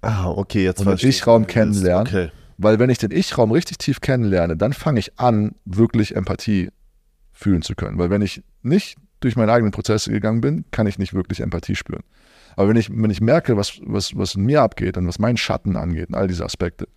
Ah, 0.00 0.28
okay, 0.28 0.64
jetzt 0.64 0.80
Und 0.80 1.02
den. 1.02 1.08
Ich-Raum 1.08 1.46
kennenlernen. 1.46 2.06
Okay. 2.06 2.30
weil 2.56 2.78
wenn 2.78 2.90
ich 2.90 2.98
den 2.98 3.10
Ich-Raum 3.10 3.50
richtig 3.50 3.78
tief 3.78 4.00
kennenlerne, 4.00 4.56
dann 4.56 4.72
fange 4.72 5.00
ich 5.00 5.18
an, 5.18 5.54
wirklich 5.64 6.14
Empathie 6.14 6.70
fühlen 7.32 7.62
zu 7.62 7.74
können. 7.74 7.98
Weil 7.98 8.10
wenn 8.10 8.22
ich 8.22 8.42
nicht 8.62 8.96
durch 9.20 9.34
meine 9.36 9.52
eigenen 9.52 9.72
Prozesse 9.72 10.10
gegangen 10.12 10.40
bin, 10.40 10.64
kann 10.70 10.86
ich 10.86 10.98
nicht 10.98 11.14
wirklich 11.14 11.40
Empathie 11.40 11.74
spüren. 11.74 12.04
Aber 12.56 12.68
wenn 12.68 12.76
ich, 12.76 12.90
wenn 12.90 13.10
ich 13.10 13.20
merke, 13.20 13.56
was, 13.56 13.80
was, 13.84 14.16
was 14.16 14.34
in 14.34 14.44
mir 14.44 14.62
abgeht 14.62 14.96
und 14.96 15.06
was 15.06 15.18
meinen 15.18 15.36
Schatten 15.36 15.76
angeht 15.76 16.08
und 16.08 16.14
all 16.14 16.28
diese 16.28 16.44
Aspekte, 16.44 16.88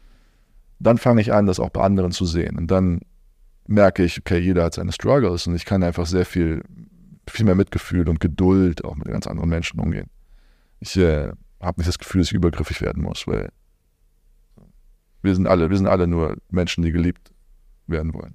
dann 0.82 0.98
fange 0.98 1.22
ich 1.22 1.34
an, 1.34 1.46
das 1.46 1.60
auch 1.60 1.70
bei 1.70 1.82
anderen 1.82 2.12
zu 2.12 2.26
sehen. 2.26 2.58
Und 2.58 2.68
dann 2.72 3.02
merke 3.68 4.04
ich, 4.04 4.20
okay, 4.20 4.40
jeder 4.40 4.64
hat 4.64 4.74
seine 4.74 4.92
Struggles 4.92 5.48
und 5.48 5.56
ich 5.56 5.66
kann 5.66 5.84
einfach 5.84 6.06
sehr 6.06 6.26
viel, 6.26 6.64
viel 7.30 7.46
mehr 7.46 7.56
Mitgefühl 7.56 8.10
und 8.10 8.20
Geduld 8.20 8.84
auch 8.84 8.96
mit 8.96 9.08
ganz 9.08 9.28
anderen 9.28 9.50
Menschen 9.50 9.80
umgehen. 9.80 10.10
Ich 10.80 10.98
äh, 10.98 11.32
habe 11.62 11.80
nicht 11.80 11.88
das 11.88 12.00
Gefühl, 12.00 12.22
dass 12.22 12.30
ich 12.30 12.34
übergriffig 12.34 12.82
werden 12.82 13.04
muss, 13.04 13.28
weil 13.28 13.50
wir 15.22 15.36
sind 15.36 15.48
alle, 15.48 15.70
wir 15.70 15.78
sind 15.78 15.88
alle 15.88 16.08
nur 16.08 16.38
Menschen, 16.50 16.84
die 16.84 16.92
geliebt 16.92 17.32
werden 17.86 18.14
wollen. 18.14 18.34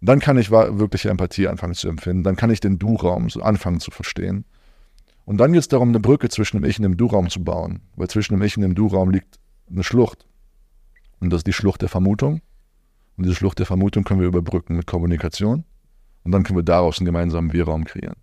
Dann 0.00 0.18
kann 0.18 0.36
ich 0.36 0.50
wirkliche 0.50 1.10
Empathie 1.10 1.46
anfangen 1.46 1.74
zu 1.74 1.88
empfinden. 1.88 2.24
Dann 2.24 2.34
kann 2.34 2.50
ich 2.50 2.58
den 2.58 2.80
Du-Raum 2.80 3.30
so 3.30 3.40
anfangen 3.40 3.78
zu 3.78 3.92
verstehen. 3.92 4.44
Und 5.24 5.38
dann 5.38 5.52
geht 5.52 5.60
es 5.60 5.68
darum, 5.68 5.90
eine 5.90 6.00
Brücke 6.00 6.28
zwischen 6.28 6.56
dem 6.56 6.68
Ich 6.68 6.78
und 6.78 6.82
dem 6.82 6.96
Du-Raum 6.96 7.30
zu 7.30 7.44
bauen. 7.44 7.82
Weil 7.94 8.08
zwischen 8.08 8.34
dem 8.34 8.42
Ich 8.42 8.56
und 8.56 8.62
dem 8.62 8.74
Du-Raum 8.74 9.10
liegt 9.10 9.38
eine 9.70 9.84
Schlucht. 9.84 10.26
Und 11.22 11.30
das 11.30 11.38
ist 11.38 11.46
die 11.46 11.52
Schlucht 11.52 11.80
der 11.82 11.88
Vermutung. 11.88 12.40
Und 13.16 13.24
diese 13.24 13.34
Schlucht 13.34 13.58
der 13.58 13.66
Vermutung 13.66 14.04
können 14.04 14.20
wir 14.20 14.26
überbrücken 14.26 14.76
mit 14.76 14.86
Kommunikation. 14.86 15.64
Und 16.24 16.32
dann 16.32 16.42
können 16.42 16.58
wir 16.58 16.62
daraus 16.64 16.98
einen 16.98 17.06
gemeinsamen 17.06 17.52
Wir-Raum 17.52 17.84
kreieren. 17.84 18.16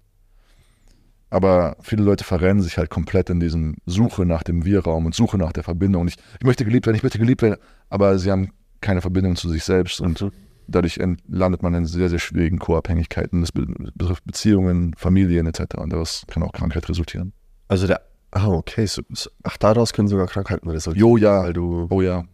Aber 1.30 1.78
viele 1.82 2.04
Leute 2.04 2.24
verrennen 2.24 2.62
sich 2.64 2.78
halt 2.78 2.90
komplett 2.90 3.30
in 3.30 3.40
diesem 3.40 3.76
Suche 3.86 4.26
nach 4.26 4.42
dem 4.44 4.66
Wir-Raum 4.66 5.06
und 5.06 5.14
Suche 5.16 5.38
nach 5.38 5.52
der 5.54 5.64
Verbindung. 5.64 6.02
Und 6.04 6.08
ich, 6.10 6.18
ich 6.40 6.46
möchte 6.46 6.66
geliebt 6.66 6.88
werden, 6.88 6.98
ich 6.98 7.04
möchte 7.04 7.20
geliebt 7.20 7.42
werden, 7.42 7.60
aber 7.90 8.18
sie 8.18 8.32
haben 8.32 8.52
keine 8.82 9.02
Verbindung 9.02 9.36
zu 9.36 9.50
sich 9.50 9.64
selbst 9.64 10.02
und 10.02 10.26
dadurch 10.68 11.00
landet 11.28 11.62
man 11.62 11.74
in 11.76 11.86
sehr, 11.86 12.10
sehr 12.10 12.20
schwierigen 12.20 12.58
Co-Abhängigkeiten. 12.58 13.42
Das 13.42 13.52
be- 13.52 13.68
betrifft 13.94 14.26
Beziehungen, 14.26 14.94
Familien 14.98 15.46
etc. 15.46 15.76
Und 15.78 15.94
daraus 15.94 16.24
kann 16.28 16.42
auch 16.42 16.52
Krankheit 16.52 16.90
resultieren. 16.90 17.34
Also 17.68 17.86
der, 17.86 18.02
ah, 18.32 18.48
okay, 18.48 18.86
so, 18.88 19.04
ach, 19.44 19.58
daraus 19.58 19.94
können 19.94 20.08
sogar 20.08 20.28
Krankheiten 20.28 20.70
resultieren. 20.70 21.08
Jo, 21.08 21.18
ja. 21.18 21.44
Weil 21.44 21.54
du 21.54 21.88
Oh 21.92 22.02
ja. 22.02 22.26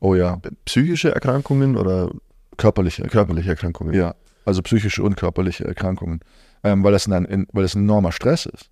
Oh 0.00 0.14
ja. 0.14 0.40
psychische 0.64 1.12
Erkrankungen 1.12 1.76
oder 1.76 2.10
Körperliche 2.56 3.04
körperliche 3.04 3.50
Erkrankungen? 3.50 3.94
Ja, 3.94 4.14
also 4.44 4.62
psychische 4.62 5.02
und 5.02 5.16
körperliche 5.16 5.64
Erkrankungen, 5.64 6.20
ähm, 6.64 6.82
weil, 6.84 6.92
das 6.92 7.06
ein, 7.06 7.26
ein, 7.26 7.46
weil 7.52 7.62
das 7.62 7.74
ein 7.74 7.84
enormer 7.84 8.12
Stress 8.12 8.46
ist. 8.46 8.70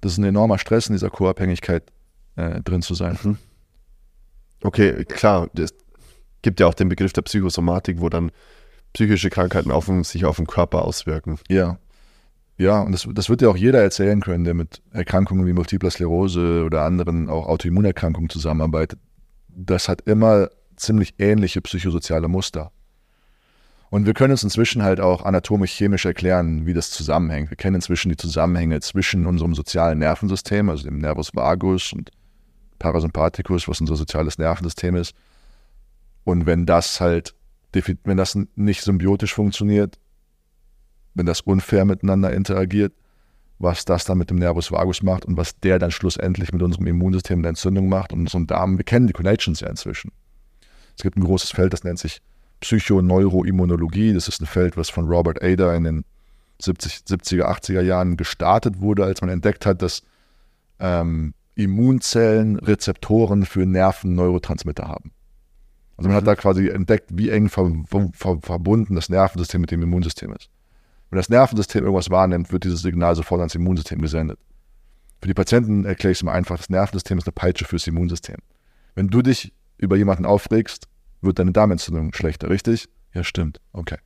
Das 0.00 0.12
ist 0.12 0.18
ein 0.18 0.24
enormer 0.24 0.58
Stress, 0.58 0.88
in 0.88 0.94
dieser 0.94 1.10
Co-Abhängigkeit 1.10 1.84
äh, 2.36 2.60
drin 2.62 2.82
zu 2.82 2.94
sein. 2.94 3.18
Mhm. 3.22 3.38
Okay, 4.62 5.04
klar, 5.04 5.48
es 5.56 5.74
gibt 6.42 6.60
ja 6.60 6.66
auch 6.66 6.74
den 6.74 6.88
Begriff 6.88 7.12
der 7.12 7.22
Psychosomatik, 7.22 8.00
wo 8.00 8.08
dann 8.08 8.30
psychische 8.92 9.30
Krankheiten 9.30 9.70
auf, 9.70 9.90
sich 10.02 10.24
auf 10.24 10.36
den 10.36 10.46
Körper 10.46 10.84
auswirken. 10.84 11.38
Ja. 11.48 11.78
Ja, 12.56 12.82
und 12.82 12.92
das, 12.92 13.08
das 13.12 13.28
wird 13.28 13.42
ja 13.42 13.48
auch 13.48 13.56
jeder 13.56 13.82
erzählen 13.82 14.20
können, 14.20 14.44
der 14.44 14.54
mit 14.54 14.80
Erkrankungen 14.92 15.44
wie 15.44 15.52
Multipler 15.52 15.90
Sklerose 15.90 16.62
oder 16.64 16.82
anderen 16.82 17.28
auch 17.28 17.46
Autoimmunerkrankungen 17.46 18.30
zusammenarbeitet. 18.30 19.00
Das 19.56 19.88
hat 19.88 20.02
immer 20.02 20.48
ziemlich 20.76 21.14
ähnliche 21.18 21.60
psychosoziale 21.60 22.28
Muster. 22.28 22.72
Und 23.90 24.06
wir 24.06 24.14
können 24.14 24.32
uns 24.32 24.42
inzwischen 24.42 24.82
halt 24.82 24.98
auch 24.98 25.24
anatomisch-chemisch 25.24 26.04
erklären, 26.04 26.66
wie 26.66 26.74
das 26.74 26.90
zusammenhängt. 26.90 27.50
Wir 27.50 27.56
kennen 27.56 27.76
inzwischen 27.76 28.08
die 28.08 28.16
Zusammenhänge 28.16 28.80
zwischen 28.80 29.24
unserem 29.26 29.54
sozialen 29.54 30.00
Nervensystem, 30.00 30.68
also 30.68 30.82
dem 30.82 30.98
Nervus 30.98 31.34
vagus 31.34 31.92
und 31.92 32.10
Parasympathikus, 32.80 33.68
was 33.68 33.80
unser 33.80 33.94
soziales 33.94 34.36
Nervensystem 34.38 34.96
ist. 34.96 35.14
Und 36.24 36.46
wenn 36.46 36.66
das 36.66 37.00
halt, 37.00 37.34
wenn 37.72 38.16
das 38.16 38.36
nicht 38.56 38.82
symbiotisch 38.82 39.32
funktioniert, 39.32 39.98
wenn 41.14 41.26
das 41.26 41.42
unfair 41.42 41.84
miteinander 41.84 42.32
interagiert, 42.32 42.92
was 43.58 43.84
das 43.84 44.04
dann 44.04 44.18
mit 44.18 44.30
dem 44.30 44.38
Nervus 44.38 44.72
vagus 44.72 45.02
macht 45.02 45.24
und 45.24 45.36
was 45.36 45.58
der 45.60 45.78
dann 45.78 45.90
schlussendlich 45.90 46.52
mit 46.52 46.62
unserem 46.62 46.86
Immunsystem 46.86 47.42
der 47.42 47.50
Entzündung 47.50 47.88
macht 47.88 48.12
und 48.12 48.20
unserem 48.20 48.46
Darm. 48.46 48.78
Wir 48.78 48.84
kennen 48.84 49.06
die 49.06 49.12
Connections 49.12 49.60
ja 49.60 49.68
inzwischen. 49.68 50.12
Es 50.96 51.02
gibt 51.02 51.16
ein 51.16 51.24
großes 51.24 51.50
Feld, 51.50 51.72
das 51.72 51.84
nennt 51.84 51.98
sich 51.98 52.20
Psychoneuroimmunologie. 52.60 54.12
Das 54.12 54.28
ist 54.28 54.40
ein 54.40 54.46
Feld, 54.46 54.76
was 54.76 54.90
von 54.90 55.06
Robert 55.06 55.42
Ada 55.42 55.74
in 55.74 55.84
den 55.84 56.04
70, 56.62 57.02
70er, 57.08 57.44
80er 57.44 57.80
Jahren 57.80 58.16
gestartet 58.16 58.80
wurde, 58.80 59.04
als 59.04 59.20
man 59.20 59.30
entdeckt 59.30 59.66
hat, 59.66 59.82
dass 59.82 60.02
ähm, 60.78 61.34
Immunzellen 61.56 62.56
Rezeptoren 62.58 63.44
für 63.44 63.66
Nerven-Neurotransmitter 63.66 64.88
haben. 64.88 65.12
Also 65.96 66.08
man 66.08 66.16
hat 66.16 66.26
da 66.26 66.34
quasi 66.34 66.68
entdeckt, 66.68 67.10
wie 67.12 67.30
eng 67.30 67.48
ver 67.48 67.70
ver 68.12 68.38
verbunden 68.40 68.96
das 68.96 69.08
Nervensystem 69.08 69.60
mit 69.60 69.70
dem 69.70 69.82
Immunsystem 69.82 70.32
ist. 70.32 70.50
Wenn 71.14 71.20
das 71.20 71.28
Nervensystem 71.28 71.84
irgendwas 71.84 72.10
wahrnimmt, 72.10 72.50
wird 72.50 72.64
dieses 72.64 72.82
Signal 72.82 73.14
sofort 73.14 73.38
ans 73.38 73.54
Immunsystem 73.54 74.02
gesendet. 74.02 74.36
Für 75.20 75.28
die 75.28 75.34
Patienten 75.34 75.84
erkläre 75.84 76.10
ich 76.10 76.18
es 76.18 76.24
mal 76.24 76.32
einfach, 76.32 76.56
das 76.56 76.70
Nervensystem 76.70 77.18
ist 77.18 77.28
eine 77.28 77.32
Peitsche 77.32 77.64
fürs 77.66 77.86
Immunsystem. 77.86 78.38
Wenn 78.96 79.06
du 79.06 79.22
dich 79.22 79.52
über 79.78 79.94
jemanden 79.94 80.26
aufregst, 80.26 80.88
wird 81.20 81.38
deine 81.38 81.52
Darmentzündung 81.52 82.12
schlechter, 82.14 82.50
richtig? 82.50 82.88
Ja, 83.12 83.22
stimmt. 83.22 83.60
Okay. 83.72 83.98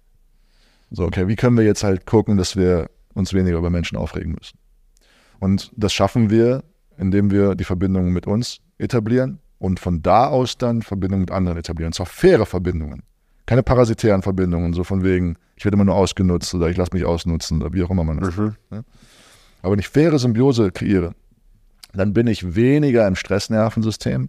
So, 0.90 1.04
okay, 1.04 1.28
wie 1.28 1.36
können 1.36 1.56
wir 1.56 1.64
jetzt 1.64 1.82
halt 1.82 2.04
gucken, 2.04 2.36
dass 2.36 2.56
wir 2.56 2.90
uns 3.14 3.32
weniger 3.32 3.56
über 3.56 3.70
Menschen 3.70 3.96
aufregen 3.96 4.32
müssen? 4.32 4.58
Und 5.40 5.72
das 5.76 5.94
schaffen 5.94 6.28
wir, 6.28 6.62
indem 6.98 7.30
wir 7.30 7.54
die 7.54 7.64
Verbindung 7.64 8.12
mit 8.12 8.26
uns 8.26 8.60
etablieren 8.76 9.40
und 9.58 9.80
von 9.80 10.02
da 10.02 10.26
aus 10.26 10.58
dann 10.58 10.82
Verbindungen 10.82 11.22
mit 11.22 11.30
anderen 11.30 11.56
etablieren. 11.56 11.88
Und 11.88 11.94
zwar 11.94 12.04
faire 12.04 12.44
Verbindungen. 12.44 13.02
Keine 13.48 13.62
parasitären 13.62 14.20
Verbindungen, 14.20 14.74
so 14.74 14.84
von 14.84 15.02
wegen, 15.02 15.38
ich 15.56 15.64
werde 15.64 15.76
immer 15.76 15.86
nur 15.86 15.94
ausgenutzt 15.94 16.54
oder 16.54 16.68
ich 16.68 16.76
lasse 16.76 16.90
mich 16.92 17.06
ausnutzen 17.06 17.62
oder 17.62 17.72
wie 17.72 17.82
auch 17.82 17.88
immer 17.88 18.04
man 18.04 18.20
das. 18.20 18.36
Mhm. 18.36 18.54
Aber 19.62 19.72
wenn 19.72 19.78
ich 19.78 19.88
faire 19.88 20.18
Symbiose 20.18 20.70
kreiere, 20.70 21.14
dann 21.94 22.12
bin 22.12 22.26
ich 22.26 22.54
weniger 22.54 23.08
im 23.08 23.16
Stressnervensystem. 23.16 24.28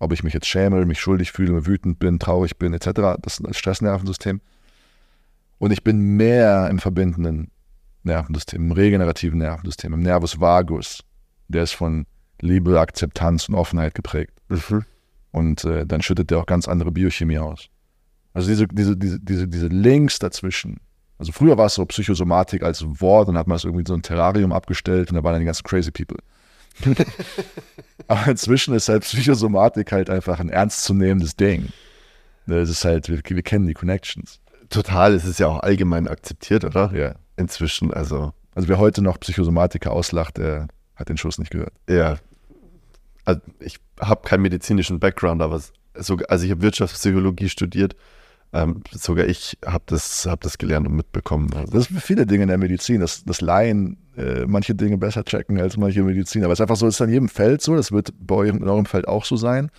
Ob 0.00 0.12
ich 0.12 0.24
mich 0.24 0.34
jetzt 0.34 0.46
schäme, 0.48 0.84
mich 0.86 0.98
schuldig 0.98 1.30
fühle, 1.30 1.66
wütend 1.66 2.00
bin, 2.00 2.18
traurig 2.18 2.56
bin, 2.58 2.72
etc. 2.72 3.20
Das 3.22 3.38
ist 3.38 3.46
das 3.46 3.56
Stressnervensystem. 3.56 4.40
Und 5.58 5.70
ich 5.70 5.84
bin 5.84 6.16
mehr 6.16 6.68
im 6.68 6.80
verbindenden 6.80 7.52
Nervensystem, 8.02 8.60
im 8.60 8.72
regenerativen 8.72 9.38
Nervensystem, 9.38 9.92
im 9.92 10.00
Nervus 10.00 10.40
vagus. 10.40 11.04
Der 11.46 11.62
ist 11.62 11.74
von 11.74 12.06
Liebe, 12.40 12.80
Akzeptanz 12.80 13.48
und 13.48 13.54
Offenheit 13.54 13.94
geprägt. 13.94 14.32
Mhm. 14.48 14.84
Und 15.30 15.64
äh, 15.64 15.86
dann 15.86 16.02
schüttet 16.02 16.32
der 16.32 16.40
auch 16.40 16.46
ganz 16.46 16.66
andere 16.66 16.90
Biochemie 16.90 17.38
aus. 17.38 17.68
Also 18.34 18.48
diese, 18.48 18.66
diese, 18.68 18.96
diese, 18.96 19.18
diese, 19.20 19.48
diese 19.48 19.66
Links 19.68 20.18
dazwischen. 20.18 20.80
Also 21.18 21.32
früher 21.32 21.58
war 21.58 21.66
es 21.66 21.74
so 21.74 21.84
Psychosomatik 21.84 22.62
als 22.62 22.84
Wort 23.00 23.28
und 23.28 23.36
hat 23.36 23.48
man 23.48 23.56
es 23.56 23.64
irgendwie 23.64 23.84
so 23.86 23.94
ein 23.94 24.02
Terrarium 24.02 24.52
abgestellt 24.52 25.10
und 25.10 25.16
da 25.16 25.24
waren 25.24 25.32
dann 25.32 25.40
die 25.40 25.46
ganzen 25.46 25.64
crazy 25.64 25.90
people. 25.90 26.18
Aber 28.06 28.28
inzwischen 28.28 28.74
ist 28.74 28.88
halt 28.88 29.02
Psychosomatik 29.02 29.90
halt 29.90 30.10
einfach 30.10 30.38
ein 30.38 30.48
ernstzunehmendes 30.48 31.34
Ding. 31.36 31.70
Das 32.46 32.70
ist 32.70 32.84
halt, 32.84 33.08
wir, 33.08 33.20
wir 33.24 33.42
kennen 33.42 33.66
die 33.66 33.74
Connections. 33.74 34.40
Total, 34.70 35.12
es 35.14 35.24
ist 35.24 35.40
ja 35.40 35.48
auch 35.48 35.60
allgemein 35.60 36.06
akzeptiert, 36.08 36.64
oder? 36.64 36.92
Ja. 36.94 37.14
Inzwischen, 37.36 37.92
also, 37.92 38.32
Also 38.54 38.68
wer 38.68 38.78
heute 38.78 39.02
noch 39.02 39.18
Psychosomatiker 39.18 39.92
auslacht, 39.92 40.38
der 40.38 40.68
hat 40.94 41.08
den 41.08 41.16
Schuss 41.16 41.38
nicht 41.38 41.50
gehört. 41.50 41.72
ja. 41.88 42.16
Also 43.24 43.42
ich 43.60 43.78
habe 44.00 44.26
keinen 44.26 44.40
medizinischen 44.40 45.00
Background, 45.00 45.42
aber 45.42 45.60
sogar, 45.94 46.30
also 46.30 46.46
ich 46.46 46.50
habe 46.50 46.62
Wirtschaftspsychologie 46.62 47.50
studiert. 47.50 47.94
Ähm, 48.52 48.82
sogar 48.92 49.26
ich 49.26 49.58
habe 49.66 49.82
das, 49.86 50.26
hab 50.26 50.40
das 50.40 50.56
gelernt 50.56 50.86
und 50.86 50.94
mitbekommen. 50.94 51.52
Also, 51.54 51.72
Das 51.72 51.88
für 51.88 52.00
viele 52.00 52.24
Dinge 52.26 52.44
in 52.44 52.48
der 52.48 52.56
Medizin, 52.56 53.00
dass, 53.00 53.22
dass 53.24 53.42
Laien 53.42 53.98
äh, 54.16 54.46
manche 54.46 54.74
Dinge 54.74 54.96
besser 54.96 55.22
checken 55.24 55.60
als 55.60 55.76
manche 55.76 56.02
Mediziner. 56.02 56.46
Aber 56.46 56.54
es 56.54 56.58
ist 56.58 56.62
einfach 56.62 56.76
so, 56.76 56.86
es 56.86 56.94
ist 56.94 57.00
in 57.00 57.10
jedem 57.10 57.28
Feld 57.28 57.60
so, 57.60 57.76
das 57.76 57.92
wird 57.92 58.14
bei 58.18 58.36
eurem, 58.36 58.62
in 58.62 58.68
eurem 58.68 58.86
Feld 58.86 59.06
auch 59.06 59.26
so 59.26 59.36
sein, 59.36 59.70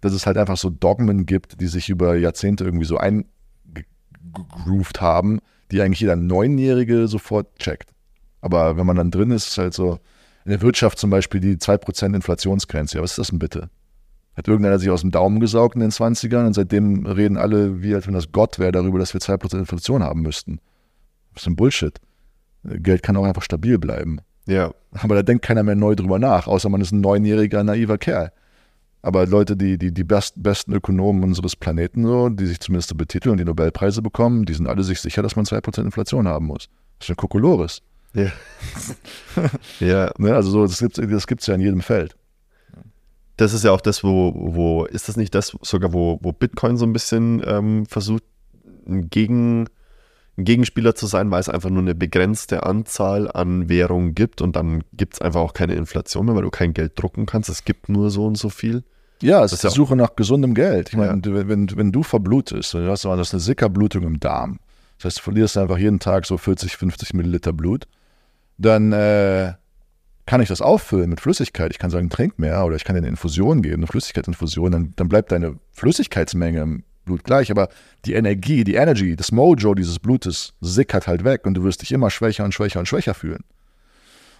dass 0.00 0.12
es 0.12 0.26
halt 0.26 0.36
einfach 0.36 0.56
so 0.56 0.70
Dogmen 0.70 1.26
gibt, 1.26 1.60
die 1.60 1.66
sich 1.66 1.88
über 1.88 2.14
Jahrzehnte 2.16 2.64
irgendwie 2.64 2.86
so 2.86 2.96
eingegroovt 2.96 5.00
haben, 5.00 5.40
die 5.72 5.80
eigentlich 5.80 6.00
jeder 6.00 6.16
Neunjährige 6.16 7.08
sofort 7.08 7.58
checkt. 7.58 7.90
Aber 8.40 8.76
wenn 8.76 8.86
man 8.86 8.96
dann 8.96 9.10
drin 9.10 9.32
ist, 9.32 9.46
ist 9.46 9.52
es 9.52 9.58
halt 9.58 9.74
so, 9.74 9.98
in 10.44 10.50
der 10.50 10.60
Wirtschaft 10.60 10.98
zum 10.98 11.10
Beispiel 11.10 11.40
die 11.40 11.56
2% 11.56 12.14
Inflationsgrenze. 12.14 12.96
Ja, 12.96 13.02
was 13.02 13.12
ist 13.12 13.18
das 13.18 13.28
denn 13.28 13.38
bitte? 13.38 13.70
Hat 14.36 14.48
irgendeiner 14.48 14.78
sich 14.78 14.90
aus 14.90 15.02
dem 15.02 15.10
Daumen 15.10 15.40
gesaugt 15.40 15.74
in 15.74 15.80
den 15.80 15.90
20ern 15.90 16.46
und 16.46 16.54
seitdem 16.54 17.06
reden 17.06 17.36
alle, 17.36 17.82
wie 17.82 17.94
als 17.94 18.06
wenn 18.06 18.14
das 18.14 18.32
Gott 18.32 18.58
wäre, 18.58 18.72
darüber, 18.72 18.98
dass 18.98 19.12
wir 19.12 19.20
2% 19.20 19.58
Inflation 19.58 20.02
haben 20.02 20.22
müssten. 20.22 20.58
Was 21.32 21.42
ist 21.42 21.46
denn 21.46 21.56
Bullshit? 21.56 22.00
Geld 22.64 23.02
kann 23.02 23.16
auch 23.16 23.24
einfach 23.24 23.42
stabil 23.42 23.78
bleiben. 23.78 24.20
ja, 24.46 24.72
Aber 24.92 25.16
da 25.16 25.22
denkt 25.22 25.44
keiner 25.44 25.62
mehr 25.62 25.74
neu 25.74 25.94
drüber 25.94 26.18
nach, 26.18 26.46
außer 26.46 26.68
man 26.68 26.80
ist 26.80 26.92
ein 26.92 27.00
neunjähriger, 27.00 27.64
naiver 27.64 27.98
Kerl. 27.98 28.32
Aber 29.02 29.26
Leute, 29.26 29.56
die, 29.56 29.78
die, 29.78 29.92
die 29.92 30.04
best, 30.04 30.40
besten 30.40 30.72
Ökonomen 30.72 31.24
unseres 31.24 31.56
Planeten, 31.56 32.06
so, 32.06 32.28
die 32.28 32.46
sich 32.46 32.60
zumindest 32.60 32.88
so 32.88 32.94
betiteln 32.94 33.32
und 33.32 33.38
die 33.38 33.44
Nobelpreise 33.44 34.00
bekommen, 34.00 34.44
die 34.44 34.54
sind 34.54 34.68
alle 34.68 34.84
sich 34.84 35.00
sicher, 35.00 35.22
dass 35.22 35.34
man 35.34 35.44
2% 35.44 35.82
Inflation 35.82 36.28
haben 36.28 36.46
muss. 36.46 36.68
Das 36.98 37.08
ist 37.08 37.10
ein 37.10 37.16
Kokolores. 37.16 37.82
ja. 38.14 38.30
ja, 39.80 40.12
Ne? 40.18 40.34
Also 40.34 40.50
so, 40.50 40.62
das 40.62 40.78
gibt 40.78 40.98
es 40.98 41.10
das 41.10 41.26
gibt's 41.26 41.46
ja 41.48 41.56
in 41.56 41.60
jedem 41.60 41.80
Feld. 41.80 42.14
Das 43.42 43.52
ist 43.52 43.64
ja 43.64 43.72
auch 43.72 43.80
das, 43.80 44.04
wo, 44.04 44.32
wo, 44.34 44.84
ist 44.84 45.08
das 45.08 45.16
nicht 45.16 45.34
das 45.34 45.56
sogar, 45.62 45.92
wo, 45.92 46.18
wo 46.22 46.32
Bitcoin 46.32 46.76
so 46.76 46.86
ein 46.86 46.92
bisschen 46.92 47.42
ähm, 47.46 47.86
versucht, 47.86 48.22
ein, 48.86 49.10
Gegen, 49.10 49.66
ein 50.36 50.44
Gegenspieler 50.44 50.94
zu 50.94 51.06
sein, 51.06 51.30
weil 51.30 51.40
es 51.40 51.48
einfach 51.48 51.70
nur 51.70 51.82
eine 51.82 51.94
begrenzte 51.94 52.62
Anzahl 52.64 53.30
an 53.30 53.68
Währungen 53.68 54.14
gibt 54.14 54.40
und 54.40 54.56
dann 54.56 54.82
gibt 54.92 55.14
es 55.14 55.20
einfach 55.20 55.40
auch 55.40 55.52
keine 55.54 55.74
Inflation 55.74 56.26
mehr, 56.26 56.34
weil 56.34 56.42
du 56.42 56.50
kein 56.50 56.72
Geld 56.72 56.92
drucken 56.96 57.26
kannst. 57.26 57.48
Es 57.48 57.64
gibt 57.64 57.88
nur 57.88 58.10
so 58.10 58.26
und 58.26 58.38
so 58.38 58.48
viel. 58.48 58.84
Ja, 59.20 59.44
es 59.44 59.50
Das 59.50 59.52
ist 59.52 59.62
die 59.62 59.66
ja 59.68 59.70
Suche 59.72 59.94
nach 59.96 60.16
gesundem 60.16 60.54
Geld. 60.54 60.88
Ich 60.88 60.96
meine, 60.96 61.20
Ja. 61.24 61.48
wenn, 61.48 61.76
wenn 61.76 61.92
du 61.92 62.02
verblutest, 62.02 62.74
du 62.74 62.88
hast 62.88 63.06
eine 63.06 63.24
Sickerblutung 63.24 64.02
im 64.02 64.18
Darm, 64.20 64.58
das 64.98 65.04
heißt, 65.06 65.18
du 65.18 65.22
verlierst 65.22 65.56
einfach 65.58 65.78
jeden 65.78 65.98
Tag 66.00 66.26
so 66.26 66.36
40, 66.36 66.76
50 66.76 67.14
Milliliter 67.14 67.52
Blut, 67.52 67.86
dann 68.58 68.92
äh, 68.92 69.54
kann 70.26 70.40
ich 70.40 70.48
das 70.48 70.62
auffüllen 70.62 71.10
mit 71.10 71.20
Flüssigkeit. 71.20 71.72
Ich 71.72 71.78
kann 71.78 71.90
sagen, 71.90 72.10
trink 72.10 72.38
mehr 72.38 72.64
oder 72.64 72.76
ich 72.76 72.84
kann 72.84 72.94
dir 72.94 73.00
eine 73.00 73.08
Infusion 73.08 73.62
geben, 73.62 73.76
eine 73.76 73.86
Flüssigkeitsinfusion, 73.86 74.72
dann, 74.72 74.92
dann 74.96 75.08
bleibt 75.08 75.32
deine 75.32 75.56
Flüssigkeitsmenge 75.72 76.60
im, 76.60 76.84
Blut 77.04 77.24
gleich, 77.24 77.50
aber 77.50 77.68
die 78.04 78.14
Energie, 78.14 78.64
die 78.64 78.74
Energy, 78.74 79.16
das 79.16 79.32
Mojo 79.32 79.74
dieses 79.74 79.98
Blutes 79.98 80.54
sickert 80.60 81.06
halt 81.06 81.24
weg 81.24 81.46
und 81.46 81.54
du 81.54 81.64
wirst 81.64 81.82
dich 81.82 81.92
immer 81.92 82.10
schwächer 82.10 82.44
und 82.44 82.54
schwächer 82.54 82.80
und 82.80 82.86
schwächer 82.86 83.14
fühlen. 83.14 83.44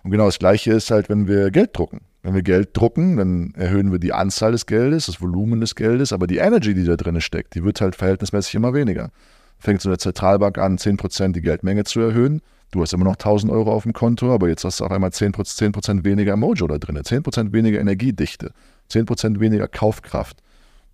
Und 0.04 0.10
genau 0.10 0.26
das 0.26 0.38
Gleiche 0.38 0.72
ist 0.72 0.90
halt, 0.90 1.08
wenn 1.08 1.28
wir 1.28 1.50
Geld 1.50 1.76
drucken. 1.76 2.00
Wenn 2.22 2.34
wir 2.34 2.42
Geld 2.42 2.70
drucken, 2.72 3.16
dann 3.16 3.52
erhöhen 3.56 3.92
wir 3.92 3.98
die 3.98 4.12
Anzahl 4.12 4.52
des 4.52 4.66
Geldes, 4.66 5.06
das 5.06 5.20
Volumen 5.20 5.60
des 5.60 5.74
Geldes, 5.74 6.12
aber 6.12 6.26
die 6.26 6.38
Energy, 6.38 6.74
die 6.74 6.84
da 6.84 6.96
drin 6.96 7.20
steckt, 7.20 7.54
die 7.54 7.64
wird 7.64 7.80
halt 7.80 7.96
verhältnismäßig 7.96 8.54
immer 8.54 8.74
weniger. 8.74 9.10
Fängt 9.58 9.80
so 9.80 9.88
eine 9.88 9.98
Zentralbank 9.98 10.58
an, 10.58 10.76
10% 10.76 11.32
die 11.32 11.40
Geldmenge 11.40 11.84
zu 11.84 12.00
erhöhen. 12.00 12.42
Du 12.72 12.80
hast 12.80 12.94
immer 12.94 13.04
noch 13.04 13.12
1000 13.12 13.52
Euro 13.52 13.72
auf 13.72 13.84
dem 13.84 13.92
Konto, 13.92 14.34
aber 14.34 14.48
jetzt 14.48 14.64
hast 14.64 14.80
du 14.80 14.84
auf 14.84 14.90
einmal 14.90 15.10
10%, 15.10 15.82
10 15.82 16.04
weniger 16.04 16.36
Mojo 16.36 16.66
da 16.66 16.78
drin, 16.78 16.96
10% 16.96 17.52
weniger 17.52 17.78
Energiedichte, 17.78 18.52
10% 18.90 19.40
weniger 19.40 19.68
Kaufkraft. 19.68 20.42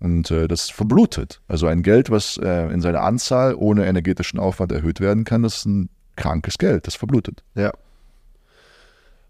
Und 0.01 0.29
äh, 0.29 0.49
das 0.49 0.69
verblutet. 0.69 1.41
Also 1.47 1.67
ein 1.67 1.81
Geld, 1.81 2.09
was 2.09 2.37
äh, 2.37 2.71
in 2.71 2.81
seiner 2.81 3.01
Anzahl 3.01 3.55
ohne 3.55 3.85
energetischen 3.85 4.39
Aufwand 4.39 4.73
erhöht 4.73 4.99
werden 4.99 5.23
kann, 5.23 5.43
das 5.43 5.57
ist 5.57 5.65
ein 5.65 5.89
krankes 6.15 6.57
Geld, 6.57 6.85
das 6.85 6.95
verblutet. 6.95 7.43
Ja. 7.55 7.71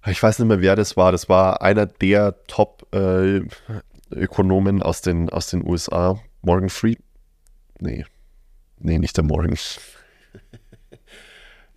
Ich 0.07 0.21
weiß 0.21 0.39
nicht 0.39 0.47
mehr, 0.47 0.61
wer 0.61 0.76
das 0.76 0.97
war. 0.97 1.11
Das 1.11 1.30
war 1.30 1.61
einer 1.61 1.85
der 1.85 2.35
Top-Ökonomen 2.47 4.80
äh, 4.80 4.84
aus, 4.84 5.01
den, 5.01 5.30
aus 5.30 5.51
den 5.51 5.67
USA. 5.67 6.19
Morgan 6.41 6.69
Fried. 6.69 6.99
Nee. 7.80 8.05
Nee, 8.80 8.97
nicht 8.97 9.17
der 9.17 9.23
Morgan. 9.23 9.55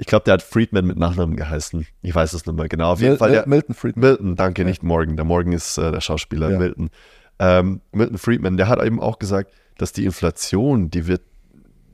Ich 0.02 0.08
glaube, 0.08 0.24
der 0.24 0.34
hat 0.34 0.42
Friedman 0.42 0.84
mit 0.84 0.98
Nachnamen 0.98 1.36
geheißen. 1.36 1.86
Ich 2.02 2.12
weiß 2.12 2.32
es 2.32 2.44
nicht 2.44 2.56
mehr 2.56 2.68
genau. 2.68 2.90
Auf 2.90 3.00
jeden 3.00 3.12
Mil 3.12 3.18
Fall. 3.18 3.30
Der, 3.30 3.46
Milton 3.46 3.76
Friedman. 3.76 4.08
Milton, 4.08 4.34
danke, 4.34 4.62
ja. 4.62 4.68
nicht 4.68 4.82
Morgan. 4.82 5.14
Der 5.14 5.24
Morgan 5.24 5.52
ist 5.52 5.78
äh, 5.78 5.92
der 5.92 6.00
Schauspieler 6.00 6.50
Ja. 6.50 6.58
Milton. 6.58 6.90
Ähm, 7.38 7.82
Milton 7.92 8.18
Friedman, 8.18 8.56
der 8.56 8.66
hat 8.66 8.82
eben 8.82 8.98
auch 8.98 9.20
gesagt, 9.20 9.52
dass 9.78 9.92
die 9.92 10.04
Inflation, 10.04 10.90
die 10.90 11.06
wird 11.06 11.22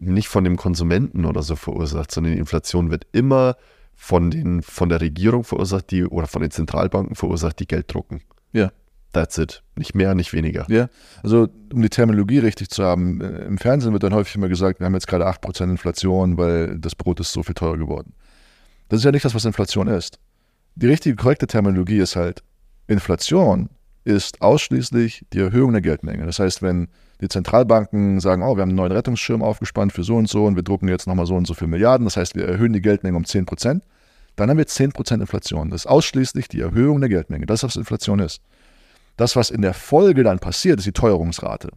nicht 0.01 0.29
von 0.29 0.43
dem 0.43 0.57
Konsumenten 0.57 1.27
oder 1.27 1.43
so 1.43 1.55
verursacht, 1.55 2.11
sondern 2.11 2.33
die 2.33 2.39
Inflation 2.39 2.91
wird 2.91 3.07
immer 3.13 3.57
von, 3.95 4.31
den, 4.31 4.63
von 4.63 4.89
der 4.89 5.03
Regierung 5.03 5.45
verursacht, 5.45 5.91
die 5.91 6.07
oder 6.07 6.27
von 6.27 6.41
den 6.41 6.51
Zentralbanken 6.51 7.15
verursacht, 7.15 7.61
die 7.61 7.69
Geld 7.69 7.93
drucken. 7.93 8.23
Ja. 8.53 8.73
That's 9.19 9.37
it. 9.37 9.65
Nicht 9.75 9.97
mehr, 9.97 10.15
nicht 10.15 10.33
weniger. 10.33 10.65
Ja, 10.69 10.89
also 11.25 11.49
um 11.73 11.83
die 11.83 11.89
Terminologie 11.89 12.39
richtig 12.39 12.71
zu 12.71 12.85
haben, 12.85 13.21
äh, 13.21 13.47
im 13.47 13.59
Fernsehen 13.59 13.93
wird 13.93 14.05
dann 14.05 14.15
häufig 14.15 14.37
immer 14.37 14.49
gesagt, 14.49 14.79
wir 14.79 14.87
haben 14.87 14.95
jetzt 14.95 15.09
gerade 15.09 15.27
8% 15.27 15.65
Inflation, 15.65 16.39
weil 16.39 16.79
das 16.79 16.95
Brot 16.95 17.19
ist 17.19 17.33
so 17.33 17.43
viel 17.43 17.57
teurer 17.57 17.79
geworden. 17.79 18.13
Das 18.89 19.01
ist 19.01 19.05
ja 19.05 19.11
nicht 19.11 19.25
das, 19.25 19.35
was 19.35 19.45
Inflation 19.45 19.89
ist. 19.89 20.21
Die 20.77 20.87
richtige, 20.87 21.17
korrekte 21.17 21.49
Terminologie 21.49 21.99
ist 21.99 22.15
halt, 22.15 22.45
Inflation 22.87 23.71
ist 24.05 24.41
ausschließlich 24.41 25.27
die 25.33 25.41
Erhöhung 25.41 25.73
der 25.73 25.83
Geldmenge. 25.83 26.25
Das 26.25 26.39
heißt, 26.39 26.63
wenn 26.63 26.87
die 27.21 27.29
Zentralbanken 27.29 28.21
sagen, 28.21 28.45
oh, 28.45 28.55
wir 28.55 28.63
haben 28.63 28.69
einen 28.69 28.77
neuen 28.77 28.93
Rettungsschirm 28.93 29.43
aufgespannt 29.43 29.93
für 29.93 30.05
so 30.05 30.15
und 30.15 30.29
so 30.29 30.45
und 30.45 30.55
wir 30.55 30.63
drucken 30.63 30.87
jetzt 30.87 31.09
nochmal 31.09 31.27
so 31.27 31.35
und 31.35 31.49
so 31.49 31.55
viele 31.55 31.71
Milliarden, 31.73 32.05
das 32.05 32.17
heißt, 32.17 32.37
wir 32.37 32.47
erhöhen 32.47 32.73
die 32.73 32.81
Geldmenge 32.81 33.17
um 33.17 33.25
10%, 33.25 33.81
dann 34.37 34.49
haben 34.49 34.59
wir 34.59 34.67
10% 34.67 35.15
Inflation. 35.15 35.71
Das 35.71 35.83
ist 35.83 35.87
ausschließlich 35.87 36.47
die 36.47 36.61
Erhöhung 36.61 37.01
der 37.01 37.09
Geldmenge. 37.11 37.47
Das 37.47 37.65
ist, 37.65 37.65
was 37.65 37.77
Inflation 37.77 38.21
ist. 38.21 38.41
Das, 39.19 39.37
was 39.37 39.51
in 39.51 39.63
der 39.63 39.75
Folge 39.75 40.23
dann 40.23 40.39
passiert, 40.39 40.79
ist 40.79 40.87
die 40.87 40.93
Teuerungsrate. 40.93 41.71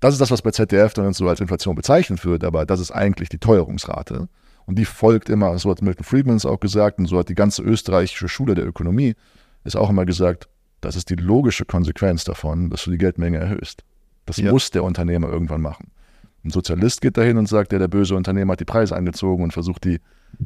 Das 0.00 0.14
ist 0.14 0.20
das, 0.20 0.30
was 0.30 0.42
bei 0.42 0.50
ZDF 0.50 0.94
dann 0.94 1.12
so 1.12 1.28
als 1.28 1.40
Inflation 1.40 1.74
bezeichnet 1.76 2.24
wird, 2.24 2.44
aber 2.44 2.66
das 2.66 2.80
ist 2.80 2.90
eigentlich 2.90 3.28
die 3.28 3.38
Teuerungsrate. 3.38 4.28
Und 4.66 4.78
die 4.78 4.86
folgt 4.86 5.28
immer, 5.28 5.56
so 5.58 5.70
hat 5.70 5.82
Milton 5.82 6.04
Friedman 6.04 6.36
es 6.36 6.46
auch 6.46 6.60
gesagt 6.60 6.98
und 6.98 7.06
so 7.06 7.18
hat 7.18 7.28
die 7.28 7.34
ganze 7.34 7.62
österreichische 7.62 8.28
Schule 8.28 8.54
der 8.54 8.66
Ökonomie 8.66 9.14
es 9.64 9.76
auch 9.76 9.90
immer 9.90 10.06
gesagt, 10.06 10.48
das 10.80 10.96
ist 10.96 11.10
die 11.10 11.14
logische 11.14 11.66
Konsequenz 11.66 12.24
davon, 12.24 12.70
dass 12.70 12.84
du 12.84 12.90
die 12.90 12.98
Geldmenge 12.98 13.38
erhöhst. 13.38 13.84
Das 14.24 14.38
Ja. 14.38 14.50
muss 14.50 14.70
der 14.70 14.84
Unternehmer 14.84 15.28
irgendwann 15.28 15.60
machen. 15.60 15.90
Ein 16.42 16.50
Sozialist 16.50 17.02
geht 17.02 17.18
dahin 17.18 17.36
und 17.36 17.48
sagt, 17.48 17.72
ja, 17.72 17.78
der 17.78 17.88
böse 17.88 18.14
Unternehmer 18.14 18.52
hat 18.52 18.60
die 18.60 18.66
Preise 18.66 18.96
angezogen 18.96 19.42
und 19.42 19.52
versucht, 19.52 19.84
die, 19.84 20.00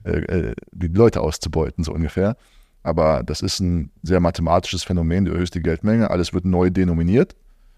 äh, 0.05 0.11
äh, 0.11 0.55
die 0.73 0.89
Leute 0.89 1.21
auszubeuten, 1.21 1.85
so 1.85 1.93
ungefähr. 1.93 2.37
Aber 2.83 3.23
das 3.25 3.41
ist 3.43 3.61
ein 3.61 3.91
sehr 4.03 4.21
mathematisches 4.21 4.85
Phänomen. 4.85 5.25
Du 5.25 5.33
erhöhst 5.33 5.55
die 5.55 5.63
Geldmenge, 5.63 6.11
alles 6.11 6.33
wird 6.33 6.45
neu 6.45 6.71
denominiert 6.71 7.35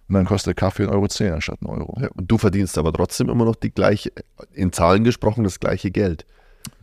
und 0.09 0.15
dann 0.15 0.25
kostet 0.27 0.49
der 0.49 0.55
Kaffee 0.55 0.85
1,10 0.85 0.93
Euro 0.93 1.09
zehn 1.09 1.33
anstatt 1.33 1.59
1 1.63 1.71
Euro. 1.71 1.99
Ja, 2.01 2.09
und 2.17 2.31
du 2.31 2.39
verdienst 2.39 2.77
aber 2.79 2.93
trotzdem 2.93 3.29
immer 3.29 3.45
noch 3.45 3.57
die 3.57 3.71
gleiche, 3.71 4.13
in 4.53 4.73
Zahlen 4.73 5.03
gesprochen, 5.05 5.45
das 5.45 5.59
gleiche 5.61 5.91
Geld. 5.91 6.27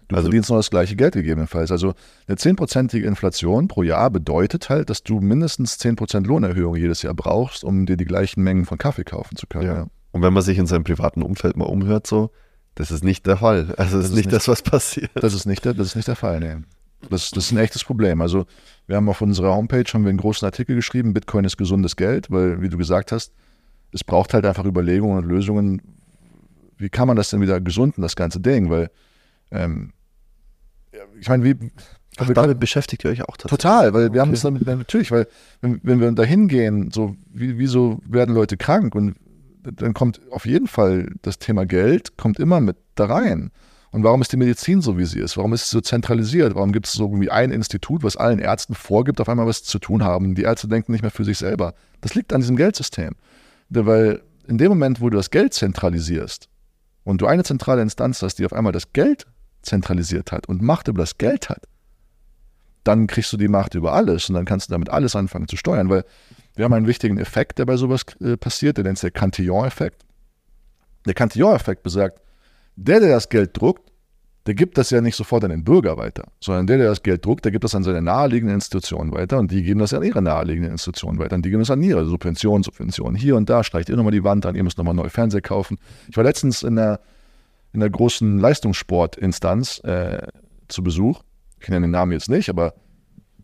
Du 0.09 0.15
Also- 0.15 0.27
verdienst 0.27 0.49
noch 0.49 0.57
das 0.57 0.69
gleiche 0.69 0.95
Geld 0.95 1.13
gegebenenfalls. 1.13 1.69
Also 1.71 1.93
eine 2.27 2.37
10%ige 2.37 3.05
Inflation 3.05 3.67
pro 3.67 3.83
Jahr 3.83 4.09
bedeutet 4.09 4.69
halt, 4.69 4.89
dass 4.89 5.03
du 5.03 5.19
mindestens 5.19 5.77
10% 5.77 6.25
Lohnerhöhung 6.27 6.75
jedes 6.77 7.01
Jahr 7.01 7.13
brauchst, 7.13 7.63
um 7.65 7.85
dir 7.85 7.97
die 7.97 8.05
gleichen 8.05 8.41
Mengen 8.41 8.65
von 8.65 8.77
Kaffee 8.77 9.03
kaufen 9.03 9.35
zu 9.35 9.47
können. 9.47 9.65
Ja. 9.67 9.87
Und 10.11 10.21
wenn 10.21 10.31
man 10.33 10.43
sich 10.43 10.57
in 10.57 10.65
seinem 10.65 10.85
privaten 10.85 11.21
Umfeld 11.21 11.57
mal 11.57 11.65
umhört, 11.65 12.07
so, 12.07 12.31
das 12.75 12.89
ist 12.91 13.03
nicht 13.03 13.27
der 13.27 13.37
Fall. 13.37 13.73
Also 13.77 13.97
das, 13.97 14.05
ist 14.05 14.11
ist 14.11 14.15
nicht 14.15 14.25
nicht- 14.27 14.33
das, 14.33 14.47
was 14.47 14.61
passiert. 14.61 15.11
Das 15.15 15.33
ist 15.33 15.45
nicht 15.45 15.65
der, 15.65 15.73
das 15.73 15.87
ist 15.87 15.95
nicht 15.95 16.07
der 16.07 16.15
Fall, 16.15 16.39
nee. 16.39 16.55
Das, 17.09 17.31
das 17.31 17.45
ist 17.45 17.51
ein 17.51 17.57
echtes 17.57 17.83
Problem. 17.83 18.21
Also 18.21 18.45
wir 18.87 18.95
haben 18.95 19.07
auf 19.09 19.21
unserer 19.21 19.53
Homepage 19.55 19.83
haben 19.93 20.03
wir 20.03 20.09
einen 20.09 20.17
großen 20.17 20.45
Artikel 20.45 20.75
geschrieben, 20.75 21.13
Bitcoin 21.13 21.45
ist 21.45 21.57
gesundes 21.57 21.95
Geld, 21.95 22.31
weil, 22.31 22.61
wie 22.61 22.69
du 22.69 22.77
gesagt 22.77 23.11
hast, 23.11 23.33
es 23.91 24.03
braucht 24.03 24.33
halt 24.33 24.45
einfach 24.45 24.65
Überlegungen 24.65 25.17
und 25.17 25.25
Lösungen. 25.25 25.81
Wie 26.77 26.89
kann 26.89 27.07
man 27.07 27.15
das 27.17 27.29
denn 27.29 27.41
wieder 27.41 27.61
gesunden, 27.61 28.01
das 28.01 28.15
ganze 28.15 28.39
Ding? 28.39 28.69
Weil, 28.69 28.89
ähm, 29.51 29.93
ich 31.19 31.29
meine, 31.29 31.43
wie, 31.43 31.71
Ach, 32.17 32.29
damit 32.33 32.59
beschäftigt 32.59 33.03
ihr 33.05 33.11
euch 33.11 33.21
auch 33.21 33.37
tatsächlich. 33.37 33.61
Total, 33.61 33.93
weil 33.93 34.13
wir 34.13 34.21
haben 34.21 34.29
Okay. 34.29 34.35
es 34.37 34.41
damit, 34.41 34.65
natürlich, 34.65 35.11
weil 35.11 35.27
wenn, 35.61 35.79
wenn 35.83 35.99
wir 35.99 36.11
da 36.11 36.23
hingehen, 36.23 36.91
so 36.91 37.15
wie, 37.31 37.57
wieso 37.57 37.99
werden 38.05 38.33
Leute 38.33 38.57
krank 38.57 38.95
und 38.95 39.15
dann 39.63 39.93
kommt 39.93 40.21
auf 40.31 40.45
jeden 40.45 40.67
Fall 40.67 41.11
das 41.21 41.39
Thema 41.39 41.65
Geld, 41.65 42.17
kommt 42.17 42.39
immer 42.39 42.59
mit 42.61 42.77
da 42.95 43.05
rein. 43.05 43.51
Und 43.97 44.03
warum 44.03 44.21
ist 44.21 44.31
die 44.31 44.37
Medizin 44.37 44.79
so, 44.79 44.99
wie 44.99 45.05
sie 45.05 45.19
ist? 45.19 45.37
Warum 45.37 45.53
ist 45.53 45.63
sie 45.63 45.71
so 45.71 45.81
zentralisiert? 45.81 46.53
Warum 46.53 46.71
gibt 46.71 46.85
es 46.85 46.93
so 46.93 47.05
irgendwie 47.05 47.31
ein 47.31 47.49
Institut, 47.49 48.03
was 48.03 48.15
allen 48.15 48.37
Ärzten 48.37 48.75
vorgibt, 48.75 49.19
auf 49.19 49.27
einmal 49.27 49.47
was 49.47 49.63
zu 49.63 49.79
tun 49.79 50.03
haben? 50.03 50.35
Die 50.35 50.43
Ärzte 50.43 50.67
denken 50.67 50.91
nicht 50.91 51.01
mehr 51.01 51.09
für 51.09 51.23
sich 51.23 51.39
selber. 51.39 51.73
Das 52.01 52.13
liegt 52.13 52.31
an 52.31 52.41
diesem 52.41 52.57
Geldsystem. 52.57 53.15
Weil 53.69 54.21
in 54.47 54.59
dem 54.59 54.69
Moment, 54.69 55.01
wo 55.01 55.09
du 55.09 55.17
das 55.17 55.31
Geld 55.31 55.55
zentralisierst 55.55 56.47
und 57.05 57.21
du 57.21 57.25
eine 57.25 57.43
zentrale 57.43 57.81
Instanz 57.81 58.21
hast, 58.21 58.35
die 58.35 58.45
auf 58.45 58.53
einmal 58.53 58.71
das 58.71 58.93
Geld 58.93 59.25
zentralisiert 59.63 60.31
hat 60.31 60.47
und 60.47 60.61
Macht 60.61 60.89
über 60.89 61.01
das 61.01 61.17
Geld 61.17 61.49
hat, 61.49 61.63
dann 62.83 63.07
kriegst 63.07 63.33
du 63.33 63.37
die 63.37 63.47
Macht 63.47 63.73
über 63.73 63.93
alles 63.93 64.29
und 64.29 64.35
dann 64.35 64.45
kannst 64.45 64.69
du 64.69 64.73
damit 64.73 64.91
alles 64.91 65.15
anfangen 65.15 65.47
zu 65.47 65.57
steuern, 65.57 65.89
weil 65.89 66.05
wir 66.55 66.65
haben 66.65 66.73
einen 66.73 66.85
wichtigen 66.85 67.17
Effekt, 67.17 67.57
der 67.57 67.65
bei 67.65 67.77
sowas 67.77 68.05
äh, 68.21 68.37
passiert, 68.37 68.77
der 68.77 68.83
nennt 68.83 68.99
sich 68.99 69.11
der 69.11 69.19
Cantillon-Effekt. 69.19 70.05
Der 71.07 71.15
Cantillon-Effekt 71.15 71.81
besagt, 71.81 72.21
der, 72.77 72.99
der 72.99 73.09
das 73.09 73.27
Geld 73.29 73.59
druckt, 73.59 73.91
der 74.45 74.55
gibt 74.55 74.77
das 74.77 74.91
ja 74.91 75.01
nicht 75.01 75.17
sofort 75.17 75.43
an 75.43 75.49
den 75.49 75.65
Bürger 75.65 75.97
weiter, 75.97 76.23
sondern 76.39 76.67
der, 76.67 76.77
der 76.77 76.87
das 76.87 77.03
Geld 77.03 77.25
druckt, 77.25 77.43
der 77.43 77.51
gibt 77.51 77.65
das 77.65 77.75
an 77.75 77.83
seine 77.83 78.01
naheliegenden 78.01 78.55
Institutionen 78.55 79.11
weiter 79.11 79.39
und 79.39 79.51
die 79.51 79.61
geben 79.61 79.81
das 79.81 79.93
an 79.93 80.03
ihre 80.03 80.21
naheliegenden 80.21 80.71
Institutionen 80.71 81.19
weiter 81.19 81.35
und 81.35 81.43
die 81.43 81.49
geben 81.49 81.61
das 81.61 81.71
an 81.71 81.83
ihre 81.83 82.05
Subventionen, 82.05 82.63
Subventionen. 82.63 83.17
Hier 83.17 83.35
und 83.35 83.49
da 83.49 83.63
streicht 83.65 83.89
ihr 83.89 83.97
nochmal 83.97 84.13
die 84.13 84.23
Wand 84.23 84.45
an, 84.45 84.55
ihr 84.55 84.63
müsst 84.63 84.77
nochmal 84.77 84.93
neue 84.93 85.09
Fernseher 85.09 85.41
kaufen. 85.41 85.77
Ich 86.07 86.15
war 86.15 86.23
letztens 86.23 86.63
in 86.63 86.77
der, 86.77 87.01
in 87.73 87.81
der 87.81 87.89
großen 87.89 88.39
Leistungssportinstanz 88.39 89.79
äh, 89.83 90.27
zu 90.69 90.81
Besuch. 90.81 91.23
Ich 91.59 91.67
nenne 91.67 91.87
den 91.87 91.91
Namen 91.91 92.13
jetzt 92.13 92.29
nicht, 92.29 92.49
aber 92.49 92.73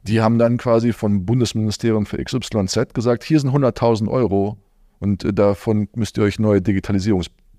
die 0.03 0.21
haben 0.21 0.37
dann 0.37 0.57
quasi 0.57 0.93
vom 0.93 1.25
Bundesministerium 1.25 2.05
für 2.05 2.23
XYZ 2.23 2.93
gesagt, 2.93 3.25
hier 3.25 3.41
sind 3.41 3.49
100.000 3.49 4.07
Euro 4.09 4.57
und 4.99 5.25
äh, 5.25 5.33
davon 5.33 5.89
müsst 5.95 6.17
ihr 6.17 6.23
euch 6.23 6.39
neue 6.39 6.61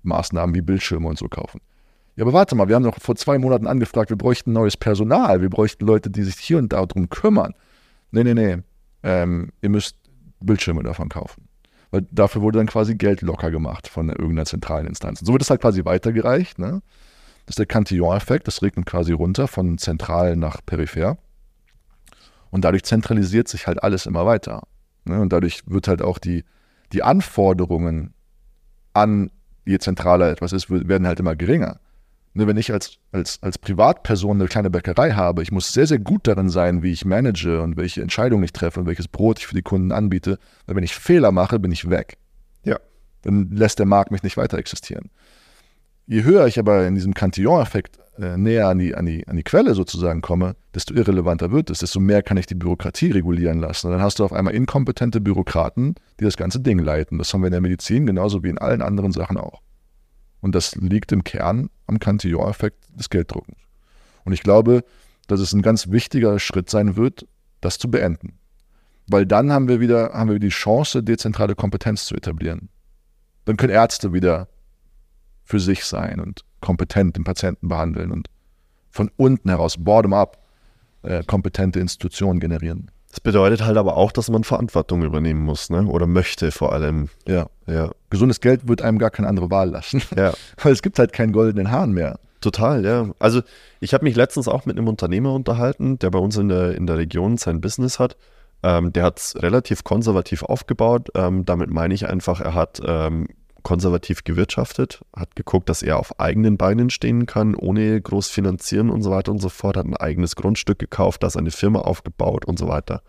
Digitalisierungsmaßnahmen 0.05 0.55
wie 0.55 0.61
Bildschirme 0.61 1.07
und 1.07 1.17
so 1.17 1.27
kaufen. 1.27 1.61
Ja, 2.15 2.23
aber 2.23 2.33
warte 2.33 2.55
mal, 2.55 2.67
wir 2.69 2.75
haben 2.75 2.83
doch 2.83 2.99
vor 2.99 3.15
zwei 3.15 3.37
Monaten 3.37 3.67
angefragt, 3.67 4.09
wir 4.09 4.17
bräuchten 4.17 4.53
neues 4.53 4.77
Personal, 4.77 5.41
wir 5.41 5.49
bräuchten 5.49 5.85
Leute, 5.85 6.09
die 6.09 6.23
sich 6.23 6.35
hier 6.35 6.57
und 6.57 6.71
da 6.71 6.85
drum 6.85 7.09
kümmern. 7.09 7.53
Nee, 8.11 8.23
nee, 8.23 8.33
nee, 8.33 8.57
ähm, 9.03 9.51
ihr 9.61 9.69
müsst 9.69 9.97
Bildschirme 10.39 10.83
davon 10.83 11.09
kaufen. 11.09 11.47
Weil 11.91 12.05
dafür 12.11 12.41
wurde 12.41 12.59
dann 12.59 12.67
quasi 12.67 12.95
Geld 12.95 13.21
locker 13.21 13.51
gemacht 13.51 13.87
von 13.87 14.09
irgendeiner 14.09 14.45
zentralen 14.45 14.87
Instanz. 14.87 15.21
Und 15.21 15.27
so 15.27 15.33
wird 15.33 15.41
es 15.41 15.49
halt 15.49 15.61
quasi 15.61 15.83
weitergereicht. 15.83 16.57
Ne? 16.57 16.81
Das 17.45 17.53
ist 17.53 17.59
der 17.59 17.65
Cantillon-Effekt, 17.65 18.47
das 18.47 18.61
regnet 18.61 18.85
quasi 18.85 19.11
runter 19.11 19.47
von 19.47 19.77
zentral 19.77 20.35
nach 20.35 20.61
peripher. 20.65 21.17
Und 22.49 22.63
dadurch 22.63 22.83
zentralisiert 22.83 23.47
sich 23.49 23.67
halt 23.67 23.83
alles 23.83 24.05
immer 24.05 24.25
weiter. 24.25 24.63
Ne? 25.03 25.19
Und 25.19 25.33
dadurch 25.33 25.61
wird 25.65 25.87
halt 25.87 26.01
auch 26.01 26.17
die, 26.17 26.45
die 26.93 27.03
Anforderungen 27.03 28.13
an, 28.93 29.29
je 29.65 29.79
zentraler 29.79 30.31
etwas 30.31 30.53
ist, 30.53 30.69
werden 30.69 31.07
halt 31.07 31.19
immer 31.19 31.35
geringer. 31.35 31.79
Ne, 32.37 32.47
wenn 32.47 32.57
ich 32.57 32.73
als, 32.73 32.97
als, 33.13 33.41
als 33.41 33.57
Privatperson 33.57 34.37
eine 34.37 34.49
kleine 34.49 34.69
Bäckerei 34.69 35.11
habe, 35.11 35.41
ich 35.41 35.53
muss 35.53 35.71
sehr, 35.71 35.87
sehr 35.87 35.99
gut 35.99 36.27
darin 36.27 36.49
sein, 36.49 36.83
wie 36.83 36.91
ich 36.91 37.05
manage 37.05 37.61
und 37.61 37.77
welche 37.77 38.01
Entscheidungen 38.01 38.43
ich 38.43 38.51
treffe 38.51 38.81
und 38.81 38.87
welches 38.87 39.07
Brot 39.07 39.39
ich 39.39 39.47
für 39.47 39.55
die 39.55 39.61
Kunden 39.61 39.93
anbiete. 39.93 40.37
Weil 40.65 40.75
wenn 40.75 40.83
ich 40.83 40.95
Fehler 40.95 41.31
mache, 41.31 41.59
bin 41.59 41.71
ich 41.71 41.89
weg. 41.89 42.17
Ja. 42.63 42.77
Dann 43.21 43.51
lässt 43.51 43.79
der 43.79 43.85
Markt 43.85 44.11
mich 44.11 44.21
nicht 44.21 44.35
weiter 44.35 44.57
existieren. 44.57 45.09
Je 46.07 46.23
höher 46.23 46.47
ich 46.47 46.59
aber 46.59 46.87
in 46.87 46.95
diesem 46.95 47.13
Cantillon-Effekt 47.13 47.99
äh, 48.17 48.37
näher 48.37 48.67
an 48.67 48.79
die, 48.79 48.95
an, 48.95 49.05
die, 49.05 49.27
an 49.27 49.35
die 49.35 49.43
Quelle 49.43 49.73
sozusagen 49.73 50.21
komme, 50.21 50.55
desto 50.73 50.93
irrelevanter 50.93 51.51
wird 51.51 51.69
es, 51.69 51.79
desto 51.79 51.99
mehr 51.99 52.23
kann 52.23 52.37
ich 52.37 52.45
die 52.45 52.55
Bürokratie 52.55 53.11
regulieren 53.11 53.59
lassen. 53.59 53.87
Und 53.87 53.93
dann 53.93 54.01
hast 54.01 54.19
du 54.19 54.25
auf 54.25 54.33
einmal 54.33 54.53
inkompetente 54.53 55.21
Bürokraten, 55.21 55.95
die 56.19 56.23
das 56.23 56.37
ganze 56.37 56.59
Ding 56.59 56.79
leiten. 56.79 57.17
Das 57.17 57.33
haben 57.33 57.41
wir 57.41 57.47
in 57.47 57.53
der 57.53 57.61
Medizin 57.61 58.05
genauso 58.05 58.43
wie 58.43 58.49
in 58.49 58.57
allen 58.57 58.81
anderen 58.81 59.11
Sachen 59.11 59.37
auch. 59.37 59.61
Und 60.41 60.55
das 60.55 60.75
liegt 60.75 61.11
im 61.11 61.23
Kern 61.23 61.69
am 61.87 61.99
Cantillon-Effekt 61.99 62.87
des 62.97 63.09
Gelddruckens. 63.09 63.57
Und 64.23 64.33
ich 64.33 64.43
glaube, 64.43 64.83
dass 65.27 65.39
es 65.39 65.53
ein 65.53 65.61
ganz 65.61 65.91
wichtiger 65.91 66.39
Schritt 66.39 66.69
sein 66.69 66.95
wird, 66.95 67.27
das 67.61 67.79
zu 67.79 67.89
beenden. 67.89 68.37
Weil 69.07 69.25
dann 69.25 69.51
haben 69.51 69.67
wir 69.67 69.79
wieder, 69.79 70.13
haben 70.13 70.29
wir 70.29 70.39
die 70.39 70.49
Chance, 70.49 71.03
dezentrale 71.03 71.55
Kompetenz 71.55 72.05
zu 72.05 72.15
etablieren. 72.15 72.69
Dann 73.45 73.57
können 73.57 73.73
Ärzte 73.73 74.13
wieder 74.13 74.47
für 75.45 75.59
sich 75.59 75.85
sein 75.85 76.19
und 76.19 76.41
kompetent 76.59 77.15
den 77.15 77.23
Patienten 77.23 77.69
behandeln 77.69 78.11
und 78.11 78.27
von 78.89 79.11
unten 79.15 79.49
heraus, 79.49 79.75
bottom 79.77 80.13
up, 80.13 80.43
äh, 81.03 81.23
kompetente 81.23 81.79
Institutionen 81.79 82.39
generieren. 82.39 82.91
Das 83.09 83.21
bedeutet 83.21 83.63
halt 83.63 83.77
aber 83.77 83.95
auch, 83.95 84.11
dass 84.11 84.29
man 84.29 84.43
Verantwortung 84.43 85.03
übernehmen 85.03 85.41
muss, 85.41 85.69
ne? 85.69 85.85
Oder 85.85 86.05
möchte 86.05 86.51
vor 86.51 86.73
allem. 86.73 87.07
Ja. 87.25 87.47
ja. 87.65 87.91
Gesundes 88.09 88.41
Geld 88.41 88.67
wird 88.67 88.81
einem 88.81 88.99
gar 88.99 89.09
keine 89.09 89.29
andere 89.29 89.49
Wahl 89.49 89.69
lassen. 89.69 90.01
Ja. 90.17 90.33
Weil 90.61 90.73
es 90.73 90.81
gibt 90.81 90.99
halt 90.99 91.13
keinen 91.13 91.31
goldenen 91.31 91.71
Hahn 91.71 91.93
mehr. 91.93 92.19
Total, 92.41 92.83
ja. 92.83 93.09
Also 93.19 93.41
ich 93.79 93.93
habe 93.93 94.03
mich 94.03 94.17
letztens 94.17 94.49
auch 94.49 94.65
mit 94.65 94.77
einem 94.77 94.89
Unternehmer 94.89 95.33
unterhalten, 95.33 95.97
der 95.99 96.09
bei 96.09 96.19
uns 96.19 96.35
in 96.35 96.49
der, 96.49 96.75
in 96.75 96.87
der 96.87 96.97
Region 96.97 97.37
sein 97.37 97.61
Business 97.61 97.99
hat. 97.99 98.17
Ähm, 98.63 98.91
der 98.91 99.03
hat 99.03 99.19
es 99.19 99.41
relativ 99.41 99.85
konservativ 99.85 100.43
aufgebaut. 100.43 101.09
Ähm, 101.15 101.45
damit 101.45 101.69
meine 101.69 101.93
ich 101.93 102.07
einfach, 102.09 102.41
er 102.41 102.53
hat 102.53 102.81
ähm, 102.85 103.27
konservativ 103.65 104.23
gewirtschaftet, 104.23 105.03
hat 105.13 105.35
geguckt, 105.35 105.69
dass 105.69 105.81
er 105.81 105.97
auf 105.97 106.19
eigenen 106.19 106.55
Beinen 106.55 106.91
stehen 106.91 107.25
kann, 107.25 107.55
ohne 107.55 107.99
groß 107.99 108.29
finanzieren 108.29 108.91
und 108.91 109.01
so 109.01 109.09
weiter 109.09 109.31
und 109.31 109.41
so 109.41 109.49
fort, 109.49 109.75
hat 109.75 109.87
ein 109.87 109.97
eigenes 109.97 110.35
Grundstück 110.35 110.77
gekauft, 110.77 111.23
da 111.23 111.31
seine 111.31 111.49
Firma 111.49 111.79
aufgebaut 111.79 112.45
und 112.45 112.59
so 112.59 112.67
weiter. 112.67 113.01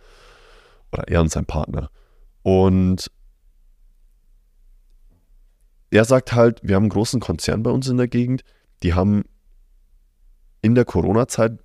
Oder 0.92 1.08
er 1.08 1.20
und 1.20 1.30
sein 1.30 1.44
Partner. 1.44 1.90
Und 2.42 3.10
er 5.90 6.06
sagt 6.06 6.32
halt, 6.32 6.60
wir 6.62 6.76
haben 6.76 6.84
einen 6.84 6.90
großen 6.90 7.20
Konzern 7.20 7.62
bei 7.62 7.70
uns 7.70 7.86
in 7.88 7.98
der 7.98 8.08
Gegend, 8.08 8.42
die 8.82 8.94
haben 8.94 9.24
in 10.62 10.74
der 10.74 10.86
Corona-Zeit 10.86 11.58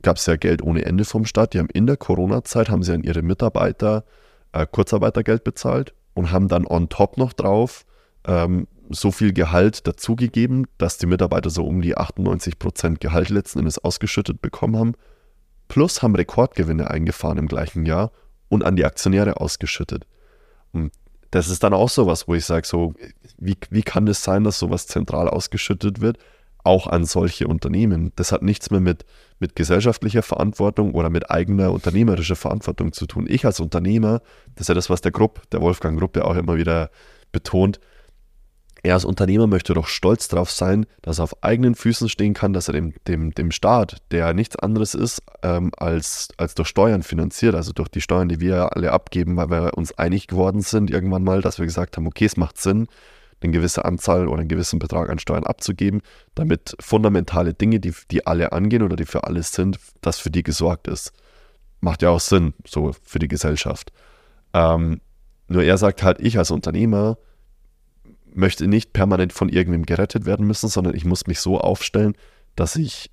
gab 0.00 0.16
es 0.16 0.26
ja 0.26 0.36
Geld 0.36 0.62
ohne 0.62 0.84
Ende 0.84 1.04
vom 1.04 1.24
Staat. 1.24 1.54
Die 1.54 1.58
haben 1.58 1.68
in 1.72 1.86
der 1.86 1.96
Corona-Zeit 1.96 2.70
haben 2.70 2.84
sie 2.84 2.92
an 2.92 3.02
ihre 3.02 3.22
Mitarbeiter 3.22 4.04
äh, 4.52 4.64
Kurzarbeitergeld 4.64 5.42
bezahlt 5.42 5.92
und 6.14 6.30
haben 6.30 6.46
dann 6.46 6.66
on 6.66 6.88
top 6.88 7.18
noch 7.18 7.32
drauf 7.32 7.84
ähm, 8.26 8.66
so 8.90 9.10
viel 9.10 9.32
Gehalt 9.32 9.86
dazugegeben, 9.86 10.66
dass 10.78 10.98
die 10.98 11.06
Mitarbeiter 11.06 11.50
so 11.50 11.64
um 11.64 11.80
die 11.80 11.96
98 11.96 12.58
Prozent 12.58 13.00
Gehalt 13.00 13.30
letzten 13.30 13.60
Endes 13.60 13.78
ausgeschüttet 13.78 14.42
bekommen 14.42 14.76
haben. 14.76 14.92
Plus 15.68 16.02
haben 16.02 16.14
Rekordgewinne 16.14 16.90
eingefahren 16.90 17.38
im 17.38 17.48
gleichen 17.48 17.86
Jahr 17.86 18.12
und 18.48 18.64
an 18.64 18.76
die 18.76 18.84
Aktionäre 18.84 19.40
ausgeschüttet. 19.40 20.06
Und 20.72 20.92
das 21.30 21.48
ist 21.48 21.62
dann 21.62 21.72
auch 21.72 21.88
sowas, 21.88 22.28
wo 22.28 22.34
ich 22.34 22.44
sage, 22.44 22.66
so, 22.66 22.94
wie, 23.38 23.56
wie 23.70 23.82
kann 23.82 24.06
es 24.06 24.18
das 24.18 24.24
sein, 24.24 24.44
dass 24.44 24.58
sowas 24.58 24.86
zentral 24.86 25.28
ausgeschüttet 25.28 26.00
wird? 26.02 26.18
Auch 26.64 26.86
an 26.86 27.06
solche 27.06 27.48
Unternehmen. 27.48 28.12
Das 28.16 28.30
hat 28.30 28.42
nichts 28.42 28.70
mehr 28.70 28.80
mit, 28.80 29.06
mit 29.40 29.56
gesellschaftlicher 29.56 30.22
Verantwortung 30.22 30.92
oder 30.94 31.08
mit 31.08 31.30
eigener 31.30 31.72
unternehmerischer 31.72 32.36
Verantwortung 32.36 32.92
zu 32.92 33.06
tun. 33.06 33.26
Ich 33.28 33.46
als 33.46 33.58
Unternehmer, 33.60 34.20
das 34.54 34.62
ist 34.64 34.68
ja 34.68 34.74
das, 34.74 34.90
was 34.90 35.00
der 35.00 35.10
Grupp, 35.10 35.48
der 35.50 35.62
Wolfgang 35.62 35.98
Grupp 35.98 36.16
ja 36.16 36.24
auch 36.24 36.36
immer 36.36 36.56
wieder 36.56 36.90
betont, 37.32 37.80
er 38.84 38.94
als 38.94 39.04
Unternehmer 39.04 39.46
möchte 39.46 39.74
doch 39.74 39.86
stolz 39.86 40.26
darauf 40.26 40.50
sein, 40.50 40.86
dass 41.02 41.20
er 41.20 41.24
auf 41.24 41.42
eigenen 41.42 41.76
Füßen 41.76 42.08
stehen 42.08 42.34
kann, 42.34 42.52
dass 42.52 42.68
er 42.68 42.74
dem, 42.74 42.94
dem, 43.06 43.32
dem 43.32 43.52
Staat, 43.52 43.98
der 44.10 44.34
nichts 44.34 44.56
anderes 44.56 44.94
ist, 44.94 45.22
ähm, 45.42 45.70
als, 45.76 46.28
als 46.36 46.54
durch 46.54 46.68
Steuern 46.68 47.04
finanziert, 47.04 47.54
also 47.54 47.72
durch 47.72 47.88
die 47.88 48.00
Steuern, 48.00 48.28
die 48.28 48.40
wir 48.40 48.74
alle 48.74 48.90
abgeben, 48.90 49.36
weil 49.36 49.50
wir 49.50 49.78
uns 49.78 49.96
einig 49.96 50.26
geworden 50.26 50.62
sind 50.62 50.90
irgendwann 50.90 51.22
mal, 51.22 51.42
dass 51.42 51.58
wir 51.58 51.66
gesagt 51.66 51.96
haben, 51.96 52.08
okay, 52.08 52.24
es 52.24 52.36
macht 52.36 52.58
Sinn, 52.58 52.88
eine 53.40 53.52
gewisse 53.52 53.84
Anzahl 53.84 54.26
oder 54.26 54.40
einen 54.40 54.48
gewissen 54.48 54.78
Betrag 54.78 55.10
an 55.10 55.18
Steuern 55.18 55.44
abzugeben, 55.44 56.02
damit 56.34 56.74
fundamentale 56.80 57.54
Dinge, 57.54 57.78
die, 57.78 57.92
die 58.10 58.26
alle 58.26 58.52
angehen 58.52 58.82
oder 58.82 58.96
die 58.96 59.06
für 59.06 59.24
alles 59.24 59.52
sind, 59.52 59.78
dass 60.00 60.18
für 60.18 60.30
die 60.30 60.42
gesorgt 60.42 60.88
ist. 60.88 61.12
Macht 61.80 62.02
ja 62.02 62.10
auch 62.10 62.20
Sinn, 62.20 62.54
so 62.66 62.92
für 63.02 63.18
die 63.18 63.28
Gesellschaft. 63.28 63.92
Ähm, 64.54 65.00
nur 65.48 65.62
er 65.62 65.78
sagt 65.78 66.02
halt, 66.02 66.20
ich 66.20 66.38
als 66.38 66.50
Unternehmer, 66.50 67.18
möchte 68.34 68.66
nicht 68.66 68.92
permanent 68.92 69.32
von 69.32 69.48
irgendwem 69.48 69.84
gerettet 69.84 70.26
werden 70.26 70.46
müssen, 70.46 70.68
sondern 70.68 70.94
ich 70.94 71.04
muss 71.04 71.26
mich 71.26 71.40
so 71.40 71.58
aufstellen, 71.58 72.14
dass 72.56 72.76
ich 72.76 73.10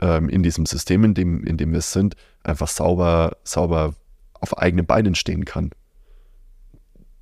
ähm, 0.00 0.28
in 0.28 0.42
diesem 0.42 0.66
System, 0.66 1.04
in 1.04 1.14
dem, 1.14 1.44
in 1.44 1.56
dem 1.56 1.72
wir 1.72 1.80
sind, 1.80 2.14
einfach 2.42 2.68
sauber, 2.68 3.36
sauber 3.44 3.94
auf 4.34 4.56
eigenen 4.58 4.86
Beinen 4.86 5.14
stehen 5.14 5.44
kann. 5.44 5.70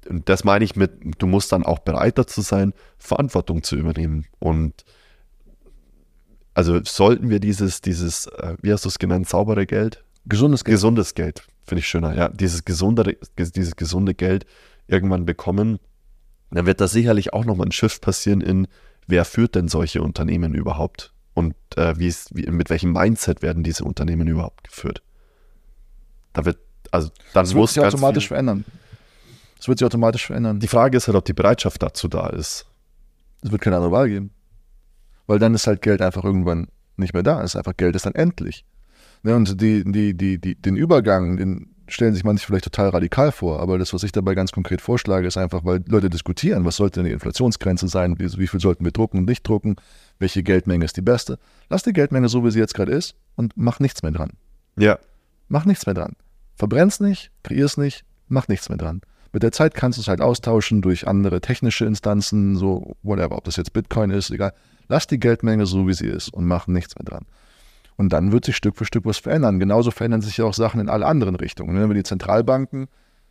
Und 0.08 0.28
das 0.28 0.44
meine 0.44 0.64
ich 0.64 0.76
mit, 0.76 0.92
du 1.18 1.26
musst 1.26 1.52
dann 1.52 1.64
auch 1.64 1.80
bereit 1.80 2.18
dazu 2.18 2.40
sein, 2.40 2.72
Verantwortung 2.98 3.62
zu 3.62 3.76
übernehmen. 3.76 4.26
Und 4.38 4.84
also 6.54 6.80
sollten 6.84 7.28
wir 7.28 7.40
dieses, 7.40 7.80
dieses, 7.80 8.26
äh, 8.26 8.56
wie 8.62 8.72
hast 8.72 8.84
du 8.84 8.88
es 8.88 8.98
genannt, 8.98 9.28
saubere 9.28 9.66
Geld? 9.66 10.04
Gesundes 10.26 10.64
Geld. 10.64 10.76
Gesundes 10.76 11.14
Geld, 11.14 11.42
finde 11.64 11.80
ich 11.80 11.88
schöner, 11.88 12.14
ja. 12.14 12.28
Dieses 12.28 12.64
gesunde, 12.64 13.16
dieses 13.38 13.76
gesunde 13.76 14.14
Geld 14.14 14.46
irgendwann 14.86 15.26
bekommen, 15.26 15.78
dann 16.56 16.64
wird 16.64 16.80
da 16.80 16.88
sicherlich 16.88 17.34
auch 17.34 17.44
nochmal 17.44 17.66
ein 17.66 17.72
Shift 17.72 18.00
passieren 18.00 18.40
in, 18.40 18.66
wer 19.06 19.26
führt 19.26 19.54
denn 19.54 19.68
solche 19.68 20.00
Unternehmen 20.00 20.54
überhaupt? 20.54 21.12
Und 21.34 21.54
äh, 21.76 21.98
wie 21.98 22.06
ist, 22.06 22.34
wie, 22.34 22.46
mit 22.46 22.70
welchem 22.70 22.92
Mindset 22.92 23.42
werden 23.42 23.62
diese 23.62 23.84
Unternehmen 23.84 24.26
überhaupt 24.26 24.64
geführt? 24.64 25.02
Da 26.32 26.46
wird, 26.46 26.58
also 26.90 27.10
dann 27.34 27.44
das 27.44 27.54
wird 27.54 27.68
sich 27.68 27.82
automatisch 27.82 28.28
verändern. 28.28 28.64
Das 29.58 29.68
wird 29.68 29.80
sich 29.80 29.86
automatisch 29.86 30.26
verändern. 30.26 30.58
Die 30.58 30.66
Frage 30.66 30.96
ist 30.96 31.08
halt, 31.08 31.16
ob 31.16 31.26
die 31.26 31.34
Bereitschaft 31.34 31.82
dazu 31.82 32.08
da 32.08 32.28
ist. 32.28 32.64
Es 33.42 33.52
wird 33.52 33.60
keine 33.60 33.76
andere 33.76 33.92
Wahl 33.92 34.08
geben. 34.08 34.30
Weil 35.26 35.38
dann 35.38 35.54
ist 35.54 35.66
halt 35.66 35.82
Geld 35.82 36.00
einfach 36.00 36.24
irgendwann 36.24 36.68
nicht 36.96 37.12
mehr 37.12 37.22
da. 37.22 37.42
Es 37.42 37.50
ist 37.50 37.56
einfach 37.56 37.76
Geld 37.76 37.96
ist 37.96 38.06
dann 38.06 38.14
endlich. 38.14 38.64
Ne, 39.22 39.34
und 39.34 39.60
die, 39.60 39.84
die, 39.84 40.14
die, 40.14 40.38
die, 40.38 40.54
den 40.54 40.76
Übergang, 40.76 41.36
den, 41.36 41.76
stellen 41.88 42.14
sich 42.14 42.24
manche 42.24 42.46
vielleicht 42.46 42.64
total 42.64 42.88
radikal 42.88 43.32
vor, 43.32 43.60
aber 43.60 43.78
das, 43.78 43.92
was 43.92 44.02
ich 44.02 44.12
dabei 44.12 44.34
ganz 44.34 44.52
konkret 44.52 44.80
vorschlage, 44.80 45.26
ist 45.26 45.36
einfach, 45.36 45.64
weil 45.64 45.82
Leute 45.86 46.10
diskutieren, 46.10 46.64
was 46.64 46.76
sollte 46.76 47.00
denn 47.00 47.06
die 47.06 47.12
Inflationsgrenze 47.12 47.88
sein, 47.88 48.18
wie, 48.18 48.38
wie 48.38 48.46
viel 48.46 48.60
sollten 48.60 48.84
wir 48.84 48.92
drucken 48.92 49.18
und 49.18 49.28
nicht 49.28 49.46
drucken, 49.46 49.76
welche 50.18 50.42
Geldmenge 50.42 50.84
ist 50.84 50.96
die 50.96 51.02
beste. 51.02 51.38
Lass 51.68 51.82
die 51.82 51.92
Geldmenge 51.92 52.28
so, 52.28 52.44
wie 52.44 52.50
sie 52.50 52.58
jetzt 52.58 52.74
gerade 52.74 52.92
ist 52.92 53.14
und 53.36 53.52
mach 53.56 53.80
nichts 53.80 54.02
mehr 54.02 54.12
dran. 54.12 54.30
Ja. 54.76 54.98
Mach 55.48 55.64
nichts 55.64 55.86
mehr 55.86 55.94
dran. 55.94 56.16
Verbrenn's 56.56 57.00
nicht, 57.00 57.30
kreier's 57.42 57.76
nicht, 57.76 58.04
mach 58.28 58.48
nichts 58.48 58.68
mehr 58.68 58.78
dran. 58.78 59.00
Mit 59.32 59.42
der 59.42 59.52
Zeit 59.52 59.74
kannst 59.74 59.98
du 59.98 60.02
es 60.02 60.08
halt 60.08 60.20
austauschen 60.20 60.82
durch 60.82 61.06
andere 61.06 61.40
technische 61.40 61.84
Instanzen, 61.84 62.56
so 62.56 62.96
whatever, 63.02 63.36
ob 63.36 63.44
das 63.44 63.56
jetzt 63.56 63.72
Bitcoin 63.72 64.10
ist, 64.10 64.30
egal. 64.30 64.52
Lass 64.88 65.06
die 65.06 65.20
Geldmenge 65.20 65.66
so, 65.66 65.86
wie 65.86 65.94
sie 65.94 66.06
ist 66.06 66.30
und 66.30 66.46
mach 66.46 66.66
nichts 66.66 66.96
mehr 66.96 67.04
dran. 67.04 67.26
Und 67.96 68.12
dann 68.12 68.32
wird 68.32 68.44
sich 68.44 68.56
Stück 68.56 68.76
für 68.76 68.84
Stück 68.84 69.06
was 69.06 69.18
verändern. 69.18 69.58
Genauso 69.58 69.90
verändern 69.90 70.20
sich 70.20 70.36
ja 70.36 70.44
auch 70.44 70.54
Sachen 70.54 70.80
in 70.80 70.88
alle 70.88 71.06
anderen 71.06 71.34
Richtungen. 71.34 71.80
Wenn 71.80 71.88
wir 71.88 71.94
die 71.94 72.02
Zentralbanken, 72.02 72.88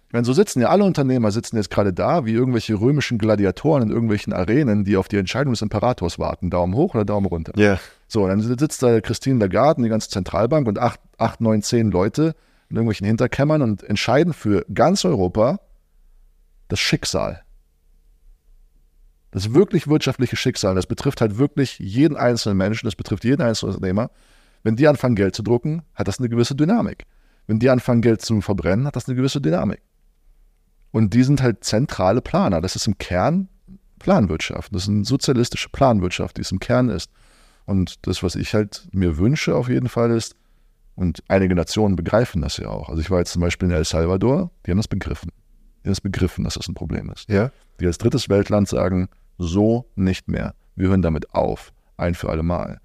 ich 0.08 0.14
meine, 0.14 0.26
so 0.26 0.34
sitzen 0.34 0.62
ja 0.62 0.70
alle 0.70 0.84
Unternehmer, 0.84 1.32
sitzen 1.32 1.58
jetzt 1.58 1.70
gerade 1.70 1.92
da 1.92 2.26
wie 2.26 2.34
irgendwelche 2.34 2.80
römischen 2.80 3.18
Gladiatoren 3.18 3.84
in 3.84 3.90
irgendwelchen 3.90 4.34
Arenen, 4.34 4.84
die 4.84 4.98
auf 4.98 5.08
die 5.08 5.18
Entscheidung 5.18 5.54
des 5.54 5.62
Imperators 5.62 6.20
warten. 6.20 6.50
Daumen 6.50 6.76
hoch 6.76 6.96
oder 6.96 7.06
Daumen 7.06 7.26
runter. 7.26 7.54
Ja. 7.56 7.64
Yeah. 7.64 7.80
So, 8.08 8.28
dann 8.28 8.40
sitzt 8.40 8.84
da 8.84 9.02
Christine 9.02 9.40
Lagarde 9.40 9.78
und 9.78 9.84
die 9.84 9.90
ganze 9.90 10.10
Zentralbank 10.10 10.68
und 10.68 10.80
acht, 10.80 11.00
acht, 11.18 11.42
neun, 11.42 11.62
zehn 11.64 11.92
Leute 11.92 12.36
in 12.70 12.78
irgendwelchen 12.78 13.08
Hinterkämmern 13.08 13.62
und 13.62 13.84
entscheiden 13.84 14.34
für 14.34 14.66
ganz 14.74 15.06
Europa 15.06 15.60
das 16.68 16.80
Schicksal. 16.80 17.42
Das 19.32 19.54
wirklich 19.54 19.88
wirtschaftliche 19.88 20.38
Schicksal. 20.38 20.76
Das 20.76 20.86
betrifft 20.88 21.20
halt 21.20 21.38
wirklich 21.38 21.78
jeden 21.80 22.16
einzelnen 22.16 22.58
Menschen, 22.58 22.86
das 22.86 22.96
betrifft 22.96 23.26
jeden 23.26 23.42
einzelnen 23.42 23.76
Unternehmer. 23.76 24.10
Wenn 24.66 24.76
die 24.76 24.88
anfangen, 24.88 25.16
Geld 25.16 25.36
zu 25.36 25.44
drucken, 25.44 25.84
hat 25.94 26.08
das 26.08 26.18
eine 26.18 26.28
gewisse 26.28 26.56
Dynamik. 26.56 27.06
Wenn 27.46 27.60
die 27.60 27.70
anfangen, 27.70 28.02
Geld 28.02 28.24
zu 28.24 28.42
verbrennen, 28.42 28.88
hat 28.88 28.96
das 28.96 29.08
eine 29.08 29.16
gewisse 29.16 29.40
Dynamik. 29.40 29.80
Und 30.90 31.14
die 31.14 31.22
sind 31.22 31.44
halt 31.44 31.64
zentrale 31.64 32.20
Planer. 32.20 32.62
Das 32.62 32.76
ist 32.76 32.88
im 32.88 32.98
Kern 32.98 33.48
Planwirtschaft. 34.00 34.74
Das 34.74 34.84
ist 34.84 34.90
eine 34.90 35.06
sozialistische 35.06 35.70
Planwirtschaft, 35.70 36.38
die 36.38 36.42
es 36.42 36.52
im 36.52 36.60
Kern 36.60 36.90
ist. 36.90 37.12
Und 37.66 38.08
das, 38.08 38.24
was 38.24 38.36
ich 38.36 38.56
halt 38.56 38.88
mir 38.92 39.20
wünsche 39.20 39.56
auf 39.56 39.70
jeden 39.70 39.88
Fall 39.88 40.10
ist, 40.10 40.36
und 40.96 41.22
einige 41.28 41.54
Nationen 41.54 41.96
begreifen 41.96 42.42
das 42.42 42.58
ja 42.58 42.70
auch. 42.70 42.90
Also 42.90 43.02
ich 43.02 43.12
war 43.12 43.20
jetzt 43.20 43.34
zum 43.34 43.44
Beispiel 43.44 43.70
in 43.70 43.76
El 43.76 43.86
Salvador, 43.86 44.50
die 44.66 44.72
haben 44.72 44.78
das 44.78 44.88
begriffen. 44.88 45.30
Die 45.84 45.90
haben 45.90 45.92
das 45.92 46.02
begriffen, 46.02 46.44
dass 46.44 46.56
das 46.56 46.68
ein 46.68 46.74
Problem 46.74 47.12
ist. 47.12 47.30
Ja. 47.30 47.52
Die 47.80 47.86
als 47.86 48.00
drittes 48.00 48.30
Weltland 48.30 48.68
sagen, 48.68 49.10
so 49.38 49.86
nicht 49.96 50.28
mehr. 50.28 50.56
Wir 50.76 50.88
hören 50.88 51.04
damit 51.04 51.36
auf. 51.36 51.72
Ein 51.98 52.16
für 52.16 52.30
alle 52.30 52.42
Mal. 52.42 52.80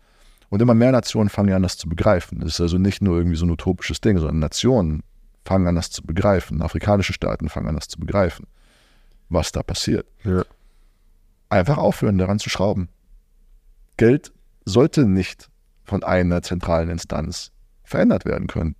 Und 0.50 0.60
immer 0.60 0.74
mehr 0.74 0.92
Nationen 0.92 1.30
fangen 1.30 1.54
an, 1.54 1.62
das 1.62 1.76
zu 1.78 1.88
begreifen. 1.88 2.42
Es 2.42 2.54
ist 2.54 2.60
also 2.60 2.76
nicht 2.76 3.02
nur 3.02 3.16
irgendwie 3.16 3.36
so 3.36 3.46
ein 3.46 3.50
utopisches 3.50 4.00
Ding, 4.00 4.18
sondern 4.18 4.40
Nationen 4.40 5.02
fangen 5.44 5.66
an, 5.66 5.76
das 5.76 5.90
zu 5.90 6.02
begreifen. 6.02 6.60
Afrikanische 6.60 7.12
Staaten 7.12 7.48
fangen 7.48 7.68
an, 7.68 7.76
das 7.76 7.88
zu 7.88 7.98
begreifen, 7.98 8.46
was 9.28 9.52
da 9.52 9.62
passiert. 9.62 10.06
Ja. 10.24 10.44
Einfach 11.48 11.78
aufhören, 11.78 12.18
daran 12.18 12.40
zu 12.40 12.50
schrauben. 12.50 12.88
Geld 13.96 14.32
sollte 14.64 15.06
nicht 15.06 15.50
von 15.84 16.02
einer 16.02 16.42
zentralen 16.42 16.90
Instanz 16.90 17.52
verändert 17.84 18.24
werden 18.24 18.46
können. 18.46 18.76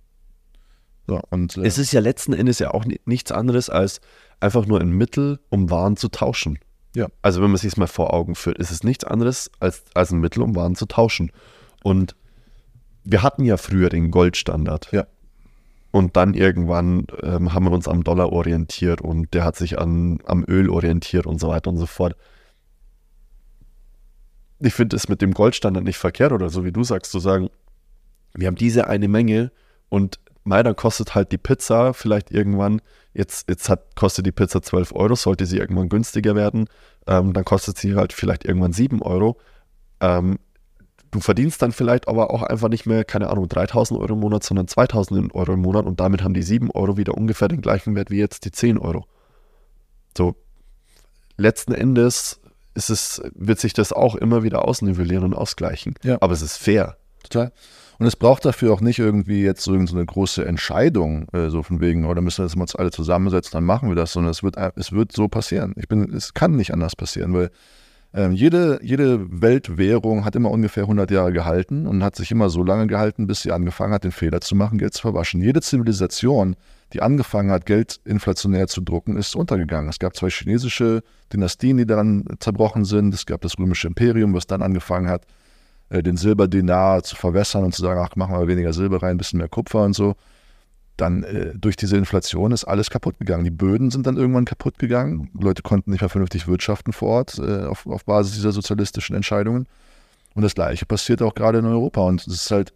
So, 1.07 1.19
und, 1.29 1.57
äh, 1.57 1.65
es 1.65 1.77
ist 1.77 1.91
ja 1.91 1.99
letzten 1.99 2.33
Endes 2.33 2.59
ja 2.59 2.71
auch 2.71 2.85
nichts 3.05 3.31
anderes 3.31 3.69
als 3.69 4.01
einfach 4.39 4.65
nur 4.65 4.79
ein 4.79 4.91
Mittel, 4.91 5.39
um 5.49 5.69
Waren 5.69 5.97
zu 5.97 6.09
tauschen. 6.09 6.59
Ja. 6.95 7.07
Also 7.21 7.41
wenn 7.41 7.49
man 7.49 7.57
sich 7.57 7.71
es 7.71 7.77
mal 7.77 7.87
vor 7.87 8.13
Augen 8.13 8.35
führt, 8.35 8.57
ist 8.57 8.71
es 8.71 8.83
nichts 8.83 9.03
anderes 9.03 9.51
als, 9.59 9.83
als 9.93 10.11
ein 10.11 10.19
Mittel, 10.19 10.41
um 10.41 10.55
Waren 10.55 10.75
zu 10.75 10.85
tauschen. 10.85 11.31
Und 11.83 12.15
wir 13.03 13.23
hatten 13.23 13.43
ja 13.43 13.57
früher 13.57 13.89
den 13.89 14.11
Goldstandard. 14.11 14.91
Ja. 14.91 15.07
Und 15.91 16.15
dann 16.15 16.33
irgendwann 16.33 17.07
ähm, 17.21 17.53
haben 17.53 17.65
wir 17.65 17.71
uns 17.71 17.87
am 17.87 18.03
Dollar 18.03 18.31
orientiert 18.31 19.01
und 19.01 19.33
der 19.33 19.43
hat 19.43 19.57
sich 19.57 19.77
an, 19.77 20.19
am 20.25 20.45
Öl 20.47 20.69
orientiert 20.69 21.25
und 21.25 21.39
so 21.39 21.49
weiter 21.49 21.69
und 21.69 21.77
so 21.77 21.85
fort. 21.85 22.15
Ich 24.59 24.73
finde 24.73 24.95
es 24.95 25.09
mit 25.09 25.21
dem 25.21 25.33
Goldstandard 25.33 25.83
nicht 25.83 25.97
verkehrt 25.97 26.31
oder 26.31 26.49
so 26.49 26.63
wie 26.63 26.71
du 26.71 26.83
sagst, 26.83 27.11
zu 27.11 27.19
sagen, 27.19 27.49
wir 28.33 28.47
haben 28.47 28.55
diese 28.55 28.87
eine 28.87 29.09
Menge 29.09 29.51
und 29.89 30.19
mei, 30.43 30.63
dann 30.63 30.75
kostet 30.75 31.13
halt 31.13 31.31
die 31.31 31.37
Pizza 31.37 31.93
vielleicht 31.93 32.31
irgendwann, 32.31 32.81
jetzt, 33.13 33.49
jetzt 33.49 33.67
hat, 33.67 33.95
kostet 33.95 34.25
die 34.25 34.31
Pizza 34.31 34.61
12 34.61 34.93
Euro, 34.93 35.15
sollte 35.15 35.45
sie 35.45 35.57
irgendwann 35.57 35.89
günstiger 35.89 36.35
werden, 36.35 36.69
ähm, 37.07 37.33
dann 37.33 37.43
kostet 37.43 37.77
sie 37.77 37.95
halt 37.95 38.13
vielleicht 38.13 38.45
irgendwann 38.45 38.71
7 38.71 39.01
Euro. 39.01 39.37
Ähm, 39.99 40.39
du 41.11 41.19
verdienst 41.19 41.61
dann 41.61 41.71
vielleicht 41.71 42.07
aber 42.07 42.31
auch 42.31 42.41
einfach 42.41 42.69
nicht 42.69 42.85
mehr, 42.85 43.03
keine 43.03 43.29
Ahnung, 43.29 43.47
3000 43.47 43.99
Euro 43.99 44.13
im 44.13 44.19
Monat, 44.19 44.43
sondern 44.43 44.67
2000 44.67 45.33
Euro 45.35 45.53
im 45.53 45.61
Monat 45.61 45.85
und 45.85 45.99
damit 45.99 46.23
haben 46.23 46.33
die 46.33 46.41
7 46.41 46.71
Euro 46.71 46.97
wieder 46.97 47.15
ungefähr 47.15 47.47
den 47.47 47.61
gleichen 47.61 47.95
Wert 47.95 48.09
wie 48.09 48.17
jetzt 48.17 48.45
die 48.45 48.51
10 48.51 48.77
Euro. 48.77 49.05
So, 50.17 50.35
letzten 51.37 51.73
Endes 51.73 52.39
ist 52.73 52.89
es, 52.89 53.21
wird 53.35 53.59
sich 53.59 53.73
das 53.73 53.91
auch 53.91 54.15
immer 54.15 54.43
wieder 54.43 54.65
ausnivellieren 54.65 55.25
und 55.25 55.33
ausgleichen. 55.33 55.95
Ja. 56.03 56.17
Aber 56.21 56.33
es 56.33 56.41
ist 56.41 56.57
fair. 56.57 56.97
Total. 57.23 57.51
Und 57.99 58.07
es 58.07 58.15
braucht 58.15 58.45
dafür 58.45 58.73
auch 58.73 58.81
nicht 58.81 58.97
irgendwie 58.97 59.43
jetzt 59.43 59.61
so 59.61 59.73
eine 59.73 60.05
große 60.05 60.43
Entscheidung, 60.43 61.27
äh, 61.33 61.49
so 61.49 61.61
von 61.61 61.81
wegen, 61.81 62.05
oder 62.05 62.19
oh, 62.19 62.23
müssen 62.23 62.49
wir 62.49 62.61
uns 62.61 62.75
alle 62.75 62.89
zusammensetzen, 62.89 63.51
dann 63.51 63.63
machen 63.63 63.89
wir 63.89 63.95
das, 63.95 64.13
sondern 64.13 64.31
es 64.31 64.41
wird, 64.41 64.55
es 64.75 64.91
wird 64.91 65.11
so 65.11 65.27
passieren. 65.27 65.73
Ich 65.75 65.87
bin, 65.87 66.11
es 66.11 66.33
kann 66.33 66.55
nicht 66.55 66.73
anders 66.73 66.95
passieren, 66.95 67.33
weil 67.35 67.51
ähm, 68.13 68.33
jede, 68.33 68.79
jede 68.83 69.41
Weltwährung 69.41 70.25
hat 70.25 70.35
immer 70.35 70.51
ungefähr 70.51 70.83
100 70.83 71.09
Jahre 71.11 71.31
gehalten 71.31 71.87
und 71.87 72.03
hat 72.03 72.17
sich 72.17 72.29
immer 72.31 72.49
so 72.49 72.61
lange 72.61 72.87
gehalten, 72.87 73.25
bis 73.25 73.41
sie 73.41 73.53
angefangen 73.53 73.93
hat, 73.93 74.03
den 74.03 74.11
Fehler 74.11 74.41
zu 74.41 74.53
machen, 74.55 74.77
Geld 74.77 74.93
zu 74.93 75.01
verwaschen. 75.01 75.41
Jede 75.41 75.61
Zivilisation, 75.61 76.57
die 76.91 77.01
angefangen 77.01 77.51
hat, 77.51 77.65
Geld 77.65 78.01
inflationär 78.03 78.67
zu 78.67 78.81
drucken, 78.81 79.15
ist 79.15 79.33
untergegangen. 79.33 79.89
Es 79.89 79.97
gab 79.97 80.13
zwei 80.17 80.29
chinesische 80.29 81.03
Dynastien, 81.31 81.77
die 81.77 81.85
daran 81.85 82.25
zerbrochen 82.39 82.83
sind. 82.83 83.13
Es 83.13 83.25
gab 83.25 83.39
das 83.41 83.57
römische 83.57 83.87
Imperium, 83.87 84.33
was 84.33 84.45
dann 84.45 84.61
angefangen 84.61 85.07
hat, 85.07 85.25
äh, 85.89 86.03
den 86.03 86.17
Silberdinar 86.17 87.03
zu 87.03 87.15
verwässern 87.15 87.63
und 87.63 87.73
zu 87.73 87.81
sagen, 87.81 88.01
ach, 88.03 88.17
machen 88.17 88.37
wir 88.37 88.47
weniger 88.49 88.73
Silber 88.73 89.01
rein, 89.01 89.11
ein 89.11 89.17
bisschen 89.17 89.39
mehr 89.39 89.47
Kupfer 89.47 89.83
und 89.83 89.93
so. 89.93 90.15
Dann 90.97 91.23
äh, 91.23 91.53
durch 91.57 91.75
diese 91.75 91.97
Inflation 91.97 92.51
ist 92.51 92.65
alles 92.65 92.89
kaputt 92.89 93.17
gegangen. 93.19 93.43
Die 93.43 93.51
Böden 93.51 93.91
sind 93.91 94.05
dann 94.05 94.17
irgendwann 94.17 94.45
kaputt 94.45 94.77
gegangen. 94.77 95.29
Leute 95.39 95.61
konnten 95.61 95.91
nicht 95.91 96.01
mehr 96.01 96.09
vernünftig 96.09 96.47
wirtschaften 96.47 96.93
vor 96.93 97.09
Ort 97.09 97.39
äh, 97.39 97.65
auf, 97.65 97.87
auf 97.87 98.05
Basis 98.05 98.33
dieser 98.33 98.51
sozialistischen 98.51 99.15
Entscheidungen. 99.15 99.67
Und 100.33 100.43
das 100.43 100.55
Gleiche 100.55 100.85
passiert 100.85 101.21
auch 101.21 101.33
gerade 101.33 101.59
in 101.59 101.65
Europa. 101.65 102.01
Und 102.01 102.21
es 102.21 102.33
ist 102.33 102.51
halt 102.51 102.73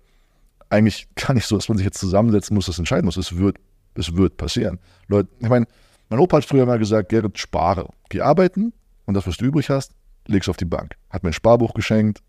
eigentlich 0.70 1.08
gar 1.16 1.34
nicht 1.34 1.46
so, 1.46 1.56
dass 1.56 1.70
man 1.70 1.78
sich 1.78 1.86
jetzt 1.86 2.00
zusammensetzen 2.00 2.56
muss, 2.56 2.66
das 2.66 2.80
entscheiden 2.80 3.06
muss. 3.06 3.18
Es 3.18 3.38
wird, 3.38 3.58
es 3.96 4.16
wird 4.16 4.38
passieren. 4.38 4.80
Leute, 5.08 5.30
ich 5.40 5.50
meine, 5.50 5.68
mein 6.10 6.20
Opa 6.20 6.38
hat 6.38 6.46
früher 6.46 6.66
mal 6.66 6.80
gesagt, 6.80 7.10
Gerrit, 7.10 7.38
spare. 7.38 7.90
Geh 8.10 8.22
arbeiten 8.22 8.74
und 9.06 9.14
das, 9.14 9.26
was 9.28 9.38
du 9.38 9.46
übrig 9.46 9.70
hast, 9.70 9.94
leg's 10.28 10.50
auf 10.50 10.58
die 10.58 10.66
Bank. 10.66 10.96
Hat 11.10 11.24
mir 11.24 11.30
ein 11.30 11.34
Sparbuch 11.34 11.74
geschenkt, 11.74 12.22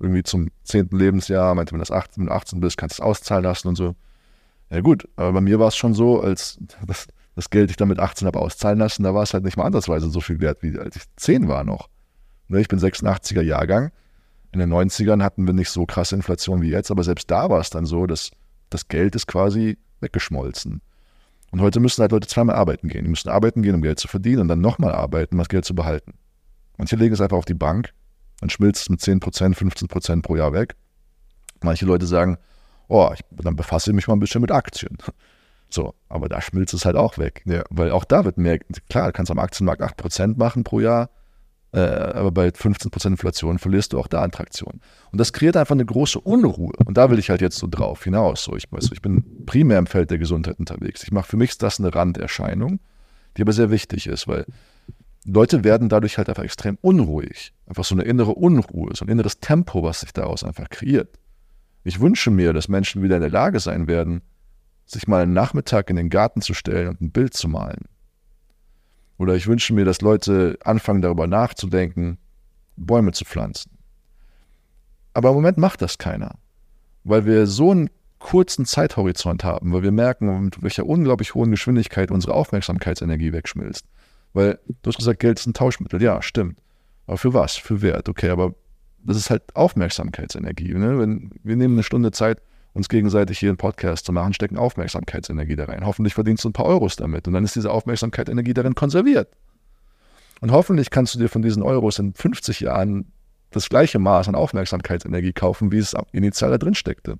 irgendwie 0.00 0.22
zum 0.22 0.48
zehnten 0.64 0.98
Lebensjahr, 0.98 1.54
meinte, 1.54 1.72
wenn 1.72 1.80
du 1.80 1.92
18, 1.92 2.30
18 2.30 2.60
bist, 2.60 2.76
kannst 2.76 2.98
du 2.98 3.02
es 3.02 3.06
auszahlen 3.06 3.44
lassen 3.44 3.68
und 3.68 3.76
so. 3.76 3.94
Ja 4.74 4.80
gut, 4.80 5.08
aber 5.16 5.32
bei 5.34 5.40
mir 5.40 5.58
war 5.58 5.68
es 5.68 5.76
schon 5.76 5.94
so, 5.94 6.20
als 6.20 6.58
das, 6.86 7.06
das 7.34 7.50
Geld 7.50 7.70
ich 7.70 7.76
dann 7.76 7.88
mit 7.88 8.00
18 8.00 8.26
habe 8.26 8.40
auszahlen 8.40 8.78
lassen, 8.78 9.04
da 9.04 9.14
war 9.14 9.22
es 9.22 9.32
halt 9.32 9.44
nicht 9.44 9.56
mal 9.56 9.64
andersweise 9.64 10.10
so 10.10 10.20
viel 10.20 10.40
wert, 10.40 10.62
wie 10.62 10.78
als 10.78 10.96
ich 10.96 11.02
10 11.16 11.48
war 11.48 11.64
noch. 11.64 11.88
Ne, 12.48 12.60
ich 12.60 12.68
bin 12.68 12.78
86er 12.78 13.42
Jahrgang. 13.42 13.90
In 14.52 14.60
den 14.60 14.72
90ern 14.72 15.22
hatten 15.22 15.46
wir 15.46 15.54
nicht 15.54 15.70
so 15.70 15.86
krasse 15.86 16.14
Inflation 16.14 16.62
wie 16.62 16.70
jetzt, 16.70 16.90
aber 16.90 17.02
selbst 17.02 17.30
da 17.30 17.50
war 17.50 17.60
es 17.60 17.70
dann 17.70 17.86
so, 17.86 18.06
dass 18.06 18.30
das 18.70 18.88
Geld 18.88 19.14
ist 19.14 19.26
quasi 19.26 19.78
weggeschmolzen. 20.00 20.80
Und 21.50 21.60
heute 21.60 21.80
müssen 21.80 22.00
halt 22.00 22.12
Leute 22.12 22.28
zweimal 22.28 22.56
arbeiten 22.56 22.88
gehen. 22.88 23.04
Die 23.04 23.10
müssen 23.10 23.28
arbeiten 23.28 23.62
gehen, 23.62 23.74
um 23.74 23.82
Geld 23.82 23.98
zu 23.98 24.08
verdienen 24.08 24.42
und 24.42 24.48
dann 24.48 24.60
nochmal 24.60 24.92
arbeiten, 24.92 25.36
um 25.36 25.38
das 25.38 25.48
Geld 25.48 25.64
zu 25.64 25.74
behalten. 25.74 26.14
Manche 26.76 26.96
legen 26.96 27.14
es 27.14 27.20
einfach 27.20 27.36
auf 27.36 27.44
die 27.44 27.54
Bank 27.54 27.92
dann 28.44 28.50
schmilzt 28.50 28.82
es 28.82 28.88
mit 28.90 29.00
10%, 29.00 29.54
15% 29.54 30.20
pro 30.20 30.36
Jahr 30.36 30.52
weg. 30.52 30.76
Manche 31.62 31.86
Leute 31.86 32.06
sagen, 32.06 32.36
oh, 32.88 33.10
ich, 33.14 33.20
dann 33.30 33.56
befasse 33.56 33.90
ich 33.90 33.94
mich 33.94 34.08
mal 34.08 34.14
ein 34.14 34.20
bisschen 34.20 34.40
mit 34.40 34.50
Aktien. 34.50 34.98
So, 35.70 35.94
aber 36.08 36.28
da 36.28 36.40
schmilzt 36.40 36.74
es 36.74 36.84
halt 36.84 36.96
auch 36.96 37.18
weg. 37.18 37.42
Ja. 37.46 37.64
Weil 37.70 37.90
auch 37.90 38.04
da 38.04 38.24
wird 38.24 38.38
mehr, 38.38 38.58
klar, 38.88 39.06
du 39.06 39.12
kannst 39.12 39.32
am 39.32 39.38
Aktienmarkt 39.38 39.82
8% 39.82 40.38
machen 40.38 40.62
pro 40.62 40.78
Jahr, 40.78 41.10
äh, 41.72 41.80
aber 41.80 42.30
bei 42.30 42.48
15% 42.48 43.08
Inflation 43.08 43.58
verlierst 43.58 43.92
du 43.92 43.98
auch 43.98 44.06
da 44.06 44.22
an 44.22 44.30
Traktion. 44.30 44.80
Und 45.10 45.18
das 45.18 45.32
kreiert 45.32 45.56
einfach 45.56 45.74
eine 45.74 45.84
große 45.84 46.20
Unruhe. 46.20 46.72
Und 46.84 46.96
da 46.96 47.10
will 47.10 47.18
ich 47.18 47.30
halt 47.30 47.40
jetzt 47.40 47.58
so 47.58 47.66
drauf 47.66 48.04
hinaus. 48.04 48.44
So, 48.44 48.54
ich, 48.54 48.70
weiß, 48.70 48.90
ich 48.92 49.02
bin 49.02 49.44
primär 49.46 49.78
im 49.78 49.88
Feld 49.88 50.12
der 50.12 50.18
Gesundheit 50.18 50.60
unterwegs. 50.60 51.02
Ich 51.02 51.10
mache 51.10 51.26
für 51.26 51.36
mich 51.36 51.58
das 51.58 51.80
eine 51.80 51.92
Randerscheinung, 51.92 52.78
die 53.36 53.42
aber 53.42 53.52
sehr 53.52 53.72
wichtig 53.72 54.06
ist, 54.06 54.28
weil 54.28 54.46
Leute 55.26 55.64
werden 55.64 55.88
dadurch 55.88 56.18
halt 56.18 56.28
einfach 56.28 56.44
extrem 56.44 56.78
unruhig. 56.82 57.52
Einfach 57.66 57.84
so 57.84 57.96
eine 57.96 58.04
innere 58.04 58.32
Unruhe, 58.32 58.94
so 58.94 59.04
ein 59.04 59.08
inneres 59.08 59.40
Tempo, 59.40 59.82
was 59.82 60.00
sich 60.00 60.12
daraus 60.12 60.44
einfach 60.44 60.68
kreiert. 60.68 61.18
Ich 61.84 62.00
wünsche 62.00 62.30
mir, 62.30 62.52
dass 62.52 62.68
Menschen 62.68 63.02
wieder 63.02 63.16
in 63.16 63.22
der 63.22 63.30
Lage 63.30 63.60
sein 63.60 63.86
werden, 63.86 64.22
sich 64.86 65.06
mal 65.06 65.22
einen 65.22 65.34
Nachmittag 65.34 65.90
in 65.90 65.96
den 65.96 66.10
Garten 66.10 66.40
zu 66.40 66.54
stellen 66.54 66.88
und 66.88 67.00
ein 67.00 67.10
Bild 67.10 67.34
zu 67.34 67.46
malen. 67.48 67.84
Oder 69.18 69.34
ich 69.34 69.46
wünsche 69.46 69.74
mir, 69.74 69.84
dass 69.84 70.00
Leute 70.00 70.58
anfangen 70.64 71.02
darüber 71.02 71.26
nachzudenken, 71.26 72.18
Bäume 72.76 73.12
zu 73.12 73.24
pflanzen. 73.24 73.70
Aber 75.12 75.28
im 75.28 75.36
Moment 75.36 75.58
macht 75.58 75.82
das 75.82 75.98
keiner, 75.98 76.36
weil 77.04 77.24
wir 77.26 77.46
so 77.46 77.70
einen 77.70 77.90
kurzen 78.18 78.64
Zeithorizont 78.64 79.44
haben, 79.44 79.72
weil 79.72 79.82
wir 79.82 79.92
merken, 79.92 80.46
mit 80.46 80.62
welcher 80.62 80.86
unglaublich 80.86 81.34
hohen 81.34 81.50
Geschwindigkeit 81.50 82.10
unsere 82.10 82.34
Aufmerksamkeitsenergie 82.34 83.32
wegschmilzt. 83.32 83.84
Weil 84.32 84.58
du 84.66 84.88
hast 84.88 84.96
gesagt, 84.96 85.20
Geld 85.20 85.38
ist 85.38 85.46
ein 85.46 85.54
Tauschmittel. 85.54 86.02
Ja, 86.02 86.22
stimmt. 86.22 86.58
Aber 87.06 87.18
für 87.18 87.34
was? 87.34 87.56
Für 87.56 87.82
Wert. 87.82 88.08
Okay, 88.08 88.30
aber 88.30 88.54
das 89.04 89.16
ist 89.16 89.30
halt 89.30 89.42
Aufmerksamkeitsenergie. 89.54 90.74
Ne? 90.74 90.98
Wenn, 90.98 91.30
wir 91.42 91.56
nehmen 91.56 91.74
eine 91.74 91.82
Stunde 91.82 92.10
Zeit, 92.10 92.40
uns 92.72 92.88
gegenseitig 92.88 93.38
hier 93.38 93.50
einen 93.50 93.56
Podcast 93.56 94.04
zu 94.04 94.12
machen, 94.12 94.32
stecken 94.34 94.56
Aufmerksamkeitsenergie 94.56 95.56
da 95.56 95.66
rein. 95.66 95.86
Hoffentlich 95.86 96.14
verdienst 96.14 96.44
du 96.44 96.48
ein 96.48 96.52
paar 96.52 96.66
Euros 96.66 96.96
damit. 96.96 97.28
Und 97.28 97.34
dann 97.34 97.44
ist 97.44 97.54
diese 97.54 97.70
Aufmerksamkeitsenergie 97.70 98.54
darin 98.54 98.74
konserviert. 98.74 99.28
Und 100.40 100.50
hoffentlich 100.50 100.90
kannst 100.90 101.14
du 101.14 101.18
dir 101.18 101.28
von 101.28 101.42
diesen 101.42 101.62
Euros 101.62 101.98
in 101.98 102.14
50 102.14 102.60
Jahren 102.60 103.12
das 103.50 103.68
gleiche 103.68 104.00
Maß 104.00 104.28
an 104.28 104.34
Aufmerksamkeitsenergie 104.34 105.32
kaufen, 105.32 105.70
wie 105.70 105.78
es 105.78 105.94
initial 106.12 106.50
da 106.50 106.58
drin 106.58 106.74
steckte. 106.74 107.16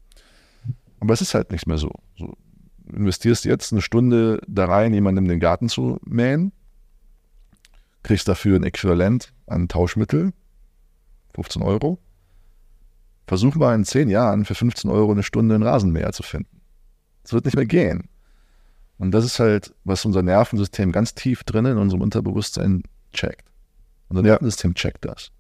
Aber 0.99 1.15
es 1.15 1.21
ist 1.21 1.35
halt 1.35 1.53
nicht 1.53 1.67
mehr 1.67 1.79
so. 1.79 1.93
Du 2.19 2.35
investierst 2.93 3.45
jetzt 3.45 3.73
eine 3.73 3.83
Stunde 3.83 4.41
da 4.49 4.67
rein, 4.67 4.93
jemandem 4.93 5.29
den 5.29 5.39
Garten 5.39 5.69
zu 5.69 6.01
mähen, 6.05 6.53
kriegst 8.03 8.27
dafür 8.27 8.57
ein 8.57 8.65
Äquivalent 8.65 9.33
an 9.47 9.69
Tauschmittel, 9.69 10.33
15 11.35 11.63
Euro. 11.63 11.99
Versuch 13.27 13.55
mal 13.55 13.75
in 13.75 13.85
10 13.85 14.09
Jahren 14.09 14.45
für 14.45 14.55
15 14.55 14.91
Euro 14.91 15.13
eine 15.13 15.23
Stunde 15.23 15.55
einen 15.55 15.65
Rasenmäher 15.65 16.13
zu 16.13 16.23
finden. 16.23 16.61
Das 17.23 17.33
wird 17.33 17.47
nicht 17.47 17.57
mehr 17.57 17.67
gehen. 17.67 18.09
Und 18.99 19.13
das 19.13 19.25
ist 19.25 19.41
halt, 19.41 19.75
was 19.85 20.05
unser 20.05 20.23
Nervensystem 20.23 20.93
ganz 20.93 21.15
tief 21.15 21.43
drin 21.45 21.65
in 21.65 21.79
unserem 21.79 22.03
Unterbewusstsein 22.03 22.83
checkt. 23.13 23.49
Unser 24.09 24.23
Nervensystem 24.23 24.75
checkt 24.75 25.05
das. 25.05 25.31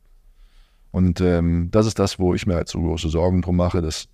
Und 0.90 1.20
ähm, 1.20 1.70
das 1.70 1.86
ist 1.86 1.98
das, 1.98 2.18
wo 2.18 2.34
ich 2.34 2.46
mir 2.46 2.54
halt 2.54 2.68
so 2.68 2.80
große 2.80 3.08
Sorgen 3.08 3.42
drum 3.42 3.56
mache, 3.56 3.82
dass, 3.82 4.08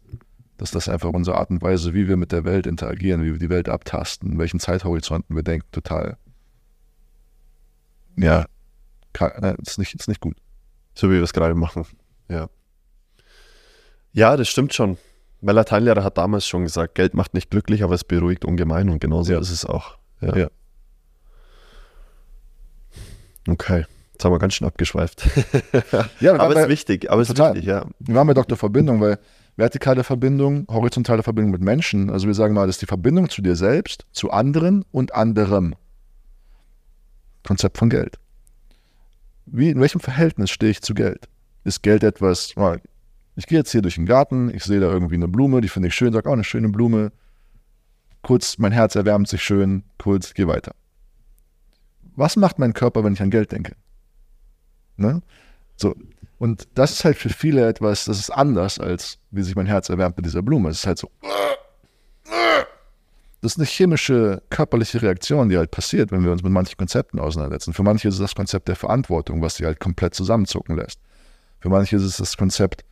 dass 0.57 0.70
das 0.73 0.89
einfach 0.89 1.11
unsere 1.11 1.39
Art 1.39 1.51
und 1.51 1.62
Weise, 1.62 1.94
wie 1.94 2.09
wir 2.09 2.16
mit 2.16 2.32
der 2.32 2.44
Welt 2.44 2.66
interagieren, 2.66 3.23
wie 3.23 3.32
wir 3.32 3.39
die 3.39 3.51
Welt 3.51 3.69
abtasten, 3.69 4.39
welchen 4.39 4.61
Zeithorizonten 4.61 5.36
wir 5.36 5.43
denken, 5.43 5.66
total 5.73 6.16
ja, 8.16 8.47
äh, 9.19 9.55
ist 9.62 9.78
nicht, 9.78 9.94
ist 9.94 10.09
nicht 10.09 10.20
gut. 10.20 10.36
So 10.95 11.09
wie 11.09 11.15
wir 11.15 11.23
es 11.23 11.33
gerade 11.33 11.55
machen. 11.55 11.87
Ja. 12.29 12.49
Ja, 14.12 14.37
das 14.37 14.49
stimmt 14.49 14.75
schon. 14.75 14.99
Mein 15.41 15.55
Lateinlehrer 15.55 16.05
hat 16.05 16.19
damals 16.19 16.47
schon 16.47 16.65
gesagt, 16.65 16.95
Geld 16.95 17.15
macht 17.15 17.33
nicht 17.33 17.51
glücklich, 17.51 17.83
aber 17.83 17.95
es 17.95 18.05
beruhigt 18.05 18.45
ungemein 18.45 18.91
und 18.91 19.01
genauso 19.01 19.33
ja. 19.33 19.41
ist 19.41 19.51
es 19.51 19.65
auch. 19.65 19.97
Ja. 20.21 20.37
ja. 20.37 20.49
Okay. 23.49 23.87
Jetzt 24.12 24.25
haben 24.25 24.33
wir 24.33 24.39
ganz 24.39 24.55
schön 24.55 24.67
abgeschweift. 24.67 25.27
ja, 26.21 26.35
aber 26.39 26.55
es 26.55 26.62
ist 26.62 26.69
wichtig. 26.69 27.11
Aber 27.11 27.23
es 27.23 27.31
ist 27.31 27.39
wichtig, 27.39 27.65
ja. 27.65 27.87
Wir 28.01 28.15
waren 28.15 28.27
bei 28.27 28.35
Dr. 28.35 28.59
Verbindung, 28.59 29.01
weil 29.01 29.19
vertikale 29.57 30.05
Verbindung, 30.05 30.67
horizontale 30.69 31.23
Verbindung 31.23 31.53
mit 31.53 31.62
Menschen, 31.62 32.11
also 32.11 32.27
wir 32.27 32.35
sagen 32.35 32.55
mal, 32.55 32.67
das 32.67 32.77
ist 32.77 32.83
die 32.83 32.87
Verbindung 32.87 33.31
zu 33.31 33.41
dir 33.41 33.57
selbst, 33.57 34.05
zu 34.12 34.31
anderen 34.31 34.85
und 34.93 35.15
anderem. 35.15 35.75
Konzept 37.47 37.79
von 37.79 37.89
Geld. 37.89 38.19
Wie, 39.47 39.71
in 39.71 39.81
welchem 39.81 40.01
Verhältnis 40.01 40.51
stehe 40.51 40.71
ich 40.71 40.83
zu 40.83 40.95
Geld? 40.95 41.29
ist 41.65 41.83
Geld 41.83 42.03
etwas, 42.03 42.55
ich 43.37 43.47
gehe 43.47 43.59
jetzt 43.59 43.73
hier 43.73 43.83
durch 43.83 43.95
den 43.95 44.07
Garten, 44.07 44.53
ich 44.55 44.65
sehe 44.65 44.81
da 44.81 44.91
irgendwie 44.91 45.15
eine 45.15 45.29
Blume, 45.29 45.61
die 45.61 45.69
finde 45.69 45.89
ich 45.89 45.95
schön, 45.95 46.12
sage, 46.12 46.29
oh, 46.29 46.33
eine 46.33 46.45
schöne 46.45 46.69
Blume. 46.69 47.12
Kurz, 48.23 48.59
mein 48.59 48.73
Herz 48.73 48.97
erwärmt 48.97 49.29
sich 49.29 49.43
schön, 49.43 49.85
kurz, 49.99 50.35
geh 50.35 50.47
weiter. 50.47 50.75
Was 52.17 52.37
macht 52.37 52.59
mein 52.59 52.75
Körper, 52.75 53.03
wenn 53.03 53.15
ich 53.15 53.23
an 53.23 53.31
Geld 53.31 53.53
denke? 53.53 53.77
Ne? 54.97 55.23
So. 55.77 55.95
Und 56.39 56.69
das 56.75 56.93
ist 56.93 57.05
halt 57.05 57.17
für 57.17 57.29
viele 57.29 57.67
etwas, 57.67 58.07
das 58.07 58.19
ist 58.19 58.31
anders, 58.31 58.79
als 58.79 59.19
wie 59.31 59.43
sich 59.43 59.55
mein 59.57 59.67
Herz 59.67 59.89
erwärmt 59.89 60.17
mit 60.17 60.27
dieser 60.27 60.43
Blume. 60.43 60.71
Es 60.71 60.79
ist 60.81 60.87
halt 60.87 60.99
so. 60.99 61.11
Das 63.41 63.53
ist 63.53 63.59
eine 63.59 63.67
chemische, 63.67 64.43
körperliche 64.51 65.01
Reaktion, 65.01 65.49
die 65.49 65.57
halt 65.57 65.71
passiert, 65.71 66.12
wenn 66.12 66.25
wir 66.25 66.33
uns 66.33 66.43
mit 66.43 66.53
manchen 66.53 66.77
Konzepten 66.77 67.19
auseinandersetzen. 67.19 67.73
Für 67.73 67.83
manche 67.83 68.09
ist 68.09 68.15
es 68.15 68.21
das 68.21 68.35
Konzept 68.35 68.69
der 68.69 68.77
Verantwortung, 68.77 69.41
was 69.41 69.57
sie 69.57 69.65
halt 69.65 69.81
komplett 69.81 70.15
zusammenzucken 70.15 70.77
lässt. 70.77 71.01
Für 71.61 71.71
manche 71.71 71.97
ist 71.97 72.03
es 72.03 72.19
das 72.19 72.37
Konzept 72.37 72.85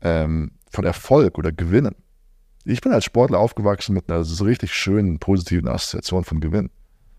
ähm, 0.00 0.52
von 0.70 0.84
Erfolg 0.84 1.36
oder 1.38 1.50
Gewinnen. 1.50 1.96
Ich 2.64 2.80
bin 2.80 2.92
als 2.92 3.04
Sportler 3.04 3.38
aufgewachsen 3.38 3.94
mit 3.94 4.10
einer 4.10 4.24
so 4.24 4.44
richtig 4.44 4.72
schönen, 4.72 5.18
positiven 5.18 5.68
Assoziation 5.68 6.24
von 6.24 6.40
Gewinn. 6.40 6.70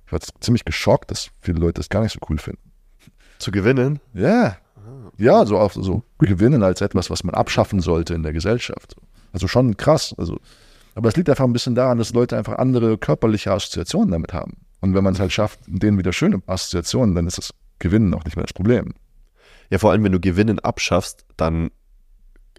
Ich 0.05 0.11
war 0.11 0.19
ziemlich 0.39 0.63
geschockt, 0.63 1.11
dass 1.11 1.31
viele 1.41 1.59
Leute 1.59 1.73
das 1.73 1.89
gar 1.89 2.03
nicht 2.03 2.13
so 2.13 2.19
cool 2.29 2.37
finden. 2.37 2.71
Zu 3.39 3.51
gewinnen? 3.51 3.99
Ja. 4.13 4.57
Ja, 5.17 5.45
so 5.45 5.57
auch 5.57 5.71
so 5.73 6.03
gewinnen 6.17 6.63
als 6.63 6.81
etwas, 6.81 7.09
was 7.09 7.23
man 7.23 7.35
abschaffen 7.35 7.79
sollte 7.81 8.13
in 8.13 8.23
der 8.23 8.33
Gesellschaft. 8.33 8.95
Also 9.33 9.47
schon 9.47 9.75
krass. 9.77 10.15
Also, 10.17 10.39
aber 10.95 11.09
es 11.09 11.15
liegt 11.15 11.29
einfach 11.29 11.45
ein 11.45 11.53
bisschen 11.53 11.75
daran, 11.75 11.97
dass 11.97 12.13
Leute 12.13 12.37
einfach 12.37 12.57
andere 12.57 12.97
körperliche 12.97 13.51
Assoziationen 13.51 14.11
damit 14.11 14.33
haben. 14.33 14.57
Und 14.81 14.93
wenn 14.93 15.03
man 15.03 15.13
es 15.13 15.19
halt 15.19 15.31
schafft, 15.31 15.59
denen 15.67 15.97
wieder 15.97 16.13
schöne 16.13 16.41
Assoziationen, 16.45 17.15
dann 17.15 17.27
ist 17.27 17.37
das 17.37 17.53
Gewinnen 17.79 18.13
auch 18.13 18.25
nicht 18.25 18.35
mehr 18.35 18.45
das 18.45 18.53
Problem. 18.53 18.93
Ja, 19.69 19.77
vor 19.77 19.91
allem, 19.91 20.03
wenn 20.03 20.11
du 20.11 20.19
Gewinnen 20.19 20.59
abschaffst, 20.59 21.25
dann 21.37 21.69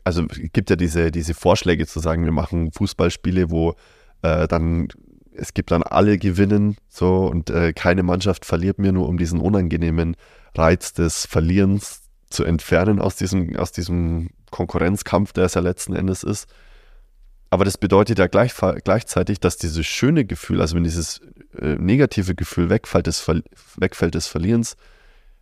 also 0.05 0.25
es 0.31 0.53
gibt 0.53 0.71
ja 0.71 0.77
diese, 0.77 1.11
diese 1.11 1.35
Vorschläge 1.35 1.87
zu 1.87 2.01
sagen, 2.01 2.25
wir 2.25 2.33
machen 2.33 2.73
Fußballspiele, 2.73 3.51
wo 3.51 3.75
äh, 4.23 4.49
dann 4.49 4.89
es 5.33 5.55
gibt 5.55 5.71
dann 5.71 5.83
alle 5.83 6.19
gewinnen 6.19 6.77
so 6.89 7.27
und 7.27 7.51
äh, 7.51 7.73
keine 7.73 8.03
Mannschaft 8.03 8.45
verliert 8.45 8.79
mir 8.79 8.93
nur 8.93 9.09
um 9.09 9.17
diesen 9.17 9.41
unangenehmen 9.41 10.17
Reiz 10.55 10.93
des 10.93 11.27
Verlierens 11.27 12.03
zu 12.29 12.45
entfernen 12.45 13.01
aus 13.01 13.17
diesem, 13.17 13.57
aus 13.57 13.73
diesem 13.73 14.31
Konkurrenzkampf, 14.51 15.33
der 15.33 15.45
es 15.45 15.55
ja 15.55 15.61
letzten 15.61 15.95
Endes 15.95 16.25
ist. 16.25 16.47
Aber 17.51 17.65
das 17.65 17.77
bedeutet 17.77 18.19
ja 18.21 18.29
gleich, 18.29 18.55
gleichzeitig, 18.85 19.41
dass 19.41 19.57
dieses 19.57 19.85
schöne 19.85 20.25
Gefühl, 20.25 20.61
also 20.61 20.77
wenn 20.77 20.85
dieses 20.85 21.21
äh, 21.59 21.75
negative 21.75 22.37
Gefühl 22.37 22.71
wegfällt 22.71 23.09
des, 23.09 23.27
wegfällt 23.77 24.15
des 24.15 24.29
Verlierens, 24.29 24.77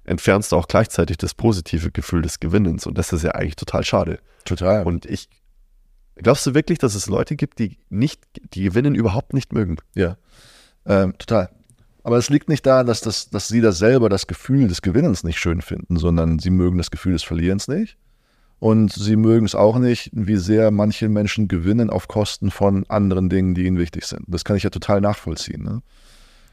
entfernst 0.05 0.52
du 0.52 0.56
auch 0.56 0.68
gleichzeitig 0.68 1.18
das 1.18 1.35
positive 1.35 1.90
Gefühl 1.90 2.22
des 2.22 2.40
Gewinnens. 2.40 2.86
Und 2.86 2.97
das 2.97 3.12
ist 3.12 3.24
ja 3.24 3.32
eigentlich 3.32 3.56
total 3.56 3.85
schade. 3.85 4.20
Total. 4.47 4.85
Und 4.85 5.05
ich, 5.05 5.28
glaubst 6.16 6.47
du 6.47 6.55
wirklich, 6.55 6.78
dass 6.78 6.94
es 6.94 7.09
Leute 7.09 7.36
gibt, 7.36 7.59
die 7.59 7.78
nicht, 7.90 8.22
die 8.55 8.62
Gewinnen 8.62 8.94
überhaupt 8.94 9.35
nicht 9.35 9.52
mögen? 9.52 9.76
Ja, 9.94 10.16
ähm, 10.86 11.12
total. 11.18 11.51
Aber 12.05 12.16
es 12.16 12.30
liegt 12.30 12.48
nicht 12.48 12.64
daran, 12.64 12.86
dass, 12.86 13.02
das, 13.02 13.28
dass 13.28 13.48
sie 13.48 13.60
das 13.60 13.76
selber 13.76 14.09
das 14.09 14.26
Gefühl 14.26 14.66
des 14.66 14.80
Gewinnens 14.80 15.24
nicht 15.24 15.39
schön 15.39 15.60
finden, 15.60 15.98
sondern 15.98 16.39
sie 16.39 16.48
mögen 16.48 16.78
das 16.78 16.90
Gefühl 16.90 17.12
des 17.12 17.22
Verlierens 17.22 17.68
nicht. 17.68 17.98
Und 18.60 18.93
sie 18.93 19.16
mögen 19.16 19.47
es 19.47 19.55
auch 19.55 19.78
nicht, 19.78 20.10
wie 20.12 20.36
sehr 20.36 20.70
manche 20.70 21.09
Menschen 21.09 21.47
gewinnen 21.47 21.90
auf 21.90 22.09
Kosten 22.09 22.51
von 22.51 22.85
anderen 22.89 23.28
Dingen, 23.28 23.55
die 23.55 23.66
ihnen 23.66 23.78
wichtig 23.78 24.05
sind. 24.06 24.24
Das 24.26 24.44
kann 24.44 24.56
ich 24.56 24.64
ja 24.64 24.70
total 24.70 25.01
nachvollziehen. 25.01 25.62
Ne? 25.62 25.82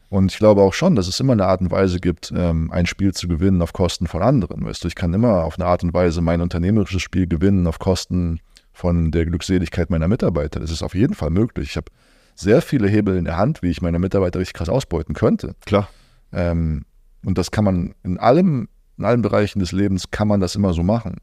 Und 0.08 0.30
ich 0.30 0.38
glaube 0.38 0.62
auch 0.62 0.72
schon, 0.72 0.94
dass 0.94 1.08
es 1.08 1.18
immer 1.18 1.32
eine 1.32 1.46
Art 1.46 1.60
und 1.60 1.70
Weise 1.70 1.98
gibt, 1.98 2.32
ähm, 2.34 2.70
ein 2.70 2.86
Spiel 2.86 3.12
zu 3.12 3.26
gewinnen 3.26 3.60
auf 3.60 3.72
Kosten 3.72 4.06
von 4.06 4.22
anderen. 4.22 4.64
Weißt 4.64 4.84
du, 4.84 4.88
ich 4.88 4.94
kann 4.94 5.12
immer 5.14 5.44
auf 5.44 5.58
eine 5.58 5.66
Art 5.66 5.82
und 5.82 5.94
Weise 5.94 6.20
mein 6.20 6.40
unternehmerisches 6.40 7.02
Spiel 7.02 7.26
gewinnen 7.26 7.66
auf 7.66 7.80
Kosten 7.80 8.38
von 8.72 9.10
der 9.10 9.26
Glückseligkeit 9.26 9.90
meiner 9.90 10.06
Mitarbeiter. 10.06 10.60
Das 10.60 10.70
ist 10.70 10.82
auf 10.82 10.94
jeden 10.94 11.14
Fall 11.14 11.30
möglich. 11.30 11.70
Ich 11.70 11.76
habe 11.76 11.90
sehr 12.36 12.62
viele 12.62 12.88
Hebel 12.88 13.16
in 13.16 13.24
der 13.24 13.36
Hand, 13.36 13.62
wie 13.62 13.70
ich 13.70 13.82
meine 13.82 13.98
Mitarbeiter 13.98 14.38
richtig 14.38 14.54
krass 14.54 14.68
ausbeuten 14.68 15.14
könnte. 15.14 15.56
Klar. 15.64 15.88
Ähm, 16.32 16.84
und 17.24 17.36
das 17.38 17.50
kann 17.50 17.64
man 17.64 17.94
in 18.04 18.18
allem, 18.18 18.68
in 18.98 19.04
allen 19.04 19.22
Bereichen 19.22 19.58
des 19.58 19.72
Lebens 19.72 20.12
kann 20.12 20.28
man 20.28 20.40
das 20.40 20.54
immer 20.54 20.72
so 20.72 20.84
machen. 20.84 21.16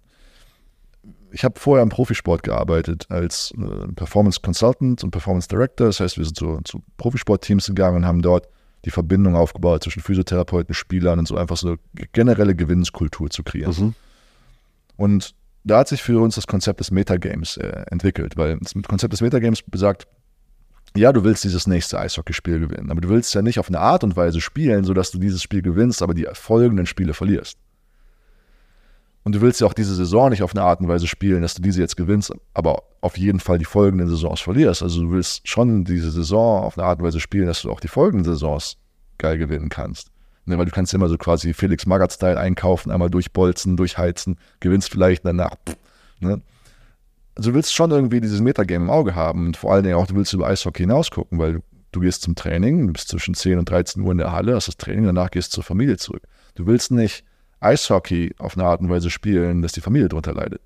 Ich 1.34 1.44
habe 1.44 1.60
vorher 1.60 1.82
im 1.82 1.90
Profisport 1.90 2.44
gearbeitet 2.44 3.08
als 3.10 3.52
äh, 3.58 3.92
Performance 3.94 4.40
Consultant 4.42 5.04
und 5.04 5.12
Performance 5.12 5.48
Director. 5.48 5.88
Das 5.88 6.00
heißt, 6.00 6.18
wir 6.18 6.26
sind 6.26 6.38
so 6.38 6.60
zu 6.64 6.84
Profisportteams 6.98 7.66
gegangen 7.68 7.98
und 7.98 8.06
haben 8.06 8.22
dort 8.22 8.48
die 8.86 8.92
Verbindung 8.92 9.36
aufgebaut 9.36 9.84
zwischen 9.84 10.02
Physiotherapeuten, 10.02 10.76
Spielern 10.76 11.18
und 11.20 11.28
so 11.28 11.36
einfach 11.36 11.58
so 11.58 11.70
eine 11.70 11.78
generelle 12.12 12.56
Gewinnskultur 12.56 13.30
zu 13.30 13.44
kreieren. 13.44 13.74
Mhm. 13.78 13.96
Und 14.96 15.36
da 15.64 15.80
hat 15.80 15.88
sich 15.88 16.04
für 16.04 16.22
uns 16.22 16.36
das 16.36 16.46
Konzept 16.46 16.82
des 16.82 16.92
Metagames 16.92 17.58
äh, 17.58 17.84
entwickelt, 17.90 18.38
weil 18.38 18.60
das 18.60 18.74
Konzept 18.88 19.14
des 19.14 19.22
Metagames 19.22 19.64
besagt, 19.64 20.08
ja, 20.96 21.12
du 21.12 21.24
willst 21.24 21.44
dieses 21.44 21.66
nächste 21.66 22.00
Eishockeyspiel 22.00 22.60
gewinnen, 22.60 22.92
aber 22.92 23.02
du 23.02 23.10
willst 23.10 23.34
ja 23.34 23.42
nicht 23.42 23.58
auf 23.58 23.70
eine 23.70 23.80
Art 23.80 24.04
und 24.04 24.16
Weise 24.16 24.42
spielen, 24.42 24.84
sodass 24.84 25.10
du 25.10 25.18
dieses 25.18 25.42
Spiel 25.42 25.64
gewinnst, 25.64 26.04
aber 26.04 26.14
die 26.14 26.28
folgenden 26.34 26.86
Spiele 26.86 27.16
verlierst. 27.16 27.58
Und 29.24 29.36
du 29.36 29.42
willst 29.42 29.62
ja 29.62 29.68
auch 29.68 29.74
diese 29.74 29.96
Saison 29.96 30.30
nicht 30.30 30.44
auf 30.44 30.54
eine 30.54 30.64
Art 30.64 30.82
und 30.82 30.90
Weise 30.90 31.08
spielen, 31.08 31.42
dass 31.42 31.54
du 31.54 31.62
diese 31.62 31.80
jetzt 31.80 31.96
gewinnst, 31.96 32.34
aber 32.54 32.84
auf 33.00 33.18
jeden 33.18 33.40
Fall 33.40 33.58
die 33.58 33.66
folgenden 33.66 34.10
Saisons 34.10 34.42
verlierst. 34.42 34.84
Also 34.84 35.02
du 35.02 35.12
willst 35.12 35.48
schon 35.48 35.86
diese 35.86 36.12
Saison 36.12 36.64
auf 36.64 36.78
eine 36.78 36.86
Art 36.86 37.00
und 37.00 37.06
Weise 37.06 37.22
spielen, 37.22 37.48
dass 37.48 37.62
du 37.62 37.72
auch 37.72 37.80
die 37.80 37.88
folgenden 37.88 38.26
Saisons 38.26 38.78
geil 39.18 39.38
gewinnen 39.38 39.70
kannst. 39.70 40.10
Ne, 40.46 40.58
weil 40.58 40.66
du 40.66 40.72
kannst 40.72 40.94
immer 40.94 41.08
so 41.08 41.18
quasi 41.18 41.54
Felix 41.54 41.86
Magath-Style 41.86 42.38
einkaufen, 42.38 42.92
einmal 42.92 43.10
durchbolzen, 43.10 43.78
durchheizen, 43.78 44.38
gewinnst 44.60 44.92
vielleicht 44.92 45.24
danach. 45.24 45.56
Pff, 45.66 45.78
ne? 46.20 46.42
Also 47.36 47.52
du 47.52 47.56
willst 47.56 47.74
schon 47.74 47.92
irgendwie 47.92 48.20
dieses 48.20 48.42
Metagame 48.42 48.84
im 48.84 48.92
Auge 48.92 49.16
haben 49.16 49.48
und 49.48 49.58
vor 49.58 49.72
allen 49.72 49.84
Dingen 49.84 49.96
auch, 49.96 50.06
du 50.06 50.16
willst 50.16 50.34
über 50.34 50.48
Eishockey 50.48 50.84
hinausgucken, 50.84 51.40
weil 51.40 51.54
du, 51.54 51.60
du 51.94 52.02
gehst 52.02 52.24
zum 52.24 52.36
Training, 52.36 52.88
du 52.88 52.94
bist 52.94 53.08
zwischen 53.08 53.34
10 53.34 53.58
und 53.58 53.70
13 53.70 54.02
Uhr 54.04 54.12
in 54.12 54.18
der 54.18 54.34
Halle, 54.34 54.54
hast 54.54 54.68
das 54.68 54.76
Training, 54.76 55.06
danach 55.06 55.32
gehst 55.32 55.54
du 55.54 55.56
zur 55.56 55.64
Familie 55.64 55.96
zurück. 55.96 56.24
Du 56.56 56.68
willst 56.68 56.92
nicht 56.92 57.24
Eishockey 57.64 58.36
auf 58.38 58.58
eine 58.58 58.66
Art 58.68 58.82
und 58.82 58.90
Weise 58.90 59.10
spielen, 59.10 59.62
dass 59.62 59.72
die 59.72 59.82
Familie 59.82 60.10
darunter 60.10 60.34
leidet. 60.34 60.62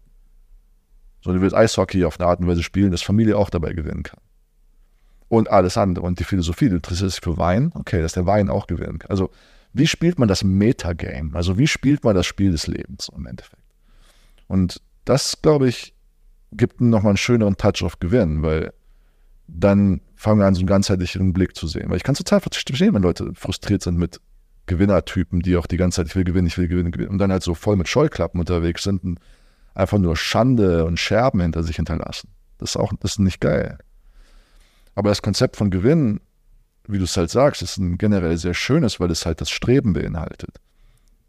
Sondern 1.24 1.40
du 1.40 1.44
willst 1.44 1.56
Eishockey 1.56 2.06
auf 2.06 2.19
eine 2.19 2.30
Art 2.30 2.40
und 2.40 2.48
Weise 2.48 2.64
spielen, 2.64 2.91
dass 2.91 3.02
Familie 3.02 3.38
auch 3.38 3.49
dabei 3.49 3.74
gewinnen 3.74 4.03
kann. 4.03 4.19
Und 5.30 5.49
alles 5.49 5.78
andere. 5.78 6.06
Und 6.06 6.19
die 6.19 6.24
Philosophie, 6.24 6.69
du 6.69 6.76
interessierst 6.76 7.18
dich 7.18 7.24
für 7.24 7.38
Wein, 7.38 7.72
okay, 7.76 8.02
dass 8.02 8.14
der 8.14 8.26
Wein 8.26 8.49
auch 8.49 8.68
gewinnen 8.68 8.99
kann. 8.99 9.10
Also, 9.10 9.30
wie 9.74 9.88
spielt 9.88 10.18
man 10.19 10.28
das 10.28 10.44
Metagame? 10.44 11.32
Also, 11.34 11.57
wie 11.57 11.68
spielt 11.68 12.03
man 12.03 12.15
das 12.15 12.26
Spiel 12.26 12.52
des 12.52 12.68
Lebens 12.68 13.10
im 13.15 13.26
Endeffekt? 13.26 13.61
Und 14.48 14.82
das, 15.06 15.41
glaube 15.41 15.68
ich, 15.68 15.94
gibt 16.53 16.80
nochmal 16.80 17.11
einen 17.11 17.18
schöneren 17.18 17.57
Touch 17.57 17.84
auf 17.84 17.99
Gewinn, 17.99 18.41
weil 18.41 18.74
dann 19.48 20.02
fangen 20.15 20.40
wir 20.40 20.45
an, 20.45 20.56
so 20.56 20.60
einen 20.60 20.68
ganzheitlichen 20.68 21.34
Blick 21.34 21.56
zu 21.56 21.68
sehen. 21.68 21.90
Weil 21.90 21.98
ich 21.98 22.03
kann 22.03 22.15
total 22.15 22.41
verstehen, 22.41 22.94
wenn 22.94 23.02
Leute 23.02 23.32
frustriert 23.34 23.82
sind 23.82 23.98
mit 23.98 24.19
Gewinnertypen, 24.68 25.41
die 25.41 25.57
auch 25.57 25.65
die 25.65 25.77
ganze 25.77 25.98
Zeit, 25.98 26.07
ich 26.07 26.15
will 26.15 26.23
gewinnen, 26.23 26.48
ich 26.48 26.57
will 26.57 26.68
gewinnen, 26.68 26.91
gewinnen, 26.91 27.10
und 27.10 27.18
dann 27.18 27.31
halt 27.31 27.44
so 27.44 27.53
voll 27.53 27.76
mit 27.76 27.88
Scheuklappen 27.88 28.39
unterwegs 28.39 28.84
sind 28.84 29.03
und 29.03 29.19
einfach 29.73 29.98
nur 29.98 30.15
Schande 30.15 30.85
und 30.85 30.99
Scherben 30.99 31.41
hinter 31.41 31.64
sich 31.64 31.77
hinterlassen. 31.77 32.30
Das 32.57 32.72
ist 32.72 32.77
auch, 32.77 32.94
das 32.99 33.11
ist 33.11 33.19
nicht 33.19 33.39
geil. 33.39 33.77
Aber 34.95 35.10
das 35.10 35.22
Konzept 35.22 35.57
von 35.57 35.69
Gewinnen, 35.69 36.22
wie 36.88 36.98
du 36.98 37.03
es 37.03 37.15
halt 37.18 37.30
sagst, 37.30 37.61
ist 37.61 37.77
ein 37.77 37.98
generell 37.98 38.38
sehr 38.38 38.53
schönes, 38.53 38.99
weil 38.99 39.11
es 39.11 39.26
halt 39.26 39.41
das 39.41 39.49
Streben 39.49 39.94
beinhaltet. 39.94 40.60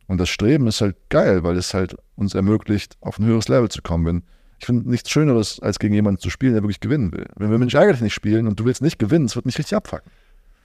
Und 0.06 0.18
das 0.18 0.30
Streben 0.30 0.66
ist 0.66 0.80
halt 0.80 0.96
geil, 1.10 1.44
weil 1.44 1.56
es 1.56 1.74
halt 1.74 1.94
uns 2.16 2.34
ermöglicht, 2.34 2.96
auf 3.00 3.18
ein 3.18 3.26
höheres 3.26 3.48
Level 3.48 3.68
zu 3.68 3.82
kommen. 3.82 4.06
Wenn, 4.06 4.22
ich 4.58 4.66
finde 4.66 4.88
nichts 4.88 5.10
Schöneres, 5.10 5.60
als 5.60 5.78
gegen 5.78 5.94
jemanden 5.94 6.20
zu 6.20 6.30
spielen, 6.30 6.54
der 6.54 6.62
wirklich 6.62 6.80
gewinnen 6.80 7.12
will. 7.12 7.26
Wenn 7.36 7.50
wir 7.50 7.58
Mensch 7.58 7.74
ärgerlich 7.74 8.00
nicht 8.00 8.14
spielen 8.14 8.46
und 8.46 8.58
du 8.58 8.64
willst 8.64 8.80
nicht 8.80 8.98
gewinnen, 8.98 9.26
es 9.26 9.36
wird 9.36 9.44
mich 9.44 9.58
richtig 9.58 9.76
abfacken. 9.76 10.10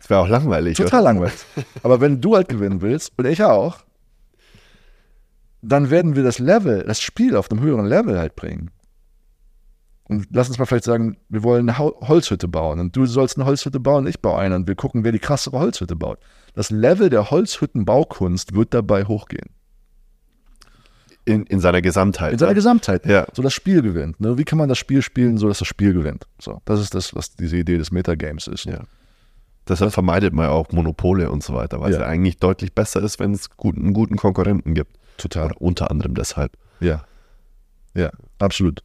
Das 0.04 0.10
wäre 0.10 0.20
auch 0.20 0.28
langweilig. 0.28 0.76
Total 0.76 1.00
oder? 1.00 1.14
langweilig. 1.14 1.46
Aber 1.84 2.02
wenn 2.02 2.20
du 2.20 2.36
halt 2.36 2.50
gewinnen 2.50 2.82
willst, 2.82 3.14
und 3.16 3.26
ich 3.26 3.42
auch, 3.42 3.78
dann 5.62 5.90
werden 5.90 6.18
wir 6.18 6.24
das 6.24 6.40
Level, 6.40 6.84
das 6.86 7.00
Spiel 7.00 7.38
auf 7.38 7.50
einem 7.50 7.62
höheren 7.62 7.86
Level 7.86 8.20
halt 8.20 8.36
bringen. 8.36 8.70
Und 10.04 10.28
lass 10.32 10.50
uns 10.50 10.60
mal 10.60 10.66
vielleicht 10.66 10.84
sagen, 10.84 11.16
wir 11.30 11.42
wollen 11.44 11.70
eine 11.70 11.78
Holzhütte 11.78 12.50
bauen 12.50 12.82
und 12.82 12.94
du 12.98 13.06
sollst 13.06 13.38
eine 13.38 13.46
Holzhütte 13.46 13.80
bauen, 13.80 14.06
ich 14.06 14.20
baue 14.20 14.40
eine 14.40 14.58
und 14.58 14.68
wir 14.68 14.76
gucken, 14.76 15.06
wer 15.06 15.14
die 15.14 15.20
krassere 15.20 15.58
Holzhütte 15.58 15.96
baut. 15.96 16.20
Das 16.54 16.70
Level 16.70 17.10
der 17.10 17.32
Holzhüttenbaukunst 17.32 18.54
wird 18.54 18.74
dabei 18.74 19.06
hochgehen. 19.06 19.52
In, 21.24 21.46
in 21.46 21.62
seiner 21.62 21.82
Gesamtheit. 21.82 22.34
In 22.34 22.40
seiner 22.40 22.52
ja. 22.52 22.56
Gesamtheit. 22.56 23.06
Ja. 23.06 23.26
So 23.32 23.42
das 23.42 23.54
Spiel 23.54 23.82
gewinnt. 23.82 24.20
Ne? 24.20 24.38
Wie 24.38 24.44
kann 24.44 24.58
man 24.58 24.68
das 24.68 24.78
Spiel 24.78 25.02
spielen, 25.02 25.38
so 25.38 25.48
dass 25.48 25.60
das 25.60 25.70
Spiel 25.70 25.94
gewinnt? 25.94 26.28
So, 26.38 26.62
das 26.66 26.82
ist 26.82 26.94
das, 26.94 27.16
was 27.16 27.38
diese 27.38 27.56
Idee 27.56 27.78
des 27.78 27.92
Metagames 27.92 28.48
ist. 28.48 28.66
Ja. 28.66 28.82
Deshalb 29.68 29.94
vermeidet 29.94 30.34
man 30.34 30.50
auch 30.50 30.72
Monopole 30.72 31.32
und 31.32 31.44
so 31.44 31.54
weiter, 31.54 31.80
weil 31.80 31.92
ja. 31.92 31.98
es 31.98 32.02
ja 32.02 32.08
eigentlich 32.08 32.38
deutlich 32.38 32.74
besser 32.74 33.02
ist, 33.02 33.20
wenn 33.20 33.32
es 33.34 33.50
gut, 33.52 33.78
einen 33.78 33.94
guten 33.94 34.18
Konkurrenten 34.18 34.74
gibt. 34.74 34.98
Total. 35.18 35.46
Oder 35.46 35.62
unter 35.62 35.92
anderem 35.92 36.16
deshalb. 36.16 36.58
Ja. 36.80 37.06
Ja, 37.94 38.12
absolut. 38.40 38.84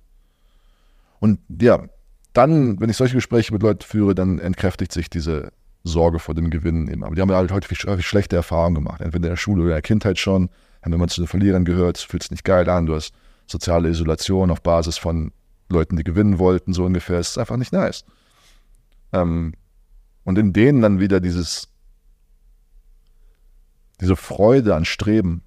Und 1.21 1.41
ja, 1.61 1.85
dann, 2.33 2.81
wenn 2.81 2.91
ich 2.91 2.97
solche 2.97 3.17
Gespräche 3.17 3.53
mit 3.53 3.63
Leuten 3.63 3.83
führe, 3.83 4.15
dann 4.15 4.39
entkräftigt 4.39 4.93
sich 4.93 5.11
diese 5.11 5.51
Sorge 5.83 6.19
vor 6.19 6.35
dem 6.35 6.51
Gewinnen 6.51 6.87
immer. 6.89 7.07
Aber 7.07 7.15
die 7.15 7.23
haben 7.23 7.33
halt 7.33 7.51
häufig, 7.51 7.85
häufig 7.87 8.07
schlechte 8.07 8.37
Erfahrungen 8.37 8.77
gemacht. 8.77 9.01
Entweder 9.01 9.27
in 9.27 9.33
der 9.33 9.37
Schule 9.37 9.63
oder 9.63 9.71
in 9.71 9.77
der 9.77 9.83
Kindheit 9.83 10.19
schon. 10.19 10.51
Haben 10.83 10.93
immer 10.93 11.09
zu 11.09 11.23
den 11.23 11.27
Verlierern 11.27 11.65
gehört, 11.65 11.99
fühlt 11.99 12.23
sich 12.23 12.31
nicht 12.31 12.45
geil 12.45 12.69
an, 12.69 12.87
du 12.87 12.95
hast 12.95 13.13
soziale 13.49 13.89
Isolation 13.89 14.51
auf 14.53 14.63
Basis 14.63 14.97
von 14.97 15.33
Leuten, 15.71 15.97
die 15.97 16.05
gewinnen 16.05 16.39
wollten, 16.39 16.73
so 16.73 16.85
ungefähr. 16.85 17.19
Es 17.19 17.31
ist 17.31 17.39
einfach 17.39 17.57
nicht 17.57 17.73
nice. 17.73 18.05
Ähm, 19.13 19.55
und 20.29 20.37
in 20.37 20.53
denen 20.53 20.83
dann 20.83 21.01
wieder 21.01 21.21
dieses, 21.21 21.69
diese 23.99 24.15
Freude 24.15 24.75
an 24.77 24.85
Streben 24.85 25.43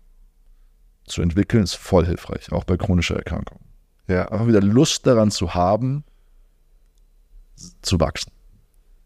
zu 1.06 1.22
entwickeln, 1.22 1.62
ist 1.62 1.76
voll 1.76 2.08
hilfreich, 2.08 2.52
auch 2.52 2.64
bei 2.64 2.78
chronischer 2.78 3.16
Erkrankung. 3.16 3.60
Ja. 4.08 4.30
Einfach 4.30 4.48
wieder 4.48 4.60
Lust 4.60 5.06
daran 5.06 5.30
zu 5.30 5.54
haben, 5.54 6.04
zu 7.84 8.00
wachsen. 8.00 8.32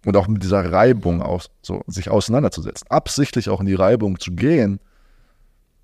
Und 0.05 0.15
auch 0.15 0.29
mit 0.29 0.43
dieser 0.43 0.71
Reibung 0.71 1.21
aus, 1.21 1.49
so, 1.61 1.83
sich 1.87 2.09
auseinanderzusetzen. 2.09 2.89
Absichtlich 2.89 3.49
auch 3.49 3.59
in 3.59 3.65
die 3.65 3.75
Reibung 3.75 4.17
zu 4.17 4.31
gehen, 4.31 4.79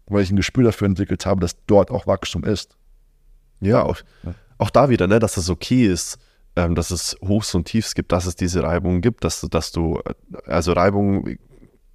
weil 0.05 0.23
ich 0.23 0.31
ein 0.31 0.37
Gespür 0.37 0.63
dafür 0.63 0.85
entwickelt 0.85 1.25
habe, 1.25 1.41
dass 1.41 1.57
dort 1.65 1.91
auch 1.91 2.07
Wachstum 2.07 2.45
ist. 2.45 2.77
Ja, 3.59 3.83
auch, 3.83 3.97
auch 4.57 4.69
da 4.69 4.87
wieder, 4.87 5.07
ne, 5.07 5.19
dass 5.19 5.35
es 5.35 5.49
okay 5.49 5.85
ist, 5.85 6.17
ähm, 6.55 6.75
dass 6.75 6.91
es 6.91 7.15
Hochs 7.25 7.55
und 7.55 7.65
Tiefs 7.65 7.95
gibt, 7.95 8.11
dass 8.11 8.25
es 8.25 8.35
diese 8.35 8.63
Reibung 8.63 9.01
gibt, 9.01 9.23
dass 9.23 9.41
du, 9.41 9.47
dass 9.47 9.71
du, 9.71 9.99
äh, 10.05 10.13
also 10.47 10.73
Reibung, 10.73 11.37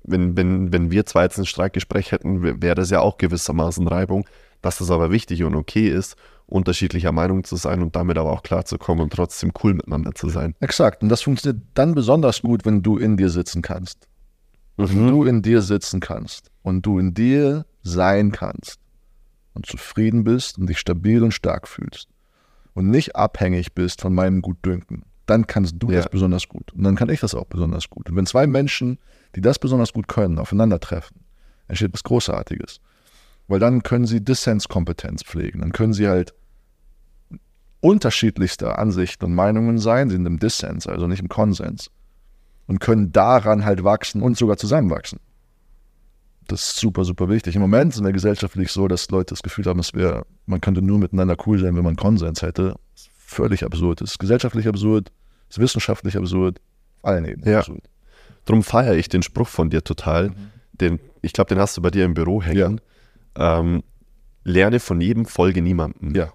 wenn, 0.02 0.36
wenn, 0.36 0.72
wenn 0.72 0.90
wir 0.90 1.04
zwei 1.04 1.24
jetzt 1.24 1.38
ein 1.38 1.46
Streikgespräch 1.46 2.12
hätten, 2.12 2.42
wäre 2.62 2.74
das 2.74 2.90
ja 2.90 3.00
auch 3.00 3.18
gewissermaßen 3.18 3.86
Reibung, 3.86 4.26
dass 4.62 4.78
das 4.78 4.90
aber 4.90 5.10
wichtig 5.10 5.42
und 5.42 5.54
okay 5.54 5.88
ist, 5.88 6.16
unterschiedlicher 6.46 7.12
Meinung 7.12 7.44
zu 7.44 7.56
sein 7.56 7.82
und 7.82 7.96
damit 7.96 8.16
aber 8.18 8.30
auch 8.32 8.42
klarzukommen 8.42 9.02
und 9.02 9.12
trotzdem 9.12 9.52
cool 9.62 9.74
miteinander 9.74 10.14
zu 10.14 10.28
sein. 10.28 10.54
Exakt. 10.60 11.02
Und 11.02 11.08
das 11.08 11.22
funktioniert 11.22 11.62
dann 11.74 11.94
besonders 11.94 12.40
gut, 12.42 12.64
wenn 12.64 12.82
du 12.82 12.98
in 12.98 13.16
dir 13.16 13.30
sitzen 13.30 13.62
kannst. 13.62 14.08
Wenn 14.76 15.08
du 15.08 15.24
in 15.24 15.42
dir 15.42 15.62
sitzen 15.62 16.00
kannst 16.00 16.50
und 16.62 16.84
du 16.84 16.98
in 16.98 17.14
dir 17.14 17.64
sein 17.82 18.30
kannst 18.30 18.78
und 19.54 19.64
zufrieden 19.64 20.22
bist 20.22 20.58
und 20.58 20.68
dich 20.68 20.78
stabil 20.78 21.22
und 21.22 21.32
stark 21.32 21.66
fühlst 21.66 22.08
und 22.76 22.90
nicht 22.90 23.16
abhängig 23.16 23.72
bist 23.72 24.02
von 24.02 24.14
meinem 24.14 24.42
Gutdünken, 24.42 25.02
dann 25.24 25.46
kannst 25.46 25.76
du 25.78 25.90
Ja. 25.90 25.96
das 25.96 26.10
besonders 26.10 26.46
gut. 26.46 26.72
Und 26.74 26.84
dann 26.84 26.94
kann 26.94 27.08
ich 27.08 27.20
das 27.20 27.34
auch 27.34 27.46
besonders 27.46 27.88
gut. 27.88 28.10
Und 28.10 28.16
wenn 28.16 28.26
zwei 28.26 28.46
Menschen, 28.46 28.98
die 29.34 29.40
das 29.40 29.58
besonders 29.58 29.92
gut 29.94 30.08
können, 30.08 30.38
aufeinandertreffen, 30.38 31.22
entsteht 31.68 31.92
was 31.94 32.04
Großartiges. 32.04 32.80
Weil 33.48 33.60
dann 33.60 33.82
können 33.82 34.06
sie 34.06 34.22
Dissenskompetenz 34.22 35.22
pflegen. 35.24 35.60
Dann 35.60 35.72
können 35.72 35.94
sie 35.94 36.06
halt 36.06 36.34
unterschiedlichster 37.80 38.78
Ansichten 38.78 39.24
und 39.24 39.34
Meinungen 39.34 39.78
sein, 39.78 40.10
sind 40.10 40.26
im 40.26 40.38
Dissens, 40.38 40.86
also 40.86 41.06
nicht 41.06 41.20
im 41.20 41.28
Konsens. 41.28 41.90
Und 42.66 42.80
können 42.80 43.10
daran 43.12 43.64
halt 43.64 43.84
wachsen 43.84 44.22
und 44.22 44.36
sogar 44.36 44.56
zusammenwachsen. 44.58 45.20
Das 46.48 46.60
ist 46.62 46.76
super, 46.76 47.04
super 47.04 47.28
wichtig. 47.28 47.56
Im 47.56 47.60
Moment 47.62 47.92
ist 47.92 47.98
in 47.98 48.04
der 48.04 48.12
Gesellschaft 48.12 48.56
nicht 48.56 48.70
so, 48.70 48.86
dass 48.88 49.10
Leute 49.10 49.34
das 49.34 49.42
Gefühl 49.42 49.64
haben, 49.64 49.80
es 49.80 49.94
wäre, 49.94 50.26
man 50.46 50.60
könnte 50.60 50.80
nur 50.82 50.98
miteinander 50.98 51.36
cool 51.46 51.58
sein, 51.58 51.74
wenn 51.76 51.82
man 51.84 51.96
Konsens 51.96 52.42
hätte. 52.42 52.76
Das 52.94 53.02
ist 53.02 53.10
völlig 53.16 53.64
absurd. 53.64 54.00
Das 54.00 54.12
ist 54.12 54.18
gesellschaftlich 54.18 54.68
absurd, 54.68 55.10
das 55.48 55.56
ist 55.56 55.62
wissenschaftlich 55.62 56.16
absurd, 56.16 56.60
allen 57.02 57.24
Ebenen 57.24 57.50
Ja. 57.50 57.58
absurd. 57.58 57.82
Drum 58.44 58.62
feiere 58.62 58.94
ich 58.94 59.08
den 59.08 59.22
Spruch 59.22 59.48
von 59.48 59.70
dir 59.70 59.82
total. 59.82 60.32
Den, 60.72 61.00
ich 61.22 61.32
glaube, 61.32 61.48
den 61.48 61.58
hast 61.58 61.76
du 61.76 61.82
bei 61.82 61.90
dir 61.90 62.04
im 62.04 62.14
Büro 62.14 62.40
hängen. 62.42 62.80
Ähm, 63.34 63.82
lerne 64.44 64.78
von 64.78 65.00
jedem, 65.00 65.26
folge 65.26 65.62
niemandem. 65.62 66.14
Ja. 66.14 66.32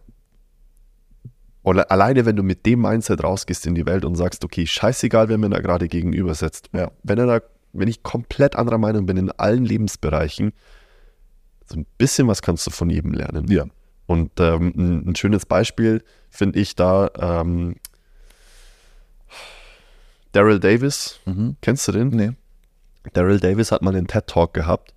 Oder 1.63 1.91
alleine, 1.91 2.25
wenn 2.25 2.35
du 2.35 2.43
mit 2.43 2.65
dem 2.65 2.81
Mindset 2.81 3.23
rausgehst 3.23 3.67
in 3.67 3.75
die 3.75 3.85
Welt 3.85 4.03
und 4.03 4.15
sagst, 4.15 4.43
okay, 4.43 4.65
scheißegal, 4.65 5.29
wer 5.29 5.38
mir 5.38 5.49
da 5.49 5.59
gerade 5.59 5.88
gegenüber 5.88 6.33
sitzt. 6.33 6.69
Ja. 6.73 6.91
Wenn 7.03 7.19
er 7.19 7.27
da, 7.27 7.41
wenn 7.73 7.88
ich 7.88 8.03
komplett 8.03 8.56
anderer 8.56 8.77
Meinung 8.77 9.06
bin 9.06 9.18
in 9.18 9.31
allen 9.31 9.65
Lebensbereichen, 9.65 10.53
so 11.65 11.77
ein 11.80 11.85
bisschen 11.98 12.27
was 12.27 12.41
kannst 12.41 12.68
du 12.68 12.72
von 12.72 12.89
jedem 12.89 13.14
lernen. 13.14 13.49
Ja. 13.49 13.65
Und 14.07 14.31
ähm, 14.39 14.73
ein, 14.76 15.10
ein 15.10 15.15
schönes 15.15 15.45
Beispiel 15.45 16.03
finde 16.30 16.60
ich 16.60 16.76
da 16.76 17.10
ähm, 17.18 17.76
Daryl 20.34 20.60
Davis. 20.60 21.19
Mhm. 21.26 21.56
Kennst 21.61 21.88
du 21.88 21.91
den? 21.91 22.10
Nee. 22.10 22.31
Daryl 23.14 23.39
Davis 23.39 23.72
hat 23.72 23.81
mal 23.81 23.95
einen 23.95 24.07
TED-Talk 24.07 24.53
gehabt. 24.53 24.93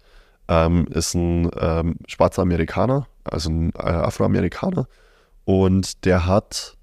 Ähm, 0.48 0.86
ist 0.90 1.14
ein 1.14 1.50
ähm, 1.58 1.96
schwarzer 2.06 2.42
Amerikaner, 2.42 3.06
also 3.24 3.50
ein 3.50 3.72
äh, 3.74 3.78
Afroamerikaner. 3.82 4.86
Und 5.44 6.04
der 6.04 6.26
hat 6.26 6.76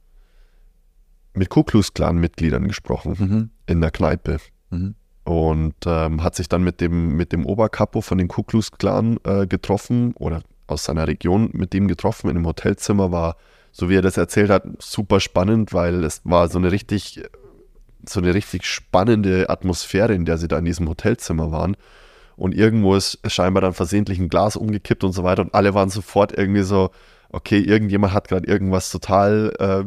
mit 1.33 1.49
Ku 1.49 1.63
Klux 1.63 1.93
Klan-Mitgliedern 1.93 2.67
gesprochen 2.67 3.15
Mhm. 3.19 3.49
in 3.67 3.81
der 3.81 3.91
Kneipe. 3.91 4.37
Mhm. 4.71 4.95
Und 5.23 5.75
ähm, 5.85 6.23
hat 6.23 6.35
sich 6.35 6.49
dann 6.49 6.63
mit 6.63 6.81
dem, 6.81 7.15
mit 7.15 7.31
dem 7.31 7.45
Oberkapo 7.45 8.01
von 8.01 8.17
den 8.17 8.27
Ku 8.27 8.43
Klux 8.43 8.71
Klan 8.71 9.19
äh, 9.23 9.45
getroffen 9.45 10.13
oder 10.17 10.41
aus 10.67 10.85
seiner 10.85 11.07
Region 11.07 11.49
mit 11.53 11.73
dem 11.73 11.87
getroffen 11.87 12.29
in 12.29 12.37
einem 12.37 12.47
Hotelzimmer. 12.47 13.11
War, 13.11 13.35
so 13.71 13.89
wie 13.89 13.95
er 13.95 14.01
das 14.01 14.17
erzählt 14.17 14.49
hat, 14.49 14.63
super 14.79 15.19
spannend, 15.19 15.73
weil 15.73 16.03
es 16.03 16.21
war 16.23 16.49
so 16.49 16.57
eine 16.57 16.71
richtig, 16.71 17.23
so 18.07 18.19
eine 18.19 18.33
richtig 18.33 18.65
spannende 18.65 19.49
Atmosphäre, 19.49 20.13
in 20.13 20.25
der 20.25 20.37
sie 20.37 20.47
da 20.47 20.57
in 20.57 20.65
diesem 20.65 20.89
Hotelzimmer 20.89 21.51
waren. 21.51 21.77
Und 22.35 22.55
irgendwo 22.55 22.95
ist 22.95 23.19
scheinbar 23.27 23.61
dann 23.61 23.73
versehentlich 23.73 24.17
ein 24.17 24.29
Glas 24.29 24.55
umgekippt 24.55 25.03
und 25.03 25.11
so 25.11 25.23
weiter. 25.23 25.43
Und 25.43 25.53
alle 25.53 25.75
waren 25.75 25.89
sofort 25.89 26.35
irgendwie 26.35 26.63
so, 26.63 26.89
okay, 27.29 27.59
irgendjemand 27.59 28.13
hat 28.13 28.27
gerade 28.27 28.47
irgendwas 28.47 28.89
total 28.89 29.53
äh, 29.59 29.83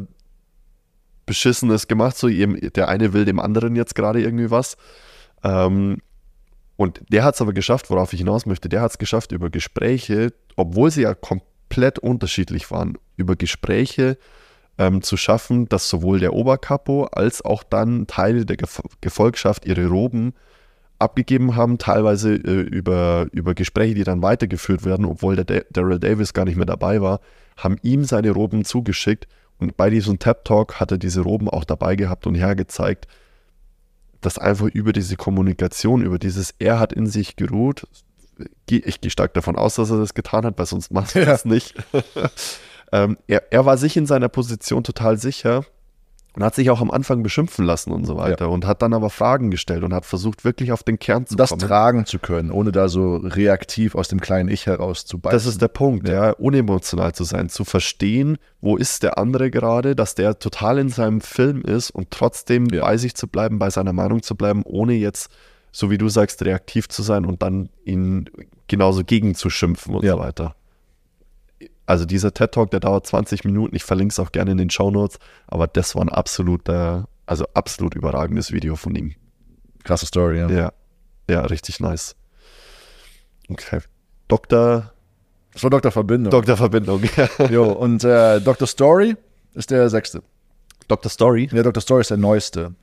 Beschissenes 1.26 1.88
gemacht. 1.88 2.16
So, 2.16 2.28
der 2.28 2.88
eine 2.88 3.12
will 3.12 3.24
dem 3.24 3.40
anderen 3.40 3.74
jetzt 3.74 3.94
gerade 3.94 4.20
irgendwie 4.22 4.52
was. 4.52 4.76
Ähm, 5.44 5.98
und 6.76 7.02
der 7.08 7.22
hat 7.22 7.34
es 7.36 7.40
aber 7.40 7.52
geschafft, 7.52 7.90
worauf 7.90 8.12
ich 8.12 8.18
hinaus 8.18 8.46
möchte, 8.46 8.68
der 8.68 8.80
hat 8.80 8.90
es 8.90 8.98
geschafft, 8.98 9.30
über 9.30 9.50
Gespräche, 9.50 10.32
obwohl 10.56 10.90
sie 10.90 11.02
ja 11.02 11.14
komplett 11.14 12.00
unterschiedlich 12.00 12.70
waren, 12.70 12.98
über 13.16 13.36
Gespräche 13.36 14.18
ähm, 14.78 15.02
zu 15.02 15.16
schaffen, 15.16 15.68
dass 15.68 15.88
sowohl 15.88 16.18
der 16.18 16.32
Oberkapo 16.32 17.04
als 17.04 17.44
auch 17.44 17.62
dann 17.62 18.08
Teile 18.08 18.44
der 18.44 18.56
Gef 18.56 18.82
Gefolgschaft 19.00 19.66
ihre 19.66 19.86
Roben 19.86 20.34
abgegeben 20.98 21.54
haben, 21.54 21.78
teilweise 21.78 22.34
äh, 22.34 22.62
über, 22.62 23.26
über 23.32 23.54
Gespräche, 23.54 23.94
die 23.94 24.04
dann 24.04 24.22
weitergeführt 24.22 24.84
werden, 24.84 25.04
obwohl 25.04 25.36
der 25.36 25.44
Da- 25.44 25.66
Daryl 25.70 26.00
Davis 26.00 26.32
gar 26.32 26.44
nicht 26.44 26.56
mehr 26.56 26.66
dabei 26.66 27.00
war, 27.02 27.20
haben 27.56 27.76
ihm 27.82 28.04
seine 28.04 28.30
Roben 28.32 28.64
zugeschickt 28.64 29.28
und 29.58 29.76
bei 29.76 29.90
diesem 29.90 30.18
Tap 30.18 30.44
Talk 30.44 30.80
hat 30.80 30.90
er 30.90 30.98
diese 30.98 31.20
Roben 31.20 31.48
auch 31.48 31.64
dabei 31.64 31.94
gehabt 31.94 32.26
und 32.26 32.34
hergezeigt, 32.34 33.06
dass 34.24 34.38
einfach 34.38 34.66
über 34.66 34.92
diese 34.92 35.16
Kommunikation, 35.16 36.02
über 36.02 36.18
dieses 36.18 36.54
Er 36.58 36.78
hat 36.78 36.92
in 36.92 37.06
sich 37.06 37.36
geruht, 37.36 37.86
ich 38.68 39.00
gehe 39.00 39.10
stark 39.10 39.34
davon 39.34 39.56
aus, 39.56 39.76
dass 39.76 39.90
er 39.90 39.98
das 39.98 40.14
getan 40.14 40.44
hat, 40.44 40.58
weil 40.58 40.66
sonst 40.66 40.90
macht 40.92 41.14
er 41.14 41.22
Ja. 41.22 41.28
das 41.28 41.44
nicht. 41.44 41.74
ähm, 42.92 43.16
er, 43.26 43.52
er 43.52 43.66
war 43.66 43.76
sich 43.76 43.96
in 43.96 44.06
seiner 44.06 44.28
Position 44.28 44.82
total 44.82 45.18
sicher 45.18 45.64
und 46.36 46.42
hat 46.42 46.54
sich 46.54 46.68
auch 46.70 46.80
am 46.80 46.90
Anfang 46.90 47.22
beschimpfen 47.22 47.64
lassen 47.64 47.92
und 47.92 48.04
so 48.06 48.16
weiter 48.16 48.50
und 48.50 48.66
hat 48.66 48.82
dann 48.82 48.92
aber 48.92 49.08
Fragen 49.10 49.50
gestellt 49.50 49.84
und 49.84 49.94
hat 49.94 50.04
versucht, 50.04 50.44
wirklich 50.44 50.72
auf 50.72 50.82
den 50.82 50.98
Kern 50.98 51.26
zu 51.26 51.36
Das 51.36 51.50
kommen. 51.50 51.60
tragen 51.60 52.06
zu 52.06 52.18
können, 52.18 52.50
ohne 52.50 52.72
da 52.72 52.88
so 52.88 53.16
reaktiv 53.16 53.94
aus 53.94 54.08
dem 54.08 54.20
kleinen 54.20 54.48
Ich 54.48 54.66
heraus 54.66 55.04
zu 55.06 55.18
beißen. 55.18 55.36
Das 55.36 55.46
ist 55.46 55.62
der 55.62 55.68
Punkt, 55.68 56.08
ja. 56.08 56.30
unemotional 56.32 57.14
zu 57.14 57.24
sein, 57.24 57.48
zu 57.48 57.64
verstehen, 57.64 58.36
wo 58.60 58.76
ist 58.76 59.02
der 59.02 59.16
andere 59.18 59.50
gerade, 59.50 59.94
dass 59.94 60.14
der 60.16 60.38
total 60.38 60.78
in 60.78 60.88
seinem 60.88 61.20
Film 61.20 61.62
ist 61.62 61.90
und 61.90 62.10
trotzdem 62.10 62.66
Ja. 62.72 62.82
bei 62.84 62.96
sich 62.96 63.14
zu 63.14 63.28
bleiben, 63.28 63.58
bei 63.58 63.70
seiner 63.70 63.92
Meinung 63.92 64.22
zu 64.22 64.34
bleiben, 64.34 64.62
ohne 64.64 64.94
jetzt, 64.94 65.30
so 65.70 65.90
wie 65.90 65.98
du 65.98 66.08
sagst, 66.08 66.44
reaktiv 66.44 66.88
zu 66.88 67.02
sein 67.02 67.24
und 67.24 67.42
dann 67.42 67.68
ihn 67.84 68.28
genauso 68.66 69.04
gegen 69.04 69.34
zu 69.34 69.50
schimpfen 69.50 69.94
und 69.94 70.04
Ja. 70.04 70.14
so 70.14 70.18
weiter. 70.18 70.56
Also 71.86 72.04
dieser 72.06 72.32
TED 72.32 72.52
Talk, 72.52 72.70
der 72.70 72.80
dauert 72.80 73.06
20 73.06 73.44
Minuten, 73.44 73.76
ich 73.76 73.84
verlinke 73.84 74.12
es 74.12 74.18
auch 74.18 74.32
gerne 74.32 74.52
in 74.52 74.58
den 74.58 74.70
Show 74.70 74.90
Notes, 74.90 75.18
aber 75.46 75.66
das 75.66 75.94
war 75.94 76.02
ein 76.02 76.08
absoluter, 76.08 77.08
also 77.26 77.46
absolut 77.54 77.94
überragendes 77.94 78.52
Video 78.52 78.76
von 78.76 78.94
ihm. 78.94 79.14
Krasse 79.82 80.06
Story, 80.06 80.38
ja. 80.38 80.48
Ja, 80.48 80.72
ja, 81.28 81.42
richtig 81.42 81.80
nice. 81.80 82.16
Okay. 83.50 83.80
Dr. 84.28 84.92
Das 85.52 85.62
war 85.62 85.70
Dr. 85.70 85.92
Verbindung. 85.92 86.30
Dr. 86.30 86.56
Verbindung. 86.56 87.02
Jo, 87.50 87.70
und 87.70 88.02
äh, 88.02 88.40
Dr. 88.40 88.66
Story 88.66 89.16
ist 89.52 89.70
der 89.70 89.88
sechste. 89.90 90.22
Dr. 90.88 91.10
Story. 91.10 91.48
Ja, 91.52 91.62
Dr. 91.62 91.80
Story 91.80 92.00
ist 92.00 92.10
der 92.10 92.16
neueste. 92.16 92.74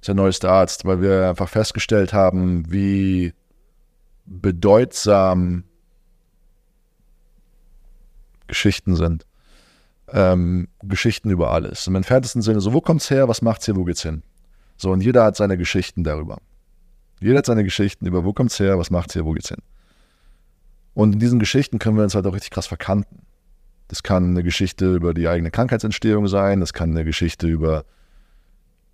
Ist 0.00 0.08
der 0.08 0.14
neueste 0.14 0.50
Arzt, 0.50 0.84
weil 0.84 1.00
wir 1.00 1.28
einfach 1.30 1.48
festgestellt 1.48 2.12
haben, 2.12 2.70
wie 2.70 3.32
bedeutsam 4.26 5.64
Geschichten 8.46 8.96
sind. 8.96 9.26
Ähm, 10.12 10.68
Geschichten 10.82 11.30
über 11.30 11.50
alles. 11.50 11.86
Im 11.86 11.96
entferntesten 11.96 12.42
Sinne, 12.42 12.60
so 12.60 12.72
wo 12.72 12.80
kommt's 12.80 13.10
her, 13.10 13.28
was 13.28 13.42
macht's 13.42 13.64
hier, 13.64 13.76
wo 13.76 13.84
geht's 13.84 14.02
hin? 14.02 14.22
So, 14.76 14.92
und 14.92 15.02
jeder 15.02 15.24
hat 15.24 15.36
seine 15.36 15.56
Geschichten 15.56 16.04
darüber. 16.04 16.38
Jeder 17.20 17.38
hat 17.38 17.46
seine 17.46 17.64
Geschichten 17.64 18.06
über 18.06 18.24
wo 18.24 18.32
kommt's 18.32 18.60
her, 18.60 18.78
was 18.78 18.90
macht's 18.90 19.14
hier, 19.14 19.24
wo 19.24 19.32
geht's 19.32 19.48
hin? 19.48 19.62
Und 20.94 21.14
in 21.14 21.18
diesen 21.18 21.38
Geschichten 21.38 21.78
können 21.78 21.96
wir 21.96 22.04
uns 22.04 22.14
halt 22.14 22.26
auch 22.26 22.34
richtig 22.34 22.50
krass 22.50 22.66
verkanten. 22.66 23.22
Das 23.88 24.02
kann 24.02 24.30
eine 24.30 24.42
Geschichte 24.42 24.94
über 24.94 25.14
die 25.14 25.28
eigene 25.28 25.50
Krankheitsentstehung 25.50 26.26
sein, 26.28 26.60
das 26.60 26.72
kann 26.72 26.90
eine 26.90 27.04
Geschichte 27.04 27.46
über 27.46 27.84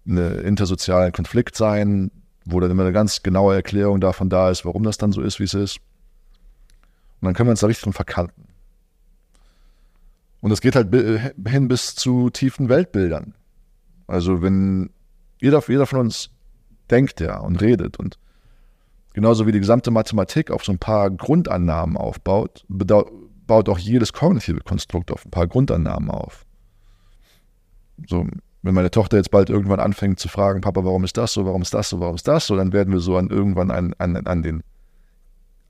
einen 0.06 0.40
intersozialen 0.40 1.12
Konflikt 1.12 1.56
sein, 1.56 2.10
wo 2.44 2.60
dann 2.60 2.70
immer 2.70 2.82
eine 2.82 2.92
ganz 2.92 3.22
genaue 3.22 3.54
Erklärung 3.54 4.00
davon 4.00 4.28
da 4.28 4.50
ist, 4.50 4.64
warum 4.64 4.82
das 4.82 4.98
dann 4.98 5.12
so 5.12 5.22
ist, 5.22 5.38
wie 5.38 5.44
es 5.44 5.54
ist. 5.54 5.78
Und 7.20 7.26
dann 7.26 7.34
können 7.34 7.48
wir 7.48 7.52
uns 7.52 7.60
da 7.60 7.68
richtig 7.68 7.84
drin 7.84 7.92
verkanten. 7.92 8.48
Und 10.43 10.51
es 10.51 10.60
geht 10.60 10.74
halt 10.74 10.90
bi- 10.90 11.20
hin 11.47 11.69
bis 11.69 11.94
zu 11.94 12.28
tiefen 12.28 12.69
Weltbildern. 12.69 13.35
Also 14.06 14.43
wenn 14.43 14.90
jeder, 15.40 15.62
jeder 15.66 15.86
von 15.86 16.01
uns 16.01 16.31
denkt 16.90 17.20
ja 17.20 17.39
und 17.39 17.62
redet 17.62 17.97
und 17.97 18.19
genauso 19.14 19.47
wie 19.47 19.52
die 19.52 19.60
gesamte 19.60 19.90
Mathematik 19.90 20.51
auf 20.51 20.64
so 20.64 20.73
ein 20.73 20.78
paar 20.78 21.10
Grundannahmen 21.10 21.97
aufbaut, 21.97 22.66
baut 22.69 23.69
auch 23.69 23.78
jedes 23.78 24.12
kognitive 24.12 24.60
Konstrukt 24.60 25.12
auf 25.12 25.24
ein 25.24 25.31
paar 25.31 25.47
Grundannahmen 25.47 26.10
auf. 26.10 26.44
So, 28.09 28.27
wenn 28.62 28.74
meine 28.74 28.90
Tochter 28.90 29.19
jetzt 29.19 29.31
bald 29.31 29.48
irgendwann 29.48 29.81
anfängt 29.81 30.19
zu 30.19 30.28
fragen, 30.28 30.60
Papa, 30.60 30.85
warum 30.85 31.05
ist 31.05 31.16
das 31.16 31.32
so, 31.32 31.47
warum 31.47 31.62
ist 31.62 31.73
das 31.73 31.89
so, 31.89 32.01
warum 32.01 32.16
ist 32.16 32.27
das 32.27 32.48
so, 32.48 32.56
dann 32.56 32.73
werden 32.73 32.93
wir 32.93 33.01
so 33.01 33.16
an 33.16 33.28
irgendwann 33.28 33.70
an, 33.70 33.94
an, 33.98 34.16
an 34.16 34.43
den 34.43 34.62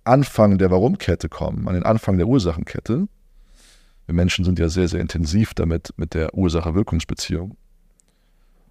Anfang 0.04 0.56
der 0.56 0.70
Warum-Kette 0.70 1.28
kommen, 1.28 1.68
an 1.68 1.74
den 1.74 1.84
Anfang 1.84 2.16
der 2.16 2.26
Ursachenkette. 2.26 3.06
Wir 4.12 4.16
Menschen 4.16 4.44
sind 4.44 4.58
ja 4.58 4.68
sehr, 4.68 4.88
sehr 4.88 5.00
intensiv 5.00 5.54
damit, 5.54 5.94
mit 5.96 6.12
der 6.12 6.34
Ursache-Wirkungsbeziehung. 6.34 7.52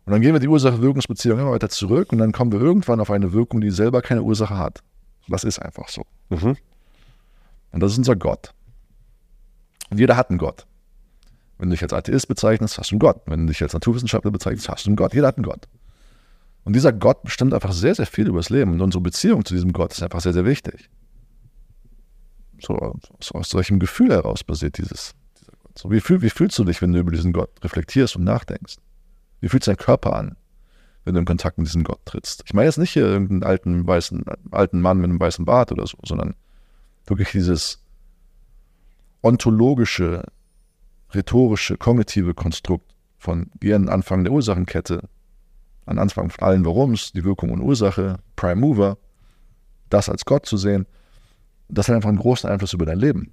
Und 0.05 0.11
dann 0.11 0.21
gehen 0.21 0.33
wir 0.33 0.39
die 0.39 0.47
Ursache-Wirkungsbeziehung 0.47 1.39
immer 1.39 1.49
weiter 1.49 1.69
zurück 1.69 2.11
und 2.11 2.19
dann 2.19 2.31
kommen 2.31 2.51
wir 2.51 2.61
irgendwann 2.61 2.99
auf 2.99 3.09
eine 3.09 3.33
Wirkung, 3.33 3.59
die 3.59 3.71
selber 3.71 4.03
keine 4.03 4.21
Ursache 4.21 4.55
hat. 4.55 4.83
Das 5.27 5.43
ist 5.43 5.57
einfach 5.57 5.89
so. 5.89 6.03
Mhm. 6.29 6.57
Und 7.71 7.79
das 7.79 7.93
ist 7.93 7.97
unser 7.97 8.15
Gott. 8.15 8.53
Und 9.89 9.99
jeder 9.99 10.15
hat 10.15 10.29
einen 10.29 10.37
Gott. 10.37 10.67
Wenn 11.57 11.69
du 11.69 11.73
dich 11.73 11.81
als 11.81 11.93
Atheist 11.93 12.27
bezeichnest, 12.27 12.77
hast 12.77 12.91
du 12.91 12.95
einen 12.95 12.99
Gott. 12.99 13.23
Wenn 13.25 13.47
du 13.47 13.51
dich 13.51 13.63
als 13.63 13.73
Naturwissenschaftler 13.73 14.29
bezeichnest, 14.29 14.69
hast 14.69 14.85
du 14.85 14.89
einen 14.91 14.95
Gott. 14.95 15.15
Jeder 15.15 15.25
hat 15.25 15.37
einen 15.37 15.45
Gott. 15.45 15.67
Und 16.65 16.73
dieser 16.73 16.93
Gott 16.93 17.23
bestimmt 17.23 17.55
einfach 17.55 17.71
sehr, 17.71 17.95
sehr 17.95 18.05
viel 18.05 18.27
über 18.27 18.37
das 18.37 18.51
Leben. 18.51 18.73
Und 18.73 18.81
unsere 18.81 19.01
Beziehung 19.01 19.43
zu 19.43 19.55
diesem 19.55 19.73
Gott 19.73 19.91
ist 19.91 20.03
einfach 20.03 20.21
sehr, 20.21 20.33
sehr 20.33 20.45
wichtig. 20.45 20.87
So, 22.59 22.75
aus, 22.75 23.49
solchem 23.49 23.79
Gefühl 23.79 24.11
heraus 24.11 24.43
basiert 24.43 24.77
dieses. 24.77 25.15
So, 25.77 25.91
wie, 25.91 26.01
fühl, 26.01 26.21
wie 26.21 26.29
fühlst 26.29 26.57
du 26.59 26.63
dich, 26.63 26.81
wenn 26.81 26.91
du 26.91 26.99
über 26.99 27.11
diesen 27.11 27.33
Gott 27.33 27.51
reflektierst 27.63 28.15
und 28.15 28.23
nachdenkst? 28.23 28.77
Wie 29.39 29.49
fühlt 29.49 29.63
sich 29.63 29.75
dein 29.75 29.83
Körper 29.83 30.15
an, 30.15 30.35
wenn 31.05 31.13
du 31.13 31.19
in 31.19 31.25
Kontakt 31.25 31.57
mit 31.57 31.67
diesem 31.67 31.83
Gott 31.83 32.05
trittst? 32.05 32.43
Ich 32.45 32.53
meine 32.53 32.67
jetzt 32.67 32.77
nicht 32.77 32.91
hier 32.91 33.05
irgendeinen 33.05 33.43
alten, 33.43 33.87
weißen, 33.87 34.23
alten 34.51 34.81
Mann 34.81 34.97
mit 34.97 35.09
einem 35.09 35.19
weißen 35.19 35.45
Bart 35.45 35.71
oder 35.71 35.87
so, 35.87 35.97
sondern 36.03 36.35
wirklich 37.05 37.31
dieses 37.31 37.83
ontologische, 39.23 40.23
rhetorische, 41.13 41.77
kognitive 41.77 42.33
Konstrukt 42.33 42.95
von 43.17 43.51
geh 43.59 43.73
an 43.73 43.83
den 43.83 43.89
Anfang 43.89 44.23
der 44.23 44.33
Ursachenkette, 44.33 45.07
an 45.85 45.99
Anfang 45.99 46.29
von 46.29 46.43
allen 46.43 46.65
Warums, 46.65 47.11
die 47.11 47.23
Wirkung 47.23 47.51
und 47.51 47.61
Ursache, 47.61 48.19
Prime 48.35 48.59
Mover, 48.59 48.97
das 49.89 50.09
als 50.09 50.25
Gott 50.25 50.45
zu 50.45 50.57
sehen, 50.57 50.87
das 51.69 51.87
hat 51.87 51.95
einfach 51.95 52.09
einen 52.09 52.17
großen 52.17 52.49
Einfluss 52.49 52.73
über 52.73 52.85
dein 52.85 52.99
Leben. 52.99 53.31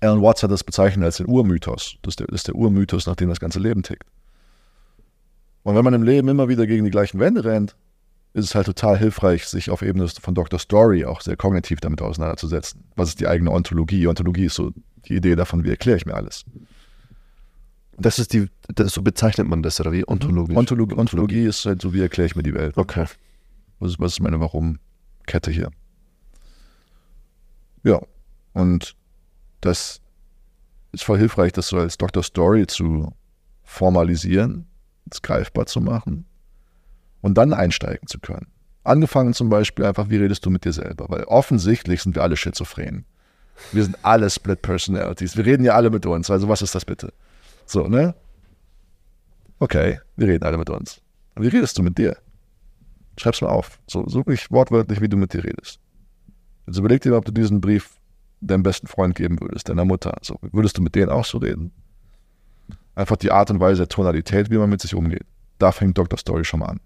Alan 0.00 0.22
Watts 0.22 0.42
hat 0.42 0.50
das 0.50 0.64
bezeichnet 0.64 1.04
als 1.04 1.16
den 1.16 1.28
Urmythos. 1.28 1.96
Das 2.02 2.12
ist 2.12 2.20
der, 2.20 2.26
das 2.28 2.36
ist 2.36 2.48
der 2.48 2.54
Urmythos, 2.54 3.06
nach 3.06 3.16
dem 3.16 3.28
das 3.28 3.40
ganze 3.40 3.58
Leben 3.58 3.82
tickt. 3.82 4.04
Und 5.64 5.74
wenn 5.74 5.84
man 5.84 5.94
im 5.94 6.02
Leben 6.02 6.28
immer 6.28 6.48
wieder 6.48 6.66
gegen 6.66 6.84
die 6.84 6.90
gleichen 6.90 7.18
Wände 7.18 7.44
rennt, 7.44 7.76
ist 8.32 8.44
es 8.44 8.54
halt 8.54 8.66
total 8.66 8.96
hilfreich, 8.96 9.46
sich 9.46 9.70
auf 9.70 9.82
Ebene 9.82 10.08
von 10.08 10.34
Dr. 10.34 10.58
Story 10.58 11.04
auch 11.04 11.20
sehr 11.20 11.36
kognitiv 11.36 11.80
damit 11.80 12.00
auseinanderzusetzen. 12.00 12.84
Was 12.94 13.10
ist 13.10 13.20
die 13.20 13.26
eigene 13.26 13.50
Ontologie? 13.50 14.06
Ontologie 14.06 14.46
ist 14.46 14.54
so 14.54 14.72
die 15.06 15.16
Idee 15.16 15.34
davon, 15.34 15.64
wie 15.64 15.70
erkläre 15.70 15.96
ich 15.96 16.06
mir 16.06 16.14
alles. 16.14 16.44
Das 17.96 18.18
ist 18.18 18.32
die, 18.32 18.48
das, 18.68 18.92
so 18.92 19.02
bezeichnet 19.02 19.48
man 19.48 19.62
das, 19.62 19.80
oder 19.80 19.90
wie? 19.90 20.06
Ontologisch. 20.06 20.56
Ontologie, 20.56 20.94
Ontologie 20.94 21.44
ist 21.44 21.64
halt 21.66 21.82
so, 21.82 21.92
wie 21.92 22.00
erkläre 22.00 22.26
ich 22.26 22.36
mir 22.36 22.44
die 22.44 22.54
Welt. 22.54 22.76
Okay. 22.76 23.06
Was 23.80 23.92
ist, 23.92 24.00
was 24.00 24.12
ist 24.12 24.20
meine 24.20 24.40
Warum-Kette 24.40 25.50
hier? 25.50 25.70
Ja, 27.82 28.00
und 28.52 28.94
das 29.60 30.00
ist 30.92 31.04
voll 31.04 31.18
hilfreich, 31.18 31.52
das 31.52 31.68
so 31.68 31.78
als 31.78 31.98
Dr. 31.98 32.22
Story 32.22 32.66
zu 32.66 33.12
formalisieren, 33.62 34.66
es 35.10 35.22
greifbar 35.22 35.66
zu 35.66 35.80
machen 35.80 36.24
und 37.20 37.34
dann 37.34 37.52
einsteigen 37.52 38.06
zu 38.06 38.18
können. 38.18 38.46
Angefangen 38.84 39.34
zum 39.34 39.50
Beispiel 39.50 39.84
einfach, 39.84 40.08
wie 40.08 40.16
redest 40.16 40.46
du 40.46 40.50
mit 40.50 40.64
dir 40.64 40.72
selber? 40.72 41.06
Weil 41.08 41.24
offensichtlich 41.24 42.02
sind 42.02 42.14
wir 42.14 42.22
alle 42.22 42.36
schizophren. 42.36 43.04
Wir 43.72 43.82
sind 43.82 43.98
alle 44.02 44.30
Split 44.30 44.62
Personalities. 44.62 45.36
Wir 45.36 45.44
reden 45.44 45.64
ja 45.64 45.74
alle 45.74 45.90
mit 45.90 46.06
uns. 46.06 46.30
Also 46.30 46.48
was 46.48 46.62
ist 46.62 46.74
das 46.74 46.84
bitte? 46.84 47.12
So, 47.66 47.86
ne? 47.88 48.14
Okay, 49.58 50.00
wir 50.16 50.28
reden 50.28 50.44
alle 50.44 50.56
mit 50.56 50.70
uns. 50.70 51.00
Wie 51.36 51.48
redest 51.48 51.76
du 51.76 51.82
mit 51.82 51.98
dir? 51.98 52.16
Schreib's 53.18 53.42
mal 53.42 53.48
auf. 53.48 53.78
So, 53.86 54.08
so 54.08 54.20
wirklich 54.20 54.50
wortwörtlich, 54.50 55.00
wie 55.00 55.08
du 55.08 55.16
mit 55.16 55.34
dir 55.34 55.44
redest. 55.44 55.80
Jetzt 56.66 56.78
überleg 56.78 57.02
dir 57.02 57.10
mal, 57.10 57.18
ob 57.18 57.24
du 57.24 57.32
diesen 57.32 57.60
Brief 57.60 57.97
deinem 58.40 58.62
besten 58.62 58.86
Freund 58.86 59.14
geben 59.14 59.40
würdest, 59.40 59.68
deiner 59.68 59.84
Mutter. 59.84 60.16
So, 60.22 60.36
würdest 60.52 60.78
du 60.78 60.82
mit 60.82 60.94
denen 60.94 61.10
auch 61.10 61.24
so 61.24 61.38
reden? 61.38 61.72
Einfach 62.94 63.16
die 63.16 63.30
Art 63.30 63.50
und 63.50 63.60
Weise 63.60 63.82
der 63.82 63.88
Tonalität, 63.88 64.50
wie 64.50 64.58
man 64.58 64.70
mit 64.70 64.80
sich 64.80 64.94
umgeht. 64.94 65.24
Da 65.58 65.72
fängt 65.72 65.98
Dr. 65.98 66.18
Story 66.18 66.44
schon 66.44 66.60
mal 66.60 66.66
an. 66.66 66.80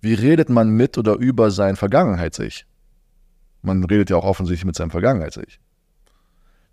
Wie 0.00 0.14
redet 0.14 0.50
man 0.50 0.68
mit 0.70 0.98
oder 0.98 1.14
über 1.14 1.50
sein 1.50 1.76
Vergangenheits-Ich? 1.76 2.66
Man 3.62 3.82
redet 3.84 4.10
ja 4.10 4.16
auch 4.16 4.24
offensichtlich 4.24 4.66
mit 4.66 4.76
seinem 4.76 4.90
Vergangenheits-Ich. 4.90 5.60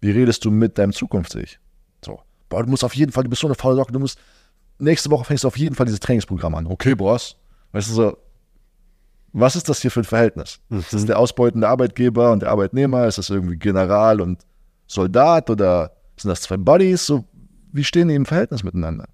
Wie 0.01 0.11
redest 0.11 0.43
du 0.43 0.51
mit 0.51 0.77
deinem 0.77 0.91
Zukunfts-Ich? 0.91 1.59
So, 2.03 2.19
boah, 2.49 2.63
du 2.63 2.69
musst 2.69 2.83
auf 2.83 2.95
jeden 2.95 3.11
Fall, 3.11 3.23
du 3.23 3.29
bist 3.29 3.41
so 3.41 3.47
eine 3.47 3.55
faule 3.55 3.77
Socke, 3.77 3.93
du 3.93 3.99
musst, 3.99 4.19
nächste 4.79 5.09
Woche 5.09 5.25
fängst 5.25 5.43
du 5.43 5.47
auf 5.47 5.57
jeden 5.57 5.75
Fall 5.75 5.85
dieses 5.85 6.01
Trainingsprogramm 6.01 6.55
an. 6.55 6.67
Okay, 6.67 6.95
Boss. 6.95 7.37
Weißt 7.71 7.89
du 7.89 7.93
so, 7.93 8.17
was 9.33 9.55
ist 9.55 9.69
das 9.69 9.81
hier 9.81 9.91
für 9.91 10.01
ein 10.01 10.05
Verhältnis? 10.05 10.59
Ist 10.69 10.93
das 10.93 11.05
der 11.05 11.17
ausbeutende 11.17 11.67
Arbeitgeber 11.67 12.31
und 12.31 12.41
der 12.41 12.49
Arbeitnehmer? 12.49 13.07
Ist 13.07 13.17
das 13.17 13.29
irgendwie 13.29 13.57
General 13.57 14.19
und 14.19 14.45
Soldat 14.87 15.49
oder 15.49 15.91
sind 16.17 16.29
das 16.29 16.41
zwei 16.41 16.57
Buddies? 16.57 17.05
So, 17.05 17.25
wie 17.71 17.83
stehen 17.83 18.09
die 18.09 18.15
im 18.15 18.25
Verhältnis 18.25 18.63
miteinander? 18.63 19.07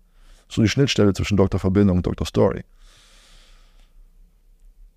So 0.50 0.62
die 0.62 0.70
Schnittstelle 0.70 1.14
zwischen 1.14 1.38
Dr. 1.38 1.60
Verbindung 1.60 1.98
und 1.98 2.08
Dr. 2.08 2.26
Story. 2.26 2.64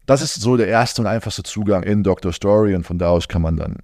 Das 0.07 0.23
ist 0.23 0.41
so 0.41 0.57
der 0.57 0.69
erste 0.69 1.03
und 1.03 1.07
einfachste 1.07 1.43
Zugang 1.43 1.83
in 1.83 2.03
Dr. 2.03 2.33
Story 2.33 2.75
und 2.75 2.85
von 2.85 2.99
da 2.99 3.11
aus 3.11 3.29
kann 3.29 3.43
man 3.43 3.57
dann 3.57 3.77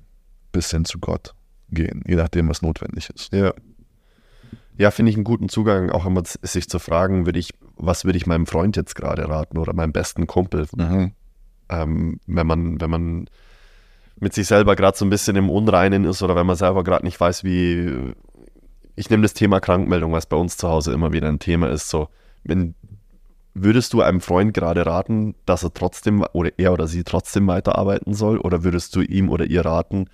bis 0.53 0.71
hin 0.71 0.85
zu 0.85 0.99
Gott 0.99 1.35
gehen, 1.71 2.03
je 2.07 2.17
nachdem, 2.17 2.49
was 2.49 2.63
notwendig 2.63 3.11
ist. 3.11 3.33
Ja. 3.33 3.53
Ja, 4.79 4.91
finde 4.91 5.11
ich 5.11 5.17
einen 5.17 5.25
guten 5.25 5.49
Zugang, 5.49 5.91
auch 5.91 6.05
immer 6.05 6.23
sich 6.25 6.69
zu 6.69 6.79
fragen, 6.79 7.25
würde 7.25 7.39
ich, 7.39 7.55
was 7.77 8.05
würde 8.05 8.19
ich 8.19 8.27
meinem 8.27 8.47
Freund 8.47 8.77
jetzt 8.77 8.95
gerade 8.95 9.29
raten 9.29 9.57
oder 9.57 9.73
meinem 9.73 9.93
besten 9.93 10.27
Kumpel, 10.27 10.67
ähm, 11.69 12.21
wenn 12.27 12.47
man, 12.47 12.81
wenn 12.81 12.91
man 12.91 13.31
mit 14.19 14.33
sich 14.33 14.47
selber 14.47 14.77
gerade 14.77 14.97
so 14.97 15.05
ein 15.05 15.11
bisschen 15.11 15.37
im 15.37 15.51
Unreinen 15.51 16.05
ist 16.05 16.23
oder 16.23 16.37
wenn 16.37 16.47
man 16.47 16.57
selber 16.57 16.85
gerade 16.85 17.05
nicht 17.05 17.21
weiß, 17.21 17.45
wie. 17.45 18.15
Ich 18.99 19.11
nehme 19.11 19.25
das 19.25 19.35
Thema 19.35 19.61
Krankmeldung, 19.61 20.13
was 20.13 20.25
bei 20.25 20.37
uns 20.37 20.57
zu 20.57 20.69
Hause 20.69 20.93
immer 20.93 21.13
wieder 21.13 21.29
ein 21.29 21.39
Thema 21.39 21.69
ist. 21.69 21.91
So, 21.91 22.09
wenn 22.45 22.75
würdest 23.53 23.93
du 23.93 24.01
einem 24.01 24.23
Freund 24.23 24.55
gerade 24.55 24.87
raten, 24.87 25.35
dass 25.45 25.63
er 25.65 25.75
trotzdem 25.75 26.25
oder 26.33 26.51
er 26.57 26.73
oder 26.73 26.87
sie 26.87 27.05
trotzdem 27.05 27.47
weiterarbeiten 27.47 28.15
soll, 28.15 28.39
oder 28.39 28.65
würdest 28.65 28.97
du 28.97 29.03
ihm 29.03 29.29
oder 29.29 29.45
ihr 29.45 29.67
raten, 29.67 30.09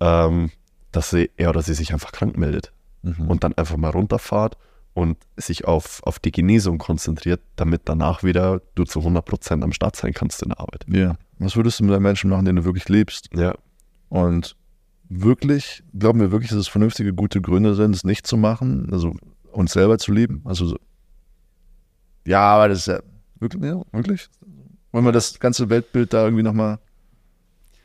ähm, 0.00 0.50
dass 0.92 1.10
sie, 1.10 1.30
er 1.36 1.50
oder 1.50 1.62
sie 1.62 1.74
sich 1.74 1.92
einfach 1.92 2.12
krank 2.12 2.38
meldet 2.38 2.72
Mhm. 3.02 3.28
und 3.28 3.44
dann 3.44 3.54
einfach 3.54 3.76
mal 3.76 3.90
runterfahrt 3.90 4.56
und 4.94 5.16
sich 5.36 5.64
auf, 5.66 6.02
auf 6.04 6.18
die 6.18 6.32
Genesung 6.32 6.78
konzentriert, 6.78 7.40
damit 7.56 7.82
danach 7.86 8.22
wieder 8.22 8.60
du 8.74 8.84
zu 8.84 9.00
100% 9.00 9.62
am 9.62 9.72
Start 9.72 9.96
sein 9.96 10.12
kannst 10.12 10.42
in 10.42 10.50
der 10.50 10.60
Arbeit. 10.60 10.84
Ja. 10.88 11.16
Was 11.38 11.56
würdest 11.56 11.80
du 11.80 11.84
mit 11.84 11.94
einem 11.94 12.02
Menschen 12.02 12.30
machen, 12.30 12.44
den 12.44 12.56
du 12.56 12.64
wirklich 12.64 12.88
liebst? 12.88 13.28
Ja, 13.34 13.54
Und 14.08 14.56
wirklich, 15.08 15.82
glauben 15.98 16.20
wir 16.20 16.30
wirklich, 16.30 16.50
dass 16.50 16.58
es 16.58 16.68
vernünftige, 16.68 17.12
gute 17.12 17.40
Gründe 17.40 17.74
sind, 17.74 17.94
es 17.94 18.04
nicht 18.04 18.26
zu 18.26 18.36
machen, 18.36 18.88
also 18.92 19.14
uns 19.50 19.72
selber 19.72 19.98
zu 19.98 20.12
lieben? 20.12 20.42
Also 20.44 20.66
so. 20.66 20.78
Ja, 22.26 22.40
aber 22.40 22.68
das 22.68 22.80
ist 22.80 22.86
ja 22.86 23.00
wirklich, 23.40 23.62
ja, 23.62 23.82
wirklich. 23.92 24.28
Wollen 24.92 25.04
wir 25.04 25.12
das 25.12 25.40
ganze 25.40 25.70
Weltbild 25.70 26.12
da 26.12 26.24
irgendwie 26.24 26.42
nochmal. 26.42 26.78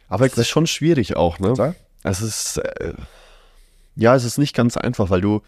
aber 0.09 0.25
es 0.25 0.37
ist 0.37 0.49
schon 0.49 0.67
schwierig 0.67 1.15
auch, 1.15 1.39
ne? 1.39 1.55
Sag? 1.55 1.75
Es 2.03 2.21
ist, 2.21 2.57
äh, 2.57 2.93
ja, 3.95 4.15
es 4.15 4.23
ist 4.23 4.37
nicht 4.37 4.55
ganz 4.55 4.77
einfach, 4.77 5.09
weil 5.09 5.21
du, 5.21 5.41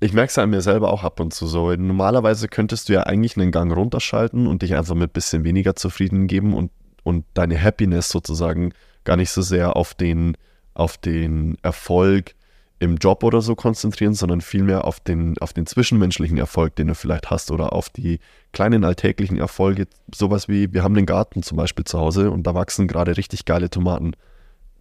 ich 0.00 0.12
merke 0.12 0.30
es 0.30 0.38
an 0.38 0.50
mir 0.50 0.60
selber 0.60 0.92
auch 0.92 1.04
ab 1.04 1.20
und 1.20 1.32
zu 1.32 1.46
so. 1.46 1.72
Normalerweise 1.72 2.48
könntest 2.48 2.88
du 2.88 2.94
ja 2.94 3.04
eigentlich 3.04 3.36
einen 3.36 3.52
Gang 3.52 3.72
runterschalten 3.72 4.46
und 4.46 4.62
dich 4.62 4.74
einfach 4.74 4.94
mit 4.94 5.10
ein 5.10 5.12
bisschen 5.12 5.44
weniger 5.44 5.76
zufrieden 5.76 6.26
geben 6.26 6.54
und, 6.54 6.70
und 7.02 7.24
deine 7.34 7.60
Happiness 7.60 8.08
sozusagen 8.08 8.72
gar 9.04 9.16
nicht 9.16 9.30
so 9.30 9.42
sehr 9.42 9.76
auf 9.76 9.94
den, 9.94 10.36
auf 10.74 10.96
den 10.96 11.56
Erfolg 11.62 12.34
im 12.80 12.96
Job 12.96 13.22
oder 13.22 13.40
so 13.40 13.54
konzentrieren, 13.54 14.14
sondern 14.14 14.40
vielmehr 14.40 14.84
auf 14.84 15.00
den, 15.00 15.38
auf 15.38 15.52
den 15.52 15.64
zwischenmenschlichen 15.64 16.38
Erfolg, 16.38 16.76
den 16.76 16.88
du 16.88 16.94
vielleicht 16.94 17.30
hast 17.30 17.50
oder 17.50 17.72
auf 17.72 17.88
die 17.88 18.18
kleinen 18.52 18.84
alltäglichen 18.84 19.38
Erfolge. 19.38 19.86
Sowas 20.14 20.48
wie, 20.48 20.72
wir 20.72 20.82
haben 20.82 20.94
den 20.94 21.06
Garten 21.06 21.42
zum 21.42 21.56
Beispiel 21.56 21.84
zu 21.84 21.98
Hause 21.98 22.30
und 22.30 22.46
da 22.46 22.54
wachsen 22.54 22.88
gerade 22.88 23.16
richtig 23.16 23.44
geile 23.44 23.70
Tomaten 23.70 24.14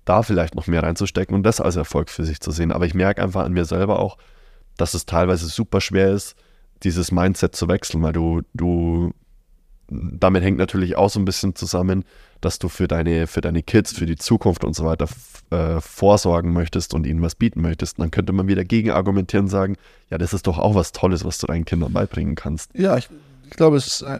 da 0.06 0.22
vielleicht 0.24 0.56
noch 0.56 0.68
mehr 0.68 0.84
reinzustecken 0.84 1.36
und 1.36 1.44
das 1.44 1.62
als 1.62 1.76
Erfolg 1.76 2.10
für 2.10 2.26
sich 2.26 2.40
zu 2.42 2.52
sehen. 2.52 2.72
Aber 2.72 2.86
ich 2.86 2.94
merke 2.94 3.22
einfach 3.22 3.44
an 3.44 3.54
mir 3.54 3.66
selber 3.66 4.00
auch, 4.00 4.18
dass 4.78 4.94
es 4.94 5.06
teilweise 5.06 5.48
super 5.48 5.82
schwer 5.82 6.12
ist, 6.12 6.36
dieses 6.84 7.12
Mindset 7.12 7.56
zu 7.56 7.68
wechseln, 7.68 8.04
weil 8.04 8.14
du, 8.14 8.42
du, 8.54 9.14
damit 9.88 10.44
hängt 10.44 10.58
natürlich 10.58 10.96
auch 10.96 11.10
so 11.10 11.20
ein 11.20 11.26
bisschen 11.26 11.56
zusammen, 11.56 12.04
dass 12.42 12.60
du 12.60 12.68
für 12.68 12.88
deine, 12.88 13.28
für 13.28 13.42
deine 13.42 13.64
Kids, 13.64 13.94
für 13.94 14.06
die 14.06 14.18
Zukunft 14.18 14.64
und 14.64 14.76
so 14.76 14.86
weiter 14.86 15.08
äh, 15.50 15.80
vorsorgen 15.80 16.52
möchtest 16.52 16.94
und 16.94 17.08
ihnen 17.08 17.22
was 17.22 17.36
bieten 17.36 17.62
möchtest. 17.62 17.98
Und 17.98 18.04
dann 18.04 18.12
könnte 18.12 18.34
man 18.34 18.48
wieder 18.48 18.66
gegen 18.66 18.92
argumentieren 18.92 19.46
und 19.46 19.50
sagen, 19.50 19.78
ja, 20.10 20.18
das 20.18 20.34
ist 20.34 20.48
doch 20.48 20.60
auch 20.60 20.76
was 20.76 20.92
Tolles, 20.92 21.24
was 21.24 21.38
du 21.38 21.48
deinen 21.48 21.66
Kindern 21.66 21.94
beibringen 21.94 22.36
kannst. 22.36 22.72
Ja, 22.76 22.98
ich, 22.98 23.10
ich 23.50 23.56
glaube, 23.56 23.78
es 23.78 23.88
ist, 23.88 24.02
äh, 24.02 24.20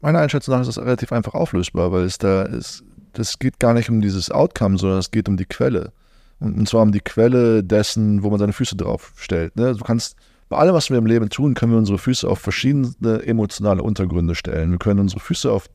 meiner 0.00 0.20
Einschätzung 0.20 0.54
nach 0.54 0.60
ist 0.60 0.68
das 0.68 0.78
relativ 0.78 1.12
einfach 1.12 1.34
auflösbar, 1.34 1.90
weil 1.90 2.04
es 2.04 2.18
da 2.18 2.42
ist, 2.42 2.84
das 3.14 3.38
geht 3.38 3.58
gar 3.58 3.74
nicht 3.74 3.90
um 3.90 4.00
dieses 4.00 4.30
Outcome, 4.30 4.78
sondern 4.78 4.98
es 4.98 5.10
geht 5.10 5.28
um 5.28 5.36
die 5.36 5.46
Quelle. 5.46 5.92
Und, 6.40 6.68
zwar 6.68 6.82
um 6.82 6.92
die 6.92 7.00
Quelle 7.00 7.64
dessen, 7.64 8.22
wo 8.22 8.30
man 8.30 8.38
seine 8.38 8.52
Füße 8.52 8.76
drauf 8.76 9.12
stellt. 9.16 9.56
Ne? 9.56 9.74
Du 9.74 9.84
kannst 9.84 10.16
bei 10.48 10.56
allem, 10.56 10.74
was 10.74 10.88
wir 10.88 10.98
im 10.98 11.06
Leben 11.06 11.28
tun, 11.28 11.54
können 11.54 11.72
wir 11.72 11.78
unsere 11.78 11.98
Füße 11.98 12.28
auf 12.28 12.38
verschiedene 12.38 13.22
emotionale 13.24 13.82
Untergründe 13.82 14.34
stellen. 14.34 14.70
Wir 14.70 14.78
können 14.78 15.00
unsere 15.00 15.20
Füße 15.20 15.50
auf 15.50 15.68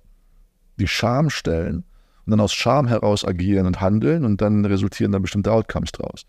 die 0.77 0.87
Scham 0.87 1.29
stellen 1.29 1.83
und 2.25 2.31
dann 2.31 2.39
aus 2.39 2.53
Scham 2.53 2.87
heraus 2.87 3.25
agieren 3.25 3.67
und 3.67 3.81
handeln 3.81 4.25
und 4.25 4.41
dann 4.41 4.65
resultieren 4.65 5.11
da 5.11 5.19
bestimmte 5.19 5.51
Outcomes 5.51 5.91
draus. 5.91 6.25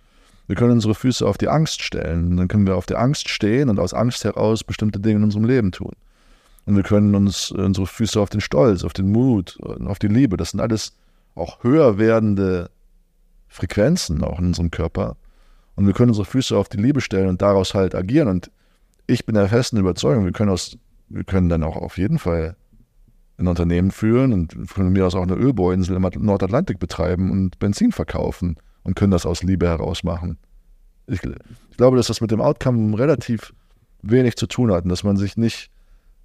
Wir 0.46 0.56
können 0.56 0.72
unsere 0.72 0.94
Füße 0.94 1.26
auf 1.26 1.38
die 1.38 1.48
Angst 1.48 1.82
stellen 1.82 2.32
und 2.32 2.36
dann 2.36 2.48
können 2.48 2.66
wir 2.66 2.76
auf 2.76 2.84
der 2.84 3.00
Angst 3.00 3.30
stehen 3.30 3.70
und 3.70 3.78
aus 3.78 3.94
Angst 3.94 4.24
heraus 4.24 4.62
bestimmte 4.62 5.00
Dinge 5.00 5.16
in 5.16 5.24
unserem 5.24 5.44
Leben 5.44 5.72
tun. 5.72 5.92
Und 6.66 6.76
wir 6.76 6.82
können 6.82 7.14
uns 7.14 7.50
unsere 7.50 7.86
Füße 7.86 8.20
auf 8.20 8.28
den 8.28 8.40
Stolz, 8.40 8.84
auf 8.84 8.92
den 8.92 9.10
Mut, 9.10 9.58
auf 9.86 9.98
die 9.98 10.08
Liebe, 10.08 10.36
das 10.36 10.50
sind 10.50 10.60
alles 10.60 10.96
auch 11.34 11.62
höher 11.62 11.98
werdende 11.98 12.70
Frequenzen 13.54 14.24
auch 14.24 14.40
in 14.40 14.46
unserem 14.46 14.72
Körper. 14.72 15.16
Und 15.76 15.86
wir 15.86 15.94
können 15.94 16.10
unsere 16.10 16.24
Füße 16.24 16.56
auf 16.56 16.68
die 16.68 16.76
Liebe 16.76 17.00
stellen 17.00 17.28
und 17.28 17.40
daraus 17.40 17.72
halt 17.72 17.94
agieren. 17.94 18.26
Und 18.26 18.50
ich 19.06 19.26
bin 19.26 19.36
der 19.36 19.48
festen 19.48 19.76
Überzeugung, 19.76 20.24
wir 20.24 20.32
können, 20.32 20.50
aus, 20.50 20.76
wir 21.08 21.22
können 21.22 21.48
dann 21.48 21.62
auch 21.62 21.76
auf 21.76 21.96
jeden 21.96 22.18
Fall 22.18 22.56
ein 23.36 23.46
Unternehmen 23.46 23.92
führen 23.92 24.32
und 24.32 24.56
von 24.66 24.92
mir 24.92 25.06
aus 25.06 25.14
auch 25.14 25.22
eine 25.22 25.34
Ölbohrinsel 25.34 25.96
im 25.96 26.24
Nordatlantik 26.24 26.80
betreiben 26.80 27.30
und 27.30 27.60
Benzin 27.60 27.92
verkaufen 27.92 28.56
und 28.82 28.96
können 28.96 29.12
das 29.12 29.24
aus 29.24 29.44
Liebe 29.44 29.68
heraus 29.68 30.02
machen. 30.02 30.36
Ich, 31.06 31.22
ich 31.22 31.76
glaube, 31.76 31.96
dass 31.96 32.08
das 32.08 32.20
mit 32.20 32.32
dem 32.32 32.40
Outcome 32.40 32.98
relativ 32.98 33.54
wenig 34.02 34.34
zu 34.34 34.48
tun 34.48 34.72
hat 34.72 34.82
und 34.82 34.90
dass 34.90 35.04
man 35.04 35.16
sich 35.16 35.36
nicht, 35.36 35.70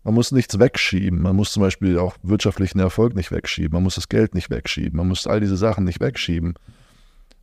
man 0.03 0.15
muss 0.15 0.31
nichts 0.31 0.57
wegschieben. 0.57 1.22
Man 1.22 1.35
muss 1.35 1.51
zum 1.51 1.61
Beispiel 1.61 1.99
auch 1.99 2.15
wirtschaftlichen 2.23 2.80
Erfolg 2.80 3.15
nicht 3.15 3.31
wegschieben. 3.31 3.73
Man 3.73 3.84
muss 3.84 3.95
das 3.95 4.10
Geld 4.10 4.34
nicht 4.34 4.49
wegschieben. 4.49 4.97
Man 4.97 5.07
muss 5.07 5.27
all 5.27 5.39
diese 5.39 5.57
Sachen 5.57 5.84
nicht 5.84 5.99
wegschieben. 5.99 6.56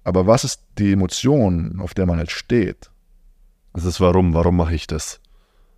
Aber 0.06 0.28
was 0.28 0.44
ist 0.44 0.62
die 0.78 0.92
Emotion, 0.92 1.80
auf 1.80 1.92
der 1.92 2.06
man 2.06 2.18
halt 2.18 2.30
steht? 2.30 2.92
Das 3.72 3.84
ist 3.84 4.00
warum, 4.00 4.34
warum 4.34 4.56
mache 4.56 4.72
ich 4.72 4.86
das? 4.86 5.18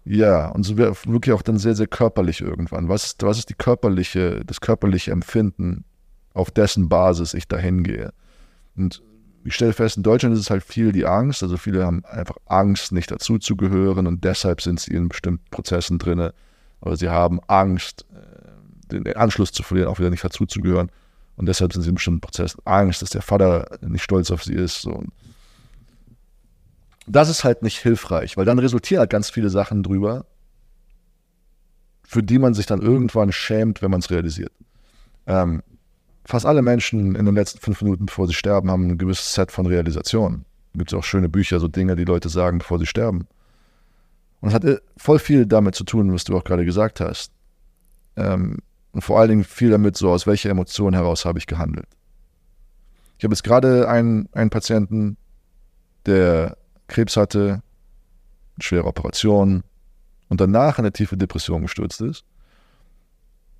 Ja, 0.05 0.49
und 0.51 0.65
so 0.65 0.77
wirklich 0.77 1.33
auch 1.33 1.41
dann 1.41 1.57
sehr, 1.57 1.75
sehr 1.75 1.87
körperlich 1.87 2.43
irgendwann. 2.43 2.91
Was, 2.91 3.17
was 3.21 3.39
ist 3.39 3.49
die 3.49 3.55
körperliche, 3.55 4.43
das 4.45 4.61
körperliche 4.61 5.13
Empfinden, 5.13 5.87
auf 6.35 6.51
dessen 6.51 6.91
Basis 6.91 7.33
ich 7.33 7.49
dahin 7.49 7.83
gehe? 7.83 8.13
Und 8.77 9.03
ich 9.45 9.55
stelle 9.55 9.73
fest, 9.73 9.97
in 9.97 10.03
Deutschland 10.03 10.35
ist 10.35 10.43
es 10.43 10.51
halt 10.51 10.63
viel 10.63 10.93
die 10.93 11.07
Angst. 11.07 11.43
Also 11.43 11.57
viele 11.57 11.87
haben 11.87 12.05
einfach 12.05 12.37
Angst, 12.45 12.93
nicht 12.93 13.11
dazuzugehören 13.11 14.07
und 14.07 14.25
deshalb 14.25 14.61
sind 14.61 14.79
sie 14.79 14.93
in 14.93 15.09
bestimmten 15.09 15.47
Prozessen 15.51 15.99
drin. 15.99 16.33
Aber 16.83 16.97
sie 16.99 17.09
haben 17.09 17.41
Angst, 17.47 18.05
äh, 18.13 18.93
den 18.93 19.17
Anschluss 19.17 19.53
zu 19.53 19.63
verlieren, 19.63 19.89
auch 19.89 19.99
wieder 19.99 20.11
nicht 20.11 20.23
dazuzugehören. 20.23 20.91
Und 21.39 21.47
deshalb 21.47 21.73
sind 21.73 21.83
sie 21.83 21.89
in 21.89 21.95
bestimmten 21.95 22.21
Prozessen 22.21 22.61
Angst, 22.65 23.01
dass 23.01 23.11
der 23.11 23.23
Vater 23.23 23.79
nicht 23.81 24.03
stolz 24.03 24.33
auf 24.33 24.43
sie 24.43 24.55
ist. 24.55 24.83
So. 24.83 25.05
Das 27.07 27.29
ist 27.29 27.45
halt 27.45 27.63
nicht 27.63 27.79
hilfreich, 27.79 28.37
weil 28.37 28.45
dann 28.45 28.59
resultieren 28.59 28.99
halt 29.01 29.11
ganz 29.11 29.31
viele 29.31 29.49
Sachen 29.49 29.85
drüber, 29.85 30.27
für 32.03 32.25
die 32.25 32.41
man 32.41 32.55
sich 32.55 32.67
dann 32.67 32.83
irgendwann 32.83 33.31
schämt, 33.31 33.83
wenn 33.83 33.91
man 33.91 34.01
es 34.01 34.11
realisiert. 34.11 34.53
Ähm, 35.27 35.63
fast 36.25 36.45
alle 36.45 36.61
Menschen 36.61 37.15
in 37.15 37.25
den 37.25 37.37
letzten 37.37 37.61
fünf 37.61 37.83
Minuten, 37.83 38.07
bevor 38.07 38.27
sie 38.27 38.35
sterben, 38.35 38.71
haben 38.71 38.89
ein 38.89 38.99
gewisses 38.99 39.33
Set 39.33 39.53
von 39.53 39.67
Realisationen. 39.67 40.45
Gibt 40.75 40.93
es 40.93 40.99
auch 40.99 41.05
schöne 41.05 41.29
Bücher, 41.29 41.61
so 41.61 41.69
Dinge, 41.69 41.95
die 41.95 42.05
Leute 42.05 42.29
sagen, 42.29 42.59
bevor 42.59 42.81
sie 42.81 42.87
sterben. 42.87 43.29
Und 44.41 44.49
es 44.49 44.55
hat 44.55 44.65
voll 44.97 45.21
viel 45.21 45.47
damit 45.47 45.77
zu 45.77 45.85
tun, 45.85 46.13
was 46.13 46.25
du 46.25 46.37
auch 46.37 46.45
gerade 46.45 46.65
gesagt 46.65 47.01
hast. 47.01 47.31
Ähm, 48.17 48.59
und 48.99 49.03
vor 49.03 49.21
allen 49.21 49.29
Dingen 49.29 49.45
viel 49.45 49.71
damit, 49.71 49.97
so 49.97 50.11
aus 50.11 50.27
welcher 50.27 50.51
Emotion 50.51 50.93
heraus 50.93 51.25
habe 51.25 51.39
ich 51.39 51.47
gehandelt. 51.47 51.87
Ich 53.17 53.23
habe 53.23 53.33
jetzt 53.33 53.45
gerade 53.45 53.89
einen, 53.89 54.29
einen 54.33 54.51
Patienten, 54.51 55.17
der 56.05 56.57
Krebs 56.89 57.17
hatte, 57.17 57.63
schwere 58.59 58.87
Operation 58.87 59.63
und 60.29 60.41
danach 60.41 60.81
in 60.81 60.85
eine 60.85 60.93
tiefe 60.93 61.17
Depression 61.17 61.63
gestürzt 61.63 62.01
ist 62.01 62.25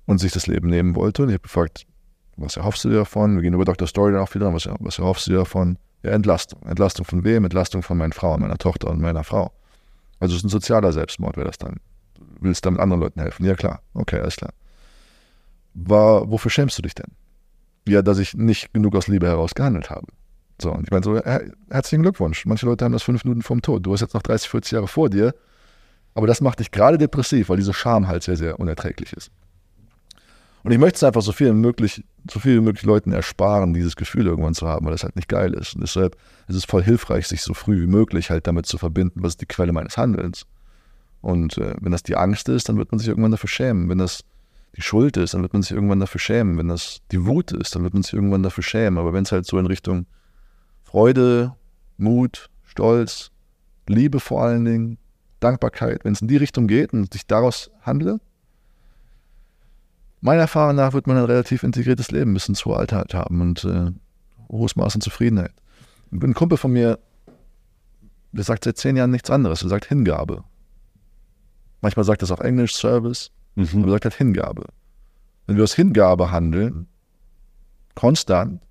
und 0.05 0.17
sich 0.17 0.33
das 0.33 0.45
Leben 0.45 0.67
nehmen 0.67 0.93
wollte. 0.95 1.23
Und 1.23 1.29
ich 1.29 1.35
habe 1.35 1.43
gefragt, 1.43 1.87
was 2.35 2.57
erhoffst 2.57 2.83
du 2.83 2.89
dir 2.89 2.97
davon? 2.97 3.35
Wir 3.35 3.43
gehen 3.43 3.53
über 3.53 3.63
Dr. 3.63 3.87
Story 3.87 4.11
dann 4.11 4.21
auch 4.21 4.35
wieder, 4.35 4.53
was, 4.53 4.67
was 4.81 4.99
erhoffst 4.99 5.27
du 5.27 5.31
dir 5.31 5.37
davon? 5.37 5.77
Ja, 6.03 6.11
Entlastung. 6.11 6.63
Entlastung 6.63 7.05
von 7.05 7.23
wem? 7.23 7.45
Entlastung 7.45 7.81
von 7.81 7.97
meiner 7.97 8.13
Frau, 8.13 8.37
meiner 8.37 8.57
Tochter 8.57 8.89
und 8.89 8.99
meiner 8.99 9.23
Frau. 9.23 9.53
Also 10.19 10.33
es 10.33 10.39
ist 10.39 10.47
ein 10.47 10.49
sozialer 10.49 10.91
Selbstmord, 10.91 11.37
wäre 11.37 11.47
das 11.47 11.59
dann. 11.59 11.77
Du 12.15 12.25
willst 12.41 12.65
damit 12.65 12.81
anderen 12.81 12.99
Leuten 12.99 13.21
helfen? 13.21 13.45
Ja, 13.45 13.55
klar. 13.55 13.81
Okay, 13.93 14.19
alles 14.19 14.35
klar 14.35 14.51
war, 15.87 16.29
wofür 16.29 16.51
schämst 16.51 16.77
du 16.77 16.81
dich 16.81 16.95
denn? 16.95 17.11
Ja, 17.87 18.01
dass 18.01 18.19
ich 18.19 18.33
nicht 18.35 18.73
genug 18.73 18.95
aus 18.95 19.07
Liebe 19.07 19.27
heraus 19.27 19.55
gehandelt 19.55 19.89
habe. 19.89 20.07
So, 20.61 20.71
und 20.71 20.83
ich 20.83 20.91
meine 20.91 21.03
so, 21.03 21.15
her 21.15 21.43
herzlichen 21.69 22.03
Glückwunsch. 22.03 22.45
Manche 22.45 22.65
Leute 22.65 22.85
haben 22.85 22.91
das 22.91 23.03
fünf 23.03 23.23
Minuten 23.23 23.41
vorm 23.41 23.61
Tod. 23.61 23.85
Du 23.85 23.93
hast 23.93 24.01
jetzt 24.01 24.13
noch 24.13 24.21
30, 24.21 24.49
40 24.49 24.71
Jahre 24.73 24.87
vor 24.87 25.09
dir. 25.09 25.33
Aber 26.13 26.27
das 26.27 26.41
macht 26.41 26.59
dich 26.59 26.71
gerade 26.71 26.97
depressiv, 26.97 27.49
weil 27.49 27.57
diese 27.57 27.73
Scham 27.73 28.07
halt 28.07 28.23
sehr, 28.23 28.35
sehr 28.35 28.59
unerträglich 28.59 29.13
ist. 29.13 29.31
Und 30.63 30.71
ich 30.71 30.77
möchte 30.77 30.97
es 30.97 31.03
einfach 31.03 31.21
so 31.21 31.31
viel 31.31 31.53
möglich, 31.53 32.03
so 32.29 32.39
viel 32.39 32.57
wie 32.57 32.63
möglich 32.63 32.83
Leuten 32.83 33.13
ersparen, 33.13 33.73
dieses 33.73 33.95
Gefühl 33.95 34.27
irgendwann 34.27 34.53
zu 34.53 34.67
haben, 34.67 34.85
weil 34.85 34.91
das 34.91 35.03
halt 35.03 35.15
nicht 35.15 35.29
geil 35.29 35.53
ist. 35.53 35.75
Und 35.75 35.81
deshalb 35.81 36.17
ist 36.47 36.55
es 36.55 36.65
voll 36.65 36.83
hilfreich, 36.83 37.27
sich 37.27 37.41
so 37.41 37.53
früh 37.53 37.81
wie 37.81 37.87
möglich 37.87 38.29
halt 38.29 38.45
damit 38.45 38.65
zu 38.65 38.77
verbinden, 38.77 39.23
was 39.23 39.33
ist 39.33 39.41
die 39.41 39.45
Quelle 39.45 39.71
meines 39.71 39.95
Handelns. 39.95 40.45
Und 41.21 41.57
äh, 41.57 41.75
wenn 41.79 41.91
das 41.91 42.03
die 42.03 42.17
Angst 42.17 42.49
ist, 42.49 42.67
dann 42.67 42.77
wird 42.77 42.91
man 42.91 42.99
sich 42.99 43.07
irgendwann 43.07 43.31
dafür 43.31 43.49
schämen. 43.49 43.87
Wenn 43.87 43.97
das 43.97 44.23
die 44.75 44.81
Schuld 44.81 45.17
ist, 45.17 45.33
dann 45.33 45.41
wird 45.41 45.53
man 45.53 45.61
sich 45.61 45.71
irgendwann 45.71 45.99
dafür 45.99 46.19
schämen. 46.19 46.57
Wenn 46.57 46.67
das 46.67 46.99
die 47.11 47.25
Wut 47.25 47.51
ist, 47.51 47.75
dann 47.75 47.83
wird 47.83 47.93
man 47.93 48.03
sich 48.03 48.13
irgendwann 48.13 48.43
dafür 48.43 48.63
schämen. 48.63 48.99
Aber 48.99 49.13
wenn 49.13 49.23
es 49.23 49.31
halt 49.31 49.45
so 49.45 49.57
in 49.57 49.65
Richtung 49.65 50.05
Freude, 50.83 51.55
Mut, 51.97 52.49
Stolz, 52.63 53.31
Liebe 53.87 54.19
vor 54.19 54.43
allen 54.43 54.65
Dingen, 54.65 54.97
Dankbarkeit, 55.39 56.05
wenn 56.05 56.13
es 56.13 56.21
in 56.21 56.27
die 56.27 56.37
Richtung 56.37 56.67
geht 56.67 56.93
und 56.93 57.13
sich 57.13 57.25
daraus 57.25 57.71
handle, 57.81 58.19
meiner 60.21 60.41
Erfahrung 60.41 60.75
nach 60.75 60.93
wird 60.93 61.07
man 61.07 61.17
ein 61.17 61.25
relativ 61.25 61.63
integriertes 61.63 62.11
Leben 62.11 62.33
bis 62.33 62.49
ins 62.49 62.65
hohe 62.65 62.75
Alter 62.75 62.97
halt 62.97 63.13
haben 63.13 63.41
und 63.41 63.63
äh, 63.63 63.91
hohes 64.49 64.75
Maß 64.75 64.95
an 64.95 65.01
Zufriedenheit. 65.01 65.53
Ein 66.11 66.33
Kumpel 66.33 66.57
von 66.57 66.71
mir, 66.71 66.99
der 68.31 68.43
sagt 68.43 68.65
seit 68.65 68.77
zehn 68.77 68.97
Jahren 68.97 69.11
nichts 69.11 69.29
anderes. 69.29 69.63
Er 69.63 69.69
sagt 69.69 69.85
Hingabe. 69.85 70.43
Manchmal 71.81 72.03
sagt 72.03 72.21
er 72.21 72.25
es 72.25 72.31
auf 72.31 72.41
Englisch, 72.41 72.75
Service. 72.75 73.31
Mhm. 73.59 73.83
Aber 73.83 73.91
sagt 73.91 74.05
halt 74.05 74.15
Hingabe. 74.15 74.65
Wenn 75.45 75.57
wir 75.57 75.63
aus 75.63 75.73
Hingabe 75.73 76.31
handeln, 76.31 76.87
konstant, 77.95 78.61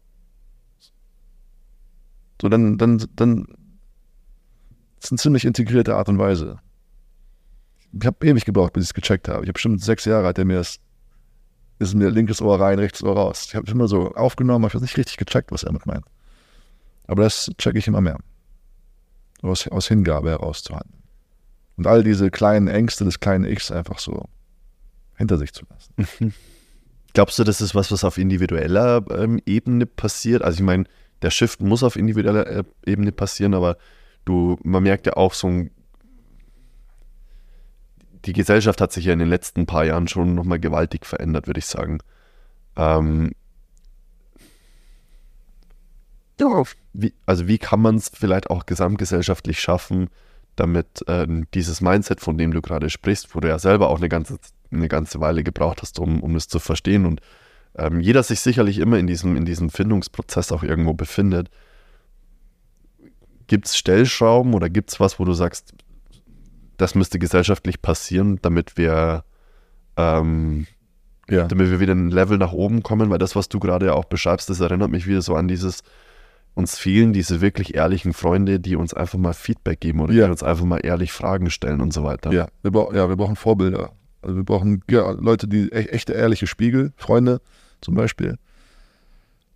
so 2.40 2.48
dann, 2.48 2.78
dann, 2.78 3.04
dann 3.16 3.46
ist 5.00 5.10
eine 5.10 5.18
ziemlich 5.18 5.44
integrierte 5.44 5.96
Art 5.96 6.08
und 6.08 6.18
Weise. 6.18 6.60
Ich 7.98 8.06
habe 8.06 8.26
ewig 8.26 8.44
gebraucht, 8.44 8.72
bis 8.72 8.84
ich 8.84 8.90
es 8.90 8.94
gecheckt 8.94 9.28
habe. 9.28 9.42
Ich 9.42 9.48
habe 9.48 9.54
bestimmt 9.54 9.82
sechs 9.82 10.04
Jahre, 10.04 10.28
hat 10.28 10.38
er 10.38 10.44
mir 10.44 10.58
das, 10.58 10.78
ist 11.78 11.94
mir 11.94 12.10
linkes 12.10 12.40
Ohr 12.40 12.60
rein, 12.60 12.78
rechtes 12.78 13.02
Ohr 13.02 13.16
raus. 13.16 13.46
Ich 13.48 13.54
habe 13.54 13.66
es 13.66 13.72
immer 13.72 13.88
so 13.88 14.14
aufgenommen, 14.14 14.64
aber 14.64 14.68
ich 14.68 14.74
habe 14.74 14.84
nicht 14.84 14.96
richtig 14.96 15.16
gecheckt, 15.16 15.50
was 15.50 15.64
er 15.64 15.72
mit 15.72 15.86
meint. 15.86 16.04
Aber 17.06 17.24
das 17.24 17.50
checke 17.58 17.78
ich 17.78 17.88
immer 17.88 18.00
mehr. 18.00 18.18
Aus, 19.42 19.66
aus 19.68 19.88
Hingabe 19.88 20.30
heraus 20.30 20.62
zu 20.62 20.74
handeln. 20.74 21.02
Und 21.76 21.86
all 21.86 22.02
diese 22.04 22.30
kleinen 22.30 22.68
Ängste 22.68 23.04
des 23.04 23.20
kleinen 23.20 23.44
Ichs 23.44 23.70
einfach 23.70 23.98
so 23.98 24.28
hinter 25.18 25.36
sich 25.36 25.52
zu 25.52 25.64
lassen. 25.68 26.34
Glaubst 27.12 27.38
du, 27.38 27.44
das 27.44 27.60
ist 27.60 27.74
was, 27.74 27.90
was 27.92 28.04
auf 28.04 28.16
individueller 28.16 29.04
ähm, 29.10 29.40
Ebene 29.44 29.86
passiert? 29.86 30.42
Also 30.42 30.56
ich 30.56 30.64
meine, 30.64 30.84
der 31.22 31.30
Shift 31.30 31.60
muss 31.60 31.82
auf 31.82 31.96
individueller 31.96 32.46
äh, 32.46 32.64
Ebene 32.86 33.12
passieren, 33.12 33.54
aber 33.54 33.76
du, 34.24 34.58
man 34.62 34.82
merkt 34.82 35.06
ja 35.06 35.14
auch 35.14 35.34
so 35.34 35.48
ein 35.48 35.70
die 38.24 38.32
Gesellschaft 38.32 38.80
hat 38.80 38.92
sich 38.92 39.04
ja 39.04 39.12
in 39.12 39.18
den 39.18 39.28
letzten 39.28 39.66
paar 39.66 39.84
Jahren 39.84 40.08
schon 40.08 40.34
nochmal 40.34 40.58
gewaltig 40.58 41.06
verändert, 41.06 41.46
würde 41.46 41.60
ich 41.60 41.66
sagen. 41.66 41.98
Ähm, 42.76 43.32
wie, 46.92 47.14
also 47.26 47.48
wie 47.48 47.58
kann 47.58 47.80
man 47.80 47.96
es 47.96 48.10
vielleicht 48.12 48.50
auch 48.50 48.66
gesamtgesellschaftlich 48.66 49.60
schaffen, 49.60 50.08
damit 50.56 51.06
äh, 51.08 51.26
dieses 51.54 51.80
Mindset, 51.80 52.20
von 52.20 52.38
dem 52.38 52.52
du 52.52 52.60
gerade 52.60 52.90
sprichst, 52.90 53.34
wo 53.34 53.40
du 53.40 53.48
ja 53.48 53.58
selber 53.58 53.88
auch 53.88 53.98
eine 53.98 54.08
ganze, 54.08 54.38
eine 54.70 54.88
ganze 54.88 55.20
Weile 55.20 55.42
gebraucht 55.42 55.82
hast, 55.82 55.98
um, 55.98 56.22
um 56.22 56.36
es 56.36 56.48
zu 56.48 56.58
verstehen 56.58 57.06
und 57.06 57.20
ähm, 57.76 58.00
jeder 58.00 58.22
sich 58.22 58.40
sicherlich 58.40 58.78
immer 58.78 58.98
in 58.98 59.06
diesem, 59.06 59.36
in 59.36 59.44
diesem 59.44 59.70
Findungsprozess 59.70 60.50
auch 60.52 60.62
irgendwo 60.62 60.94
befindet. 60.94 61.48
Gibt 63.46 63.66
es 63.66 63.76
Stellschrauben 63.76 64.52
oder 64.54 64.68
gibt 64.68 64.90
es 64.90 65.00
was, 65.00 65.18
wo 65.18 65.24
du 65.24 65.32
sagst, 65.32 65.72
das 66.76 66.94
müsste 66.94 67.18
gesellschaftlich 67.18 67.80
passieren, 67.80 68.38
damit 68.42 68.76
wir 68.76 69.24
ähm, 69.96 70.66
Ja. 71.28 71.46
damit 71.46 71.70
wir 71.70 71.80
wieder 71.80 71.94
ein 71.94 72.10
Level 72.10 72.38
nach 72.38 72.52
oben 72.52 72.82
kommen, 72.82 73.10
weil 73.10 73.18
das, 73.18 73.36
was 73.36 73.48
du 73.48 73.58
gerade 73.58 73.94
auch 73.94 74.04
beschreibst, 74.04 74.50
das 74.50 74.60
erinnert 74.60 74.90
mich 74.90 75.06
wieder 75.06 75.22
so 75.22 75.34
an 75.34 75.48
dieses, 75.48 75.82
uns 76.54 76.78
fehlen 76.78 77.12
diese 77.12 77.40
wirklich 77.40 77.74
ehrlichen 77.74 78.12
Freunde, 78.12 78.60
die 78.60 78.76
uns 78.76 78.92
einfach 78.94 79.18
mal 79.18 79.32
Feedback 79.34 79.80
geben 79.80 80.00
oder 80.00 80.12
Ja. 80.12 80.24
die 80.26 80.30
uns 80.32 80.42
einfach 80.42 80.64
mal 80.64 80.80
ehrlich 80.84 81.12
Fragen 81.12 81.50
stellen 81.50 81.80
und 81.80 81.92
so 81.92 82.04
weiter. 82.04 82.32
Ja, 82.32 82.48
wir, 82.62 82.72
ja, 82.94 83.08
wir 83.08 83.16
brauchen 83.16 83.36
Vorbilder. 83.36 83.92
Also 84.22 84.36
wir 84.36 84.44
brauchen 84.44 84.82
ja, 84.90 85.10
Leute, 85.12 85.48
die 85.48 85.68
e 85.68 85.86
echte, 85.86 86.12
ehrliche 86.12 86.46
Spiegel, 86.46 86.92
Freunde 86.96 87.40
zum 87.80 87.94
Beispiel, 87.94 88.38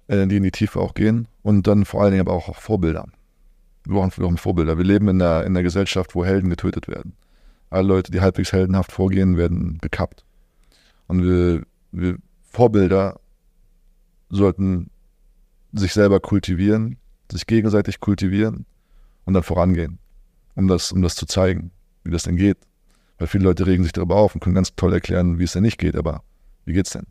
äh, 0.06 0.26
die 0.26 0.36
in 0.36 0.42
die 0.42 0.50
Tiefe 0.50 0.80
auch 0.80 0.94
gehen 0.94 1.26
und 1.42 1.66
dann 1.66 1.84
vor 1.84 2.02
allen 2.02 2.12
Dingen 2.12 2.26
aber 2.26 2.32
auch, 2.32 2.54
Vorbilder. 2.56 3.06
Wir 3.84 3.94
brauchen, 3.94 4.12
wir 4.16 4.24
brauchen 4.24 4.38
Vorbilder. 4.38 4.78
Wir 4.78 4.84
leben 4.84 5.08
in 5.08 5.20
einer, 5.20 5.40
in 5.40 5.52
einer 5.52 5.62
Gesellschaft, 5.62 6.14
wo 6.14 6.24
Helden 6.24 6.50
getötet 6.50 6.86
werden. 6.86 7.14
Alle 7.70 7.88
Leute, 7.88 8.12
die 8.12 8.20
halbwegs 8.20 8.52
heldenhaft 8.52 8.92
vorgehen, 8.92 9.36
werden 9.36 9.78
gekappt. 9.80 10.24
Und 11.08 11.24
wir, 11.24 11.62
wir 11.90 12.18
Vorbilder 12.42 13.18
sollten 14.28 14.90
sich 15.72 15.92
selber 15.92 16.20
kultivieren, 16.20 16.98
sich 17.30 17.46
gegenseitig 17.46 18.00
kultivieren 18.00 18.66
und 19.24 19.34
dann 19.34 19.42
vorangehen, 19.42 19.98
um 20.54 20.68
das, 20.68 20.92
um 20.92 21.02
das 21.02 21.14
zu 21.14 21.26
zeigen, 21.26 21.70
wie 22.04 22.10
das 22.10 22.24
denn 22.24 22.36
geht. 22.36 22.58
Weil 23.22 23.28
viele 23.28 23.44
Leute 23.44 23.68
regen 23.68 23.84
sich 23.84 23.92
darüber 23.92 24.16
auf 24.16 24.34
und 24.34 24.40
können 24.40 24.56
ganz 24.56 24.74
toll 24.74 24.92
erklären, 24.92 25.38
wie 25.38 25.44
es 25.44 25.52
denn 25.52 25.62
nicht 25.62 25.78
geht, 25.78 25.94
aber 25.94 26.24
wie 26.64 26.72
geht's 26.72 26.90
denn? 26.90 27.06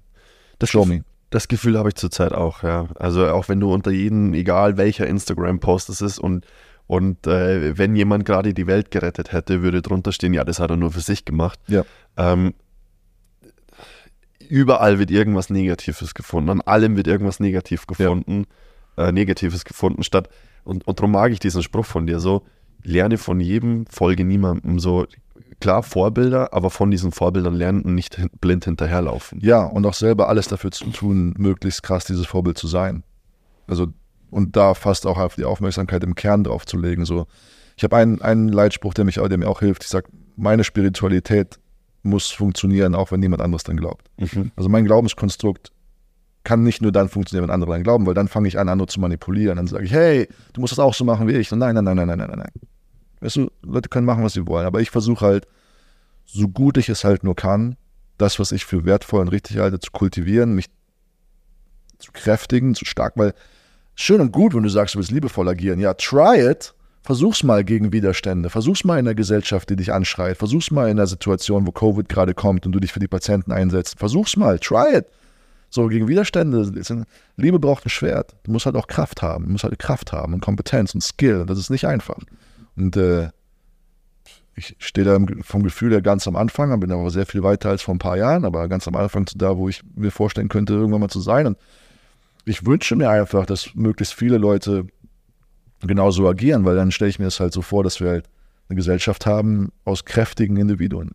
Das, 0.60 0.70
Show 0.70 0.84
me. 0.84 1.06
das 1.30 1.48
Gefühl 1.48 1.78
habe 1.80 1.88
ich 1.88 1.96
zurzeit 1.96 2.34
auch, 2.34 2.64
ja. 2.64 2.90
Also 2.96 3.30
auch 3.30 3.48
wenn 3.48 3.62
du 3.62 3.74
unter 3.74 3.92
jedem, 3.92 4.34
egal 4.34 4.76
welcher 4.76 5.08
Instagram-Post 5.08 5.88
es 5.88 6.02
ist 6.02 6.20
und, 6.20 6.46
und 6.86 7.28
äh, 7.28 7.78
wenn 7.78 7.96
jemand 7.96 8.26
gerade 8.26 8.54
die 8.54 8.68
Welt 8.68 8.92
gerettet 8.92 9.32
hätte, 9.32 9.62
würde 9.62 9.82
drunter 9.82 10.12
stehen, 10.12 10.34
ja, 10.34 10.44
das 10.44 10.60
hat 10.60 10.70
er 10.70 10.76
nur 10.76 10.92
für 10.92 11.00
sich 11.00 11.24
gemacht. 11.24 11.58
Ja. 11.70 11.86
Ähm, 12.18 12.56
überall 14.50 15.00
wird 15.00 15.12
irgendwas 15.12 15.50
Negatives 15.50 16.14
gefunden, 16.14 16.50
an 16.50 16.60
allem 16.60 16.98
wird 16.98 17.08
irgendwas 17.08 17.40
negativ 17.40 17.88
gefunden, 17.88 18.48
äh, 18.98 19.14
Negatives 19.14 19.64
gefunden, 19.64 20.04
statt, 20.04 20.28
und, 20.66 20.86
und 20.86 21.00
darum 21.00 21.14
mag 21.14 21.32
ich 21.32 21.40
diesen 21.40 21.64
Spruch 21.64 21.86
von 21.86 22.06
dir 22.06 22.20
so, 22.20 22.44
lerne 22.84 23.18
von 23.18 23.40
jedem, 23.40 23.86
folge 23.86 24.26
niemandem, 24.26 24.78
so, 24.78 25.08
klar 25.62 25.84
Vorbilder, 25.84 26.54
aber 26.54 26.70
von 26.70 26.92
diesen 26.92 27.12
Vorbildern 27.12 27.54
lernen 27.56 27.84
und 27.84 27.96
nicht 27.96 28.20
blind 28.42 28.66
hinterherlaufen. 28.66 29.40
Ja, 29.42 29.64
und 29.64 29.86
auch 29.86 29.94
selber 29.94 30.28
alles 30.28 30.48
dafür 30.48 30.72
zu 30.72 30.90
tun, 30.90 31.34
möglichst 31.38 31.84
krass 31.84 32.06
dieses 32.06 32.26
Vorbild 32.26 32.58
zu 32.58 32.68
sein. 32.68 33.04
Also, 33.68 33.88
und 34.30 34.56
da 34.56 34.74
fast 34.74 35.06
auch 35.08 35.18
auf 35.18 35.36
die 35.36 35.46
Aufmerksamkeit 35.46 36.04
im 36.04 36.16
Kern 36.16 36.44
drauf 36.44 36.66
zu 36.66 36.78
legen. 36.78 37.06
So. 37.06 37.28
Ich 37.78 37.84
habe 37.84 37.96
einen, 37.96 38.22
einen 38.22 38.50
Leitspruch, 38.50 38.94
der, 38.94 39.06
mich, 39.06 39.20
auch- 39.20 39.30
der 39.30 39.38
mir 39.38 39.48
auch 39.48 39.60
hilft. 39.62 39.84
Ich 39.84 39.90
sage, 39.90 40.10
meine 40.36 40.64
Spiritualität 40.64 41.60
muss 42.04 42.32
funktionieren, 42.32 42.96
auch 42.96 43.12
wenn 43.12 43.20
niemand 43.20 43.42
anderes 43.42 43.64
dann 43.64 43.78
glaubt. 43.78 44.10
Mhm. 44.18 44.52
Also 44.56 44.70
mein 44.70 44.86
Glaubenskonstrukt 44.86 45.72
kann 46.44 46.64
nicht 46.64 46.82
nur 46.82 46.92
dann 46.92 47.10
funktionieren, 47.10 47.48
wenn 47.48 47.54
andere 47.54 47.72
dann 47.72 47.84
glauben, 47.84 48.08
weil 48.08 48.16
dann 48.16 48.28
fange 48.28 48.48
ich 48.48 48.58
an, 48.58 48.68
andere 48.70 48.88
zu 48.88 49.00
manipulieren. 49.00 49.58
Dann 49.58 49.68
sage 49.68 49.86
ich, 49.86 49.92
hey, 49.94 50.28
du 50.54 50.62
musst 50.62 50.72
das 50.72 50.80
auch 50.80 50.94
so 50.96 51.06
machen 51.06 51.28
wie 51.28 51.34
ich. 51.34 51.52
Und 51.52 51.60
nein, 51.60 51.76
nein, 51.76 51.84
nein, 51.84 51.96
nein, 51.96 52.08
nein, 52.08 52.18
nein, 52.18 52.30
nein. 52.40 52.52
Weißt 53.22 53.38
du, 53.38 53.52
Leute 53.62 53.90
können 53.90 54.06
machen, 54.06 54.24
was 54.24 54.34
sie 54.34 54.48
wollen. 54.48 54.66
Aber 54.66 54.82
ich 54.82 54.92
versuche 54.92 55.26
halt, 55.26 55.48
so 56.26 56.48
gut 56.48 56.78
ich 56.78 56.90
es 56.90 57.04
halt 57.04 57.24
nur 57.24 57.36
kann, 57.36 57.78
das, 58.18 58.40
was 58.40 58.52
ich 58.52 58.66
für 58.66 58.86
wertvoll 58.86 59.22
und 59.22 59.30
richtig 59.30 59.58
halte, 59.58 59.80
zu 59.80 59.92
kultivieren, 59.92 60.54
mich 60.54 60.68
zu 62.00 62.12
kräftigen, 62.12 62.76
zu 62.76 62.86
stark, 62.86 63.14
weil 63.16 63.34
schön 63.96 64.22
und 64.22 64.32
gut, 64.32 64.54
wenn 64.54 64.64
du 64.64 64.70
sagst, 64.70 64.96
du 64.96 65.00
willst 65.00 65.12
liebevoll 65.12 65.48
agieren. 65.48 65.80
Ja, 65.80 65.94
try 65.94 66.40
it. 66.40 66.74
Versuch's 67.04 67.44
mal 67.44 67.64
gegen 67.64 67.92
Widerstände. 67.92 68.50
Versuch's 68.50 68.84
mal 68.84 69.00
in 69.00 69.08
einer 69.08 69.16
Gesellschaft, 69.16 69.70
die 69.70 69.76
dich 69.76 69.92
anschreit. 69.92 70.38
Versuch's 70.38 70.70
mal 70.70 70.86
in 70.86 71.00
einer 71.00 71.08
Situation, 71.08 71.66
wo 71.66 71.72
Covid 71.72 72.08
gerade 72.08 72.36
kommt 72.36 72.66
und 72.66 72.74
du 72.74 72.80
dich 72.80 72.94
für 72.94 73.00
die 73.00 73.08
Patienten 73.08 73.52
einsetzt. 73.52 73.98
Versuch's 73.98 74.38
mal. 74.38 74.60
Try 74.60 74.98
it. 74.98 75.06
So, 75.70 75.88
gegen 75.88 76.08
Widerstände. 76.08 77.06
Liebe 77.38 77.58
braucht 77.58 77.86
ein 77.86 77.90
Schwert. 77.90 78.36
Du 78.44 78.52
musst 78.52 78.68
halt 78.68 78.76
auch 78.76 78.88
Kraft 78.88 79.22
haben. 79.22 79.46
Du 79.46 79.52
musst 79.52 79.64
halt 79.64 79.80
Kraft 79.80 80.12
haben 80.12 80.34
und 80.34 80.42
Kompetenz 80.42 80.94
und 80.94 81.02
Skill. 81.02 81.46
Das 81.48 81.58
ist 81.58 81.72
nicht 81.72 81.86
einfach. 81.86 82.20
Und 82.76 82.98
äh, 82.98 83.30
ich 84.56 84.76
stehe 84.80 85.06
da 85.06 85.18
vom 85.42 85.64
Gefühl 85.64 85.92
her 85.92 86.02
ganz 86.02 86.28
am 86.28 86.36
Anfang, 86.36 86.78
bin 86.80 86.92
aber 86.92 87.10
sehr 87.10 87.26
viel 87.26 87.44
weiter 87.44 87.70
als 87.70 87.82
vor 87.82 87.96
ein 87.96 88.00
paar 88.00 88.18
Jahren, 88.18 88.46
aber 88.46 88.68
ganz 88.68 88.88
am 88.88 88.96
Anfang 88.96 89.26
zu 89.26 89.38
da, 89.38 89.58
wo 89.58 89.70
ich 89.70 89.82
mir 89.96 90.12
vorstellen 90.12 90.50
könnte, 90.50 90.74
irgendwann 90.74 91.02
mal 91.02 91.10
zu 91.10 91.22
sein. 91.22 91.48
Und 91.48 91.58
ich 92.46 92.66
wünsche 92.66 92.96
mir 92.96 93.10
einfach, 93.10 93.46
dass 93.46 93.74
möglichst 93.76 94.14
viele 94.14 94.38
Leute 94.38 94.88
genauso 95.82 96.28
agieren, 96.28 96.66
weil 96.66 96.76
dann 96.76 96.92
stelle 96.92 97.10
ich 97.10 97.20
mir 97.20 97.26
das 97.26 97.40
halt 97.40 97.54
so 97.54 97.62
vor, 97.62 97.84
dass 97.84 98.00
wir 98.00 98.10
halt 98.10 98.30
eine 98.70 98.76
Gesellschaft 98.76 99.26
haben 99.26 99.72
aus 99.84 100.06
kräftigen 100.06 100.58
Individuen. 100.58 101.12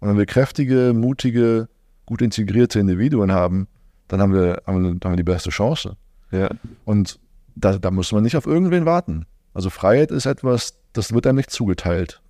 Und 0.00 0.08
wenn 0.08 0.18
wir 0.18 0.26
kräftige, 0.26 0.92
mutige, 0.94 1.68
gut 2.06 2.22
integrierte 2.22 2.78
Individuen 2.78 3.32
haben, 3.32 3.66
dann 4.06 4.20
haben 4.20 4.32
wir, 4.32 4.62
haben 4.66 4.82
wir, 4.82 4.90
haben 4.90 5.12
wir 5.12 5.16
die 5.16 5.22
beste 5.22 5.50
Chance. 5.50 5.96
Ja. 6.30 6.48
Und 6.84 7.18
da, 7.56 7.78
da 7.78 7.90
muss 7.90 8.12
man 8.12 8.22
nicht 8.22 8.36
auf 8.36 8.46
irgendwen 8.46 8.86
warten. 8.86 9.26
Also 9.52 9.70
Freiheit 9.70 10.10
ist 10.10 10.26
etwas, 10.26 10.77
das 10.92 11.12
wird 11.12 11.26
einem 11.26 11.36
nicht 11.36 11.50
zugeteilt. 11.50 12.20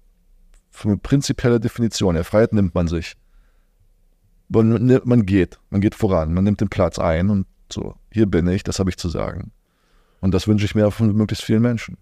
Für 0.71 0.89
eine 0.89 0.97
prinzipielle 0.99 1.61
Definition. 1.61 2.15
Ja, 2.17 2.23
Freiheit 2.25 2.53
nimmt 2.53 2.75
man 2.75 2.89
sich. 2.89 3.15
Man, 4.49 5.01
man 5.05 5.27
geht, 5.27 5.59
man 5.71 5.81
geht 5.81 5.95
voran, 5.95 6.33
man 6.33 6.45
nimmt 6.45 6.61
den 6.61 6.69
Platz 6.69 6.99
ein 6.99 7.29
und 7.29 7.47
so, 7.71 7.95
hier 8.11 8.25
bin 8.27 8.49
ich, 8.49 8.63
das 8.63 8.79
habe 8.79 8.89
ich 8.89 8.97
zu 8.97 9.11
sagen. 9.11 9.53
Und 10.21 10.33
das 10.33 10.49
wünsche 10.49 10.65
ich 10.65 10.75
mir 10.75 10.91
von 10.91 11.15
möglichst 11.15 11.45
vielen 11.45 11.61
Menschen. 11.61 11.99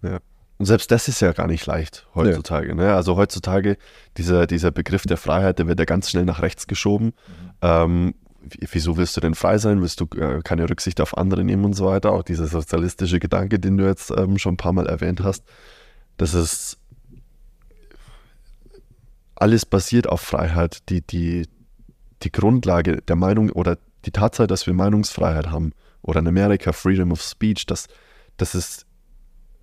Und 0.57 0.65
selbst 0.65 0.89
das 0.91 1.07
ist 1.09 1.19
ja 1.19 1.33
gar 1.33 1.47
nicht 1.47 1.65
leicht 1.65 2.07
heutzutage. 2.15 2.73
Ne? 2.73 2.95
Also 2.95 3.15
heutzutage, 3.17 3.77
dieser, 4.15 4.47
dieser 4.47 4.71
Begriff 4.71 5.03
der 5.03 5.17
Freiheit, 5.17 5.59
der 5.59 5.67
wird 5.67 5.77
ja 5.79 5.85
ganz 5.85 6.09
schnell 6.09 6.23
nach 6.25 6.41
rechts 6.41 6.67
geschoben. 6.67 7.13
Ähm, 7.61 8.15
wie- 8.41 8.65
wieso 8.71 8.95
willst 8.97 9.15
du 9.17 9.21
denn 9.21 9.35
frei 9.35 9.57
sein? 9.57 9.81
Willst 9.81 9.99
du 9.99 10.05
äh, 10.17 10.39
keine 10.41 10.69
Rücksicht 10.69 11.01
auf 11.01 11.17
andere 11.17 11.43
nehmen 11.43 11.65
und 11.65 11.73
so 11.73 11.85
weiter? 11.85 12.11
Auch 12.13 12.23
dieser 12.23 12.47
sozialistische 12.47 13.19
Gedanke, 13.19 13.59
den 13.59 13.77
du 13.77 13.85
jetzt 13.85 14.09
ähm, 14.17 14.37
schon 14.39 14.53
ein 14.53 14.57
paar 14.57 14.73
Mal 14.73 14.87
erwähnt 14.87 15.21
hast. 15.21 15.43
Das 16.17 16.33
ist 16.33 16.77
alles 19.35 19.65
basiert 19.65 20.07
auf 20.07 20.21
Freiheit. 20.21 20.89
Die, 20.89 21.01
die, 21.01 21.47
die 22.23 22.31
Grundlage 22.31 23.01
der 23.01 23.15
Meinung 23.15 23.49
oder 23.51 23.77
die 24.05 24.11
Tatsache, 24.11 24.47
dass 24.47 24.67
wir 24.67 24.73
Meinungsfreiheit 24.73 25.51
haben 25.51 25.73
oder 26.01 26.19
in 26.19 26.27
Amerika 26.27 26.71
Freedom 26.71 27.11
of 27.11 27.21
Speech, 27.21 27.65
das, 27.65 27.87
das 28.37 28.55
ist 28.55 28.85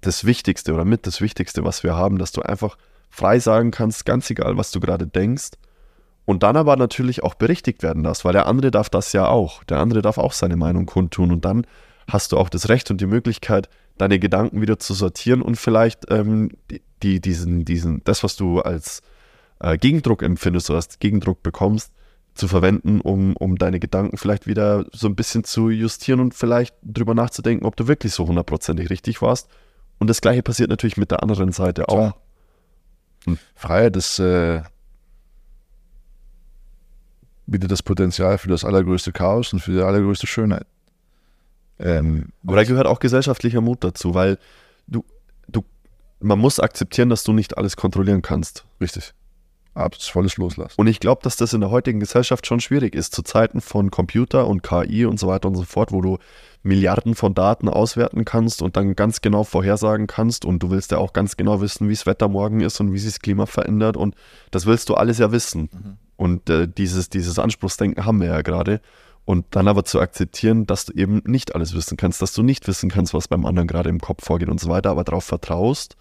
das 0.01 0.25
Wichtigste 0.25 0.75
oder 0.75 0.85
mit 0.85 1.07
das 1.07 1.21
Wichtigste, 1.21 1.65
was 1.65 1.83
wir 1.83 1.95
haben, 1.95 2.19
dass 2.19 2.33
du 2.33 2.43
einfach 2.43 2.77
frei 3.11 3.39
sagen 3.39 3.71
kannst, 3.71 4.05
ganz 4.05 4.29
egal, 4.31 4.57
was 4.57 4.71
du 4.71 4.81
gerade 4.81 5.07
denkst. 5.07 5.53
Und 6.27 6.43
dann 6.43 6.57
aber 6.57 6.77
natürlich 6.77 7.23
auch 7.23 7.35
berichtigt 7.35 7.83
werden 7.83 8.03
darfst, 8.03 8.25
weil 8.25 8.33
der 8.33 8.47
andere 8.47 8.71
darf 8.71 8.89
das 8.89 9.13
ja 9.13 9.27
auch. 9.27 9.63
Der 9.65 9.79
andere 9.79 10.01
darf 10.01 10.17
auch 10.17 10.33
seine 10.33 10.57
Meinung 10.57 10.87
kundtun. 10.87 11.31
Und 11.31 11.45
dann 11.45 11.67
hast 12.09 12.33
du 12.33 12.39
auch 12.39 12.49
das 12.49 12.69
Recht 12.69 12.91
und 12.91 13.01
die 13.01 13.07
Möglichkeit, 13.07 13.69
deine 13.99 14.19
Gedanken 14.19 14.61
wieder 14.61 14.79
zu 14.79 14.95
sortieren 14.95 15.43
und 15.43 15.57
vielleicht 15.57 16.11
ähm, 16.11 16.51
die, 16.71 16.83
die, 17.03 17.21
diesen, 17.21 17.65
diesen, 17.65 18.03
das, 18.05 18.25
was 18.25 18.37
du 18.37 18.61
als 18.61 19.03
äh, 19.61 19.79
Gegendruck 19.79 20.23
empfindest 20.23 20.71
oder 20.71 20.79
als 20.79 20.99
Gegendruck 20.99 21.43
bekommst, 21.43 21.93
zu 22.35 22.49
verwenden, 22.49 23.01
um, 23.01 23.37
um 23.37 23.57
deine 23.57 23.79
Gedanken 23.79 24.17
vielleicht 24.17 24.47
wieder 24.47 24.87
so 24.93 25.07
ein 25.07 25.15
bisschen 25.15 25.45
zu 25.45 25.71
justieren 25.71 26.21
und 26.21 26.35
vielleicht 26.35 26.75
drüber 26.83 27.15
nachzudenken, 27.15 27.65
ob 27.65 27.77
du 27.77 27.87
wirklich 27.87 28.13
so 28.13 28.27
hundertprozentig 28.27 28.91
richtig 28.91 29.23
warst. 29.23 29.49
Und 29.99 30.11
das 30.11 30.21
gleiche 30.21 30.43
passiert 30.43 30.71
natürlich 30.71 30.97
mit 30.97 31.13
der 31.13 31.23
anderen 31.23 31.53
Seite 31.53 31.89
auch. 31.89 31.95
Klar. 31.95 32.17
Hm. 33.27 33.39
Freiheit 33.55 33.97
ist, 33.97 34.19
äh, 34.19 34.63
bietet 37.47 37.71
das 37.71 37.83
Potenzial 37.83 38.39
für 38.39 38.49
das 38.49 38.65
allergrößte 38.65 39.13
Chaos 39.13 39.53
und 39.53 39.61
für 39.61 39.73
die 39.73 39.81
allergrößte 39.81 40.27
Schönheit. 40.27 40.67
Ähm, 41.79 42.33
Aber 42.47 42.57
da 42.57 42.65
gehört 42.65 42.87
auch 42.87 43.01
gesellschaftlicher 43.01 43.61
Mut 43.61 43.83
dazu, 43.83 44.15
weil 44.15 44.39
du, 44.87 45.05
du, 45.49 45.65
man 46.21 46.39
muss 46.39 46.61
akzeptieren, 46.61 47.09
dass 47.09 47.25
du 47.25 47.33
nicht 47.33 47.59
alles 47.59 47.77
kontrollieren 47.77 48.23
kannst. 48.23 48.65
richtig. 48.81 49.15
Absolut 49.75 50.13
volles 50.13 50.37
Loslassen. 50.37 50.75
Und 50.77 50.87
ich 50.87 51.01
glaube, 51.01 51.23
dass 51.25 51.35
das 51.37 51.53
in 51.53 51.61
der 51.61 51.71
heutigen 51.71 51.99
Gesellschaft 51.99 52.47
schon 52.47 52.61
schwierig 52.61 52.95
ist, 52.95 53.13
zu 53.13 53.23
Zeiten 53.23 53.61
von 53.61 53.91
Computer 53.91 54.47
und 54.47 54.63
KI 54.63 55.05
und 55.05 55.19
so 55.19 55.27
weiter 55.27 55.49
und 55.49 55.57
so 55.57 55.65
fort, 55.65 55.91
wo 55.91 56.01
du 56.01 56.19
Milliarden 56.63 57.17
von 57.17 57.35
Daten 57.35 57.69
auswerten 57.69 58.25
kannst 58.25 58.63
und 58.63 58.77
dann 58.77 58.95
ganz 58.95 59.21
genau 59.21 59.43
vorhersagen 59.43 60.07
kannst 60.07 60.45
und 60.45 60.63
du 60.63 60.71
willst 60.71 60.93
ja 60.93 60.99
auch 60.99 61.13
ganz 61.13 61.37
genau 61.37 61.61
wissen, 61.61 61.89
wie 61.89 61.93
das 61.93 62.07
Wetter 62.07 62.29
morgen 62.29 62.61
ist 62.61 62.79
und 62.79 62.93
wie 62.93 62.99
sich 62.99 63.15
das 63.15 63.21
Klima 63.21 63.47
verändert 63.47 63.97
und 63.97 64.15
das 64.53 64.65
willst 64.65 64.89
du 64.91 64.95
alles 64.95 65.19
ja 65.19 65.33
wissen. 65.33 65.99
Und 66.17 66.49
äh, 66.49 66.69
dieses, 66.69 67.11
dieses 67.11 67.41
Anspruchsdenken 67.41 68.07
haben 68.07 68.21
wir 68.21 68.29
ja 68.29 68.43
gerade. 68.43 68.81
Und 69.25 69.47
dann 69.51 69.69
aber 69.69 69.85
zu 69.85 70.01
akzeptieren, 70.01 70.67
dass 70.67 70.85
du 70.85 70.93
eben 70.93 71.23
nicht 71.25 71.55
alles 71.55 71.75
wissen 71.75 71.97
kannst, 71.97 72.21
dass 72.21 72.35
du 72.35 72.43
nicht 72.43 72.69
wissen 72.69 72.91
kannst, 72.91 73.15
was 73.15 73.29
beim 73.29 73.47
anderen 73.47 73.67
gerade 73.67 73.89
im 73.89 74.01
Kopf 74.01 74.25
vorgeht 74.25 74.51
und 74.51 74.61
so 74.61 74.69
weiter, 74.69 74.91
aber 74.91 75.05
darauf 75.05 75.25
vertraust, 75.25 75.97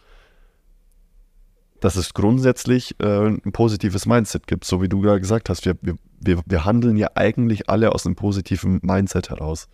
dass 1.80 1.96
es 1.96 2.14
grundsätzlich 2.14 3.00
äh, 3.00 3.28
ein 3.28 3.52
positives 3.54 4.06
Mindset 4.06 4.48
gibt, 4.48 4.66
so 4.66 4.82
wie 4.82 4.90
du 4.90 5.02
gerade 5.02 5.22
gesagt 5.22 5.50
hast. 5.50 5.66
Wir, 5.66 5.76
wir, 5.82 6.42
wir 6.46 6.66
handeln 6.66 6.98
ja 6.98 7.12
eigentlich 7.16 7.70
alle 7.70 7.94
aus 7.94 8.06
einem 8.06 8.16
positiven 8.16 8.80
Mindset 8.82 9.30
heraus. 9.30 9.68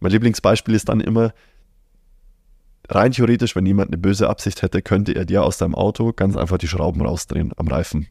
Mein 0.00 0.12
Lieblingsbeispiel 0.12 0.74
ist 0.74 0.88
dann 0.88 1.00
immer, 1.00 1.32
rein 2.88 3.12
theoretisch, 3.12 3.56
wenn 3.56 3.66
jemand 3.66 3.90
eine 3.90 3.98
böse 3.98 4.28
Absicht 4.28 4.62
hätte, 4.62 4.82
könnte 4.82 5.12
er 5.12 5.24
dir 5.24 5.44
aus 5.44 5.58
deinem 5.58 5.74
Auto 5.74 6.12
ganz 6.12 6.36
einfach 6.36 6.58
die 6.58 6.68
Schrauben 6.68 7.00
rausdrehen 7.00 7.52
am 7.56 7.68
Reifen. 7.68 8.08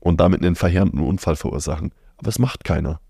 und 0.00 0.20
damit 0.20 0.42
einen 0.44 0.54
verheerenden 0.54 1.00
Unfall 1.00 1.36
verursachen. 1.36 1.92
Aber 2.16 2.28
es 2.28 2.38
macht 2.38 2.64
keiner. 2.64 3.00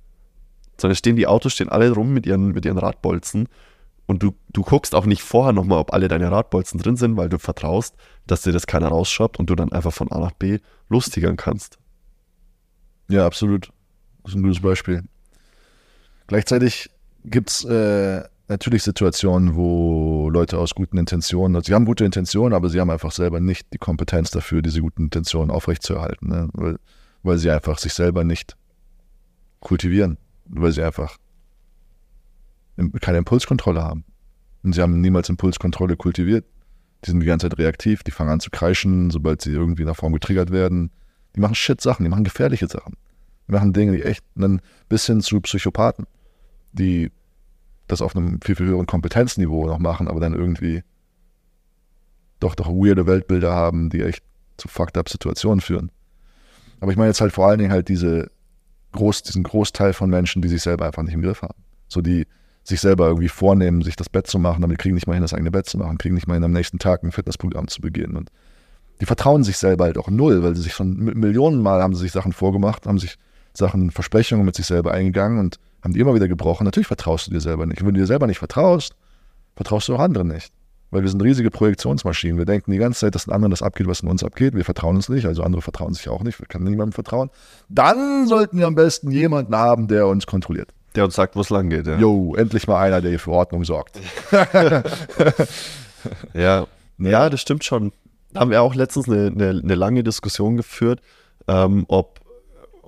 Sondern 0.81 0.97
stehen 0.97 1.17
die 1.17 1.27
Autos 1.27 1.53
stehen 1.53 1.69
alle 1.69 1.91
rum 1.91 2.13
mit 2.13 2.27
ihren, 2.27 2.53
mit 2.53 2.65
ihren 2.65 2.79
Radbolzen 2.79 3.49
und 4.09 4.23
du, 4.23 4.35
du 4.51 4.63
guckst 4.63 4.95
auch 4.95 5.05
nicht 5.05 5.23
vorher 5.23 5.53
nochmal, 5.53 5.79
ob 5.79 5.93
alle 5.93 6.09
deine 6.09 6.31
Radbolzen 6.33 6.81
drin 6.81 6.97
sind, 6.97 7.19
weil 7.19 7.29
du 7.29 7.39
vertraust, 7.39 7.95
dass 8.27 8.41
dir 8.41 8.53
das 8.53 8.67
keiner 8.67 8.89
rausschraubt 8.89 9.39
und 9.39 9.51
du 9.51 9.55
dann 9.55 9.71
einfach 9.71 9.93
von 9.93 10.11
A 10.11 10.19
nach 10.19 10.33
B 10.33 10.61
lustigern 10.89 11.37
kannst. 11.37 11.79
Ja, 13.09 13.27
absolut. 13.27 13.71
Das 14.23 14.33
ist 14.33 14.37
ein 14.37 14.43
gutes 14.43 14.63
Beispiel. 14.63 15.03
Gleichzeitig 16.27 16.91
gibt 17.25 17.51
es 17.51 17.65
äh, 17.65 18.23
natürlich 18.49 18.83
Situationen, 18.83 19.57
wo 19.57 20.31
Leute 20.31 20.59
aus 20.59 20.75
guten 20.75 20.97
Intentionen, 20.97 21.57
also 21.57 21.67
sie 21.67 21.75
haben 21.75 21.85
gute 21.85 22.07
Intentionen, 22.07 22.55
aber 22.55 22.71
sie 22.71 22.81
haben 22.81 22.91
einfach 22.91 23.13
selber 23.13 23.41
nicht 23.41 23.73
die 23.75 23.79
Kompetenz 23.79 24.31
dafür, 24.31 24.63
diese 24.63 24.81
guten 24.81 25.05
Intentionen 25.05 25.51
aufrechtzuerhalten, 25.51 26.29
ne? 26.29 26.49
weil, 26.55 26.79
weil 27.23 27.37
sie 27.37 27.51
einfach 27.51 27.79
sich 27.79 27.93
selber 27.93 28.25
nicht 28.25 28.57
kultivieren, 29.61 30.17
weil 30.49 30.73
sie 30.73 30.83
einfach 30.83 31.17
keine 33.01 33.19
Impulskontrolle 33.19 33.83
haben. 33.83 34.05
Und 34.63 34.75
sie 34.75 34.83
haben 34.83 35.01
niemals 35.01 35.29
Impulskontrolle 35.29 35.97
kultiviert. 35.97 36.45
Die 37.05 37.11
sind 37.11 37.21
die 37.21 37.27
ganze 37.27 37.49
Zeit 37.49 37.59
reaktiv, 37.59 38.03
die 38.03 38.11
fangen 38.11 38.31
an 38.31 38.41
zu 38.41 38.51
kreischen, 38.51 39.11
sobald 39.11 39.41
sie 39.41 39.53
irgendwie 39.53 39.83
in 39.83 39.93
der 39.93 40.11
getriggert 40.11 40.51
werden. 40.51 40.91
Die 41.37 41.41
machen 41.41 41.55
Shit-Sachen, 41.55 42.05
die 42.05 42.11
machen 42.11 42.25
gefährliche 42.25 42.67
Sachen. 42.67 42.95
Die 43.47 43.53
machen 43.53 43.73
Dinge, 43.73 43.93
die 43.93 44.03
echt, 44.03 44.25
dann 44.35 44.61
bis 44.89 45.07
hin 45.07 45.21
zu 45.21 45.41
Psychopathen, 45.41 46.07
die 46.73 47.11
das 47.87 48.03
auf 48.03 48.17
einem 48.17 48.41
viel, 48.43 48.57
viel 48.57 48.67
höheren 48.67 48.87
Kompetenzniveau 48.87 49.67
noch 49.67 49.79
machen, 49.79 50.09
aber 50.09 50.21
dann 50.21 50.35
irgendwie 50.35 50.83
doch, 52.41 52.55
doch 52.55 52.69
weirde 52.69 53.07
Weltbilder 53.07 53.53
haben, 53.53 53.91
die 53.91 54.03
echt 54.03 54.23
zu 54.57 54.69
fucked 54.69 54.99
up 54.99 55.09
Situationen 55.09 55.61
führen. 55.61 55.91
Aber 56.81 56.91
ich 56.91 56.99
meine 56.99 57.09
jetzt 57.09 57.21
halt 57.21 57.33
vor 57.33 57.47
allen 57.47 57.59
Dingen 57.59 57.73
halt 57.73 57.89
diese 57.89 58.31
Groß, 58.99 59.23
diesen 59.23 59.45
Großteil 59.45 59.93
von 59.93 60.11
Menschen, 60.11 60.43
die 60.43 60.49
sich 60.49 60.63
selber 60.63 60.87
einfach 60.87 61.03
nicht 61.03 61.15
im 61.15 61.23
Griff 61.23 61.43
haben. 61.43 61.59
So 61.89 62.01
die 62.01 62.27
sich 62.65 62.81
selber 62.81 63.07
irgendwie 63.07 63.29
vornehmen, 63.29 63.83
sich 63.83 63.97
das 63.97 64.09
Bett 64.09 64.27
zu 64.27 64.39
machen, 64.39 64.61
damit 64.61 64.79
kriegen 64.79 64.95
nicht 64.95 65.07
mal 65.07 65.15
hin, 65.15 65.23
das 65.23 65.33
eigene 65.33 65.51
Bett 65.51 65.67
zu 65.67 65.79
machen, 65.79 65.97
kriegen 65.99 66.15
nicht 66.15 66.27
mal 66.27 66.35
hin, 66.35 66.45
am 66.45 66.53
nächsten 66.53 66.79
Tag 66.79 67.03
ein 67.03 67.13
Fitnessprogramm 67.13 67.69
zu 67.69 67.81
beginnen. 67.81 68.17
Und 68.17 68.31
die 69.01 69.07
vertrauen 69.07 69.45
sich 69.45 69.57
selber 69.57 69.85
halt 69.85 69.97
auch 69.97 70.11
null, 70.11 70.43
weil 70.43 70.55
sie 70.55 70.63
sich 70.63 70.75
schon 70.75 70.97
Millionen 70.97 71.63
Mal 71.63 71.81
haben 71.81 71.95
sie 71.95 72.03
sich 72.03 72.13
Sachen 72.13 72.33
vorgemacht, 72.33 72.87
haben 72.87 72.99
sich 72.99 73.17
Sachen, 73.55 73.91
Versprechungen 73.91 74.45
mit 74.45 74.57
sich 74.57 74.67
selber 74.67 74.93
eingegangen 74.93 75.39
und 75.39 75.59
haben 75.83 75.95
die 75.95 76.01
immer 76.01 76.15
wieder 76.15 76.29
gebrochen. 76.29 76.65
Natürlich 76.65 76.89
vertraust 76.89 77.29
du 77.29 77.31
dir 77.31 77.41
selber 77.41 77.65
nicht. 77.67 77.81
Und 77.81 77.87
wenn 77.87 77.95
du 77.95 78.01
dir 78.01 78.07
selber 78.07 78.27
nicht 78.27 78.39
vertraust, 78.39 78.95
vertraust 79.57 79.89
du 79.89 79.95
auch 79.95 80.01
anderen 80.01 80.29
nicht. 80.29 80.53
Weil 80.91 81.03
wir 81.03 81.11
sind 81.11 81.23
riesige 81.23 81.51
Projektionsmaschinen. 81.51 82.39
Wir 82.39 82.47
denken 82.47 82.71
die 82.71 82.79
ganze 82.79 83.01
Zeit, 83.01 83.15
dass 83.15 83.25
den 83.25 83.35
anderen 83.35 83.51
das 83.51 83.63
abgeht, 83.63 83.87
was 83.87 84.01
in 84.01 84.09
uns 84.09 84.25
abgeht. 84.25 84.55
Wir 84.55 84.65
vertrauen 84.65 84.97
uns 84.97 85.09
nicht, 85.09 85.27
also 85.27 85.43
andere 85.43 85.61
vertrauen 85.61 85.93
sich 85.93 86.09
auch 86.09 86.23
nicht. 86.23 86.41
Wir 86.41 86.47
können 86.47 86.65
niemandem 86.65 86.93
vertrauen. 86.93 87.31
Dann 87.69 88.27
sollten 88.27 88.59
wir 88.59 88.67
am 88.67 88.75
besten 88.75 89.11
jemanden 89.11 89.55
haben, 89.55 89.89
der 89.89 90.07
uns 90.07 90.27
kontrolliert. 90.27 90.71
Der 90.95 91.05
uns 91.05 91.15
sagt, 91.15 91.37
wo 91.37 91.41
es 91.43 91.51
lang 91.51 91.69
geht. 91.69 91.87
Ja. 91.87 91.99
Jo, 91.99 92.35
endlich 92.35 92.67
mal 92.67 92.81
einer, 92.81 93.03
der 93.03 93.11
hier 93.11 93.21
für 93.21 93.33
Ordnung 93.33 93.65
sorgt. 93.65 94.01
ja. 96.33 96.67
ja, 96.99 97.31
das 97.31 97.41
stimmt 97.41 97.65
schon. 97.65 97.93
Da 98.33 98.41
haben 98.41 98.51
wir 98.51 98.63
auch 98.63 98.75
letztens 98.75 99.09
eine, 99.09 99.27
eine, 99.27 99.61
eine 99.63 99.75
lange 99.75 100.03
Diskussion 100.03 100.57
geführt, 100.57 101.01
ähm, 101.47 101.85
ob 101.89 102.21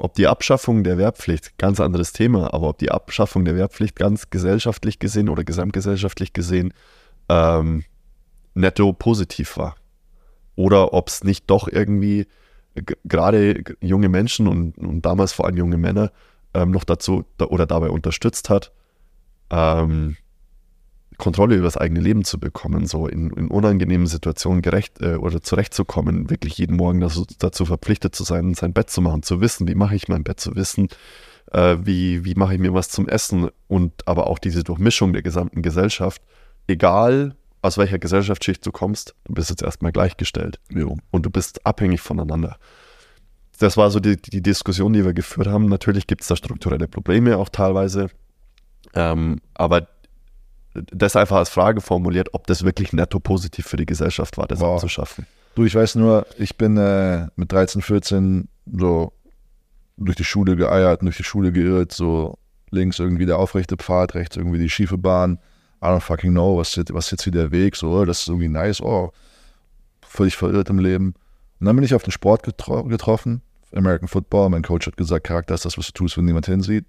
ob 0.00 0.14
die 0.14 0.28
Abschaffung 0.28 0.82
der 0.82 0.96
Wehrpflicht, 0.96 1.58
ganz 1.58 1.78
anderes 1.78 2.14
Thema, 2.14 2.54
aber 2.54 2.70
ob 2.70 2.78
die 2.78 2.90
Abschaffung 2.90 3.44
der 3.44 3.54
Wehrpflicht 3.54 3.96
ganz 3.96 4.30
gesellschaftlich 4.30 4.98
gesehen 4.98 5.28
oder 5.28 5.44
gesamtgesellschaftlich 5.44 6.32
gesehen 6.32 6.72
ähm, 7.28 7.84
netto 8.54 8.92
positiv 8.92 9.56
war. 9.56 9.76
Oder 10.56 10.92
ob 10.92 11.08
es 11.08 11.24
nicht 11.24 11.48
doch 11.48 11.68
irgendwie 11.68 12.26
gerade 13.04 13.64
junge 13.80 14.08
Menschen 14.08 14.46
und, 14.46 14.78
und, 14.78 15.02
damals 15.02 15.32
vor 15.32 15.46
allem 15.46 15.56
junge 15.56 15.76
Männer 15.76 16.12
ähm, 16.54 16.70
noch 16.70 16.84
dazu 16.84 17.24
da, 17.36 17.46
oder 17.46 17.66
dabei 17.66 17.90
unterstützt 17.90 18.48
hat, 18.48 18.72
ähm, 19.50 20.16
Kontrolle 21.18 21.56
über 21.56 21.64
das 21.64 21.76
eigene 21.76 22.00
Leben 22.00 22.24
zu 22.24 22.40
bekommen, 22.40 22.86
so 22.86 23.06
in, 23.06 23.30
in 23.30 23.48
unangenehmen 23.48 24.06
Situationen 24.06 24.62
gerecht 24.62 25.00
äh, 25.00 25.16
oder 25.16 25.42
zurechtzukommen, 25.42 26.30
wirklich 26.30 26.56
jeden 26.58 26.76
Morgen 26.76 27.00
dazu, 27.00 27.26
dazu, 27.38 27.66
verpflichtet 27.66 28.14
zu 28.14 28.24
sein, 28.24 28.54
sein 28.54 28.72
Bett 28.72 28.90
zu 28.90 29.02
machen, 29.02 29.22
zu 29.22 29.40
wissen, 29.40 29.68
wie 29.68 29.74
mache 29.74 29.94
ich 29.94 30.08
mein 30.08 30.24
Bett, 30.24 30.40
zu 30.40 30.56
wissen, 30.56 30.88
äh, 31.52 31.76
wie, 31.82 32.24
wie 32.24 32.34
mache 32.34 32.54
ich 32.54 32.60
mir 32.60 32.72
was 32.72 32.88
zum 32.88 33.06
Essen 33.06 33.50
und 33.68 34.06
aber 34.06 34.28
auch 34.28 34.38
diese 34.38 34.64
Durchmischung 34.64 35.12
der 35.12 35.22
gesamten 35.22 35.62
Gesellschaft, 35.62 36.22
egal 36.66 37.36
aus 37.62 37.78
welcher 37.78 37.98
Gesellschaftsschicht 37.98 38.64
du 38.64 38.72
kommst, 38.72 39.14
du 39.24 39.34
bist 39.34 39.50
jetzt 39.50 39.62
erstmal 39.62 39.92
gleichgestellt 39.92 40.60
jo. 40.70 40.96
und 41.10 41.26
du 41.26 41.30
bist 41.30 41.66
abhängig 41.66 42.00
voneinander. 42.00 42.56
Das 43.58 43.76
war 43.76 43.90
so 43.90 44.00
die, 44.00 44.16
die 44.16 44.42
Diskussion, 44.42 44.92
die 44.94 45.04
wir 45.04 45.12
geführt 45.12 45.46
haben. 45.46 45.66
Natürlich 45.66 46.06
gibt 46.06 46.22
es 46.22 46.28
da 46.28 46.36
strukturelle 46.36 46.88
Probleme 46.88 47.36
auch 47.36 47.50
teilweise. 47.50 48.08
Ähm, 48.94 49.40
aber 49.54 49.88
das 50.72 51.16
einfach 51.16 51.36
als 51.36 51.50
Frage 51.50 51.80
formuliert, 51.80 52.32
ob 52.32 52.46
das 52.46 52.64
wirklich 52.64 52.92
netto 52.92 53.20
positiv 53.20 53.66
für 53.66 53.76
die 53.76 53.86
Gesellschaft 53.86 54.38
war, 54.38 54.46
das 54.46 54.60
wow. 54.60 54.74
abzuschaffen. 54.74 55.26
Du, 55.54 55.64
ich 55.64 55.74
weiß 55.74 55.96
nur, 55.96 56.26
ich 56.38 56.56
bin 56.56 56.76
äh, 56.76 57.26
mit 57.36 57.52
13, 57.52 57.82
14 57.82 58.48
so 58.72 59.12
durch 59.96 60.16
die 60.16 60.24
Schule 60.24 60.56
geeiert, 60.56 61.02
durch 61.02 61.16
die 61.16 61.24
Schule 61.24 61.52
geirrt, 61.52 61.92
so 61.92 62.38
links 62.70 62.98
irgendwie 62.98 63.26
der 63.26 63.38
aufrechte 63.38 63.76
Pfad, 63.76 64.14
rechts 64.14 64.36
irgendwie 64.36 64.58
die 64.58 64.70
schiefe 64.70 64.96
Bahn. 64.96 65.38
I 65.82 65.86
don't 65.86 66.00
fucking 66.00 66.32
know, 66.32 66.58
was, 66.58 66.76
was 66.76 67.06
ist 67.06 67.10
jetzt 67.12 67.24
hier 67.24 67.32
der 67.32 67.50
Weg, 67.50 67.76
so, 67.76 68.04
das 68.04 68.20
ist 68.20 68.28
irgendwie 68.28 68.48
nice, 68.48 68.80
oh, 68.82 69.12
völlig 70.02 70.36
verirrt 70.36 70.68
im 70.68 70.78
Leben. 70.78 71.14
Und 71.58 71.66
dann 71.66 71.76
bin 71.76 71.84
ich 71.84 71.94
auf 71.94 72.02
den 72.02 72.12
Sport 72.12 72.42
getro 72.42 72.84
getroffen, 72.84 73.42
American 73.74 74.08
Football. 74.08 74.50
Mein 74.50 74.62
Coach 74.62 74.86
hat 74.86 74.96
gesagt, 74.96 75.26
Charakter 75.26 75.54
ist 75.54 75.64
das, 75.64 75.78
was 75.78 75.86
du 75.86 75.92
tust, 75.92 76.16
wenn 76.16 76.24
niemand 76.24 76.46
hinsieht 76.46 76.86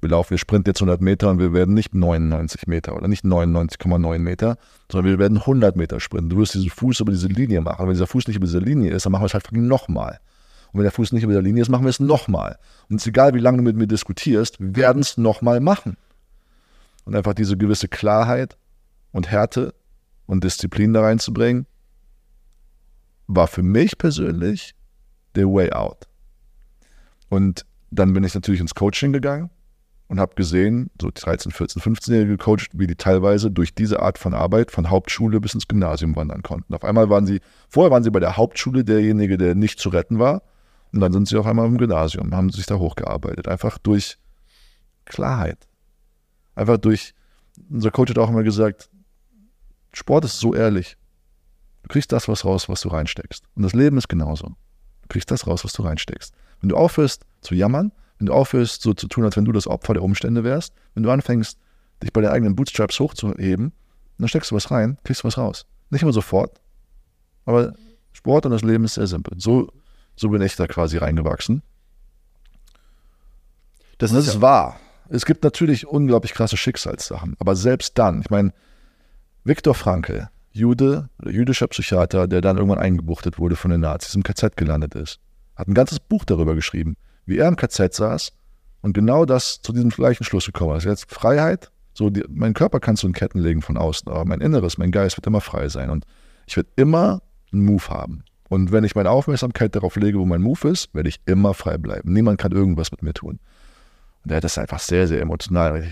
wir 0.00 0.10
laufen, 0.10 0.30
wir 0.30 0.38
sprinten 0.38 0.70
jetzt 0.70 0.80
100 0.80 1.00
Meter 1.00 1.30
und 1.30 1.38
wir 1.38 1.52
werden 1.52 1.74
nicht 1.74 1.94
99 1.94 2.66
Meter 2.66 2.94
oder 2.94 3.08
nicht 3.08 3.24
99,9 3.24 4.18
Meter, 4.18 4.56
sondern 4.90 5.10
wir 5.10 5.18
werden 5.18 5.38
100 5.38 5.76
Meter 5.76 5.98
sprinten. 5.98 6.30
Du 6.30 6.38
wirst 6.38 6.54
diesen 6.54 6.70
Fuß 6.70 7.00
über 7.00 7.10
diese 7.10 7.26
Linie 7.26 7.60
machen. 7.60 7.86
wenn 7.86 7.92
dieser 7.92 8.06
Fuß 8.06 8.28
nicht 8.28 8.36
über 8.36 8.46
dieser 8.46 8.60
Linie 8.60 8.92
ist, 8.92 9.06
dann 9.06 9.12
machen 9.12 9.22
wir 9.22 9.26
es 9.26 9.34
halt 9.34 9.50
nochmal. 9.52 10.20
Und 10.72 10.78
wenn 10.78 10.82
der 10.82 10.92
Fuß 10.92 11.12
nicht 11.12 11.24
über 11.24 11.32
der 11.32 11.42
Linie 11.42 11.62
ist, 11.62 11.68
machen 11.68 11.84
wir 11.84 11.90
es 11.90 12.00
nochmal. 12.00 12.58
Und 12.88 12.96
es 12.96 13.02
ist 13.02 13.08
egal, 13.08 13.34
wie 13.34 13.40
lange 13.40 13.58
du 13.58 13.64
mit 13.64 13.76
mir 13.76 13.86
diskutierst, 13.86 14.60
wir 14.60 14.76
werden 14.76 15.02
es 15.02 15.16
nochmal 15.16 15.60
machen. 15.60 15.96
Und 17.08 17.16
einfach 17.16 17.32
diese 17.32 17.56
gewisse 17.56 17.88
Klarheit 17.88 18.58
und 19.12 19.30
Härte 19.30 19.72
und 20.26 20.44
Disziplin 20.44 20.92
da 20.92 21.00
reinzubringen, 21.00 21.66
war 23.26 23.46
für 23.46 23.62
mich 23.62 23.96
persönlich 23.96 24.74
der 25.34 25.46
Way 25.46 25.72
out. 25.72 26.06
Und 27.30 27.64
dann 27.90 28.12
bin 28.12 28.24
ich 28.24 28.34
natürlich 28.34 28.60
ins 28.60 28.74
Coaching 28.74 29.14
gegangen 29.14 29.48
und 30.08 30.20
habe 30.20 30.34
gesehen, 30.34 30.90
so 31.00 31.10
13, 31.10 31.50
14, 31.50 31.80
15-Jährige 31.80 32.36
gecoacht, 32.36 32.72
wie 32.74 32.86
die 32.86 32.96
teilweise 32.96 33.50
durch 33.50 33.74
diese 33.74 34.02
Art 34.02 34.18
von 34.18 34.34
Arbeit 34.34 34.70
von 34.70 34.90
Hauptschule 34.90 35.40
bis 35.40 35.54
ins 35.54 35.66
Gymnasium 35.66 36.14
wandern 36.14 36.42
konnten. 36.42 36.74
Auf 36.74 36.84
einmal 36.84 37.08
waren 37.08 37.24
sie, 37.24 37.40
vorher 37.70 37.90
waren 37.90 38.04
sie 38.04 38.10
bei 38.10 38.20
der 38.20 38.36
Hauptschule 38.36 38.84
derjenige, 38.84 39.38
der 39.38 39.54
nicht 39.54 39.78
zu 39.78 39.88
retten 39.88 40.18
war. 40.18 40.42
Und 40.92 41.00
dann 41.00 41.14
sind 41.14 41.26
sie 41.26 41.38
auf 41.38 41.46
einmal 41.46 41.64
im 41.68 41.78
Gymnasium, 41.78 42.34
haben 42.34 42.50
sich 42.50 42.66
da 42.66 42.74
hochgearbeitet. 42.74 43.48
Einfach 43.48 43.78
durch 43.78 44.18
Klarheit. 45.06 45.67
Einfach 46.58 46.78
durch, 46.78 47.14
unser 47.70 47.92
Coach 47.92 48.10
hat 48.10 48.18
auch 48.18 48.28
immer 48.28 48.42
gesagt, 48.42 48.90
Sport 49.92 50.24
ist 50.24 50.40
so 50.40 50.54
ehrlich. 50.54 50.96
Du 51.84 51.88
kriegst 51.88 52.10
das 52.10 52.26
was 52.26 52.44
raus, 52.44 52.68
was 52.68 52.80
du 52.80 52.88
reinsteckst. 52.88 53.44
Und 53.54 53.62
das 53.62 53.74
Leben 53.74 53.96
ist 53.96 54.08
genauso. 54.08 54.48
Du 55.02 55.08
kriegst 55.08 55.30
das 55.30 55.46
raus, 55.46 55.64
was 55.64 55.72
du 55.72 55.82
reinsteckst. 55.82 56.34
Wenn 56.60 56.68
du 56.68 56.76
aufhörst 56.76 57.24
zu 57.42 57.54
jammern, 57.54 57.92
wenn 58.18 58.26
du 58.26 58.32
aufhörst, 58.32 58.82
so 58.82 58.92
zu 58.92 59.06
tun, 59.06 59.24
als 59.24 59.36
wenn 59.36 59.44
du 59.44 59.52
das 59.52 59.68
Opfer 59.68 59.94
der 59.94 60.02
Umstände 60.02 60.42
wärst, 60.42 60.74
wenn 60.94 61.04
du 61.04 61.10
anfängst, 61.12 61.58
dich 62.02 62.12
bei 62.12 62.20
den 62.20 62.30
eigenen 62.30 62.56
Bootstraps 62.56 62.98
hochzuheben, 62.98 63.72
dann 64.18 64.28
steckst 64.28 64.50
du 64.50 64.56
was 64.56 64.72
rein, 64.72 64.98
kriegst 65.04 65.22
du 65.22 65.28
was 65.28 65.38
raus. 65.38 65.64
Nicht 65.90 66.02
immer 66.02 66.12
sofort, 66.12 66.60
aber 67.44 67.74
Sport 68.12 68.46
und 68.46 68.52
das 68.52 68.62
Leben 68.62 68.84
ist 68.84 68.94
sehr 68.94 69.06
simpel. 69.06 69.38
So, 69.38 69.72
so 70.16 70.28
bin 70.28 70.42
ich 70.42 70.56
da 70.56 70.66
quasi 70.66 70.96
reingewachsen. 70.96 71.62
Das, 73.98 74.10
das 74.10 74.26
ist, 74.26 74.34
ja 74.34 74.40
wahr. 74.40 74.80
Es 75.08 75.24
gibt 75.24 75.42
natürlich 75.44 75.86
unglaublich 75.86 76.34
krasse 76.34 76.56
Schicksalssachen, 76.56 77.36
aber 77.38 77.56
selbst 77.56 77.98
dann, 77.98 78.20
ich 78.20 78.30
meine, 78.30 78.52
Viktor 79.44 79.74
Frankl, 79.74 80.28
Jude, 80.52 81.08
jüdischer 81.24 81.68
Psychiater, 81.68 82.26
der 82.26 82.40
dann 82.40 82.56
irgendwann 82.56 82.78
eingebuchtet 82.78 83.38
wurde 83.38 83.56
von 83.56 83.70
den 83.70 83.80
Nazis, 83.80 84.14
im 84.14 84.22
KZ 84.22 84.56
gelandet 84.56 84.94
ist, 84.94 85.20
hat 85.56 85.68
ein 85.68 85.74
ganzes 85.74 86.00
Buch 86.00 86.24
darüber 86.24 86.54
geschrieben 86.54 86.96
wie 87.28 87.38
er 87.38 87.48
im 87.48 87.56
KZ 87.56 87.94
saß 87.94 88.32
und 88.80 88.94
genau 88.94 89.26
das 89.26 89.60
zu 89.60 89.72
diesem 89.72 89.90
gleichen 89.90 90.24
Schluss 90.24 90.46
gekommen 90.46 90.76
ist. 90.76 90.84
Jetzt 90.84 91.12
Freiheit, 91.12 91.70
so 91.92 92.10
die, 92.10 92.24
mein 92.28 92.54
Körper 92.54 92.80
kannst 92.80 93.02
du 93.02 93.06
in 93.06 93.12
Ketten 93.12 93.38
legen 93.38 93.60
von 93.60 93.76
außen, 93.76 94.10
aber 94.10 94.24
mein 94.24 94.40
Inneres, 94.40 94.78
mein 94.78 94.90
Geist 94.90 95.16
wird 95.18 95.26
immer 95.26 95.42
frei 95.42 95.68
sein 95.68 95.90
und 95.90 96.04
ich 96.46 96.56
werde 96.56 96.70
immer 96.76 97.20
einen 97.52 97.64
Move 97.64 97.86
haben. 97.88 98.24
Und 98.48 98.72
wenn 98.72 98.84
ich 98.84 98.94
meine 98.94 99.10
Aufmerksamkeit 99.10 99.76
darauf 99.76 99.96
lege, 99.96 100.18
wo 100.18 100.24
mein 100.24 100.40
Move 100.40 100.68
ist, 100.70 100.94
werde 100.94 101.10
ich 101.10 101.20
immer 101.26 101.52
frei 101.52 101.76
bleiben. 101.76 102.14
Niemand 102.14 102.40
kann 102.40 102.52
irgendwas 102.52 102.90
mit 102.90 103.02
mir 103.02 103.12
tun. 103.12 103.40
Und 104.28 104.32
er 104.32 104.36
hat 104.36 104.44
das 104.44 104.58
einfach 104.58 104.78
sehr, 104.78 105.08
sehr 105.08 105.22
emotional, 105.22 105.90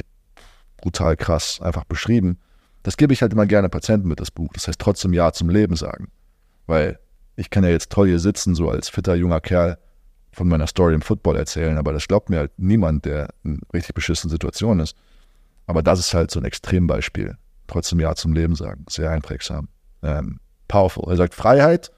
brutal 0.76 1.16
krass 1.16 1.58
einfach 1.62 1.84
beschrieben. 1.84 2.38
Das 2.82 2.98
gebe 2.98 3.14
ich 3.14 3.22
halt 3.22 3.32
immer 3.32 3.46
gerne 3.46 3.70
Patienten 3.70 4.08
mit, 4.08 4.20
das 4.20 4.30
Buch. 4.30 4.52
Das 4.52 4.68
heißt 4.68 4.78
trotzdem 4.78 5.14
Ja 5.14 5.32
zum 5.32 5.48
Leben 5.48 5.74
sagen. 5.74 6.08
Weil 6.66 6.98
ich 7.36 7.48
kann 7.48 7.64
ja 7.64 7.70
jetzt 7.70 7.90
toll 7.90 8.08
hier 8.08 8.18
sitzen, 8.18 8.54
so 8.54 8.68
als 8.68 8.90
fitter 8.90 9.14
junger 9.14 9.40
Kerl, 9.40 9.78
von 10.32 10.48
meiner 10.48 10.66
Story 10.66 10.92
im 10.92 11.00
Football 11.00 11.36
erzählen, 11.36 11.78
aber 11.78 11.94
das 11.94 12.06
glaubt 12.08 12.28
mir 12.28 12.36
halt 12.36 12.52
niemand, 12.58 13.06
der 13.06 13.30
in 13.42 13.62
richtig 13.72 13.94
beschissenen 13.94 14.30
Situation 14.30 14.80
ist. 14.80 14.94
Aber 15.66 15.82
das 15.82 15.98
ist 15.98 16.12
halt 16.12 16.30
so 16.30 16.38
ein 16.38 16.44
Extrembeispiel. 16.44 17.38
Trotzdem 17.68 18.00
Ja 18.00 18.14
zum 18.16 18.34
Leben 18.34 18.54
sagen. 18.54 18.84
Sehr 18.90 19.10
einprägsam. 19.10 19.68
Ähm, 20.02 20.40
powerful. 20.68 21.10
Er 21.10 21.16
sagt, 21.16 21.32
Freiheit 21.32 21.90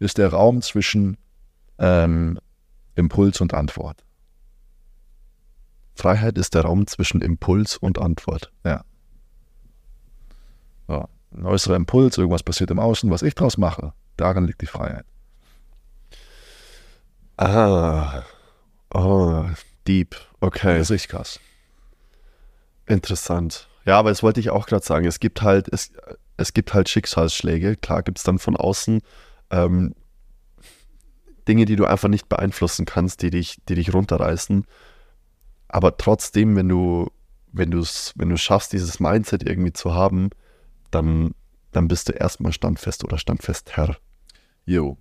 ist 0.00 0.18
der 0.18 0.28
Raum 0.28 0.60
zwischen 0.60 1.16
ähm, 1.78 2.38
Impuls 2.94 3.40
und 3.40 3.54
Antwort. 3.54 4.04
Freiheit 5.98 6.38
ist 6.38 6.54
der 6.54 6.62
Raum 6.62 6.86
zwischen 6.86 7.20
Impuls 7.20 7.76
und 7.76 7.98
Antwort. 7.98 8.52
Ja. 8.64 8.84
So, 10.86 11.08
ein 11.36 11.44
äußerer 11.44 11.76
Impuls, 11.76 12.16
irgendwas 12.16 12.42
passiert 12.42 12.70
im 12.70 12.78
Außen, 12.78 13.10
was 13.10 13.22
ich 13.22 13.34
draus 13.34 13.58
mache, 13.58 13.92
darin 14.16 14.46
liegt 14.46 14.62
die 14.62 14.66
Freiheit. 14.66 15.04
Ah. 17.36 18.22
Oh, 18.94 19.44
deep. 19.86 20.16
Okay. 20.40 20.78
Das 20.78 20.88
ist 20.88 20.90
richtig 20.92 21.10
krass. 21.10 21.40
Interessant. 22.86 23.68
Ja, 23.84 23.98
aber 23.98 24.10
das 24.10 24.22
wollte 24.22 24.40
ich 24.40 24.50
auch 24.50 24.66
gerade 24.66 24.84
sagen. 24.84 25.06
Es 25.06 25.20
gibt 25.20 25.42
halt, 25.42 25.68
es, 25.72 25.92
es 26.36 26.54
gibt 26.54 26.74
halt 26.74 26.88
Schicksalsschläge. 26.88 27.76
Klar 27.76 28.02
gibt 28.02 28.18
es 28.18 28.24
dann 28.24 28.38
von 28.38 28.56
außen 28.56 29.02
ähm, 29.50 29.94
Dinge, 31.46 31.64
die 31.64 31.76
du 31.76 31.84
einfach 31.84 32.08
nicht 32.08 32.28
beeinflussen 32.28 32.86
kannst, 32.86 33.22
die 33.22 33.30
dich, 33.30 33.58
die 33.68 33.74
dich 33.74 33.92
runterreißen. 33.92 34.64
Aber 35.68 35.96
trotzdem, 35.96 36.56
wenn 36.56 36.68
du, 36.68 37.10
wenn 37.52 37.70
du 37.70 37.78
es, 37.78 38.12
wenn 38.16 38.30
du 38.30 38.36
schaffst, 38.36 38.72
dieses 38.72 39.00
Mindset 39.00 39.42
irgendwie 39.42 39.72
zu 39.72 39.94
haben, 39.94 40.30
dann, 40.90 41.32
dann 41.72 41.88
bist 41.88 42.08
du 42.08 42.12
erstmal 42.12 42.52
standfest 42.52 43.04
oder 43.04 43.18
standfest 43.18 43.76
Herr. 43.76 43.96
Jo. 44.64 44.96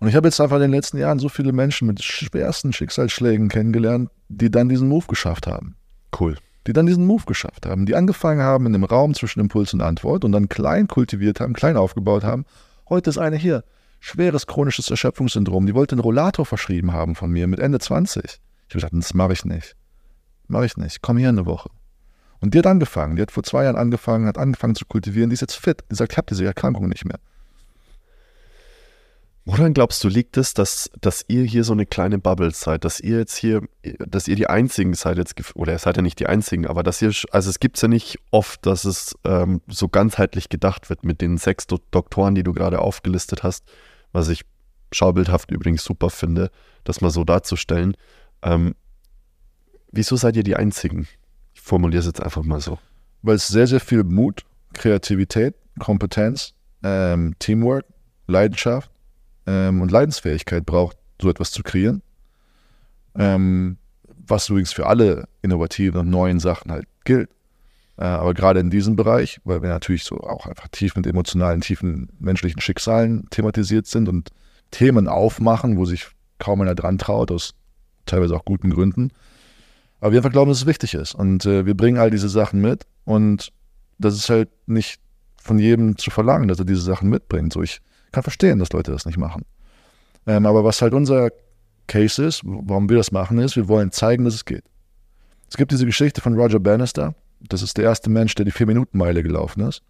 Und 0.00 0.08
ich 0.08 0.14
habe 0.14 0.28
jetzt 0.28 0.40
einfach 0.40 0.56
in 0.56 0.62
den 0.62 0.70
letzten 0.72 0.98
Jahren 0.98 1.18
so 1.18 1.28
viele 1.28 1.52
Menschen 1.52 1.86
mit 1.86 2.02
schwersten 2.02 2.72
Schicksalsschlägen 2.72 3.48
kennengelernt, 3.48 4.10
die 4.28 4.50
dann 4.50 4.68
diesen 4.68 4.88
Move 4.88 5.06
geschafft 5.06 5.46
haben. 5.46 5.76
Cool. 6.18 6.36
Die 6.66 6.72
dann 6.72 6.86
diesen 6.86 7.06
Move 7.06 7.24
geschafft 7.26 7.64
haben, 7.64 7.86
die 7.86 7.94
angefangen 7.94 8.42
haben 8.42 8.66
in 8.66 8.72
dem 8.72 8.84
Raum 8.84 9.14
zwischen 9.14 9.40
Impuls 9.40 9.72
und 9.72 9.80
Antwort 9.80 10.24
und 10.24 10.32
dann 10.32 10.48
klein 10.48 10.88
kultiviert 10.88 11.40
haben, 11.40 11.54
klein 11.54 11.76
aufgebaut 11.76 12.24
haben. 12.24 12.44
Heute 12.88 13.08
ist 13.10 13.18
eine 13.18 13.36
hier, 13.36 13.64
schweres 14.00 14.46
chronisches 14.46 14.90
Erschöpfungssyndrom. 14.90 15.66
Die 15.66 15.74
wollte 15.74 15.94
einen 15.94 16.00
Rollator 16.00 16.44
verschrieben 16.44 16.92
haben 16.92 17.14
von 17.14 17.30
mir 17.30 17.46
mit 17.46 17.60
Ende 17.60 17.78
20. 17.78 18.24
Ich 18.24 18.30
habe 18.30 18.40
gesagt, 18.74 18.94
das 18.94 19.14
mache 19.14 19.32
ich 19.32 19.44
nicht. 19.44 19.76
Mache 20.48 20.66
ich 20.66 20.76
nicht. 20.76 21.02
Komm 21.02 21.18
hier 21.18 21.28
eine 21.28 21.46
Woche. 21.46 21.70
Und 22.40 22.54
die 22.54 22.58
hat 22.58 22.66
angefangen. 22.66 23.16
Die 23.16 23.22
hat 23.22 23.32
vor 23.32 23.42
zwei 23.42 23.64
Jahren 23.64 23.76
angefangen, 23.76 24.26
hat 24.26 24.38
angefangen 24.38 24.74
zu 24.74 24.86
kultivieren. 24.86 25.30
Die 25.30 25.34
ist 25.34 25.40
jetzt 25.40 25.56
fit. 25.56 25.84
Die 25.90 25.94
sagt, 25.94 26.12
ich 26.12 26.18
habe 26.18 26.26
diese 26.28 26.44
Erkrankung 26.44 26.88
nicht 26.88 27.04
mehr. 27.04 27.18
Woran 29.48 29.74
glaubst 29.74 30.02
du, 30.02 30.08
liegt 30.08 30.36
es, 30.38 30.54
dass, 30.54 30.90
dass 31.00 31.24
ihr 31.28 31.44
hier 31.44 31.62
so 31.62 31.72
eine 31.72 31.86
kleine 31.86 32.18
Bubble 32.18 32.50
seid, 32.50 32.84
dass 32.84 32.98
ihr 32.98 33.18
jetzt 33.18 33.36
hier, 33.36 33.62
dass 33.98 34.26
ihr 34.26 34.34
die 34.34 34.48
Einzigen 34.48 34.92
seid 34.94 35.18
jetzt, 35.18 35.36
oder 35.54 35.72
ihr 35.72 35.78
seid 35.78 35.96
ja 35.96 36.02
nicht 36.02 36.18
die 36.18 36.26
Einzigen, 36.26 36.66
aber 36.66 36.82
dass 36.82 37.00
ihr, 37.00 37.12
also 37.30 37.48
es 37.48 37.60
gibt 37.60 37.76
es 37.76 37.82
ja 37.82 37.86
nicht 37.86 38.18
oft, 38.32 38.66
dass 38.66 38.84
es 38.84 39.14
ähm, 39.22 39.60
so 39.68 39.88
ganzheitlich 39.88 40.48
gedacht 40.48 40.90
wird 40.90 41.04
mit 41.04 41.20
den 41.20 41.38
sechs 41.38 41.68
Do 41.68 41.78
Doktoren, 41.92 42.34
die 42.34 42.42
du 42.42 42.52
gerade 42.52 42.80
aufgelistet 42.80 43.44
hast, 43.44 43.64
was 44.10 44.28
ich 44.28 44.44
schaubildhaft 44.90 45.52
übrigens 45.52 45.84
super 45.84 46.10
finde, 46.10 46.50
das 46.82 47.00
mal 47.00 47.10
so 47.10 47.22
darzustellen. 47.22 47.96
Ähm, 48.42 48.74
wieso 49.92 50.16
seid 50.16 50.36
ihr 50.36 50.42
die 50.42 50.56
Einzigen? 50.56 51.06
Ich 51.54 51.60
formuliere 51.60 52.00
es 52.00 52.06
jetzt 52.06 52.22
einfach 52.22 52.42
mal 52.42 52.60
so. 52.60 52.78
Weil 53.22 53.36
es 53.36 53.48
sehr, 53.48 53.66
sehr 53.66 53.80
viel 53.80 54.04
Mut, 54.04 54.44
Kreativität, 54.72 55.54
Kompetenz, 55.78 56.54
ähm, 56.82 57.34
Teamwork, 57.38 57.84
Leidenschaft, 58.26 58.90
ähm, 59.46 59.80
und 59.80 59.90
Leidensfähigkeit 59.90 60.66
braucht, 60.66 60.96
so 61.20 61.30
etwas 61.30 61.50
zu 61.50 61.62
kreieren. 61.62 62.02
Ähm, 63.14 63.78
was 64.28 64.48
übrigens 64.48 64.72
für 64.72 64.86
alle 64.86 65.28
innovativen 65.42 66.00
und 66.00 66.10
neuen 66.10 66.40
Sachen 66.40 66.72
halt 66.72 66.86
gilt. 67.04 67.30
Äh, 67.96 68.04
aber 68.04 68.34
gerade 68.34 68.60
in 68.60 68.70
diesem 68.70 68.96
Bereich, 68.96 69.40
weil 69.44 69.62
wir 69.62 69.68
natürlich 69.68 70.04
so 70.04 70.18
auch 70.18 70.46
einfach 70.46 70.68
tief 70.68 70.96
mit 70.96 71.06
emotionalen, 71.06 71.60
tiefen 71.60 72.10
menschlichen 72.18 72.60
Schicksalen 72.60 73.26
thematisiert 73.30 73.86
sind 73.86 74.08
und 74.08 74.30
Themen 74.70 75.08
aufmachen, 75.08 75.76
wo 75.76 75.84
sich 75.84 76.08
kaum 76.38 76.60
einer 76.60 76.74
dran 76.74 76.98
traut, 76.98 77.30
aus 77.30 77.54
teilweise 78.04 78.36
auch 78.36 78.44
guten 78.44 78.70
Gründen. 78.70 79.12
Aber 80.00 80.12
wir 80.12 80.18
einfach 80.18 80.32
glauben, 80.32 80.50
dass 80.50 80.58
es 80.58 80.66
wichtig 80.66 80.94
ist. 80.94 81.14
Und 81.14 81.46
äh, 81.46 81.66
wir 81.66 81.76
bringen 81.76 81.98
all 81.98 82.10
diese 82.10 82.28
Sachen 82.28 82.60
mit. 82.60 82.84
Und 83.04 83.52
das 83.98 84.14
ist 84.14 84.28
halt 84.28 84.50
nicht 84.66 85.00
von 85.36 85.58
jedem 85.58 85.96
zu 85.96 86.10
verlangen, 86.10 86.48
dass 86.48 86.58
er 86.58 86.64
diese 86.64 86.82
Sachen 86.82 87.08
mitbringt. 87.08 87.52
So, 87.52 87.62
ich 87.62 87.80
kann 88.12 88.22
verstehen, 88.22 88.58
dass 88.58 88.72
Leute 88.72 88.92
das 88.92 89.06
nicht 89.06 89.18
machen. 89.18 89.44
Ähm, 90.26 90.44
aber 90.46 90.64
was 90.64 90.82
halt 90.82 90.92
unser 90.92 91.30
Case 91.86 92.24
ist, 92.24 92.42
warum 92.44 92.88
wir 92.88 92.96
das 92.96 93.12
machen, 93.12 93.38
ist, 93.38 93.56
wir 93.56 93.68
wollen 93.68 93.92
zeigen, 93.92 94.24
dass 94.24 94.34
es 94.34 94.44
geht. 94.44 94.64
Es 95.48 95.56
gibt 95.56 95.70
diese 95.70 95.86
Geschichte 95.86 96.20
von 96.20 96.34
Roger 96.34 96.60
Bannister. 96.60 97.14
Das 97.40 97.62
ist 97.62 97.76
der 97.76 97.84
erste 97.84 98.10
Mensch, 98.10 98.34
der 98.34 98.44
die 98.44 98.50
Vier-Minuten-Meile 98.50 99.22
gelaufen 99.22 99.62
ist. 99.62 99.82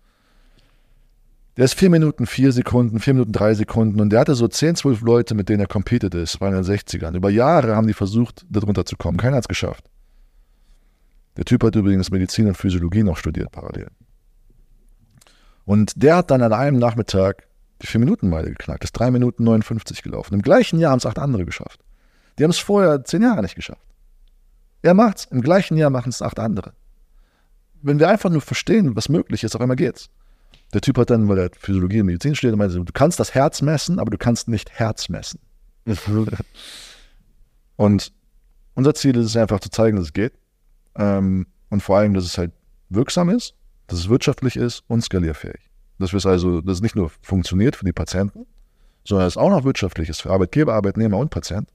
Der 1.57 1.65
ist 1.65 1.75
vier 1.75 1.89
Minuten, 1.89 2.27
vier 2.27 2.53
Sekunden, 2.53 3.01
vier 3.01 3.15
Minuten, 3.15 3.33
drei 3.33 3.55
Sekunden 3.55 3.99
und 3.99 4.11
der 4.11 4.21
hatte 4.21 4.35
so 4.35 4.47
10, 4.47 4.77
12 4.77 5.01
Leute, 5.01 5.35
mit 5.35 5.49
denen 5.49 5.61
er 5.61 5.67
competed 5.67 6.15
ist, 6.15 6.39
war 6.39 6.49
in 6.49 6.55
den 6.55 6.65
60ern. 6.65 7.17
Über 7.17 7.31
Jahre 7.31 7.75
haben 7.75 7.87
die 7.87 7.95
versucht, 7.95 8.45
darunter 8.51 8.85
zu 8.85 8.97
kommen. 8.97 9.17
Keiner 9.17 9.37
hat 9.37 9.45
es 9.45 9.49
geschafft. 9.49 9.85
Der 11.37 11.45
Typ 11.45 11.65
hat 11.65 11.77
übrigens 11.77 12.11
Medizin 12.11 12.49
und 12.49 12.57
Physiologie 12.57 13.03
noch 13.03 13.17
studiert 13.17 13.53
parallel. 13.53 13.89
Und 15.65 15.93
der 16.03 16.17
hat 16.17 16.31
dann 16.31 16.43
an 16.43 16.53
einem 16.53 16.79
Nachmittag 16.79 17.47
die 17.83 17.87
4-Minuten-Meile 17.87 18.51
geknackt, 18.51 18.85
ist 18.85 18.93
3 18.93 19.11
Minuten 19.11 19.45
59 19.45 20.03
gelaufen. 20.03 20.35
Im 20.35 20.43
gleichen 20.43 20.79
Jahr 20.79 20.93
haben 20.93 20.99
es 20.99 21.07
acht 21.07 21.19
andere 21.19 21.45
geschafft. 21.45 21.81
Die 22.39 22.45
haben 22.45 22.51
es 22.51 22.59
vorher 22.59 23.05
zehn 23.05 23.23
Jahre 23.23 23.43
nicht 23.43 23.55
geschafft. 23.55 23.83
Er 24.83 24.95
macht's, 24.95 25.27
im 25.31 25.43
gleichen 25.43 25.77
Jahr 25.77 25.91
machen 25.91 26.11
es 26.11 26.23
acht 26.23 26.39
andere. 26.39 26.73
Wenn 27.83 27.99
wir 27.99 28.09
einfach 28.09 28.31
nur 28.31 28.41
verstehen, 28.41 28.97
was 28.97 29.09
möglich 29.09 29.45
ist, 29.45 29.55
auf 29.55 29.61
einmal 29.61 29.77
geht's. 29.77 30.09
Der 30.73 30.81
Typ 30.81 30.99
hat 30.99 31.11
dann, 31.11 31.29
weil 31.29 31.39
er 31.39 31.51
Physiologie 31.59 32.01
und 32.01 32.07
Medizin 32.07 32.35
studiert, 32.35 32.57
meinte, 32.57 32.83
du 32.83 32.93
kannst 32.93 33.21
das 33.21 33.35
Herz 33.35 33.63
messen, 33.63 33.99
aber 33.99 34.11
du 34.11 34.19
kannst 34.19 34.49
nicht 34.49 34.71
Herz 34.71 35.09
messen. 35.09 35.41
und 37.77 38.13
unser 38.75 38.95
Ziel 38.95 39.17
ist 39.17 39.27
es 39.27 39.37
einfach 39.37 39.61
zu 39.61 39.71
zeigen, 39.71 39.97
dass 39.97 40.07
es 40.07 40.13
geht. 40.13 40.33
Ähm, 40.97 41.47
und 41.71 41.83
vor 41.83 41.99
allem, 41.99 42.15
dass 42.15 42.25
es 42.25 42.39
halt 42.39 42.53
wirksam 42.89 43.29
ist, 43.29 43.55
dass 43.87 43.99
es 43.99 44.09
wirtschaftlich 44.09 44.57
ist 44.57 44.83
und 44.89 45.03
skalierfähig. 45.03 45.71
Dass 45.99 46.13
es 46.13 46.27
also, 46.27 46.61
dass 46.61 46.77
es 46.77 46.83
nicht 46.83 46.97
nur 46.97 47.11
funktioniert 47.23 47.77
für 47.77 47.85
die 47.85 47.93
Patienten, 47.93 48.47
sondern 49.05 49.27
es 49.27 49.37
auch 49.37 49.51
noch 49.51 49.65
wirtschaftlich 49.65 50.09
ist 50.09 50.23
für 50.23 50.31
Arbeitgeber, 50.31 50.75
Arbeitnehmer 50.75 51.19
und 51.19 51.31
Patient 51.31 51.69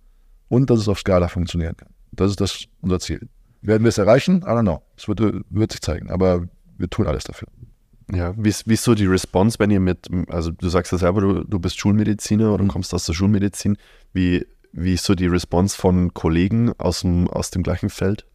und 0.49 0.69
dass 0.69 0.79
es 0.79 0.87
auf 0.87 0.99
Skala 0.99 1.27
funktionieren 1.27 1.77
kann. 1.77 1.89
Das 2.11 2.29
ist 2.29 2.41
das 2.41 2.65
unser 2.81 2.99
Ziel. 2.99 3.27
Werden 3.61 3.83
wir 3.83 3.89
es 3.89 3.97
erreichen? 3.97 4.37
I 4.39 4.45
don't 4.45 4.61
know. 4.61 4.81
Es 4.97 5.07
wird, 5.07 5.21
wird 5.49 5.71
sich 5.71 5.81
zeigen, 5.81 6.09
aber 6.09 6.47
wir 6.77 6.89
tun 6.89 7.07
alles 7.07 7.23
dafür. 7.23 7.47
Ja, 8.11 8.33
wie 8.37 8.49
ist, 8.49 8.67
wie 8.67 8.73
ist 8.73 8.83
so 8.83 8.95
die 8.95 9.05
Response, 9.05 9.57
wenn 9.59 9.71
ihr 9.71 9.79
mit, 9.79 10.09
also 10.27 10.51
du 10.51 10.67
sagst 10.67 10.91
ja 10.91 10.97
selber, 10.97 11.21
du, 11.21 11.43
du 11.45 11.59
bist 11.59 11.79
Schulmediziner 11.79 12.53
oder 12.53 12.65
mhm. 12.65 12.69
kommst 12.69 12.93
aus 12.93 13.05
der 13.05 13.13
Schulmedizin. 13.13 13.77
Wie, 14.13 14.45
wie 14.73 14.93
ist 14.93 15.05
so 15.05 15.15
die 15.15 15.27
Response 15.27 15.77
von 15.77 16.13
Kollegen 16.13 16.73
aus 16.77 17.01
dem, 17.01 17.29
aus 17.29 17.51
dem 17.51 17.63
gleichen 17.63 17.89
Feld? 17.89 18.25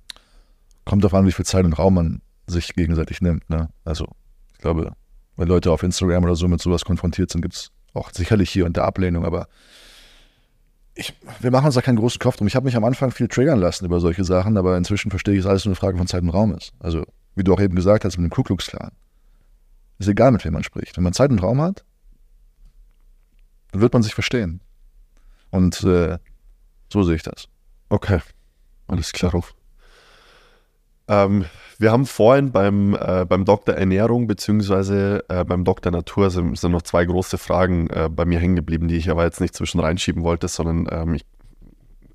Kommt 0.86 1.04
darauf 1.04 1.14
an, 1.14 1.26
wie 1.26 1.32
viel 1.32 1.44
Zeit 1.44 1.66
und 1.66 1.74
Raum 1.74 1.94
man 1.94 2.22
sich 2.46 2.72
gegenseitig 2.74 3.20
nimmt. 3.20 3.50
Ne? 3.50 3.68
Also, 3.84 4.06
ich 4.52 4.58
glaube, 4.58 4.92
wenn 5.36 5.48
Leute 5.48 5.70
auf 5.70 5.82
Instagram 5.82 6.24
oder 6.24 6.36
so 6.36 6.48
mit 6.48 6.62
sowas 6.62 6.86
konfrontiert 6.86 7.30
sind, 7.30 7.42
gibt 7.42 7.54
es 7.54 7.70
auch 7.92 8.10
sicherlich 8.12 8.50
hier 8.50 8.64
und 8.64 8.76
da 8.76 8.84
Ablehnung, 8.84 9.26
aber 9.26 9.48
ich, 10.94 11.12
wir 11.40 11.50
machen 11.50 11.66
uns 11.66 11.74
da 11.74 11.82
keinen 11.82 11.96
großen 11.96 12.18
Kopf 12.18 12.36
drum. 12.36 12.46
Ich 12.46 12.56
habe 12.56 12.64
mich 12.64 12.76
am 12.76 12.84
Anfang 12.84 13.10
viel 13.10 13.28
triggern 13.28 13.58
lassen 13.58 13.84
über 13.84 14.00
solche 14.00 14.24
Sachen, 14.24 14.56
aber 14.56 14.78
inzwischen 14.78 15.10
verstehe 15.10 15.34
ich, 15.34 15.42
dass 15.42 15.50
alles 15.50 15.64
nur 15.66 15.72
eine 15.72 15.76
Frage 15.76 15.98
von 15.98 16.06
Zeit 16.06 16.22
und 16.22 16.30
Raum 16.30 16.54
ist. 16.54 16.72
Also, 16.78 17.04
wie 17.34 17.44
du 17.44 17.52
auch 17.52 17.60
eben 17.60 17.74
gesagt 17.74 18.04
hast, 18.04 18.16
mit 18.16 18.30
dem 18.30 18.34
Ku 18.34 18.42
Klux 18.42 18.66
Klan. 18.66 18.92
Ist 19.98 20.08
egal, 20.08 20.32
mit 20.32 20.44
wem 20.44 20.54
man 20.54 20.64
spricht. 20.64 20.96
Wenn 20.96 21.04
man 21.04 21.12
Zeit 21.12 21.30
und 21.30 21.42
Raum 21.42 21.60
hat, 21.60 21.84
dann 23.72 23.82
wird 23.82 23.92
man 23.92 24.02
sich 24.02 24.14
verstehen. 24.14 24.60
Und 25.50 25.82
äh, 25.84 26.18
so 26.90 27.02
sehe 27.02 27.16
ich 27.16 27.22
das. 27.22 27.46
Okay, 27.88 28.20
alles 28.88 29.12
klar. 29.12 29.32
Ähm, 31.08 31.44
wir 31.78 31.92
haben 31.92 32.06
vorhin 32.06 32.52
beim, 32.52 32.94
äh, 32.94 33.24
beim 33.28 33.44
Doktor 33.44 33.74
Ernährung 33.74 34.26
beziehungsweise 34.26 35.24
äh, 35.28 35.44
beim 35.44 35.64
Doktor 35.64 35.90
Natur 35.90 36.30
sind, 36.30 36.58
sind 36.58 36.72
noch 36.72 36.82
zwei 36.82 37.04
große 37.04 37.38
Fragen 37.38 37.88
äh, 37.90 38.08
bei 38.10 38.24
mir 38.24 38.38
hängen 38.38 38.56
geblieben, 38.56 38.88
die 38.88 38.96
ich 38.96 39.10
aber 39.10 39.24
jetzt 39.24 39.40
nicht 39.40 39.54
zwischen 39.54 39.80
reinschieben 39.80 40.22
wollte, 40.22 40.48
sondern 40.48 40.88
ähm, 40.90 41.14
ich 41.14 41.24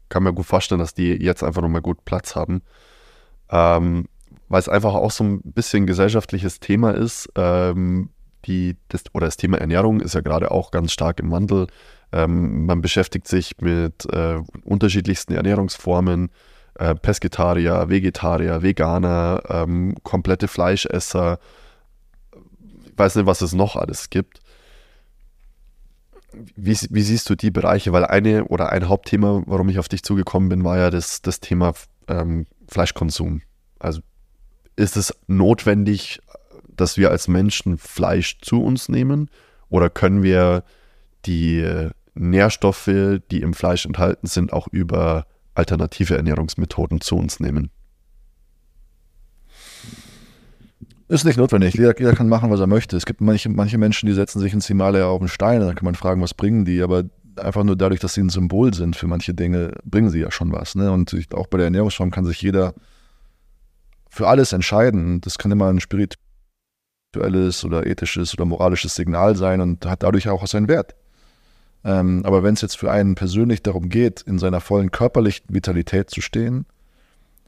kann 0.09 0.23
mir 0.23 0.33
gut 0.33 0.45
vorstellen, 0.45 0.79
dass 0.79 0.93
die 0.93 1.13
jetzt 1.13 1.43
einfach 1.43 1.61
nochmal 1.61 1.81
gut 1.81 2.03
Platz 2.05 2.35
haben. 2.35 2.61
Ähm, 3.49 4.07
weil 4.49 4.59
es 4.59 4.67
einfach 4.69 4.93
auch 4.93 5.11
so 5.11 5.23
ein 5.23 5.41
bisschen 5.43 5.87
gesellschaftliches 5.87 6.59
Thema 6.59 6.91
ist. 6.91 7.29
Ähm, 7.35 8.09
die, 8.45 8.75
das, 8.89 9.03
oder 9.13 9.27
das 9.27 9.37
Thema 9.37 9.59
Ernährung 9.59 10.01
ist 10.01 10.15
ja 10.15 10.21
gerade 10.21 10.51
auch 10.51 10.71
ganz 10.71 10.91
stark 10.91 11.19
im 11.19 11.31
Wandel. 11.31 11.67
Ähm, 12.11 12.65
man 12.65 12.81
beschäftigt 12.81 13.27
sich 13.27 13.61
mit 13.61 14.05
äh, 14.11 14.39
unterschiedlichsten 14.65 15.33
Ernährungsformen 15.33 16.31
äh, 16.75 16.95
Pesketarier, 16.95 17.89
Vegetarier, 17.89 18.61
Veganer, 18.61 19.43
ähm, 19.49 19.95
komplette 20.03 20.47
Fleischesser, 20.47 21.39
ich 22.85 22.97
weiß 22.97 23.15
nicht, 23.15 23.25
was 23.25 23.41
es 23.41 23.53
noch 23.53 23.75
alles 23.75 24.09
gibt. 24.09 24.39
wie, 26.55 26.77
wie, 26.89 27.01
siehst 27.01 27.29
du 27.29 27.35
die 27.35 27.51
Bereiche? 27.51 27.91
Weil 27.91 28.05
eine 28.05 28.45
oder 28.45 28.71
ein 28.71 28.87
Hauptthema, 28.87 29.43
warum 29.47 29.69
ich 29.69 29.79
auf 29.79 29.89
dich 29.89 30.03
zugekommen 30.03 30.49
bin, 30.49 30.63
war 30.63 30.77
ja 30.77 30.89
das, 30.89 31.21
das 31.21 31.39
Thema 31.39 31.73
ähm, 32.07 32.45
Fleischkonsum. 32.67 33.41
Also 33.79 34.01
ist 34.75 34.97
es 34.97 35.13
notwendig, 35.27 36.21
dass 36.67 36.97
wir 36.97 37.11
als 37.11 37.27
Menschen 37.27 37.77
Fleisch 37.77 38.39
zu 38.41 38.63
uns 38.63 38.87
nehmen? 38.89 39.29
Oder 39.69 39.89
können 39.89 40.23
wir 40.23 40.63
die 41.25 41.59
äh, 41.59 41.91
Nährstoffe, 42.13 42.89
die 43.31 43.41
im 43.41 43.53
Fleisch 43.53 43.85
enthalten 43.85 44.27
sind, 44.27 44.53
auch 44.53 44.67
über 44.67 45.25
alternative 45.53 46.15
Ernährungsmethoden 46.15 47.01
zu 47.01 47.15
uns 47.15 47.39
nehmen? 47.39 47.69
Ist 51.11 51.25
nicht 51.25 51.37
notwendig. 51.37 51.73
Jeder, 51.73 51.97
jeder, 51.99 52.15
kann 52.15 52.29
machen, 52.29 52.49
was 52.51 52.61
er 52.61 52.67
möchte. 52.67 52.95
Es 52.95 53.05
gibt 53.05 53.19
manche, 53.19 53.49
manche 53.49 53.77
Menschen, 53.77 54.07
die 54.07 54.13
setzen 54.13 54.39
sich 54.39 54.53
ins 54.53 54.67
Himalaya 54.67 55.07
auf 55.07 55.19
einen 55.19 55.27
Stein. 55.27 55.59
Dann 55.59 55.75
kann 55.75 55.83
man 55.83 55.95
fragen, 55.95 56.21
was 56.21 56.33
bringen 56.33 56.63
die? 56.63 56.81
Aber 56.81 57.03
einfach 57.35 57.65
nur 57.65 57.75
dadurch, 57.75 57.99
dass 57.99 58.13
sie 58.13 58.21
ein 58.21 58.29
Symbol 58.29 58.73
sind 58.73 58.95
für 58.95 59.07
manche 59.07 59.33
Dinge, 59.33 59.73
bringen 59.83 60.09
sie 60.09 60.21
ja 60.21 60.31
schon 60.31 60.53
was. 60.53 60.73
Ne? 60.75 60.89
Und 60.89 61.13
auch 61.33 61.47
bei 61.47 61.57
der 61.57 61.65
Ernährungsform 61.65 62.11
kann 62.11 62.23
sich 62.23 62.41
jeder 62.41 62.73
für 64.09 64.29
alles 64.29 64.53
entscheiden. 64.53 65.19
Das 65.19 65.37
kann 65.37 65.51
immer 65.51 65.67
ein 65.67 65.81
spirituelles 65.81 67.65
oder 67.65 67.85
ethisches 67.85 68.33
oder 68.33 68.45
moralisches 68.45 68.95
Signal 68.95 69.35
sein 69.35 69.59
und 69.59 69.85
hat 69.85 70.03
dadurch 70.03 70.29
auch 70.29 70.47
seinen 70.47 70.69
Wert. 70.69 70.95
Ähm, 71.83 72.21
aber 72.25 72.43
wenn 72.43 72.53
es 72.53 72.61
jetzt 72.61 72.77
für 72.77 72.91
einen 72.91 73.15
persönlich 73.15 73.63
darum 73.63 73.89
geht, 73.89 74.21
in 74.21 74.37
seiner 74.37 74.61
vollen 74.61 74.91
körperlichen 74.91 75.45
Vitalität 75.49 76.09
zu 76.09 76.21
stehen, 76.21 76.65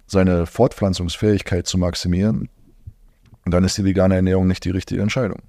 seine 0.08 0.46
Fortpflanzungsfähigkeit 0.46 1.68
zu 1.68 1.78
maximieren, 1.78 2.50
dann 3.46 3.64
ist 3.64 3.78
die 3.78 3.86
vegane 3.86 4.16
Ernährung 4.16 4.48
nicht 4.48 4.66
die 4.66 4.72
richtige 4.72 5.02
Entscheidung. 5.02 5.40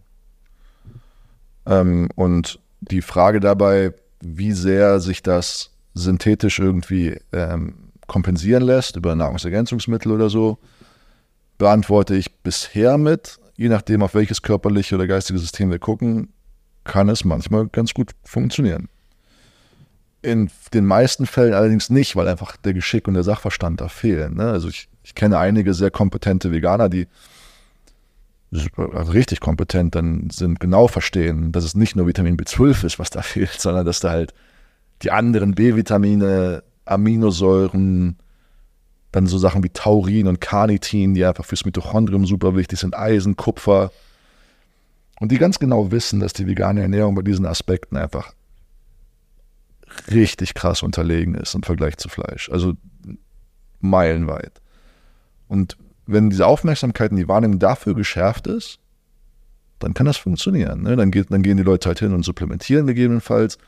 Ähm, 1.66 2.08
und 2.14 2.58
die 2.80 3.02
Frage 3.02 3.40
dabei, 3.40 3.92
wie 4.20 4.52
sehr 4.52 5.00
sich 5.00 5.22
das 5.22 5.70
synthetisch 5.94 6.58
irgendwie 6.58 7.18
ähm, 7.32 7.74
kompensieren 8.06 8.64
lässt 8.64 8.96
über 8.96 9.14
Nahrungsergänzungsmittel 9.14 10.12
oder 10.12 10.28
so, 10.28 10.58
beantworte 11.56 12.14
ich 12.16 12.42
bisher 12.42 12.98
mit, 12.98 13.38
je 13.56 13.68
nachdem, 13.68 14.02
auf 14.02 14.14
welches 14.14 14.42
körperliche 14.42 14.96
oder 14.96 15.06
geistige 15.06 15.38
System 15.38 15.70
wir 15.70 15.78
gucken, 15.78 16.33
kann 16.84 17.08
es 17.08 17.24
manchmal 17.24 17.66
ganz 17.68 17.94
gut 17.94 18.12
funktionieren. 18.24 18.88
In 20.22 20.50
den 20.72 20.86
meisten 20.86 21.26
Fällen 21.26 21.52
allerdings 21.54 21.90
nicht, 21.90 22.16
weil 22.16 22.28
einfach 22.28 22.56
der 22.56 22.72
Geschick 22.72 23.08
und 23.08 23.14
der 23.14 23.24
Sachverstand 23.24 23.80
da 23.80 23.88
fehlen. 23.88 24.36
Ne? 24.36 24.44
Also 24.44 24.68
ich, 24.68 24.88
ich 25.02 25.14
kenne 25.14 25.38
einige 25.38 25.74
sehr 25.74 25.90
kompetente 25.90 26.50
Veganer, 26.50 26.88
die 26.88 27.06
also 28.76 29.10
richtig 29.10 29.40
kompetent 29.40 29.94
dann 29.94 30.30
sind, 30.30 30.60
genau 30.60 30.86
verstehen, 30.86 31.50
dass 31.50 31.64
es 31.64 31.74
nicht 31.74 31.96
nur 31.96 32.06
Vitamin 32.06 32.36
B12 32.36 32.84
ist, 32.84 32.98
was 32.98 33.10
da 33.10 33.22
fehlt, 33.22 33.60
sondern 33.60 33.84
dass 33.84 34.00
da 34.00 34.10
halt 34.10 34.32
die 35.02 35.10
anderen 35.10 35.54
B-Vitamine, 35.54 36.62
Aminosäuren, 36.84 38.16
dann 39.10 39.26
so 39.26 39.38
Sachen 39.38 39.62
wie 39.62 39.70
Taurin 39.70 40.26
und 40.26 40.40
Carnitin, 40.40 41.14
die 41.14 41.24
einfach 41.24 41.44
fürs 41.44 41.64
Mitochondrium 41.64 42.26
super 42.26 42.56
wichtig 42.56 42.80
sind, 42.80 42.96
Eisen, 42.96 43.36
Kupfer. 43.36 43.90
Und 45.20 45.30
die 45.30 45.38
ganz 45.38 45.58
genau 45.58 45.90
wissen, 45.90 46.20
dass 46.20 46.32
die 46.32 46.46
vegane 46.46 46.82
Ernährung 46.82 47.14
bei 47.14 47.22
diesen 47.22 47.46
Aspekten 47.46 47.96
einfach 47.96 48.32
richtig 50.10 50.54
krass 50.54 50.82
unterlegen 50.82 51.34
ist 51.34 51.54
im 51.54 51.62
Vergleich 51.62 51.96
zu 51.96 52.08
Fleisch. 52.08 52.50
Also 52.50 52.74
meilenweit. 53.80 54.60
Und 55.46 55.76
wenn 56.06 56.30
diese 56.30 56.46
Aufmerksamkeit 56.46 57.10
und 57.10 57.18
die 57.18 57.28
Wahrnehmung 57.28 57.58
dafür 57.58 57.94
geschärft 57.94 58.46
ist, 58.46 58.78
dann 59.78 59.94
kann 59.94 60.06
das 60.06 60.16
funktionieren. 60.16 60.82
Ne? 60.82 60.96
Dann, 60.96 61.10
geht, 61.10 61.30
dann 61.30 61.42
gehen 61.42 61.56
die 61.56 61.62
Leute 61.62 61.88
halt 61.88 62.00
hin 62.00 62.12
und 62.12 62.24
supplementieren 62.24 62.86
gegebenenfalls 62.86 63.58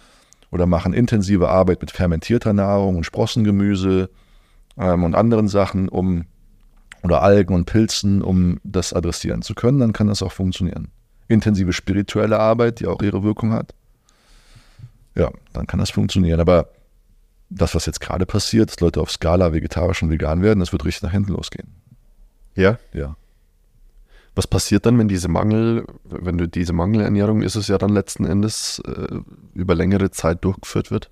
oder 0.50 0.66
machen 0.66 0.94
intensive 0.94 1.48
Arbeit 1.48 1.80
mit 1.80 1.90
fermentierter 1.90 2.52
Nahrung 2.52 2.96
und 2.96 3.04
Sprossengemüse 3.04 4.10
ähm, 4.78 5.04
und 5.04 5.14
anderen 5.14 5.48
Sachen, 5.48 5.88
um 5.88 6.24
oder 7.02 7.22
Algen 7.22 7.54
und 7.54 7.66
Pilzen, 7.66 8.22
um 8.22 8.58
das 8.64 8.92
adressieren 8.92 9.42
zu 9.42 9.54
können, 9.54 9.78
dann 9.78 9.92
kann 9.92 10.08
das 10.08 10.22
auch 10.22 10.32
funktionieren. 10.32 10.88
Intensive 11.28 11.72
spirituelle 11.72 12.38
Arbeit, 12.38 12.80
die 12.80 12.86
auch 12.86 13.02
ihre 13.02 13.22
Wirkung 13.22 13.52
hat. 13.52 13.74
Ja, 15.14 15.30
dann 15.52 15.66
kann 15.66 15.80
das 15.80 15.90
funktionieren. 15.90 16.40
Aber 16.40 16.68
das, 17.50 17.74
was 17.74 17.86
jetzt 17.86 18.00
gerade 18.00 18.26
passiert, 18.26 18.70
dass 18.70 18.80
Leute 18.80 19.00
auf 19.00 19.10
Skala 19.10 19.52
vegetarisch 19.52 20.02
und 20.02 20.10
vegan 20.10 20.42
werden, 20.42 20.60
das 20.60 20.72
wird 20.72 20.84
richtig 20.84 21.02
nach 21.02 21.12
hinten 21.12 21.32
losgehen. 21.32 21.68
Ja? 22.54 22.78
Ja. 22.92 23.16
Was 24.34 24.46
passiert 24.46 24.84
dann, 24.84 24.98
wenn 24.98 25.08
diese 25.08 25.28
Mangel, 25.28 25.86
wenn 26.04 26.36
du 26.36 26.46
diese 26.46 26.74
Mangelernährung 26.74 27.42
ist 27.42 27.56
es 27.56 27.68
ja 27.68 27.78
dann 27.78 27.90
letzten 27.90 28.26
Endes 28.26 28.82
äh, 28.86 29.20
über 29.54 29.74
längere 29.74 30.10
Zeit 30.10 30.44
durchgeführt 30.44 30.90
wird? 30.90 31.10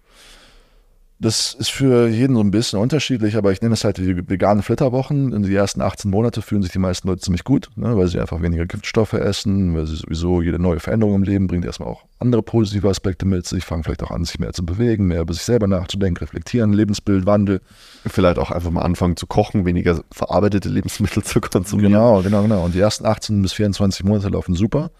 Das 1.25 1.55
ist 1.55 1.71
für 1.71 2.07
jeden 2.07 2.35
so 2.37 2.43
ein 2.43 2.51
bisschen 2.51 2.79
unterschiedlich, 2.79 3.35
aber 3.37 3.51
ich 3.51 3.63
nenne 3.63 3.73
es 3.73 3.83
halt 3.83 3.97
die 3.97 4.29
veganen 4.29 4.63
Flitterwochen. 4.63 5.33
In 5.33 5.43
die 5.43 5.55
ersten 5.55 5.81
18 5.81 6.11
Monate 6.11 6.43
fühlen 6.43 6.63
sich 6.63 6.71
die 6.71 6.79
meisten 6.79 7.09
Leute 7.09 7.23
ziemlich 7.23 7.45
gut, 7.45 7.71
ne, 7.77 7.97
weil 7.97 8.09
sie 8.09 8.21
einfach 8.21 8.43
weniger 8.43 8.67
Giftstoffe 8.67 9.15
essen, 9.15 9.75
weil 9.75 9.87
sie 9.87 9.97
sowieso 9.97 10.43
jede 10.43 10.59
neue 10.59 10.81
Veränderung 10.81 11.15
im 11.15 11.23
Leben 11.23 11.47
bringt 11.47 11.65
erstmal 11.65 11.89
auch 11.89 12.05
andere 12.19 12.43
positive 12.43 12.91
Aspekte 12.91 13.25
mit 13.25 13.47
sich, 13.47 13.65
fangen 13.65 13.85
vielleicht 13.85 14.03
auch 14.03 14.11
an, 14.11 14.27
sich 14.27 14.39
mehr 14.39 14.53
zu 14.53 14.67
bewegen, 14.67 15.07
mehr 15.07 15.23
über 15.23 15.33
sich 15.33 15.45
selber 15.45 15.67
nachzudenken, 15.67 16.19
reflektieren, 16.19 16.75
Lebensbild, 16.75 17.25
Wandel. 17.25 17.63
Vielleicht 18.07 18.39
auch 18.39 18.51
einfach 18.51 18.71
mal 18.71 18.83
anfangen 18.83 19.17
zu 19.17 19.27
kochen, 19.27 19.65
weniger 19.65 20.05
verarbeitete 20.13 20.69
Lebensmittel 20.69 21.23
zu 21.25 21.41
konsumieren. 21.41 21.93
Genau, 21.93 22.21
genau, 22.21 22.43
genau. 22.43 22.67
Und 22.67 22.75
die 22.75 22.81
ersten 22.81 23.07
18 23.07 23.41
bis 23.41 23.55
24 23.55 24.05
Monate 24.05 24.29
laufen 24.29 24.55
super. 24.55 24.91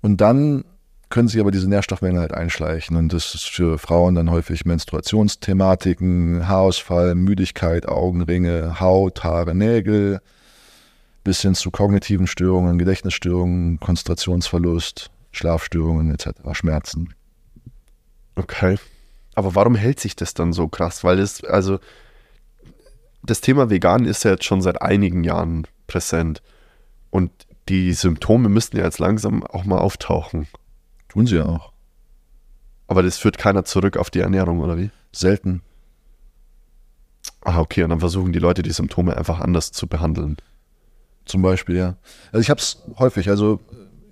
Und 0.00 0.22
dann 0.22 0.64
können 1.14 1.28
sich 1.28 1.40
aber 1.40 1.52
diese 1.52 1.68
Nährstoffmängel 1.68 2.20
halt 2.20 2.34
einschleichen. 2.34 2.96
Und 2.96 3.12
das 3.12 3.36
ist 3.36 3.44
für 3.44 3.78
Frauen 3.78 4.16
dann 4.16 4.32
häufig 4.32 4.64
Menstruationsthematiken, 4.64 6.48
Haarausfall, 6.48 7.14
Müdigkeit, 7.14 7.86
Augenringe, 7.86 8.80
Haut, 8.80 9.22
Haare, 9.22 9.54
Nägel, 9.54 10.20
bis 11.22 11.40
hin 11.40 11.54
zu 11.54 11.70
kognitiven 11.70 12.26
Störungen, 12.26 12.78
Gedächtnisstörungen, 12.78 13.78
Konzentrationsverlust, 13.78 15.12
Schlafstörungen 15.30 16.12
etc., 16.12 16.30
Schmerzen. 16.50 17.14
Okay. 18.34 18.76
Aber 19.36 19.54
warum 19.54 19.76
hält 19.76 20.00
sich 20.00 20.16
das 20.16 20.34
dann 20.34 20.52
so 20.52 20.66
krass? 20.66 21.04
Weil 21.04 21.20
es, 21.20 21.44
also, 21.44 21.78
das 23.22 23.40
Thema 23.40 23.70
Vegan 23.70 24.04
ist 24.04 24.24
ja 24.24 24.32
jetzt 24.32 24.46
schon 24.46 24.62
seit 24.62 24.82
einigen 24.82 25.22
Jahren 25.22 25.64
präsent. 25.86 26.42
Und 27.10 27.30
die 27.68 27.92
Symptome 27.92 28.48
müssten 28.48 28.78
ja 28.78 28.82
jetzt 28.84 28.98
langsam 28.98 29.44
auch 29.44 29.64
mal 29.64 29.78
auftauchen. 29.78 30.48
Tun 31.14 31.28
sie 31.28 31.36
ja 31.36 31.46
auch. 31.46 31.72
Aber 32.88 33.04
das 33.04 33.18
führt 33.18 33.38
keiner 33.38 33.64
zurück 33.64 33.96
auf 33.96 34.10
die 34.10 34.18
Ernährung, 34.18 34.58
oder 34.58 34.76
wie? 34.76 34.90
Selten. 35.12 35.62
Ah, 37.42 37.60
okay, 37.60 37.84
und 37.84 37.90
dann 37.90 38.00
versuchen 38.00 38.32
die 38.32 38.40
Leute 38.40 38.62
die 38.62 38.72
Symptome 38.72 39.16
einfach 39.16 39.40
anders 39.40 39.70
zu 39.70 39.86
behandeln. 39.86 40.36
Zum 41.24 41.40
Beispiel, 41.40 41.76
ja. 41.76 41.96
Also 42.32 42.40
ich 42.40 42.50
habe 42.50 42.60
es 42.60 42.82
häufig, 42.98 43.28
also 43.28 43.60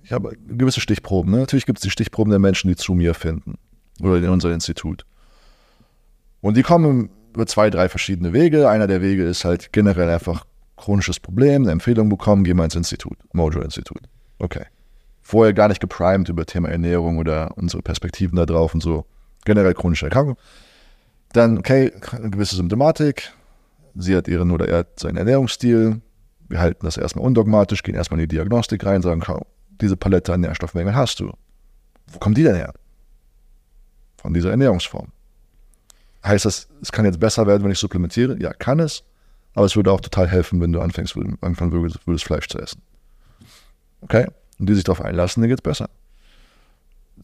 ich 0.04 0.12
habe 0.12 0.36
gewisse 0.46 0.80
Stichproben. 0.80 1.32
Ne? 1.32 1.38
Natürlich 1.38 1.66
gibt 1.66 1.78
es 1.78 1.82
die 1.82 1.90
Stichproben 1.90 2.30
der 2.30 2.38
Menschen, 2.38 2.68
die 2.68 2.76
zu 2.76 2.94
mir 2.94 3.14
finden 3.14 3.58
oder 4.00 4.16
in 4.16 4.28
unser 4.28 4.52
Institut. 4.52 5.04
Und 6.40 6.56
die 6.56 6.62
kommen 6.62 7.10
über 7.34 7.46
zwei, 7.46 7.68
drei 7.68 7.88
verschiedene 7.88 8.32
Wege. 8.32 8.68
Einer 8.68 8.86
der 8.86 9.02
Wege 9.02 9.24
ist 9.24 9.44
halt 9.44 9.72
generell 9.72 10.08
einfach 10.08 10.46
chronisches 10.76 11.18
Problem, 11.18 11.62
eine 11.62 11.72
Empfehlung 11.72 12.08
bekommen, 12.08 12.44
geh 12.44 12.54
mal 12.54 12.64
ins 12.64 12.76
Institut, 12.76 13.18
Mojo-Institut. 13.32 14.02
Okay 14.38 14.66
vorher 15.22 15.54
gar 15.54 15.68
nicht 15.68 15.80
geprimed 15.80 16.28
über 16.28 16.44
Thema 16.44 16.68
Ernährung 16.68 17.18
oder 17.18 17.56
unsere 17.56 17.82
Perspektiven 17.82 18.36
da 18.36 18.44
drauf 18.44 18.74
und 18.74 18.82
so. 18.82 19.06
Generell 19.44 19.74
chronische 19.74 20.06
Erkrankung. 20.06 20.36
Dann, 21.32 21.58
okay, 21.58 21.92
eine 22.10 22.30
gewisse 22.30 22.56
Symptomatik. 22.56 23.32
Sie 23.94 24.14
hat 24.14 24.28
ihren 24.28 24.50
oder 24.50 24.68
er 24.68 24.78
hat 24.78 25.00
seinen 25.00 25.16
Ernährungsstil. 25.16 26.00
Wir 26.48 26.60
halten 26.60 26.84
das 26.84 26.96
erstmal 26.96 27.24
undogmatisch, 27.24 27.82
gehen 27.82 27.94
erstmal 27.94 28.20
in 28.20 28.28
die 28.28 28.36
Diagnostik 28.36 28.84
rein, 28.84 29.00
sagen, 29.00 29.22
diese 29.80 29.96
Palette 29.96 30.32
an 30.32 30.40
Nährstoffmengen 30.40 30.94
hast 30.94 31.20
du. 31.20 31.32
Wo 32.08 32.18
kommt 32.18 32.36
die 32.36 32.42
denn 32.42 32.56
her? 32.56 32.74
Von 34.20 34.34
dieser 34.34 34.50
Ernährungsform. 34.50 35.08
Heißt 36.24 36.44
das, 36.44 36.68
es 36.80 36.92
kann 36.92 37.04
jetzt 37.04 37.18
besser 37.18 37.46
werden, 37.46 37.64
wenn 37.64 37.72
ich 37.72 37.78
supplementiere? 37.78 38.36
Ja, 38.38 38.52
kann 38.52 38.78
es. 38.78 39.02
Aber 39.54 39.66
es 39.66 39.76
würde 39.76 39.90
auch 39.92 40.00
total 40.00 40.28
helfen, 40.28 40.60
wenn 40.60 40.72
du 40.72 40.80
anfängst, 40.80 41.16
anfangen 41.40 41.72
würdest, 41.72 42.06
würdest 42.06 42.24
Fleisch 42.24 42.48
zu 42.48 42.58
essen. 42.58 42.80
Okay? 44.02 44.26
Und 44.62 44.68
die 44.68 44.74
sich 44.74 44.84
darauf 44.84 45.02
einlassen, 45.02 45.42
dann 45.42 45.48
geht 45.50 45.58
es 45.58 45.62
besser. 45.62 45.90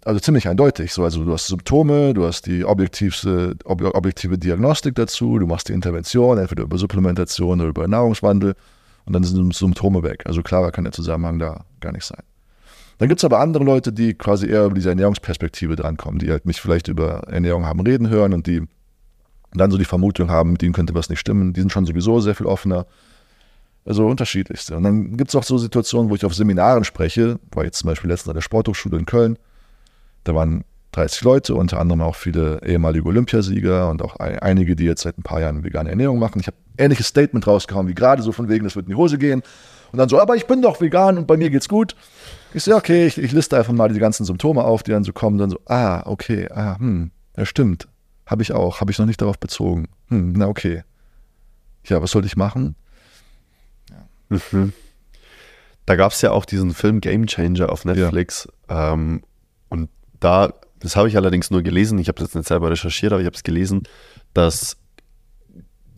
Also 0.04 0.18
ziemlich 0.18 0.48
eindeutig. 0.48 0.92
So, 0.92 1.04
also 1.04 1.24
du 1.24 1.32
hast 1.32 1.46
Symptome, 1.46 2.12
du 2.12 2.26
hast 2.26 2.46
die 2.46 2.64
objektivste, 2.64 3.54
ob, 3.64 3.80
objektive 3.94 4.36
Diagnostik 4.36 4.96
dazu, 4.96 5.38
du 5.38 5.46
machst 5.46 5.68
die 5.68 5.72
Intervention, 5.72 6.38
entweder 6.38 6.64
über 6.64 6.76
Supplementation 6.78 7.60
oder 7.60 7.68
über 7.68 7.86
Nahrungswandel 7.86 8.56
und 9.04 9.12
dann 9.12 9.22
sind 9.22 9.54
Symptome 9.54 10.02
weg. 10.02 10.24
Also 10.26 10.42
klarer 10.42 10.72
kann 10.72 10.82
der 10.82 10.92
Zusammenhang 10.92 11.38
da 11.38 11.64
gar 11.78 11.92
nicht 11.92 12.04
sein. 12.04 12.24
Dann 12.98 13.08
gibt 13.08 13.20
es 13.20 13.24
aber 13.24 13.38
andere 13.38 13.62
Leute, 13.62 13.92
die 13.92 14.14
quasi 14.14 14.48
eher 14.48 14.64
über 14.64 14.74
diese 14.74 14.88
Ernährungsperspektive 14.88 15.76
drankommen, 15.76 16.18
die 16.18 16.32
halt 16.32 16.44
mich 16.44 16.60
vielleicht 16.60 16.88
über 16.88 17.22
Ernährung 17.28 17.66
haben 17.66 17.78
reden 17.78 18.08
hören 18.08 18.34
und 18.34 18.48
die 18.48 18.62
dann 19.52 19.70
so 19.70 19.78
die 19.78 19.84
Vermutung 19.84 20.28
haben, 20.28 20.50
mit 20.52 20.62
denen 20.62 20.72
könnte 20.72 20.96
was 20.96 21.08
nicht 21.08 21.20
stimmen. 21.20 21.52
Die 21.52 21.60
sind 21.60 21.70
schon 21.70 21.86
sowieso 21.86 22.18
sehr 22.18 22.34
viel 22.34 22.46
offener 22.46 22.86
also 23.88 24.06
unterschiedlichste. 24.06 24.76
Und 24.76 24.82
dann 24.82 25.16
gibt 25.16 25.30
es 25.30 25.34
auch 25.34 25.42
so 25.42 25.56
Situationen, 25.56 26.10
wo 26.10 26.14
ich 26.14 26.24
auf 26.26 26.34
Seminaren 26.34 26.84
spreche, 26.84 27.38
war 27.52 27.64
jetzt 27.64 27.78
zum 27.78 27.88
Beispiel 27.88 28.10
letztens 28.10 28.28
an 28.28 28.34
der 28.34 28.42
Sporthochschule 28.42 28.98
in 28.98 29.06
Köln. 29.06 29.38
Da 30.24 30.34
waren 30.34 30.64
30 30.92 31.22
Leute, 31.22 31.54
unter 31.54 31.80
anderem 31.80 32.02
auch 32.02 32.14
viele 32.14 32.60
ehemalige 32.64 33.06
Olympiasieger 33.06 33.88
und 33.88 34.02
auch 34.02 34.16
einige, 34.16 34.76
die 34.76 34.84
jetzt 34.84 35.02
seit 35.02 35.16
ein 35.16 35.22
paar 35.22 35.40
Jahren 35.40 35.64
vegane 35.64 35.88
Ernährung 35.88 36.18
machen. 36.18 36.38
Ich 36.38 36.46
habe 36.46 36.56
ähnliches 36.76 37.06
Statement 37.06 37.46
rausgehauen 37.46 37.88
wie 37.88 37.94
gerade, 37.94 38.22
so 38.22 38.30
von 38.30 38.50
wegen, 38.50 38.64
das 38.64 38.76
wird 38.76 38.86
in 38.86 38.90
die 38.90 38.96
Hose 38.96 39.16
gehen. 39.16 39.42
Und 39.90 39.98
dann 39.98 40.10
so, 40.10 40.20
aber 40.20 40.36
ich 40.36 40.46
bin 40.46 40.60
doch 40.60 40.82
vegan 40.82 41.16
und 41.16 41.26
bei 41.26 41.38
mir 41.38 41.48
geht's 41.48 41.68
gut. 41.68 41.96
Ich 42.52 42.64
so, 42.64 42.76
okay, 42.76 43.06
ich, 43.06 43.16
ich 43.16 43.32
liste 43.32 43.56
einfach 43.56 43.72
mal 43.72 43.88
die 43.88 43.98
ganzen 43.98 44.26
Symptome 44.26 44.64
auf, 44.64 44.82
die 44.82 44.90
dann 44.90 45.02
so 45.04 45.14
kommen. 45.14 45.38
Dann 45.38 45.48
so, 45.48 45.60
ah, 45.64 46.02
okay, 46.04 46.46
ah, 46.50 46.78
hm, 46.78 47.10
ja 47.38 47.46
stimmt. 47.46 47.88
Habe 48.26 48.42
ich 48.42 48.52
auch, 48.52 48.82
habe 48.82 48.90
ich 48.90 48.98
noch 48.98 49.06
nicht 49.06 49.22
darauf 49.22 49.38
bezogen. 49.38 49.88
Hm, 50.08 50.34
na 50.36 50.46
okay. 50.46 50.82
Ja, 51.86 52.02
was 52.02 52.10
sollte 52.10 52.26
ich 52.26 52.36
machen? 52.36 52.74
Mhm. 54.28 54.72
Da 55.86 55.96
gab 55.96 56.12
es 56.12 56.20
ja 56.20 56.32
auch 56.32 56.44
diesen 56.44 56.74
Film 56.74 57.00
Game 57.00 57.26
Changer 57.26 57.70
auf 57.70 57.84
Netflix. 57.84 58.48
Ja. 58.68 58.92
Ähm, 58.92 59.22
und 59.70 59.88
da, 60.20 60.52
das 60.80 60.96
habe 60.96 61.08
ich 61.08 61.16
allerdings 61.16 61.50
nur 61.50 61.62
gelesen, 61.62 61.98
ich 61.98 62.08
habe 62.08 62.20
das 62.20 62.34
nicht 62.34 62.46
selber 62.46 62.70
recherchiert, 62.70 63.12
aber 63.12 63.22
ich 63.22 63.26
habe 63.26 63.36
es 63.36 63.42
gelesen, 63.42 63.84
dass 64.34 64.76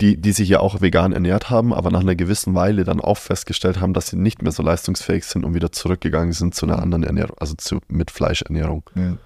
die, 0.01 0.17
die 0.17 0.31
sich 0.31 0.49
ja 0.49 0.59
auch 0.59 0.81
vegan 0.81 1.13
ernährt 1.13 1.49
haben, 1.49 1.73
aber 1.73 1.91
nach 1.91 1.99
einer 1.99 2.15
gewissen 2.15 2.55
Weile 2.55 2.83
dann 2.83 2.99
auch 2.99 3.17
festgestellt 3.17 3.79
haben, 3.79 3.93
dass 3.93 4.07
sie 4.07 4.17
nicht 4.17 4.41
mehr 4.41 4.51
so 4.51 4.63
leistungsfähig 4.63 5.25
sind 5.25 5.45
und 5.45 5.53
wieder 5.53 5.71
zurückgegangen 5.71 6.33
sind 6.33 6.55
zu 6.55 6.65
einer 6.65 6.81
anderen 6.81 7.03
Ernährung, 7.03 7.37
also 7.39 7.53
zu, 7.55 7.79
mit 7.87 8.09
Fleischernährung. 8.09 8.83
Ja. 8.95 9.17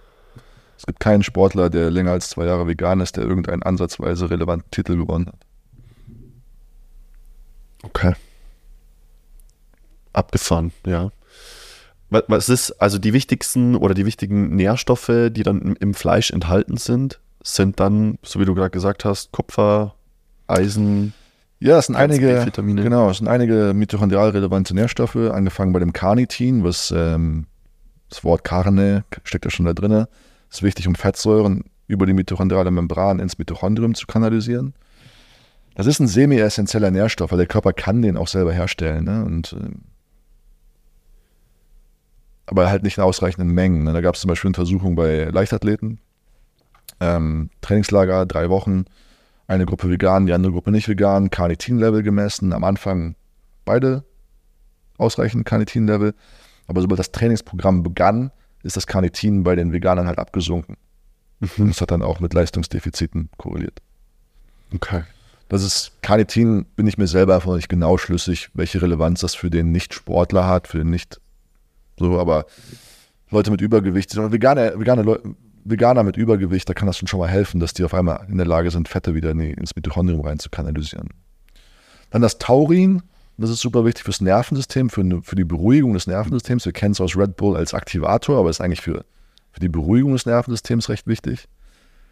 Es 0.78 0.86
gibt 0.86 1.00
keinen 1.00 1.24
Sportler, 1.24 1.70
der 1.70 1.90
länger 1.90 2.12
als 2.12 2.30
zwei 2.30 2.46
Jahre 2.46 2.68
vegan 2.68 3.00
ist, 3.00 3.16
der 3.16 3.24
irgendeinen 3.24 3.64
ansatzweise 3.64 4.30
relevanten 4.30 4.70
Titel 4.72 4.98
gewonnen 4.98 5.28
hat. 5.28 5.40
Okay. 7.84 8.14
Abgefahren, 10.16 10.72
ja. 10.86 11.12
Was 12.10 12.50
ist, 12.50 12.72
also 12.82 12.98
die 12.98 13.14
wichtigsten 13.14 13.76
oder 13.76 13.94
die 13.94 14.06
wichtigen 14.06 14.56
Nährstoffe, 14.56 15.12
die 15.32 15.44
dann 15.44 15.76
im 15.80 15.94
Fleisch 15.94 16.32
enthalten 16.32 16.78
sind, 16.78 17.20
sind 17.44 17.80
dann, 17.80 18.18
so 18.24 18.40
wie 18.40 18.46
du 18.46 18.56
gerade 18.56 18.70
gesagt 18.70 19.06
hast, 19.06 19.32
Kupfer, 19.32 19.96
Eisen. 20.48 21.14
Ja, 21.60 21.80
es 21.80 21.88
sind 21.88 21.96
einige, 21.96 22.46
genau, 22.54 23.10
es 23.10 23.18
sind 23.18 23.28
einige 23.28 23.74
mitochondrial 23.74 24.30
relevante 24.30 24.74
Nährstoffe, 24.76 25.16
angefangen 25.16 25.74
bei 25.74 25.80
dem 25.80 25.94
Carnitin, 25.94 26.64
was 26.64 26.94
ähm, 26.96 27.48
das 28.10 28.24
Wort 28.24 28.44
Carne 28.44 29.04
steckt 29.24 29.46
ja 29.46 29.52
schon 29.52 29.66
da 29.66 29.74
drin. 29.74 30.06
Ist 30.50 30.64
wichtig, 30.64 30.88
um 30.88 30.96
Fettsäuren 30.96 31.64
über 31.88 32.06
die 32.06 32.14
mitochondriale 32.14 32.72
Membran 32.72 33.20
ins 33.20 33.38
Mitochondrium 33.38 33.96
zu 33.96 34.08
kanalisieren. 34.08 34.74
Das 35.76 35.88
ist 35.88 36.00
ein 36.00 36.08
semi-essentieller 36.08 36.92
Nährstoff, 36.92 37.32
weil 37.32 37.38
der 37.38 37.48
Körper 37.48 37.74
kann 37.74 38.02
den 38.02 38.16
auch 38.18 38.28
selber 38.28 38.54
herstellen. 38.54 39.04
Ne? 39.04 39.26
Und, 39.26 39.54
äh, 39.54 39.70
aber 42.46 42.70
halt 42.70 42.84
nicht 42.84 42.98
in 42.98 43.04
ausreichenden 43.04 43.54
Mengen. 43.54 43.84
Ne? 43.84 43.94
Da 43.94 44.02
gab 44.02 44.16
es 44.16 44.22
zum 44.22 44.30
Beispiel 44.30 44.50
Untersuchungen 44.50 44.96
bei 44.96 45.26
Leichtathleten. 45.26 46.00
Ähm, 47.00 47.50
Trainingslager, 47.62 48.26
drei 48.26 48.50
Wochen 48.50 48.86
eine 49.48 49.66
Gruppe 49.66 49.90
vegan, 49.90 50.26
die 50.26 50.34
andere 50.34 50.52
Gruppe 50.52 50.72
nicht 50.72 50.88
vegan, 50.88 51.30
Carnitin-Level 51.30 52.04
gemessen. 52.04 52.54
Am 52.54 52.64
Anfang 52.64 53.16
beide 53.64 54.04
ausreichend 54.98 55.46
Carnitin-Level. 55.46 56.14
Aber 56.68 56.82
sobald 56.82 57.00
das 57.00 57.12
Trainingsprogramm 57.12 57.84
begann, 57.84 58.32
ist 58.64 58.78
das 58.78 58.88
Carnitin 58.88 59.44
bei 59.44 59.56
den 59.56 59.72
Veganern 59.72 60.08
halt 60.08 60.18
abgesunken. 60.18 60.78
Mhm. 61.40 61.68
Das 61.68 61.82
hat 61.82 61.92
dann 61.92 62.02
auch 62.02 62.20
mit 62.20 62.34
Leistungsdefiziten 62.34 63.30
korreliert. 63.38 63.82
Okay. 64.74 65.04
Das 65.48 65.64
ist 65.64 65.92
Carnitin, 66.02 66.66
bin 66.76 66.88
ich 66.88 66.98
mir 66.98 67.08
selber 67.08 67.36
einfach 67.36 67.56
nicht 67.56 67.70
genau 67.70 67.98
schlüssig, 67.98 68.50
welche 68.56 68.82
Relevanz 68.82 69.20
das 69.20 69.36
für 69.36 69.52
den 69.52 69.72
Nicht-Sportler 69.72 70.48
hat, 70.48 70.68
für 70.68 70.80
den 70.80 70.90
nicht 70.90 71.22
so, 71.98 72.20
aber 72.20 72.46
Leute 73.30 73.52
mit 73.52 73.62
Übergewicht, 73.62 74.16
vegane, 74.16 74.74
vegane 74.78 75.02
Leute, 75.02 75.36
Veganer 75.66 76.04
mit 76.04 76.16
Übergewicht, 76.16 76.70
da 76.70 76.74
kann 76.74 76.86
das 76.86 76.98
schon 76.98 77.20
mal 77.20 77.28
helfen, 77.28 77.60
dass 77.60 77.74
die 77.74 77.84
auf 77.84 77.96
einmal 77.96 78.28
in 78.30 78.38
der 78.38 78.46
Lage 78.46 78.70
sind, 78.70 78.88
Fette 78.88 79.16
wieder 79.16 79.32
ins 79.32 79.76
Mitochondrium 79.76 80.22
rein 80.22 80.38
zu 80.38 80.50
kanalisieren. 80.50 81.10
Dann 82.12 82.22
das 82.22 82.38
Taurin, 82.38 83.02
das 83.38 83.50
ist 83.50 83.62
super 83.62 83.84
wichtig 83.84 84.04
fürs 84.04 84.22
Nervensystem, 84.22 84.92
für, 84.92 85.22
für 85.24 85.36
die 85.36 85.44
Beruhigung 85.44 85.94
des 85.94 86.06
Nervensystems. 86.06 86.66
Wir 86.66 86.72
kennen 86.72 86.92
es 86.92 87.02
aus 87.02 87.18
Red 87.18 87.36
Bull 87.36 87.58
als 87.58 87.74
Aktivator, 87.74 88.38
aber 88.38 88.52
ist 88.52 88.62
eigentlich 88.62 88.82
für, 88.82 89.06
für 89.52 89.60
die 89.60 89.68
Beruhigung 89.68 90.14
des 90.14 90.28
Nervensystems 90.28 90.88
recht 90.90 91.08
wichtig. 91.08 91.48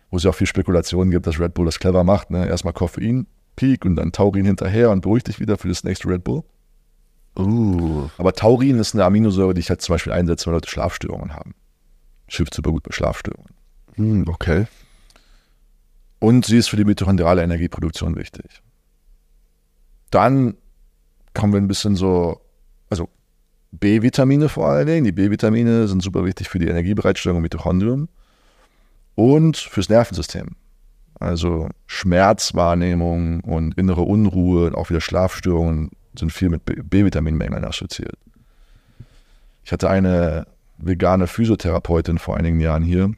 Wo 0.09 0.17
es 0.17 0.23
ja 0.23 0.31
auch 0.31 0.35
viel 0.35 0.47
Spekulationen 0.47 1.11
gibt, 1.11 1.27
dass 1.27 1.39
Red 1.39 1.53
Bull 1.53 1.65
das 1.65 1.79
clever 1.79 2.03
macht. 2.03 2.31
Ne? 2.31 2.47
Erstmal 2.47 2.73
Koffein, 2.73 3.27
Peak 3.55 3.85
und 3.85 3.95
dann 3.95 4.11
Taurin 4.11 4.45
hinterher 4.45 4.89
und 4.89 5.01
beruhigt 5.01 5.27
dich 5.27 5.39
wieder 5.39 5.57
für 5.57 5.67
das 5.67 5.83
nächste 5.83 6.07
Red 6.07 6.23
Bull. 6.23 6.43
Uh. 7.37 8.09
Aber 8.17 8.33
Taurin 8.33 8.77
ist 8.79 8.93
eine 8.93 9.05
Aminosäure, 9.05 9.53
die 9.53 9.61
ich 9.61 9.69
halt 9.69 9.81
zum 9.81 9.93
Beispiel 9.93 10.13
einsetze, 10.13 10.45
wenn 10.45 10.53
Leute 10.53 10.69
Schlafstörungen 10.69 11.33
haben 11.33 11.55
hilft 12.37 12.53
super 12.53 12.71
gut 12.71 12.83
bei 12.83 12.91
Schlafstörungen. 12.91 13.53
Hm, 13.95 14.25
okay. 14.27 14.67
Und 16.19 16.45
sie 16.45 16.57
ist 16.57 16.69
für 16.69 16.77
die 16.77 16.85
mitochondriale 16.85 17.43
Energieproduktion 17.43 18.15
wichtig. 18.15 18.61
Dann 20.09 20.55
kommen 21.33 21.53
wir 21.53 21.59
ein 21.59 21.67
bisschen 21.67 21.95
so, 21.95 22.41
also 22.89 23.09
B-Vitamine 23.71 24.49
vor 24.49 24.67
allen 24.67 24.87
Dingen. 24.87 25.03
Die 25.03 25.11
B-Vitamine 25.11 25.87
sind 25.87 26.01
super 26.01 26.23
wichtig 26.23 26.49
für 26.49 26.59
die 26.59 26.67
Energiebereitstellung 26.67 27.37
im 27.37 27.43
Mitochondrium 27.43 28.07
und 29.15 29.57
fürs 29.57 29.89
Nervensystem. 29.89 30.55
Also 31.19 31.69
Schmerzwahrnehmung 31.87 33.41
und 33.41 33.77
innere 33.77 34.01
Unruhe 34.01 34.67
und 34.67 34.75
auch 34.75 34.89
wieder 34.89 35.01
Schlafstörungen 35.01 35.91
sind 36.17 36.31
viel 36.31 36.49
mit 36.49 36.61
B-Vitaminmängeln 36.65 37.65
assoziiert. 37.65 38.17
Ich 39.63 39.71
hatte 39.71 39.89
eine 39.89 40.47
vegane 40.77 41.27
Physiotherapeutin 41.27 42.17
vor 42.17 42.37
einigen 42.37 42.59
Jahren 42.59 42.83
hier, 42.83 43.11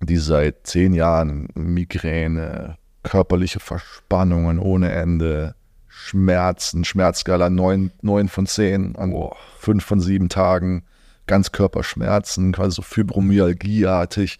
die 0.00 0.16
seit 0.16 0.66
zehn 0.66 0.92
Jahren 0.92 1.48
Migräne, 1.54 2.76
körperliche 3.02 3.60
Verspannungen 3.60 4.58
ohne 4.58 4.90
Ende, 4.90 5.54
Schmerzen, 5.86 6.84
Schmerzskala 6.84 7.48
9, 7.48 7.90
9 8.02 8.28
von 8.28 8.46
10 8.46 8.96
an 8.96 9.12
oh. 9.12 9.34
5 9.60 9.84
von 9.84 10.00
7 10.00 10.28
Tagen, 10.28 10.84
Ganzkörperschmerzen, 11.26 12.52
quasi 12.52 12.76
so 12.76 12.82
Fibromyalgieartig. 12.82 14.38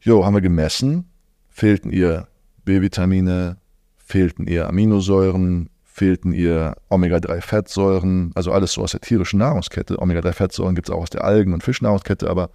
Jo, 0.00 0.24
haben 0.24 0.34
wir 0.34 0.40
gemessen, 0.40 1.10
fehlten 1.48 1.90
ihr 1.90 2.28
B-Vitamine, 2.64 3.56
fehlten 3.96 4.46
ihr 4.46 4.68
Aminosäuren, 4.68 5.68
fehlten 6.00 6.32
ihr 6.32 6.76
Omega-3-Fettsäuren, 6.88 8.32
also 8.34 8.52
alles 8.52 8.72
so 8.72 8.80
aus 8.80 8.92
der 8.92 9.02
tierischen 9.02 9.38
Nahrungskette. 9.38 10.00
Omega-3-Fettsäuren 10.00 10.74
gibt 10.74 10.88
es 10.88 10.94
auch 10.94 11.02
aus 11.02 11.10
der 11.10 11.24
Algen- 11.24 11.52
und 11.52 11.62
Fischnahrungskette, 11.62 12.30
aber 12.30 12.48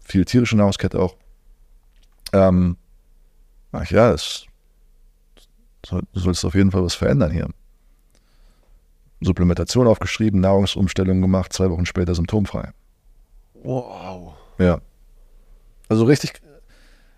viel 0.00 0.26
tierische 0.26 0.54
Nahrungskette 0.54 1.00
auch. 1.00 1.16
Ähm, 2.34 2.76
ach 3.72 3.90
ja, 3.90 4.12
es, 4.12 4.44
du 5.88 6.02
solltest 6.12 6.44
auf 6.44 6.54
jeden 6.54 6.72
Fall 6.72 6.84
was 6.84 6.94
verändern 6.94 7.30
hier. 7.30 7.48
Supplementation 9.22 9.86
aufgeschrieben, 9.86 10.40
Nahrungsumstellung 10.40 11.22
gemacht, 11.22 11.54
zwei 11.54 11.70
Wochen 11.70 11.86
später 11.86 12.14
symptomfrei. 12.14 12.70
Wow. 13.54 14.34
Ja. 14.58 14.82
Also 15.88 16.04
richtig, 16.04 16.34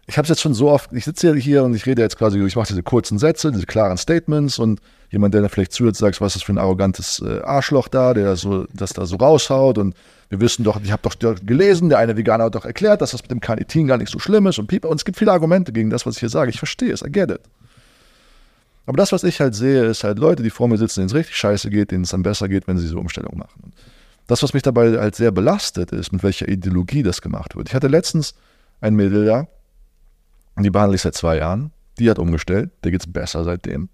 ich 0.09 0.17
habe 0.17 0.25
es 0.25 0.31
jetzt 0.31 0.41
schon 0.41 0.55
so 0.55 0.71
oft, 0.71 0.91
ich 0.95 1.05
sitze 1.05 1.35
hier 1.37 1.65
und 1.65 1.75
ich 1.75 1.85
rede 1.85 2.01
jetzt 2.01 2.17
quasi, 2.17 2.43
ich 2.43 2.57
mache 2.57 2.69
diese 2.69 2.83
kurzen 2.83 3.19
Sätze, 3.19 3.53
diese 3.53 3.67
klaren 3.67 3.99
Statements 3.99 4.59
und 4.59 4.81
jemand, 5.11 5.35
der 5.35 5.43
da 5.43 5.49
vielleicht 5.51 5.73
zuhört, 5.73 5.97
sagt, 5.97 6.19
was 6.23 6.35
ist 6.35 6.37
das 6.37 6.43
für 6.45 6.53
ein 6.53 6.59
arrogantes 6.59 7.23
äh, 7.25 7.41
Arschloch 7.43 7.89
da, 7.89 8.15
der 8.15 8.35
so, 8.37 8.67
das 8.73 8.95
da 8.95 9.05
so 9.05 9.17
raushaut 9.17 9.77
und 9.77 9.95
wir 10.31 10.41
wissen 10.41 10.65
doch, 10.65 10.81
ich 10.83 10.93
habe 10.93 11.03
doch 11.03 11.15
gelesen, 11.45 11.91
der 11.91 11.99
eine 11.99 12.17
Veganer 12.17 12.45
hat 12.45 12.55
doch 12.55 12.65
erklärt, 12.65 13.03
dass 13.03 13.11
das 13.11 13.21
mit 13.21 13.31
dem 13.31 13.41
Carnitin 13.41 13.87
gar 13.87 13.99
nicht 13.99 14.11
so 14.11 14.19
schlimm 14.19 14.47
ist 14.47 14.59
und 14.59 14.67
Pieper. 14.67 14.89
Und 14.89 14.97
es 14.97 15.05
gibt 15.05 15.19
viele 15.19 15.33
Argumente 15.33 15.73
gegen 15.73 15.91
das, 15.91 16.05
was 16.07 16.17
ich 16.17 16.21
hier 16.21 16.29
sage. 16.29 16.51
Ich 16.51 16.59
verstehe 16.59 16.93
es, 16.93 17.03
I 17.03 17.11
get 17.11 17.31
it. 17.31 17.41
Aber 18.87 18.97
das, 18.97 19.13
was 19.13 19.25
ich 19.25 19.41
halt 19.41 19.55
sehe, 19.55 19.85
ist 19.85 20.05
halt 20.05 20.19
Leute, 20.19 20.43
die 20.43 20.51
vor 20.51 20.69
mir 20.69 20.79
sitzen, 20.79 21.01
denen 21.01 21.09
es 21.09 21.15
richtig 21.15 21.37
scheiße 21.37 21.71
geht, 21.71 21.91
denen 21.91 22.05
es 22.05 22.11
dann 22.11 22.23
besser 22.23 22.49
geht, 22.49 22.67
wenn 22.67 22.79
sie 22.79 22.85
diese 22.85 22.99
Umstellung 22.99 23.39
machen. 23.39 23.61
Und 23.63 23.75
das, 24.27 24.43
was 24.43 24.55
mich 24.55 24.63
dabei 24.63 24.99
halt 24.99 25.15
sehr 25.15 25.31
belastet, 25.31 25.93
ist, 25.93 26.13
mit 26.13 26.23
welcher 26.23 26.49
Ideologie 26.49 27.03
das 27.03 27.21
gemacht 27.23 27.57
wird. 27.57 27.69
Ich 27.69 27.75
hatte 27.75 27.89
letztens 27.89 28.35
ein 28.81 28.95
Mädel 28.95 29.27
da, 29.27 29.47
die 30.63 30.71
behandle 30.71 30.97
ich 30.97 31.03
seit 31.03 31.15
zwei 31.15 31.39
Jahren. 31.39 31.73
Die 31.99 32.11
hat 32.11 32.19
umgestellt, 32.19 32.71
der 32.85 32.93
geht 32.93 33.01
es 33.01 33.13
besser 33.13 33.45
seitdem. 33.45 33.89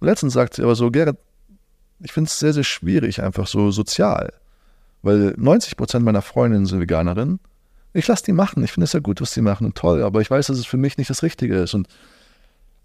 Und 0.00 0.08
letztens 0.08 0.32
sagt 0.32 0.54
sie 0.54 0.62
aber 0.62 0.74
so, 0.74 0.90
Gerrit, 0.90 1.16
ich 2.00 2.12
finde 2.12 2.28
es 2.28 2.38
sehr, 2.38 2.52
sehr 2.52 2.64
schwierig, 2.64 3.22
einfach 3.22 3.46
so 3.46 3.70
sozial. 3.70 4.32
Weil 5.02 5.34
90 5.36 5.76
Prozent 5.76 6.04
meiner 6.04 6.22
Freundinnen 6.22 6.66
sind 6.66 6.80
Veganerinnen. 6.80 7.40
Ich 7.92 8.06
lasse 8.06 8.24
die 8.24 8.32
machen. 8.32 8.64
Ich 8.64 8.72
finde 8.72 8.84
es 8.84 8.92
ja 8.92 9.00
gut, 9.00 9.20
was 9.20 9.32
sie 9.32 9.42
machen 9.42 9.66
und 9.66 9.76
toll. 9.76 10.02
Aber 10.02 10.20
ich 10.20 10.30
weiß, 10.30 10.48
dass 10.48 10.58
es 10.58 10.66
für 10.66 10.76
mich 10.76 10.98
nicht 10.98 11.10
das 11.10 11.22
Richtige 11.22 11.56
ist. 11.56 11.74
Und, 11.74 11.88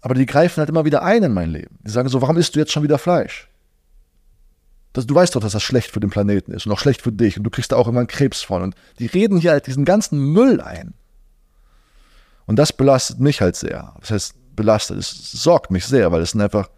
aber 0.00 0.14
die 0.14 0.26
greifen 0.26 0.58
halt 0.58 0.68
immer 0.68 0.84
wieder 0.84 1.02
ein 1.02 1.22
in 1.22 1.32
mein 1.32 1.50
Leben. 1.50 1.78
Die 1.84 1.90
sagen 1.90 2.08
so, 2.08 2.22
warum 2.22 2.36
isst 2.36 2.54
du 2.54 2.60
jetzt 2.60 2.72
schon 2.72 2.82
wieder 2.82 2.98
Fleisch? 2.98 3.48
Das, 4.92 5.06
du 5.06 5.14
weißt 5.14 5.34
doch, 5.34 5.40
dass 5.40 5.52
das 5.52 5.62
schlecht 5.62 5.90
für 5.90 6.00
den 6.00 6.10
Planeten 6.10 6.52
ist 6.52 6.66
und 6.66 6.72
auch 6.72 6.78
schlecht 6.78 7.02
für 7.02 7.12
dich. 7.12 7.36
Und 7.36 7.44
du 7.44 7.50
kriegst 7.50 7.72
da 7.72 7.76
auch 7.76 7.88
immer 7.88 8.00
einen 8.00 8.08
Krebs 8.08 8.42
von. 8.42 8.62
Und 8.62 8.74
die 8.98 9.06
reden 9.06 9.38
hier 9.38 9.52
halt 9.52 9.66
diesen 9.66 9.84
ganzen 9.84 10.18
Müll 10.18 10.60
ein. 10.60 10.94
Und 12.50 12.56
das 12.58 12.72
belastet 12.72 13.20
mich 13.20 13.40
halt 13.40 13.54
sehr. 13.54 13.94
Das 14.00 14.10
heißt, 14.10 14.34
belastet, 14.56 14.98
es 14.98 15.30
sorgt 15.30 15.70
mich 15.70 15.84
sehr, 15.84 16.10
weil 16.10 16.20
es 16.20 16.32
sind 16.32 16.40
einfach, 16.40 16.68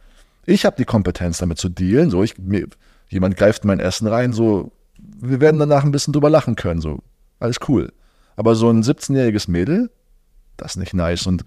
ich 0.45 0.67
habe 0.67 0.77
die 0.77 0.85
Kompetenz 0.85 1.39
damit 1.39 1.57
zu 1.57 1.71
dealen. 1.71 2.11
So, 2.11 2.23
ich, 2.23 2.37
mir, 2.37 2.67
jemand 3.09 3.39
greift 3.39 3.65
mein 3.65 3.81
Essen 3.81 4.07
rein, 4.07 4.35
so, 4.35 4.71
wir 4.99 5.41
werden 5.41 5.59
danach 5.59 5.83
ein 5.83 5.91
bisschen 5.91 6.13
drüber 6.13 6.29
lachen 6.29 6.57
können, 6.57 6.83
so, 6.83 6.99
alles 7.41 7.57
cool. 7.69 7.91
Aber 8.37 8.55
so 8.55 8.69
ein 8.69 8.83
17-jähriges 8.83 9.51
Mädel, 9.51 9.91
das 10.59 10.73
ist 10.73 10.77
nicht 10.77 10.93
nice. 10.93 11.27
Und 11.27 11.47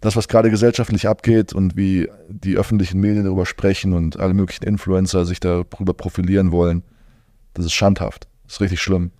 das, 0.00 0.14
was 0.14 0.28
gerade 0.28 0.48
gesellschaftlich 0.48 1.08
abgeht 1.08 1.52
und 1.52 1.76
wie 1.76 2.08
die 2.28 2.56
öffentlichen 2.56 3.00
Medien 3.00 3.24
darüber 3.24 3.46
sprechen 3.46 3.94
und 3.94 4.16
alle 4.20 4.34
möglichen 4.34 4.62
Influencer 4.62 5.24
sich 5.24 5.40
darüber 5.40 5.92
profilieren 5.92 6.52
wollen, 6.52 6.84
das 7.54 7.64
ist 7.64 7.74
schandhaft. 7.74 8.28
Das 8.44 8.52
ist 8.54 8.60
richtig 8.60 8.80
schlimm. 8.80 9.10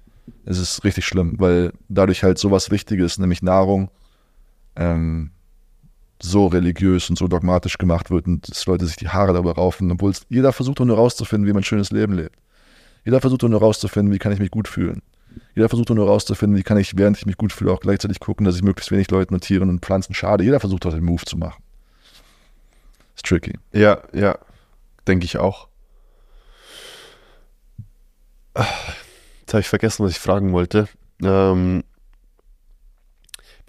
Es 0.44 0.60
ist 0.60 0.84
richtig 0.84 1.04
schlimm, 1.04 1.34
weil 1.38 1.72
dadurch 1.88 2.22
halt 2.22 2.38
sowas 2.38 2.70
Wichtiges, 2.70 3.18
nämlich 3.18 3.42
Nahrung, 3.42 3.90
ähm, 4.76 5.30
so 6.20 6.46
religiös 6.46 7.10
und 7.10 7.18
so 7.18 7.28
dogmatisch 7.28 7.78
gemacht 7.78 8.10
wird 8.10 8.26
und 8.26 8.48
dass 8.48 8.66
Leute 8.66 8.86
sich 8.86 8.96
die 8.96 9.08
Haare 9.08 9.32
darüber 9.32 9.54
raufen, 9.54 9.90
obwohl 9.90 10.12
jeder 10.28 10.52
versucht 10.52 10.80
nur 10.80 10.96
rauszufinden, 10.96 11.46
wie 11.46 11.52
man 11.52 11.60
ein 11.60 11.64
schönes 11.64 11.90
Leben 11.90 12.14
lebt. 12.14 12.36
Jeder 13.04 13.20
versucht 13.20 13.42
nur 13.42 13.60
rauszufinden, 13.60 14.12
wie 14.12 14.18
kann 14.18 14.32
ich 14.32 14.38
mich 14.38 14.50
gut 14.50 14.66
fühlen. 14.66 15.02
Jeder 15.54 15.68
versucht 15.68 15.90
nur 15.90 16.06
rauszufinden, 16.06 16.58
wie 16.58 16.62
kann 16.62 16.78
ich, 16.78 16.96
während 16.96 17.18
ich 17.18 17.26
mich 17.26 17.36
gut 17.36 17.52
fühle, 17.52 17.72
auch 17.72 17.80
gleichzeitig 17.80 18.20
gucken, 18.20 18.46
dass 18.46 18.56
ich 18.56 18.62
möglichst 18.62 18.90
wenig 18.90 19.10
Leuten 19.10 19.34
und 19.34 19.40
Tieren 19.40 19.68
und 19.68 19.84
Pflanzen 19.84 20.14
schade. 20.14 20.44
Jeder 20.44 20.60
versucht 20.60 20.84
dort 20.84 20.94
den 20.94 21.04
Move 21.04 21.24
zu 21.24 21.36
machen. 21.36 21.62
Ist 23.14 23.26
tricky. 23.26 23.58
Ja, 23.72 24.02
ja, 24.12 24.38
denke 25.06 25.24
ich 25.24 25.38
auch. 25.38 25.68
Jetzt 28.54 29.52
habe 29.52 29.60
ich 29.60 29.68
vergessen, 29.68 30.04
was 30.04 30.12
ich 30.12 30.18
fragen 30.18 30.52
wollte. 30.52 30.88
Ähm, 31.22 31.84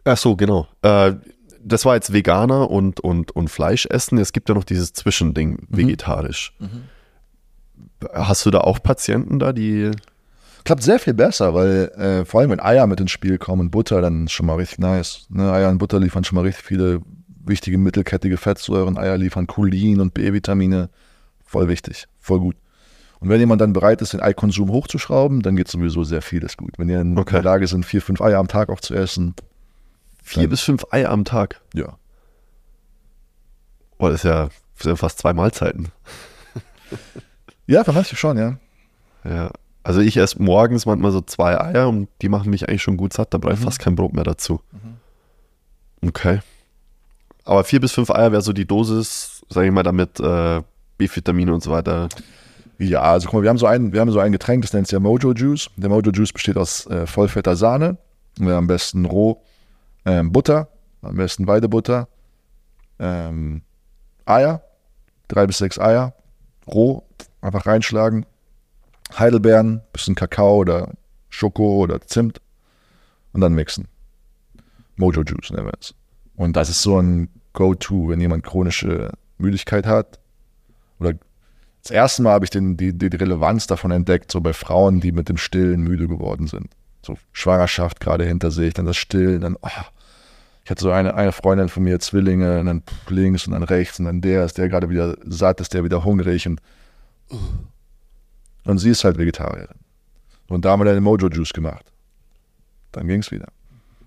ach 0.07 0.17
so, 0.17 0.35
genau. 0.35 0.67
Äh, 0.81 1.13
das 1.63 1.85
war 1.85 1.95
jetzt 1.95 2.13
Veganer 2.13 2.69
und, 2.69 2.99
und, 3.01 3.31
und 3.31 3.49
Fleisch 3.49 3.85
essen. 3.87 4.17
Es 4.17 4.31
gibt 4.33 4.49
ja 4.49 4.55
noch 4.55 4.63
dieses 4.63 4.93
Zwischending, 4.93 5.59
vegetarisch. 5.69 6.53
Hast 8.13 8.45
du 8.45 8.51
da 8.51 8.59
auch 8.61 8.81
Patienten 8.81 9.39
da, 9.39 9.53
die. 9.53 9.91
Klappt 10.63 10.83
sehr 10.83 10.99
viel 10.99 11.13
besser, 11.13 11.53
weil 11.53 11.91
äh, 11.97 12.25
vor 12.25 12.41
allem 12.41 12.49
wenn 12.51 12.59
Eier 12.59 12.87
mit 12.87 12.99
ins 12.99 13.11
Spiel 13.11 13.37
kommen, 13.37 13.71
Butter, 13.71 14.01
dann 14.01 14.25
ist 14.25 14.33
schon 14.33 14.45
mal 14.45 14.55
richtig 14.55 14.79
nice. 14.79 15.25
Ne? 15.29 15.51
Eier 15.51 15.69
und 15.69 15.77
Butter 15.77 15.99
liefern 15.99 16.23
schon 16.23 16.35
mal 16.35 16.41
richtig 16.41 16.65
viele 16.65 17.01
wichtige 17.45 17.77
mittelkettige 17.77 18.37
Fettsäuren. 18.37 18.97
Eier 18.97 19.17
liefern 19.17 19.47
Cholin 19.47 20.01
und 20.01 20.13
B-Vitamine. 20.13 20.89
Voll 21.45 21.69
wichtig, 21.69 22.05
voll 22.19 22.39
gut. 22.39 22.55
Und 23.19 23.29
wenn 23.29 23.39
jemand 23.39 23.61
dann 23.61 23.73
bereit 23.73 24.01
ist, 24.01 24.13
den 24.13 24.19
Eikonsum 24.19 24.69
hochzuschrauben, 24.69 25.41
dann 25.41 25.55
geht 25.55 25.69
sowieso 25.69 26.03
sehr 26.03 26.21
vieles 26.21 26.57
gut. 26.57 26.73
Wenn 26.77 26.89
ihr 26.89 27.01
in 27.01 27.17
Okay. 27.17 27.35
der 27.35 27.43
Lage 27.43 27.65
sind, 27.67 27.85
vier, 27.85 28.01
fünf 28.01 28.21
Eier 28.21 28.37
am 28.37 28.47
Tag 28.49 28.69
auch 28.69 28.81
zu 28.81 28.93
essen, 28.93 29.33
Vier 30.27 30.43
Dann- 30.43 30.49
bis 30.49 30.59
fünf 30.61 30.85
Eier 30.91 31.09
am 31.09 31.23
Tag. 31.23 31.61
ja. 31.73 31.97
Oh, 33.97 34.09
das 34.09 34.15
ist 34.15 34.23
ja, 34.25 34.49
das 34.75 34.83
sind 34.83 34.97
fast 34.97 35.19
zwei 35.19 35.33
Mahlzeiten. 35.33 35.87
Ja, 37.69 37.83
vermutlich 37.83 38.17
schon, 38.17 38.37
ja. 38.37 38.57
Ja. 39.25 39.51
Also 39.83 39.99
ich 39.99 40.15
esse 40.15 40.41
morgens 40.41 40.85
manchmal 40.85 41.11
so 41.11 41.19
zwei 41.19 41.59
Eier 41.59 41.89
und 41.89 42.07
die 42.21 42.29
machen 42.29 42.49
mich 42.49 42.67
eigentlich 42.69 42.81
schon 42.81 42.95
gut 42.95 43.11
satt. 43.11 43.33
Da 43.33 43.37
brauche 43.39 43.53
Mhm. 43.53 43.59
ich 43.59 43.65
fast 43.65 43.79
kein 43.79 43.95
Brot 43.95 44.13
mehr 44.13 44.23
dazu. 44.23 44.61
Okay. 46.05 46.39
Aber 47.43 47.65
vier 47.65 47.81
bis 47.81 47.91
fünf 47.91 48.09
Eier 48.09 48.31
wäre 48.31 48.41
so 48.41 48.53
die 48.53 48.65
Dosis, 48.65 49.43
sage 49.49 49.67
ich 49.67 49.73
mal, 49.73 49.83
damit 49.83 50.17
äh, 50.21 50.61
B-Vitamine 50.97 51.53
und 51.53 51.61
so 51.61 51.71
weiter. 51.71 52.07
Ja, 52.79 53.01
also 53.01 53.27
guck 53.27 53.33
mal, 53.39 53.43
wir 53.43 53.49
haben 53.49 53.57
so 53.57 53.65
ein, 53.65 53.91
wir 53.91 53.99
haben 53.99 54.11
so 54.11 54.19
ein 54.19 54.31
Getränk, 54.31 54.61
das 54.61 54.71
nennt 54.71 54.87
sich 54.87 54.93
ja 54.93 54.99
Mojo 55.01 55.33
Juice. 55.33 55.69
Der 55.75 55.89
Mojo 55.89 56.11
Juice 56.11 56.31
besteht 56.31 56.55
aus 56.55 56.85
äh, 56.85 57.05
vollfetter 57.05 57.57
Sahne, 57.57 57.97
am 58.39 58.67
besten 58.67 59.03
roh, 59.05 59.41
ähm, 60.07 60.31
Butter, 60.31 60.69
am 61.01 61.17
besten 61.17 61.47
Weidebutter, 61.47 62.07
ähm, 62.97 63.61
Eier, 64.25 64.63
drei 65.27 65.45
bis 65.45 65.57
sechs 65.57 65.77
Eier, 65.77 66.13
roh, 66.65 67.03
einfach 67.41 67.65
reinschlagen, 67.65 68.25
Heidelbeeren, 69.17 69.81
bisschen 69.91 70.15
Kakao 70.15 70.57
oder 70.57 70.93
Schoko 71.29 71.83
oder 71.83 72.01
Zimt 72.01 72.41
und 73.33 73.41
dann 73.41 73.53
mixen. 73.53 73.87
Mojo 74.95 75.23
Juice 75.23 75.51
nennen 75.51 75.67
wir 75.67 75.77
es. 75.79 75.93
Und 76.35 76.55
das 76.55 76.69
ist 76.69 76.81
so 76.81 76.99
ein 76.99 77.29
Go-To, 77.53 78.09
wenn 78.09 78.21
jemand 78.21 78.45
chronische 78.45 79.11
Müdigkeit 79.37 79.85
hat 79.85 80.19
oder 80.99 81.13
das 81.83 81.91
erste 81.91 82.21
Mal 82.21 82.33
habe 82.33 82.45
ich 82.45 82.49
den, 82.49 82.75
die, 82.77 82.97
die, 82.97 83.15
Relevanz 83.15 83.67
davon 83.67 83.91
entdeckt, 83.91 84.31
so 84.31 84.41
bei 84.41 84.53
Frauen, 84.53 84.99
die 84.99 85.11
mit 85.11 85.29
dem 85.29 85.37
Stillen 85.37 85.81
müde 85.81 86.07
geworden 86.07 86.47
sind. 86.47 86.67
So 87.01 87.17
Schwangerschaft 87.31 87.99
gerade 87.99 88.25
hinter 88.25 88.51
sich, 88.51 88.73
dann 88.73 88.85
das 88.85 88.97
Stillen, 88.97 89.41
dann, 89.41 89.57
oh. 89.61 89.69
Ich 90.67 90.71
hatte 90.71 90.81
so 90.81 90.91
eine, 90.91 91.15
eine 91.15 91.31
Freundin 91.31 91.69
von 91.69 91.83
mir, 91.83 91.97
Zwillinge, 92.01 92.59
und 92.59 92.65
dann 92.65 92.83
links 93.07 93.47
und 93.47 93.53
dann 93.53 93.63
rechts 93.63 93.99
und 93.99 94.05
dann 94.05 94.19
der, 94.19 94.43
ist 94.43 94.57
der 94.57 94.67
gerade 94.67 94.89
wieder 94.89 95.15
satt, 95.23 95.61
ist 95.61 95.73
der 95.73 95.85
wieder 95.85 96.03
hungrig 96.03 96.45
und, 96.45 96.59
und 98.65 98.77
sie 98.77 98.89
ist 98.89 99.05
halt 99.05 99.17
Vegetarierin. 99.17 99.77
Und 100.49 100.65
da 100.65 100.71
haben 100.71 100.81
wir 100.81 100.83
dann 100.83 100.95
den 100.95 101.05
Mojo 101.05 101.29
Juice 101.29 101.53
gemacht. 101.53 101.85
Dann 102.91 103.07
ging 103.07 103.21
es 103.21 103.31
wieder. 103.31 103.47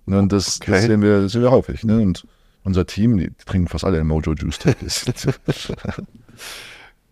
Und 0.05 0.31
das, 0.33 0.61
Okay. 0.61 0.73
das 0.73 0.83
sehen 0.83 1.01
wir, 1.01 1.23
das 1.23 1.33
sehen 1.33 1.41
wir 1.41 1.51
häufig. 1.51 1.83
Ne? 1.83 1.99
Und 1.99 2.27
unser 2.63 2.85
Team, 2.85 3.17
die, 3.17 3.31
die 3.31 3.45
trinken 3.47 3.69
fast 3.69 3.85
alle 3.87 3.97
den 3.97 4.07
Mojo 4.07 4.35
Juice. 4.35 4.59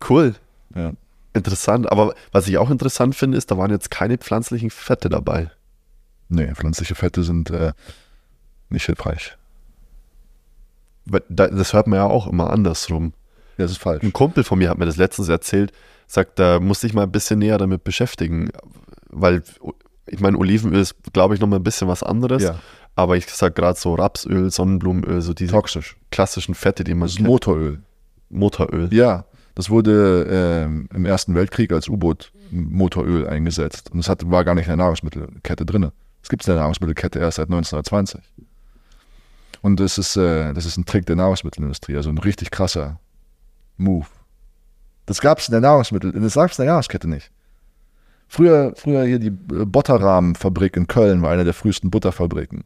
Cool. 0.06 0.34
ja. 0.74 0.92
Interessant. 1.32 1.90
Aber 1.90 2.14
was 2.32 2.48
ich 2.48 2.58
auch 2.58 2.68
interessant 2.68 3.14
finde, 3.16 3.38
ist, 3.38 3.50
da 3.50 3.56
waren 3.56 3.70
jetzt 3.70 3.90
keine 3.90 4.18
pflanzlichen 4.18 4.68
Fette 4.68 5.08
dabei. 5.08 5.50
Nee, 6.28 6.54
pflanzliche 6.54 6.94
Fette 6.94 7.22
sind 7.22 7.48
äh, 7.50 7.72
nicht 8.70 8.86
hilfreich. 8.86 9.36
Das 11.28 11.72
hört 11.72 11.86
man 11.86 11.98
ja 11.98 12.04
auch 12.06 12.26
immer 12.26 12.50
andersrum. 12.50 13.14
Das 13.56 13.70
ist 13.70 13.78
falsch. 13.78 14.02
Ein 14.04 14.12
Kumpel 14.12 14.44
von 14.44 14.58
mir 14.58 14.68
hat 14.70 14.78
mir 14.78 14.84
das 14.86 14.96
letztens 14.96 15.28
erzählt, 15.28 15.72
sagt, 16.06 16.38
da 16.38 16.60
musste 16.60 16.86
ich 16.86 16.94
mal 16.94 17.02
ein 17.04 17.10
bisschen 17.12 17.38
näher 17.38 17.58
damit 17.58 17.82
beschäftigen, 17.82 18.50
weil 19.08 19.42
ich 20.06 20.20
meine, 20.20 20.38
Olivenöl 20.38 20.80
ist, 20.80 20.94
glaube 21.12 21.34
ich, 21.34 21.40
noch 21.40 21.48
mal 21.48 21.56
ein 21.56 21.62
bisschen 21.64 21.88
was 21.88 22.02
anderes, 22.02 22.42
Ja, 22.42 22.58
aber 22.94 23.16
ich 23.16 23.28
sag 23.28 23.54
gerade 23.56 23.78
so 23.78 23.94
Rapsöl, 23.94 24.50
Sonnenblumenöl, 24.50 25.20
so 25.22 25.34
diese 25.34 25.52
toxisch. 25.52 25.96
klassischen 26.10 26.54
Fette, 26.54 26.84
die 26.84 26.94
man 26.94 27.02
Das 27.02 27.12
ist 27.12 27.16
kennt. 27.16 27.28
Motoröl. 27.28 27.80
Motoröl. 28.30 28.88
Ja, 28.92 29.24
das 29.54 29.70
wurde 29.70 30.26
ähm, 30.30 30.88
im 30.94 31.04
Ersten 31.04 31.34
Weltkrieg 31.34 31.72
als 31.72 31.88
U-Boot-Motoröl 31.88 33.26
eingesetzt. 33.26 33.90
Und 33.90 33.98
es 34.00 34.08
hat, 34.08 34.30
war 34.30 34.44
gar 34.44 34.54
nicht 34.54 34.66
in 34.66 34.70
der 34.70 34.76
Nahrungsmittelkette 34.76 35.66
drin. 35.66 35.90
Es 36.22 36.28
gibt 36.28 36.42
es 36.42 36.48
in 36.48 36.54
der 36.54 36.60
Nahrungsmittelkette 36.60 37.18
erst 37.18 37.36
seit 37.36 37.46
1920. 37.48 38.20
Und 39.62 39.80
das 39.80 39.98
ist, 39.98 40.16
äh, 40.16 40.52
das 40.52 40.66
ist 40.66 40.76
ein 40.76 40.86
Trick 40.86 41.06
der 41.06 41.16
Nahrungsmittelindustrie, 41.16 41.96
also 41.96 42.10
ein 42.10 42.18
richtig 42.18 42.50
krasser 42.50 43.00
Move. 43.76 44.06
Das 45.06 45.20
gab 45.20 45.38
es 45.38 45.48
in 45.48 45.52
der 45.52 45.60
Nahrungsmittel, 45.60 46.12
das 46.12 46.34
gab 46.34 46.50
es 46.50 46.58
in 46.58 46.64
der 46.64 46.72
Nahrungskette 46.72 47.08
nicht. 47.08 47.30
Früher, 48.28 48.74
früher 48.76 49.04
hier 49.04 49.18
die 49.18 49.30
Botterrahmenfabrik 49.30 50.76
in 50.76 50.86
Köln 50.86 51.22
war 51.22 51.30
eine 51.30 51.44
der 51.44 51.54
frühesten 51.54 51.90
Butterfabriken. 51.90 52.64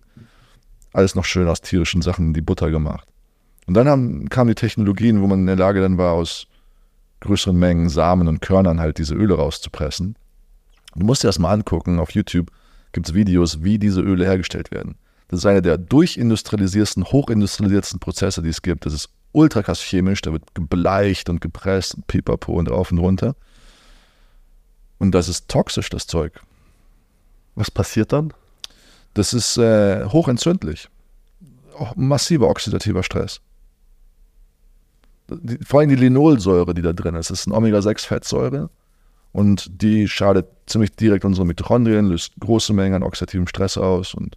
Alles 0.92 1.14
noch 1.14 1.24
schön 1.24 1.48
aus 1.48 1.60
tierischen 1.60 2.02
Sachen, 2.02 2.34
die 2.34 2.40
Butter 2.40 2.70
gemacht. 2.70 3.08
Und 3.66 3.74
dann 3.74 3.88
haben, 3.88 4.28
kamen 4.28 4.48
die 4.48 4.54
Technologien, 4.56 5.22
wo 5.22 5.28
man 5.28 5.40
in 5.40 5.46
der 5.46 5.56
Lage 5.56 5.80
dann 5.80 5.98
war, 5.98 6.12
aus 6.12 6.48
größeren 7.20 7.56
Mengen 7.56 7.88
Samen 7.88 8.26
und 8.26 8.40
Körnern 8.40 8.80
halt 8.80 8.98
diese 8.98 9.14
Öle 9.14 9.34
rauszupressen. 9.34 10.16
Du 10.96 11.06
musst 11.06 11.22
dir 11.22 11.28
das 11.28 11.38
mal 11.38 11.52
angucken. 11.52 12.00
Auf 12.00 12.10
YouTube 12.10 12.50
gibt 12.90 13.08
es 13.08 13.14
Videos, 13.14 13.62
wie 13.62 13.78
diese 13.78 14.00
Öle 14.00 14.24
hergestellt 14.24 14.72
werden. 14.72 14.96
Das 15.32 15.38
ist 15.38 15.46
einer 15.46 15.62
der 15.62 15.78
durchindustrialisiersten, 15.78 17.04
hochindustrialisiertesten 17.04 18.00
Prozesse, 18.00 18.42
die 18.42 18.50
es 18.50 18.60
gibt. 18.60 18.84
Das 18.84 18.92
ist 18.92 19.08
ultra 19.32 19.62
krass 19.62 19.80
chemisch. 19.80 20.20
Da 20.20 20.30
wird 20.30 20.54
gebleicht 20.54 21.30
und 21.30 21.40
gepresst 21.40 21.94
und 21.94 22.06
pipapo 22.06 22.52
und 22.52 22.70
rauf 22.70 22.92
und 22.92 22.98
runter. 22.98 23.34
Und 24.98 25.12
das 25.12 25.30
ist 25.30 25.48
toxisch, 25.48 25.88
das 25.88 26.06
Zeug. 26.06 26.38
Was 27.54 27.70
passiert 27.70 28.12
dann? 28.12 28.34
Das 29.14 29.32
ist 29.32 29.56
äh, 29.56 30.04
hochentzündlich. 30.04 30.90
Auch 31.78 31.96
massiver 31.96 32.50
oxidativer 32.50 33.02
Stress. 33.02 33.40
Die, 35.30 35.64
vor 35.64 35.80
allem 35.80 35.88
die 35.88 35.96
Linolsäure, 35.96 36.74
die 36.74 36.82
da 36.82 36.92
drin 36.92 37.14
ist, 37.14 37.30
ist 37.30 37.46
eine 37.46 37.56
Omega-6-Fettsäure 37.56 38.68
und 39.32 39.80
die 39.80 40.08
schadet 40.08 40.48
ziemlich 40.66 40.94
direkt 40.94 41.24
unsere 41.24 41.46
Mitochondrien, 41.46 42.04
löst 42.04 42.34
große 42.38 42.74
Mengen 42.74 42.96
an 42.96 43.02
oxidativem 43.02 43.46
Stress 43.46 43.78
aus 43.78 44.12
und 44.12 44.36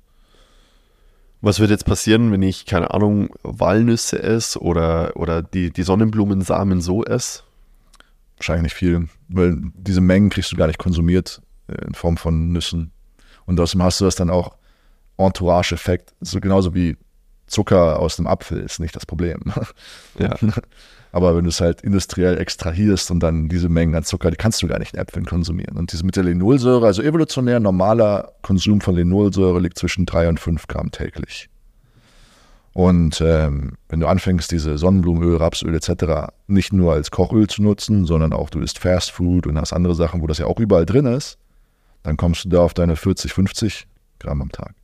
Was 1.45 1.59
wird 1.59 1.69
jetzt 1.69 1.85
passieren, 1.85 2.31
wenn 2.31 2.41
ich, 2.41 2.65
keine 2.65 2.91
Ahnung, 2.91 3.29
Walnüsse 3.43 4.21
esse 4.21 4.59
oder, 4.59 5.15
oder 5.15 5.43
die, 5.43 5.69
die 5.69 5.83
Sonnenblumensamen 5.83 6.81
so 6.81 7.03
esse? 7.03 7.43
wahrscheinlich 8.37 8.63
nicht 8.63 8.75
viel, 8.75 9.07
weil 9.27 9.57
diese 9.73 10.01
Mengen 10.01 10.29
kriegst 10.29 10.51
du 10.51 10.55
gar 10.55 10.67
nicht 10.67 10.79
konsumiert 10.79 11.41
äh, 11.67 11.85
in 11.85 11.93
Form 11.93 12.17
von 12.17 12.51
Nüssen. 12.51 12.91
Und 13.45 13.59
außerdem 13.59 13.83
hast 13.83 14.01
du 14.01 14.05
das 14.05 14.15
dann 14.15 14.29
auch 14.29 14.55
Entourage-Effekt, 15.17 16.13
so 16.19 16.39
genauso 16.39 16.73
wie 16.73 16.97
Zucker 17.47 17.99
aus 17.99 18.19
einem 18.19 18.27
Apfel 18.27 18.59
ist 18.59 18.79
nicht 18.79 18.95
das 18.95 19.05
Problem. 19.05 19.43
Ja. 20.19 20.35
Aber 21.15 21.33
wenn 21.33 21.45
du 21.45 21.49
es 21.49 21.61
halt 21.61 21.79
industriell 21.79 22.37
extrahierst 22.37 23.09
und 23.09 23.21
dann 23.21 23.47
diese 23.47 23.69
Mengen 23.69 23.95
an 23.95 24.03
Zucker, 24.03 24.31
die 24.31 24.35
kannst 24.35 24.61
du 24.61 24.67
gar 24.67 24.79
nicht 24.79 24.93
in 24.93 24.99
Äpfeln 24.99 25.25
konsumieren. 25.25 25.77
Und 25.77 25.93
diese 25.93 26.05
mit 26.05 26.17
der 26.17 26.25
Linolsäure, 26.25 26.85
also 26.85 27.01
evolutionär 27.01 27.61
normaler 27.61 28.33
Konsum 28.41 28.81
von 28.81 28.97
Linolsäure 28.97 29.61
liegt 29.61 29.79
zwischen 29.79 30.05
3 30.05 30.27
und 30.27 30.41
5 30.41 30.67
Gramm 30.67 30.91
täglich. 30.91 31.47
Und 32.73 33.21
ähm, 33.21 33.77
wenn 33.87 34.01
du 34.01 34.07
anfängst, 34.07 34.51
diese 34.51 34.77
Sonnenblumenöl, 34.77 35.37
Rapsöl 35.37 35.73
etc. 35.73 36.33
nicht 36.47 36.73
nur 36.73 36.91
als 36.91 37.11
Kochöl 37.11 37.47
zu 37.47 37.63
nutzen, 37.63 38.05
sondern 38.05 38.33
auch 38.33 38.49
du 38.49 38.59
isst 38.59 38.79
Fast 38.79 39.11
Food 39.11 39.47
und 39.47 39.57
hast 39.57 39.71
andere 39.71 39.95
Sachen, 39.95 40.21
wo 40.21 40.27
das 40.27 40.39
ja 40.39 40.47
auch 40.47 40.59
überall 40.59 40.85
drin 40.85 41.05
ist, 41.05 41.37
dann 42.03 42.17
kommst 42.17 42.43
du 42.43 42.49
da 42.49 42.59
auf 42.59 42.73
deine 42.73 42.97
40, 42.97 43.31
50 43.31 43.87
Gramm 44.19 44.41
am 44.41 44.51
Tag. 44.51 44.75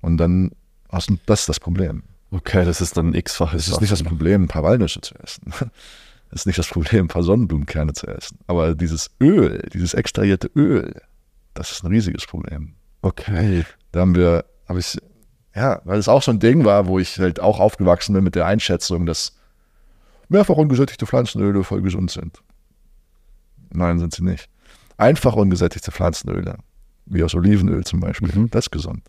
Und 0.00 0.16
dann 0.16 0.52
hast 0.90 1.10
du, 1.10 1.18
das 1.26 1.40
ist 1.40 1.50
das 1.50 1.60
Problem. 1.60 2.04
Okay, 2.30 2.64
das 2.64 2.80
ist 2.80 2.96
dann 2.96 3.10
ein 3.10 3.14
x-faches. 3.14 3.62
Es 3.66 3.72
ist 3.72 3.80
nicht 3.80 3.92
das 3.92 4.02
Problem, 4.02 4.44
ein 4.44 4.48
paar 4.48 4.62
Walnüsse 4.62 5.00
zu 5.00 5.14
essen. 5.16 5.52
Es 6.30 6.40
ist 6.42 6.46
nicht 6.46 6.58
das 6.58 6.68
Problem, 6.68 7.06
ein 7.06 7.08
paar 7.08 7.22
Sonnenblumenkerne 7.22 7.94
zu 7.94 8.06
essen. 8.06 8.38
Aber 8.46 8.74
dieses 8.74 9.10
Öl, 9.18 9.66
dieses 9.72 9.94
extrahierte 9.94 10.50
Öl, 10.54 11.00
das 11.54 11.70
ist 11.72 11.82
ein 11.82 11.86
riesiges 11.86 12.26
Problem. 12.26 12.74
Okay. 13.00 13.64
Da 13.92 14.00
haben 14.00 14.14
wir, 14.14 14.44
habe 14.68 14.78
ich, 14.78 14.98
ja, 15.54 15.80
weil 15.84 15.98
es 15.98 16.06
auch 16.06 16.22
so 16.22 16.30
ein 16.30 16.38
Ding 16.38 16.66
war, 16.66 16.86
wo 16.86 16.98
ich 16.98 17.18
halt 17.18 17.40
auch 17.40 17.60
aufgewachsen 17.60 18.12
bin 18.12 18.24
mit 18.24 18.34
der 18.34 18.44
Einschätzung, 18.44 19.06
dass 19.06 19.38
mehrfach 20.28 20.56
ungesättigte 20.56 21.06
Pflanzenöle 21.06 21.64
voll 21.64 21.80
gesund 21.80 22.10
sind. 22.10 22.42
Nein, 23.70 23.98
sind 23.98 24.14
sie 24.14 24.22
nicht. 24.22 24.50
Einfach 24.98 25.34
ungesättigte 25.34 25.92
Pflanzenöle, 25.92 26.58
wie 27.06 27.24
aus 27.24 27.34
Olivenöl 27.34 27.84
zum 27.84 28.00
Beispiel, 28.00 28.28
Mhm. 28.34 28.50
das 28.50 28.66
ist 28.66 28.70
gesund. 28.70 29.02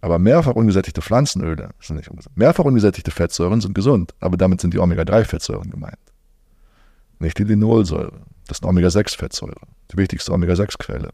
Aber 0.00 0.18
mehrfach 0.18 0.54
ungesättigte 0.54 1.02
Pflanzenöle 1.02 1.70
sind 1.80 1.96
nicht 1.96 2.10
ungesund. 2.10 2.36
Mehrfach 2.36 2.64
ungesättigte 2.64 3.10
Fettsäuren 3.10 3.60
sind 3.60 3.74
gesund, 3.74 4.14
aber 4.20 4.36
damit 4.36 4.60
sind 4.60 4.72
die 4.72 4.78
Omega-3-Fettsäuren 4.78 5.70
gemeint. 5.70 5.98
Nicht 7.18 7.38
die 7.38 7.44
Linolsäure. 7.44 8.22
Das 8.48 8.62
eine 8.62 8.70
Omega-6-Fettsäure. 8.70 9.60
Die 9.92 9.96
wichtigste 9.98 10.32
Omega-6-Quelle. 10.32 11.10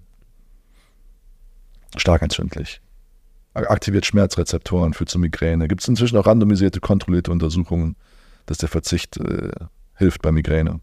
Stark 1.97 2.23
entzündlich. 2.23 2.81
Aktiviert 3.55 4.07
Schmerzrezeptoren, 4.07 4.93
führt 4.93 5.09
zu 5.09 5.19
Migräne. 5.19 5.67
Gibt 5.67 5.81
es 5.81 5.89
inzwischen 5.89 6.19
auch 6.19 6.27
randomisierte, 6.27 6.79
kontrollierte 6.79 7.33
Untersuchungen, 7.33 7.97
dass 8.45 8.59
der 8.59 8.69
Verzicht 8.69 9.17
äh, 9.17 9.51
hilft 9.95 10.23
bei 10.23 10.31
Migräne. 10.31 10.81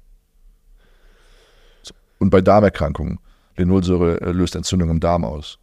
Und 2.20 2.30
bei 2.32 2.42
Darmerkrankungen. 2.42 3.20
Linolsäure 3.56 4.20
äh, 4.22 4.32
löst 4.32 4.56
Entzündung 4.56 4.90
im 4.90 5.00
Darm 5.00 5.24
aus. 5.24 5.60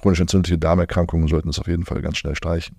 Chronisch 0.00 0.20
entzündliche 0.20 0.58
Darmerkrankungen 0.58 1.28
sollten 1.28 1.50
es 1.50 1.58
auf 1.58 1.66
jeden 1.66 1.84
Fall 1.84 2.00
ganz 2.00 2.16
schnell 2.16 2.34
streichen. 2.34 2.76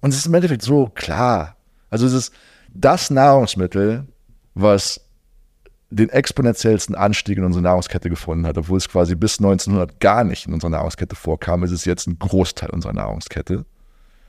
Und 0.00 0.10
es 0.10 0.18
ist 0.18 0.26
im 0.26 0.34
Endeffekt 0.34 0.62
so 0.62 0.86
klar. 0.86 1.56
Also 1.88 2.06
es 2.06 2.12
ist 2.12 2.34
das 2.74 3.10
Nahrungsmittel, 3.10 4.06
was 4.54 5.00
den 5.90 6.10
exponentiellsten 6.10 6.94
Anstieg 6.94 7.38
in 7.38 7.44
unserer 7.44 7.62
Nahrungskette 7.62 8.10
gefunden 8.10 8.46
hat, 8.46 8.58
obwohl 8.58 8.78
es 8.78 8.88
quasi 8.88 9.14
bis 9.14 9.38
1900 9.38 9.98
gar 9.98 10.22
nicht 10.22 10.46
in 10.46 10.52
unserer 10.52 10.70
Nahrungskette 10.70 11.16
vorkam, 11.16 11.64
ist 11.64 11.72
es 11.72 11.84
jetzt 11.84 12.06
ein 12.06 12.18
Großteil 12.18 12.70
unserer 12.70 12.92
Nahrungskette. 12.92 13.64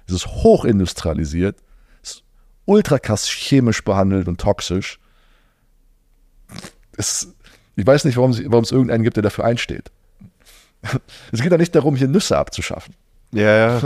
Es 0.07 0.13
ist 0.13 0.27
hochindustrialisiert, 0.27 1.57
es 2.01 2.11
ist 2.11 2.23
ultra 2.65 2.99
krass 2.99 3.27
chemisch 3.27 3.83
behandelt 3.83 4.27
und 4.27 4.39
toxisch. 4.41 4.99
Es, 6.97 7.35
ich 7.75 7.85
weiß 7.85 8.05
nicht, 8.05 8.17
warum, 8.17 8.33
sie, 8.33 8.49
warum 8.49 8.63
es 8.63 8.71
irgendeinen 8.71 9.03
gibt, 9.03 9.17
der 9.17 9.23
dafür 9.23 9.45
einsteht. 9.45 9.91
Es 11.31 11.41
geht 11.41 11.51
ja 11.51 11.57
nicht 11.57 11.75
darum, 11.75 11.95
hier 11.95 12.07
Nüsse 12.07 12.37
abzuschaffen. 12.37 12.95
Ja, 13.33 13.79
ja. 13.79 13.81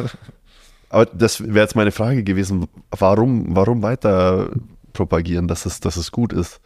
Aber 0.89 1.05
das 1.05 1.41
wäre 1.41 1.59
jetzt 1.59 1.75
meine 1.75 1.91
Frage 1.91 2.23
gewesen. 2.23 2.67
Warum, 2.91 3.55
warum 3.55 3.81
weiter 3.81 4.49
propagieren, 4.93 5.47
dass 5.47 5.65
es, 5.65 5.79
dass 5.79 5.97
es 5.97 6.11
gut 6.11 6.31
ist? 6.31 6.61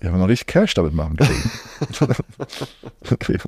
Ja, 0.00 0.06
wenn 0.06 0.14
wir 0.14 0.18
noch 0.20 0.28
richtig 0.28 0.48
Cash 0.48 0.74
damit 0.74 0.94
machen 0.94 1.16
kriegen. 1.16 1.50
Okay. 3.10 3.38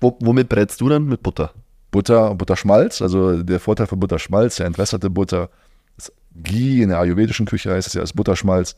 Wo, 0.00 0.16
womit 0.20 0.48
brätst 0.48 0.80
du 0.80 0.88
dann? 0.88 1.04
Mit 1.04 1.22
Butter? 1.22 1.52
Butter, 1.90 2.34
Butterschmalz, 2.34 3.02
also 3.02 3.42
der 3.42 3.60
Vorteil 3.60 3.86
von 3.86 4.00
Butterschmalz, 4.00 4.56
der 4.56 4.66
entwässerte 4.66 5.10
Butter, 5.10 5.50
das 5.96 6.12
Ghee 6.34 6.82
in 6.82 6.88
der 6.88 6.98
ayurvedischen 6.98 7.46
Küche 7.46 7.72
heißt 7.72 7.86
es 7.86 7.94
ja 7.94 8.00
als 8.00 8.12
Butterschmalz, 8.12 8.76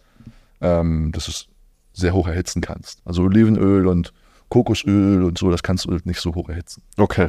ähm, 0.61 1.13
dass 1.13 1.27
du 1.27 1.31
es 1.31 1.49
sehr 1.93 2.15
hoch 2.15 2.29
erhitzen 2.29 2.61
kannst. 2.61 3.01
Also 3.05 3.23
Olivenöl 3.23 3.87
und 3.87 4.13
Kokosöl 4.53 5.23
und 5.23 5.39
so, 5.39 5.51
das 5.51 5.63
kannst 5.63 5.87
du 5.87 5.99
nicht 6.05 6.21
so 6.21 6.35
hoch 6.35 6.51
erhitzen. 6.51 6.83
Okay. 6.99 7.29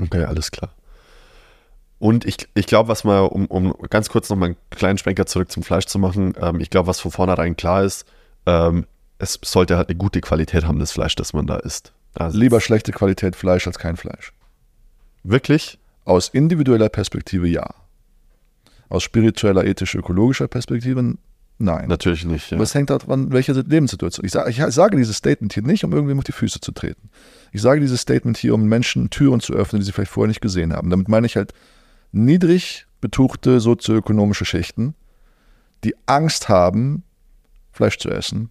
Okay, 0.00 0.24
alles 0.24 0.50
klar. 0.50 0.72
Und 1.98 2.24
ich, 2.24 2.48
ich 2.54 2.66
glaube, 2.66 2.88
was 2.88 3.04
mal, 3.04 3.20
um, 3.20 3.44
um 3.44 3.74
ganz 3.90 4.08
kurz 4.08 4.30
nochmal 4.30 4.48
einen 4.48 4.56
kleinen 4.70 4.96
Schwenker 4.96 5.26
zurück 5.26 5.52
zum 5.52 5.62
Fleisch 5.62 5.84
zu 5.84 5.98
machen, 5.98 6.32
ähm, 6.40 6.60
ich 6.60 6.70
glaube, 6.70 6.86
was 6.86 6.98
von 6.98 7.10
vornherein 7.10 7.58
klar 7.58 7.84
ist, 7.84 8.06
ähm, 8.46 8.86
es 9.18 9.38
sollte 9.44 9.76
halt 9.76 9.90
eine 9.90 9.98
gute 9.98 10.22
Qualität 10.22 10.64
haben, 10.64 10.78
das 10.78 10.92
Fleisch, 10.92 11.14
das 11.14 11.34
man 11.34 11.46
da 11.46 11.56
isst. 11.56 11.92
Also 12.14 12.38
Lieber 12.38 12.62
schlechte 12.62 12.92
Qualität 12.92 13.36
Fleisch 13.36 13.66
als 13.66 13.78
kein 13.78 13.98
Fleisch. 13.98 14.32
Wirklich? 15.24 15.78
Aus 16.06 16.30
individueller 16.30 16.88
Perspektive 16.88 17.46
ja. 17.48 17.68
Aus 18.88 19.02
spiritueller, 19.02 19.66
ethischer, 19.66 19.98
ökologischer 19.98 20.48
Perspektive 20.48 21.18
nein. 21.62 21.88
Natürlich 21.88 22.24
nicht. 22.24 22.50
Ja. 22.50 22.56
Aber 22.56 22.64
es 22.64 22.74
hängt 22.74 22.90
davon, 22.90 23.32
welche 23.32 23.52
Lebenssituation. 23.52 24.24
Ich 24.24 24.32
sage, 24.32 24.50
ich 24.50 24.56
sage 24.56 24.96
dieses 24.96 25.16
Statement 25.16 25.52
hier 25.52 25.62
nicht, 25.62 25.84
um 25.84 25.92
irgendwem 25.92 26.18
auf 26.18 26.24
die 26.24 26.32
Füße 26.32 26.60
zu 26.60 26.72
treten. 26.72 27.10
Ich 27.52 27.62
sage 27.62 27.80
dieses 27.80 28.00
Statement 28.00 28.36
hier, 28.36 28.54
um 28.54 28.64
Menschen 28.64 29.10
Türen 29.10 29.40
zu 29.40 29.54
öffnen, 29.54 29.80
die 29.80 29.86
sie 29.86 29.92
vielleicht 29.92 30.10
vorher 30.10 30.28
nicht 30.28 30.40
gesehen 30.40 30.72
haben. 30.72 30.90
Damit 30.90 31.08
meine 31.08 31.26
ich 31.26 31.36
halt 31.36 31.54
niedrig 32.12 32.86
betuchte 33.00 33.60
sozioökonomische 33.60 34.44
Schichten, 34.44 34.94
die 35.84 35.94
Angst 36.06 36.48
haben, 36.48 37.02
Fleisch 37.72 37.98
zu 37.98 38.10
essen, 38.10 38.50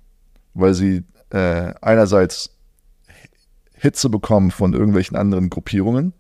weil 0.54 0.74
sie 0.74 1.04
äh, 1.30 1.74
einerseits 1.82 2.58
Hitze 3.74 4.10
bekommen 4.10 4.52
von 4.52 4.74
irgendwelchen 4.74 5.18
anderen 5.18 5.50
Gruppierungen 5.50 6.14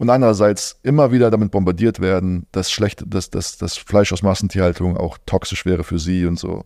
und 0.00 0.08
andererseits 0.08 0.80
immer 0.82 1.12
wieder 1.12 1.30
damit 1.30 1.50
bombardiert 1.50 2.00
werden, 2.00 2.46
dass, 2.52 2.70
schlecht, 2.72 3.04
dass, 3.06 3.28
dass, 3.28 3.58
dass 3.58 3.76
Fleisch 3.76 4.14
aus 4.14 4.22
Massentierhaltung 4.22 4.96
auch 4.96 5.18
toxisch 5.26 5.66
wäre 5.66 5.84
für 5.84 5.98
sie 5.98 6.24
und 6.24 6.38
so. 6.38 6.64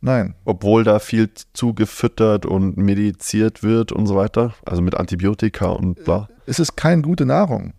Nein. 0.00 0.34
Obwohl 0.44 0.82
da 0.82 0.98
viel 0.98 1.30
zugefüttert 1.52 2.44
und 2.44 2.76
mediziert 2.76 3.62
wird 3.62 3.92
und 3.92 4.08
so 4.08 4.16
weiter. 4.16 4.52
Also 4.66 4.82
mit 4.82 4.96
Antibiotika 4.96 5.66
und 5.66 6.02
bla. 6.02 6.28
Es 6.44 6.58
ist 6.58 6.76
keine 6.76 7.02
gute 7.02 7.24
Nahrung. 7.24 7.72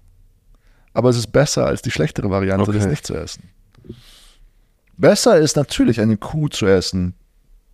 Aber 0.94 1.10
es 1.10 1.18
ist 1.18 1.34
besser 1.34 1.66
als 1.66 1.82
die 1.82 1.92
schlechtere 1.92 2.30
Variante, 2.30 2.70
Okay. 2.70 2.78
das 2.78 2.88
nicht 2.88 3.06
zu 3.06 3.16
essen. 3.16 3.50
Besser 4.96 5.38
ist 5.38 5.58
natürlich 5.58 6.00
eine 6.00 6.16
Kuh 6.16 6.48
zu 6.48 6.66
essen, 6.66 7.14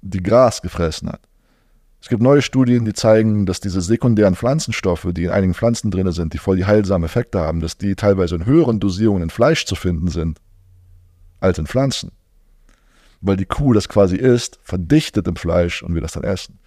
die 0.01 0.23
Gras 0.23 0.63
gefressen 0.63 1.09
hat. 1.09 1.21
Es 2.05 2.09
gibt 2.09 2.21
neue 2.21 2.43
Studien, 2.43 2.85
die 2.85 2.93
zeigen, 2.93 3.47
dass 3.47 3.61
diese 3.61 3.81
sekundären 3.81 4.35
Pflanzenstoffe, 4.35 5.07
die 5.09 5.23
in 5.23 5.31
einigen 5.31 5.55
Pflanzen 5.55 5.89
drin 5.89 6.11
sind, 6.11 6.35
die 6.35 6.37
voll 6.37 6.55
die 6.55 6.65
heilsamen 6.65 7.03
Effekte 7.03 7.39
haben, 7.39 7.61
dass 7.61 7.79
die 7.79 7.95
teilweise 7.95 8.35
in 8.35 8.45
höheren 8.45 8.79
Dosierungen 8.79 9.23
in 9.23 9.29
Fleisch 9.31 9.65
zu 9.65 9.73
finden 9.73 10.09
sind, 10.09 10.39
als 11.39 11.57
in 11.57 11.65
Pflanzen. 11.65 12.11
Weil 13.21 13.37
die 13.37 13.47
Kuh 13.47 13.73
das 13.73 13.89
quasi 13.89 14.17
isst, 14.17 14.59
verdichtet 14.61 15.27
im 15.27 15.35
Fleisch 15.35 15.81
und 15.81 15.95
wir 15.95 16.01
das 16.01 16.11
dann 16.11 16.23
essen. 16.23 16.59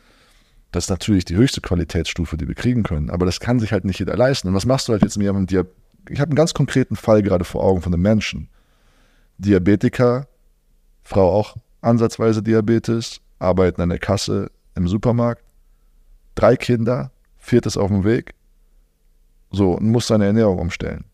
Das 0.72 0.86
ist 0.86 0.90
natürlich 0.90 1.24
die 1.24 1.36
höchste 1.36 1.60
Qualitätsstufe, 1.60 2.36
die 2.36 2.48
wir 2.48 2.56
kriegen 2.56 2.82
können. 2.82 3.08
Aber 3.08 3.24
das 3.24 3.38
kann 3.38 3.60
sich 3.60 3.70
halt 3.70 3.84
nicht 3.84 4.00
jeder 4.00 4.16
leisten. 4.16 4.48
Und 4.48 4.54
was 4.54 4.66
machst 4.66 4.88
du 4.88 4.92
halt 4.92 5.02
jetzt 5.02 5.18
mit 5.18 5.24
jemandem, 5.24 5.46
der. 5.46 5.72
Ich 6.10 6.18
habe 6.18 6.30
einen 6.30 6.36
ganz 6.36 6.52
konkreten 6.52 6.96
Fall 6.96 7.22
gerade 7.22 7.44
vor 7.44 7.62
Augen 7.62 7.80
von 7.80 7.94
einem 7.94 8.02
Menschen. 8.02 8.48
Diabetiker, 9.38 10.26
Frau 11.04 11.30
auch 11.30 11.56
ansatzweise 11.80 12.42
Diabetes, 12.42 13.20
arbeiten 13.38 13.80
an 13.80 13.90
der 13.90 14.00
Kasse 14.00 14.50
im 14.78 14.88
Supermarkt, 14.88 15.42
drei 16.34 16.56
Kinder, 16.56 17.10
viertes 17.36 17.76
auf 17.76 17.88
dem 17.88 18.04
Weg, 18.04 18.34
so 19.50 19.72
und 19.72 19.90
muss 19.90 20.06
seine 20.06 20.26
Ernährung 20.26 20.58
umstellen. 20.58 21.04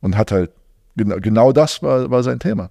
Und 0.00 0.16
hat 0.16 0.32
halt, 0.32 0.52
genau, 0.96 1.16
genau 1.16 1.52
das 1.52 1.82
war, 1.82 2.10
war 2.10 2.22
sein 2.22 2.38
Thema. 2.38 2.70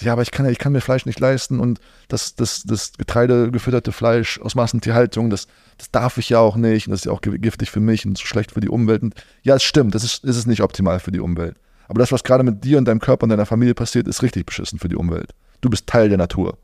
Ja, 0.00 0.12
aber 0.12 0.22
ich 0.22 0.30
kann, 0.30 0.48
ich 0.48 0.58
kann 0.58 0.72
mir 0.72 0.80
Fleisch 0.80 1.06
nicht 1.06 1.18
leisten 1.18 1.58
und 1.58 1.80
das, 2.06 2.36
das, 2.36 2.62
das 2.62 2.92
getreidegefütterte 2.92 3.90
Fleisch 3.90 4.40
aus 4.40 4.54
Massentierhaltung, 4.54 5.28
das, 5.28 5.48
das 5.76 5.90
darf 5.90 6.18
ich 6.18 6.28
ja 6.28 6.38
auch 6.38 6.56
nicht 6.56 6.86
und 6.86 6.92
das 6.92 7.00
ist 7.00 7.06
ja 7.06 7.12
auch 7.12 7.20
gi- 7.20 7.38
giftig 7.38 7.70
für 7.70 7.80
mich 7.80 8.06
und 8.06 8.16
so 8.16 8.24
schlecht 8.24 8.52
für 8.52 8.60
die 8.60 8.68
Umwelt. 8.68 9.02
Und 9.02 9.14
ja, 9.42 9.56
es 9.56 9.64
stimmt, 9.64 9.94
das 9.94 10.04
ist, 10.04 10.24
ist 10.24 10.36
es 10.36 10.46
nicht 10.46 10.62
optimal 10.62 11.00
für 11.00 11.10
die 11.10 11.20
Umwelt. 11.20 11.56
Aber 11.88 11.98
das, 11.98 12.12
was 12.12 12.22
gerade 12.22 12.44
mit 12.44 12.62
dir 12.64 12.78
und 12.78 12.84
deinem 12.84 13.00
Körper 13.00 13.24
und 13.24 13.30
deiner 13.30 13.46
Familie 13.46 13.74
passiert, 13.74 14.06
ist 14.06 14.22
richtig 14.22 14.46
beschissen 14.46 14.78
für 14.78 14.88
die 14.88 14.96
Umwelt. 14.96 15.34
Du 15.62 15.68
bist 15.68 15.86
Teil 15.88 16.08
der 16.08 16.18
Natur. 16.18 16.56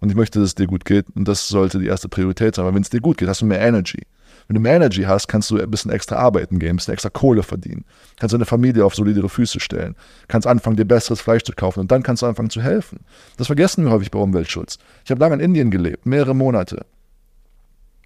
Und 0.00 0.10
ich 0.10 0.16
möchte, 0.16 0.38
dass 0.38 0.48
es 0.48 0.54
dir 0.54 0.66
gut 0.66 0.84
geht. 0.84 1.06
Und 1.14 1.26
das 1.26 1.48
sollte 1.48 1.78
die 1.78 1.86
erste 1.86 2.08
Priorität 2.08 2.54
sein. 2.54 2.64
Aber 2.64 2.74
wenn 2.74 2.82
es 2.82 2.90
dir 2.90 3.00
gut 3.00 3.18
geht, 3.18 3.28
hast 3.28 3.40
du 3.40 3.46
mehr 3.46 3.60
Energy. 3.60 4.06
Wenn 4.46 4.54
du 4.54 4.60
mehr 4.60 4.76
Energy 4.76 5.02
hast, 5.02 5.28
kannst 5.28 5.50
du 5.50 5.60
ein 5.60 5.70
bisschen 5.70 5.90
extra 5.90 6.16
arbeiten 6.16 6.58
gehen, 6.58 6.70
ein 6.70 6.76
bisschen 6.76 6.94
extra 6.94 7.10
Kohle 7.10 7.42
verdienen. 7.42 7.84
Kannst 8.18 8.32
deine 8.32 8.46
Familie 8.46 8.84
auf 8.84 8.94
solidere 8.94 9.28
Füße 9.28 9.60
stellen. 9.60 9.94
Kannst 10.26 10.46
anfangen, 10.46 10.76
dir 10.76 10.86
besseres 10.86 11.20
Fleisch 11.20 11.42
zu 11.42 11.52
kaufen. 11.52 11.80
Und 11.80 11.92
dann 11.92 12.02
kannst 12.02 12.22
du 12.22 12.26
anfangen 12.26 12.48
zu 12.48 12.62
helfen. 12.62 13.00
Das 13.36 13.48
vergessen 13.48 13.84
wir 13.84 13.90
häufig 13.90 14.10
bei 14.10 14.18
Umweltschutz. 14.18 14.78
Ich 15.04 15.10
habe 15.10 15.20
lange 15.20 15.34
in 15.34 15.40
Indien 15.40 15.70
gelebt, 15.70 16.06
mehrere 16.06 16.34
Monate. 16.34 16.86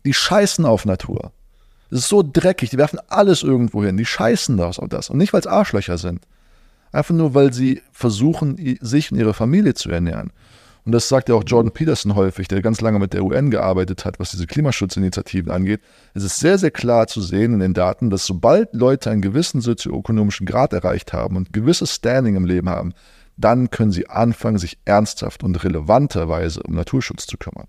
Die 0.05 0.15
scheißen 0.15 0.65
auf 0.65 0.85
Natur. 0.85 1.31
Es 1.91 1.99
ist 1.99 2.09
so 2.09 2.25
dreckig, 2.25 2.71
die 2.71 2.79
werfen 2.79 2.99
alles 3.09 3.43
irgendwo 3.43 3.85
hin. 3.85 3.97
Die 3.97 4.07
scheißen 4.07 4.57
das 4.57 4.81
auf 4.81 4.89
das. 4.89 5.11
Und 5.11 5.19
nicht, 5.19 5.33
weil 5.33 5.41
es 5.41 5.47
Arschlöcher 5.47 5.99
sind. 5.99 6.27
Einfach 6.91 7.15
nur, 7.15 7.35
weil 7.35 7.53
sie 7.53 7.83
versuchen, 7.93 8.57
sich 8.81 9.13
und 9.13 9.19
ihre 9.19 9.35
Familie 9.35 9.75
zu 9.75 9.91
ernähren. 9.91 10.33
Und 10.85 10.93
das 10.93 11.09
sagt 11.09 11.29
ja 11.29 11.37
auch 11.37 11.45
Jordan 11.47 11.73
Peterson 11.73 12.17
häufig, 12.17 12.49
der 12.49 12.61
ganz 12.61 12.81
lange 12.81 12.99
mit 12.99 13.13
der 13.13 13.25
UN 13.25 13.51
gearbeitet 13.51 14.05
hat, 14.05 14.19
was 14.19 14.33
diese 14.33 14.49
Klimaschutzinitiativen 14.49 15.53
angeht. 15.53 15.81
Es 16.13 16.25
ist 16.25 16.41
sehr, 16.41 16.59
sehr 16.59 16.73
klar 16.73 17.07
zu 17.07 17.21
sehen 17.21 17.55
in 17.55 17.61
den 17.61 17.75
Daten, 17.75 18.11
dass 18.11 18.27
sobald 18.27 18.75
Leute 18.75 19.11
einen 19.11 19.23
gewissen 19.23 19.61
sozioökonomischen 19.61 20.45
Grad 20.45 20.73
erreicht 20.73 21.13
haben 21.13 21.37
und 21.37 21.53
gewisses 21.53 21.95
Standing 21.95 22.35
im 22.35 22.47
Leben 22.47 22.69
haben, 22.69 22.95
dann 23.37 23.71
können 23.71 23.93
sie 23.93 24.09
anfangen, 24.09 24.59
sich 24.59 24.79
ernsthaft 24.85 25.45
und 25.45 25.63
relevanterweise 25.63 26.63
um 26.65 26.75
Naturschutz 26.75 27.27
zu 27.27 27.37
kümmern. 27.37 27.69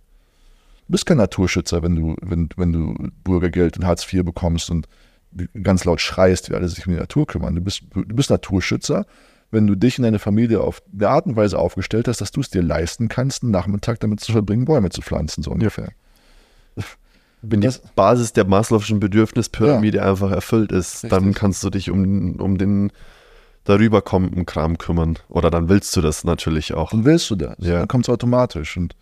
Du 0.87 0.91
bist 0.91 1.05
kein 1.05 1.17
Naturschützer, 1.17 1.83
wenn 1.83 1.95
du, 1.95 2.15
wenn, 2.21 2.49
wenn 2.57 2.73
du 2.73 2.95
Bürgergeld 3.23 3.77
und 3.77 3.85
Hartz 3.85 4.11
IV 4.11 4.25
bekommst 4.25 4.69
und 4.69 4.87
ganz 5.61 5.85
laut 5.85 6.01
schreist, 6.01 6.49
wie 6.49 6.55
alle 6.55 6.67
sich 6.67 6.85
um 6.85 6.93
die 6.93 6.99
Natur 6.99 7.25
kümmern. 7.27 7.55
Du 7.55 7.61
bist, 7.61 7.83
du 7.93 8.03
bist 8.03 8.29
Naturschützer, 8.29 9.05
wenn 9.53 9.67
du 9.67 9.75
dich 9.75 9.97
und 9.97 10.03
deine 10.03 10.19
Familie 10.19 10.59
auf 10.61 10.81
eine 10.93 11.07
Art 11.09 11.25
und 11.25 11.35
Weise 11.35 11.57
aufgestellt 11.57 12.07
hast, 12.07 12.19
dass 12.21 12.31
du 12.31 12.41
es 12.41 12.49
dir 12.49 12.61
leisten 12.61 13.07
kannst, 13.07 13.43
einen 13.43 13.51
Nachmittag 13.51 13.99
damit 14.01 14.19
zu 14.19 14.31
verbringen, 14.31 14.65
Bäume 14.65 14.89
zu 14.89 15.01
pflanzen, 15.01 15.43
so 15.43 15.51
ungefähr. 15.51 15.89
Wenn 17.41 17.61
die 17.61 17.67
Das- 17.67 17.81
Basis 17.95 18.33
der 18.33 18.45
Maslow'schen 18.45 18.99
Bedürfnispyramide 18.99 20.01
einfach 20.03 20.31
erfüllt 20.31 20.71
ist, 20.71 21.03
dann 21.05 21.25
Richtig. 21.25 21.35
kannst 21.35 21.63
du 21.63 21.69
dich 21.69 21.89
um, 21.91 22.35
um 22.39 22.57
den 22.57 22.91
darüber 23.65 24.01
kommenden 24.01 24.45
Kram 24.45 24.77
kümmern. 24.77 25.19
Oder 25.29 25.49
dann 25.51 25.69
willst 25.69 25.95
du 25.95 26.01
das 26.01 26.23
natürlich 26.23 26.73
auch. 26.73 26.91
Dann 26.91 27.05
willst 27.05 27.29
du 27.29 27.35
das. 27.35 27.55
Ja. 27.59 27.79
Dann 27.79 27.87
kommt 27.87 28.05
es 28.05 28.09
automatisch. 28.09 28.75
Und 28.77 28.95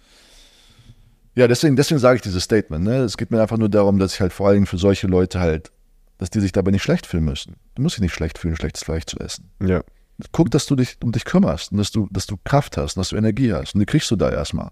ja, 1.36 1.48
deswegen, 1.48 1.76
deswegen 1.76 2.00
sage 2.00 2.18
ich 2.18 2.22
dieses 2.24 2.44
Statement. 2.44 2.84
Ne? 2.84 2.98
Es 2.98 3.16
geht 3.18 3.32
mir 3.32 3.42
einfach 3.42 3.58
nur 3.58 3.70
darum, 3.70 4.00
dass 4.00 4.16
ich 4.16 4.22
halt 4.22 4.34
vor 4.34 4.50
allem 4.50 4.66
für 4.66 4.78
solche 4.78 5.08
Leute 5.08 5.40
halt, 5.40 5.72
dass 6.18 6.30
die 6.30 6.40
sich 6.40 6.52
dabei 6.52 6.72
nicht 6.72 6.84
schlecht 6.84 7.06
fühlen 7.08 7.26
müssen. 7.26 7.56
Du 7.76 7.82
musst 7.84 7.96
dich 7.96 8.02
nicht 8.02 8.14
schlecht 8.14 8.38
fühlen, 8.38 8.56
schlechtes 8.56 8.84
Fleisch 8.84 9.06
zu 9.06 9.18
essen. 9.20 9.50
Ja. 9.64 9.82
Guck, 10.32 10.52
dass 10.52 10.66
du 10.66 10.76
dich 10.76 10.98
um 11.04 11.12
dich 11.12 11.26
kümmerst 11.26 11.72
und 11.72 11.78
dass 11.78 11.92
du, 11.92 12.08
dass 12.12 12.26
du 12.26 12.38
Kraft 12.44 12.78
hast 12.78 12.96
und 12.96 13.02
dass 13.02 13.10
du 13.10 13.16
Energie 13.16 13.54
hast. 13.54 13.76
Und 13.76 13.80
die 13.80 13.86
kriegst 13.86 14.10
du 14.12 14.16
da 14.16 14.30
erstmal. 14.30 14.72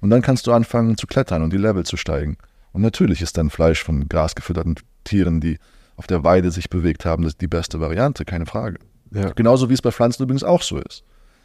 Und 0.00 0.10
dann 0.10 0.22
kannst 0.22 0.46
du 0.46 0.52
anfangen 0.52 0.96
zu 0.96 1.06
klettern 1.06 1.42
und 1.42 1.52
die 1.52 1.58
Level 1.58 1.84
zu 1.84 1.96
steigen. 1.96 2.36
Und 2.72 2.82
natürlich 2.82 3.22
ist 3.22 3.36
dann 3.36 3.50
Fleisch 3.50 3.82
von 3.82 4.08
grasgefütterten 4.08 4.76
Tieren, 5.04 5.40
die 5.40 5.58
auf 5.96 6.06
der 6.06 6.22
Weide 6.22 6.50
sich 6.50 6.70
bewegt 6.70 7.04
haben, 7.04 7.24
das 7.24 7.36
die 7.36 7.48
beste 7.48 7.80
Variante, 7.80 8.24
keine 8.24 8.46
Frage. 8.46 8.78
Ja. 9.10 9.30
Genauso 9.30 9.68
wie 9.68 9.74
es 9.74 9.82
bei 9.82 9.90
Pflanzen 9.90 10.22
übrigens 10.22 10.44
auch 10.44 10.62
so 10.62 10.78
ist. 10.78 11.02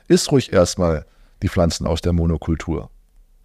Isst 0.08 0.32
ruhig 0.32 0.54
erstmal 0.54 1.06
die 1.42 1.50
Pflanzen 1.50 1.88
aus 1.88 2.02
der 2.02 2.14
Monokultur. 2.14 2.90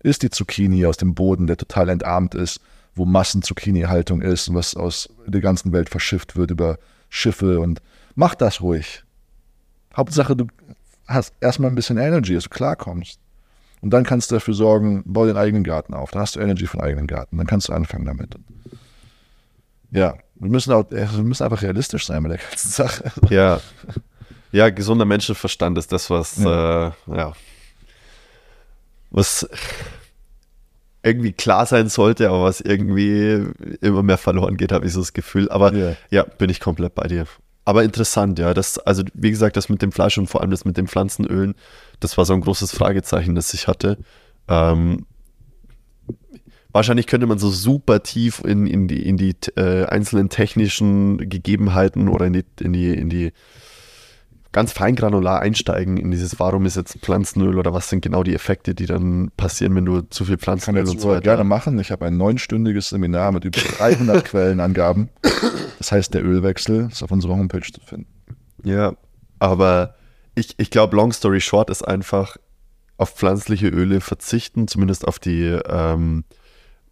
Isst 0.01 0.23
die 0.23 0.31
Zucchini 0.31 0.85
aus 0.87 0.97
dem 0.97 1.15
Boden, 1.15 1.47
der 1.47 1.57
total 1.57 1.89
entarmt 1.89 2.35
ist, 2.35 2.61
wo 2.95 3.05
Massen-Zucchini-Haltung 3.05 4.23
ist 4.23 4.49
und 4.49 4.57
was 4.57 4.77
aus 4.77 5.09
der 5.27 5.41
ganzen 5.41 5.73
Welt 5.73 5.89
verschifft 5.89 6.37
wird 6.37 6.51
über 6.51 6.79
Schiffe 7.09 7.61
und 7.61 7.81
mach 8.15 8.35
das 8.35 8.61
ruhig. 8.61 9.05
Hauptsache, 9.99 10.35
du 10.35 10.47
hast 11.07 11.35
erstmal 11.41 11.71
ein 11.71 11.75
bisschen 11.75 11.99
Energy, 11.99 12.35
dass 12.35 12.45
du 12.45 12.51
klarkommst. 12.51 13.19
Und 13.81 13.91
dann 13.91 14.05
kannst 14.05 14.31
du 14.31 14.37
dafür 14.37 14.55
sorgen, 14.55 15.03
bau 15.05 15.27
den 15.27 15.37
eigenen 15.37 15.63
Garten 15.65 15.93
auf. 15.95 16.11
Dann 16.13 16.23
hast 16.23 16.37
du 16.37 16.41
Energy 16.41 16.67
von 16.67 16.81
eigenen 16.81 17.07
Garten. 17.07 17.37
Dann 17.37 17.47
kannst 17.47 17.69
du 17.69 17.73
anfangen 17.73 18.07
damit. 18.07 18.35
Ja, 19.91 20.15
wir 20.37 20.51
müssen, 20.51 20.73
auch, 20.73 20.91
äh, 20.91 21.07
wir 21.13 21.23
müssen 21.25 21.45
einfach 21.45 21.63
realistisch 21.63 22.07
sein 22.07 22.23
mit 22.23 22.33
der 22.33 22.39
ganzen 22.39 22.71
Sache. 22.71 23.13
Ja. 23.31 23.61
Ja, 24.51 24.71
gesunder 24.71 25.05
Menschenverstand 25.05 25.77
ist 25.77 25.93
das, 25.93 26.09
was, 26.09 26.39
ja. 26.39 26.89
Äh, 26.89 26.93
ja, 27.09 27.33
was 29.11 29.49
irgendwie 31.03 31.33
klar 31.33 31.67
sein 31.67 31.89
sollte, 31.89 32.29
aber 32.29 32.45
was 32.45 32.61
irgendwie 32.61 33.47
immer 33.81 34.03
mehr 34.03 34.19
verloren 34.19 34.57
geht, 34.57 34.73
habe 34.73 34.87
ich 34.87 34.93
so 34.93 35.01
das 35.01 35.13
Gefühl. 35.13 35.51
Aber 35.51 35.73
Ja. 35.75 35.97
ja, 36.11 36.23
bin 36.25 36.51
ich 36.51 36.61
komplett 36.61 36.95
bei 36.95 37.07
dir. 37.09 37.27
Aber 37.69 37.85
interessant, 37.85 38.39
ja. 38.39 38.55
Das, 38.55 38.79
also, 38.79 39.03
wie 39.13 39.29
gesagt, 39.29 39.59
das 39.59 39.69
mit 39.69 39.83
dem 39.83 39.93
Fleisch 39.93 40.17
und 40.17 40.27
vor 40.27 40.41
allem 40.41 40.51
das 40.51 40.65
mit 40.65 40.79
den 40.79 40.89
Pflanzenölen, 40.89 41.55
das 42.01 42.17
war 42.17 42.25
so 42.25 42.33
ein 42.33 42.41
großes 42.41 42.73
Fragezeichen, 42.73 43.35
das 43.35 43.53
ich 43.53 43.69
hatte. 43.69 43.99
Ähm, 44.49 45.05
wahrscheinlich 46.73 47.07
könnte 47.07 47.27
man 47.27 47.39
so 47.39 47.51
super 47.51 48.03
tief 48.03 48.41
in, 48.43 48.67
in 48.67 48.89
die, 48.89 49.07
in 49.07 49.19
die 49.19 49.37
äh, 49.57 49.85
einzelnen 49.85 50.31
technischen 50.31 51.19
Gegebenheiten 51.29 52.09
oder 52.09 52.25
in 52.25 52.33
die, 52.33 52.45
in 52.59 52.73
die, 52.73 52.95
in 52.95 53.11
die 53.11 53.33
ganz 54.51 54.73
feingranular 54.73 55.41
einsteigen 55.41 55.99
in 55.99 56.11
dieses, 56.11 56.41
warum 56.41 56.65
ist 56.65 56.77
jetzt 56.77 57.01
Pflanzenöl 57.01 57.59
oder 57.59 57.75
was 57.75 57.91
sind 57.91 58.01
genau 58.01 58.23
die 58.23 58.35
Effekte, 58.35 58.75
die 58.75 58.87
dann 58.87 59.31
passieren, 59.37 59.75
wenn 59.75 59.85
du 59.85 60.01
zu 60.09 60.25
viel 60.25 60.39
Pflanzenöl 60.39 60.89
und 60.89 60.99
so 60.99 60.99
so 61.01 61.09
weiter. 61.11 61.21
gerne 61.21 61.45
machen. 61.45 61.79
Ich 61.81 61.91
habe 61.91 62.07
ein 62.07 62.17
neunstündiges 62.17 62.89
Seminar 62.89 63.31
mit 63.33 63.45
über 63.45 63.61
300 63.61 64.25
Quellenangaben. 64.25 65.11
Das 65.79 65.93
heißt, 65.93 66.13
der 66.13 66.25
Ölwechsel 66.25 66.89
ist 66.91 67.03
auf 67.03 67.13
unserer 67.13 67.37
Homepage 67.37 67.63
zu 67.73 67.81
finden. 67.81 68.09
Ja, 68.65 68.95
aber 69.39 69.95
ich, 70.35 70.59
ich 70.59 70.71
glaube, 70.71 70.97
long 70.97 71.13
story 71.13 71.41
short 71.41 71.71
ist 71.71 71.87
einfach 71.87 72.37
auf 72.97 73.15
pflanzliche 73.15 73.69
Öle 73.69 74.01
verzichten, 74.01 74.67
zumindest 74.67 75.07
auf 75.07 75.21
die 75.21 75.45
ähm, 75.45 76.25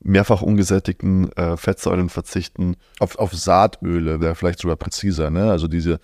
mehrfach 0.00 0.40
ungesättigten 0.40 1.32
äh, 1.32 1.56
Fettsäuren 1.56 2.08
verzichten. 2.08 2.76
Auf, 3.00 3.18
auf 3.18 3.34
Saatöle 3.34 4.20
wäre 4.20 4.36
vielleicht 4.36 4.60
sogar 4.60 4.76
präziser. 4.76 5.30
Ne? 5.30 5.50
Also 5.50 5.66
diese, 5.66 5.98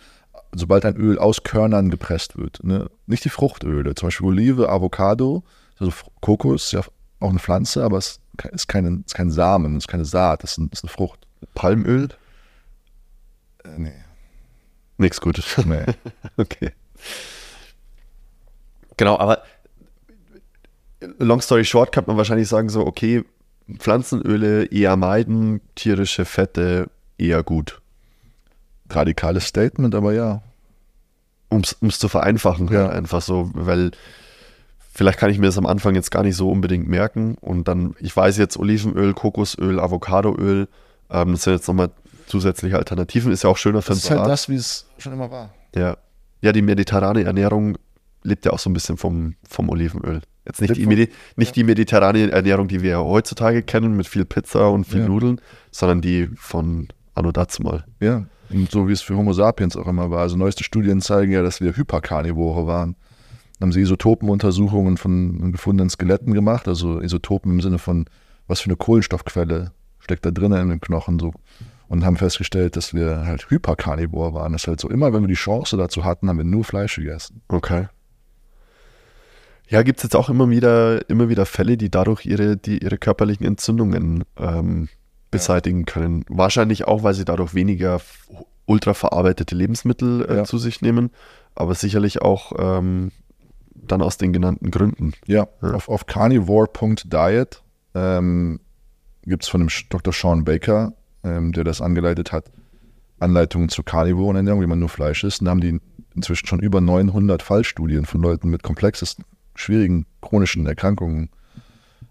sobald 0.53 0.85
ein 0.85 0.97
Öl 0.97 1.21
aus 1.21 1.45
Körnern 1.45 1.89
gepresst 1.89 2.37
wird. 2.37 2.65
Ne? 2.65 2.91
Nicht 3.07 3.25
die 3.25 3.31
Fruchtöle, 3.31 3.95
zum 3.95 4.09
Beispiel 4.09 4.27
Olive, 4.27 4.69
Avocado, 4.69 5.45
also 5.79 5.93
Kokos 6.21 6.73
ja 6.73 6.83
auch 7.21 7.31
eine 7.31 7.39
Pflanze, 7.39 7.85
aber 7.85 7.99
es 7.99 8.19
ist, 8.51 8.67
keine, 8.67 9.03
ist 9.07 9.15
kein 9.15 9.31
Samen, 9.31 9.77
es 9.77 9.85
ist 9.85 9.89
keine 9.89 10.05
Saat, 10.05 10.43
es 10.43 10.53
ist, 10.53 10.59
ein, 10.59 10.69
es 10.73 10.81
ist 10.81 10.85
eine 10.85 10.91
Frucht. 10.91 11.21
Palmöl? 11.55 12.09
Äh, 13.65 13.79
nee. 13.79 13.93
Nichts 14.99 15.21
Gutes. 15.21 15.57
nee. 15.67 15.85
Okay. 16.37 16.71
Genau, 18.97 19.19
aber 19.19 19.43
long 21.19 21.41
story 21.41 21.65
short 21.65 21.93
kann 21.93 22.05
man 22.07 22.17
wahrscheinlich 22.17 22.49
sagen 22.49 22.69
so, 22.69 22.87
okay, 22.87 23.25
Pflanzenöle 23.79 24.65
eher 24.67 24.97
meiden, 24.97 25.61
tierische 25.75 26.25
Fette 26.25 26.91
eher 27.19 27.43
gut. 27.43 27.81
Radikales 28.91 29.47
Statement, 29.47 29.95
aber 29.95 30.13
ja. 30.13 30.43
Um 31.49 31.61
es 31.63 31.99
zu 31.99 32.09
vereinfachen, 32.09 32.69
Ja. 32.69 32.85
halt 32.85 32.93
einfach 32.93 33.23
so, 33.23 33.51
weil 33.55 33.91
vielleicht 34.95 35.19
kann 35.19 35.31
ich 35.31 35.39
mir 35.39 35.47
das 35.47 35.59
am 35.59 35.67
Anfang 35.67 35.95
jetzt 35.95 36.11
gar 36.11 36.23
nicht 36.23 36.37
so 36.37 36.51
unbedingt 36.51 36.89
merken 36.89 37.37
und 37.41 37.69
dann, 37.69 37.95
ich 38.01 38.15
weiß 38.15 38.37
jetzt 38.39 38.59
Olivenöl, 38.59 39.15
Kokosöl, 39.15 39.81
Avocadoöl, 39.81 40.69
ähm, 41.11 41.33
das 41.33 41.43
sind 41.43 41.55
jetzt 41.55 41.69
nochmal 41.69 41.91
zusätzliche 42.33 42.79
Alternativen, 42.79 43.31
ist 43.31 43.45
ja 43.45 43.51
auch 43.51 43.59
schöner 43.59 43.83
für 43.83 43.91
Das 43.91 43.99
ist 43.99 44.11
halt 44.11 44.27
das, 44.27 44.49
wie 44.49 44.55
es 44.55 44.87
schon 44.97 45.13
immer 45.13 45.31
war. 45.31 45.53
Ja. 45.77 45.99
Ja, 46.41 46.53
die 46.53 46.63
mediterrane 46.63 47.25
Ernährung 47.25 47.77
lebt 48.23 48.47
ja 48.47 48.53
auch 48.53 48.59
so 48.59 48.71
ein 48.71 48.73
bisschen 48.73 48.97
vom, 48.97 49.35
vom 49.49 49.69
Olivenöl. 49.69 50.23
Jetzt 50.47 50.63
nicht, 50.63 50.77
die, 50.77 50.87
Medi 50.87 51.11
nicht 51.37 51.55
die 51.55 51.63
mediterrane 51.63 52.31
Ernährung, 52.33 52.69
die 52.69 52.81
wir 52.83 52.91
ja 52.91 52.99
heutzutage 53.01 53.63
kennen, 53.63 53.97
mit 53.97 54.09
viel 54.09 54.25
Pizza 54.25 54.71
und 54.71 54.85
viel 54.85 55.01
Ja. 55.01 55.09
Nudeln, 55.09 55.41
sondern 55.71 56.01
die 56.01 56.31
von 56.37 56.89
Anno 57.15 57.33
dazumal. 57.33 57.85
Ja, 58.01 58.25
und 58.51 58.71
so 58.71 58.89
wie 58.89 58.93
es 58.93 59.03
für 59.03 59.15
Homo 59.15 59.35
sapiens 59.35 59.77
auch 59.77 59.87
immer 59.87 60.11
war. 60.11 60.21
Also 60.21 60.37
neueste 60.37 60.65
Studien 60.65 61.03
zeigen 61.03 61.33
ja, 61.33 61.43
dass 61.43 61.61
wir 61.61 61.77
Hyperkarnivore 61.77 62.67
waren. 62.67 62.97
Dann 63.59 63.69
haben 63.69 63.73
sie 63.73 63.83
Isotopenuntersuchungen 63.83 64.97
von 64.97 65.53
gefundenen 65.53 65.91
Skeletten 65.91 66.33
gemacht, 66.33 66.67
also 66.67 66.99
Isotopen 67.01 67.53
im 67.53 67.61
Sinne 67.61 67.79
von, 67.79 68.07
was 68.47 68.61
für 68.61 68.71
eine 68.71 68.77
Kohlenstoffquelle 68.77 69.73
steckt 70.01 70.27
da 70.27 70.31
drinnen 70.33 70.61
in 70.61 70.69
den 70.71 70.81
Knochen 70.81 71.19
so. 71.19 71.33
Und 71.93 72.07
haben 72.07 72.17
festgestellt, 72.17 72.77
dass 72.77 72.95
wir 72.95 73.27
halt 73.27 73.51
Hyperkarnivor 73.51 74.33
waren. 74.33 74.53
Das 74.53 74.63
ist 74.63 74.69
halt 74.69 74.81
so, 74.81 74.89
immer 74.89 75.13
wenn 75.13 75.21
wir 75.23 75.29
die 75.29 75.35
Chance 75.35 75.77
dazu 75.77 76.05
hatten, 76.05 76.27
haben 76.31 76.39
wir 76.39 76.45
nur 76.47 76.65
Fleisch 76.65 76.97
gegessen. 76.97 77.43
Okay. 77.49 77.89
Ja, 79.69 79.83
gibt 79.83 79.99
es 79.99 80.05
jetzt 80.05 80.17
auch 80.17 80.31
immer 80.31 80.49
wieder, 80.49 81.07
immer 81.11 81.29
wieder 81.29 81.45
Fälle, 81.45 81.77
die 81.77 81.91
dadurch 81.91 82.25
ihre, 82.25 82.57
die 82.57 82.79
ihre 82.83 82.97
körperlichen 82.97 83.45
Entzündungen 83.47 84.25
ähm, 84.39 84.89
beseitigen 85.31 85.85
können. 85.85 86.25
Wahrscheinlich 86.31 86.87
auch, 86.89 87.03
weil 87.03 87.13
sie 87.13 87.27
dadurch 87.27 87.53
weniger 87.53 88.01
ultraverarbeitete 88.65 89.55
Lebensmittel 89.55 90.25
äh, 90.31 90.37
Ja. 90.37 90.45
zu 90.45 90.57
sich 90.57 90.81
nehmen, 90.81 91.11
aber 91.55 91.75
sicherlich 91.75 92.23
auch 92.23 92.53
ähm, 92.59 93.13
dann 93.75 94.01
aus 94.01 94.17
den 94.17 94.33
genannten 94.33 94.71
Gründen. 94.71 95.13
Ja, 95.27 95.47
Ja. 95.61 95.73
auf, 95.75 95.91
auf 95.91 96.07
carnivore.diet 96.07 97.63
ähm, 97.95 98.61
gibt 99.25 99.43
es 99.43 99.51
von 99.51 99.61
dem 99.61 99.69
Dr. 99.91 100.15
Sean 100.15 100.45
Baker, 100.45 100.95
ähm, 101.25 101.53
der 101.53 101.65
das 101.65 101.81
angeleitet 101.81 102.33
hat, 102.33 102.51
Anleitungen 103.19 103.69
zur 103.69 103.85
Carnivorenernährung, 103.85 104.61
wie 104.63 104.67
man 104.67 104.79
nur 104.79 104.89
Fleisch 104.89 105.25
isst. 105.25 105.41
Und 105.41 105.47
da 105.47 105.51
haben 105.53 105.61
die 105.61 105.81
inzwischen 106.15 106.47
schon 106.47 106.61
über 106.61 106.81
900 106.81 107.43
Fallstudien 107.43 108.05
von 108.05 108.21
Leuten 108.21 108.51
mit 108.51 108.63
komplexesten, 108.63 109.25
schwierigen 109.55 110.07
chronischen 110.21 110.67
Erkrankungen, 110.67 111.31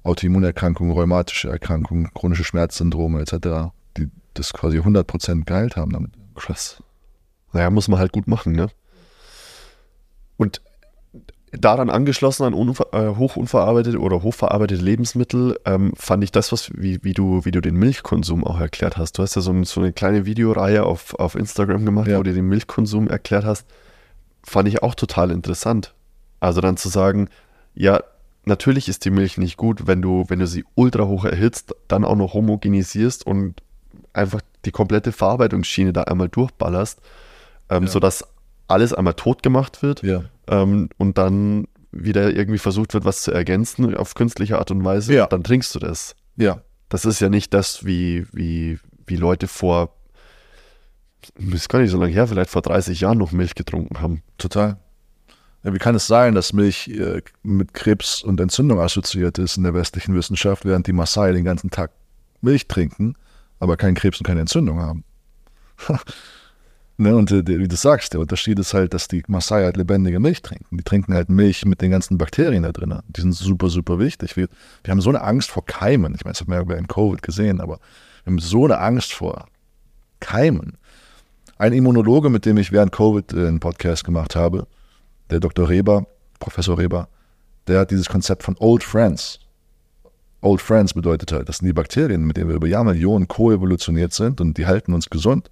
Autoimmunerkrankungen, 0.04 0.94
rheumatische 0.94 1.50
Erkrankungen, 1.50 2.12
chronische 2.14 2.44
Schmerzsyndrome 2.44 3.22
etc., 3.22 3.72
die 3.98 4.10
das 4.34 4.54
quasi 4.54 4.80
100% 4.80 5.46
geheilt 5.46 5.76
haben 5.76 5.92
damit. 5.92 6.12
Krass. 6.36 6.82
Naja, 7.54 7.70
muss 7.70 7.88
man 7.88 8.00
halt 8.00 8.14
gut 8.14 8.28
machen, 8.28 8.54
ne? 8.54 8.70
Und 10.38 10.62
daran 11.52 11.90
angeschlossen 11.90 12.44
an 12.46 12.54
äh, 12.54 13.16
hochunverarbeitete 13.16 14.00
oder 14.00 14.24
hochverarbeitete 14.24 14.82
Lebensmittel 14.82 15.60
ähm, 15.66 15.92
fand 15.98 16.24
ich 16.24 16.32
das, 16.32 16.52
was 16.52 16.72
wie, 16.74 17.04
wie, 17.04 17.14
du, 17.14 17.44
wie 17.44 17.52
du 17.52 17.60
den 17.62 17.76
Milchkonsum 17.76 18.46
auch 18.46 18.60
erklärt 18.60 18.98
hast. 18.98 19.18
Du 19.18 19.24
hast 19.24 19.36
ja 19.36 19.42
so, 19.42 19.52
ein, 19.52 19.66
so 19.66 19.82
eine 19.82 19.92
kleine 19.92 20.26
Videoreihe 20.26 20.84
auf, 20.84 21.14
auf 21.16 21.36
Instagram 21.36 21.86
gemacht, 21.86 22.08
Ja. 22.08 22.20
wo 22.20 22.24
du 22.24 22.34
den 22.34 22.46
Milchkonsum 22.48 23.08
erklärt 23.10 23.44
hast. 23.44 23.66
Fand 24.44 24.68
ich 24.70 24.82
auch 24.82 24.96
total 24.96 25.30
interessant. 25.32 25.94
Also 26.40 26.62
dann 26.62 26.78
zu 26.78 26.88
sagen, 26.90 27.28
ja, 27.76 28.02
natürlich 28.46 28.88
ist 28.88 29.04
die 29.06 29.12
Milch 29.12 29.38
nicht 29.38 29.58
gut, 29.58 29.88
wenn 29.88 30.02
du, 30.02 30.26
wenn 30.30 30.40
du 30.40 30.48
sie 30.48 30.64
ultra 30.76 31.06
hoch 31.06 31.26
erhitzt, 31.26 31.76
dann 31.90 32.06
auch 32.06 32.16
noch 32.16 32.34
homogenisierst 32.34 33.26
und 33.28 33.62
einfach 34.14 34.42
die 34.66 34.72
komplette 34.72 35.12
Verarbeitungsschiene 35.12 35.92
da 35.94 36.04
einmal 36.04 36.30
durchballerst, 36.30 37.00
ähm, 37.70 37.84
Ja. 37.84 37.90
sodass 37.90 38.26
alles 38.68 38.94
einmal 38.94 39.14
tot 39.16 39.44
gemacht 39.44 39.84
wird 39.84 40.02
Ja. 40.02 40.24
Ähm, 40.52 40.90
und 40.98 41.18
dann 41.18 41.68
wieder 41.92 42.32
irgendwie 42.32 42.60
versucht 42.60 42.94
wird, 42.94 43.04
was 43.06 43.24
zu 43.24 43.32
ergänzen 43.32 43.96
auf 43.96 44.14
künstliche 44.14 44.60
Art 44.60 44.70
und 44.72 44.84
Weise, 44.86 45.14
Ja. 45.14 45.26
dann 45.28 45.44
trinkst 45.44 45.74
du 45.76 45.80
das. 45.80 46.16
Ja. 46.38 46.62
Das 46.90 47.06
ist 47.06 47.20
ja 47.20 47.30
nicht 47.30 47.54
das, 47.54 47.86
wie, 47.86 48.28
wie, 48.32 48.80
wie 49.08 49.16
Leute 49.16 49.48
vor 49.48 49.96
das 51.36 51.54
ist 51.54 51.70
gar 51.70 51.80
nicht 51.80 51.92
so 51.92 52.00
lange 52.00 52.12
her, 52.12 52.28
vielleicht 52.28 52.50
vor 52.50 52.64
30 52.64 53.02
Jahren 53.02 53.20
noch 53.20 53.32
Milch 53.32 53.54
getrunken 53.54 54.02
haben. 54.02 54.24
Total. 54.40 54.78
Ja, 55.64 55.72
wie 55.72 55.78
kann 55.78 55.94
es 55.94 56.08
sein, 56.08 56.34
dass 56.34 56.54
Milch 56.54 56.88
äh, 56.88 57.22
mit 57.44 57.76
Krebs 57.76 58.24
und 58.24 58.40
Entzündung 58.40 58.80
assoziiert 58.80 59.38
ist 59.38 59.58
in 59.58 59.62
der 59.64 59.76
westlichen 59.76 60.16
Wissenschaft, 60.16 60.66
während 60.66 60.88
die 60.88 60.94
Maasai 60.94 61.32
den 61.34 61.44
ganzen 61.46 61.70
Tag 61.70 61.92
Milch 62.42 62.68
trinken, 62.68 63.16
aber 63.60 63.78
keinen 63.78 63.94
Krebs 63.94 64.20
und 64.20 64.26
keine 64.26 64.42
Entzündung 64.42 64.80
haben? 64.80 65.04
ne, 67.02 67.16
und 67.16 67.32
äh, 67.32 67.46
wie 67.46 67.68
du 67.68 67.76
sagst, 67.76 68.14
der 68.14 68.20
Unterschied 68.20 68.60
ist 68.60 68.74
halt, 68.74 68.94
dass 68.94 69.08
die 69.08 69.24
Maasai 69.28 69.64
halt 69.64 69.78
lebendige 69.78 70.20
Milch 70.20 70.42
trinken. 70.42 70.78
Die 70.78 70.84
trinken 70.84 71.14
halt 71.14 71.30
Milch 71.30 71.66
mit 71.66 71.82
den 71.82 71.92
ganzen 71.92 72.18
Bakterien 72.18 72.64
da 72.64 72.72
drin. 72.72 72.98
Die 73.08 73.22
sind 73.22 73.34
super, 73.34 73.70
super 73.70 74.00
wichtig. 74.00 74.38
Wir, 74.38 74.48
wir 74.84 74.92
haben 74.92 75.02
so 75.02 75.10
eine 75.10 75.22
Angst 75.22 75.50
vor 75.50 75.66
Keimen. 75.66 76.16
Ich 76.16 76.24
meine, 76.24 76.34
das 76.34 76.42
haben 76.42 76.50
wir 76.50 76.58
ja 76.58 76.64
bei 76.64 76.82
Covid 76.82 77.22
gesehen, 77.22 77.60
aber 77.60 77.80
wir 78.24 78.32
haben 78.32 78.40
so 78.40 78.66
eine 78.66 78.80
Angst 78.80 79.14
vor 79.14 79.48
Keimen. 80.20 80.78
Ein 81.58 81.74
Immunologe, 81.74 82.30
mit 82.30 82.46
dem 82.46 82.58
ich 82.58 82.72
während 82.72 82.92
Covid 82.92 83.34
einen 83.34 83.60
Podcast 83.60 84.04
gemacht 84.04 84.36
habe, 84.36 84.68
der 85.30 85.40
Dr. 85.40 85.70
Reber, 85.70 86.06
Professor 86.40 86.78
Reber, 86.78 87.08
der 87.68 87.82
hat 87.82 87.92
dieses 87.92 88.10
Konzept 88.10 88.44
von 88.44 88.56
Old 88.60 88.84
Friends. 88.84 89.40
Old 90.42 90.62
Friends 90.62 90.94
bedeutet 90.94 91.32
halt, 91.32 91.48
das 91.48 91.58
sind 91.58 91.68
die 91.68 91.74
Bakterien, 91.74 92.26
mit 92.26 92.36
denen 92.36 92.50
wir 92.50 92.56
über 92.56 92.68
Jahrmillionen 92.68 93.28
koevolutioniert 93.28 94.12
sind 94.14 94.42
und 94.42 94.58
die 94.58 94.66
halten 94.66 94.94
uns 94.94 95.10
gesund. 95.10 95.52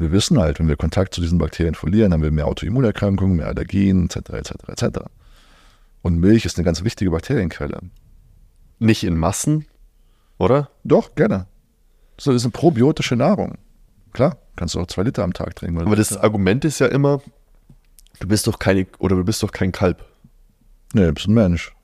Wir 0.00 0.12
wissen 0.12 0.38
halt, 0.38 0.58
wenn 0.58 0.68
wir 0.68 0.76
Kontakt 0.76 1.12
zu 1.12 1.20
diesen 1.20 1.36
Bakterien 1.36 1.74
verlieren, 1.74 2.14
haben 2.14 2.22
wir 2.22 2.30
mehr 2.30 2.46
Autoimmunerkrankungen, 2.46 3.36
mehr 3.36 3.48
Allergien, 3.48 4.06
etc., 4.06 4.30
etc., 4.30 4.52
etc. 4.68 5.00
Und 6.00 6.18
Milch 6.18 6.46
ist 6.46 6.56
eine 6.56 6.64
ganz 6.64 6.82
wichtige 6.82 7.10
Bakterienquelle. 7.10 7.80
Nicht 8.78 9.04
in 9.04 9.18
Massen, 9.18 9.66
oder? 10.38 10.70
Doch, 10.84 11.14
gerne. 11.16 11.46
Das 12.16 12.28
ist 12.28 12.44
eine 12.44 12.50
probiotische 12.50 13.14
Nahrung. 13.14 13.58
Klar, 14.12 14.38
kannst 14.56 14.74
du 14.74 14.80
auch 14.80 14.86
zwei 14.86 15.02
Liter 15.02 15.22
am 15.22 15.34
Tag 15.34 15.54
trinken. 15.56 15.82
Aber 15.82 15.96
das 15.96 16.16
Argument 16.16 16.64
ist 16.64 16.78
ja 16.78 16.86
immer, 16.86 17.20
du 18.20 18.26
bist 18.26 18.46
doch 18.46 18.58
keine, 18.58 18.86
oder 18.98 19.16
du 19.16 19.24
bist 19.24 19.42
doch 19.42 19.52
kein 19.52 19.70
Kalb. 19.70 20.02
Nee, 20.94 21.04
du 21.04 21.12
bist 21.12 21.28
ein 21.28 21.34
Mensch. 21.34 21.74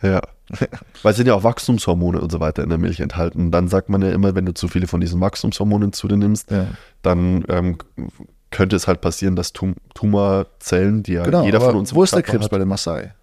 Ja. 0.00 0.22
Weil 1.02 1.10
es 1.10 1.16
sind 1.16 1.26
ja 1.26 1.34
auch 1.34 1.42
Wachstumshormone 1.42 2.20
und 2.20 2.30
so 2.30 2.40
weiter 2.40 2.62
in 2.62 2.68
der 2.68 2.78
Milch 2.78 3.00
enthalten. 3.00 3.46
Und 3.46 3.50
dann 3.50 3.68
sagt 3.68 3.88
man 3.88 4.02
ja 4.02 4.12
immer, 4.12 4.34
wenn 4.34 4.46
du 4.46 4.54
zu 4.54 4.68
viele 4.68 4.86
von 4.86 5.00
diesen 5.00 5.20
Wachstumshormonen 5.20 5.92
zu 5.92 6.08
dir 6.08 6.16
nimmst, 6.16 6.50
Ja. 6.50 6.68
dann 7.02 7.44
ähm, 7.48 7.78
könnte 8.50 8.76
es 8.76 8.86
halt 8.86 9.00
passieren, 9.00 9.36
dass 9.36 9.52
Tum 9.52 9.74
Tumorzellen, 9.94 11.02
die 11.02 11.14
ja 11.14 11.24
Genau, 11.24 11.44
jeder 11.44 11.60
von 11.60 11.76
uns 11.76 11.94
wo 11.94 12.02
ist 12.04 12.14
der 12.14 12.22
Krebs 12.22 12.44
hat, 12.44 12.50
bei 12.50 12.58
den 12.58 12.68
Maasai? 12.68 13.12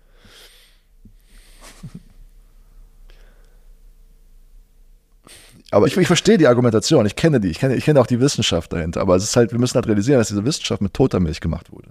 aber 5.71 5.87
Ich, 5.87 5.97
ich 5.97 6.07
verstehe 6.07 6.37
die 6.37 6.47
Argumentation, 6.47 7.05
ich 7.05 7.15
kenne 7.15 7.39
die, 7.39 7.49
ich 7.49 7.59
kenne, 7.59 7.75
ich 7.75 7.85
kenne 7.85 7.99
auch 8.01 8.07
die 8.07 8.19
Wissenschaft 8.19 8.73
dahinter, 8.73 9.01
aber 9.01 9.15
es 9.15 9.23
ist 9.23 9.35
halt, 9.35 9.51
wir 9.51 9.59
müssen 9.59 9.75
halt 9.75 9.87
realisieren, 9.87 10.19
dass 10.19 10.27
diese 10.27 10.45
Wissenschaft 10.45 10.81
mit 10.81 10.93
toter 10.93 11.19
Milch 11.19 11.41
gemacht 11.41 11.71
wurde. 11.71 11.89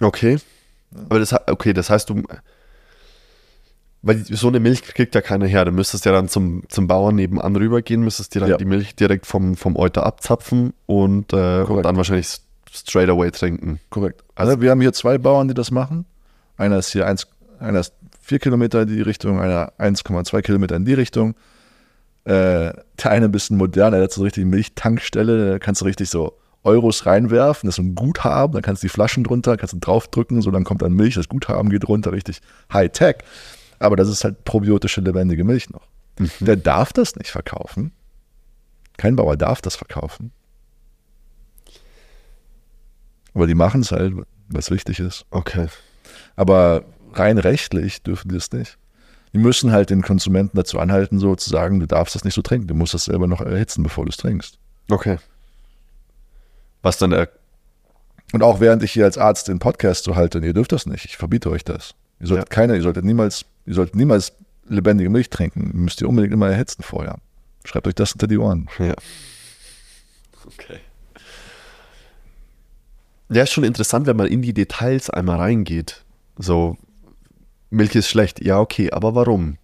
Okay. 0.00 0.38
Aber 1.08 1.18
das, 1.18 1.32
okay, 1.48 1.72
das 1.72 1.90
heißt, 1.90 2.10
du. 2.10 2.22
Weil 4.02 4.18
so 4.18 4.48
eine 4.48 4.58
Milch 4.58 4.82
kriegt 4.82 5.14
ja 5.14 5.20
keiner 5.20 5.46
her. 5.46 5.64
Du 5.64 5.70
müsstest 5.70 6.04
ja 6.04 6.12
dann 6.12 6.28
zum, 6.28 6.64
zum 6.68 6.88
Bauern 6.88 7.14
nebenan 7.14 7.54
rübergehen, 7.54 8.02
müsstest 8.02 8.34
dir 8.34 8.40
dann 8.40 8.50
Ja. 8.50 8.56
die 8.56 8.64
Milch 8.64 8.96
direkt 8.96 9.26
vom, 9.26 9.56
vom 9.56 9.76
Euter 9.76 10.04
abzapfen 10.04 10.72
und, 10.86 11.32
äh, 11.32 11.62
und 11.62 11.82
dann 11.84 11.96
wahrscheinlich 11.96 12.40
straight 12.72 13.08
away 13.08 13.30
trinken. 13.30 13.78
Korrekt. 13.90 14.24
Also 14.34 14.60
wir 14.60 14.70
haben 14.70 14.80
hier 14.80 14.92
zwei 14.92 15.18
Bauern, 15.18 15.46
die 15.46 15.54
das 15.54 15.70
machen. 15.70 16.04
Einer 16.56 16.78
ist 16.78 16.90
hier 16.90 17.06
eins, 17.06 17.28
einer 17.60 17.80
ist 17.80 17.94
vier 18.20 18.40
Kilometer 18.40 18.82
in 18.82 18.88
die 18.88 19.02
Richtung, 19.02 19.40
einer 19.40 19.72
1,2 19.78 20.42
Kilometer 20.42 20.74
in 20.76 20.84
die 20.84 20.94
Richtung. 20.94 21.34
Äh, 22.24 22.72
der 23.02 23.10
eine 23.10 23.26
ein 23.26 23.32
bisschen 23.32 23.56
moderner, 23.56 23.96
der 23.96 24.04
hat 24.04 24.12
so 24.12 24.20
eine 24.20 24.26
richtige 24.26 24.46
Milchtankstelle, 24.46 25.52
da 25.52 25.58
kannst 25.58 25.80
du 25.80 25.84
richtig 25.84 26.08
so 26.08 26.38
Euros 26.62 27.04
reinwerfen, 27.06 27.66
das 27.68 27.78
ist 27.78 27.84
ein 27.84 27.94
Guthaben, 27.96 28.52
dann 28.54 28.62
kannst 28.62 28.82
du 28.82 28.86
die 28.86 28.92
Flaschen 28.92 29.24
drunter, 29.24 29.56
kannst 29.56 29.74
du 29.74 29.78
draufdrücken, 29.80 30.40
so 30.40 30.52
dann 30.52 30.62
kommt 30.62 30.82
dann 30.82 30.92
Milch, 30.92 31.14
das 31.14 31.28
Guthaben 31.28 31.68
geht 31.70 31.88
runter, 31.88 32.12
richtig 32.12 32.40
High-Tech. 32.72 33.16
Aber 33.82 33.96
das 33.96 34.08
ist 34.08 34.24
halt 34.24 34.44
probiotische, 34.44 35.00
lebendige 35.00 35.44
Milch 35.44 35.68
noch. 35.70 35.86
Der 36.40 36.56
darf 36.56 36.92
das 36.92 37.16
nicht 37.16 37.30
verkaufen. 37.30 37.92
Kein 38.96 39.16
Bauer 39.16 39.36
darf 39.36 39.60
das 39.62 39.76
verkaufen. 39.76 40.30
Aber 43.34 43.46
die 43.46 43.54
machen 43.54 43.80
es 43.80 43.92
halt, 43.92 44.14
was 44.48 44.70
wichtig 44.70 45.00
ist. 45.00 45.24
Okay. 45.30 45.68
Aber 46.36 46.84
rein 47.14 47.38
rechtlich 47.38 48.02
dürfen 48.02 48.28
die 48.28 48.36
es 48.36 48.52
nicht. 48.52 48.78
Die 49.32 49.38
müssen 49.38 49.72
halt 49.72 49.88
den 49.88 50.02
Konsumenten 50.02 50.58
dazu 50.58 50.78
anhalten, 50.78 51.18
so 51.18 51.34
zu 51.34 51.48
sagen, 51.48 51.80
du 51.80 51.86
darfst 51.86 52.14
das 52.14 52.24
nicht 52.24 52.34
so 52.34 52.42
trinken. 52.42 52.66
Du 52.68 52.74
musst 52.74 52.92
das 52.92 53.06
selber 53.06 53.26
noch 53.26 53.40
erhitzen, 53.40 53.82
bevor 53.82 54.04
du 54.04 54.10
es 54.10 54.18
trinkst. 54.18 54.58
Okay. 54.90 55.16
Was 56.82 56.98
dann 56.98 57.10
der. 57.10 57.30
Und 58.34 58.42
auch 58.42 58.60
während 58.60 58.82
ich 58.82 58.92
hier 58.92 59.04
als 59.06 59.16
Arzt 59.16 59.48
den 59.48 59.58
Podcast 59.58 60.04
so 60.04 60.16
halte, 60.16 60.38
ihr 60.40 60.52
dürft 60.52 60.72
das 60.72 60.86
nicht, 60.86 61.04
ich 61.06 61.16
verbiete 61.16 61.50
euch 61.50 61.64
das. 61.64 61.94
Ihr 62.20 62.26
solltet 62.26 62.48
Ja. 62.50 62.54
keine, 62.54 62.76
ihr 62.76 62.82
solltet 62.82 63.04
niemals, 63.04 63.44
ihr 63.66 63.74
solltet 63.74 63.96
niemals 63.96 64.32
lebendige 64.68 65.10
Milch 65.10 65.30
trinken. 65.30 65.70
Müsst 65.74 66.00
ihr 66.00 66.08
unbedingt 66.08 66.32
immer 66.32 66.48
erhitzen 66.48 66.82
vorher. 66.82 67.18
Schreibt 67.64 67.86
euch 67.86 67.94
das 67.94 68.12
hinter 68.12 68.26
die 68.26 68.38
Ohren. 68.38 68.68
Ja. 68.78 68.94
Okay. 70.46 70.78
Ja, 73.28 73.44
ist 73.44 73.52
schon 73.52 73.64
interessant, 73.64 74.06
wenn 74.06 74.16
man 74.16 74.26
in 74.26 74.42
die 74.42 74.52
Details 74.52 75.08
einmal 75.08 75.38
reingeht. 75.38 76.04
So, 76.36 76.76
Milch 77.70 77.94
ist 77.94 78.08
schlecht. 78.08 78.44
Ja, 78.44 78.58
okay, 78.58 78.90
aber 78.90 79.14
warum? 79.14 79.56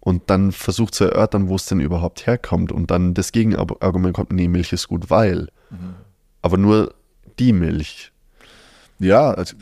Und 0.00 0.30
dann 0.30 0.52
versucht 0.52 0.94
zu 0.94 1.04
erörtern, 1.04 1.48
wo 1.48 1.56
es 1.56 1.66
denn 1.66 1.80
überhaupt 1.80 2.26
herkommt. 2.26 2.70
Und 2.70 2.90
dann 2.90 3.14
das 3.14 3.32
Gegenargument 3.32 4.14
kommt, 4.14 4.32
nee, 4.32 4.48
Milch 4.48 4.72
ist 4.72 4.88
gut, 4.88 5.08
weil. 5.10 5.48
Aber 6.42 6.58
nur 6.58 6.94
die 7.38 7.52
Milch. 7.52 8.12
Ja, 8.98 9.30
also, 9.30 9.56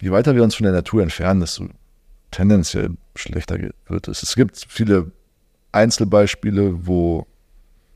je 0.00 0.10
weiter 0.10 0.34
wir 0.34 0.44
uns 0.44 0.54
von 0.54 0.64
der 0.64 0.72
Natur 0.72 1.02
entfernen, 1.02 1.40
desto 1.40 1.68
tendenziell 2.32 2.90
schlechter 3.14 3.58
wird 3.86 4.08
es. 4.08 4.22
Es 4.24 4.34
gibt 4.34 4.64
viele 4.68 5.12
Einzelbeispiele, 5.70 6.86
wo 6.86 7.26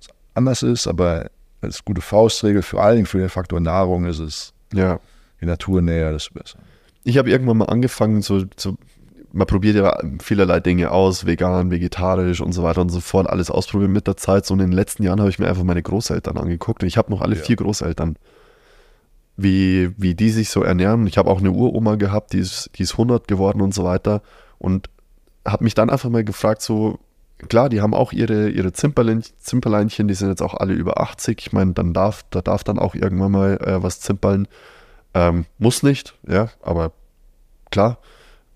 es 0.01 0.09
anders 0.35 0.63
ist, 0.63 0.87
aber 0.87 1.31
als 1.61 1.85
gute 1.85 2.01
Faustregel 2.01 2.63
für 2.63 2.81
allen 2.81 2.97
Dingen 2.97 3.07
für 3.07 3.19
den 3.19 3.29
Faktor 3.29 3.61
Nahrung 3.61 4.07
ist 4.07 4.19
es, 4.19 4.53
Ja. 4.73 5.01
je 5.41 5.47
naturnäher, 5.47 6.13
desto 6.13 6.35
besser. 6.35 6.59
Ich 7.05 7.19
habe 7.19 7.31
irgendwann 7.31 7.59
mal 7.59 7.67
angefangen, 7.67 8.23
so, 8.23 8.45
so, 8.57 8.77
man 9.33 9.47
probiert 9.47 9.77
ja 9.77 9.99
vielerlei 10.23 10.61
Dinge 10.61 10.91
aus, 10.91 11.27
vegan, 11.27 11.71
vegetarisch 11.71 12.41
und 12.41 12.53
so 12.53 12.63
weiter 12.63 12.81
und 12.81 12.89
so 12.89 13.01
fort, 13.01 13.29
alles 13.29 13.51
ausprobieren 13.51 13.93
mit 13.93 14.07
der 14.07 14.17
Zeit. 14.17 14.47
So 14.47 14.55
in 14.55 14.61
den 14.61 14.73
letzten 14.73 15.03
Jahren 15.03 15.21
habe 15.21 15.31
ich 15.31 15.39
mir 15.39 15.49
einfach 15.49 15.63
meine 15.65 15.83
Großeltern 15.83 16.37
angeguckt 16.39 16.83
und 16.83 16.89
ich 16.89 16.97
habe 16.97 17.11
noch 17.11 17.21
alle 17.21 17.37
Ja. 17.37 17.43
vier 17.43 17.57
Großeltern, 17.57 18.17
wie, 19.37 19.93
wie 19.97 20.15
die 20.15 20.31
sich 20.31 20.51
so 20.51 20.63
ernähren. 20.63 21.07
Ich 21.07 21.19
habe 21.19 21.31
auch 21.31 21.41
eine 21.41 21.51
Uroma 21.51 21.97
gehabt, 21.97 22.33
die 22.33 22.39
ist, 22.39 22.71
die 22.77 22.83
ist 22.83 22.93
100 22.93 23.29
geworden 23.29 23.61
und 23.61 23.75
so 23.75 23.85
weiter 23.85 24.23
und 24.59 24.89
habe 25.47 25.65
mich 25.65 25.75
dann 25.75 25.91
einfach 25.91 26.09
mal 26.09 26.25
gefragt, 26.25 26.63
so, 26.63 26.99
klar, 27.49 27.69
die 27.69 27.81
haben 27.81 27.95
auch 27.95 28.13
ihre, 28.13 28.49
ihre 28.49 28.73
Zimperlein, 28.73 29.23
Zimperleinchen, 29.39 30.09
die 30.09 30.15
sind 30.15 30.29
jetzt 30.29 30.43
auch 30.43 30.55
alle 30.55 30.75
über 30.75 31.01
80. 31.01 31.41
Ich 31.41 31.53
meine, 31.53 31.73
dann 31.73 31.93
darf, 31.93 32.25
da 32.31 32.41
darf 32.41 32.65
dann 32.65 32.79
auch 32.79 32.95
irgendwann 32.95 33.33
mal 33.33 33.59
äh, 33.59 33.83
was 33.83 34.01
zimpern. 34.01 34.49
Ähm, 35.15 35.47
muss 35.59 35.83
nicht, 35.83 36.15
ja, 36.27 36.49
aber 36.63 36.93
klar, 37.71 37.99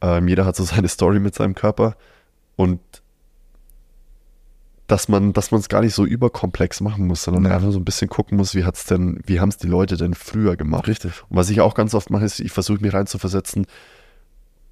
ähm, 0.00 0.28
jeder 0.28 0.44
hat 0.44 0.56
so 0.56 0.64
seine 0.64 0.88
Story 0.88 1.20
mit 1.20 1.34
seinem 1.34 1.54
Körper 1.54 1.96
und 2.56 2.80
dass 4.90 5.08
man, 5.08 5.32
dass 5.32 5.50
man 5.50 5.60
es 5.60 5.68
gar 5.68 5.82
nicht 5.82 5.94
so 5.94 6.04
überkomplex 6.04 6.80
machen 6.80 7.06
muss, 7.06 7.22
sondern 7.24 7.44
Ja. 7.44 7.56
einfach 7.56 7.70
so 7.72 7.78
ein 7.78 7.84
bisschen 7.84 8.08
gucken 8.08 8.36
muss, 8.36 8.54
wie 8.54 8.64
hat's 8.64 8.84
denn, 8.86 9.20
wie 9.24 9.40
haben 9.40 9.48
es 9.50 9.56
die 9.56 9.66
Leute 9.68 9.96
denn 9.96 10.14
früher 10.14 10.56
gemacht? 10.56 10.88
Richtig. 10.88 11.22
Und 11.28 11.36
was 11.36 11.48
ich 11.50 11.60
auch 11.60 11.74
ganz 11.74 11.94
oft 11.94 12.10
mache, 12.10 12.24
ist, 12.24 12.40
ich 12.40 12.52
versuche 12.52 12.80
mich 12.82 12.92
reinzuversetzen, 12.92 13.66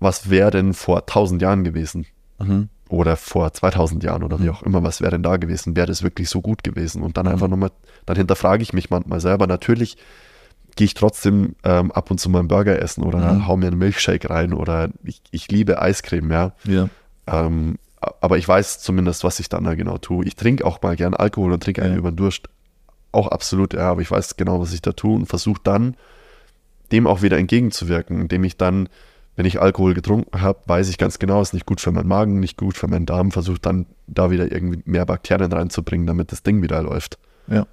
was 0.01 0.31
wäre 0.31 0.51
denn 0.51 0.75
vor 0.75 0.99
1000 1.07 1.43
Jahren 1.43 1.65
gewesen? 1.65 2.07
Oder 2.89 3.17
vor 3.17 3.53
2000 3.53 4.03
Jahren 4.05 4.23
oder 4.23 4.41
wie 4.41 4.49
auch 4.49 4.63
immer, 4.63 4.83
was 4.85 5.01
wäre 5.01 5.11
denn 5.11 5.23
da 5.25 5.37
gewesen? 5.39 5.75
Wäre 5.77 5.89
das 5.89 6.03
wirklich 6.05 6.31
so 6.31 6.41
gut 6.41 6.63
gewesen? 6.63 7.03
Und 7.03 7.17
dann 7.17 7.27
einfach 7.27 7.49
nochmal, 7.49 7.71
dann 8.07 8.17
hinterfrage 8.17 8.63
ich 8.63 8.73
mich 8.73 8.91
manchmal 8.91 9.21
selber. 9.21 9.47
Natürlich 9.49 9.97
gehe 10.77 10.85
ich 10.85 10.95
trotzdem 10.95 11.57
ähm, 11.65 11.91
ab 11.91 12.11
und 12.13 12.19
zu 12.21 12.31
mal 12.31 12.39
einen 12.39 12.49
Burger 12.49 12.81
essen 12.81 13.03
oder 13.03 13.35
Mhm. 13.35 13.47
hau 13.49 13.57
mir 13.57 13.67
einen 13.67 13.79
Milchshake 13.79 14.31
rein 14.31 14.53
oder 14.53 14.91
ich, 15.03 15.21
ich 15.33 15.51
liebe 15.51 15.83
Eiscreme, 15.83 16.31
ja. 16.31 16.53
Ja. 16.65 16.89
Ähm, 17.27 17.77
aber 18.01 18.39
ich 18.39 18.47
weiß 18.47 18.81
zumindest, 18.81 19.25
was 19.25 19.41
ich 19.41 19.49
dann 19.49 19.65
da 19.65 19.75
genau 19.75 19.99
tue. 19.99 20.25
Ich 20.25 20.37
trinke 20.37 20.65
auch 20.65 20.81
mal 20.83 20.97
gern 20.97 21.15
Alkohol 21.15 21.53
und 21.53 21.63
trinke 21.63 21.83
einen 21.83 21.95
Ja. 21.95 21.99
über 21.99 22.11
den 22.13 22.17
Durst. 22.17 22.49
Auch 23.13 23.29
absolut, 23.29 23.75
ja, 23.75 23.91
aber 23.91 24.03
ich 24.03 24.11
weiß 24.11 24.37
genau, 24.37 24.61
was 24.61 24.73
ich 24.73 24.83
da 24.83 24.93
tue 24.93 25.15
und 25.15 25.27
versuche 25.27 25.61
dann, 25.65 25.97
dem 26.93 27.07
auch 27.07 27.23
wieder 27.23 27.39
entgegenzuwirken, 27.39 28.21
indem 28.21 28.45
ich 28.45 28.57
dann, 28.57 28.89
wenn 29.37 29.47
ich 29.47 29.61
Alkohol 29.61 29.95
getrunken 29.95 30.41
habe, 30.41 30.61
weiß 30.67 30.89
ich 30.89 30.99
ganz 30.99 31.19
genau, 31.19 31.41
ist 31.41 31.55
nicht 31.55 31.67
gut 31.67 31.81
für 31.81 31.91
meinen 31.93 32.09
Magen, 32.09 32.39
nicht 32.41 32.57
gut 32.57 32.77
für 32.77 32.87
meinen 32.89 33.07
Darm, 33.07 33.31
versuche 33.31 33.59
dann 33.61 33.87
da 34.07 34.31
wieder 34.31 34.51
irgendwie 34.53 34.83
mehr 34.85 35.07
Bakterien 35.07 35.53
reinzubringen, 35.53 36.07
damit 36.07 36.33
das 36.33 36.43
Ding 36.43 36.63
wieder 36.63 36.83
läuft. 36.83 37.19
Ja. 37.47 37.67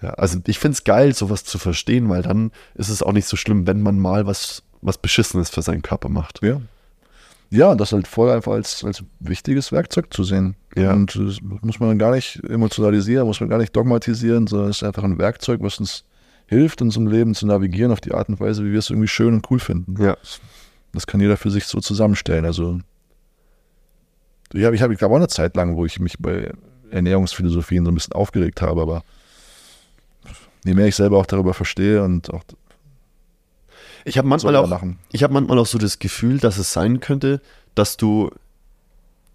Ja, 0.00 0.10
also 0.14 0.38
ich 0.46 0.58
finde 0.58 0.74
es 0.74 0.84
geil, 0.84 1.14
sowas 1.14 1.44
zu 1.44 1.58
verstehen, 1.58 2.08
weil 2.08 2.22
dann 2.22 2.50
ist 2.74 2.88
es 2.88 3.02
auch 3.02 3.12
nicht 3.12 3.26
so 3.28 3.36
schlimm, 3.36 3.66
wenn 3.68 3.82
man 3.82 3.98
mal 3.98 4.26
was, 4.26 4.64
was 4.80 4.98
Beschissenes 4.98 5.48
für 5.48 5.62
seinen 5.62 5.82
Körper 5.82 6.08
macht. 6.08 6.42
Ja. 6.42 6.60
Ja, 7.52 7.70
und 7.70 7.78
das 7.78 7.92
halt 7.92 8.06
voll 8.06 8.30
einfach 8.30 8.52
als, 8.52 8.82
als 8.82 9.04
wichtiges 9.20 9.72
Werkzeug 9.72 10.12
zu 10.12 10.24
sehen. 10.24 10.56
Ja. 10.74 10.94
Und 10.94 11.14
das 11.14 11.36
muss 11.42 11.80
man 11.80 11.98
gar 11.98 12.14
nicht 12.14 12.42
emotionalisieren, 12.48 13.26
muss 13.26 13.40
man 13.40 13.50
gar 13.50 13.58
nicht 13.58 13.76
dogmatisieren, 13.76 14.46
sondern 14.46 14.70
es 14.70 14.78
ist 14.78 14.84
einfach 14.84 15.04
ein 15.04 15.18
Werkzeug, 15.18 15.60
was 15.62 15.78
uns 15.78 16.04
hilft, 16.46 16.80
in 16.80 16.86
unserem 16.86 17.08
Leben 17.08 17.34
zu 17.34 17.46
navigieren 17.46 17.92
auf 17.92 18.00
die 18.00 18.14
Art 18.14 18.30
und 18.30 18.40
Weise, 18.40 18.64
wie 18.64 18.72
wir 18.72 18.78
es 18.78 18.88
irgendwie 18.88 19.08
schön 19.08 19.34
und 19.34 19.50
cool 19.50 19.58
finden. 19.58 20.02
Ja. 20.02 20.16
Das 20.94 21.06
kann 21.06 21.20
jeder 21.20 21.36
für 21.36 21.50
sich 21.50 21.66
so 21.66 21.80
zusammenstellen. 21.80 22.46
Also 22.46 22.80
ich 24.54 24.64
habe, 24.64 24.74
ich, 24.74 24.80
hab, 24.80 24.90
ich 24.90 24.98
glaube 24.98 25.12
auch 25.12 25.18
eine 25.18 25.28
Zeit 25.28 25.54
lang, 25.54 25.76
wo 25.76 25.84
ich 25.84 26.00
mich 26.00 26.18
bei 26.18 26.52
Ernährungsphilosophien 26.90 27.84
so 27.84 27.90
ein 27.90 27.94
bisschen 27.94 28.14
aufgeregt 28.14 28.62
habe, 28.62 28.80
aber 28.80 29.02
je 30.64 30.72
mehr 30.72 30.86
ich 30.86 30.96
selber 30.96 31.18
auch 31.18 31.26
darüber 31.26 31.52
verstehe 31.52 32.02
und 32.02 32.32
auch 32.32 32.44
Ich 34.04 34.18
habe 34.18 34.28
manchmal 34.28 34.56
auch, 34.56 34.82
ich 35.12 35.22
habe 35.22 35.32
manchmal 35.32 35.58
auch 35.58 35.66
so 35.66 35.78
das 35.78 35.98
Gefühl, 35.98 36.38
dass 36.38 36.58
es 36.58 36.72
sein 36.72 37.00
könnte, 37.00 37.40
dass 37.74 37.96
du, 37.96 38.30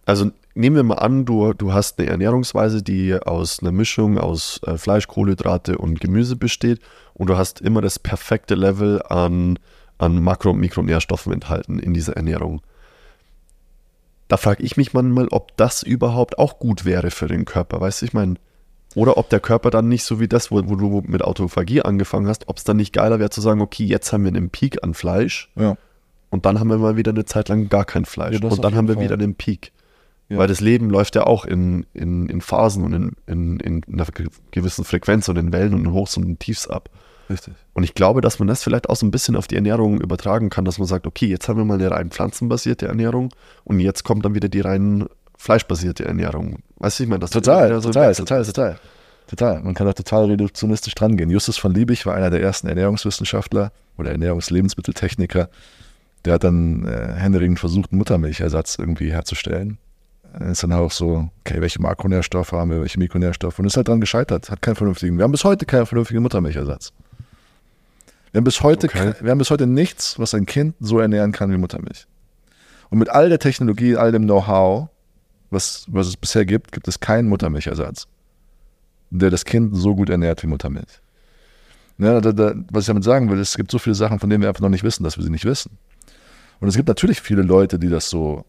also 0.05 0.31
nehmen 0.55 0.75
wir 0.75 0.83
mal 0.83 0.95
an, 0.95 1.25
du, 1.25 1.53
du 1.53 1.73
hast 1.73 1.99
eine 1.99 2.09
Ernährungsweise, 2.09 2.81
die 2.81 3.15
aus 3.15 3.61
einer 3.61 3.71
Mischung 3.71 4.17
aus 4.17 4.59
äh, 4.65 4.77
Fleisch, 4.77 5.07
Kohlenhydrate 5.07 5.77
und 5.77 5.99
Gemüse 5.99 6.35
besteht 6.35 6.81
und 7.13 7.29
du 7.29 7.37
hast 7.37 7.61
immer 7.61 7.81
das 7.81 7.99
perfekte 7.99 8.55
Level 8.55 9.01
an, 9.03 9.59
an 9.97 10.21
Makro- 10.21 10.51
und 10.51 10.59
Mikronährstoffen 10.59 11.31
enthalten 11.33 11.79
in 11.79 11.93
dieser 11.93 12.17
Ernährung. 12.17 12.61
Da 14.27 14.35
frage 14.35 14.63
ich 14.63 14.75
mich 14.75 14.93
manchmal, 14.93 15.29
ob 15.29 15.55
das 15.55 15.83
überhaupt 15.83 16.37
auch 16.37 16.59
gut 16.59 16.83
wäre 16.83 17.11
für 17.11 17.27
den 17.27 17.45
Körper, 17.45 17.79
weißt 17.79 18.01
du, 18.01 18.05
ich 18.07 18.13
meine, 18.13 18.35
oder 18.97 19.17
ob 19.17 19.29
der 19.29 19.39
Körper 19.39 19.69
dann 19.69 19.87
nicht 19.87 20.03
so 20.03 20.19
wie 20.19 20.27
das, 20.27 20.49
wo, 20.51 20.61
wo 20.67 20.75
du 20.75 21.03
mit 21.05 21.21
Autophagie 21.23 21.81
angefangen 21.83 22.27
hast, 22.27 22.47
ob 22.49 22.57
es 22.57 22.63
dann 22.63 22.77
nicht 22.77 22.93
geiler 22.93 23.19
wäre 23.19 23.29
zu 23.29 23.41
sagen, 23.41 23.61
okay, 23.61 23.85
jetzt 23.85 24.11
haben 24.11 24.23
wir 24.23 24.29
einen 24.29 24.49
Peak 24.49 24.83
an 24.83 24.93
Fleisch 24.93 25.49
Ja. 25.55 25.77
und 26.31 26.45
dann 26.45 26.59
haben 26.59 26.69
wir 26.69 26.77
mal 26.77 26.97
wieder 26.97 27.11
eine 27.11 27.25
Zeit 27.25 27.47
lang 27.49 27.69
gar 27.69 27.85
kein 27.85 28.05
Fleisch. 28.05 28.39
Ja, 28.41 28.49
und 28.49 28.63
dann 28.63 28.75
haben 28.75 28.87
wir 28.87 28.95
jeden 28.95 29.03
wieder 29.05 29.15
Fall. 29.17 29.23
einen 29.23 29.35
Peak. 29.35 29.71
Ja. 30.29 30.39
Weil 30.39 30.47
das 30.47 30.59
Leben 30.59 30.89
läuft 30.89 31.15
ja 31.15 31.25
auch 31.25 31.45
in, 31.45 31.85
in, 31.93 32.27
in 32.27 32.41
Phasen 32.41 32.83
und 32.83 32.93
in, 32.93 33.11
in, 33.27 33.59
in 33.61 33.81
einer 33.93 34.05
ge- 34.07 34.27
gewissen 34.51 34.83
Frequenz 34.83 35.29
und 35.29 35.37
in 35.37 35.53
Wellen 35.53 35.73
und 35.73 35.85
in 35.85 35.93
Hochs 35.93 36.17
und 36.17 36.23
in 36.25 36.37
Tiefs 36.37 36.67
ab. 36.67 36.89
Richtig. 37.29 37.53
Und 37.73 37.83
ich 37.83 37.93
glaube, 37.93 38.19
dass 38.21 38.39
man 38.39 38.47
das 38.47 38.63
vielleicht 38.63 38.89
auch 38.89 38.95
so 38.95 39.05
ein 39.05 39.11
bisschen 39.11 39.35
auf 39.37 39.47
die 39.47 39.55
Ernährung 39.55 40.01
übertragen 40.01 40.49
kann, 40.49 40.65
dass 40.65 40.79
man 40.79 40.87
sagt, 40.87 41.07
okay, 41.07 41.27
jetzt 41.27 41.47
haben 41.47 41.57
wir 41.57 41.65
mal 41.65 41.75
eine 41.75 41.91
rein 41.91 42.09
pflanzenbasierte 42.09 42.87
Ernährung 42.87 43.29
und 43.63 43.79
jetzt 43.79 44.03
kommt 44.03 44.25
dann 44.25 44.33
wieder 44.35 44.49
die 44.49 44.61
rein 44.61 45.05
fleischbasierte 45.37 46.05
Ernährung. 46.05 46.59
Weißt 46.77 46.99
du, 46.99 47.03
ich 47.03 47.09
meine, 47.09 47.19
das 47.19 47.31
Total, 47.31 47.69
so 47.81 47.89
total, 47.89 48.13
total, 48.15 48.43
total. 48.45 48.79
Total. 49.27 49.61
Man 49.61 49.73
kann 49.73 49.85
da 49.85 49.93
total 49.93 50.25
reduktionistisch 50.25 50.95
dran 50.95 51.17
gehen. 51.17 51.29
Justus 51.29 51.57
von 51.57 51.73
Liebig 51.73 52.05
war 52.05 52.15
einer 52.15 52.29
der 52.29 52.41
ersten 52.41 52.67
Ernährungswissenschaftler 52.67 53.71
oder 53.97 54.11
Ernährungslebensmitteltechniker. 54.11 55.49
Der 56.25 56.33
hat 56.33 56.43
dann 56.43 56.85
äh, 56.85 57.13
händeringend 57.15 57.59
versucht, 57.59 57.91
einen 57.91 57.99
Muttermilchersatz 57.99 58.77
irgendwie 58.79 59.11
herzustellen. 59.11 59.77
Äh, 60.39 60.51
Ist 60.51 60.63
dann 60.63 60.71
auch 60.71 60.91
so, 60.91 61.29
okay, 61.41 61.59
welche 61.61 61.81
Makronährstoffe 61.81 62.53
haben 62.53 62.71
wir, 62.71 62.81
welche 62.81 62.99
Mikronährstoffe? 62.99 63.59
Und 63.59 63.65
ist 63.65 63.75
halt 63.75 63.89
dran 63.89 63.99
gescheitert. 63.99 64.49
Hat 64.49 64.61
keinen 64.61 64.75
vernünftigen. 64.75 65.17
Wir 65.17 65.23
haben 65.25 65.31
bis 65.31 65.43
heute 65.43 65.65
keinen 65.65 65.85
vernünftigen 65.85 66.21
Muttermilchersatz. 66.23 66.93
Wir 68.31 68.39
haben 68.39 68.45
bis 68.45 68.61
heute, 68.63 68.87
Okay. 68.87 69.13
wir 69.19 69.31
haben 69.31 69.37
bis 69.39 69.51
heute 69.51 69.67
nichts, 69.67 70.17
was 70.19 70.33
ein 70.33 70.45
Kind 70.45 70.75
so 70.79 70.99
ernähren 70.99 71.31
kann 71.33 71.51
wie 71.51 71.57
Muttermilch. 71.57 72.07
Und 72.89 72.99
mit 72.99 73.09
all 73.09 73.27
der 73.29 73.39
Technologie, 73.39 73.97
all 73.97 74.11
dem 74.13 74.23
Know-how, 74.23 74.87
was, 75.49 75.85
was 75.89 76.07
es 76.07 76.17
bisher 76.17 76.45
gibt, 76.45 76.71
gibt 76.71 76.87
es 76.87 76.99
keinen 76.99 77.29
Muttermilchersatz 77.29 78.07
der 79.09 79.29
das 79.29 79.45
Kind 79.45 79.75
so 79.75 79.95
gut 79.95 80.09
ernährt 80.09 80.43
wie 80.43 80.47
Muttermilch. 80.47 81.01
Ja, 81.97 82.21
da, 82.21 82.31
da, 82.31 82.53
was 82.71 82.83
ich 82.83 82.87
damit 82.87 83.03
sagen 83.03 83.29
will, 83.29 83.39
es 83.39 83.57
gibt 83.57 83.71
so 83.71 83.79
viele 83.79 83.95
Sachen, 83.95 84.19
von 84.19 84.29
denen 84.29 84.41
wir 84.41 84.49
einfach 84.49 84.61
noch 84.61 84.69
nicht 84.69 84.83
wissen, 84.83 85.03
dass 85.03 85.17
wir 85.17 85.23
sie 85.23 85.31
nicht 85.31 85.45
wissen. 85.45 85.77
Und 86.59 86.67
es 86.67 86.75
gibt 86.75 86.87
natürlich 86.87 87.21
viele 87.21 87.41
Leute, 87.41 87.79
die 87.79 87.89
das 87.89 88.09
so, 88.09 88.45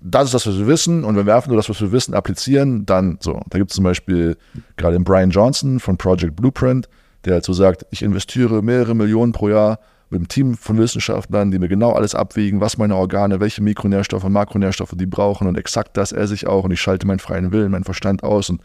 das 0.00 0.26
ist 0.26 0.34
das, 0.34 0.46
was 0.46 0.58
wir 0.58 0.66
wissen, 0.66 1.02
und 1.02 1.16
wenn 1.16 1.26
wir 1.26 1.34
einfach 1.34 1.48
nur 1.48 1.56
das, 1.56 1.68
was 1.68 1.80
wir 1.80 1.92
wissen, 1.92 2.14
applizieren, 2.14 2.86
dann 2.86 3.18
so. 3.20 3.40
Da 3.48 3.58
gibt 3.58 3.70
es 3.70 3.76
zum 3.76 3.84
Beispiel 3.84 4.36
gerade 4.76 4.96
den 4.96 5.04
Brian 5.04 5.30
Johnson 5.30 5.80
von 5.80 5.96
Project 5.96 6.36
Blueprint, 6.36 6.88
der 7.24 7.34
halt 7.34 7.44
so 7.44 7.52
sagt, 7.52 7.86
ich 7.90 8.02
investiere 8.02 8.62
mehrere 8.62 8.94
Millionen 8.94 9.32
pro 9.32 9.48
Jahr 9.48 9.78
mit 10.12 10.20
einem 10.20 10.28
Team 10.28 10.56
von 10.56 10.78
Wissenschaftlern, 10.78 11.50
die 11.50 11.58
mir 11.58 11.68
genau 11.68 11.92
alles 11.92 12.14
abwiegen, 12.14 12.60
was 12.60 12.76
meine 12.76 12.94
Organe, 12.96 13.40
welche 13.40 13.62
Mikronährstoffe 13.62 14.24
und 14.24 14.32
Makronährstoffe 14.32 14.92
die 14.94 15.06
brauchen 15.06 15.48
und 15.48 15.56
exakt 15.56 15.96
das 15.96 16.12
esse 16.12 16.34
ich 16.34 16.46
auch 16.46 16.64
und 16.64 16.70
ich 16.70 16.80
schalte 16.80 17.06
meinen 17.06 17.18
freien 17.18 17.50
Willen, 17.50 17.70
meinen 17.70 17.84
Verstand 17.84 18.22
aus 18.22 18.50
und 18.50 18.60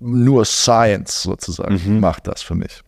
nur 0.00 0.44
Science 0.44 1.22
sozusagen 1.22 2.00
macht 2.00 2.26
das 2.26 2.42
für 2.42 2.56
mich. 2.56 2.82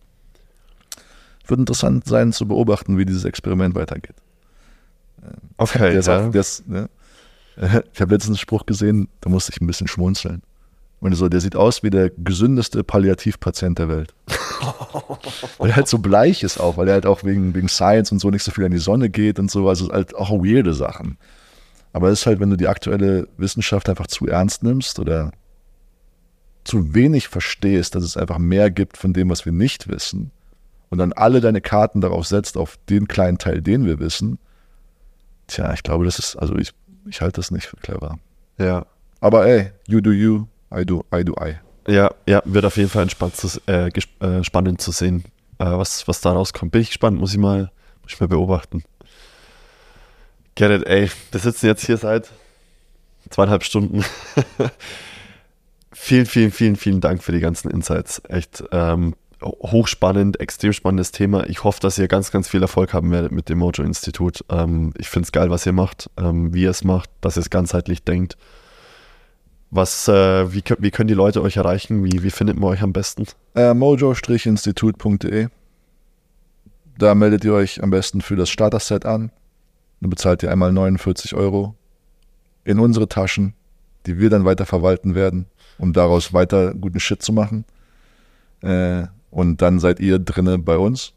Wird 1.47 1.61
interessant 1.61 2.05
sein 2.05 2.33
zu 2.33 2.47
beobachten, 2.47 2.97
wie 2.97 3.05
dieses 3.05 3.23
Experiment 3.23 3.73
weitergeht. 3.75 4.15
Okay, 5.57 5.93
Der 5.93 6.01
ja. 6.01 6.29
ist, 6.29 6.67
ne? 6.67 6.89
Ich 7.93 8.01
habe 8.01 8.13
letztens 8.13 8.27
einen 8.27 8.37
Spruch 8.37 8.65
gesehen, 8.65 9.07
da 9.21 9.29
musste 9.29 9.51
ich 9.53 9.61
ein 9.61 9.67
bisschen 9.67 9.87
schmunzeln. 9.87 10.43
Und 11.01 11.13
so, 11.15 11.29
der 11.29 11.39
sieht 11.39 11.55
aus 11.55 11.81
wie 11.81 11.89
der 11.89 12.09
gesündeste 12.09 12.83
Palliativpatient 12.83 13.79
der 13.79 13.87
Welt. 13.87 14.13
weil 15.57 15.69
er 15.69 15.77
halt 15.77 15.87
so 15.87 15.99
bleich 15.99 16.43
ist 16.43 16.59
auch, 16.59 16.75
weil 16.75 16.89
er 16.89 16.95
halt 16.95 17.05
auch 17.05 17.23
wegen, 17.23 17.55
wegen 17.55 17.69
Science 17.69 18.11
und 18.11 18.19
so 18.19 18.29
nicht 18.29 18.43
so 18.43 18.51
viel 18.51 18.65
an 18.65 18.71
die 18.71 18.79
Sonne 18.79 19.09
geht 19.09 19.39
und 19.39 19.49
so, 19.49 19.69
also 19.69 19.89
halt 19.89 20.13
auch 20.15 20.31
weirde 20.31 20.73
Sachen. 20.73 21.17
Aber 21.93 22.09
es 22.09 22.19
ist 22.19 22.25
halt, 22.25 22.39
wenn 22.39 22.49
du 22.49 22.57
die 22.57 22.67
aktuelle 22.67 23.27
Wissenschaft 23.37 23.87
einfach 23.89 24.07
zu 24.07 24.27
ernst 24.27 24.63
nimmst 24.63 24.99
oder 24.99 25.31
zu 26.65 26.93
wenig 26.93 27.29
verstehst, 27.29 27.95
dass 27.95 28.03
es 28.03 28.17
einfach 28.17 28.37
mehr 28.37 28.69
gibt 28.69 28.97
von 28.97 29.13
dem, 29.13 29.29
was 29.29 29.45
wir 29.45 29.53
nicht 29.53 29.87
wissen, 29.87 30.31
und 30.89 30.97
dann 30.97 31.13
alle 31.13 31.39
deine 31.39 31.61
Karten 31.61 32.01
darauf 32.01 32.25
setzt, 32.25 32.57
auf 32.57 32.77
den 32.89 33.07
kleinen 33.07 33.37
Teil, 33.37 33.61
den 33.61 33.85
wir 33.85 33.99
wissen, 33.99 34.39
tja, 35.47 35.71
ich 35.73 35.83
glaube, 35.83 36.05
das 36.05 36.19
ist, 36.19 36.35
also 36.35 36.55
ich, 36.55 36.73
ich 37.07 37.21
halte 37.21 37.37
das 37.37 37.51
nicht 37.51 37.67
für 37.67 37.77
clever. 37.77 38.19
ja. 38.57 38.85
Aber 39.21 39.45
ey, 39.45 39.71
you 39.85 39.99
do 39.99 40.11
you, 40.11 40.45
I 40.73 40.85
do, 40.85 41.03
I 41.13 41.23
do 41.23 41.33
I. 41.41 41.55
Ja, 41.87 42.11
ja, 42.27 42.41
wird 42.45 42.65
auf 42.65 42.77
jeden 42.77 42.89
Fall 42.89 43.03
entspannt 43.03 43.35
zu, 43.35 43.47
äh, 43.67 43.87
äh, 43.87 44.43
spannend 44.43 44.81
zu 44.81 44.91
sehen, 44.91 45.23
äh, 45.57 45.65
was, 45.65 46.07
was 46.07 46.21
da 46.21 46.31
rauskommt. 46.31 46.71
Bin 46.71 46.81
ich 46.81 46.89
gespannt, 46.89 47.19
muss 47.19 47.31
ich 47.31 47.39
mal, 47.39 47.71
muss 48.03 48.13
ich 48.13 48.19
mal 48.19 48.27
beobachten. 48.27 48.83
Get 50.55 50.71
it, 50.71 50.87
ey. 50.87 51.09
Wir 51.31 51.39
sitzen 51.39 51.67
jetzt 51.67 51.85
hier 51.85 51.97
seit 51.97 52.29
zweieinhalb 53.29 53.63
Stunden. 53.63 54.03
vielen, 55.93 56.25
vielen, 56.25 56.51
vielen, 56.51 56.75
vielen 56.75 57.01
Dank 57.01 57.23
für 57.23 57.31
die 57.31 57.39
ganzen 57.39 57.71
Insights. 57.71 58.21
Echt 58.27 58.63
ähm, 58.71 59.15
hochspannend, 59.41 60.39
extrem 60.39 60.73
spannendes 60.73 61.11
Thema. 61.11 61.47
Ich 61.47 61.63
hoffe, 61.63 61.79
dass 61.79 61.97
ihr 61.97 62.07
ganz, 62.07 62.31
ganz 62.31 62.49
viel 62.49 62.61
Erfolg 62.61 62.93
haben 62.93 63.11
werdet 63.11 63.31
mit 63.31 63.49
dem 63.49 63.59
Mojo-Institut. 63.59 64.43
Ähm, 64.49 64.93
ich 64.97 65.09
finde 65.09 65.25
es 65.25 65.31
geil, 65.31 65.49
was 65.49 65.65
ihr 65.65 65.73
macht, 65.73 66.09
ähm, 66.17 66.53
wie 66.53 66.63
ihr 66.63 66.71
es 66.71 66.83
macht, 66.83 67.09
dass 67.21 67.37
ihr 67.37 67.41
es 67.41 67.49
ganzheitlich 67.49 68.03
denkt. 68.03 68.37
Was, 69.71 70.07
äh, 70.07 70.51
wie, 70.51 70.63
wie 70.79 70.91
können 70.91 71.07
die 71.07 71.13
Leute 71.13 71.41
euch 71.41 71.57
erreichen? 71.57 72.03
Wie, 72.03 72.23
wie 72.23 72.31
findet 72.31 72.59
man 72.59 72.71
euch 72.71 72.81
am 72.81 72.93
besten? 72.93 73.25
Äh, 73.55 73.73
mojo-institut.de. 73.73 75.49
Da 76.97 77.15
meldet 77.15 77.45
ihr 77.45 77.53
euch 77.53 77.81
am 77.83 77.91
besten 77.91 78.21
für 78.21 78.35
das 78.35 78.49
Starter-Set 78.49 79.05
an. 79.05 79.31
Dann 80.01 80.09
bezahlt 80.09 80.43
ihr 80.43 80.51
einmal 80.51 80.71
49 80.71 81.35
Euro 81.35 81.75
in 82.63 82.79
unsere 82.79 83.07
Taschen, 83.07 83.53
die 84.05 84.17
wir 84.17 84.29
dann 84.29 84.45
weiter 84.45 84.65
verwalten 84.65 85.13
werden, 85.13 85.45
um 85.77 85.93
daraus 85.93 86.33
weiter 86.33 86.73
guten 86.73 86.99
Shit 86.99 87.21
zu 87.21 87.31
machen. 87.31 87.65
Äh, 88.61 89.03
und 89.29 89.61
dann 89.61 89.79
seid 89.79 89.99
ihr 89.99 90.19
drinne 90.19 90.57
bei 90.57 90.77
uns, 90.77 91.13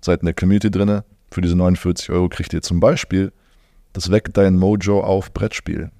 seid 0.00 0.20
in 0.20 0.26
der 0.26 0.34
Community 0.34 0.70
drinne. 0.70 1.04
Für 1.30 1.40
diese 1.40 1.56
49 1.56 2.10
Euro 2.10 2.28
kriegt 2.28 2.52
ihr 2.52 2.62
zum 2.62 2.80
Beispiel 2.80 3.32
das 3.92 4.10
Weck 4.10 4.32
dein 4.34 4.56
Mojo 4.56 5.00
auf 5.00 5.32
Brettspiel. 5.32 5.90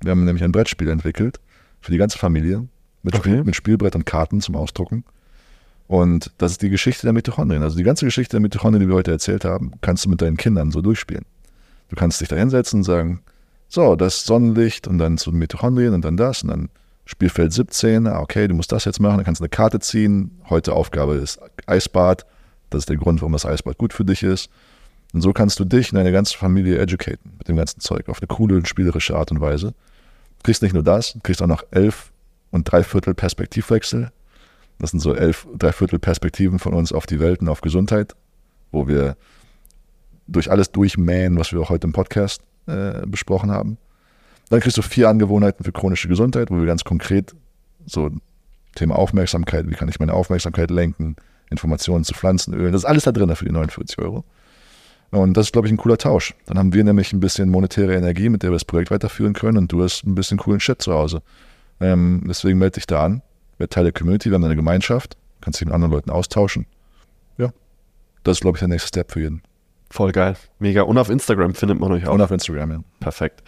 Wir 0.00 0.10
haben 0.10 0.24
nämlich 0.24 0.44
ein 0.44 0.52
Brettspiel 0.52 0.88
entwickelt 0.88 1.40
für 1.80 1.92
die 1.92 1.98
ganze 1.98 2.18
Familie 2.18 2.66
mit, 3.02 3.14
Okay. 3.14 3.30
Spiel, 3.30 3.44
mit 3.44 3.56
Spielbrett 3.56 3.94
und 3.94 4.06
Karten 4.06 4.40
zum 4.40 4.56
Ausdrucken. 4.56 5.04
Und 5.86 6.32
das 6.38 6.52
ist 6.52 6.62
die 6.62 6.68
Geschichte 6.68 7.06
der 7.06 7.14
Mitochondrien. 7.14 7.62
Also 7.62 7.76
die 7.76 7.82
ganze 7.82 8.04
Geschichte 8.04 8.32
der 8.32 8.40
Mitochondrien, 8.40 8.82
die 8.82 8.88
wir 8.88 8.96
heute 8.96 9.10
erzählt 9.10 9.44
haben, 9.44 9.72
kannst 9.80 10.04
du 10.04 10.10
mit 10.10 10.20
deinen 10.20 10.36
Kindern 10.36 10.70
so 10.70 10.82
durchspielen. 10.82 11.24
Du 11.88 11.96
kannst 11.96 12.20
dich 12.20 12.28
da 12.28 12.36
hinsetzen 12.36 12.80
und 12.80 12.84
sagen, 12.84 13.22
so, 13.68 13.96
das 13.96 14.24
Sonnenlicht 14.24 14.86
und 14.86 14.98
dann 14.98 15.18
zu 15.18 15.32
Mitochondrien 15.32 15.94
und 15.94 16.04
dann 16.04 16.16
das 16.16 16.42
und 16.42 16.50
dann 16.50 16.68
Spielfeld 17.06 17.54
17, 17.54 18.06
ah, 18.06 18.20
okay, 18.20 18.48
du 18.48 18.54
musst 18.54 18.70
das 18.70 18.84
jetzt 18.84 19.00
machen, 19.00 19.16
dann 19.16 19.24
kannst 19.24 19.40
du 19.40 19.44
eine 19.44 19.48
Karte 19.48 19.80
ziehen. 19.80 20.42
Heute 20.50 20.74
Aufgabe 20.74 21.14
ist 21.14 21.40
Eisbad. 21.66 22.26
Das 22.68 22.80
ist 22.80 22.90
der 22.90 22.98
Grund, 22.98 23.22
warum 23.22 23.32
das 23.32 23.46
Eisbad 23.46 23.78
gut 23.78 23.94
für 23.94 24.04
dich 24.04 24.22
ist. 24.22 24.50
Und 25.12 25.22
so 25.22 25.32
kannst 25.32 25.58
du 25.58 25.64
dich 25.64 25.92
und 25.92 25.96
deine 25.96 26.12
ganze 26.12 26.36
Familie 26.36 26.78
educaten 26.78 27.32
mit 27.38 27.48
dem 27.48 27.56
ganzen 27.56 27.80
Zeug 27.80 28.08
auf 28.08 28.20
eine 28.20 28.26
coole 28.26 28.56
und 28.56 28.68
spielerische 28.68 29.16
Art 29.16 29.30
und 29.30 29.40
Weise. 29.40 29.68
Du 29.68 30.42
kriegst 30.44 30.62
nicht 30.62 30.74
nur 30.74 30.82
das, 30.82 31.14
du 31.14 31.20
kriegst 31.20 31.42
auch 31.42 31.46
noch 31.46 31.64
elf 31.70 32.12
und 32.50 32.70
dreiviertel 32.70 33.14
Perspektivwechsel. 33.14 34.10
Das 34.78 34.90
sind 34.90 35.00
so 35.00 35.14
elf 35.14 35.48
dreiviertel 35.56 35.98
Perspektiven 35.98 36.58
von 36.58 36.74
uns 36.74 36.92
auf 36.92 37.06
die 37.06 37.20
Welt 37.20 37.40
und 37.40 37.48
auf 37.48 37.62
Gesundheit, 37.62 38.14
wo 38.70 38.86
wir 38.86 39.16
durch 40.26 40.50
alles 40.50 40.70
durchmähen, 40.70 41.38
was 41.38 41.52
wir 41.52 41.60
auch 41.60 41.70
heute 41.70 41.86
im 41.86 41.92
Podcast 41.92 42.42
äh, 42.66 43.06
besprochen 43.06 43.50
haben. 43.50 43.78
Dann 44.50 44.60
kriegst 44.60 44.76
du 44.76 44.82
vier 44.82 45.08
Angewohnheiten 45.08 45.64
für 45.64 45.72
chronische 45.72 46.08
Gesundheit, 46.08 46.50
wo 46.50 46.58
wir 46.58 46.66
ganz 46.66 46.84
konkret 46.84 47.34
so 47.86 48.10
Thema 48.74 48.96
Aufmerksamkeit, 48.96 49.68
wie 49.68 49.74
kann 49.74 49.88
ich 49.88 49.98
meine 49.98 50.12
Aufmerksamkeit 50.12 50.70
lenken, 50.70 51.16
Informationen 51.50 52.04
zu 52.04 52.14
Pflanzenölen, 52.14 52.72
das 52.72 52.82
ist 52.82 52.86
alles 52.86 53.04
da 53.04 53.12
drin 53.12 53.34
für 53.34 53.46
die 53.46 53.52
49 53.52 53.98
Euro. 53.98 54.24
Und 55.10 55.36
das 55.36 55.46
ist, 55.46 55.52
glaube 55.52 55.66
ich, 55.66 55.72
ein 55.72 55.78
cooler 55.78 55.96
Tausch. 55.96 56.34
Dann 56.46 56.58
haben 56.58 56.74
wir 56.74 56.84
nämlich 56.84 57.12
ein 57.12 57.20
bisschen 57.20 57.48
monetäre 57.48 57.94
Energie, 57.94 58.28
mit 58.28 58.42
der 58.42 58.50
wir 58.50 58.56
das 58.56 58.64
Projekt 58.64 58.90
weiterführen 58.90 59.32
können 59.32 59.56
und 59.56 59.72
du 59.72 59.82
hast 59.82 60.04
ein 60.04 60.14
bisschen 60.14 60.38
coolen 60.38 60.60
Shit 60.60 60.82
zu 60.82 60.92
Hause. 60.92 61.22
Ähm, 61.80 62.24
deswegen 62.28 62.58
melde 62.58 62.74
dich 62.74 62.86
da 62.86 63.04
an, 63.04 63.22
werd 63.56 63.72
Teil 63.72 63.84
der 63.84 63.92
Community, 63.92 64.30
wir 64.30 64.34
haben 64.34 64.44
eine 64.44 64.56
Gemeinschaft, 64.56 65.16
kannst 65.40 65.60
dich 65.60 65.66
mit 65.66 65.74
anderen 65.74 65.92
Leuten 65.92 66.10
austauschen. 66.10 66.66
Ja, 67.38 67.50
das 68.24 68.38
ist, 68.38 68.40
glaube 68.42 68.56
ich, 68.56 68.60
der 68.60 68.68
nächste 68.68 68.88
Step 68.88 69.12
für 69.12 69.20
jeden. 69.20 69.42
Voll 69.90 70.12
geil. 70.12 70.36
Mega. 70.58 70.82
Und 70.82 70.98
auf 70.98 71.08
Instagram 71.08 71.54
findet 71.54 71.80
man 71.80 71.92
euch 71.92 72.06
auch. 72.06 72.12
Und 72.12 72.20
auf 72.20 72.30
Instagram, 72.30 72.70
ja. 72.70 72.80
Perfekt. 73.00 73.42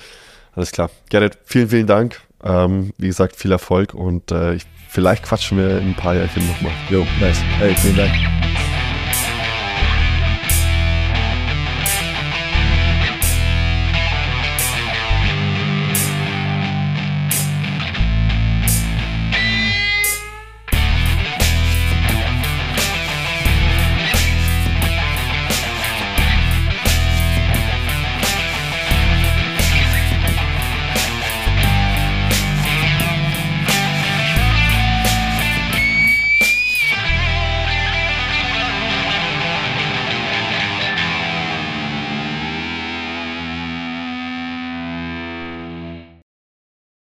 Alles 0.55 0.73
klar. 0.73 0.91
Gerrit, 1.11 1.39
vielen, 1.45 1.69
vielen 1.69 1.87
Dank. 1.87 2.21
Ähm, 2.43 2.93
wie 2.97 3.09
gesagt, 3.09 3.37
viel 3.37 3.53
Erfolg 3.53 3.93
und 3.93 4.33
äh, 4.33 4.55
ich, 4.55 4.65
vielleicht 4.89 5.25
quatschen 5.25 5.59
wir 5.59 5.79
in 5.79 5.91
ein 5.91 5.95
paar 5.95 6.15
Jahren 6.15 6.31
nochmal. 6.49 6.73
Jo, 6.89 7.07
nice. 7.21 7.39
Hey, 7.59 7.75
vielen 7.75 7.97
Dank. 7.97 8.40